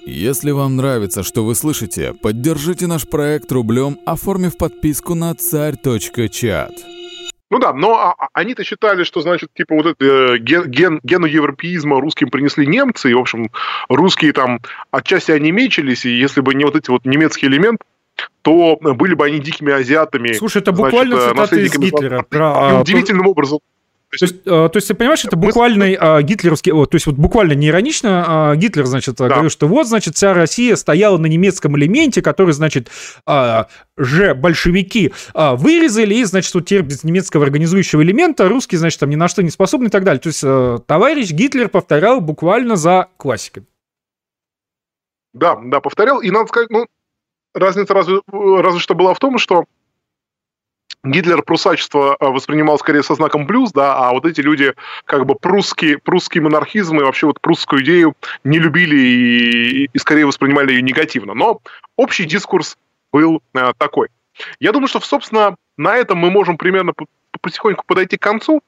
Если 0.05 0.51
вам 0.51 0.75
нравится, 0.75 1.23
что 1.23 1.43
вы 1.43 1.55
слышите, 1.55 2.13
поддержите 2.13 2.87
наш 2.87 3.07
проект 3.07 3.51
рублем, 3.51 3.97
оформив 4.05 4.57
подписку 4.57 5.15
на 5.15 5.33
царь.чат. 5.33 6.71
Ну 7.51 7.59
да, 7.59 7.73
но 7.73 7.95
а, 7.95 8.15
а, 8.17 8.27
они-то 8.33 8.63
считали, 8.63 9.03
что, 9.03 9.21
значит, 9.21 9.49
типа 9.53 9.75
вот 9.75 9.85
это 9.85 10.05
э, 10.05 10.37
ген, 10.39 10.69
ген, 10.69 10.99
гену 11.03 11.25
европеизма 11.25 11.99
русским 11.99 12.29
принесли 12.29 12.65
немцы, 12.65 13.11
и, 13.11 13.13
в 13.13 13.19
общем, 13.19 13.49
русские 13.89 14.33
там 14.33 14.59
отчасти 14.91 15.31
они 15.31 15.51
мечились, 15.51 16.05
и 16.05 16.09
если 16.09 16.41
бы 16.41 16.55
не 16.55 16.65
вот 16.65 16.75
эти 16.75 16.89
вот 16.89 17.05
немецкий 17.05 17.47
элемент, 17.47 17.81
то 18.41 18.77
были 18.81 19.13
бы 19.15 19.25
они 19.25 19.39
дикими 19.39 19.73
азиатами. 19.73 20.33
Слушай, 20.33 20.61
это 20.61 20.71
буквально 20.71 21.19
значит, 21.19 21.49
цитата 21.49 21.55
из 21.55 21.77
Гитлера. 21.77 22.23
Про, 22.23 22.71
и 22.71 22.81
удивительным 22.81 23.27
образом 23.27 23.59
то 24.19 24.25
есть, 24.25 24.43
то 24.43 24.71
есть, 24.73 24.87
ты 24.87 24.93
понимаешь, 24.93 25.25
это 25.25 25.35
буквальный 25.35 25.97
а, 25.99 26.21
гитлеровский, 26.21 26.71
о, 26.71 26.85
то 26.85 26.95
есть 26.95 27.05
вот 27.05 27.15
буквально 27.15 27.53
не 27.53 27.67
иронично, 27.67 28.23
а, 28.27 28.55
Гитлер, 28.55 28.85
значит, 28.85 29.15
да. 29.15 29.27
говорил, 29.27 29.49
что 29.49 29.67
вот, 29.67 29.87
значит, 29.87 30.15
вся 30.15 30.33
Россия 30.33 30.75
стояла 30.75 31.17
на 31.17 31.25
немецком 31.25 31.77
элементе, 31.77 32.21
который, 32.21 32.51
значит, 32.51 32.89
а, 33.25 33.67
же 33.97 34.33
большевики 34.33 35.13
а, 35.33 35.55
вырезали, 35.55 36.15
и, 36.15 36.23
значит, 36.23 36.53
вот 36.53 36.65
теперь 36.65 36.83
без 36.83 37.03
немецкого 37.03 37.43
организующего 37.43 38.01
элемента 38.01 38.47
русские, 38.47 38.79
значит, 38.79 38.99
там 38.99 39.09
ни 39.09 39.15
на 39.15 39.27
что 39.27 39.43
не 39.43 39.49
способны 39.49 39.87
и 39.87 39.91
так 39.91 40.03
далее. 40.03 40.21
То 40.21 40.29
есть 40.29 40.43
а, 40.43 40.77
товарищ 40.79 41.31
Гитлер 41.31 41.69
повторял 41.69 42.21
буквально 42.21 42.75
за 42.75 43.07
классикой. 43.17 43.63
Да, 45.33 45.57
да, 45.61 45.81
повторял. 45.81 46.21
И 46.21 46.31
надо 46.31 46.47
сказать, 46.47 46.69
ну, 46.69 46.85
разница 47.55 47.93
разве, 47.93 48.21
разве 48.31 48.79
что 48.79 48.93
была 48.93 49.13
в 49.13 49.19
том, 49.19 49.37
что 49.37 49.65
Гитлер 51.03 51.43
прусачество 51.43 52.17
э, 52.19 52.25
воспринимал 52.25 52.79
скорее 52.79 53.03
со 53.03 53.15
знаком 53.15 53.45
плюс, 53.45 53.71
да, 53.71 53.95
а 53.97 54.11
вот 54.11 54.25
эти 54.25 54.41
люди 54.41 54.73
как 55.05 55.25
бы 55.25 55.35
прусский, 55.35 55.97
прусский 55.97 56.41
монархизм 56.41 56.99
и 56.99 57.03
вообще 57.03 57.27
вот 57.27 57.39
прусскую 57.39 57.83
идею 57.83 58.15
не 58.43 58.57
любили 58.57 58.95
и, 58.97 59.89
и 59.93 59.97
скорее 59.99 60.25
воспринимали 60.25 60.73
ее 60.73 60.81
негативно. 60.81 61.33
Но 61.33 61.61
общий 61.95 62.25
дискурс 62.25 62.77
был 63.13 63.41
э, 63.53 63.73
такой. 63.77 64.09
Я 64.59 64.71
думаю, 64.71 64.87
что, 64.87 64.99
собственно, 64.99 65.55
на 65.77 65.95
этом 65.95 66.17
мы 66.17 66.31
можем 66.31 66.57
примерно 66.57 66.93
потихоньку 67.39 67.85
подойти 67.85 68.17
к 68.17 68.21
концу. 68.21 68.61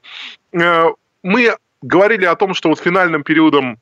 Э, 0.54 0.90
мы 1.24 1.56
говорили 1.82 2.26
о 2.26 2.36
том, 2.36 2.54
что 2.54 2.70
вот 2.70 2.80
финальным 2.80 3.24
периодом 3.24 3.80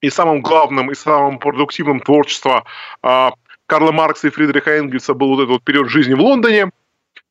и 0.00 0.10
самым 0.10 0.42
главным, 0.42 0.90
и 0.90 0.94
самым 0.94 1.38
продуктивным 1.38 2.00
творчества 2.00 2.64
э, 3.02 3.30
Карла 3.68 3.92
Маркса 3.92 4.26
и 4.26 4.30
Фридриха 4.30 4.72
Энгельса 4.72 5.14
был 5.14 5.28
вот 5.28 5.40
этот 5.42 5.50
вот 5.50 5.62
период 5.62 5.88
жизни 5.88 6.14
в 6.14 6.20
Лондоне– 6.20 6.72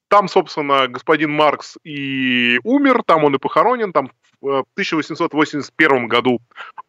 там, 0.10 0.28
собственно, 0.28 0.88
господин 0.88 1.32
Маркс 1.32 1.78
и 1.84 2.60
умер, 2.64 3.04
там 3.06 3.26
он 3.26 3.36
и 3.36 3.40
похоронен, 3.40 3.92
там 3.92 4.12
в 4.42 4.66
1881 4.74 6.08
году 6.08 6.40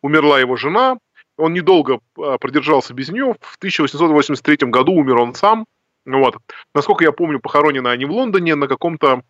умерла 0.02 0.38
его 0.38 0.56
жена, 0.56 0.98
он 1.36 1.52
недолго 1.52 2.00
а, 2.16 2.38
продержался 2.38 2.94
без 2.94 3.08
нее, 3.08 3.34
в 3.40 3.56
1883 3.56 4.68
году 4.68 4.92
умер 4.92 5.16
он 5.16 5.34
сам, 5.34 5.66
вот. 6.04 6.36
Насколько 6.74 7.04
я 7.04 7.12
помню, 7.12 7.40
похоронены 7.40 7.88
они 7.88 8.04
в 8.04 8.12
Лондоне 8.12 8.54
на 8.54 8.68
каком-то 8.68 9.22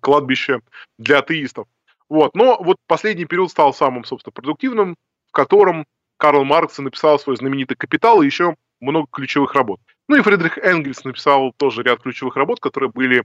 кладбище 0.00 0.60
для 0.98 1.18
атеистов. 1.18 1.68
Вот. 2.08 2.34
Но 2.34 2.58
вот 2.60 2.78
последний 2.86 3.26
период 3.26 3.50
стал 3.50 3.72
самым, 3.72 4.04
собственно, 4.04 4.32
продуктивным, 4.32 4.96
в 5.28 5.32
котором 5.32 5.86
Карл 6.16 6.44
Маркс 6.44 6.78
написал 6.78 7.18
свой 7.18 7.36
знаменитый 7.36 7.76
«Капитал» 7.76 8.22
и 8.22 8.26
еще 8.26 8.56
много 8.84 9.08
ключевых 9.10 9.54
работ. 9.54 9.80
Ну 10.08 10.16
и 10.16 10.22
Фридрих 10.22 10.58
Энгельс 10.58 11.04
написал 11.04 11.52
тоже 11.56 11.82
ряд 11.82 12.00
ключевых 12.00 12.36
работ, 12.36 12.60
которые 12.60 12.90
были 12.90 13.24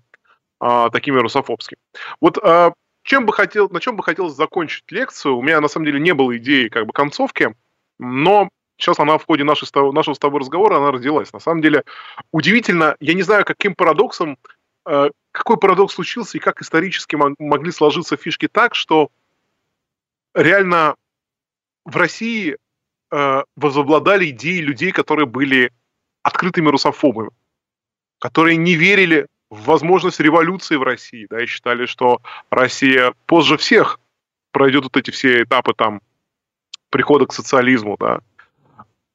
а, 0.60 0.90
такими 0.90 1.18
русофобскими. 1.20 1.80
Вот 2.22 2.38
а, 2.38 2.74
чем 3.04 3.26
бы 3.26 3.34
хотел, 3.34 3.70
на 3.70 3.80
чем 3.80 3.96
бы 3.96 4.04
хотелось 4.04 4.34
закончить 4.34 4.92
лекцию, 4.92 5.38
у 5.38 5.42
меня 5.42 5.62
на 5.62 5.68
самом 5.68 5.86
деле 5.86 6.00
не 6.00 6.14
было 6.14 6.38
идеи 6.38 6.68
как 6.68 6.86
бы 6.86 6.94
концовки, 6.94 7.56
но 7.98 8.50
сейчас 8.78 9.00
она 9.00 9.18
в 9.18 9.26
ходе 9.26 9.44
нашего, 9.44 9.92
нашего 9.92 10.14
с 10.14 10.20
тобой 10.20 10.40
разговора, 10.42 10.78
она 10.78 10.92
родилась. 10.92 11.34
На 11.34 11.40
самом 11.40 11.62
деле 11.62 11.84
удивительно, 12.32 12.96
я 13.00 13.14
не 13.14 13.22
знаю, 13.22 13.46
каким 13.46 13.76
парадоксом, 13.76 14.38
э, 14.86 15.10
какой 15.32 15.58
парадокс 15.58 15.94
случился 15.94 16.38
и 16.38 16.42
как 16.42 16.62
исторически 16.62 17.16
могли 17.16 17.72
сложиться 17.72 18.18
фишки 18.18 18.48
так, 18.48 18.76
что 18.76 19.10
реально 20.34 20.96
в 21.86 21.96
России 21.98 22.58
э, 23.12 23.44
возобладали 23.56 24.30
идеи 24.30 24.60
людей, 24.60 24.92
которые 24.92 25.26
были 25.26 25.72
открытыми 26.24 26.70
русофобами, 26.70 27.32
которые 28.20 28.58
не 28.58 28.76
верили 28.76 29.28
в 29.50 29.66
возможность 29.66 30.20
революции 30.20 30.76
в 30.76 30.84
России, 30.84 31.28
да, 31.30 31.42
и 31.42 31.48
считали, 31.48 31.86
что 31.86 32.22
Россия 32.50 33.14
позже 33.26 33.58
всех 33.58 34.00
пройдет 34.52 34.84
вот 34.84 34.98
эти 34.98 35.12
все 35.12 35.44
этапы 35.44 35.74
там 35.74 36.02
прихода 36.90 37.26
к 37.26 37.34
социализму, 37.34 37.98
да. 38.00 38.20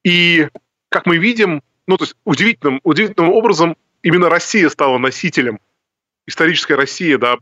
И, 0.03 0.49
как 0.89 1.05
мы 1.05 1.17
видим, 1.17 1.61
ну, 1.87 1.97
то 1.97 2.03
есть 2.03 2.15
удивительным, 2.25 2.79
удивительным 2.83 3.31
образом 3.31 3.77
именно 4.01 4.29
Россия 4.29 4.69
стала 4.69 4.97
носителем, 4.97 5.59
историческая 6.27 6.75
Россия, 6.75 7.17
да, 7.17 7.37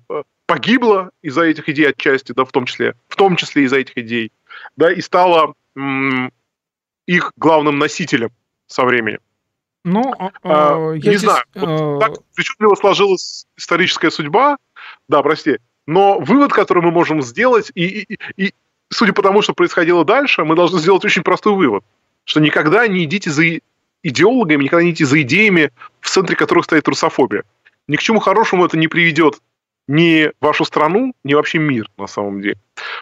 погибла 0.46 1.12
из-за 1.22 1.44
этих 1.44 1.70
идей 1.70 1.90
отчасти, 1.90 2.32
да, 2.34 2.46
в 2.46 2.52
том 2.52 2.66
числе, 2.66 2.96
в 3.08 3.16
том 3.16 3.36
числе 3.36 3.64
из-за 3.64 3.78
этих 3.78 3.98
идей, 3.98 4.32
да, 4.76 4.92
и 4.92 5.02
стала 5.02 5.54
м- 5.76 6.32
их 7.06 7.32
главным 7.38 7.80
носителем 7.80 8.32
со 8.68 8.84
временем. 8.86 9.20
Ну, 9.86 10.14
а, 10.18 10.32
а, 10.44 10.92
я 10.92 10.94
не 10.94 11.02
здесь, 11.02 11.22
знаю, 11.22 11.44
вот 11.56 11.70
а... 11.70 12.00
так 12.00 12.24
причудливо 12.36 12.76
сложилась 12.76 13.46
историческая 13.58 14.12
судьба, 14.12 14.58
да, 15.10 15.22
прости, 15.22 15.58
но 15.86 16.20
вывод, 16.20 16.54
который 16.54 16.82
мы 16.82 16.92
можем 16.92 17.22
сделать, 17.22 17.72
и, 17.76 18.02
и, 18.04 18.18
и 18.38 18.54
судя 18.90 19.12
по 19.12 19.22
тому, 19.22 19.42
что 19.42 19.54
происходило 19.54 20.06
дальше, 20.06 20.46
мы 20.46 20.56
должны 20.56 20.80
сделать 20.80 21.04
очень 21.04 21.24
простой 21.24 21.54
вывод, 21.54 21.84
что 22.24 22.40
никогда 22.40 22.88
не 22.88 23.04
идите 23.04 23.30
за 23.30 23.44
идеологами, 24.04 24.64
никогда 24.64 24.84
не 24.84 24.92
идите 24.92 25.06
за 25.06 25.22
идеями, 25.22 25.72
в 26.00 26.10
центре 26.10 26.36
которых 26.36 26.66
стоит 26.66 26.88
русофобия. 26.88 27.44
Ни 27.88 27.98
к 27.98 28.02
чему 28.02 28.20
хорошему 28.20 28.66
это 28.66 28.78
не 28.78 28.88
приведет 28.88 29.40
ни 29.88 30.32
вашу 30.40 30.64
страну, 30.64 31.14
ни 31.26 31.34
вообще 31.34 31.58
мир 31.58 31.90
на 31.98 32.08
самом 32.08 32.42
деле. 32.42 32.58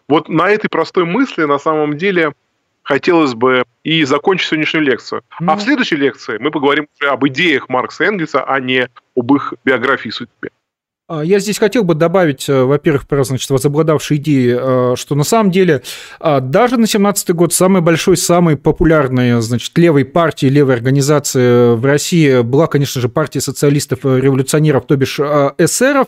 Вот 0.08 0.30
на 0.30 0.50
этой 0.50 0.70
простой 0.70 1.06
мысли 1.06 1.44
на 1.44 1.60
самом 1.60 1.98
деле 1.98 2.34
хотелось 2.84 3.34
бы 3.34 3.64
и 3.84 4.04
закончить 4.04 4.48
сегодняшнюю 4.50 4.86
лекцию. 4.86 5.24
Ну... 5.40 5.52
А 5.52 5.56
в 5.56 5.62
следующей 5.62 5.96
лекции 5.96 6.38
мы 6.38 6.52
поговорим 6.52 6.88
уже 7.00 7.10
об 7.10 7.26
идеях 7.28 7.70
Маркса 7.70 8.04
и 8.04 8.08
Энгельса, 8.08 8.44
а 8.44 8.60
не 8.60 8.90
об 9.16 9.34
их 9.34 9.54
биографии 9.64 10.10
и 10.10 10.12
судьбе. 10.12 10.52
А, 11.12 11.26
я 11.26 11.40
здесь 11.40 11.60
хотел 11.60 11.84
бы 11.84 11.94
добавить, 11.94 12.48
э, 12.48 12.64
во-первых, 12.64 13.06
про, 13.06 13.26
значит, 13.26 13.50
возобладавшей 13.50 14.16
идеи, 14.16 14.58
э, 14.58 14.96
что 14.96 15.16
на 15.16 15.26
самом 15.26 15.52
деле 15.52 15.82
а, 16.22 16.40
даже 16.40 16.78
на 16.78 16.88
17 16.88 17.32
год 17.32 17.54
самой 17.54 17.82
большой, 17.82 18.16
самой 18.16 18.56
популярной, 18.56 19.42
значит, 19.42 19.78
левой 19.78 20.06
партии, 20.06 20.46
левой 20.46 20.76
организации 20.76 21.76
в 21.76 21.86
России 21.86 22.42
была, 22.42 22.68
конечно 22.68 23.02
же, 23.02 23.10
партия 23.10 23.42
социалистов-революционеров, 23.42 24.86
то 24.86 24.96
бишь 24.96 25.20
э, 25.20 25.52
эсеров, 25.58 26.08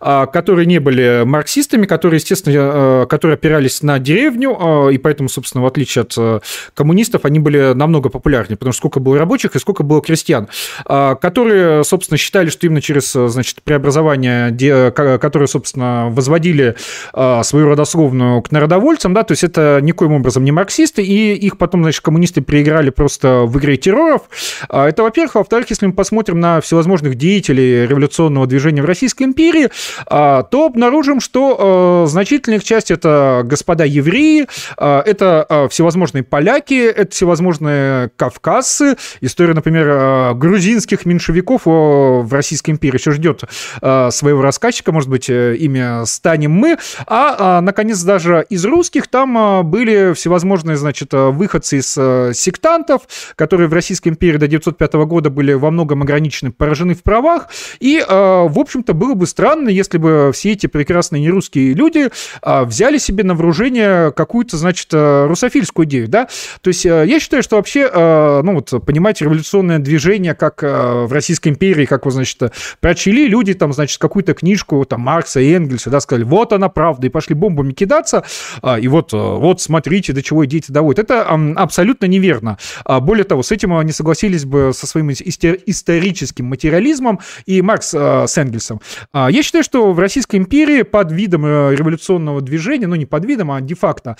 а, 0.00 0.26
которые 0.26 0.66
не 0.66 0.80
были 0.80 1.22
марксистами, 1.24 1.86
которые, 1.86 2.18
естественно, 2.18 3.06
которые 3.06 3.34
опирались 3.34 3.82
на 3.82 3.98
деревню, 3.98 4.90
и 4.90 4.98
поэтому, 4.98 5.30
собственно, 5.30 5.64
в 5.64 5.66
отличие 5.66 6.02
от 6.02 6.42
коммунистов, 6.74 7.24
они 7.24 7.38
были 7.38 7.72
намного 7.72 8.10
популярнее, 8.10 8.58
потому 8.58 8.72
что 8.72 8.78
сколько 8.78 9.00
было 9.00 9.18
рабочих 9.18 9.56
и 9.56 9.58
сколько 9.58 9.82
было 9.82 10.02
крестьян, 10.02 10.48
которые, 10.84 11.84
собственно, 11.84 12.18
считали, 12.18 12.50
что 12.50 12.66
именно 12.66 12.80
через, 12.80 13.12
значит, 13.12 13.62
преобразование 13.62 14.41
которые, 14.50 15.48
собственно, 15.48 16.08
возводили 16.10 16.76
а, 17.12 17.42
свою 17.42 17.68
родословную 17.68 18.42
к 18.42 18.50
народовольцам, 18.50 19.14
да, 19.14 19.22
то 19.22 19.32
есть 19.32 19.44
это 19.44 19.78
никоим 19.82 20.12
образом 20.12 20.44
не 20.44 20.52
марксисты, 20.52 21.02
и 21.02 21.34
их 21.34 21.58
потом, 21.58 21.82
значит, 21.82 22.00
коммунисты 22.02 22.40
переиграли 22.40 22.90
просто 22.90 23.42
в 23.46 23.58
игре 23.58 23.76
терроров. 23.76 24.22
А, 24.68 24.88
это, 24.88 25.02
во-первых. 25.02 25.34
Во-вторых, 25.34 25.70
если 25.70 25.86
мы 25.86 25.92
посмотрим 25.92 26.40
на 26.40 26.60
всевозможных 26.60 27.14
деятелей 27.14 27.86
революционного 27.86 28.46
движения 28.46 28.82
в 28.82 28.84
Российской 28.86 29.24
империи, 29.24 29.68
а, 30.06 30.42
то 30.42 30.66
обнаружим, 30.66 31.20
что 31.20 32.06
значительная 32.08 32.58
их 32.58 32.64
часть 32.64 32.90
это 32.90 33.42
господа 33.44 33.84
евреи, 33.84 34.46
это 34.76 35.68
всевозможные 35.70 36.22
поляки, 36.22 36.74
это 36.74 37.10
всевозможные 37.12 38.10
кавказцы. 38.16 38.96
История, 39.20 39.54
например, 39.54 40.34
грузинских 40.34 41.06
меньшевиков 41.06 41.62
в 41.64 42.28
Российской 42.32 42.70
империи 42.72 42.96
еще 42.96 43.12
ждет 43.12 43.42
своего 43.80 44.31
рассказчика, 44.40 44.92
может 44.92 45.10
быть, 45.10 45.28
э, 45.28 45.56
имя 45.56 46.04
станем 46.06 46.52
мы, 46.52 46.78
а, 47.06 47.36
а 47.38 47.60
наконец, 47.60 48.02
даже 48.02 48.46
из 48.48 48.64
русских 48.64 49.08
там 49.08 49.36
а, 49.36 49.62
были 49.62 50.12
всевозможные, 50.14 50.76
значит, 50.76 51.12
э, 51.12 51.30
выходцы 51.30 51.78
из 51.78 51.94
э, 51.98 52.32
сектантов, 52.34 53.02
которые 53.36 53.68
в 53.68 53.72
Российской 53.72 54.08
империи 54.08 54.38
до 54.38 54.46
905 54.46 54.92
года 54.94 55.30
были 55.30 55.52
во 55.52 55.70
многом 55.70 56.02
ограничены, 56.02 56.52
поражены 56.52 56.94
в 56.94 57.02
правах, 57.02 57.48
и, 57.80 58.04
в 58.08 58.58
общем-то, 58.58 58.94
было 58.94 59.14
бы 59.14 59.26
странно, 59.26 59.68
если 59.68 59.98
бы 59.98 60.30
все 60.34 60.52
эти 60.52 60.66
прекрасные 60.66 61.22
нерусские 61.22 61.74
люди 61.74 62.10
взяли 62.42 62.98
себе 62.98 63.24
на 63.24 63.34
вооружение 63.34 64.12
какую-то, 64.12 64.56
значит, 64.56 64.88
русофильскую 64.92 65.86
идею, 65.86 66.08
да, 66.08 66.28
то 66.60 66.68
есть 66.68 66.84
я 66.84 67.20
считаю, 67.20 67.42
что 67.42 67.56
вообще, 67.56 67.90
ну 67.92 68.54
вот, 68.54 68.84
понимать 68.84 69.20
революционное 69.20 69.78
движение, 69.78 70.34
как 70.34 70.62
в 70.62 71.12
Российской 71.12 71.48
империи, 71.48 71.86
как, 71.86 72.04
вот, 72.04 72.14
значит, 72.14 72.40
прочли 72.80 73.28
люди, 73.28 73.54
там, 73.54 73.72
значит, 73.72 73.98
как 73.98 74.16
какую-то 74.22 74.34
книжку 74.34 74.84
там 74.84 75.00
Маркса 75.00 75.40
и 75.40 75.52
Энгельса, 75.52 75.90
да, 75.90 76.00
сказали, 76.00 76.24
вот 76.24 76.52
она 76.52 76.68
правда, 76.68 77.06
и 77.06 77.10
пошли 77.10 77.34
бомбами 77.34 77.72
кидаться, 77.72 78.24
а, 78.62 78.78
и 78.78 78.88
вот, 78.88 79.12
э, 79.12 79.16
вот 79.16 79.60
смотрите, 79.60 80.12
до 80.12 80.22
чего 80.22 80.44
идите 80.44 80.72
доводят. 80.72 81.10
Это 81.10 81.22
абсолютно 81.56 82.06
неверно. 82.06 82.58
А, 82.84 83.00
более 83.00 83.24
того, 83.24 83.42
с 83.42 83.50
этим 83.50 83.74
они 83.74 83.92
согласились 83.92 84.44
бы 84.44 84.72
со 84.74 84.86
своим 84.86 85.10
историческим 85.10 86.46
материализмом 86.46 87.20
и 87.46 87.62
Маркс 87.62 87.94
э, 87.94 88.26
с 88.26 88.38
Энгельсом. 88.38 88.80
А, 89.12 89.30
я 89.30 89.42
считаю, 89.42 89.64
что 89.64 89.92
в 89.92 89.98
Российской 89.98 90.36
империи 90.36 90.82
под 90.82 91.12
видом 91.12 91.44
э, 91.46 91.74
революционного 91.74 92.40
движения, 92.40 92.86
ну 92.86 92.94
не 92.94 93.06
под 93.06 93.24
видом, 93.24 93.50
а 93.50 93.60
де-факто, 93.60 94.16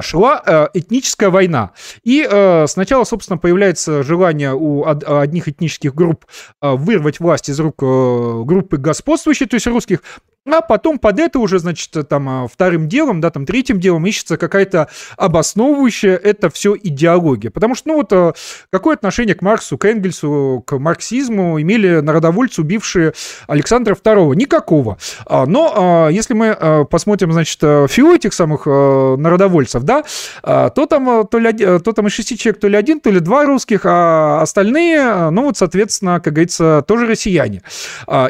шла 0.00 0.70
этническая 0.74 1.30
война. 1.30 1.70
И 2.02 2.24
сначала, 2.66 3.04
собственно, 3.04 3.38
появляется 3.38 4.02
желание 4.02 4.54
у 4.54 4.84
одних 4.86 5.48
этнических 5.48 5.94
групп 5.94 6.24
вырвать 6.60 7.20
власть 7.20 7.48
из 7.48 7.60
рук 7.60 7.76
группы 7.78 8.76
господствующих, 8.76 9.33
то 9.50 9.54
есть 9.54 9.66
русских, 9.66 10.00
А 10.46 10.60
потом 10.60 10.98
под 10.98 11.20
это 11.20 11.38
уже, 11.38 11.58
значит, 11.58 11.90
там 12.06 12.28
а, 12.28 12.46
вторым 12.46 12.86
делом, 12.86 13.22
да, 13.22 13.30
там 13.30 13.46
третьим 13.46 13.80
делом 13.80 14.04
ищется 14.06 14.36
какая-то 14.36 14.88
обосновывающая 15.16 16.16
это 16.16 16.50
все 16.50 16.76
идеология. 16.76 17.50
Потому 17.50 17.74
что, 17.74 17.88
ну 17.88 17.94
вот, 17.96 18.12
а, 18.12 18.34
какое 18.68 18.94
отношение 18.94 19.34
к 19.34 19.40
Марксу, 19.40 19.78
к 19.78 19.86
Энгельсу, 19.86 20.62
к 20.66 20.78
марксизму 20.78 21.58
имели 21.62 22.00
народовольцы, 22.00 22.60
убившие 22.60 23.14
Александра 23.46 23.94
II? 23.94 24.36
Никакого. 24.36 24.98
А, 25.24 25.46
но 25.46 26.08
если 26.10 26.34
мы 26.34 26.86
посмотрим, 26.90 27.32
значит, 27.32 27.60
фио 27.60 28.14
этих 28.14 28.34
самых 28.34 28.66
народовольцев, 28.66 29.82
да, 29.82 30.04
то 30.42 30.86
там, 30.86 31.26
то, 31.26 31.38
ли, 31.38 31.52
то 31.52 31.92
там 31.92 32.06
из 32.06 32.12
шести 32.12 32.36
человек 32.36 32.60
то 32.60 32.68
ли 32.68 32.76
один, 32.76 33.00
то 33.00 33.10
ли 33.10 33.20
два 33.20 33.46
русских, 33.46 33.82
а 33.84 34.42
остальные, 34.42 35.30
ну 35.30 35.44
вот, 35.44 35.56
соответственно, 35.56 36.20
как 36.20 36.34
говорится, 36.34 36.84
тоже 36.86 37.06
россияне. 37.06 37.62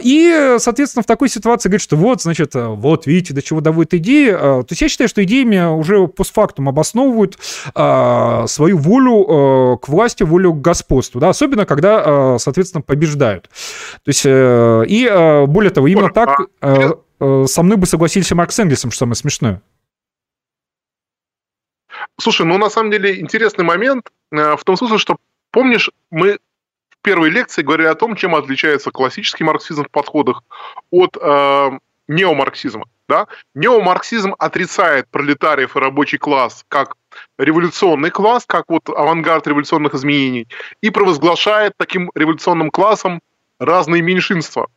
И, 0.03 0.57
соответственно, 0.59 1.03
в 1.03 1.07
такой 1.07 1.29
ситуации 1.29 1.69
говорит, 1.69 1.83
что 1.83 1.97
вот, 2.05 2.21
значит, 2.21 2.55
э, 2.55 2.67
вот 2.67 3.07
видите, 3.07 3.33
до 3.33 3.41
чего 3.41 3.63
доводит 3.63 3.95
идеи. 3.95 4.29
Э, 4.29 4.63
то 4.63 4.67
есть 4.69 4.83
я 4.83 4.89
считаю, 4.91 5.09
что 5.09 5.25
идеями 5.25 5.75
уже 5.75 6.07
постфактум 6.07 6.69
обосновывают 6.69 7.39
э, 7.75 8.45
свою 8.47 8.77
волю 8.77 9.79
к 9.79 9.89
власти, 9.89 10.23
волю 10.23 10.53
к 10.53 10.61
господству, 10.61 11.19
да, 11.19 11.31
особенно 11.31 11.65
когда, 11.65 12.39
соответственно, 12.39 12.83
побеждают. 12.83 13.49
То 14.05 14.09
есть, 14.09 14.27
и 14.27 15.45
более 15.47 15.71
того, 15.71 15.87
именно 15.87 16.11
так 16.11 16.41
а 16.61 16.99
со 17.47 17.63
мной 17.63 17.79
бы 17.79 17.87
согласились 17.87 18.31
и 18.31 18.35
Маркс 18.35 18.57
с 18.57 18.59
Энгельсом, 18.59 18.91
что 18.91 19.01
самое 19.01 19.17
смешное. 19.17 19.63
Слушай, 22.21 22.45
ну 22.45 22.59
на 22.59 22.69
самом 22.69 22.91
деле 22.91 23.19
интересный 23.19 23.65
момент 23.65 24.11
в 24.31 24.61
том 24.65 24.77
смысле, 24.77 24.99
что 24.99 25.17
помнишь, 25.51 25.91
мы 26.11 26.39
в 26.91 27.03
первой 27.03 27.31
лекции 27.31 27.63
говорили 27.63 27.89
о 27.89 27.95
том, 27.95 28.15
чем 28.17 28.35
отличается 28.35 28.91
классический 28.91 29.45
марксизм 29.45 29.85
в 29.85 29.91
подходах 29.91 30.43
от 30.91 31.17
неомарксизма. 32.09 32.87
Да? 33.09 33.27
Неомарксизм 33.55 34.35
отрицает 34.39 35.09
пролетариев 35.09 35.77
и 35.77 35.81
рабочий 35.81 36.19
класс 36.19 36.65
как 36.69 36.97
революционный 37.39 38.11
класс, 38.11 38.45
как 38.47 38.65
вот 38.69 38.89
авангард 38.89 39.47
революционных 39.47 39.95
изменений, 39.95 40.49
и 40.81 40.91
провозглашает 40.91 41.75
таким 41.77 42.11
революционным 42.15 42.71
классом 42.71 43.21
разные 43.59 44.03
меньшинства. 44.03 44.69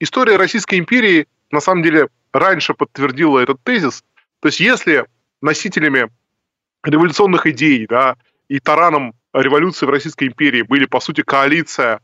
История 0.00 0.36
Российской 0.36 0.78
империи 0.78 1.26
на 1.50 1.60
самом 1.60 1.82
деле 1.82 2.08
раньше 2.32 2.74
подтвердила 2.74 3.38
этот 3.38 3.62
тезис. 3.62 4.04
То 4.40 4.48
есть 4.48 4.60
если 4.60 5.06
носителями 5.40 6.10
революционных 6.82 7.46
идей 7.46 7.86
да, 7.86 8.16
и 8.48 8.58
тараном 8.58 9.14
революции 9.32 9.86
в 9.86 9.90
Российской 9.90 10.28
империи 10.28 10.62
были, 10.62 10.86
по 10.86 11.00
сути, 11.00 11.22
коалиция 11.22 12.00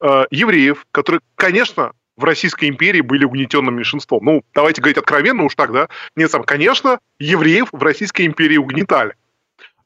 э, 0.00 0.24
евреев, 0.30 0.86
которые, 0.90 1.20
конечно, 1.34 1.92
в 2.16 2.24
Российской 2.24 2.68
империи 2.68 3.00
были 3.00 3.24
угнетенным 3.24 3.76
меньшинством. 3.76 4.24
Ну, 4.24 4.42
давайте 4.54 4.80
говорить 4.80 4.98
откровенно 4.98 5.44
уж 5.44 5.54
так, 5.54 5.72
да? 5.72 5.88
Нет, 6.16 6.30
сам, 6.30 6.44
конечно, 6.44 6.98
евреев 7.18 7.68
в 7.72 7.82
Российской 7.82 8.26
империи 8.26 8.56
угнетали. 8.56 9.14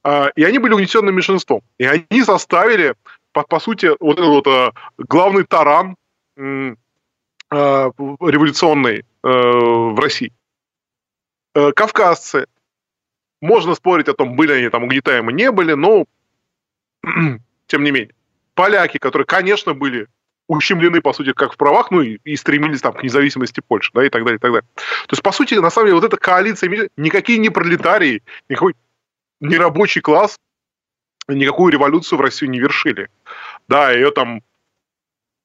А, 0.03 0.31
и 0.37 0.45
они 0.45 0.59
были 0.59 0.73
угнетенным 0.73 1.15
меньшинством. 1.15 1.63
И 1.79 1.85
они 1.85 2.23
заставили, 2.23 2.95
по, 3.33 3.43
по 3.43 3.61
сути, 3.61 3.91
вот 4.01 4.19
этот 4.19 4.29
вот 4.29 4.47
а, 4.47 4.73
главный 4.99 5.45
таран 5.45 5.97
а, 6.37 7.91
революционный 7.91 9.05
в 9.23 10.01
России. 10.01 10.33
Кавказцы. 11.53 12.47
Можно 13.41 13.75
спорить 13.75 14.09
о 14.09 14.15
том, 14.15 14.37
были 14.37 14.53
они 14.53 14.69
там 14.69 14.85
угнетаемы, 14.85 15.33
не 15.33 15.51
были, 15.51 15.73
но 15.73 16.05
тем 17.67 17.83
не 17.83 17.91
менее. 17.91 18.15
Поляки, 18.55 18.99
которые, 18.99 19.27
конечно, 19.27 19.75
были 19.75 20.07
ущемлены, 20.49 21.01
по 21.01 21.13
сути, 21.13 21.33
как 21.33 21.53
в 21.53 21.57
правах, 21.57 21.91
ну 21.91 22.03
и, 22.03 22.19
и 22.25 22.37
стремились 22.37 22.81
там 22.81 22.93
к 22.93 23.03
независимости 23.03 23.63
Польши, 23.67 23.91
да, 23.95 24.05
и 24.05 24.09
так 24.09 24.23
далее, 24.23 24.37
и 24.37 24.41
так 24.41 24.53
далее. 24.53 24.69
То 24.77 25.13
есть, 25.13 25.23
по 25.23 25.33
сути, 25.33 25.55
на 25.55 25.71
самом 25.71 25.89
деле, 25.89 26.01
вот 26.01 26.05
эта 26.05 26.17
коалиция, 26.17 26.89
никакие 26.97 27.39
не 27.39 27.51
пролетарии, 27.51 28.23
никакой 28.49 28.75
не 29.41 29.57
рабочий 29.57 30.01
класс, 30.01 30.39
никакую 31.29 31.73
революцию 31.73 32.19
в 32.19 32.23
Россию 32.23 32.51
не 32.51 32.61
вершили. 32.61 33.09
Да, 33.69 33.91
ее 33.91 34.13
там 34.13 34.43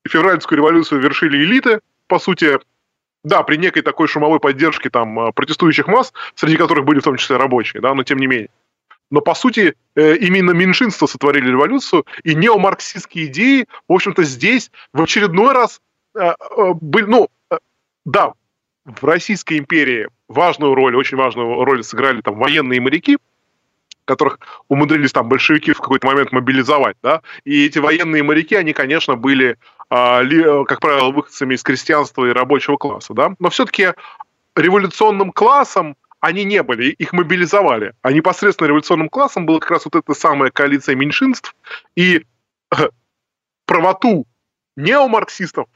февральскую 0.07 0.57
революцию 0.57 1.01
вершили 1.01 1.43
элиты, 1.43 1.81
по 2.07 2.19
сути, 2.19 2.59
да, 3.23 3.43
при 3.43 3.57
некой 3.57 3.81
такой 3.81 4.07
шумовой 4.07 4.39
поддержке 4.39 4.89
там 4.89 5.31
протестующих 5.33 5.87
масс, 5.87 6.13
среди 6.35 6.57
которых 6.57 6.85
были 6.85 6.99
в 6.99 7.03
том 7.03 7.17
числе 7.17 7.37
рабочие, 7.37 7.81
да, 7.81 7.93
но 7.93 8.03
тем 8.03 8.17
не 8.19 8.27
менее. 8.27 8.49
Но, 9.11 9.19
по 9.21 9.35
сути, 9.35 9.75
э, 9.95 10.15
именно 10.15 10.51
меньшинства 10.51 11.05
сотворили 11.05 11.49
революцию, 11.49 12.05
и 12.23 12.33
неомарксистские 12.33 13.25
идеи, 13.25 13.67
в 13.87 13.93
общем-то, 13.93 14.23
здесь 14.23 14.71
в 14.93 15.03
очередной 15.03 15.53
раз 15.53 15.81
э, 16.15 16.21
э, 16.21 16.73
были, 16.79 17.05
ну, 17.05 17.27
да, 18.05 18.33
в 18.85 19.03
Российской 19.03 19.59
империи 19.59 20.07
важную 20.27 20.73
роль, 20.73 20.95
очень 20.95 21.17
важную 21.17 21.63
роль 21.65 21.83
сыграли 21.83 22.21
там 22.21 22.39
военные 22.39 22.79
моряки, 22.79 23.17
которых 24.05 24.39
умудрились 24.69 25.11
там 25.11 25.27
большевики 25.27 25.73
в 25.73 25.79
какой-то 25.79 26.07
момент 26.07 26.31
мобилизовать, 26.31 26.95
да, 27.03 27.21
и 27.43 27.65
эти 27.65 27.79
военные 27.79 28.23
моряки, 28.23 28.55
они, 28.55 28.73
конечно, 28.73 29.15
были, 29.15 29.57
а, 29.89 30.23
как 30.65 30.79
правило, 30.79 31.11
выходцами 31.11 31.53
из 31.53 31.61
крестьянства 31.61 32.25
и 32.25 32.31
рабочего 32.31 32.77
класса, 32.77 33.13
да, 33.13 33.35
но 33.37 33.49
все-таки 33.49 33.93
революционным 34.55 35.31
классом 35.31 35.95
они 36.21 36.43
не 36.45 36.63
были, 36.63 36.91
их 36.91 37.13
мобилизовали. 37.13 37.93
А 38.01 38.13
непосредственно 38.13 38.67
революционным 38.67 39.09
классом 39.09 39.45
была 39.45 39.59
как 39.59 39.71
раз 39.71 39.85
вот 39.85 39.95
эта 39.95 40.13
самая 40.13 40.51
коалиция 40.51 40.95
меньшинств, 40.95 41.55
и 41.95 42.23
э, 42.71 42.89
правоту 43.65 44.25
неомарксистов 44.75 45.67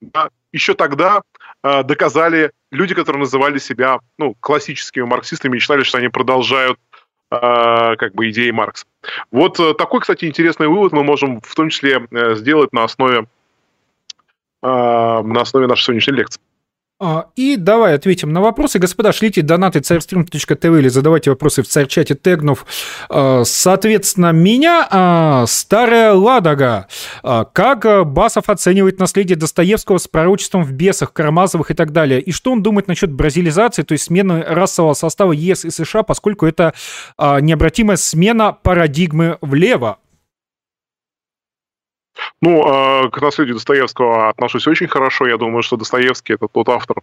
да, 0.00 0.30
еще 0.52 0.74
тогда 0.74 1.22
э, 1.62 1.84
доказали 1.84 2.50
люди, 2.72 2.94
которые 2.94 3.20
называли 3.20 3.58
себя 3.58 4.00
ну, 4.18 4.34
классическими 4.40 5.04
марксистами 5.04 5.56
и 5.56 5.60
считали, 5.60 5.84
что 5.84 5.98
они 5.98 6.08
продолжают 6.08 6.78
э, 7.30 7.96
как 7.96 8.14
бы 8.14 8.28
идеи 8.30 8.50
Маркса. 8.50 8.84
Вот 9.30 9.60
э, 9.60 9.74
такой, 9.74 10.00
кстати, 10.00 10.24
интересный 10.24 10.66
вывод 10.66 10.92
мы 10.92 11.04
можем 11.04 11.40
в 11.40 11.54
том 11.54 11.68
числе 11.68 12.06
э, 12.10 12.34
сделать 12.34 12.72
на 12.72 12.84
основе, 12.84 13.26
на 14.62 15.40
основе 15.40 15.66
нашей 15.66 15.86
сегодняшней 15.86 16.14
лекции. 16.18 16.40
А, 17.04 17.26
и 17.34 17.56
давай 17.56 17.96
ответим 17.96 18.32
на 18.32 18.40
вопросы. 18.40 18.78
Господа, 18.78 19.10
шлите 19.10 19.42
донаты 19.42 19.80
царьстрим.тв 19.80 20.64
или 20.64 20.86
задавайте 20.86 21.30
вопросы 21.30 21.64
в 21.64 21.66
царь-чате 21.66 22.14
тегнув. 22.14 22.64
А, 23.08 23.42
соответственно, 23.44 24.30
меня 24.30 24.86
а, 24.88 25.44
Старая 25.48 26.12
Ладога. 26.12 26.86
Как 27.22 28.06
Басов 28.06 28.48
оценивает 28.48 29.00
наследие 29.00 29.36
Достоевского 29.36 29.98
с 29.98 30.06
пророчеством 30.06 30.62
в 30.62 30.70
бесах, 30.70 31.12
Карамазовых 31.12 31.72
и 31.72 31.74
так 31.74 31.90
далее? 31.90 32.20
И 32.20 32.30
что 32.30 32.52
он 32.52 32.62
думает 32.62 32.86
насчет 32.86 33.10
бразилизации, 33.10 33.82
то 33.82 33.92
есть 33.92 34.04
смены 34.04 34.44
расового 34.46 34.94
состава 34.94 35.32
ЕС 35.32 35.64
и 35.64 35.70
США, 35.70 36.04
поскольку 36.04 36.46
это 36.46 36.72
необратимая 37.18 37.96
смена 37.96 38.52
парадигмы 38.52 39.38
влево? 39.40 39.98
Ну, 42.40 42.62
а, 42.66 43.08
к 43.08 43.20
наследию 43.20 43.54
Достоевского 43.54 44.28
отношусь 44.28 44.66
очень 44.66 44.88
хорошо. 44.88 45.26
Я 45.26 45.36
думаю, 45.36 45.62
что 45.62 45.76
Достоевский– 45.76 46.34
это 46.34 46.48
тот 46.48 46.68
автор, 46.68 47.02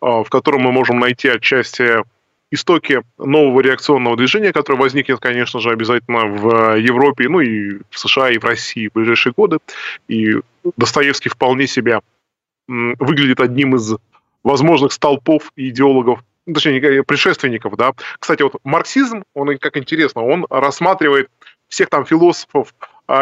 а, 0.00 0.24
в 0.24 0.30
котором 0.30 0.62
мы 0.62 0.72
можем 0.72 0.98
найти 0.98 1.28
отчасти 1.28 2.02
истоки 2.50 3.02
нового 3.18 3.60
реакционного 3.60 4.16
движения, 4.16 4.52
которое 4.52 4.78
возникнет, 4.78 5.20
конечно 5.20 5.58
же, 5.60 5.70
обязательно 5.70 6.26
в 6.26 6.76
Европе, 6.76 7.28
ну 7.28 7.40
и 7.40 7.78
в 7.90 7.98
США, 7.98 8.30
и 8.30 8.38
в 8.38 8.44
России 8.44 8.88
в 8.88 8.92
ближайшие 8.92 9.32
годы. 9.34 9.58
И 10.06 10.36
Достоевский 10.76 11.30
вполне 11.30 11.66
себя 11.66 12.00
выглядит 12.68 13.40
одним 13.40 13.76
из 13.76 13.94
возможных 14.44 14.92
столпов 14.92 15.50
и 15.56 15.70
идеологов 15.70 16.20
ну, 16.46 16.54
точнее, 16.54 17.04
предшественников, 17.04 17.76
да. 17.76 17.92
Кстати, 18.18 18.42
вот 18.42 18.56
марксизм, 18.64 19.24
он, 19.34 19.56
как 19.58 19.76
интересно, 19.76 20.22
он 20.22 20.46
рассматривает 20.50 21.30
всех 21.68 21.88
там 21.88 22.04
философов, 22.04 22.74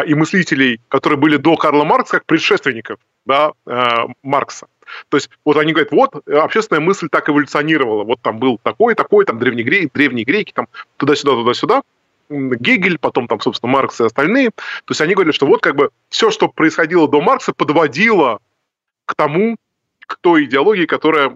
и 0.05 0.13
мыслителей, 0.13 0.79
которые 0.87 1.19
были 1.19 1.37
до 1.37 1.55
Карла 1.57 1.83
Маркса, 1.83 2.17
как 2.17 2.25
предшественников 2.25 2.99
да, 3.25 3.51
э, 3.65 4.05
Маркса. 4.23 4.67
То 5.09 5.17
есть 5.17 5.29
вот 5.45 5.57
они 5.57 5.73
говорят, 5.73 5.91
вот 5.91 6.27
общественная 6.27 6.81
мысль 6.81 7.07
так 7.09 7.29
эволюционировала, 7.29 8.03
вот 8.03 8.21
там 8.21 8.39
был 8.39 8.59
такой, 8.61 8.95
такой, 8.95 9.25
там 9.25 9.39
древние 9.39 9.63
греки, 9.63 9.91
древние 9.93 10.25
греки, 10.25 10.51
там 10.53 10.67
туда-сюда, 10.97 11.33
туда-сюда, 11.33 11.81
Гегель, 12.29 12.97
потом 12.97 13.27
там, 13.27 13.39
собственно, 13.41 13.71
Маркс 13.71 13.99
и 13.99 14.05
остальные. 14.05 14.51
То 14.51 14.91
есть 14.91 15.01
они 15.01 15.13
говорили, 15.13 15.33
что 15.33 15.45
вот 15.45 15.61
как 15.61 15.75
бы 15.75 15.89
все, 16.09 16.31
что 16.31 16.47
происходило 16.47 17.07
до 17.07 17.21
Маркса, 17.21 17.53
подводило 17.53 18.39
к 19.05 19.15
тому, 19.15 19.57
к 19.99 20.17
той 20.21 20.45
идеологии, 20.45 20.85
которая 20.85 21.35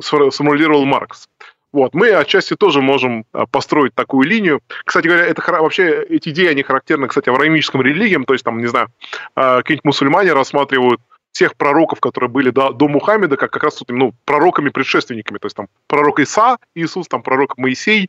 сформулировал 0.00 0.84
Маркс. 0.84 1.28
Вот, 1.74 1.92
мы 1.92 2.10
отчасти 2.10 2.54
тоже 2.54 2.80
можем 2.80 3.24
а, 3.32 3.46
построить 3.46 3.96
такую 3.96 4.28
линию. 4.28 4.60
Кстати 4.84 5.08
говоря, 5.08 5.26
это 5.26 5.42
вообще 5.60 6.04
эти 6.08 6.28
идеи, 6.28 6.46
они 6.46 6.62
характерны, 6.62 7.08
кстати, 7.08 7.28
авраамическим 7.30 7.82
религиям, 7.82 8.24
то 8.24 8.32
есть 8.32 8.44
там, 8.44 8.60
не 8.60 8.68
знаю, 8.68 8.90
а, 9.34 9.56
какие-нибудь 9.56 9.84
мусульмане 9.84 10.34
рассматривают 10.34 11.00
всех 11.32 11.56
пророков, 11.56 11.98
которые 11.98 12.30
были 12.30 12.50
до, 12.50 12.70
до 12.70 12.86
Мухаммеда, 12.86 13.36
как 13.36 13.50
как 13.50 13.64
раз 13.64 13.74
тут, 13.74 13.88
ну, 13.90 14.14
пророками-предшественниками, 14.24 15.38
то 15.38 15.46
есть 15.46 15.56
там 15.56 15.66
пророк 15.88 16.20
Иса, 16.20 16.58
Иисус, 16.76 17.08
там 17.08 17.24
пророк 17.24 17.58
Моисей, 17.58 18.08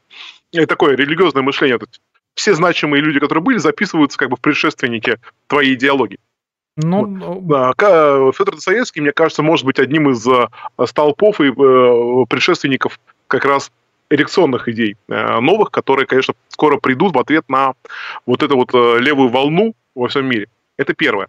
и 0.52 0.64
такое 0.68 0.96
религиозное 0.96 1.42
мышление. 1.42 1.80
То 1.80 1.88
есть 1.88 2.02
все 2.36 2.54
значимые 2.54 3.02
люди, 3.02 3.20
которые 3.20 3.44
были, 3.44 3.58
записываются 3.58 4.20
как 4.20 4.30
бы 4.30 4.36
в 4.36 4.42
предшественнике 4.42 5.18
твоей 5.48 5.74
идеологии. 5.74 6.20
Ну, 6.78 7.08
ну 7.08 7.42
да, 7.42 7.74
Федор 8.32 8.54
Достоевский, 8.54 9.02
мне 9.02 9.12
кажется, 9.12 9.42
может 9.42 9.66
быть 9.66 9.80
одним 9.80 10.12
из 10.12 10.28
столпов 10.88 11.42
и 11.42 11.52
предшественников 11.52 13.00
как 13.28 13.46
раз 13.46 13.72
эрекционных 14.10 14.68
идей 14.68 14.98
новых, 15.08 15.72
которые, 15.72 16.06
конечно, 16.06 16.34
скоро 16.50 16.78
придут 16.78 17.16
в 17.16 17.20
ответ 17.20 17.44
на 17.50 17.74
вот 18.26 18.44
эту 18.44 18.56
вот 18.56 18.74
левую 18.74 19.30
волну 19.30 19.74
во 19.96 20.08
всем 20.08 20.28
мире. 20.28 20.48
Это 20.78 20.94
первое. 20.94 21.28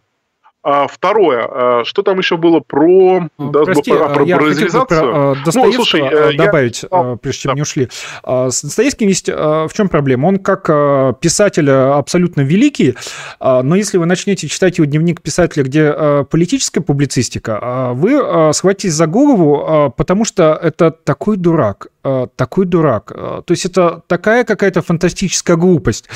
А 0.68 0.88
второе, 0.88 1.48
а, 1.48 1.84
что 1.84 2.02
там 2.02 2.18
еще 2.18 2.36
было 2.36 2.58
про, 2.58 3.28
ну, 3.38 3.50
да, 3.52 3.62
Прости, 3.62 3.92
про, 3.92 4.08
про 4.08 4.24
я? 4.24 4.36
Про, 4.36 4.50
uh, 4.50 5.36
ну, 5.54 5.72
слушай, 5.72 6.00
uh, 6.00 6.36
добавить, 6.36 6.82
я... 6.82 6.88
uh, 6.88 7.16
прежде 7.18 7.42
чем 7.42 7.50
да. 7.50 7.54
не 7.54 7.62
ушли. 7.62 7.88
С 8.26 8.62
Достоевским 8.62 9.06
есть 9.06 9.28
в 9.28 9.70
чем 9.72 9.88
проблема? 9.88 10.26
Он 10.26 10.38
как 10.40 11.20
писатель 11.20 11.70
абсолютно 11.70 12.40
великий, 12.40 12.96
но 13.40 13.76
если 13.76 13.98
вы 13.98 14.06
начнете 14.06 14.48
читать 14.48 14.78
его 14.78 14.86
дневник 14.86 15.22
писателя, 15.22 15.62
где 15.62 16.24
политическая 16.28 16.80
публицистика, 16.80 17.92
вы 17.94 18.52
схватитесь 18.52 18.94
за 18.94 19.06
голову, 19.06 19.92
потому 19.96 20.24
что 20.24 20.58
это 20.60 20.90
такой 20.90 21.36
дурак. 21.36 21.86
Э, 22.08 22.28
такой 22.36 22.66
дурак. 22.66 23.10
Э, 23.12 23.42
то 23.44 23.50
есть 23.50 23.64
это 23.64 24.02
такая 24.06 24.44
какая-то 24.44 24.80
фантастическая 24.80 25.56
глупость. 25.56 26.08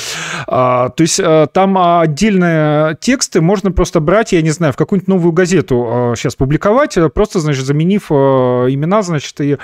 А, 0.46 0.90
то 0.90 1.02
есть 1.02 1.18
э, 1.18 1.48
там 1.52 1.76
отдельные 1.76 2.96
тексты 3.00 3.40
можно 3.40 3.72
просто 3.72 3.98
брать, 3.98 4.30
я 4.30 4.40
не 4.40 4.50
знаю, 4.50 4.72
в 4.72 4.76
какую-нибудь 4.76 5.08
новую 5.08 5.32
газету 5.32 6.14
сейчас 6.16 6.36
публиковать, 6.36 6.96
просто, 7.12 7.40
значит, 7.40 7.64
заменив 7.64 8.12
имена, 8.12 9.02
значит, 9.02 9.40
и 9.40 9.58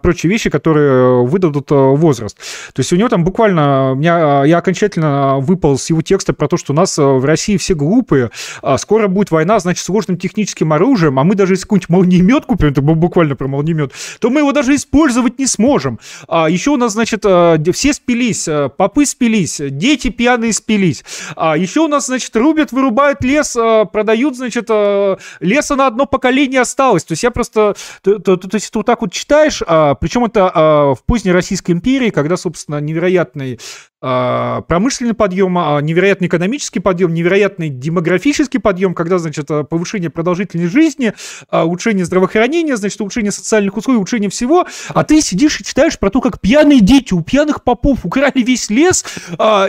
прочие 0.00 0.30
вещи, 0.30 0.48
которые 0.48 1.24
выдадут 1.26 1.70
возраст. 1.70 2.38
То 2.72 2.80
есть 2.80 2.92
у 2.92 2.96
него 2.96 3.08
там 3.08 3.24
буквально, 3.24 3.92
меня, 3.94 4.44
я 4.44 4.58
окончательно 4.58 5.38
выпал 5.38 5.78
с 5.78 5.90
его 5.90 6.00
текста 6.00 6.32
про 6.32 6.48
то, 6.48 6.56
что 6.56 6.72
у 6.72 6.76
нас 6.76 6.96
в 6.96 7.24
России 7.24 7.56
все 7.56 7.74
глупые, 7.74 8.30
а 8.62 8.78
скоро 8.78 9.08
будет 9.08 9.30
война, 9.30 9.58
значит, 9.58 9.84
сложным 9.84 10.16
техническим 10.16 10.72
оружием, 10.72 11.18
а 11.18 11.24
мы 11.24 11.34
даже 11.34 11.54
если 11.54 11.64
какой-нибудь 11.64 11.90
молниемет 11.90 12.46
купим, 12.46 12.68
это 12.68 12.80
буквально 12.80 13.36
про 13.36 13.48
молниемет, 13.48 13.92
то 14.20 14.30
мы 14.30 14.40
его 14.40 14.52
даже 14.52 14.74
использовать 14.74 15.38
не 15.38 15.46
сможем 15.46 15.65
можем. 15.66 15.98
А 16.28 16.48
еще 16.48 16.70
у 16.70 16.76
нас, 16.76 16.92
значит, 16.92 17.22
э, 17.24 17.58
все 17.72 17.92
спились, 17.92 18.46
э, 18.48 18.68
попы 18.68 19.04
спились, 19.04 19.60
дети 19.60 20.08
пьяные 20.08 20.52
спились. 20.52 21.04
А 21.34 21.56
еще 21.56 21.80
у 21.80 21.88
нас, 21.88 22.06
значит, 22.06 22.34
рубят, 22.36 22.72
вырубают 22.72 23.24
лес, 23.24 23.56
э, 23.56 23.84
продают, 23.92 24.36
значит, 24.36 24.68
леса 25.40 25.76
на 25.76 25.86
одно 25.86 26.06
поколение 26.06 26.60
осталось. 26.60 27.04
То 27.04 27.12
есть 27.12 27.22
я 27.22 27.30
просто, 27.30 27.74
то, 28.02 28.18
то, 28.18 28.36
то 28.36 28.54
есть 28.54 28.70
ты 28.70 28.78
вот 28.78 28.86
так 28.86 29.00
вот 29.00 29.12
читаешь, 29.12 29.62
а, 29.66 29.94
причем 29.94 30.24
это 30.24 30.50
а, 30.54 30.94
в 30.94 31.04
поздней 31.04 31.32
Российской 31.32 31.72
империи, 31.72 32.10
когда, 32.10 32.36
собственно, 32.36 32.80
невероятный 32.80 33.58
промышленный 34.68 35.14
подъем, 35.14 35.58
а, 35.58 35.80
невероятный 35.80 36.28
экономический 36.28 36.80
подъем, 36.80 37.12
невероятный 37.12 37.68
демографический 37.70 38.60
подъем, 38.60 38.94
когда, 38.94 39.18
значит, 39.18 39.50
а, 39.50 39.64
повышение 39.64 40.10
продолжительности 40.10 40.72
жизни, 40.72 41.12
улучшение 41.50 42.04
здравоохранения, 42.04 42.76
значит, 42.76 43.00
улучшение 43.00 43.32
социальных 43.32 43.76
условий, 43.76 43.96
улучшение 43.96 44.30
всего, 44.30 44.66
а 44.88 45.04
ты 45.04 45.20
сидишь 45.20 45.60
и 45.60 45.64
читаешь 45.64 45.98
про 45.98 46.10
то, 46.10 46.20
как 46.20 46.40
пьяные 46.40 46.80
дети 46.80 47.14
у 47.14 47.22
пьяных 47.22 47.64
попов 47.64 48.04
украли 48.04 48.42
весь 48.42 48.70
лес 48.70 49.04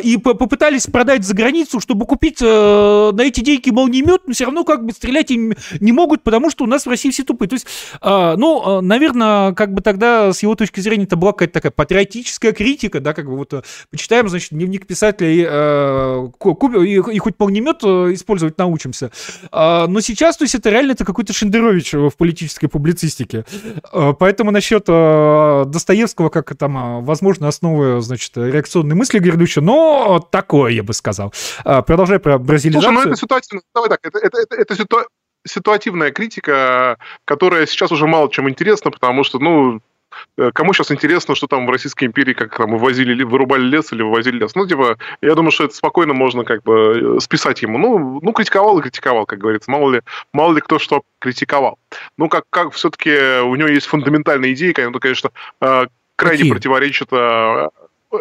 и 0.04 0.18
попытались 0.18 0.88
продать 0.88 1.24
за 1.24 1.34
границу, 1.34 1.80
чтобы 1.80 2.06
купить 2.06 2.42
на 2.42 3.20
эти 3.20 3.42
деньги 3.42 3.70
молниемет, 3.70 4.22
но 4.28 4.34
все 4.34 4.46
равно 4.46 4.64
как 4.64 4.86
бы 4.86 4.92
стрелять 4.92 5.32
им 5.32 5.54
не 5.80 5.92
могут, 5.92 6.24
потому 6.24 6.50
что 6.50 6.64
у 6.64 6.68
нас 6.68 6.86
в 6.86 6.90
России 6.90 7.10
все 7.10 7.24
тупые. 7.24 7.50
То 7.50 7.56
есть, 7.56 7.68
ну, 8.04 8.82
наверное, 8.82 9.54
как 9.54 9.74
бы 9.74 9.82
тогда 9.82 10.34
с 10.34 10.44
его 10.44 10.56
точки 10.56 10.80
зрения 10.80 11.06
это 11.06 11.16
была 11.16 11.32
какая-то 11.32 11.54
такая 11.54 11.72
патриотическая 11.72 12.52
критика, 12.52 13.00
да, 13.00 13.14
как 13.14 13.26
бы 13.26 13.38
вот 13.38 13.54
почитаем 13.90 14.27
читаем, 14.28 14.30
значит, 14.30 14.50
дневник 14.52 14.88
писателя 14.88 15.30
и, 15.30 15.46
э, 15.48 16.86
и, 16.86 17.16
и 17.16 17.20
хоть 17.20 17.36
полнемет 17.36 17.84
э, 17.84 18.14
использовать 18.14 18.58
научимся. 18.58 19.12
А, 19.52 19.88
но 19.88 20.02
сейчас, 20.02 20.38
то 20.38 20.44
есть, 20.44 20.56
это 20.56 20.70
реально 20.70 20.92
это 20.92 21.06
какой-то 21.06 21.34
Шендерович 21.34 21.94
в 21.94 22.12
политической 22.12 22.68
публицистике. 22.68 23.46
А, 23.92 24.14
поэтому 24.14 24.52
насчет 24.52 24.86
э, 24.88 25.64
Достоевского, 25.68 26.30
как 26.30 26.56
там, 26.58 27.04
возможно, 27.04 27.48
основы, 27.48 28.02
значит, 28.02 28.36
реакционной 28.36 28.96
мысли 28.96 29.20
грядущей, 29.20 29.62
но 29.62 30.20
такое, 30.32 30.72
я 30.72 30.84
бы 30.84 30.94
сказал. 30.94 31.34
А, 31.64 31.82
продолжай 31.82 32.20
про 32.20 32.38
бразилизацию. 32.38 32.92
Слушай, 32.92 33.06
ну 33.06 33.12
это 33.12 33.20
ситуация, 33.20 33.62
давай 33.74 33.90
так, 33.90 34.00
это, 34.04 34.20
это, 34.20 34.38
это, 34.40 34.56
это 34.56 34.76
ситуация 34.76 35.10
ситуативная 35.46 36.12
критика, 36.12 36.98
которая 37.24 37.66
сейчас 37.68 37.90
уже 37.94 38.06
мало 38.06 38.30
чем 38.30 38.50
интересна, 38.50 38.92
потому 38.92 39.24
что, 39.24 39.40
ну, 39.40 39.80
кому 40.54 40.74
сейчас 40.74 40.92
интересно, 40.92 41.36
что 41.36 41.48
там 41.48 41.66
в 41.66 41.70
Российской 41.70 42.06
империи, 42.06 42.34
как 42.34 42.56
там 42.56 42.72
вывозили, 42.72 43.24
вырубали 43.24 43.64
лес 43.64 43.92
или 43.92 44.02
вывозили 44.02 44.40
лес? 44.40 44.56
Ну, 44.56 44.68
типа, 44.68 44.98
я 45.22 45.36
думаю, 45.36 45.52
что 45.52 45.66
это 45.66 45.76
спокойно 45.76 46.14
можно 46.14 46.44
как 46.44 46.64
бы 46.64 47.18
э, 47.18 47.20
списать 47.20 47.62
ему. 47.62 47.78
Ну, 47.78 48.20
ну 48.22 48.34
критиковал 48.34 48.80
и 48.80 48.82
критиковал, 48.82 49.26
как 49.26 49.40
говорится. 49.40 49.72
Мало 49.72 49.92
ли, 49.92 50.02
мало 50.34 50.54
ли 50.54 50.62
кто 50.62 50.80
что 50.80 51.04
критиковал. 51.20 51.78
Ну, 52.18 52.30
как, 52.30 52.46
как 52.50 52.74
все-таки 52.74 53.42
у 53.42 53.56
него 53.56 53.68
есть 53.68 53.88
фундаментальные 53.88 54.54
идеи, 54.54 54.72
конечно, 54.72 55.32
э, 55.62 55.88
крайне 56.16 56.40
Какие? 56.40 56.52
противоречат 56.52 57.10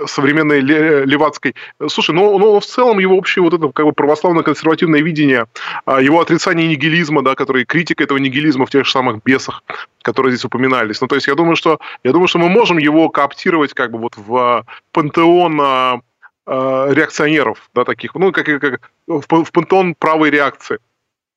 современной 0.07 0.61
левацкой. 0.61 1.55
Слушай, 1.89 2.15
ну, 2.15 2.39
ну 2.39 2.59
в 2.59 2.67
целом 2.67 2.99
его 2.99 3.17
общее 3.17 3.43
вот 3.43 3.55
это 3.55 3.69
как 3.69 3.87
бы 3.87 3.93
православно-консервативное 3.93 5.01
видение, 5.01 5.47
а, 5.85 6.01
его 6.01 6.21
отрицание 6.21 6.67
нигилизма, 6.67 7.23
да, 7.23 7.35
который 7.35 7.65
критика 7.65 8.05
этого 8.05 8.19
нигилизма 8.19 8.67
в 8.67 8.71
тех 8.71 8.85
же 8.85 8.91
самых 8.91 9.23
бесах, 9.23 9.63
которые 10.03 10.33
здесь 10.33 10.45
упоминались. 10.45 11.01
Ну, 11.01 11.07
то 11.07 11.15
есть 11.15 11.29
я 11.29 11.35
думаю, 11.35 11.57
что 11.57 11.79
я 12.05 12.13
думаю, 12.13 12.29
что 12.29 12.39
мы 12.39 12.49
можем 12.49 12.79
его 12.79 13.09
кооптировать 13.09 13.75
как 13.75 13.93
бы 13.93 13.99
вот 13.99 14.17
в 14.17 14.67
пантеон 14.93 15.61
а, 15.61 16.01
реакционеров, 16.47 17.71
да, 17.75 17.85
таких, 17.85 18.15
ну, 18.15 18.33
как, 18.33 18.47
как 18.47 18.81
в, 19.07 19.45
в 19.45 19.53
пантеон 19.53 19.95
правой 19.95 20.31
реакции. 20.31 20.79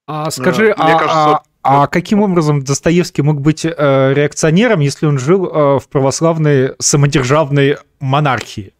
А 0.08 0.32
скажи, 0.32 0.64
Мне 0.64 0.74
а, 0.76 0.98
кажется, 0.98 1.36
а 1.36 1.44
каким 1.88 2.22
образом 2.22 2.64
Достоевский 2.64 3.22
мог 3.22 3.42
быть 3.42 3.66
э, 3.66 4.14
реакционером, 4.14 4.80
если 4.80 5.06
он 5.06 5.20
жил 5.20 5.46
э, 5.46 5.80
в 5.80 5.88
православной 5.90 6.74
самодержавной 6.80 7.78
монархии? 8.00 8.74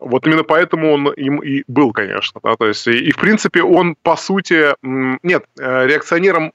Вот 0.00 0.26
именно 0.26 0.44
поэтому 0.44 0.92
он 0.92 1.12
им 1.12 1.42
и 1.42 1.62
был, 1.68 1.92
конечно. 1.92 2.40
Да? 2.42 2.56
То 2.56 2.66
есть, 2.66 2.86
и, 2.86 2.92
и 2.92 3.12
в 3.12 3.16
принципе 3.16 3.62
он, 3.62 3.96
по 4.02 4.16
сути, 4.16 4.74
нет, 4.82 5.44
э, 5.58 5.86
реакционером... 5.86 6.52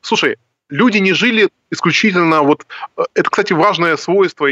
Слушай, 0.00 0.36
люди 0.68 0.98
не 0.98 1.12
жили 1.12 1.48
исключительно... 1.70 2.42
Вот, 2.42 2.66
э, 2.96 3.02
это, 3.14 3.30
кстати, 3.30 3.52
важное 3.52 3.96
свойство 3.96 4.46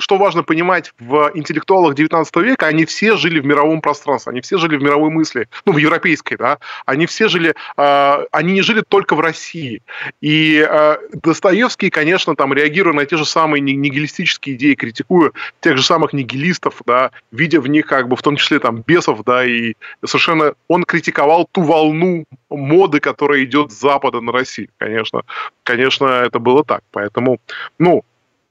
что 0.00 0.16
важно 0.16 0.42
понимать 0.42 0.92
в 0.98 1.30
интеллектуалах 1.34 1.94
19 1.94 2.36
века, 2.36 2.66
они 2.66 2.84
все 2.86 3.16
жили 3.16 3.38
в 3.38 3.46
мировом 3.46 3.80
пространстве, 3.80 4.30
они 4.30 4.40
все 4.40 4.58
жили 4.58 4.76
в 4.76 4.82
мировой 4.82 5.10
мысли, 5.10 5.48
ну, 5.66 5.72
в 5.72 5.76
европейской, 5.76 6.36
да, 6.36 6.58
они 6.86 7.06
все 7.06 7.28
жили, 7.28 7.54
э, 7.76 8.26
они 8.32 8.54
не 8.54 8.62
жили 8.62 8.82
только 8.86 9.14
в 9.14 9.20
России. 9.20 9.82
И 10.20 10.66
э, 10.68 10.96
Достоевский, 11.12 11.90
конечно, 11.90 12.34
там, 12.34 12.52
реагируя 12.52 12.94
на 12.94 13.06
те 13.06 13.16
же 13.16 13.24
самые 13.24 13.60
нигилистические 13.60 14.56
идеи, 14.56 14.74
критикуя 14.74 15.32
тех 15.60 15.76
же 15.76 15.82
самых 15.82 16.12
нигилистов, 16.12 16.82
да, 16.86 17.10
видя 17.30 17.60
в 17.60 17.68
них, 17.68 17.86
как 17.86 18.08
бы, 18.08 18.16
в 18.16 18.22
том 18.22 18.36
числе, 18.36 18.58
там, 18.58 18.82
бесов, 18.86 19.22
да, 19.24 19.44
и 19.44 19.74
совершенно 20.04 20.54
он 20.68 20.84
критиковал 20.84 21.46
ту 21.52 21.62
волну 21.62 22.24
моды, 22.48 23.00
которая 23.00 23.44
идет 23.44 23.70
с 23.70 23.80
Запада 23.80 24.20
на 24.20 24.32
Россию, 24.32 24.68
конечно. 24.78 25.22
Конечно, 25.62 26.06
это 26.06 26.38
было 26.38 26.64
так. 26.64 26.82
Поэтому, 26.90 27.38
ну, 27.78 28.04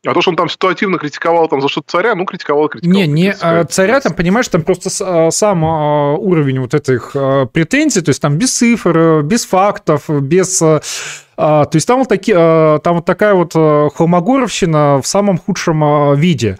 а 0.05 0.13
то, 0.13 0.21
что 0.21 0.31
он 0.31 0.37
там 0.37 0.47
ситуативно 0.47 0.97
критиковал 0.97 1.49
там 1.49 1.61
за 1.61 1.67
что-то 1.67 1.91
царя, 1.91 2.15
ну, 2.15 2.25
критиковал, 2.25 2.69
критиковал. 2.69 3.01
Не, 3.01 3.07
не 3.07 3.33
царя, 3.33 3.65
царя 3.65 3.99
там, 3.99 4.13
понимаешь, 4.13 4.47
там 4.47 4.61
просто 4.61 4.89
а, 5.01 5.31
сам 5.31 5.65
а, 5.65 6.13
уровень 6.13 6.59
вот 6.59 6.73
этих 6.73 7.11
а, 7.15 7.45
претензий, 7.47 8.01
то 8.01 8.09
есть 8.09 8.21
там 8.21 8.37
без 8.37 8.55
цифр, 8.55 9.21
без 9.23 9.45
фактов, 9.45 10.09
без 10.09 10.61
а, 10.61 10.81
то 11.39 11.69
есть 11.71 11.87
там 11.87 11.99
вот, 11.99 12.09
таки, 12.09 12.33
а, 12.35 12.79
там 12.79 12.97
вот 12.97 13.05
такая 13.05 13.33
вот 13.33 13.53
а, 13.55 13.87
холмогоровщина 13.95 14.99
в 15.01 15.07
самом 15.07 15.37
худшем 15.37 16.15
виде. 16.15 16.57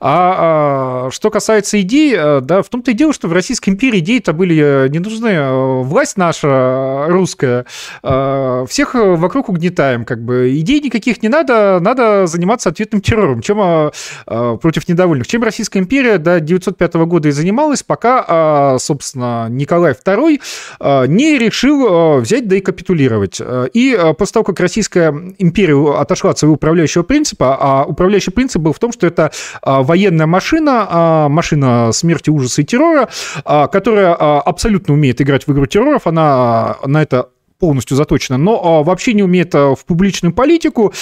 А 0.00 1.10
что 1.10 1.30
касается 1.30 1.80
идей, 1.80 2.16
да, 2.40 2.62
в 2.62 2.68
том-то 2.68 2.90
и 2.90 2.94
дело, 2.94 3.12
что 3.12 3.28
в 3.28 3.32
Российской 3.32 3.70
империи 3.70 4.00
идеи-то 4.00 4.32
были 4.32 4.88
не 4.88 4.98
нужны. 4.98 5.82
Власть 5.82 6.16
наша 6.16 7.06
русская, 7.08 7.66
всех 8.02 8.94
вокруг 8.94 9.48
угнетаем, 9.48 10.04
как 10.04 10.24
бы. 10.24 10.58
Идей 10.58 10.80
никаких 10.80 11.22
не 11.22 11.28
надо, 11.28 11.78
надо 11.80 12.26
заниматься 12.26 12.70
ответным 12.70 13.00
террором, 13.00 13.42
чем 13.42 13.92
против 14.24 14.88
недовольных. 14.88 15.28
Чем 15.28 15.44
Российская 15.44 15.78
империя 15.78 16.18
до 16.18 16.40
905 16.40 16.94
года 16.94 17.28
и 17.28 17.30
занималась, 17.30 17.84
пока, 17.84 18.78
собственно, 18.80 19.46
Николай 19.50 19.92
II 19.92 21.06
не 21.06 21.38
решил 21.38 22.18
взять 22.18 22.48
да 22.48 22.56
и 22.56 22.60
капитулировать. 22.60 23.40
И 23.72 23.96
после 24.22 24.34
того, 24.34 24.44
как 24.44 24.60
Российская 24.60 25.12
империя 25.38 25.98
отошла 25.98 26.30
от 26.30 26.38
своего 26.38 26.54
управляющего 26.54 27.02
принципа, 27.02 27.56
а 27.58 27.84
управляющий 27.84 28.30
принцип 28.30 28.62
был 28.62 28.72
в 28.72 28.78
том, 28.78 28.92
что 28.92 29.04
это 29.04 29.32
а, 29.62 29.82
военная 29.82 30.26
машина, 30.26 30.86
а, 30.88 31.28
машина 31.28 31.90
смерти, 31.90 32.30
ужаса 32.30 32.62
и 32.62 32.64
террора, 32.64 33.08
а, 33.44 33.66
которая 33.66 34.14
абсолютно 34.14 34.94
умеет 34.94 35.20
играть 35.20 35.48
в 35.48 35.52
игру 35.52 35.66
терроров, 35.66 36.06
она 36.06 36.76
на 36.86 37.02
это 37.02 37.30
полностью 37.62 37.96
заточена, 37.96 38.38
но 38.38 38.82
вообще 38.82 39.14
не 39.14 39.22
умеет 39.22 39.54
в 39.54 39.78
публичную 39.86 40.34
политику 40.34 40.92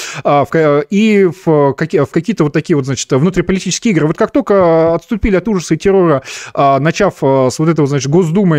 и 0.91 1.28
в, 1.47 1.73
какие, 1.73 2.05
в 2.05 2.11
какие-то 2.11 2.45
вот 2.45 2.53
такие 2.53 2.77
вот, 2.77 2.85
значит, 2.85 3.11
внутриполитические 3.11 3.93
игры. 3.93 4.07
Вот 4.07 4.19
как 4.19 4.31
только 4.31 4.95
отступили 4.95 5.37
от 5.37 5.49
ужаса 5.49 5.73
и 5.73 5.78
террора, 5.78 6.23
начав 6.55 7.15
с 7.23 7.59
вот 7.59 7.66
этого, 7.66 7.89
значит, 7.89 8.11
Госдумы 8.11 8.59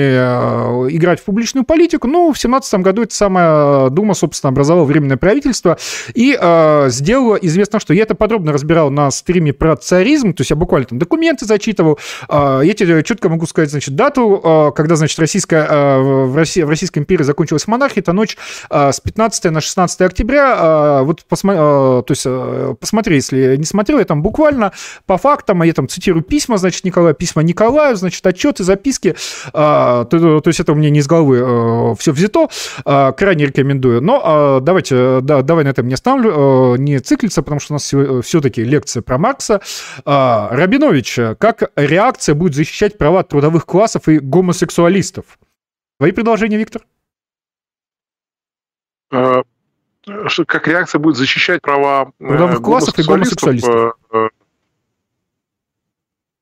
играть 0.90 1.19
в 1.19 1.26
публичную 1.26 1.64
политику, 1.64 2.07
ну, 2.07 2.34
в 2.34 2.40
17 2.40 2.80
году 2.80 3.03
эта 3.03 3.14
самая 3.14 3.90
Дума, 3.91 4.15
собственно, 4.15 4.49
образовала 4.49 4.86
временное 4.86 5.18
правительство 5.18 5.78
и 6.15 6.32
сделала 6.88 7.36
известно, 7.36 7.80
что 7.80 7.94
я 7.94 8.02
это 8.02 8.15
подробно 8.15 8.52
разбирал 8.52 8.90
на 8.90 9.11
стриме 9.11 9.53
про 9.53 9.76
царизм, 9.76 10.34
то 10.34 10.41
есть 10.41 10.49
я 10.49 10.56
буквально 10.56 10.88
там 10.88 10.98
документы 10.98 11.45
зачитывал, 11.45 11.99
я 12.32 12.73
тебе 12.76 13.03
четко 13.03 13.30
могу 13.30 13.45
сказать, 13.45 13.69
значит, 13.69 13.95
дату, 13.95 14.73
когда, 14.76 14.95
значит, 14.95 15.19
российская, 15.19 15.99
в, 15.99 16.36
России, 16.36 16.64
в 16.64 16.69
Российской 16.69 16.98
империи 16.98 17.22
закончилась 17.22 17.68
монархия, 17.68 17.90
это 17.97 18.13
ночь 18.13 18.38
с 18.69 18.99
15 18.99 19.45
на 19.45 19.61
16 19.61 20.01
октября, 20.01 21.01
вот 21.03 21.26
посмотри, 21.26 21.59
то 21.59 22.05
есть 22.09 22.26
посмотри, 22.80 23.15
если 23.15 23.55
не 23.57 23.65
смотрел, 23.65 23.99
я 23.99 24.05
там 24.05 24.22
буквально 24.22 24.72
по 25.05 25.18
фактам, 25.18 25.61
а 25.61 25.65
я 25.65 25.73
там 25.73 25.88
цитирую 25.88 26.23
письма, 26.23 26.57
значит, 26.57 26.84
Николая, 26.84 27.13
письма 27.13 27.43
Николаю, 27.43 27.95
значит, 27.95 28.26
отчеты, 28.26 28.63
записки, 28.63 29.15
то 29.51 30.41
есть 30.45 30.59
это 30.59 30.72
у 30.72 30.76
меня 30.76 30.89
не 30.89 30.99
из 30.99 31.07
головы 31.07 31.95
все 31.97 32.11
взято, 32.11 32.47
крайне 32.84 33.45
рекомендую, 33.45 34.01
но 34.01 34.59
давайте, 34.61 35.19
да, 35.22 35.41
давай 35.41 35.63
на 35.63 35.69
этом 35.69 35.88
не 35.88 35.93
оставлю, 35.93 36.76
не 36.76 36.99
циклиться, 36.99 37.41
потому 37.41 37.59
что 37.59 37.73
у 37.73 37.76
нас 37.76 37.93
все-таки 38.26 38.63
лекция 38.63 39.01
про 39.01 39.18
Маркса. 39.18 39.61
Рабинович, 40.05 41.19
как 41.39 41.72
реакция 41.76 42.35
будет 42.35 42.55
защищать 42.55 42.97
права 42.97 43.23
трудовых 43.23 43.65
классов 43.65 44.07
и 44.07 44.19
гомосексуалистов? 44.19 45.26
Твои 45.97 46.11
предложения, 46.11 46.57
Виктор? 46.57 46.81
Как 49.12 50.68
реакция 50.68 51.00
будет 51.00 51.16
защищать 51.16 51.62
права 51.62 52.12
э, 52.20 52.28
трудовых 52.28 52.62
классов 52.62 52.98
и 52.98 53.04
гомосексуалистов? 53.04 53.96
Э, 54.12 54.30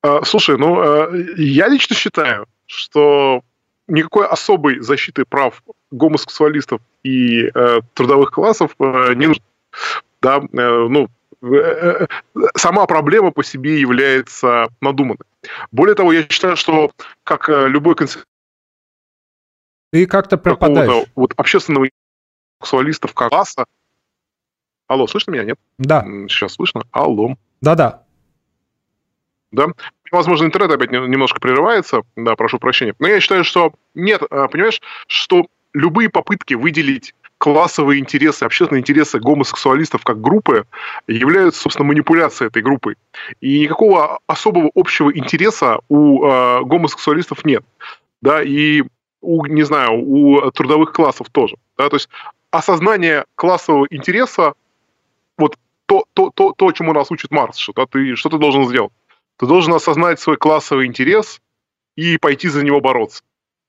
э, 0.02 0.20
слушай, 0.24 0.56
ну, 0.56 1.12
я 1.36 1.68
лично 1.68 1.94
считаю, 1.94 2.46
что 2.66 3.42
никакой 3.86 4.26
особой 4.26 4.80
защиты 4.80 5.24
прав 5.28 5.62
гомосексуалистов 5.90 6.80
и 7.02 7.50
трудовых 7.94 8.30
классов 8.30 8.74
не 8.78 9.26
нужно. 9.26 9.44
Да, 10.22 10.42
ну, 10.52 11.08
сама 12.56 12.86
проблема 12.86 13.30
по 13.30 13.42
себе 13.42 13.80
является 13.80 14.68
надуманной. 14.80 15.24
Более 15.72 15.94
того, 15.94 16.12
я 16.12 16.28
считаю, 16.28 16.56
что 16.56 16.92
как 17.24 17.48
э, 17.48 17.68
любой 17.68 17.94
концепт... 17.94 18.26
Ты 19.92 20.06
как-то 20.06 20.36
пропадаешь. 20.36 21.06
Вот 21.14 21.32
общественного 21.36 21.88
сексуалистов 22.60 23.14
класса... 23.14 23.64
Алло, 24.86 25.06
слышно 25.06 25.32
меня, 25.32 25.44
нет? 25.44 25.58
Да. 25.78 26.04
Сейчас 26.28 26.54
слышно? 26.54 26.82
Алло. 26.90 27.36
Да-да. 27.60 28.02
Да? 29.52 29.66
Возможно, 30.10 30.44
интернет 30.44 30.72
опять 30.72 30.90
немножко 30.90 31.40
прерывается, 31.40 32.02
да, 32.16 32.34
прошу 32.34 32.58
прощения. 32.58 32.94
Но 32.98 33.08
я 33.08 33.20
считаю, 33.20 33.44
что 33.44 33.72
нет, 33.94 34.22
э, 34.28 34.48
понимаешь, 34.50 34.80
что 35.06 35.46
любые 35.72 36.08
попытки 36.08 36.54
выделить 36.54 37.14
классовые 37.38 38.00
интересы, 38.00 38.44
общественные 38.44 38.80
интересы 38.80 39.18
гомосексуалистов 39.18 40.02
как 40.04 40.20
группы 40.20 40.66
являются, 41.06 41.62
собственно, 41.62 41.88
манипуляцией 41.88 42.48
этой 42.48 42.60
группой. 42.60 42.96
И 43.40 43.60
никакого 43.60 44.18
особого 44.26 44.70
общего 44.74 45.16
интереса 45.16 45.78
у 45.88 46.24
э, 46.24 46.64
гомосексуалистов 46.64 47.44
нет. 47.44 47.64
Да, 48.20 48.42
и 48.42 48.82
у, 49.22 49.46
не 49.46 49.62
знаю, 49.62 50.02
у 50.02 50.50
трудовых 50.50 50.92
классов 50.92 51.28
тоже. 51.30 51.56
Да, 51.78 51.88
то 51.88 51.96
есть 51.96 52.08
осознание 52.50 53.24
классового 53.34 53.86
интереса, 53.90 54.54
вот 55.38 55.56
то, 55.86 56.04
то, 56.14 56.30
то, 56.30 56.52
то 56.52 56.72
чему 56.72 56.92
нас 56.92 57.10
учит 57.10 57.30
Марс, 57.30 57.56
что 57.56 57.72
да, 57.72 57.86
ты, 57.86 58.14
что 58.16 58.28
ты 58.28 58.38
должен 58.38 58.66
сделать? 58.66 58.92
Ты 59.38 59.46
должен 59.46 59.72
осознать 59.72 60.20
свой 60.20 60.36
классовый 60.36 60.86
интерес 60.86 61.40
и 61.96 62.18
пойти 62.18 62.48
за 62.48 62.62
него 62.64 62.80
бороться. 62.80 63.22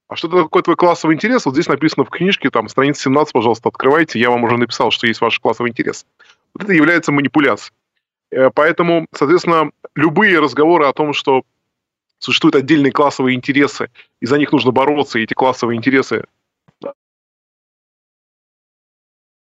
А 0.07 0.17
что 0.17 0.27
такое 0.27 0.61
твой 0.61 0.75
классовый 0.75 1.15
интерес? 1.15 1.45
Вот 1.45 1.53
здесь 1.53 1.67
написано 1.67 2.03
в 2.03 2.09
книжке, 2.09 2.49
там, 2.49 2.67
страница 2.67 3.03
17, 3.03 3.31
пожалуйста, 3.31 3.69
открывайте, 3.69 4.19
я 4.19 4.29
вам 4.29 4.43
уже 4.43 4.57
написал, 4.57 4.91
что 4.91 5.07
есть 5.07 5.21
ваш 5.21 5.39
классовый 5.39 5.71
интерес. 5.71 6.05
Вот 6.53 6.63
это 6.63 6.73
является 6.73 7.13
манипуляцией. 7.13 7.73
Э, 8.31 8.49
поэтому, 8.53 9.05
соответственно, 9.13 9.71
любые 9.95 10.39
разговоры 10.39 10.85
о 10.85 10.93
том, 10.93 11.13
что 11.13 11.43
существуют 12.19 12.55
отдельные 12.55 12.91
классовые 12.91 13.35
интересы, 13.35 13.89
и 14.19 14.25
за 14.25 14.37
них 14.37 14.51
нужно 14.51 14.71
бороться, 14.71 15.17
и 15.17 15.23
эти 15.23 15.33
классовые 15.33 15.77
интересы 15.77 16.25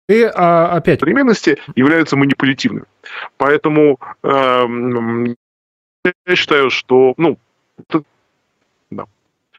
и 0.07 0.23
а, 0.23 0.75
опять 0.75 0.99
современности 0.99 1.57
являются 1.75 2.15
манипулятивными. 2.15 2.85
Поэтому 3.37 3.99
э, 4.23 4.65
я 6.25 6.35
считаю, 6.35 6.69
что 6.69 7.13
ну, 7.17 7.37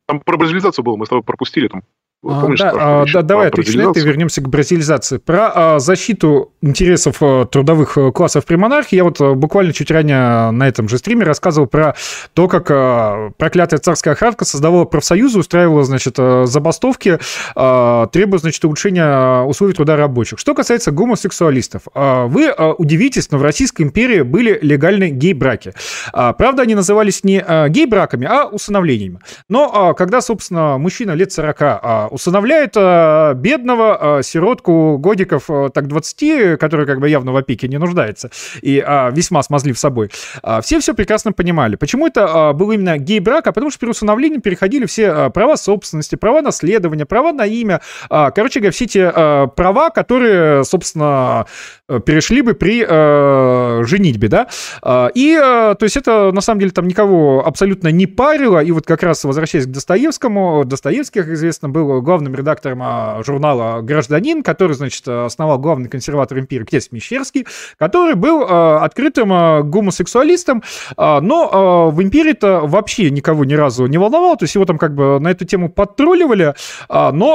там 0.09 0.21
про 0.21 0.39
бразилизацию 0.39 0.85
было, 0.85 0.97
мы 0.97 1.05
с 1.05 1.11
тобой 1.11 1.23
пропустили 1.23 1.69
там. 1.69 1.83
А, 2.25 2.41
Помнишь, 2.41 2.59
да, 2.59 2.73
а, 2.75 3.05
да, 3.13 3.23
давай 3.23 3.47
отвечу 3.47 3.79
на 3.79 3.91
это 3.91 4.01
и 4.01 4.03
вернемся 4.03 4.41
к 4.41 4.49
бразилизации. 4.49 5.19
Про 5.19 5.53
а, 5.55 5.79
защиту 5.79 6.53
интересов 6.61 7.19
а, 7.21 7.45
трудовых 7.45 7.97
а, 7.97 8.11
классов 8.11 8.45
при 8.45 8.57
монархии 8.57 8.97
я 8.97 9.05
вот 9.05 9.21
а, 9.21 9.35
буквально 9.35 9.73
чуть 9.73 9.89
ранее 9.93 10.51
на 10.51 10.67
этом 10.67 10.89
же 10.89 10.99
стриме 10.99 11.23
рассказывал 11.25 11.69
про 11.69 11.95
то, 12.35 12.49
как 12.49 12.73
а, 12.73 13.31
проклятая 13.39 13.79
царская 13.79 14.15
охранка 14.15 14.45
создавала 14.45 14.85
профсоюзы, 14.85 15.39
устраивала, 15.39 15.85
значит, 15.85 16.17
забастовки, 16.17 17.21
а, 17.55 18.09
требуя, 18.09 18.41
значит, 18.41 18.65
улучшения 18.65 19.45
условий 19.45 19.75
труда 19.75 19.95
рабочих. 19.95 20.41
Что 20.41 20.57
касается 20.57 20.91
гомосексуалистов, 20.91 21.83
а, 21.95 22.27
вы 22.27 22.49
а, 22.49 22.73
удивитесь, 22.73 23.31
но 23.31 23.39
в 23.39 23.43
Российской 23.45 23.83
империи 23.83 24.23
были 24.23 24.59
легальны 24.61 25.11
гей-браки. 25.11 25.73
А, 26.13 26.33
правда, 26.33 26.63
они 26.63 26.75
назывались 26.75 27.23
не 27.23 27.41
а, 27.41 27.69
гей-браками, 27.69 28.27
а 28.29 28.47
усыновлениями. 28.47 29.21
Но 29.49 29.71
а, 29.73 29.95
когда, 29.95 30.21
собственно, 30.21 30.79
мужчина 30.79 31.13
лет 31.13 31.31
40 31.31 31.57
а, 31.61 32.08
усыновляет 32.11 32.73
э, 32.77 33.35
бедного 33.35 34.19
э, 34.19 34.23
сиротку 34.23 34.99
годиков 34.99 35.45
э, 35.49 35.71
так 35.73 35.87
20, 35.89 36.59
который 36.59 36.87
как 36.87 37.01
бы 37.01 37.09
явно 37.09 37.33
в 37.33 37.37
опеке 37.37 37.69
не 37.69 37.79
нуждается 37.79 38.31
и 38.63 38.85
весьма 39.13 39.43
смазлив 39.43 39.79
собой. 39.79 40.11
Все 40.63 40.81
все 40.81 40.95
прекрасно 40.95 41.33
понимали. 41.33 41.77
Почему 41.77 42.07
это 42.07 42.53
был 42.55 42.71
именно 42.73 42.99
гей-брак? 42.99 43.47
А 43.47 43.53
потому 43.53 43.71
что 43.71 43.81
при 43.81 43.89
усыновлении 43.89 44.39
переходили 44.39 44.87
все 44.87 45.31
права 45.31 45.57
собственности, 45.57 46.17
права 46.17 46.43
наследования, 46.43 47.07
права 47.07 47.33
на 47.33 47.47
имя. 47.47 47.81
Короче 48.09 48.61
говоря, 48.61 48.73
все 48.73 48.87
те 48.87 49.11
права, 49.11 49.91
которые, 49.91 50.65
собственно, 50.65 51.47
перешли 51.87 52.43
бы 52.43 52.55
при 52.55 52.85
женитьбе, 53.85 54.29
да? 54.29 54.49
И, 55.15 55.37
то 55.39 55.83
есть 55.83 55.97
это, 55.97 56.33
на 56.33 56.41
самом 56.41 56.61
деле, 56.61 56.73
там 56.73 56.87
никого 56.87 57.47
абсолютно 57.47 57.89
не 57.89 58.07
парило. 58.07 58.63
И 58.63 58.73
вот 58.73 58.87
как 58.87 59.03
раз 59.03 59.25
возвращаясь 59.25 59.67
к 59.67 59.71
Достоевскому, 59.71 60.65
Достоевский, 60.65 61.21
как 61.21 61.31
известно, 61.31 61.69
был 61.69 61.98
главным 62.01 62.35
редактором 62.35 62.81
а, 62.83 63.23
журнала 63.25 63.81
«Гражданин», 63.83 64.43
который, 64.43 64.73
значит, 64.73 65.07
основал 65.07 65.59
главный 65.59 65.89
консерватор 65.89 66.39
империи 66.39 66.65
князь 66.65 66.89
Мещерский, 66.93 67.47
который 67.79 68.15
был 68.15 68.45
а, 68.49 68.85
открытым 68.85 69.33
а, 69.33 69.63
гомосексуалистом, 69.63 70.63
но 70.97 71.91
в 71.91 72.03
империи-то 72.03 72.63
вообще 72.65 73.11
никого 73.11 73.45
ни 73.45 73.55
разу 73.55 73.87
не 73.87 73.99
волновало, 73.99 74.37
то 74.37 74.45
есть 74.45 74.55
его 74.55 74.65
там 74.65 74.79
как 74.79 74.95
бы 74.95 75.19
на 75.21 75.29
эту 75.29 75.45
тему 75.45 75.69
подтролливали, 75.69 76.55
но 76.89 77.33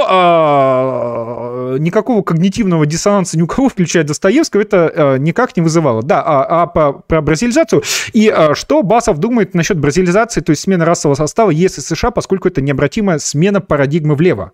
никакого 1.79 2.23
когнитивного 2.23 2.85
диссонанса 2.85 3.37
ни 3.37 3.41
у 3.41 3.47
кого, 3.47 3.69
включая 3.69 4.03
Достоевского, 4.03 4.61
это 4.61 5.17
никак 5.19 5.55
не 5.57 5.63
вызывало. 5.63 6.01
Да, 6.03 6.21
а, 6.21 6.63
а 6.63 6.67
по, 6.67 6.93
про 6.93 7.21
бразилизацию. 7.21 7.83
И 8.13 8.33
что 8.53 8.83
Басов 8.83 9.17
думает 9.19 9.53
насчет 9.53 9.77
бразилизации, 9.77 10.41
то 10.41 10.51
есть 10.51 10.61
смены 10.63 10.85
расового 10.85 11.15
состава 11.15 11.49
ЕС 11.51 11.77
и 11.77 11.81
США, 11.81 12.11
поскольку 12.11 12.47
это 12.47 12.61
необратимая 12.61 13.19
смена 13.19 13.61
парадигмы 13.61 14.15
влево? 14.15 14.52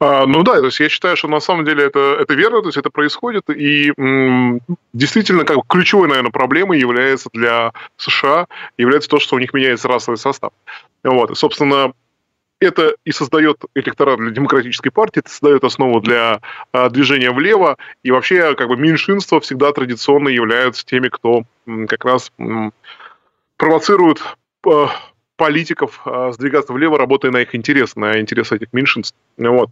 А, 0.00 0.26
ну 0.26 0.44
да, 0.44 0.60
то 0.60 0.66
есть 0.66 0.78
я 0.78 0.88
считаю, 0.88 1.16
что 1.16 1.26
на 1.26 1.40
самом 1.40 1.64
деле 1.64 1.84
это, 1.84 2.16
это 2.20 2.34
верно, 2.34 2.60
то 2.62 2.68
есть 2.68 2.78
это 2.78 2.88
происходит, 2.90 3.50
и 3.50 3.92
м, 3.96 4.60
действительно 4.92 5.44
как 5.44 5.58
ключевой, 5.66 6.08
наверное, 6.08 6.30
проблемой 6.30 6.78
является 6.78 7.28
для 7.32 7.72
США, 7.96 8.46
является 8.76 9.08
то, 9.10 9.18
что 9.18 9.34
у 9.34 9.40
них 9.40 9.52
меняется 9.52 9.88
расовый 9.88 10.18
состав. 10.18 10.52
Вот, 11.02 11.36
собственно, 11.36 11.92
это 12.60 12.94
и 13.04 13.12
создает 13.12 13.58
электорат 13.74 14.18
для 14.18 14.30
демократической 14.30 14.90
партии, 14.90 15.20
это 15.20 15.30
создает 15.30 15.64
основу 15.64 16.00
для 16.00 16.40
а, 16.72 16.90
движения 16.90 17.32
влево, 17.32 17.76
и 18.04 18.10
вообще 18.12 18.54
как 18.56 18.68
бы 18.68 18.76
меньшинства 18.76 19.40
всегда 19.40 19.72
традиционно 19.72 20.28
являются 20.28 20.86
теми, 20.86 21.08
кто 21.08 21.44
м, 21.66 21.88
как 21.88 22.04
раз 22.04 22.32
м, 22.38 22.72
провоцирует 23.56 24.22
а, 24.66 24.90
политиков 25.38 26.02
а, 26.04 26.32
сдвигаться 26.32 26.74
влево, 26.74 26.98
работая 26.98 27.30
на 27.30 27.38
их 27.38 27.54
интересы, 27.54 27.98
на 27.98 28.20
интересы 28.20 28.56
этих 28.56 28.72
меньшинств. 28.72 29.16
Вот. 29.38 29.70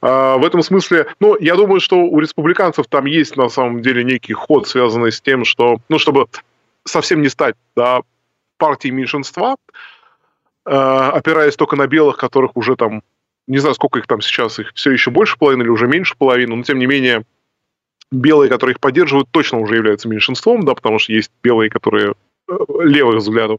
А, 0.00 0.38
в 0.38 0.46
этом 0.46 0.62
смысле, 0.62 1.08
ну, 1.20 1.36
я 1.38 1.56
думаю, 1.56 1.80
что 1.80 1.98
у 1.98 2.18
республиканцев 2.20 2.86
там 2.86 3.04
есть 3.04 3.36
на 3.36 3.50
самом 3.50 3.82
деле 3.82 4.04
некий 4.04 4.32
ход, 4.32 4.66
связанный 4.66 5.12
с 5.12 5.20
тем, 5.20 5.44
что, 5.44 5.78
ну, 5.88 5.98
чтобы 5.98 6.26
совсем 6.84 7.20
не 7.20 7.28
стать 7.28 7.56
да, 7.76 8.00
партией 8.56 8.94
меньшинства, 8.94 9.56
а, 10.64 11.10
опираясь 11.10 11.56
только 11.56 11.76
на 11.76 11.88
белых, 11.88 12.16
которых 12.16 12.56
уже 12.56 12.76
там 12.76 13.02
не 13.48 13.58
знаю, 13.58 13.74
сколько 13.74 13.98
их 13.98 14.06
там 14.06 14.20
сейчас, 14.20 14.58
их 14.58 14.72
все 14.74 14.90
еще 14.90 15.10
больше 15.10 15.38
половины 15.38 15.62
или 15.62 15.70
уже 15.70 15.86
меньше 15.86 16.14
половины, 16.16 16.54
но 16.54 16.62
тем 16.62 16.78
не 16.78 16.86
менее 16.86 17.24
белые, 18.12 18.50
которые 18.50 18.74
их 18.74 18.80
поддерживают, 18.80 19.28
точно 19.30 19.58
уже 19.58 19.76
являются 19.76 20.06
меньшинством, 20.06 20.64
да, 20.64 20.74
потому 20.74 20.98
что 20.98 21.14
есть 21.14 21.30
белые, 21.42 21.70
которые 21.70 22.12
э, 22.46 22.52
левых 22.82 23.16
взглядов, 23.16 23.58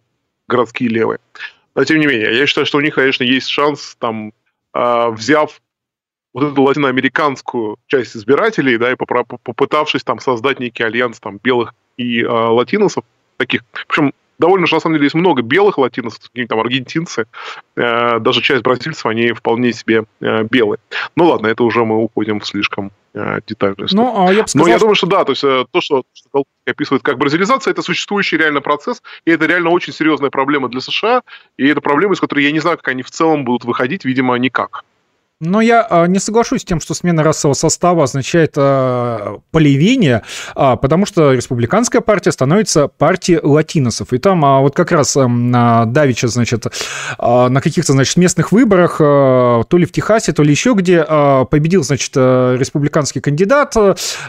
городские 0.50 0.90
левые. 0.90 1.20
Но 1.76 1.86
тем 1.86 2.00
не 2.00 2.08
менее, 2.08 2.38
я 2.38 2.46
считаю, 2.46 2.66
что 2.66 2.78
у 2.78 2.82
них, 2.82 2.96
конечно, 2.96 3.24
есть 3.24 3.48
шанс, 3.48 3.96
там, 4.00 4.34
э, 4.74 5.10
взяв 5.12 5.62
вот 6.34 6.52
эту 6.52 6.62
латиноамериканскую 6.62 7.78
часть 7.88 8.16
избирателей, 8.18 8.78
да, 8.78 8.92
и 8.92 8.96
попытавшись 8.96 10.04
там 10.04 10.20
создать 10.20 10.60
некий 10.60 10.84
альянс 10.84 11.20
там 11.20 11.40
белых 11.42 11.74
и 11.98 12.22
э, 12.22 12.28
латиносов, 12.28 13.04
таких, 13.38 13.64
причем 13.88 14.14
довольно 14.40 14.66
же, 14.66 14.76
на 14.76 14.82
самом 14.82 14.96
деле, 14.96 15.06
есть 15.06 15.16
много 15.16 15.42
белых 15.42 15.78
латиносов, 15.78 16.22
какие-то 16.30 16.56
там 16.56 16.60
аргентинцы, 16.62 17.26
э, 17.76 18.20
даже 18.20 18.42
часть 18.42 18.64
бразильцев, 18.64 19.06
они 19.06 19.34
вполне 19.34 19.74
себе 19.74 20.06
э, 20.22 20.44
белые. 20.44 20.80
Ну 21.16 21.26
ладно, 21.26 21.48
это 21.48 21.64
уже 21.64 21.84
мы 21.86 21.98
уходим 21.98 22.40
в 22.40 22.48
слишком 22.48 22.92
э, 23.14 23.40
детальную 23.46 23.88
историю. 23.88 24.12
Ну, 24.12 24.28
а 24.28 24.34
я 24.34 24.48
сказал, 24.48 24.66
Но 24.66 24.72
я 24.72 24.80
думаю, 24.80 24.96
что 24.96 25.08
да, 25.08 25.26
то 25.26 25.34
есть 25.34 25.44
э, 25.44 25.66
то, 25.70 25.82
что, 25.82 26.04
что 26.14 26.46
описывает 26.66 27.04
как 27.04 27.18
бразилизация, 27.18 27.72
это 27.72 27.82
существующий 27.82 28.38
реально 28.38 28.62
процесс, 28.62 29.04
и 29.26 29.32
это 29.32 29.46
реально 29.46 29.70
очень 29.70 29.94
серьезная 29.94 30.30
проблема 30.30 30.70
для 30.70 30.82
США, 30.82 31.22
и 31.58 31.68
это 31.68 31.82
проблема, 31.82 32.14
из 32.14 32.20
которой 32.20 32.44
я 32.46 32.52
не 32.52 32.60
знаю, 32.60 32.78
как 32.78 32.88
они 32.88 33.04
в 33.04 33.12
целом 33.12 33.44
будут 33.44 33.66
выходить, 33.66 34.06
видимо, 34.06 34.36
никак. 34.36 34.84
Но 35.42 35.62
я 35.62 35.88
а, 35.90 36.06
не 36.06 36.20
соглашусь 36.20 36.64
с 36.64 36.66
тем, 36.66 36.82
что 36.82 36.94
смена 36.94 37.24
расового 37.24 37.54
состава 37.54 38.04
означает 38.04 38.56
а, 38.58 39.40
полевение, 39.52 40.24
а, 40.54 40.76
потому 40.76 41.06
что 41.06 41.32
республиканская 41.32 42.02
партия 42.02 42.34
становится 42.34 42.90
партией 42.90 43.40
латиносов. 43.42 44.12
И 44.12 44.18
там 44.18 44.42
вот 44.42 44.76
как 44.76 44.92
раз 44.92 45.16
а, 45.16 45.86
Давича, 45.86 46.28
значит, 46.28 46.66
на 47.18 47.62
каких-то, 47.62 47.94
значит, 47.94 48.18
местных 48.18 48.52
выборах, 48.52 48.98
то 48.98 49.66
ли 49.72 49.86
в 49.86 49.94
Техасе, 49.94 50.34
то 50.34 50.44
ли 50.44 50.52
еще 50.52 50.74
где, 50.74 51.06
победил, 51.50 51.84
значит, 51.84 52.18
республиканский 52.18 53.22
кандидат, 53.22 53.76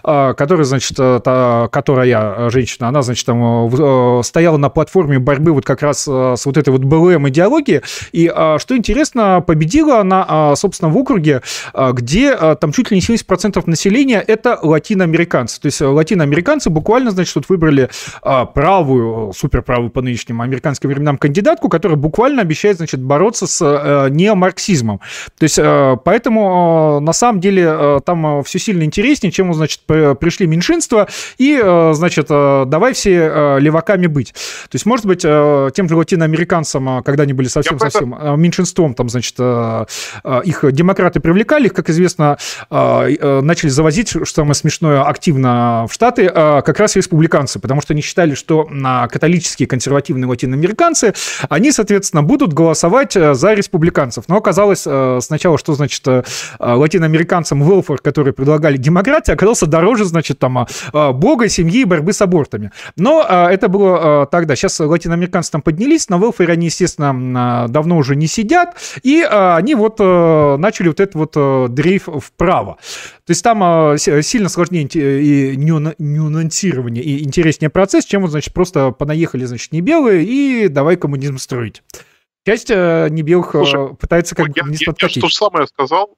который, 0.04 0.64
значит, 0.64 0.96
та, 0.96 1.68
которая 1.72 2.50
женщина, 2.50 2.86
она, 2.88 3.02
значит, 3.02 3.26
там 3.26 4.22
стояла 4.22 4.58
на 4.58 4.68
платформе 4.68 5.18
борьбы 5.18 5.52
вот 5.52 5.64
как 5.64 5.82
раз 5.82 6.02
с 6.02 6.46
вот 6.46 6.56
этой 6.56 6.70
вот 6.70 6.84
БЛМ 6.84 7.28
идеологией. 7.30 7.82
И 8.12 8.28
что 8.58 8.76
интересно, 8.76 9.42
победила 9.44 9.98
она, 9.98 10.54
собственно, 10.54 10.90
в 10.90 10.99
округе, 11.00 11.42
а, 11.72 11.92
где 11.92 12.32
а, 12.32 12.54
там 12.54 12.72
чуть 12.72 12.90
ли 12.90 12.96
не 12.96 13.00
70% 13.00 13.62
населения 13.66 14.20
это 14.20 14.58
латиноамериканцы. 14.62 15.60
То 15.60 15.66
есть 15.66 15.80
латиноамериканцы 15.80 16.70
буквально, 16.70 17.10
значит, 17.10 17.34
вот 17.34 17.48
выбрали 17.48 17.90
а, 18.22 18.44
правую, 18.46 19.32
суперправую 19.32 19.90
по 19.90 20.02
нынешним 20.02 20.40
американским 20.40 20.88
временам 20.88 21.18
кандидатку, 21.18 21.68
которая 21.68 21.96
буквально 21.96 22.42
обещает, 22.42 22.76
значит, 22.76 23.00
бороться 23.00 23.46
с 23.46 23.60
неомарксизмом. 24.10 25.00
То 25.38 25.44
есть 25.44 25.58
поэтому 26.04 27.00
на 27.00 27.12
самом 27.12 27.40
деле 27.40 28.00
там 28.04 28.42
все 28.44 28.58
сильно 28.58 28.82
интереснее, 28.82 29.30
чем, 29.30 29.52
значит, 29.54 29.80
пришли 29.86 30.46
меньшинства 30.46 31.08
и, 31.38 31.58
значит, 31.92 32.28
давай 32.28 32.92
все 32.92 33.58
леваками 33.58 34.06
быть. 34.06 34.32
То 34.32 34.74
есть, 34.74 34.86
может 34.86 35.06
быть, 35.06 35.22
тем 35.22 35.88
же 35.88 35.96
латиноамериканцам, 35.96 37.02
когда 37.02 37.22
они 37.24 37.32
были 37.32 37.48
совсем-совсем 37.48 38.16
меньшинством, 38.40 38.94
там, 38.94 39.08
значит, 39.08 39.38
их 39.38 40.64
демократии 40.72 40.89
демократы 40.90 41.20
привлекали 41.20 41.66
их, 41.66 41.72
как 41.72 41.88
известно, 41.88 42.36
а, 42.68 43.06
э, 43.06 43.40
начали 43.42 43.68
завозить, 43.68 44.08
что 44.08 44.24
самое 44.26 44.54
смешное, 44.54 45.02
активно 45.02 45.86
в 45.88 45.92
Штаты, 45.92 46.28
а, 46.32 46.62
как 46.62 46.80
раз 46.80 46.96
республиканцы, 46.96 47.60
потому 47.60 47.80
что 47.80 47.92
они 47.92 48.02
считали, 48.02 48.34
что 48.34 48.68
католические 49.10 49.68
консервативные 49.68 50.28
латиноамериканцы, 50.28 51.14
они, 51.48 51.70
соответственно, 51.70 52.22
будут 52.22 52.52
голосовать 52.52 53.16
э, 53.16 53.34
за 53.34 53.54
республиканцев. 53.54 54.24
Но 54.28 54.36
оказалось 54.36 54.82
э, 54.86 55.18
сначала, 55.22 55.58
что, 55.58 55.74
значит, 55.74 56.06
латиноамериканцам 56.58 57.62
велфор, 57.62 58.00
который 58.00 58.32
предлагали 58.32 58.76
демократии, 58.76 59.32
оказался 59.32 59.66
дороже, 59.66 60.04
значит, 60.04 60.38
там, 60.38 60.66
бога, 60.92 61.48
семьи 61.48 61.82
и 61.82 61.84
борьбы 61.84 62.12
с 62.12 62.20
абортами. 62.22 62.72
Но 62.96 63.22
это 63.22 63.68
было 63.68 64.26
тогда. 64.26 64.56
Сейчас 64.56 64.80
латиноамериканцы 64.80 65.52
там 65.52 65.62
поднялись, 65.62 66.08
на 66.08 66.16
велфоре 66.18 66.52
они, 66.52 66.66
естественно, 66.66 67.66
давно 67.68 67.96
уже 67.98 68.16
не 68.16 68.26
сидят, 68.26 68.76
и 69.02 69.22
они 69.22 69.74
вот 69.74 70.00
начали 70.00 70.79
начали 70.80 70.88
вот 70.88 71.00
этот 71.00 71.14
вот 71.14 71.32
э, 71.36 71.68
дрейф 71.68 72.08
вправо. 72.08 72.78
То 73.26 73.30
есть 73.30 73.42
там 73.42 73.62
э, 73.62 73.98
сильно 73.98 74.48
сложнее 74.48 74.84
и 74.84 75.56
нюансирование, 75.56 77.04
и 77.04 77.24
интереснее 77.24 77.70
процесс, 77.70 78.04
чем 78.04 78.22
вот, 78.22 78.30
значит, 78.30 78.54
просто 78.54 78.90
понаехали, 78.90 79.44
значит, 79.44 79.72
не 79.72 79.80
белые, 79.80 80.24
и 80.24 80.68
давай 80.68 80.96
коммунизм 80.96 81.38
строить. 81.38 81.82
Часть 82.46 82.70
э, 82.70 83.08
небелых 83.10 83.50
Слушай, 83.50 83.94
пытается 83.96 84.34
как 84.34 84.48
бы 84.48 84.52
не 84.70 84.76
я, 84.80 84.86
я, 84.86 85.08
я 85.08 85.20
то 85.20 85.28
же 85.28 85.34
самое 85.34 85.66
сказал, 85.66 86.16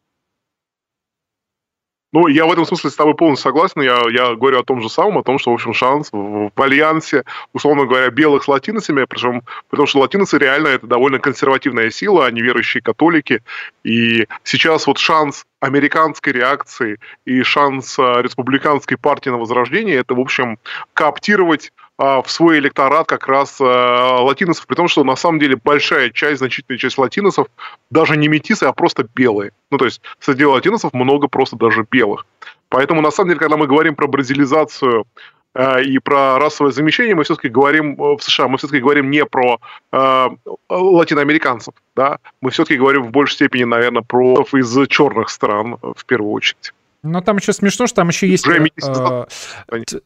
ну, 2.13 2.29
я 2.29 2.45
в 2.45 2.53
этом 2.53 2.67
смысле 2.67 2.91
с 2.91 2.95
тобой 2.95 3.15
полностью 3.15 3.51
согласен. 3.51 3.81
Я, 3.81 4.03
я 4.11 4.35
говорю 4.35 4.61
о 4.61 4.65
том 4.65 4.83
же 4.83 4.91
самом, 4.91 5.19
о 5.19 5.23
том, 5.23 5.39
что, 5.39 5.51
в 5.51 5.55
общем, 5.55 5.73
шанс 5.73 6.11
в, 6.13 6.51
в 6.55 6.63
альянсе, 6.63 7.25
условно 7.55 7.87
говоря, 7.87 8.11
белых 8.11 8.45
с 8.45 8.49
латиносами, 8.49 9.07
причем, 9.09 9.43
потому 9.71 9.87
что 9.87 10.01
латиносы 10.01 10.37
реально 10.37 10.69
это 10.69 10.87
довольно 10.87 11.19
консервативная 11.19 11.91
сила, 11.91 12.27
они 12.27 12.43
верующие 12.43 12.83
католики. 12.83 13.43
И 13.83 14.27
сейчас 14.45 14.87
вот 14.87 14.99
шанс 14.99 15.47
американской 15.61 16.33
реакции 16.33 16.99
и 17.25 17.43
шанс 17.43 17.99
а, 17.99 18.21
республиканской 18.21 18.99
партии 18.99 19.31
на 19.31 19.39
возрождение 19.39 19.97
это, 19.97 20.15
в 20.15 20.21
общем, 20.21 20.59
кооптировать 20.93 21.73
а, 21.77 21.82
в 21.99 22.25
свой 22.27 22.59
электорат 22.59 23.07
как 23.07 23.29
раз 23.29 23.59
а, 23.61 24.21
латиносов, 24.23 24.67
при 24.67 24.75
том, 24.75 24.89
что 24.89 25.05
на 25.05 25.15
самом 25.15 25.39
деле 25.39 25.57
большая 25.57 26.11
часть, 26.11 26.39
значительная 26.39 26.79
часть 26.79 26.99
латиносов 26.99 27.49
даже 27.91 28.17
не 28.17 28.29
метисы, 28.29 28.65
а 28.65 28.73
просто 28.73 29.07
белые. 29.15 29.53
Ну, 29.71 29.79
то 29.79 29.85
есть 29.85 30.01
среди 30.19 30.45
латиносов 30.45 30.95
много 30.95 31.29
просто 31.29 31.57
даже 31.57 31.87
белых. 31.91 32.27
Поэтому, 32.69 33.03
на 33.03 33.11
самом 33.11 33.29
деле, 33.29 33.41
когда 33.41 33.57
мы 33.57 33.67
говорим 33.67 33.95
про 33.95 34.07
бразилизацию 34.07 35.05
э, 35.55 35.83
и 35.85 35.99
про 35.99 36.39
расовое 36.39 36.73
замещение, 36.73 37.15
мы 37.15 37.25
все-таки 37.25 37.49
говорим 37.49 38.01
э, 38.01 38.17
в 38.17 38.23
США, 38.23 38.49
мы 38.49 38.57
все-таки 38.57 38.81
говорим 38.81 39.11
не 39.11 39.27
про 39.27 39.61
э, 39.93 40.29
латиноамериканцев, 40.71 41.75
да, 41.95 42.19
мы 42.41 42.51
все-таки 42.51 42.79
говорим 42.79 43.03
в 43.03 43.11
большей 43.11 43.35
степени, 43.35 43.65
наверное, 43.65 44.03
про 44.03 44.47
из 44.55 44.89
черных 44.89 45.29
стран 45.29 45.77
в 45.83 46.05
первую 46.07 46.33
очередь. 46.33 46.73
Но 47.05 47.21
там 47.21 47.39
еще 47.39 47.53
смешно, 47.53 47.89
что 47.89 47.97
там 47.97 48.09
еще 48.09 48.29
есть... 48.29 48.47
Э, 48.47 49.27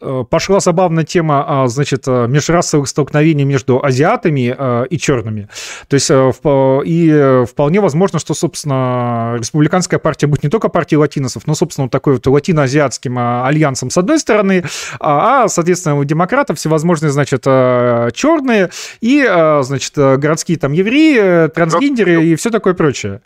э, 0.01 0.25
пошла 0.31 0.61
забавная 0.61 1.05
тема, 1.05 1.45
а, 1.47 1.67
значит, 1.69 2.05
э, 2.07 2.27
межрасовых 2.27 2.89
столкновений 2.89 3.45
между 3.45 3.85
азиатами 3.85 4.55
э, 4.57 4.87
и 4.89 4.97
черными. 4.97 5.51
То 5.89 5.95
есть 5.95 6.11
э, 6.11 6.33
в, 6.43 6.83
и 6.87 7.45
вполне 7.45 7.83
возможно, 7.83 8.19
что, 8.19 8.33
собственно, 8.33 9.37
республиканская 9.39 10.01
партия 10.01 10.27
будет 10.27 10.43
не 10.43 10.49
только 10.49 10.71
партией 10.71 10.99
латиносов, 10.99 11.47
но, 11.47 11.55
собственно, 11.55 11.85
вот 11.85 11.93
такой 11.93 12.15
вот 12.15 12.27
латино-азиатским 12.27 13.19
альянсом 13.45 13.91
с 13.91 13.99
одной 13.99 14.19
стороны, 14.19 14.65
а, 14.99 15.45
а, 15.45 15.49
соответственно, 15.49 15.99
у 15.99 16.05
демократов 16.05 16.57
всевозможные, 16.59 17.11
значит, 17.11 17.43
черные 17.45 18.71
и, 19.03 19.23
значит, 19.63 19.93
городские 19.97 20.59
там 20.59 20.73
евреи, 20.73 21.49
трансгендеры 21.49 22.25
и 22.25 22.37
все 22.37 22.51
такое 22.51 22.73
прочее. 22.73 23.21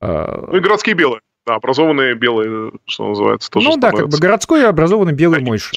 Ну 0.00 0.56
и 0.56 0.60
городские 0.60 0.94
белые. 0.94 1.20
Да, 1.46 1.56
образованные 1.56 2.14
белые, 2.14 2.72
что 2.86 3.08
называется, 3.08 3.50
тоже 3.50 3.68
Ну 3.68 3.76
да, 3.76 3.90
как 3.90 4.08
бы 4.08 4.18
городской 4.18 4.66
образованный 4.66 5.12
белый 5.12 5.40
Конечно. 5.40 5.50
мойш. 5.50 5.72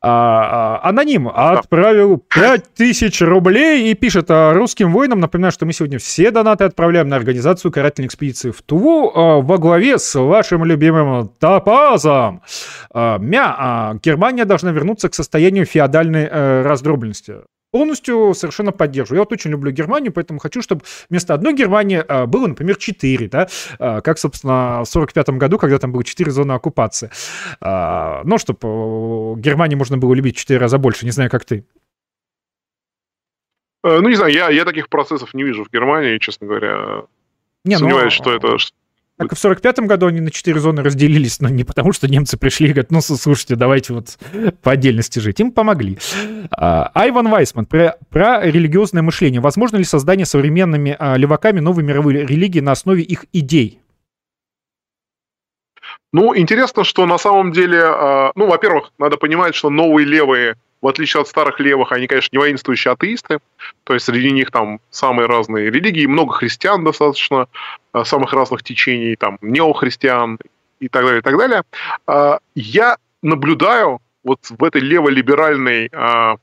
А, 0.00 0.78
а, 0.80 0.88
аноним 0.90 1.26
отправил 1.26 2.18
5000 2.18 3.20
рублей 3.22 3.90
и 3.90 3.94
пишет 3.94 4.26
а, 4.30 4.52
русским 4.54 4.92
воинам. 4.92 5.18
Напоминаю, 5.18 5.50
что 5.50 5.66
мы 5.66 5.72
сегодня 5.72 5.98
все 5.98 6.30
донаты 6.30 6.64
отправляем 6.64 7.08
на 7.08 7.16
организацию 7.16 7.72
карательной 7.72 8.06
экспедиции 8.06 8.52
в 8.52 8.62
Туву 8.62 9.10
а, 9.12 9.40
во 9.40 9.58
главе 9.58 9.98
с 9.98 10.14
вашим 10.14 10.64
любимым 10.64 11.28
Топазом. 11.40 12.42
А, 12.92 13.18
мя, 13.18 13.56
а, 13.58 13.94
Германия 14.00 14.44
должна 14.44 14.70
вернуться 14.70 15.08
к 15.08 15.14
состоянию 15.14 15.66
феодальной 15.66 16.28
а, 16.30 16.62
раздробленности 16.62 17.38
полностью 17.70 18.34
совершенно 18.34 18.72
поддерживаю. 18.72 19.18
Я 19.18 19.22
вот 19.22 19.32
очень 19.32 19.50
люблю 19.50 19.70
Германию, 19.70 20.12
поэтому 20.12 20.38
хочу, 20.38 20.62
чтобы 20.62 20.82
вместо 21.08 21.34
одной 21.34 21.54
Германии 21.54 22.02
а, 22.06 22.26
было, 22.26 22.46
например, 22.46 22.76
четыре, 22.76 23.28
да, 23.28 23.48
а, 23.78 24.00
как, 24.00 24.18
собственно, 24.18 24.82
в 24.84 24.88
45 24.88 25.30
году, 25.30 25.58
когда 25.58 25.78
там 25.78 25.92
было 25.92 26.04
четыре 26.04 26.30
зоны 26.30 26.52
оккупации. 26.52 27.10
А, 27.60 28.22
ну, 28.24 28.38
чтобы 28.38 29.40
Германии 29.40 29.76
можно 29.76 29.98
было 29.98 30.14
любить 30.14 30.36
четыре 30.36 30.60
раза 30.60 30.78
больше, 30.78 31.04
не 31.04 31.12
знаю, 31.12 31.30
как 31.30 31.44
ты. 31.44 31.64
Э, 33.84 34.00
ну, 34.00 34.08
не 34.08 34.16
знаю, 34.16 34.32
я, 34.32 34.50
я 34.50 34.64
таких 34.64 34.88
процессов 34.88 35.34
не 35.34 35.44
вижу 35.44 35.64
в 35.64 35.70
Германии, 35.70 36.18
честно 36.18 36.46
говоря. 36.46 37.04
Не, 37.64 37.74
ну, 37.74 37.80
Сомневаюсь, 37.80 38.18
ну, 38.18 38.24
что 38.24 38.34
это 38.34 38.58
так 39.18 39.34
в 39.34 39.44
45-м 39.44 39.88
году 39.88 40.06
они 40.06 40.20
на 40.20 40.30
четыре 40.30 40.60
зоны 40.60 40.82
разделились, 40.84 41.40
но 41.40 41.48
не 41.48 41.64
потому, 41.64 41.92
что 41.92 42.08
немцы 42.08 42.38
пришли 42.38 42.68
и 42.68 42.70
говорят, 42.70 42.92
ну, 42.92 43.00
слушайте, 43.00 43.56
давайте 43.56 43.92
вот 43.92 44.16
по 44.62 44.70
отдельности 44.70 45.18
жить. 45.18 45.40
Им 45.40 45.50
помогли. 45.50 45.98
А, 46.52 46.92
Айван 46.94 47.28
Вайсман 47.28 47.66
про, 47.66 47.96
про 48.10 48.46
религиозное 48.46 49.02
мышление. 49.02 49.40
Возможно 49.40 49.76
ли 49.76 49.82
создание 49.82 50.24
современными 50.24 50.94
а, 50.96 51.16
леваками 51.16 51.58
новой 51.58 51.82
мировой 51.82 52.14
религии 52.14 52.60
на 52.60 52.70
основе 52.70 53.02
их 53.02 53.26
идей? 53.32 53.80
Ну, 56.12 56.36
интересно, 56.36 56.84
что 56.84 57.04
на 57.04 57.18
самом 57.18 57.50
деле, 57.50 57.82
а, 57.82 58.30
ну, 58.36 58.46
во-первых, 58.46 58.92
надо 58.98 59.16
понимать, 59.16 59.56
что 59.56 59.68
новые 59.68 60.06
левые 60.06 60.54
в 60.80 60.86
отличие 60.86 61.20
от 61.20 61.28
старых 61.28 61.60
левых, 61.60 61.92
они, 61.92 62.06
конечно, 62.06 62.36
не 62.36 62.38
воинствующие 62.38 62.92
атеисты, 62.92 63.38
то 63.84 63.94
есть 63.94 64.06
среди 64.06 64.30
них 64.30 64.50
там 64.50 64.80
самые 64.90 65.26
разные 65.26 65.70
религии, 65.70 66.06
много 66.06 66.34
христиан 66.34 66.84
достаточно, 66.84 67.48
э, 67.94 68.04
самых 68.04 68.32
разных 68.32 68.62
течений, 68.62 69.16
там, 69.16 69.38
неохристиан 69.40 70.38
и 70.80 70.88
так 70.88 71.04
далее, 71.04 71.20
и 71.20 71.22
так 71.22 71.36
далее. 71.36 71.62
А, 72.06 72.38
я 72.54 72.98
наблюдаю 73.22 74.00
вот 74.22 74.40
в 74.48 74.62
этой 74.62 74.80
леволиберальной 74.80 75.88
а, 75.92 76.36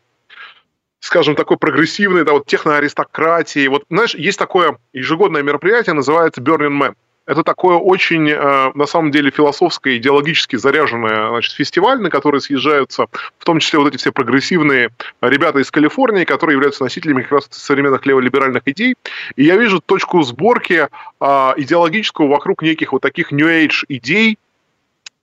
скажем, 1.00 1.36
такой 1.36 1.58
прогрессивной, 1.58 2.24
да, 2.24 2.34
вот 2.34 2.48
техноаристократии. 2.48 3.68
Вот, 3.68 3.84
знаешь, 3.90 4.16
есть 4.16 4.40
такое 4.40 4.80
ежегодное 4.92 5.44
мероприятие, 5.44 5.94
называется 5.94 6.42
Burning 6.42 6.82
Man. 6.82 6.96
Это 7.26 7.44
такое 7.44 7.78
очень, 7.78 8.30
э, 8.30 8.72
на 8.76 8.86
самом 8.86 9.10
деле, 9.10 9.32
философское, 9.32 9.98
идеологически 9.98 10.58
заряженное 10.58 11.30
значит, 11.30 11.54
фестиваль, 11.54 12.00
на 12.00 12.12
который 12.12 12.40
съезжаются 12.40 13.08
в 13.40 13.46
том 13.46 13.60
числе 13.60 13.80
вот 13.80 13.88
эти 13.88 13.98
все 13.98 14.12
прогрессивные 14.12 14.90
ребята 15.22 15.60
из 15.60 15.72
Калифорнии, 15.72 16.24
которые 16.24 16.54
являются 16.56 16.84
носителями 16.84 17.24
как 17.24 17.32
раз 17.32 17.48
современных 17.50 18.06
леволиберальных 18.06 18.62
идей. 18.68 18.96
И 19.36 19.44
я 19.44 19.56
вижу 19.56 19.82
точку 19.82 20.22
сборки 20.22 20.88
а, 21.20 21.56
идеологическую 21.58 22.30
вокруг 22.30 22.62
неких 22.62 22.94
вот 22.94 23.02
таких 23.02 23.32
New 23.32 23.48
Age 23.48 23.86
идей, 23.90 24.38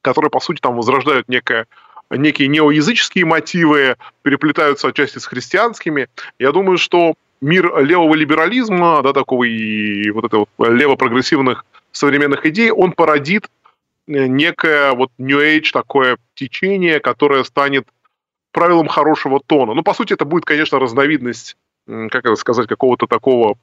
которые, 0.00 0.30
по 0.30 0.40
сути, 0.40 0.60
там 0.60 0.74
возрождают 0.76 1.28
некое 1.28 1.66
некие 2.10 2.48
неоязыческие 2.48 3.24
мотивы, 3.24 3.96
переплетаются 4.22 4.88
отчасти 4.88 5.18
с 5.18 5.24
христианскими. 5.24 6.08
Я 6.38 6.52
думаю, 6.52 6.76
что 6.76 7.14
мир 7.40 7.82
левого 7.82 8.14
либерализма, 8.14 9.02
да, 9.02 9.12
такого 9.12 9.44
и 9.44 10.10
вот 10.10 10.24
этого 10.24 10.46
лево-прогрессивных 10.58 11.64
современных 11.92 12.44
идей, 12.46 12.70
он 12.70 12.92
породит 12.92 13.48
э, 14.06 14.26
некое 14.26 14.92
вот 14.92 15.10
New 15.18 15.38
Age 15.38 15.70
такое 15.72 16.18
течение, 16.34 17.00
которое 17.00 17.44
станет 17.44 17.86
правилом 18.52 18.88
хорошего 18.88 19.40
тона. 19.40 19.74
Ну, 19.74 19.82
по 19.82 19.94
сути, 19.94 20.12
это 20.12 20.24
будет, 20.24 20.44
конечно, 20.44 20.78
разновидность, 20.78 21.56
как 21.86 22.24
это 22.24 22.36
сказать, 22.36 22.68
какого-то 22.68 23.06
такого 23.06 23.56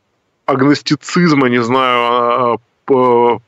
агностицизма, 0.46 1.48
не 1.48 1.62
знаю, 1.62 2.60
а, 2.90 3.40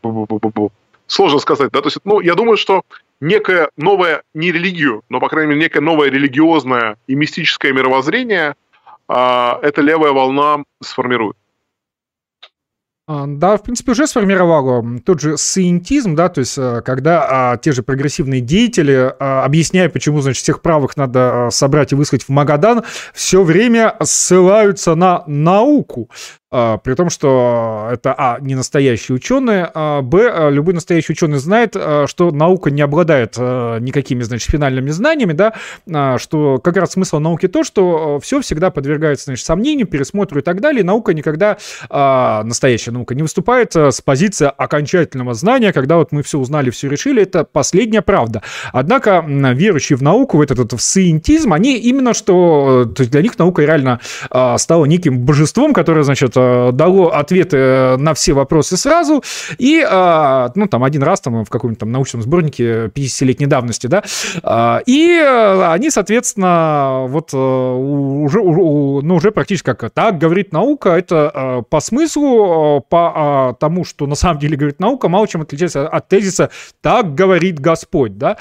сложно 1.08 1.40
сказать, 1.40 1.72
да, 1.72 1.82
то 1.82 1.88
есть, 1.88 1.98
ну, 2.03 2.19
я 2.19 2.35
думаю, 2.35 2.58
что 2.58 2.84
некое 3.19 3.69
новое, 3.76 4.24
не 4.34 4.51
религию, 4.51 5.01
но, 5.10 5.19
по 5.19 5.30
крайней 5.30 5.50
мере, 5.50 5.61
некое 5.61 5.82
новое 5.82 6.10
религиозное 6.10 6.98
и 7.08 7.16
мистическое 7.16 7.74
мировоззрение 7.74 8.56
а, 9.08 9.60
эта 9.61 9.82
левая 9.82 10.11
волна 10.11 10.64
сформирует. 10.82 11.35
А, 13.14 13.25
да, 13.27 13.57
в 13.57 13.64
принципе, 13.64 13.91
уже 13.91 14.07
сформировало 14.07 14.85
тот 15.06 15.19
же 15.19 15.35
сиентизм, 15.38 16.15
да, 16.15 16.30
то 16.30 16.40
есть 16.40 16.57
э, 16.57 16.81
когда 16.85 17.51
а, 17.51 17.57
те 17.57 17.73
же 17.73 17.83
прогрессивные 17.83 18.40
деятели, 18.40 19.14
а, 19.19 19.43
объясняя, 19.43 19.90
почему, 19.90 20.22
значит, 20.22 20.41
всех 20.41 20.61
правых 20.61 20.95
надо 20.95 21.48
а, 21.48 21.51
собрать 21.51 21.91
и 21.91 21.95
выслать 21.95 22.23
в 22.23 22.30
Магадан, 22.30 22.83
все 23.14 23.43
время 23.43 23.98
ссылаются 24.01 24.95
на 24.95 25.25
науку. 25.27 26.09
А, 26.53 26.77
при 26.77 26.95
том, 26.95 27.09
что 27.09 27.88
это, 27.93 28.13
а, 28.17 28.38
не 28.41 28.55
настоящие 28.55 29.15
ученые, 29.15 29.71
а, 29.73 30.01
б, 30.01 30.30
а, 30.30 30.49
любой 30.49 30.73
настоящий 30.73 31.13
ученый 31.13 31.38
знает, 31.38 31.77
что 32.07 32.31
наука 32.31 32.71
не 32.71 32.81
обладает 32.81 33.38
никакими, 33.38 34.21
значит, 34.23 34.49
финальными 34.49 34.89
знаниями, 34.89 35.33
да, 35.33 36.17
что 36.17 36.59
как 36.59 36.75
раз 36.75 36.91
смысл 36.91 37.19
науки 37.19 37.47
то, 37.47 37.63
что 37.63 38.19
все 38.19 38.41
всегда 38.41 38.69
подвергается, 38.69 39.25
значит, 39.25 39.45
сомнению, 39.45 39.88
пересмотру 39.88 40.39
и 40.39 40.43
так 40.43 40.59
далее, 40.59 40.83
наука 40.83 41.13
никогда, 41.13 41.57
настоящая 41.89 42.91
наука, 42.91 43.15
не 43.15 43.21
выступает 43.21 43.75
с 43.75 44.01
позиции 44.01 44.51
окончательного 44.55 45.33
знания, 45.33 45.71
когда 45.71 45.97
вот 45.97 46.11
мы 46.11 46.23
все 46.23 46.39
узнали, 46.39 46.69
все 46.69 46.89
решили, 46.89 47.23
это 47.23 47.43
последняя 47.45 48.01
правда. 48.01 48.41
Однако 48.73 49.23
верующие 49.25 49.97
в 49.97 50.03
науку, 50.03 50.38
в 50.38 50.41
этот, 50.41 50.59
этот 50.59 50.80
в 50.80 50.83
сиентизм, 50.83 51.53
они 51.53 51.77
именно 51.77 52.13
что, 52.13 52.85
то 52.93 53.01
есть 53.01 53.11
для 53.11 53.21
них 53.21 53.38
наука 53.39 53.61
реально 53.61 53.99
стала 54.57 54.85
неким 54.85 55.19
божеством, 55.19 55.73
которое, 55.73 56.03
значит, 56.03 56.35
Э, 56.40 56.40
дало 56.73 57.09
ответы 57.09 57.97
на 57.97 58.13
все 58.13 58.33
вопросы 58.33 58.77
сразу, 58.77 59.23
и, 59.57 59.85
э, 59.87 60.49
ну, 60.55 60.67
там, 60.67 60.83
один 60.83 61.03
раз 61.03 61.21
там 61.21 61.43
в 61.45 61.49
каком-нибудь 61.49 61.79
там 61.79 61.91
научном 61.91 62.21
сборнике 62.21 62.87
50-летней 62.87 63.47
давности, 63.47 63.87
да, 63.87 64.03
э, 64.43 64.79
и 64.85 65.17
они, 65.63 65.89
соответственно, 65.89 67.05
вот 67.07 67.33
уже, 67.33 68.41
ну, 68.41 69.15
уже 69.15 69.31
практически 69.31 69.73
как 69.73 69.91
так 69.91 70.17
говорит 70.17 70.51
наука, 70.51 70.89
это 70.89 71.63
по 71.69 71.79
смыслу, 71.79 72.85
по 72.89 73.55
тому, 73.59 73.85
что 73.85 74.07
на 74.07 74.15
самом 74.15 74.39
деле 74.39 74.57
говорит 74.57 74.79
наука, 74.79 75.09
мало 75.09 75.27
чем 75.27 75.41
отличается 75.41 75.87
от 75.87 76.07
тезиса 76.07 76.49
«так 76.81 77.15
говорит 77.15 77.59
Господь», 77.59 78.17
да, 78.17 78.37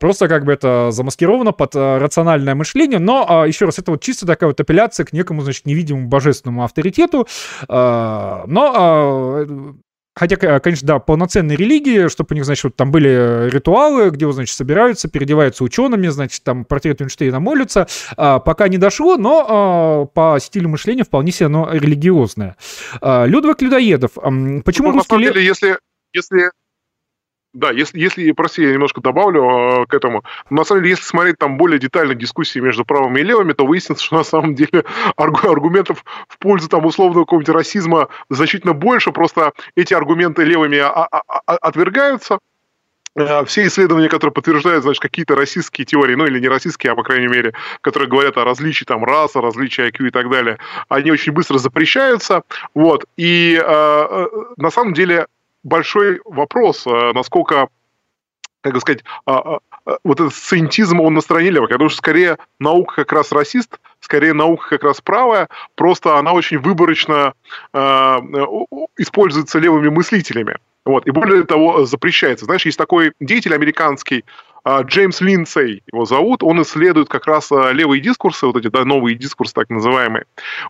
просто 0.00 0.28
как 0.28 0.44
бы 0.44 0.52
это 0.52 0.90
замаскировано 0.90 1.52
под 1.52 1.76
рациональное 1.76 2.54
мышление, 2.54 2.98
но, 2.98 3.44
еще 3.46 3.66
раз, 3.66 3.78
это 3.78 3.92
вот 3.92 4.02
чисто 4.02 4.26
такая 4.26 4.48
вот 4.48 4.60
апелляция 4.60 5.04
к 5.04 5.12
некому, 5.12 5.42
значит, 5.42 5.66
невидимому 5.66 6.08
божественному 6.08 6.64
авторитету, 6.64 6.87
авторитету. 6.88 7.26
А, 7.68 8.44
но 8.46 8.72
а, 8.74 9.74
Хотя, 10.16 10.58
конечно, 10.58 10.84
да, 10.84 10.98
полноценные 10.98 11.56
религии, 11.56 12.08
чтобы 12.08 12.32
у 12.32 12.34
них, 12.34 12.44
значит, 12.44 12.64
вот 12.64 12.74
там 12.74 12.90
были 12.90 13.48
ритуалы, 13.50 14.10
где, 14.10 14.28
значит, 14.32 14.56
собираются, 14.56 15.06
переодеваются 15.08 15.62
учеными, 15.62 16.08
значит, 16.08 16.42
там 16.42 16.64
портрет 16.64 17.00
Эйнштейна 17.00 17.38
молятся. 17.38 17.86
А, 18.16 18.40
пока 18.40 18.66
не 18.66 18.78
дошло, 18.78 19.16
но 19.16 19.46
а, 19.48 20.06
по 20.06 20.40
стилю 20.40 20.70
мышления 20.70 21.04
вполне 21.04 21.30
себе 21.30 21.46
оно 21.46 21.70
религиозное. 21.72 22.56
А, 23.00 23.26
Людвиг 23.26 23.62
Людоедов. 23.62 24.14
Почему 24.14 24.88
ну, 24.88 24.94
русский... 24.94 25.14
На 25.14 25.20
самом 25.20 25.22
деле, 25.22 25.46
если, 25.46 25.78
если 26.12 26.50
да, 27.54 27.70
если, 27.70 27.98
если, 27.98 28.30
прости, 28.32 28.62
я 28.62 28.72
немножко 28.72 29.00
добавлю 29.00 29.42
э, 29.82 29.86
к 29.86 29.94
этому. 29.94 30.22
На 30.50 30.64
самом 30.64 30.82
деле, 30.82 30.90
если 30.90 31.04
смотреть 31.04 31.38
там 31.38 31.56
более 31.56 31.78
детально 31.78 32.14
дискуссии 32.14 32.58
между 32.58 32.84
правыми 32.84 33.20
и 33.20 33.24
левыми, 33.24 33.52
то 33.52 33.64
выяснится, 33.64 34.04
что 34.04 34.16
на 34.16 34.24
самом 34.24 34.54
деле 34.54 34.84
аргументов 35.16 36.04
в 36.28 36.38
пользу 36.38 36.68
там 36.68 36.84
условного 36.84 37.24
какого-нибудь 37.24 37.54
расизма 37.54 38.08
значительно 38.28 38.74
больше, 38.74 39.12
просто 39.12 39.52
эти 39.74 39.94
аргументы 39.94 40.44
левыми 40.44 40.78
отвергаются. 41.46 42.38
Э, 43.18 43.44
все 43.44 43.66
исследования, 43.66 44.08
которые 44.08 44.32
подтверждают, 44.32 44.84
значит, 44.84 45.02
какие-то 45.02 45.34
российские 45.34 45.84
теории, 45.84 46.14
ну 46.14 46.26
или 46.26 46.38
не 46.38 46.48
российские, 46.48 46.92
а 46.92 46.96
по 46.96 47.02
крайней 47.02 47.28
мере, 47.28 47.54
которые 47.80 48.08
говорят 48.08 48.36
о 48.36 48.44
различии 48.44 48.84
там 48.84 49.04
раса, 49.04 49.40
различии 49.40 49.88
IQ 49.88 50.08
и 50.08 50.10
так 50.10 50.30
далее, 50.30 50.58
они 50.88 51.10
очень 51.10 51.32
быстро 51.32 51.58
запрещаются. 51.58 52.42
Вот. 52.74 53.06
И 53.16 53.60
э, 53.60 53.66
э 53.66 54.26
на 54.56 54.70
самом 54.70 54.92
деле 54.92 55.26
большой 55.62 56.20
вопрос, 56.24 56.86
э, 56.86 57.12
насколько, 57.14 57.68
как 58.60 58.78
сказать, 58.80 59.04
а, 59.26 59.58
а, 59.86 59.96
вот 60.04 60.20
этот 60.20 60.32
сcientism, 60.32 61.00
он 61.00 61.14
на 61.14 61.20
стороне 61.20 61.50
левых. 61.50 61.70
Я 61.70 61.76
думаю, 61.76 61.90
что 61.90 61.98
скорее 61.98 62.38
наука 62.58 62.96
как 62.96 63.12
раз 63.12 63.32
расист, 63.32 63.78
скорее 64.00 64.32
наука 64.32 64.68
как 64.70 64.84
раз 64.84 65.00
правая, 65.00 65.48
просто 65.74 66.18
она 66.18 66.32
очень 66.32 66.58
выборочно 66.58 67.34
используется 68.96 69.58
левыми 69.58 69.88
мыслителями. 69.88 70.58
Вот. 70.84 71.06
И 71.06 71.10
более 71.10 71.44
того, 71.44 71.86
запрещается. 71.86 72.44
Знаешь, 72.44 72.66
есть 72.66 72.78
такой 72.78 73.12
деятель 73.20 73.54
американский, 73.54 74.24
Джеймс 74.66 75.20
Линдсей 75.20 75.82
его 75.90 76.04
зовут, 76.04 76.42
он 76.42 76.60
исследует 76.62 77.08
как 77.08 77.26
раз 77.26 77.50
левые 77.50 78.00
дискурсы, 78.02 78.46
вот 78.46 78.56
эти 78.56 78.68
да, 78.68 78.84
новые 78.84 79.16
дискурсы 79.16 79.54
так 79.54 79.70
называемые. 79.70 80.24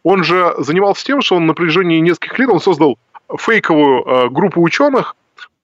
Он 0.04 0.22
же 0.22 0.54
занимался 0.58 1.04
тем, 1.04 1.20
что 1.20 1.36
он 1.36 1.46
на 1.46 1.54
протяжении 1.54 1.98
нескольких 1.98 2.38
лет 2.38 2.50
он 2.50 2.60
создал 2.60 2.98
фейковую 3.36 4.04
э, 4.04 4.28
группу 4.30 4.62
ученых, 4.62 5.16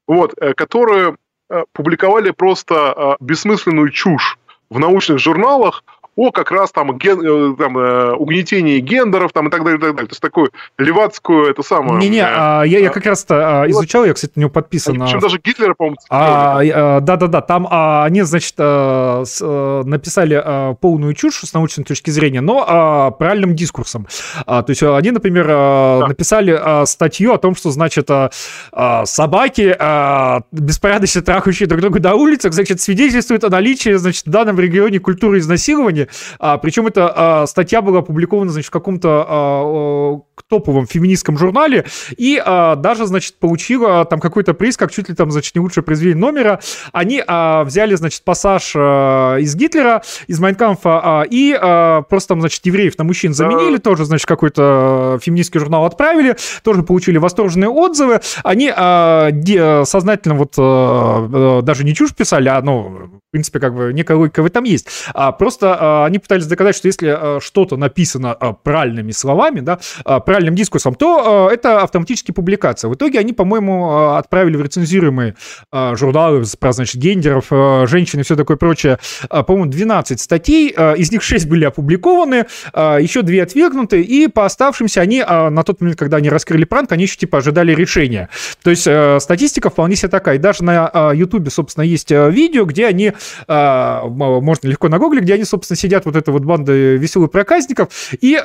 вот, 0.07 0.35
э, 0.41 0.55
которые 0.55 1.17
э, 1.49 1.65
публиковали 1.73 2.31
просто 2.31 3.17
бессмысленную 3.21 3.91
чушь 3.91 4.39
в 4.71 4.79
научных 4.79 5.19
журналах 5.19 5.85
о 6.17 6.31
как 6.31 6.51
раз 6.51 6.73
там, 6.73 6.97
ген, 6.99 7.21
э, 7.21 7.57
там 7.57 7.77
э, 7.79 8.13
угнетении 8.13 8.79
гендеров 8.79 9.33
там, 9.33 9.49
и 9.49 9.51
так 9.51 9.65
далее, 9.65 9.79
и 9.79 9.81
так 9.81 9.95
далее. 9.95 10.09
То 10.09 10.13
есть 10.13 10.23
такую 10.23 10.51
левацкую, 10.79 11.51
это 11.51 11.63
самое... 11.63 11.99
Не-не, 11.99 12.21
э, 12.21 12.27
а, 12.27 12.63
я, 12.63 12.79
я 12.79 12.91
как 12.91 13.07
раз-то 13.07 13.63
а, 13.63 13.71
изучал, 13.71 14.05
я, 14.05 14.15
кстати, 14.15 14.33
у 14.37 14.41
него 14.41 14.51
подписан... 14.51 14.99
Причем 15.01 15.21
даже 15.21 15.39
Гитлера, 15.43 15.75
по-моему, 15.75 15.97
а, 16.11 16.61
а, 16.61 17.01
Да-да-да, 17.01 17.41
там 17.41 17.67
а, 17.71 18.05
они, 18.05 18.23
значит, 18.23 18.55
а, 18.59 19.23
с, 19.25 19.41
а, 19.43 19.83
написали 19.85 20.41
а, 20.43 20.75
полную 20.75 21.15
чушь 21.15 21.41
с 21.45 21.53
научной 21.53 21.85
точки 21.85 22.11
зрения, 22.11 22.41
но 22.41 22.65
а, 22.67 23.11
правильным 23.11 23.55
дискурсом. 23.55 24.07
А, 24.47 24.63
то 24.63 24.71
есть 24.71 24.83
они, 24.83 25.11
например, 25.11 25.47
а, 25.49 26.01
да. 26.01 26.09
написали 26.09 26.57
а, 26.59 26.87
статью 26.87 27.33
о 27.33 27.39
том, 27.39 27.55
что, 27.55 27.71
значит, 27.71 28.11
а, 28.11 28.31
а, 28.73 29.05
собаки, 29.07 29.75
а, 29.79 30.43
беспорядочно 30.53 31.23
трахающие 31.23 31.69
друг 31.69 31.81
друга 31.81 32.01
на 32.01 32.15
улицах, 32.15 32.53
значит, 32.53 32.81
свидетельствуют 32.81 33.45
о 33.45 33.51
наличии, 33.51 33.95
значит, 33.95 34.27
в 34.27 34.31
данном 34.31 34.59
регионе 34.61 34.99
культуры 34.99 35.39
изнасилования, 35.39 36.04
а, 36.39 36.59
причем 36.59 36.87
эта 36.87 37.13
а, 37.15 37.47
статья 37.47 37.83
была 37.83 38.01
опубликована, 38.01 38.51
значит, 38.51 38.69
в 38.69 38.73
каком-то 38.73 39.25
а, 39.29 40.21
топовом 40.49 40.87
феминистском 40.87 41.39
журнале 41.39 41.85
и 42.17 42.41
а, 42.45 42.77
даже, 42.77 43.07
значит, 43.07 43.39
получила 43.39 44.05
там 44.05 44.21
какой-то 44.21 44.55
приз, 44.55 44.77
как 44.77 44.93
чуть 44.93 45.09
ли 45.09 45.15
там, 45.15 45.31
значит, 45.31 45.55
не 45.55 45.61
лучшее 45.61 45.85
произведение 45.85 46.21
номера. 46.21 46.61
Они 46.93 47.23
а, 47.27 47.65
взяли, 47.65 47.95
значит, 47.95 48.25
пассаж 48.25 48.73
а, 48.77 49.37
из 49.37 49.55
Гитлера, 49.55 50.03
из 50.27 50.41
Майнкамфа 50.41 51.01
а, 51.03 51.23
и 51.29 51.57
а, 51.59 52.03
просто 52.03 52.31
там, 52.31 52.41
значит, 52.41 52.65
евреев 52.67 52.99
на 52.99 53.05
мужчин 53.05 53.35
заменили, 53.35 53.79
тоже, 53.79 54.05
значит, 54.05 54.27
какой-то 54.27 55.19
феминистский 55.23 55.61
журнал 55.61 55.85
отправили, 55.85 56.37
тоже 56.63 56.83
получили 56.83 57.19
восторженные 57.19 57.71
отзывы. 57.71 58.21
Они 58.43 58.73
а, 58.75 59.31
де, 59.31 59.85
сознательно 59.85 60.35
вот 60.35 60.55
а, 60.59 61.63
даже 61.63 61.85
не 61.85 61.95
чушь 61.95 62.15
писали, 62.15 62.49
а, 62.49 62.61
ну, 62.63 63.11
в 63.29 63.31
принципе, 63.31 63.59
как 63.59 63.75
бы 63.75 63.93
некая 63.93 64.17
логика 64.17 64.43
в 64.43 64.47
этом 64.47 64.65
есть. 64.65 64.89
А, 65.13 65.33
просто 65.33 65.77
они 66.05 66.19
пытались 66.19 66.47
доказать, 66.47 66.77
что 66.77 66.89
если 66.89 67.41
что-то 67.41 67.77
написано 67.77 68.35
правильными 68.63 69.13
словами, 69.13 69.61
да, 69.61 69.79
правильным 70.05 70.55
дискурсом, 70.55 70.95
то 70.95 71.49
это 71.53 71.83
автоматически 71.83 72.33
публикация. 72.33 72.89
В 72.89 72.95
итоге 72.95 73.19
они, 73.19 73.33
по-моему, 73.33 74.15
отправили 74.15 74.57
в 74.57 74.63
рецензируемые 74.63 75.35
журналы 75.73 76.43
про, 76.59 76.73
значит, 76.73 76.97
гендеров, 76.97 77.47
женщин 77.89 78.21
и 78.21 78.23
все 78.23 78.37
такое 78.37 78.57
прочее, 78.57 78.99
по-моему, 79.29 79.67
12 79.67 80.21
статей, 80.21 80.71
из 80.71 81.13
них 81.13 81.23
6 81.23 81.49
были 81.49 81.65
опубликованы, 81.65 82.47
еще 82.75 83.23
2 83.23 83.43
отвергнуты, 83.43 84.03
и 84.03 84.29
по 84.29 84.45
оставшимся 84.45 85.01
они 85.01 85.23
на 85.23 85.63
тот 85.63 85.81
момент, 85.81 85.99
когда 85.99 86.19
они 86.19 86.29
раскрыли 86.31 86.65
пранк, 86.65 86.93
они 86.93 87.05
еще 87.05 87.17
типа 87.17 87.39
ожидали 87.39 87.75
решения. 87.75 88.29
То 88.63 88.71
есть 88.71 88.89
статистика 89.23 89.71
вполне 89.71 89.97
себе 89.97 90.09
такая. 90.09 90.37
И 90.37 90.39
даже 90.39 90.65
на 90.65 91.13
Ютубе, 91.13 91.51
собственно, 91.51 91.85
есть 91.85 92.11
видео, 92.11 92.65
где 92.65 92.87
они, 92.87 93.13
можно 93.49 94.69
легко 94.69 94.89
нагуглить, 94.89 95.25
где 95.25 95.35
они, 95.35 95.45
собственно, 95.45 95.77
сидят 95.85 96.07
вот 96.07 96.17
эта 96.17 96.33
вот 96.33 96.45
банда 96.45 96.73
веселых 96.73 97.31
проказников 97.31 97.89
и 98.21 98.41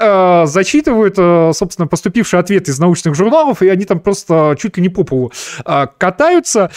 зачитывают, 0.45 1.15
собственно, 1.55 1.87
поступивший 1.87 2.37
ответ 2.39 2.67
из 2.67 2.79
научных 2.79 3.15
журналов, 3.15 3.61
и 3.61 3.69
они 3.69 3.85
там 3.85 4.01
просто 4.01 4.57
чуть 4.59 4.75
ли 4.75 4.83
не 4.83 4.89
по 4.89 5.05
полу 5.05 5.31
катаются, 5.97 6.69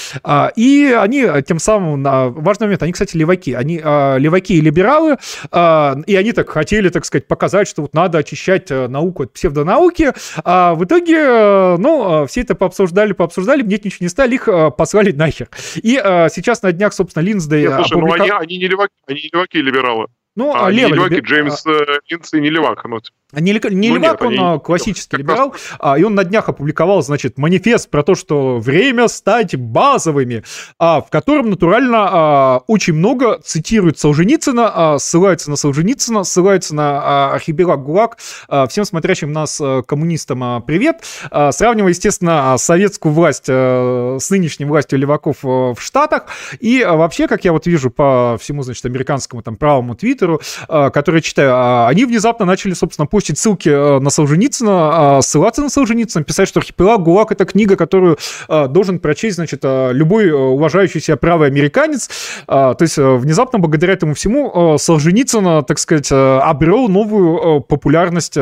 и 0.55 0.97
они 0.97 1.27
тем 1.47 1.59
самым, 1.59 2.05
важный 2.35 2.67
момент, 2.67 2.83
они, 2.85 2.93
кстати, 2.93 3.17
леваки, 3.17 3.55
они 3.55 3.79
леваки 3.79 4.55
и 4.55 4.61
либералы, 4.61 5.17
и 5.53 6.17
они 6.17 6.33
так 6.33 6.49
хотели, 6.49 6.91
так 6.91 7.05
сказать, 7.05 7.27
показать, 7.27 7.67
что 7.67 7.83
вот 7.83 7.93
надо 7.93 8.19
очищать 8.19 8.71
науку 8.71 9.25
от 9.25 9.33
псевдонауки, 9.33 10.13
а 10.45 10.75
в 10.75 10.85
итоге, 10.85 11.77
ну, 11.79 12.27
все 12.27 12.43
это 12.43 12.55
пообсуждали, 12.55 13.13
пообсуждали, 13.15 13.63
мне 13.63 13.81
ничего 13.83 14.05
не 14.05 14.09
стали, 14.09 14.35
их 14.35 14.49
послали 14.77 15.11
нахер. 15.11 15.49
И 15.77 15.95
сейчас 16.33 16.63
на 16.63 16.71
днях, 16.71 16.93
собственно, 16.93 17.25
Линсдей... 17.25 17.63
Нет, 17.63 17.75
слушай, 17.75 17.95
опублика... 17.95 18.19
ну 18.19 18.25
они, 18.25 18.33
они 18.33 18.59
не 18.59 18.69
леваки, 18.69 18.93
они 19.09 19.23
не 19.23 19.31
леваки 19.33 19.59
либералы. 19.61 20.07
Ну, 20.35 20.55
а, 20.55 20.71
левый, 20.71 20.93
не 20.93 20.97
леваки, 20.97 21.21
Джеймс 21.21 21.67
а... 21.67 21.99
Линдсей 22.09 22.41
не 22.41 22.49
левак. 22.51 22.85
Ну, 22.85 23.01
не, 23.41 23.53
не 23.53 23.89
ну, 23.89 23.97
левак, 23.97 24.21
нет, 24.21 24.23
он 24.23 24.53
они... 24.53 24.61
классический 24.61 25.17
либерал, 25.17 25.55
а, 25.79 25.99
и 25.99 26.03
он 26.03 26.15
на 26.15 26.23
днях 26.25 26.51
опубликовал, 26.51 27.03
значит, 27.03 27.39
манифест 27.39 27.89
про 27.89 28.03
то, 28.03 28.15
что 28.15 28.59
время 28.59 29.09
стать 29.09 29.57
базовыми, 29.57 30.45
а, 30.79 31.01
в 31.01 31.09
котором 31.09 31.49
натурально 31.49 32.09
а, 32.11 32.63
очень 32.67 32.93
много 32.93 33.41
цитирует 33.43 33.99
Солженицына, 33.99 34.71
а, 34.75 34.99
ссылается 34.99 35.49
на 35.49 35.57
Солженицына, 35.57 36.25
ссылается 36.25 36.75
на 36.75 37.01
а, 37.03 37.33
архипелаг 37.35 37.83
ГУЛАГ. 37.83 38.19
А, 38.49 38.67
всем 38.67 38.85
смотрящим 38.85 39.33
нас 39.33 39.59
а, 39.63 39.83
коммунистам 39.83 40.45
а, 40.45 40.61
привет. 40.61 41.03
А, 41.31 41.53
сравнивая, 41.53 41.91
естественно, 41.91 42.57
советскую 42.59 43.15
власть 43.15 43.47
а, 43.49 44.19
с 44.21 44.29
нынешней 44.29 44.67
властью 44.67 44.99
леваков 44.99 45.39
а, 45.43 45.73
в 45.75 45.81
Штатах. 45.81 46.27
И 46.61 46.83
а, 46.83 46.97
вообще, 46.97 47.29
как 47.29 47.47
я 47.47 47.53
вот 47.53 47.67
вижу 47.67 47.91
по 47.91 48.37
всему, 48.39 48.63
значит, 48.63 48.85
американскому 48.85 49.43
там 49.43 49.57
правому 49.57 49.95
твиттеру, 50.23 50.41
а, 50.69 50.91
который 50.91 51.21
читаю, 51.21 51.51
а, 51.55 51.89
они 51.89 52.05
внезапно 52.05 52.47
начали, 52.47 52.73
собственно, 52.75 53.07
постить 53.07 53.39
ссылки 53.39 53.69
э, 53.69 53.99
на 53.99 54.11
Солженицына, 54.11 55.17
а 55.19 55.23
ссылаться 55.23 55.63
на 55.63 55.69
Солженицына, 55.69 56.25
писать, 56.25 56.49
что 56.49 56.61
«Архипелаг 56.61 57.03
ГУЛАГ»— 57.03 57.33
это 57.33 57.45
книга, 57.45 57.77
которую 57.77 58.19
должен 58.49 58.99
прочесть, 58.99 59.37
значит, 59.37 59.61
любой 59.65 60.31
уважающий 60.31 61.01
себя 61.01 61.17
правый 61.17 61.49
американец. 61.49 62.09
То 62.47 62.77
есть 62.81 62.97
внезапно, 62.97 63.59
благодаря 63.59 63.95
этому 63.95 64.15
всему, 64.15 64.77
Солженицын, 64.79 65.65
так 65.65 65.79
сказать, 65.79 66.11
обрел 66.11 66.89
новую 66.89 67.61
популярность 67.63 68.35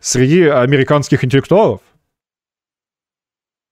среди 0.00 0.42
американских 0.42 1.24
интеллектуалов. 1.24 1.80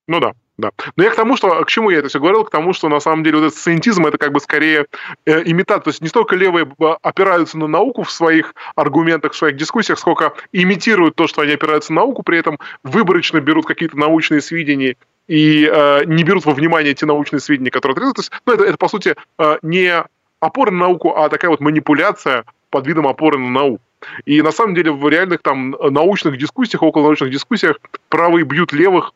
Ну 0.09 0.21
да, 0.21 0.33
да. 0.59 0.71
Но 0.97 1.05
я 1.05 1.11
к 1.11 1.17
тому, 1.17 1.37
что, 1.37 1.65
к 1.65 1.69
чему 1.69 1.91
я 1.91 1.99
это 1.99 2.09
все 2.09 2.19
говорил, 2.19 2.45
к 2.45 2.51
тому, 2.51 2.73
что 2.73 2.89
на 2.89 2.99
самом 3.01 3.23
деле 3.23 3.39
вот 3.39 3.47
этот 3.49 3.59
сcientism 3.59 4.09
это 4.09 4.17
как 4.17 4.33
бы 4.33 4.41
скорее 4.41 4.87
э, 5.27 5.43
имитат. 5.45 5.85
То 5.85 5.91
есть 5.91 6.01
не 6.01 6.09
столько 6.09 6.35
левые 6.35 6.67
опираются 7.03 7.59
на 7.59 7.67
науку 7.67 8.05
в 8.05 8.11
своих 8.11 8.55
аргументах, 8.75 9.33
в 9.33 9.37
своих 9.37 9.57
дискуссиях, 9.57 9.99
сколько 9.99 10.33
имитируют 10.53 11.15
то, 11.15 11.27
что 11.27 11.43
они 11.43 11.53
опираются 11.53 11.93
на 11.93 12.01
науку, 12.01 12.23
при 12.23 12.39
этом 12.39 12.59
выборочно 12.83 13.41
берут 13.41 13.67
какие-то 13.67 13.99
научные 13.99 14.41
сведения 14.41 14.97
и 15.29 15.71
э, 15.71 16.05
не 16.07 16.25
берут 16.25 16.47
во 16.47 16.55
внимание 16.55 16.95
те 16.95 17.05
научные 17.05 17.41
сведения, 17.41 17.71
которые 17.71 17.95
отрезают. 17.95 18.17
То 18.17 18.21
есть, 18.21 18.33
ну, 18.47 18.55
это, 18.55 18.65
это, 18.65 18.77
по 18.79 18.89
сути, 18.89 19.15
э, 19.39 19.59
не 19.61 20.05
опора 20.41 20.71
на 20.71 20.79
науку, 20.79 21.15
а 21.17 21.29
такая 21.29 21.51
вот 21.51 21.61
манипуляция 21.61 22.45
под 22.71 22.87
видом 22.87 23.07
опоры 23.07 23.39
на 23.39 23.51
науку. 23.51 23.83
И 24.25 24.41
на 24.41 24.53
самом 24.53 24.75
деле 24.75 24.93
в 24.93 25.07
реальных 25.09 25.43
там 25.43 25.77
научных 25.81 26.39
дискуссиях, 26.39 26.83
около 26.83 27.03
научных 27.05 27.31
дискуссиях 27.31 27.79
правые 28.09 28.45
бьют 28.45 28.73
левых 28.73 29.13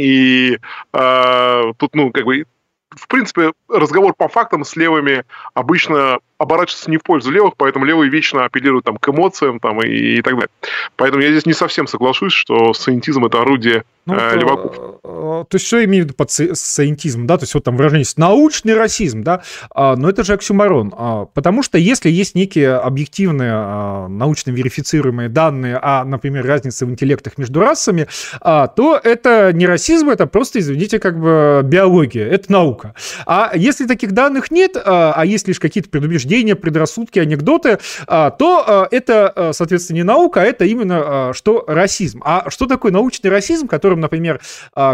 и 0.00 0.58
э, 0.92 1.72
тут, 1.76 1.94
ну, 1.94 2.10
как 2.10 2.24
бы, 2.24 2.46
в 2.90 3.06
принципе, 3.06 3.52
разговор 3.68 4.14
по 4.14 4.28
фактам 4.28 4.64
с 4.64 4.74
левыми 4.76 5.24
обычно 5.54 6.18
оборачивается 6.40 6.90
не 6.90 6.96
в 6.96 7.02
пользу 7.02 7.30
левых, 7.30 7.52
поэтому 7.56 7.84
левые 7.84 8.10
вечно 8.10 8.46
апеллируют 8.46 8.86
там, 8.86 8.96
к 8.96 9.08
эмоциям 9.08 9.60
там, 9.60 9.82
и, 9.82 9.88
и 9.88 10.22
так 10.22 10.34
далее. 10.34 10.48
Поэтому 10.96 11.22
я 11.22 11.30
здесь 11.30 11.44
не 11.44 11.52
совсем 11.52 11.86
соглашусь, 11.86 12.32
что 12.32 12.72
саентизм– 12.72 13.24
это 13.26 13.42
орудие 13.42 13.84
ну, 14.06 14.14
э, 14.14 14.36
леваков. 14.38 15.00
Э, 15.04 15.44
то 15.46 15.54
есть 15.56 15.66
что 15.66 15.78
я 15.78 15.84
имею 15.84 16.04
в 16.04 16.06
виду 16.06 16.14
под 16.16 16.30
саентизм, 16.30 17.26
да, 17.26 17.36
то 17.36 17.44
есть 17.44 17.52
вот 17.52 17.64
там 17.64 17.76
выражение 17.76 18.02
есть 18.02 18.16
научный 18.16 18.72
расизм, 18.72 19.22
да, 19.22 19.42
а, 19.74 19.96
но 19.96 20.08
это 20.08 20.24
же 20.24 20.32
оксюмарон, 20.32 20.94
а, 20.96 21.26
потому 21.26 21.62
что 21.62 21.76
если 21.76 22.08
есть 22.08 22.34
некие 22.34 22.74
объективные 22.76 23.52
а, 23.52 24.08
научно 24.08 24.50
верифицируемые 24.50 25.28
данные 25.28 25.76
о, 25.76 26.04
например, 26.04 26.46
разнице 26.46 26.86
в 26.86 26.90
интеллектах 26.90 27.36
между 27.36 27.60
расами, 27.60 28.08
а, 28.40 28.66
то 28.66 28.98
это 29.02 29.52
не 29.52 29.66
расизм, 29.66 30.08
это 30.08 30.26
просто, 30.26 30.60
извините, 30.60 30.98
как 30.98 31.20
бы 31.20 31.60
биология, 31.64 32.26
это 32.26 32.50
наука. 32.50 32.94
А 33.26 33.52
если 33.54 33.86
таких 33.86 34.12
данных 34.12 34.50
нет, 34.50 34.78
а, 34.82 35.12
а 35.14 35.26
есть 35.26 35.46
лишь 35.46 35.60
какие-то 35.60 35.90
предубеждения, 35.90 36.29
предубеждения, 36.30 36.54
предрассудки, 36.54 37.18
анекдоты, 37.18 37.78
а, 38.06 38.30
то 38.30 38.64
а, 38.66 38.88
это, 38.90 39.28
а, 39.28 39.52
соответственно, 39.52 39.96
не 39.96 40.02
наука, 40.04 40.42
а 40.42 40.44
это 40.44 40.64
именно 40.64 41.32
что 41.34 41.64
расизм. 41.66 42.22
А 42.24 42.48
что 42.50 42.66
такое 42.66 42.92
научный 42.92 43.30
расизм, 43.30 43.66
которым, 43.66 44.00
например, 44.00 44.40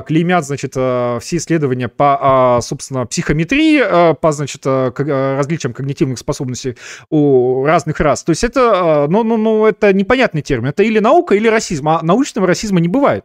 клеймят, 0.06 0.44
значит, 0.44 0.72
все 0.72 1.36
исследования 1.36 1.88
по, 1.88 2.60
собственно, 2.62 3.06
психометрии, 3.06 4.14
по, 4.14 4.32
значит, 4.32 4.64
различиям 4.64 5.72
когнитивных 5.72 6.18
способностей 6.18 6.76
у 7.10 7.64
разных 7.64 8.00
рас. 8.00 8.22
То 8.24 8.30
есть 8.30 8.44
это, 8.44 9.06
ну, 9.08 9.22
ну, 9.22 9.36
ну, 9.36 9.66
это 9.66 9.92
непонятный 9.92 10.42
термин. 10.42 10.68
Это 10.68 10.82
или 10.82 10.98
наука, 10.98 11.34
или 11.34 11.48
расизм. 11.48 11.88
А 11.88 12.02
научного 12.02 12.46
расизма 12.46 12.80
не 12.80 12.88
бывает. 12.88 13.24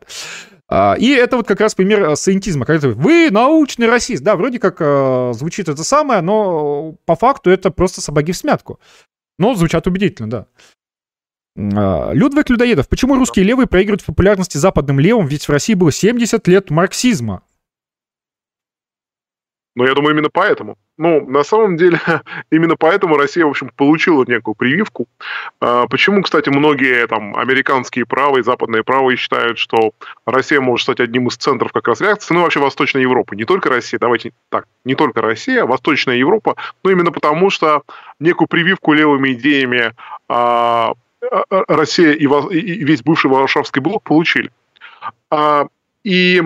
И 0.71 1.09
это 1.09 1.35
вот 1.35 1.47
как 1.47 1.59
раз 1.59 1.75
пример 1.75 2.11
э, 2.11 2.15
саентизма, 2.15 2.65
когда 2.65 2.87
вы 2.89 3.29
научный 3.29 3.87
расист. 3.87 4.23
Да, 4.23 4.37
вроде 4.37 4.57
как 4.57 4.77
э, 4.79 5.33
звучит 5.33 5.67
это 5.67 5.83
самое, 5.83 6.21
но 6.21 6.95
по 7.05 7.15
факту 7.15 7.49
это 7.49 7.71
просто 7.71 7.99
сапоги 7.99 8.31
в 8.31 8.37
смятку. 8.37 8.79
Но 9.37 9.53
звучат 9.53 9.85
убедительно, 9.87 10.29
да. 10.29 10.45
А, 11.57 12.11
Людвиг 12.13 12.49
Людоедов. 12.49 12.87
Почему 12.87 13.15
русские 13.15 13.45
левые 13.45 13.67
проигрывают 13.67 14.01
в 14.01 14.05
популярности 14.05 14.57
западным 14.57 14.99
левым? 14.99 15.27
Ведь 15.27 15.47
в 15.47 15.51
России 15.51 15.73
было 15.73 15.91
70 15.91 16.47
лет 16.47 16.69
марксизма. 16.69 17.43
Ну, 19.73 19.85
я 19.85 19.93
думаю, 19.93 20.13
именно 20.13 20.29
поэтому. 20.29 20.77
Ну, 20.97 21.25
на 21.25 21.43
самом 21.43 21.77
деле, 21.77 21.99
именно 22.51 22.75
поэтому 22.75 23.15
Россия, 23.15 23.45
в 23.45 23.49
общем, 23.49 23.71
получила 23.75 24.25
некую 24.27 24.53
прививку. 24.53 25.07
А, 25.61 25.87
почему, 25.87 26.21
кстати, 26.21 26.49
многие 26.49 27.07
там 27.07 27.37
американские 27.37 28.05
правые, 28.05 28.43
западные 28.43 28.83
правые 28.83 29.15
считают, 29.15 29.57
что 29.57 29.93
Россия 30.25 30.59
может 30.59 30.83
стать 30.83 30.99
одним 30.99 31.27
из 31.27 31.37
центров 31.37 31.71
как 31.71 31.87
раз 31.87 32.01
реакции, 32.01 32.33
ну, 32.33 32.41
вообще 32.41 32.59
Восточной 32.59 33.01
Европы. 33.03 33.37
Не 33.37 33.45
только 33.45 33.69
Россия, 33.69 33.97
давайте 33.97 34.33
так, 34.49 34.67
не 34.83 34.95
только 34.95 35.21
Россия, 35.21 35.63
а 35.63 35.67
Восточная 35.67 36.17
Европа, 36.17 36.57
но 36.83 36.91
именно 36.91 37.11
потому, 37.11 37.49
что 37.49 37.83
некую 38.19 38.49
прививку 38.49 38.91
левыми 38.91 39.31
идеями 39.33 39.93
а, 40.27 40.93
а, 41.21 41.43
Россия 41.69 42.11
и 42.11 42.25
весь 42.83 43.03
бывший 43.03 43.31
Варшавский 43.31 43.81
блок 43.81 44.03
получили. 44.03 44.51
И 46.03 46.43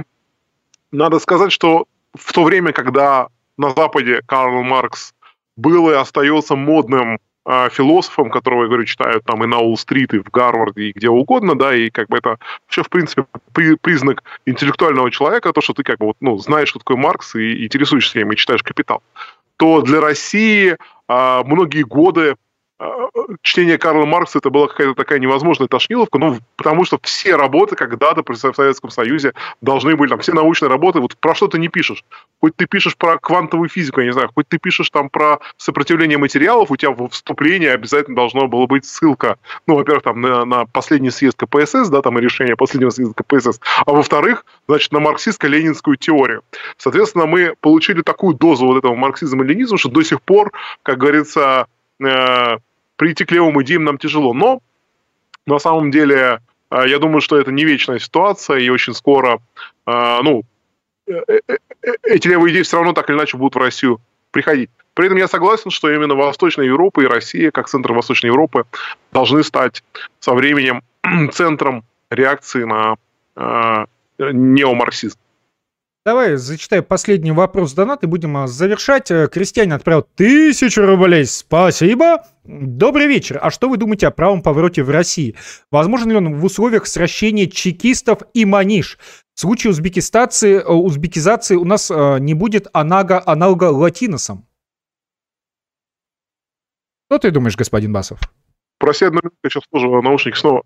надо 0.91 1.19
сказать, 1.19 1.51
что 1.51 1.87
в 2.15 2.33
то 2.33 2.43
время, 2.43 2.71
когда 2.71 3.27
на 3.57 3.71
Западе 3.71 4.21
Карл 4.25 4.63
Маркс 4.63 5.13
был 5.55 5.89
и 5.89 5.93
остается 5.93 6.55
модным 6.55 7.19
э, 7.45 7.69
философом, 7.69 8.29
которого, 8.29 8.63
я 8.63 8.67
говорю, 8.67 8.85
читают 8.85 9.23
там 9.23 9.43
и 9.43 9.47
на 9.47 9.59
Уолл-стрит, 9.59 10.13
и 10.13 10.19
в 10.19 10.29
Гарварде, 10.29 10.83
и 10.83 10.91
где 10.91 11.09
угодно, 11.09 11.55
да, 11.55 11.73
и 11.73 11.89
как 11.89 12.07
бы 12.09 12.17
это 12.17 12.37
вообще, 12.63 12.83
в 12.83 12.89
принципе, 12.89 13.25
при, 13.53 13.75
признак 13.75 14.23
интеллектуального 14.45 15.09
человека, 15.11 15.53
то, 15.53 15.61
что 15.61 15.73
ты 15.73 15.83
как 15.83 15.99
бы 15.99 16.07
вот, 16.07 16.17
ну, 16.19 16.37
знаешь, 16.37 16.69
что 16.69 16.79
такое 16.79 16.97
Маркс, 16.97 17.35
и, 17.35 17.53
и 17.53 17.65
интересуешься 17.65 18.19
им, 18.19 18.31
и 18.31 18.35
читаешь 18.35 18.63
«Капитал», 18.63 19.01
то 19.57 19.81
для 19.81 20.01
России 20.01 20.75
э, 21.07 21.43
многие 21.45 21.83
годы 21.83 22.35
чтение 23.41 23.77
Карла 23.77 24.05
Маркса 24.05 24.39
это 24.39 24.49
была 24.49 24.67
какая-то 24.67 24.95
такая 24.95 25.19
невозможная 25.19 25.67
тошниловка, 25.67 26.17
ну, 26.17 26.39
потому 26.57 26.83
что 26.83 26.99
все 27.01 27.35
работы 27.35 27.75
когда-то 27.75 28.21
при 28.21 28.35
Советском 28.35 28.89
Союзе 28.89 29.33
должны 29.61 29.95
были, 29.95 30.09
там, 30.09 30.19
все 30.19 30.33
научные 30.33 30.69
работы, 30.69 30.99
вот 30.99 31.15
про 31.17 31.35
что 31.35 31.47
ты 31.47 31.57
не 31.57 31.69
пишешь. 31.69 32.03
Хоть 32.41 32.55
ты 32.55 32.65
пишешь 32.65 32.97
про 32.97 33.17
квантовую 33.17 33.69
физику, 33.69 34.01
я 34.01 34.07
не 34.07 34.13
знаю, 34.13 34.29
хоть 34.35 34.47
ты 34.49 34.57
пишешь 34.57 34.89
там 34.89 35.09
про 35.09 35.39
сопротивление 35.57 36.17
материалов, 36.17 36.69
у 36.69 36.75
тебя 36.75 36.91
в 36.91 37.07
вступлении 37.09 37.67
обязательно 37.67 38.15
должно 38.15 38.47
было 38.47 38.65
быть 38.65 38.85
ссылка, 38.85 39.37
ну, 39.67 39.75
во-первых, 39.75 40.03
там, 40.03 40.19
на, 40.19 40.43
на 40.43 40.65
последний 40.65 41.11
съезд 41.11 41.37
КПСС, 41.37 41.87
да, 41.89 42.01
там, 42.01 42.19
и 42.19 42.21
решение 42.21 42.57
последнего 42.57 42.89
съезда 42.89 43.13
КПСС, 43.15 43.61
а 43.85 43.91
во-вторых, 43.91 44.45
значит, 44.67 44.91
на 44.91 44.99
марксистско-ленинскую 44.99 45.95
теорию. 45.97 46.43
Соответственно, 46.77 47.25
мы 47.25 47.55
получили 47.61 48.01
такую 48.01 48.35
дозу 48.35 48.65
вот 48.65 48.77
этого 48.77 48.95
марксизма 48.95 49.45
и 49.45 49.47
ленизма, 49.47 49.77
что 49.77 49.89
до 49.89 50.03
сих 50.03 50.21
пор, 50.21 50.51
как 50.83 50.97
говорится, 50.97 51.67
э, 51.99 52.57
прийти 52.95 53.25
к 53.25 53.31
левым 53.31 53.61
идеям 53.63 53.83
нам 53.83 53.97
тяжело. 53.97 54.33
Но 54.33 54.61
на 55.45 55.59
самом 55.59 55.91
деле 55.91 56.39
я 56.71 56.99
думаю, 56.99 57.21
что 57.21 57.37
это 57.37 57.51
не 57.51 57.63
вечная 57.63 57.99
ситуация, 57.99 58.57
и 58.57 58.69
очень 58.69 58.93
скоро, 58.95 59.39
ну, 59.85 60.43
эти 62.03 62.27
левые 62.27 62.51
идеи 62.51 62.63
все 62.63 62.77
равно 62.77 62.93
так 62.93 63.09
или 63.09 63.17
иначе 63.17 63.37
будут 63.37 63.55
в 63.55 63.59
Россию 63.59 64.01
приходить. 64.31 64.69
При 64.95 65.07
этом 65.07 65.17
я 65.17 65.27
согласен, 65.27 65.71
что 65.71 65.93
именно 65.93 66.15
Восточная 66.15 66.65
Европа 66.65 67.01
и 67.01 67.05
Россия, 67.05 67.51
как 67.51 67.67
центр 67.67 67.91
Восточной 67.91 68.27
Европы, 68.27 68.65
должны 69.11 69.43
стать 69.43 69.83
со 70.19 70.33
временем 70.33 70.81
центром 71.33 71.83
реакции 72.09 72.63
на 72.63 72.95
э, 73.35 73.85
неомарксизм. 74.17 75.17
Давай 76.05 76.35
зачитай 76.35 76.83
последний 76.83 77.31
вопрос 77.31 77.73
донат 77.73 78.03
и 78.03 78.05
будем 78.05 78.37
а, 78.37 78.45
завершать. 78.45 79.09
Э, 79.09 79.27
крестьянин 79.27 79.73
отправил 79.73 80.03
тысячу 80.03 80.85
рублей. 80.85 81.25
Спасибо. 81.25 82.23
Добрый 82.43 83.07
вечер. 83.07 83.39
А 83.41 83.49
что 83.49 83.67
вы 83.67 83.77
думаете 83.77 84.05
о 84.05 84.11
правом 84.11 84.43
повороте 84.43 84.83
в 84.83 84.91
России? 84.91 85.35
Возможен 85.71 86.11
ли 86.11 86.15
он 86.15 86.35
в 86.35 86.45
условиях 86.45 86.85
сращения 86.85 87.47
чекистов 87.47 88.19
и 88.35 88.45
маниш? 88.45 88.99
В 89.33 89.39
случае 89.39 89.71
узбекистации, 89.71 90.57
э, 90.57 90.67
узбекизации 90.67 91.55
у 91.55 91.65
нас 91.65 91.89
э, 91.89 92.19
не 92.19 92.35
будет 92.35 92.67
аналога, 92.71 93.23
аналога 93.25 93.71
латиносом. 93.71 94.45
Что 97.09 97.17
ты 97.17 97.31
думаешь, 97.31 97.57
господин 97.57 97.93
Басов? 97.93 98.19
Проси 98.77 99.05
одну 99.05 99.21
минуту, 99.23 99.37
я 99.43 99.49
сейчас 99.49 99.63
тоже 99.71 99.87
наушники 99.87 100.37
снова. 100.37 100.61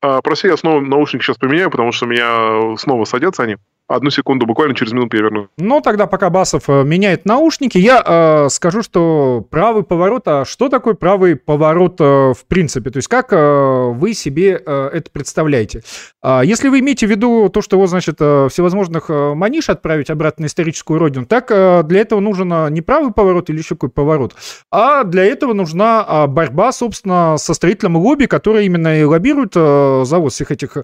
А, 0.00 0.22
я 0.44 0.56
снова 0.56 0.80
наушники 0.80 1.22
сейчас 1.22 1.36
поменяю, 1.36 1.70
потому 1.70 1.92
что 1.92 2.06
меня 2.06 2.74
снова 2.78 3.04
садятся 3.04 3.42
они. 3.42 3.58
Одну 3.88 4.10
секунду, 4.10 4.44
буквально 4.44 4.74
через 4.74 4.92
минуту 4.92 5.16
я 5.16 5.22
верну. 5.22 5.48
Ну, 5.56 5.80
тогда 5.80 6.06
пока 6.06 6.28
Басов 6.28 6.64
э, 6.68 6.84
меняет 6.84 7.24
наушники, 7.24 7.78
я 7.78 8.02
э, 8.04 8.48
скажу, 8.50 8.82
что 8.82 9.46
правый 9.50 9.82
поворот, 9.82 10.28
а 10.28 10.44
что 10.44 10.68
такое 10.68 10.92
правый 10.92 11.36
поворот 11.36 11.98
э, 11.98 12.04
в 12.04 12.44
принципе? 12.46 12.90
То 12.90 12.98
есть 12.98 13.08
как 13.08 13.32
э, 13.32 13.92
вы 13.94 14.12
себе 14.12 14.62
э, 14.64 14.90
это 14.92 15.10
представляете? 15.10 15.82
Э, 16.22 16.42
если 16.44 16.68
вы 16.68 16.80
имеете 16.80 17.06
в 17.06 17.10
виду 17.10 17.48
то, 17.48 17.62
что 17.62 17.76
его, 17.76 17.86
значит, 17.86 18.16
э, 18.20 18.48
всевозможных 18.50 19.08
э, 19.08 19.32
маниш 19.32 19.70
отправить 19.70 20.10
обратно 20.10 20.42
на 20.42 20.46
историческую 20.48 20.98
родину, 20.98 21.24
так 21.24 21.50
э, 21.50 21.82
для 21.84 22.00
этого 22.02 22.20
нужен 22.20 22.52
э, 22.52 22.68
не 22.70 22.82
правый 22.82 23.14
поворот 23.14 23.48
или 23.48 23.56
еще 23.56 23.74
какой 23.74 23.88
поворот, 23.88 24.34
а 24.70 25.02
для 25.04 25.24
этого 25.24 25.54
нужна 25.54 26.04
э, 26.06 26.26
борьба, 26.26 26.72
собственно, 26.72 27.36
со 27.38 27.54
строительным 27.54 27.96
лобби, 27.96 28.26
который 28.26 28.66
именно 28.66 29.00
и 29.00 29.04
лоббирует 29.04 29.52
э, 29.56 30.02
завод 30.04 30.34
всех 30.34 30.50
этих 30.50 30.76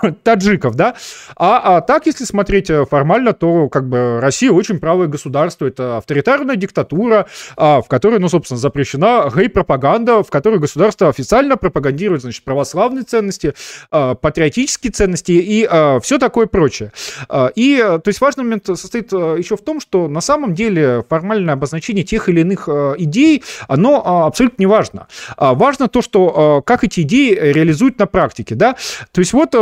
таджиков, 0.22 0.74
да. 0.74 0.94
А, 1.36 1.76
а 1.76 1.80
так, 1.80 2.06
если 2.06 2.24
смотреть 2.24 2.70
э, 2.70 2.84
формально, 2.86 3.32
то 3.32 3.68
как 3.68 3.88
бы 3.88 4.20
Россия 4.20 4.50
очень 4.50 4.78
правое 4.78 5.06
государство, 5.06 5.66
это 5.66 5.98
авторитарная 5.98 6.56
диктатура, 6.56 7.26
а, 7.56 7.82
в 7.82 7.88
которой, 7.88 8.18
ну, 8.18 8.28
собственно, 8.28 8.58
запрещена 8.58 9.30
гей-пропаганда, 9.34 10.22
в 10.22 10.30
которой 10.30 10.58
государство 10.58 11.08
официально 11.08 11.56
пропагандирует, 11.56 12.22
значит, 12.22 12.44
православные 12.44 13.04
ценности, 13.04 13.54
а, 13.90 14.14
патриотические 14.14 14.92
ценности 14.92 15.32
и 15.32 15.66
а, 15.70 16.00
все 16.00 16.18
такое 16.18 16.46
прочее. 16.46 16.92
И, 17.54 17.78
то 17.78 18.08
есть, 18.08 18.20
важный 18.20 18.44
момент 18.44 18.66
состоит 18.66 19.12
э, 19.12 19.36
еще 19.38 19.56
в 19.56 19.62
том, 19.62 19.80
что 19.80 20.08
на 20.08 20.20
самом 20.20 20.54
деле 20.54 21.04
формальное 21.08 21.54
обозначение 21.54 22.04
тех 22.04 22.28
или 22.28 22.40
иных 22.40 22.68
идей, 22.68 23.42
оно 23.68 24.26
абсолютно 24.26 24.62
не 24.62 24.66
важно. 24.66 25.06
Важно 25.36 25.88
то, 25.88 26.02
что 26.02 26.62
как 26.64 26.84
эти 26.84 27.00
идеи 27.00 27.34
реализуют 27.34 27.98
на 27.98 28.06
практике, 28.06 28.54
да. 28.54 28.76
То 29.12 29.20
есть, 29.20 29.32
вот 29.32 29.54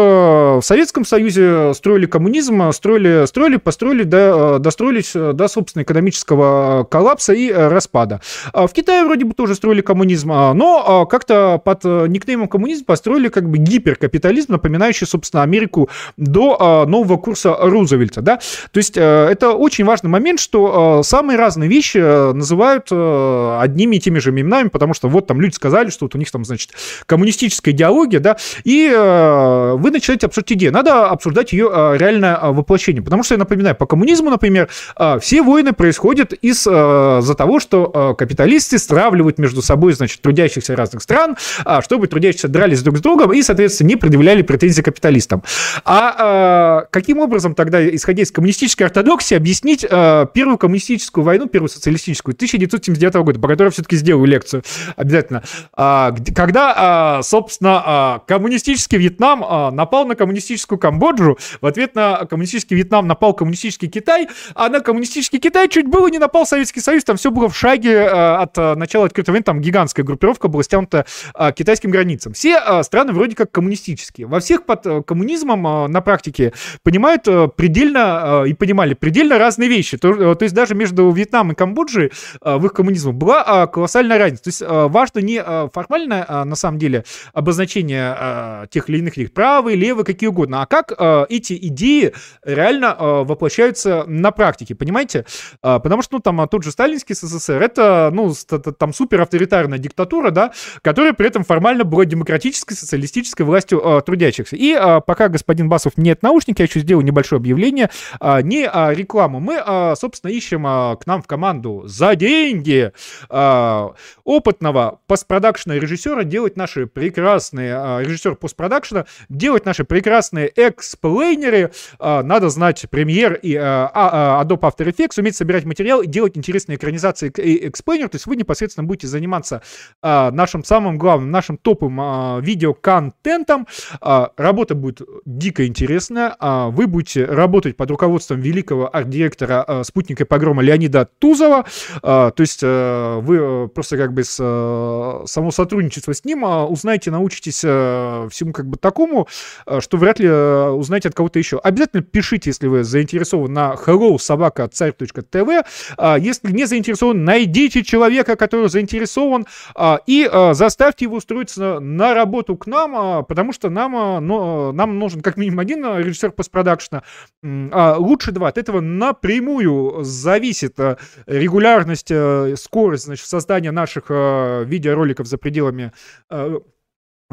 в 0.60 0.62
Советском 0.62 1.04
Союзе 1.04 1.72
строили 1.74 2.06
коммунизм, 2.06 2.72
строили, 2.72 3.26
строили, 3.26 3.56
построили, 3.56 4.02
до, 4.02 4.58
достроились 4.58 5.12
до, 5.12 5.48
собственно, 5.48 5.82
экономического 5.82 6.86
коллапса 6.90 7.32
и 7.32 7.50
распада. 7.50 8.20
А 8.52 8.66
в 8.66 8.72
Китае 8.72 9.04
вроде 9.04 9.24
бы 9.24 9.34
тоже 9.34 9.54
строили 9.54 9.80
коммунизм, 9.80 10.32
а, 10.32 10.54
но 10.54 11.06
как-то 11.06 11.60
под 11.64 11.84
никнеймом 11.84 12.48
коммунизм 12.48 12.84
построили 12.84 13.28
как 13.28 13.48
бы 13.48 13.58
гиперкапитализм, 13.58 14.52
напоминающий, 14.52 15.06
собственно, 15.06 15.42
Америку 15.42 15.88
до 16.16 16.84
нового 16.86 17.16
курса 17.16 17.56
Рузвельта, 17.60 18.20
да. 18.20 18.36
То 18.70 18.78
есть 18.78 18.96
это 18.96 19.52
очень 19.52 19.84
важный 19.84 20.10
момент, 20.10 20.40
что 20.40 21.02
самые 21.02 21.38
разные 21.38 21.68
вещи 21.68 21.98
называют 22.32 22.90
одними 22.90 23.96
и 23.96 24.00
теми 24.00 24.18
же 24.18 24.30
именами, 24.30 24.68
потому 24.68 24.94
что 24.94 25.08
вот 25.08 25.26
там 25.26 25.40
люди 25.40 25.54
сказали, 25.54 25.90
что 25.90 26.06
вот 26.06 26.14
у 26.14 26.18
них 26.18 26.30
там, 26.30 26.44
значит, 26.44 26.70
коммунистическая 27.06 27.70
идеология, 27.70 28.20
да, 28.20 28.36
и 28.64 28.88
вы 28.88 29.90
начинаете 29.90 30.17
обсуждать 30.24 30.52
идею. 30.52 30.72
Надо 30.72 31.08
обсуждать 31.08 31.52
ее 31.52 31.70
а, 31.72 31.94
реальное 31.94 32.34
а, 32.34 32.52
воплощение. 32.52 33.02
Потому 33.02 33.22
что, 33.22 33.34
я 33.34 33.38
напоминаю, 33.38 33.74
по 33.76 33.86
коммунизму, 33.86 34.30
например, 34.30 34.68
а, 34.96 35.18
все 35.18 35.42
войны 35.42 35.72
происходят 35.72 36.32
из-за 36.32 37.34
того, 37.36 37.60
что 37.60 38.14
капиталисты 38.18 38.78
стравливают 38.78 39.38
между 39.38 39.62
собой, 39.62 39.92
значит, 39.92 40.20
трудящихся 40.20 40.74
разных 40.76 41.02
стран, 41.02 41.36
чтобы 41.82 42.06
трудящиеся 42.06 42.48
дрались 42.48 42.82
друг 42.82 42.98
с 42.98 43.00
другом 43.00 43.32
и, 43.32 43.42
соответственно, 43.42 43.88
не 43.88 43.96
предъявляли 43.96 44.42
претензии 44.42 44.82
капиталистам. 44.82 45.42
А 45.84 46.86
каким 46.90 47.18
образом 47.18 47.54
тогда, 47.54 47.86
исходя 47.94 48.22
из 48.22 48.30
коммунистической 48.30 48.86
ортодоксии, 48.86 49.34
объяснить 49.34 49.82
первую 49.82 50.58
коммунистическую 50.58 51.24
войну, 51.24 51.46
первую 51.46 51.68
социалистическую, 51.68 52.34
1979 52.34 53.14
года, 53.16 53.40
по 53.40 53.48
которой 53.48 53.70
все-таки 53.70 53.96
сделаю 53.96 54.26
лекцию 54.26 54.62
обязательно, 54.96 55.42
когда, 55.74 57.20
собственно, 57.22 58.22
коммунистический 58.26 58.98
Вьетнам 58.98 59.40
напал 59.74 60.06
на 60.08 60.14
коммунистическую 60.14 60.78
Камбоджу, 60.78 61.38
в 61.60 61.66
ответ 61.66 61.94
на 61.94 62.24
коммунистический 62.26 62.74
Вьетнам 62.74 63.06
напал 63.06 63.34
коммунистический 63.34 63.88
Китай, 63.88 64.28
а 64.54 64.68
на 64.68 64.80
коммунистический 64.80 65.38
Китай 65.38 65.68
чуть 65.68 65.86
было 65.86 66.08
не 66.08 66.18
напал 66.18 66.46
Советский 66.46 66.80
Союз, 66.80 67.04
там 67.04 67.16
все 67.16 67.30
было 67.30 67.48
в 67.48 67.56
шаге 67.56 67.92
э, 67.92 68.06
от 68.08 68.56
э, 68.56 68.74
начала 68.74 69.06
открытого 69.06 69.34
войны, 69.34 69.44
там 69.44 69.60
гигантская 69.60 70.04
группировка 70.04 70.48
была 70.48 70.62
стянута 70.62 71.06
э, 71.38 71.52
китайским 71.52 71.90
границам. 71.90 72.32
Все 72.32 72.82
страны 72.82 73.12
вроде 73.12 73.36
как 73.36 73.50
коммунистические. 73.50 74.26
Во 74.26 74.40
всех 74.40 74.64
под 74.64 75.06
коммунизмом 75.06 75.90
на 75.90 76.00
практике 76.00 76.52
понимают 76.82 77.24
предельно 77.56 78.44
и 78.46 78.54
понимали 78.54 78.94
предельно 78.94 79.38
разные 79.38 79.68
вещи. 79.68 79.98
То, 79.98 80.34
то 80.34 80.42
есть 80.42 80.54
даже 80.54 80.74
между 80.74 81.10
Вьетнамом 81.10 81.52
и 81.52 81.54
Камбоджей 81.54 82.12
в 82.40 82.64
их 82.64 82.72
коммунизме 82.72 83.12
была 83.12 83.66
колоссальная 83.66 84.18
разница. 84.18 84.44
То 84.44 84.48
есть 84.48 84.62
важно 84.66 85.18
не 85.20 85.42
формальное, 85.72 86.44
на 86.44 86.56
самом 86.56 86.78
деле, 86.78 87.04
обозначение 87.32 88.66
тех 88.70 88.88
или 88.88 88.98
иных 88.98 89.32
прав 89.32 89.58
правые, 89.58 89.76
левые, 89.98 90.04
какие 90.04 90.28
угодно. 90.28 90.62
А 90.62 90.66
как 90.66 90.92
э, 90.96 91.26
эти 91.28 91.54
идеи 91.68 92.12
реально 92.42 92.96
э, 92.98 93.24
воплощаются 93.24 94.04
на 94.06 94.30
практике, 94.30 94.74
понимаете? 94.74 95.24
Э, 95.62 95.78
потому 95.82 96.02
что, 96.02 96.16
ну, 96.16 96.20
там, 96.20 96.48
тот 96.48 96.62
же 96.62 96.70
сталинский 96.70 97.14
СССР, 97.14 97.62
это, 97.62 98.10
ну, 98.12 98.32
там 98.78 98.92
супер 98.92 99.20
авторитарная 99.20 99.78
диктатура, 99.78 100.30
да, 100.30 100.52
которая 100.82 101.12
при 101.12 101.26
этом 101.26 101.44
формально 101.44 101.84
была 101.84 102.04
демократической, 102.04 102.74
социалистической 102.74 103.44
властью 103.44 103.80
э, 103.84 104.00
трудящихся. 104.02 104.56
И 104.56 104.74
э, 104.74 105.00
пока 105.00 105.28
господин 105.28 105.68
Басов 105.68 105.96
нет 105.96 106.22
наушники, 106.22 106.60
я 106.60 106.66
еще 106.66 106.80
сделаю 106.80 107.04
небольшое 107.04 107.38
объявление, 107.38 107.90
э, 108.20 108.42
не 108.42 108.68
э, 108.72 108.94
рекламу. 108.94 109.40
Мы, 109.40 109.60
э, 109.64 109.94
собственно, 109.96 110.30
ищем 110.30 110.66
э, 110.66 110.96
к 110.96 111.06
нам 111.06 111.22
в 111.22 111.26
команду 111.26 111.82
за 111.86 112.14
деньги 112.14 112.92
э, 113.28 113.88
опытного 114.24 115.00
постпродакшена 115.06 115.74
режиссера 115.74 116.24
делать 116.24 116.56
наши 116.56 116.86
прекрасные, 116.86 117.74
э, 117.74 118.04
режиссер 118.04 118.36
постпродакшена, 118.36 119.06
делать 119.28 119.64
наши 119.64 119.84
прекрасные 119.88 120.52
explainer 120.54 121.51
ы. 121.51 121.72
А, 121.98 122.22
надо 122.22 122.48
знать 122.50 122.86
премьер 122.90 123.34
и 123.34 123.56
а, 123.56 123.90
а, 123.92 124.44
Adobe 124.44 124.60
After 124.60 124.86
Effects, 124.86 125.18
уметь 125.18 125.36
собирать 125.36 125.64
материал 125.64 126.02
и 126.02 126.06
делать 126.06 126.36
интересные 126.36 126.76
экранизации 126.76 127.32
и 127.36 127.68
explainer. 127.68 128.08
То 128.08 128.16
есть 128.16 128.26
вы 128.26 128.36
непосредственно 128.36 128.86
будете 128.86 129.06
заниматься 129.08 129.62
нашим 130.02 130.62
самым 130.62 130.98
главным, 130.98 131.30
нашим 131.30 131.56
топовым 131.56 132.42
видеоконтентом. 132.42 133.66
Работа 134.00 134.74
будет 134.74 135.00
дико 135.24 135.66
интересная. 135.66 136.36
Вы 136.40 136.86
будете 136.86 137.24
работать 137.24 137.76
под 137.76 137.90
руководством 137.90 138.40
великого 138.40 138.94
арт-директора 138.94 139.82
спутника 139.84 140.26
погрома 140.26 140.62
Леонида 140.62 141.08
Тузова. 141.18 141.64
То 142.02 142.34
есть 142.38 142.62
вы 142.62 143.36
э, 143.36 143.68
просто 143.68 143.96
как 143.96 144.12
бы 144.12 144.24
с 144.24 144.36
э, 144.40 145.26
само 145.26 145.50
сотрудничество 145.50 146.12
с 146.12 146.24
ним 146.24 146.42
узнаете, 146.42 147.10
научитесь 147.10 147.62
э, 147.64 148.28
всему 148.30 148.52
как 148.52 148.66
бы 148.66 148.76
такому, 148.76 149.26
Э, 149.66 149.67
что 149.80 149.96
вряд 149.96 150.18
ли 150.18 150.26
э, 150.28 150.70
узнаете 150.70 151.08
от 151.08 151.14
кого-то 151.14 151.38
еще. 151.38 151.58
Обязательно 151.58 152.02
пишите, 152.02 152.50
если 152.50 152.66
вы 152.66 152.84
заинтересованы 152.84 153.52
на 153.52 153.74
hello 153.74 154.18
собака 154.18 154.68
царь.тв. 154.68 155.66
А, 155.96 156.18
если 156.18 156.52
не 156.52 156.64
заинтересован, 156.66 157.24
найдите 157.24 157.82
человека, 157.82 158.36
который 158.36 158.68
заинтересован, 158.68 159.46
а, 159.74 160.00
и 160.06 160.28
э, 160.30 160.54
заставьте 160.54 161.04
его 161.04 161.16
устроиться 161.16 161.80
на 161.80 162.14
работу 162.14 162.56
к 162.56 162.66
нам, 162.66 162.94
а, 162.96 163.22
потому 163.22 163.52
что 163.52 163.70
нам, 163.70 163.92
но, 164.26 164.72
нам 164.72 164.98
нужен 164.98 165.20
как 165.20 165.36
минимум 165.36 165.60
один 165.60 165.84
режиссер 165.84 166.32
постпродакшена, 166.32 167.02
а 167.42 167.96
лучше 167.98 168.32
два. 168.32 168.48
От 168.48 168.58
этого 168.58 168.80
напрямую 168.80 170.04
зависит 170.04 170.78
регулярность, 171.26 172.12
скорость 172.60 173.04
значит, 173.04 173.26
создания 173.26 173.70
наших 173.70 174.10
видеороликов 174.10 175.26
за 175.26 175.38
пределами 175.38 175.92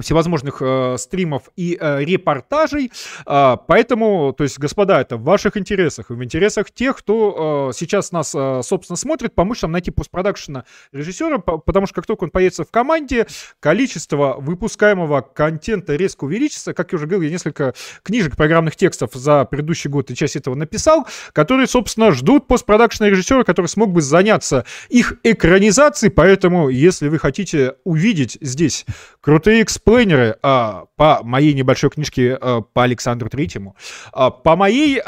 всевозможных 0.02 0.58
э, 0.62 0.98
стримов 0.98 1.44
и 1.56 1.78
э, 1.80 2.04
репортажей. 2.04 2.92
Э, 3.26 3.56
поэтому, 3.68 4.34
то 4.34 4.44
есть, 4.44 4.60
господа, 4.60 5.00
это 5.00 5.18
в 5.18 5.24
ваших 5.24 5.58
интересах, 5.58 6.10
в 6.10 6.24
интересах 6.24 6.72
тех, 6.72 6.98
кто 6.98 7.70
э, 7.70 7.74
сейчас 7.78 8.12
нас, 8.12 8.34
э, 8.36 8.62
собственно, 8.64 8.98
смотрит, 8.98 9.34
помочь 9.36 9.62
нам 9.62 9.72
найти 9.72 9.92
постпродакшена 9.92 10.66
режиссера, 10.92 11.38
потому 11.40 11.86
что 11.86 11.96
как 11.96 12.06
только 12.06 12.26
он 12.26 12.30
появится 12.30 12.66
в 12.66 12.72
команде, 12.72 13.28
количество 13.60 14.36
выпускаемого 14.38 15.22
контента 15.22 15.96
резко 15.96 16.26
увеличится. 16.26 16.74
Как 16.74 16.92
я 16.92 16.98
уже 16.98 17.08
говорил, 17.08 17.22
я 17.22 17.30
несколько 17.30 17.74
книжек, 18.04 18.36
программных 18.36 18.76
текстов 18.76 19.12
за 19.14 19.46
предыдущий 19.46 19.90
год 19.90 20.12
и 20.12 20.16
часть 20.16 20.36
этого 20.36 20.56
написал, 20.56 21.08
которые, 21.32 21.68
собственно, 21.68 22.12
ждут 22.12 22.48
постпродакшена 22.48 23.10
режиссера, 23.10 23.44
который 23.44 23.68
смог 23.68 23.92
бы 23.92 24.02
заняться 24.02 24.66
их 24.90 25.16
экранизацией. 25.24 26.12
Поэтому, 26.12 26.70
если 26.70 27.08
вы 27.08 27.18
хотите 27.18 27.76
увидеть 27.86 28.38
здесь 28.42 28.86
крутые 29.26 29.64
эксплейнеры 29.64 30.38
а, 30.44 30.86
по 30.98 31.22
моей 31.24 31.56
небольшой 31.56 31.90
книжке 31.90 32.38
а, 32.40 32.62
по 32.62 32.84
Александру 32.84 33.28
Третьему, 33.28 33.76
а, 34.14 34.30
по 34.30 34.56
моей 34.56 35.02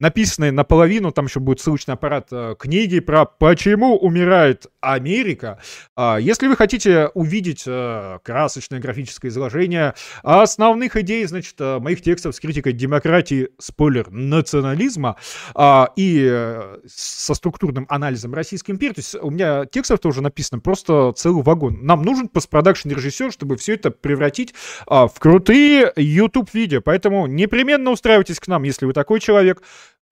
а, 0.00 0.04
написанной 0.04 0.50
наполовину, 0.50 1.12
там 1.12 1.26
еще 1.26 1.40
будет 1.40 1.60
ссылочный 1.60 1.94
аппарат 1.94 2.28
э, 2.30 2.54
книги 2.58 3.00
про 3.00 3.24
«Почему 3.24 3.96
умирает 3.96 4.66
Америка». 4.80 5.58
Э, 5.96 6.16
если 6.20 6.46
вы 6.46 6.56
хотите 6.56 7.08
увидеть 7.14 7.64
э, 7.66 8.18
красочное 8.22 8.80
графическое 8.80 9.28
изложение 9.30 9.94
основных 10.22 10.96
идей, 10.96 11.24
значит, 11.26 11.54
э, 11.58 11.78
моих 11.78 12.02
текстов 12.02 12.34
с 12.34 12.40
критикой 12.40 12.72
демократии, 12.72 13.48
спойлер, 13.58 14.10
национализма 14.10 15.16
э, 15.54 15.84
и 15.96 16.60
со 16.86 17.34
структурным 17.34 17.86
анализом 17.88 18.34
Российской 18.34 18.72
империи, 18.72 18.94
то 18.94 19.00
есть 19.00 19.14
у 19.14 19.30
меня 19.30 19.64
текстов 19.66 20.00
тоже 20.00 20.22
написано 20.22 20.60
просто 20.60 21.12
целый 21.16 21.42
вагон. 21.42 21.78
Нам 21.82 22.02
нужен 22.02 22.28
постпродакшн 22.28 22.90
режиссер, 22.90 23.32
чтобы 23.32 23.56
все 23.56 23.74
это 23.74 23.90
превратить 23.90 24.54
э, 24.88 25.06
в 25.06 25.14
крутые 25.18 25.92
YouTube-видео, 25.96 26.80
поэтому 26.82 27.26
непременно 27.26 27.90
устраивайтесь 27.90 28.40
к 28.40 28.48
нам, 28.48 28.64
если 28.64 28.86
вы 28.86 28.92
такой 28.92 29.20
человек, 29.20 29.62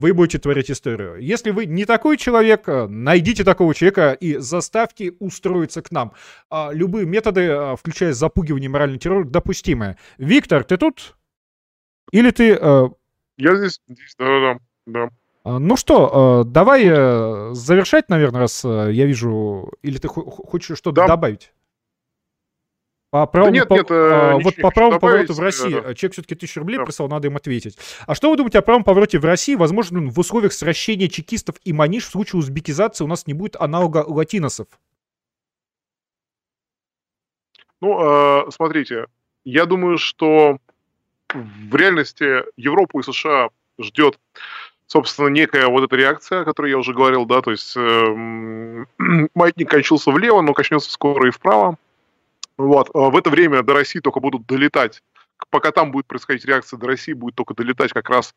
вы 0.03 0.13
будете 0.15 0.39
творить 0.39 0.71
историю. 0.71 1.17
Если 1.21 1.53
вы 1.53 1.65
не 1.65 1.85
такой 1.85 2.17
человек, 2.17 2.69
э, 2.69 2.89
найдите 2.89 3.45
такого 3.45 3.73
человека 3.73 4.13
и 4.13 4.37
заставьте 4.39 5.13
устроиться 5.21 5.81
к 5.81 5.93
нам. 5.93 6.13
А, 6.51 6.71
любые 6.73 7.07
методы, 7.07 7.49
а, 7.49 7.77
включая 7.77 8.13
запугивание 8.13 8.69
моральный 8.69 8.99
террор, 8.99 9.25
допустимы. 9.25 9.97
Виктор, 10.19 10.65
ты 10.65 10.77
тут? 10.77 11.17
Или 12.11 12.33
ты... 12.33 12.59
Э, 12.61 12.89
Я 13.37 13.57
здесь, 13.57 13.81
здесь, 13.89 14.15
да-да-да. 14.19 14.59
Да. 14.87 15.09
А, 15.45 15.59
ну 15.61 15.77
что, 15.77 16.43
э, 16.45 16.51
давай 16.51 16.85
завершать, 17.55 18.09
наверное, 18.09 18.41
раз 18.41 18.65
я 18.65 19.07
вижу... 19.07 19.73
Или 19.83 19.99
ты 19.99 20.09
хочешь 20.09 20.79
что-то 20.79 21.03
да. 21.03 21.07
добавить? 21.07 21.53
По 23.13 23.27
правому, 23.27 23.53
да 23.53 23.59
нет, 23.59 23.69
по, 23.69 23.75
нет, 23.75 23.87
а, 23.91 24.39
вот 24.39 24.57
по 24.57 24.71
правому 24.71 24.99
повороту 24.99 25.35
в 25.35 25.39
России, 25.39 25.69
да. 25.69 25.95
человек 25.95 26.13
все-таки 26.15 26.35
тысячу 26.35 26.61
рублей 26.61 26.79
да. 26.79 26.87
прислал, 26.87 27.09
надо 27.11 27.29
им 27.29 27.37
ответить. 27.37 27.77
А 28.07 28.15
что 28.15 28.31
вы 28.31 28.39
думаете 28.39 28.59
о 28.59 28.63
правом 28.63 28.85
повороте 28.85 29.19
в 29.19 29.25
России? 29.27 29.55
Возможно, 29.55 30.01
в 30.11 30.19
условиях 30.19 30.55
сращения 30.55 31.09
чекистов 31.09 31.57
и 31.63 31.75
маниш 31.75 32.07
в 32.07 32.11
случае 32.11 32.39
узбекизации 32.39 33.05
у 33.05 33.07
нас 33.07 33.27
не 33.27 33.35
будет 33.35 33.57
аналога 33.57 34.03
латиносов? 34.09 34.67
Ну, 37.83 38.47
э, 38.47 38.51
смотрите, 38.51 39.09
я 39.45 39.67
думаю, 39.67 39.99
что 39.99 40.57
в 41.35 41.77
реальности 41.77 42.45
Европу 42.57 43.01
и 43.01 43.03
США 43.03 43.51
ждет, 43.79 44.19
собственно, 44.87 45.29
некая 45.29 45.67
вот 45.67 45.85
эта 45.85 45.97
реакция, 45.97 46.41
о 46.41 46.45
которой 46.47 46.71
я 46.71 46.79
уже 46.79 46.95
говорил, 46.95 47.27
да, 47.27 47.43
то 47.43 47.51
есть 47.51 47.77
э, 47.77 48.87
маятник 49.35 49.69
кончился 49.69 50.11
влево, 50.13 50.41
но 50.41 50.55
качнется 50.55 50.91
скоро 50.91 51.29
и 51.29 51.31
вправо. 51.31 51.77
Вот. 52.63 52.91
А 52.95 53.11
в 53.11 53.17
это 53.17 53.31
время 53.31 53.63
до 53.63 53.75
России 53.75 53.99
только 53.99 54.21
будут 54.21 54.47
долетать, 54.47 55.03
пока 55.51 55.73
там 55.73 55.91
будет 55.91 56.07
происходить 56.07 56.45
реакция 56.45 56.79
до 56.79 56.87
России, 56.87 57.13
будет 57.13 57.35
только 57.35 57.55
долетать 57.55 57.93
как 57.93 58.09
раз 58.09 58.35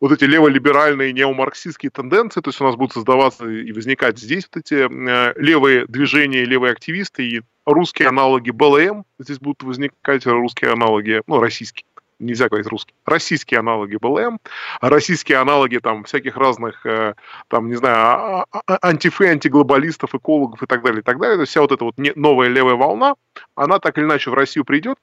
вот 0.00 0.12
эти 0.12 0.24
леволиберальные 0.24 1.12
неомарксистские 1.12 1.90
тенденции, 1.90 2.40
то 2.40 2.50
есть 2.50 2.60
у 2.60 2.64
нас 2.64 2.76
будут 2.76 2.92
создаваться 2.92 3.48
и 3.48 3.72
возникать 3.72 4.18
здесь 4.18 4.48
вот 4.52 4.62
эти 4.62 4.74
э, 4.74 5.32
левые 5.36 5.86
движения, 5.86 6.44
левые 6.44 6.72
активисты 6.72 7.26
и 7.26 7.42
русские 7.64 8.08
аналоги 8.08 8.50
БЛМ, 8.50 9.04
здесь 9.18 9.38
будут 9.38 9.62
возникать 9.62 10.26
русские 10.26 10.72
аналоги, 10.72 11.22
ну, 11.26 11.40
российские 11.40 11.84
нельзя 12.22 12.48
говорить 12.48 12.66
русский, 12.68 12.94
российские 13.04 13.60
аналоги 13.60 13.96
БЛМ, 13.96 14.40
российские 14.80 15.38
аналоги 15.38 15.78
там 15.78 16.04
всяких 16.04 16.36
разных, 16.36 16.84
э, 16.86 17.14
там, 17.48 17.68
не 17.68 17.74
знаю, 17.74 17.96
а, 17.96 18.46
а, 18.50 18.62
а, 18.66 18.88
антифы, 18.88 19.26
антиглобалистов, 19.26 20.14
экологов 20.14 20.62
и 20.62 20.66
так 20.66 20.82
далее, 20.82 21.00
и 21.00 21.04
так 21.04 21.18
далее. 21.18 21.36
То 21.36 21.42
есть 21.42 21.50
вся 21.50 21.60
вот 21.60 21.72
эта 21.72 21.84
вот 21.84 21.94
новая 21.96 22.48
левая 22.48 22.74
волна, 22.74 23.14
она 23.54 23.78
так 23.78 23.98
или 23.98 24.04
иначе 24.04 24.30
в 24.30 24.34
Россию 24.34 24.64
придет. 24.64 24.96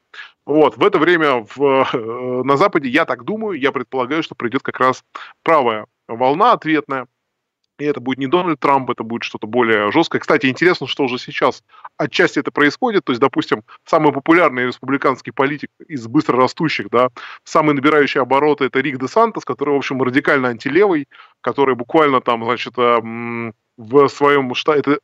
Вот, 0.45 0.77
в 0.77 0.83
это 0.83 0.97
время 0.97 1.45
в, 1.55 1.87
э, 1.93 2.43
на 2.43 2.57
Западе, 2.57 2.89
я 2.89 3.05
так 3.05 3.23
думаю, 3.23 3.59
я 3.59 3.71
предполагаю, 3.71 4.23
что 4.23 4.35
придет 4.35 4.63
как 4.63 4.79
раз 4.79 5.03
правая 5.43 5.85
волна 6.07 6.53
ответная, 6.53 7.07
и 7.79 7.85
это 7.85 7.99
будет 7.99 8.17
не 8.17 8.27
Дональд 8.27 8.59
Трамп, 8.59 8.89
это 8.89 9.03
будет 9.03 9.23
что-то 9.23 9.47
более 9.47 9.91
жесткое. 9.91 10.19
Кстати, 10.19 10.47
интересно, 10.47 10.87
что 10.87 11.03
уже 11.05 11.17
сейчас 11.17 11.63
отчасти 11.97 12.39
это 12.39 12.51
происходит. 12.51 13.05
То 13.05 13.11
есть, 13.11 13.21
допустим, 13.21 13.63
самый 13.85 14.11
популярный 14.11 14.67
республиканский 14.67 15.31
политик 15.31 15.69
из 15.87 16.07
быстро 16.07 16.37
растущих, 16.37 16.89
да, 16.89 17.09
самый 17.43 17.73
набирающий 17.73 18.21
обороты, 18.21 18.65
это 18.65 18.79
Рик 18.79 18.99
де 18.99 19.07
Сантос, 19.07 19.45
который, 19.45 19.73
в 19.73 19.77
общем, 19.77 20.01
радикально 20.01 20.49
антилевый, 20.49 21.07
который 21.41 21.75
буквально 21.75 22.21
там, 22.21 22.43
значит, 22.43 22.73
э, 22.77 23.51
в 23.77 24.07
своем 24.09 24.53
штате, 24.55 24.79
это 24.79 24.99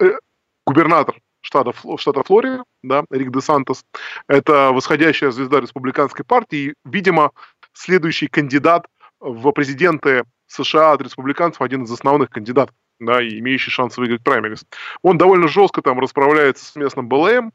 э, 0.00 0.18
губернатор 0.64 1.16
штата, 1.40 1.72
штата 1.98 2.22
Флорида, 2.22 2.64
да, 2.82 3.04
Рик 3.10 3.32
де 3.32 3.40
Сантос, 3.40 3.84
это 4.28 4.70
восходящая 4.72 5.32
звезда 5.32 5.60
республиканской 5.60 6.24
партии, 6.24 6.74
видимо, 6.84 7.32
следующий 7.72 8.28
кандидат 8.28 8.86
в 9.20 9.50
президенты 9.52 10.24
США 10.52 10.92
от 10.92 11.02
республиканцев 11.02 11.62
один 11.62 11.84
из 11.84 11.92
основных 11.92 12.30
кандидатов, 12.30 12.74
да, 13.00 13.22
и 13.22 13.38
имеющий 13.38 13.70
шанс 13.70 13.96
выиграть 13.96 14.22
праймерис. 14.22 14.64
Он 15.02 15.18
довольно 15.18 15.48
жестко 15.48 15.82
там 15.82 15.98
расправляется 15.98 16.64
с 16.64 16.76
местным 16.76 17.08
БЛМ, 17.08 17.52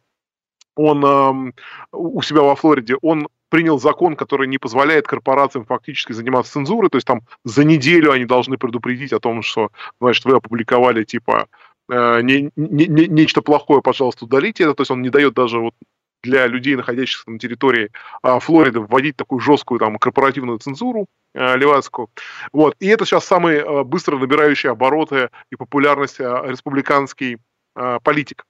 он 0.76 1.06
эм, 1.06 1.54
у 1.92 2.22
себя 2.22 2.42
во 2.42 2.56
Флориде, 2.56 2.96
он 3.02 3.28
принял 3.50 3.80
закон, 3.80 4.16
который 4.16 4.48
не 4.48 4.58
позволяет 4.58 5.08
корпорациям 5.08 5.66
фактически 5.66 6.14
заниматься 6.14 6.54
цензурой, 6.54 6.90
то 6.90 6.98
есть 6.98 7.08
там 7.08 7.22
за 7.46 7.64
неделю 7.64 8.12
они 8.12 8.26
должны 8.26 8.58
предупредить 8.58 9.14
о 9.14 9.20
том, 9.20 9.42
что, 9.42 9.70
значит, 10.00 10.26
вы 10.26 10.36
опубликовали, 10.36 11.04
типа, 11.04 11.48
э, 11.90 12.22
не, 12.22 12.52
не, 12.56 12.86
не, 12.88 13.08
нечто 13.08 13.42
плохое, 13.42 13.82
пожалуйста, 13.82 14.26
удалите 14.26 14.64
это, 14.64 14.74
то 14.74 14.82
есть 14.82 14.92
он 14.92 15.02
не 15.02 15.10
дает 15.10 15.34
даже 15.34 15.60
вот 15.60 15.74
для 16.28 16.46
людей, 16.46 16.76
находящихся 16.76 17.30
на 17.32 17.40
территории 17.40 17.90
а, 18.22 18.40
Флориды, 18.40 18.82
вводить 18.82 19.16
такую 19.16 19.40
жесткую 19.40 19.80
там 19.80 19.98
корпоративную 19.98 20.60
цензуру 20.60 21.08
а, 21.34 21.56
левацкую. 21.56 22.10
Вот. 22.52 22.76
И 22.80 22.88
это 22.88 23.06
сейчас 23.06 23.26
самый 23.26 23.62
а, 23.62 23.84
быстро 23.84 24.18
набирающий 24.18 24.70
обороты 24.70 25.30
и 25.52 25.56
популярность 25.56 26.20
а, 26.20 26.44
республиканский 26.46 27.38
а, 27.76 28.00
политик. 28.00 28.46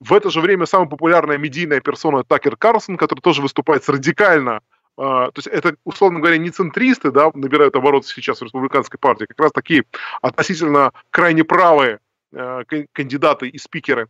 В 0.00 0.12
это 0.12 0.30
же 0.30 0.40
время 0.40 0.66
самая 0.66 0.88
популярная 0.88 1.38
медийная 1.38 1.80
персона 1.80 2.24
Такер 2.24 2.56
Карлсон, 2.56 2.96
который 2.96 3.20
тоже 3.20 3.40
выступает 3.40 3.84
с 3.84 3.88
радикально 3.88 4.60
Uh, 4.94 5.32
то 5.32 5.38
есть 5.38 5.46
это, 5.46 5.74
условно 5.84 6.20
говоря, 6.20 6.36
не 6.36 6.50
центристы, 6.50 7.10
да, 7.10 7.30
набирают 7.32 7.74
обороты 7.76 8.08
сейчас 8.08 8.40
в 8.40 8.44
республиканской 8.44 8.98
партии, 9.00 9.24
как 9.24 9.40
раз 9.40 9.50
такие 9.50 9.84
относительно 10.20 10.92
крайне 11.08 11.44
правые 11.44 12.00
uh, 12.34 12.86
кандидаты 12.92 13.48
и 13.48 13.56
спикеры 13.56 14.08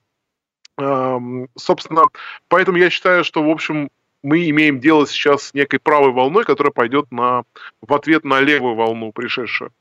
Собственно, 0.76 2.04
поэтому 2.48 2.78
я 2.78 2.88
считаю, 2.90 3.24
что, 3.24 3.42
в 3.42 3.50
общем, 3.50 3.90
мы 4.22 4.48
имеем 4.50 4.80
дело 4.80 5.06
сейчас 5.06 5.48
с 5.48 5.54
некой 5.54 5.80
правой 5.80 6.12
волной, 6.12 6.44
которая 6.44 6.72
пойдет 6.72 7.10
на, 7.10 7.42
в 7.80 7.92
ответ 7.92 8.24
на 8.24 8.40
левую 8.40 8.74
волну 8.74 9.12
пришедшую. 9.12 9.72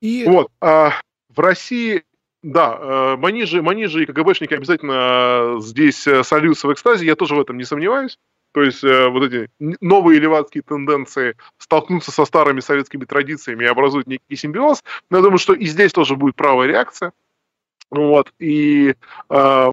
И... 0.00 0.24
Вот. 0.26 0.50
А 0.60 0.92
в 1.34 1.40
России, 1.40 2.04
да, 2.42 2.78
э, 2.78 3.16
манижи, 3.16 3.62
манижи 3.62 4.02
и 4.02 4.06
КГБшники 4.06 4.54
обязательно 4.54 5.56
здесь 5.60 6.06
э, 6.06 6.22
сольются 6.22 6.68
в 6.68 6.72
экстазе, 6.72 7.06
я 7.06 7.16
тоже 7.16 7.34
в 7.34 7.40
этом 7.40 7.56
не 7.56 7.64
сомневаюсь. 7.64 8.18
То 8.52 8.62
есть 8.62 8.84
э, 8.84 9.08
вот 9.08 9.24
эти 9.24 9.50
новые 9.58 10.20
левацкие 10.20 10.62
тенденции 10.62 11.36
столкнутся 11.58 12.12
со 12.12 12.24
старыми 12.24 12.60
советскими 12.60 13.04
традициями 13.04 13.64
и 13.64 13.68
образуют 13.68 14.06
некий 14.06 14.36
симбиоз. 14.36 14.84
Но 15.10 15.16
я 15.16 15.22
думаю, 15.22 15.38
что 15.38 15.54
и 15.54 15.64
здесь 15.64 15.92
тоже 15.92 16.14
будет 16.14 16.36
правая 16.36 16.68
реакция. 16.68 17.12
Вот. 17.90 18.32
И 18.38 18.94
э, 19.30 19.70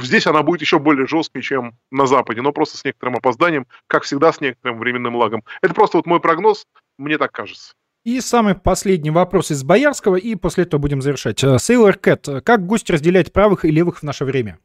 здесь 0.00 0.26
она 0.26 0.42
будет 0.42 0.60
еще 0.60 0.78
более 0.78 1.06
жесткой, 1.06 1.42
чем 1.42 1.74
на 1.90 2.06
Западе, 2.06 2.42
но 2.42 2.52
просто 2.52 2.76
с 2.76 2.84
некоторым 2.84 3.16
опозданием, 3.16 3.66
как 3.86 4.04
всегда, 4.04 4.32
с 4.32 4.40
некоторым 4.40 4.78
временным 4.78 5.16
лагом. 5.16 5.42
Это 5.62 5.74
просто 5.74 5.98
вот 5.98 6.06
мой 6.06 6.20
прогноз, 6.20 6.66
мне 6.98 7.18
так 7.18 7.32
кажется. 7.32 7.72
И 8.04 8.20
самый 8.20 8.54
последний 8.54 9.10
вопрос 9.10 9.50
из 9.50 9.64
Боярского, 9.64 10.14
и 10.14 10.36
после 10.36 10.62
этого 10.62 10.80
будем 10.80 11.02
завершать. 11.02 11.40
Сейлор 11.40 11.96
Кэт, 11.96 12.28
как 12.44 12.64
гость 12.64 12.88
разделяет 12.88 13.32
правых 13.32 13.64
и 13.64 13.70
левых 13.70 13.98
в 13.98 14.02
наше 14.04 14.24
время? 14.24 14.58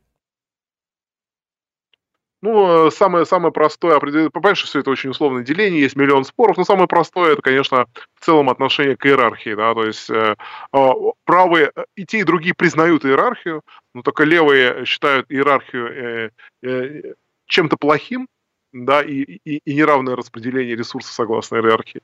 Ну, 2.41 2.87
э, 2.87 2.91
самое, 2.91 3.25
самое 3.25 3.53
простое, 3.53 3.99
понимаешь, 3.99 4.57
что 4.57 4.67
все 4.67 4.79
это 4.79 4.89
очень 4.89 5.11
условное 5.11 5.43
деление, 5.43 5.81
есть 5.81 5.95
миллион 5.95 6.23
споров, 6.25 6.57
но 6.57 6.63
самое 6.63 6.87
простое, 6.87 7.33
это, 7.33 7.41
конечно, 7.43 7.85
в 8.15 8.25
целом 8.25 8.49
отношение 8.49 8.97
к 8.97 9.05
иерархии, 9.05 9.53
да, 9.53 9.75
то 9.75 9.85
есть 9.85 10.09
э, 10.09 10.35
а, 10.71 10.93
правые, 11.23 11.71
э, 11.75 11.83
и 11.95 12.05
те, 12.05 12.19
и 12.19 12.23
другие 12.23 12.55
признают 12.55 13.05
иерархию, 13.05 13.61
но 13.93 14.01
только 14.01 14.23
левые 14.23 14.85
считают 14.85 15.27
иерархию 15.29 15.87
э, 15.87 16.29
э, 16.63 17.13
чем-то 17.45 17.77
плохим, 17.77 18.27
да, 18.73 19.03
и, 19.03 19.21
и, 19.21 19.57
и 19.63 19.75
неравное 19.75 20.15
распределение 20.15 20.75
ресурсов 20.75 21.11
согласно 21.13 21.57
иерархии 21.57 22.01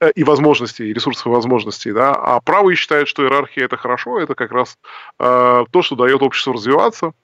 э, 0.00 0.10
и 0.10 0.24
возможностей, 0.24 0.92
ресурсов 0.92 1.26
и 1.26 1.30
возможностей, 1.30 1.92
да, 1.92 2.12
а 2.12 2.40
правые 2.40 2.76
считают, 2.76 3.08
что 3.08 3.22
иерархия 3.22 3.64
это 3.64 3.78
хорошо, 3.78 4.20
это 4.20 4.34
как 4.34 4.52
раз 4.52 4.76
э, 5.18 5.64
то, 5.70 5.82
что 5.82 5.96
дает 5.96 6.20
обществу 6.20 6.52
развиваться, 6.52 7.14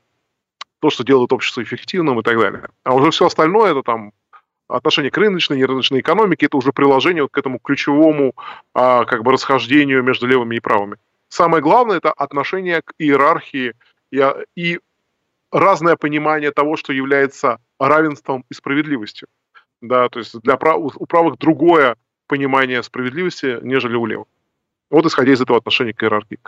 то, 0.81 0.91
что 0.91 1.05
делает 1.05 1.33
общество 1.33 1.62
эффективным 1.62 2.20
и 2.20 2.23
так 2.23 2.39
далее. 2.39 2.68
А 2.84 2.94
уже 2.94 3.10
все 3.10 3.26
остальное 3.26 3.73
это 3.73 3.83
там 3.83 4.12
отношение 4.68 5.10
к 5.10 5.18
рыночной, 5.18 5.59
нерыночной 5.59 6.00
экономике, 6.00 6.47
это 6.47 6.57
уже 6.57 6.73
приложение 6.73 7.23
вот 7.23 7.33
к 7.33 7.39
этому 7.39 7.59
ключевому 7.59 8.34
а, 8.75 9.05
как 9.05 9.23
бы 9.23 9.33
расхождению 9.33 10.02
между 10.02 10.26
левыми 10.26 10.57
и 10.57 10.60
правыми. 10.60 10.97
Самое 11.28 11.62
главное 11.62 11.99
это 11.99 12.12
отношение 12.12 12.83
к 12.83 12.92
иерархии 12.99 13.75
и, 14.10 14.25
и 14.57 14.81
разное 15.52 15.97
понимание 15.97 16.50
того, 16.50 16.76
что 16.76 16.92
является 16.92 17.59
равенством 17.78 18.44
и 18.50 18.55
справедливостью. 18.55 19.28
Да, 19.81 20.09
то 20.09 20.18
есть 20.18 20.39
для 20.41 20.57
прав, 20.57 20.78
у 20.81 21.07
правых 21.07 21.39
другое 21.39 21.97
понимание 22.26 22.83
справедливости, 22.83 23.59
нежели 23.62 23.97
у 23.97 24.07
левых. 24.07 24.26
Вот 24.91 25.07
исходя 25.07 25.33
из 25.33 25.41
этого 25.41 25.59
отношения 25.59 25.94
к 25.94 26.02
иерархии. 26.02 26.39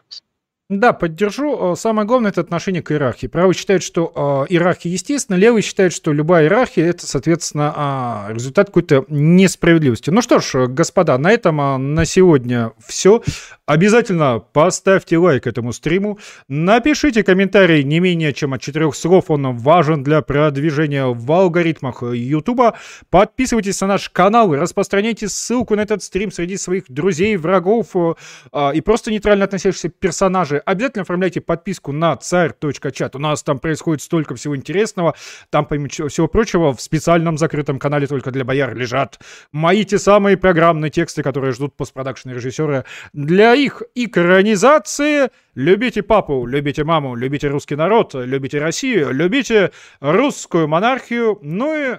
Да, 0.73 0.95
поддержу. 0.95 1.75
Э, 1.75 1.77
самое 1.77 2.07
главное 2.09 2.31
это 2.31 2.41
отношение 2.41 2.81
к 2.81 2.91
иерархии. 2.93 3.27
Правый 3.27 3.55
считает, 3.55 3.83
что 3.83 4.47
э, 4.49 4.55
иерархия 4.55 4.91
естественна, 4.91 5.37
левый 5.37 5.61
считает, 5.61 5.93
что 5.93 6.15
любая 6.15 6.45
иерархия 6.45 6.89
это, 6.89 7.07
соответственно, 7.07 8.29
э, 8.31 8.33
результат 8.33 8.69
какой-то 8.69 9.05
несправедливости. 9.09 10.09
Ну 10.09 10.23
что 10.23 10.41
ж, 10.41 10.69
господа, 10.69 11.19
на 11.19 11.31
этом 11.31 11.61
э, 11.61 11.77
на 11.77 12.07
сегодня 12.07 12.73
все. 12.83 13.23
Обязательно 13.67 14.39
поставьте 14.39 15.19
лайк 15.19 15.47
этому 15.47 15.75
стриму, 15.75 16.19
напишите 16.49 17.23
комментарий 17.23 17.85
не 17.85 18.01
менее 18.01 18.33
чем 18.33 18.55
от 18.55 18.63
четырех 18.63 18.95
слов, 18.97 19.31
он 19.31 19.55
важен 19.57 20.03
для 20.03 20.23
продвижения 20.23 21.05
в 21.07 21.31
алгоритмах 21.31 22.03
YouTube. 22.03 22.75
Подписывайтесь 23.11 23.81
на 23.83 23.89
наш 23.89 24.09
канал, 24.09 24.55
распространяйте 24.55 25.29
ссылку 25.29 25.77
на 25.77 25.83
этот 25.83 26.03
стрим 26.03 26.33
среди 26.33 26.57
своих 26.57 26.85
друзей, 26.89 27.37
врагов 27.37 27.89
э, 27.95 28.71
и 28.75 28.81
просто 28.81 29.11
нейтрально 29.11 29.45
относящихся 29.45 29.91
персонажей 29.91 30.62
обязательно 30.65 31.03
оформляйте 31.03 31.41
подписку 31.41 31.93
на 31.93 32.17
царь.чат. 32.17 33.17
У 33.17 33.19
нас 33.19 33.43
там 33.43 33.59
происходит 33.59 34.03
столько 34.03 34.35
всего 34.35 34.57
интересного. 34.57 35.15
Там, 35.51 35.67
помимо 35.67 35.89
всего 35.89 36.29
прочего, 36.29 36.73
в 36.73 36.81
специальном 36.81 37.39
закрытом 37.39 37.79
канале 37.79 38.07
только 38.07 38.31
для 38.31 38.45
бояр 38.45 38.75
лежат 38.75 39.21
мои 39.53 39.85
те 39.85 39.99
самые 39.99 40.37
программные 40.37 40.91
тексты, 40.91 41.23
которые 41.23 41.53
ждут 41.53 41.77
постпродакшн 41.77 42.31
режиссера 42.31 42.85
для 43.13 43.55
их 43.55 43.83
экранизации. 43.95 45.31
Любите 45.55 46.03
папу, 46.03 46.47
любите 46.47 46.85
маму, 46.85 47.15
любите 47.15 47.49
русский 47.49 47.77
народ, 47.77 48.15
любите 48.15 48.59
Россию, 48.59 49.13
любите 49.13 49.73
русскую 50.01 50.69
монархию. 50.69 51.39
Ну 51.43 51.75
и 51.75 51.99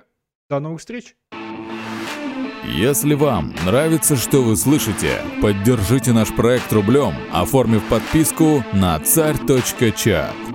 до 0.50 0.60
новых 0.60 0.80
встреч! 0.80 1.16
Если 2.66 3.14
вам 3.14 3.54
нравится, 3.66 4.16
что 4.16 4.42
вы 4.42 4.56
слышите, 4.56 5.22
поддержите 5.42 6.14
наш 6.14 6.34
проект 6.34 6.72
рублем, 6.72 7.14
оформив 7.32 7.84
подписку 7.84 8.64
на 8.74 8.98
царь.чат. 9.00 10.53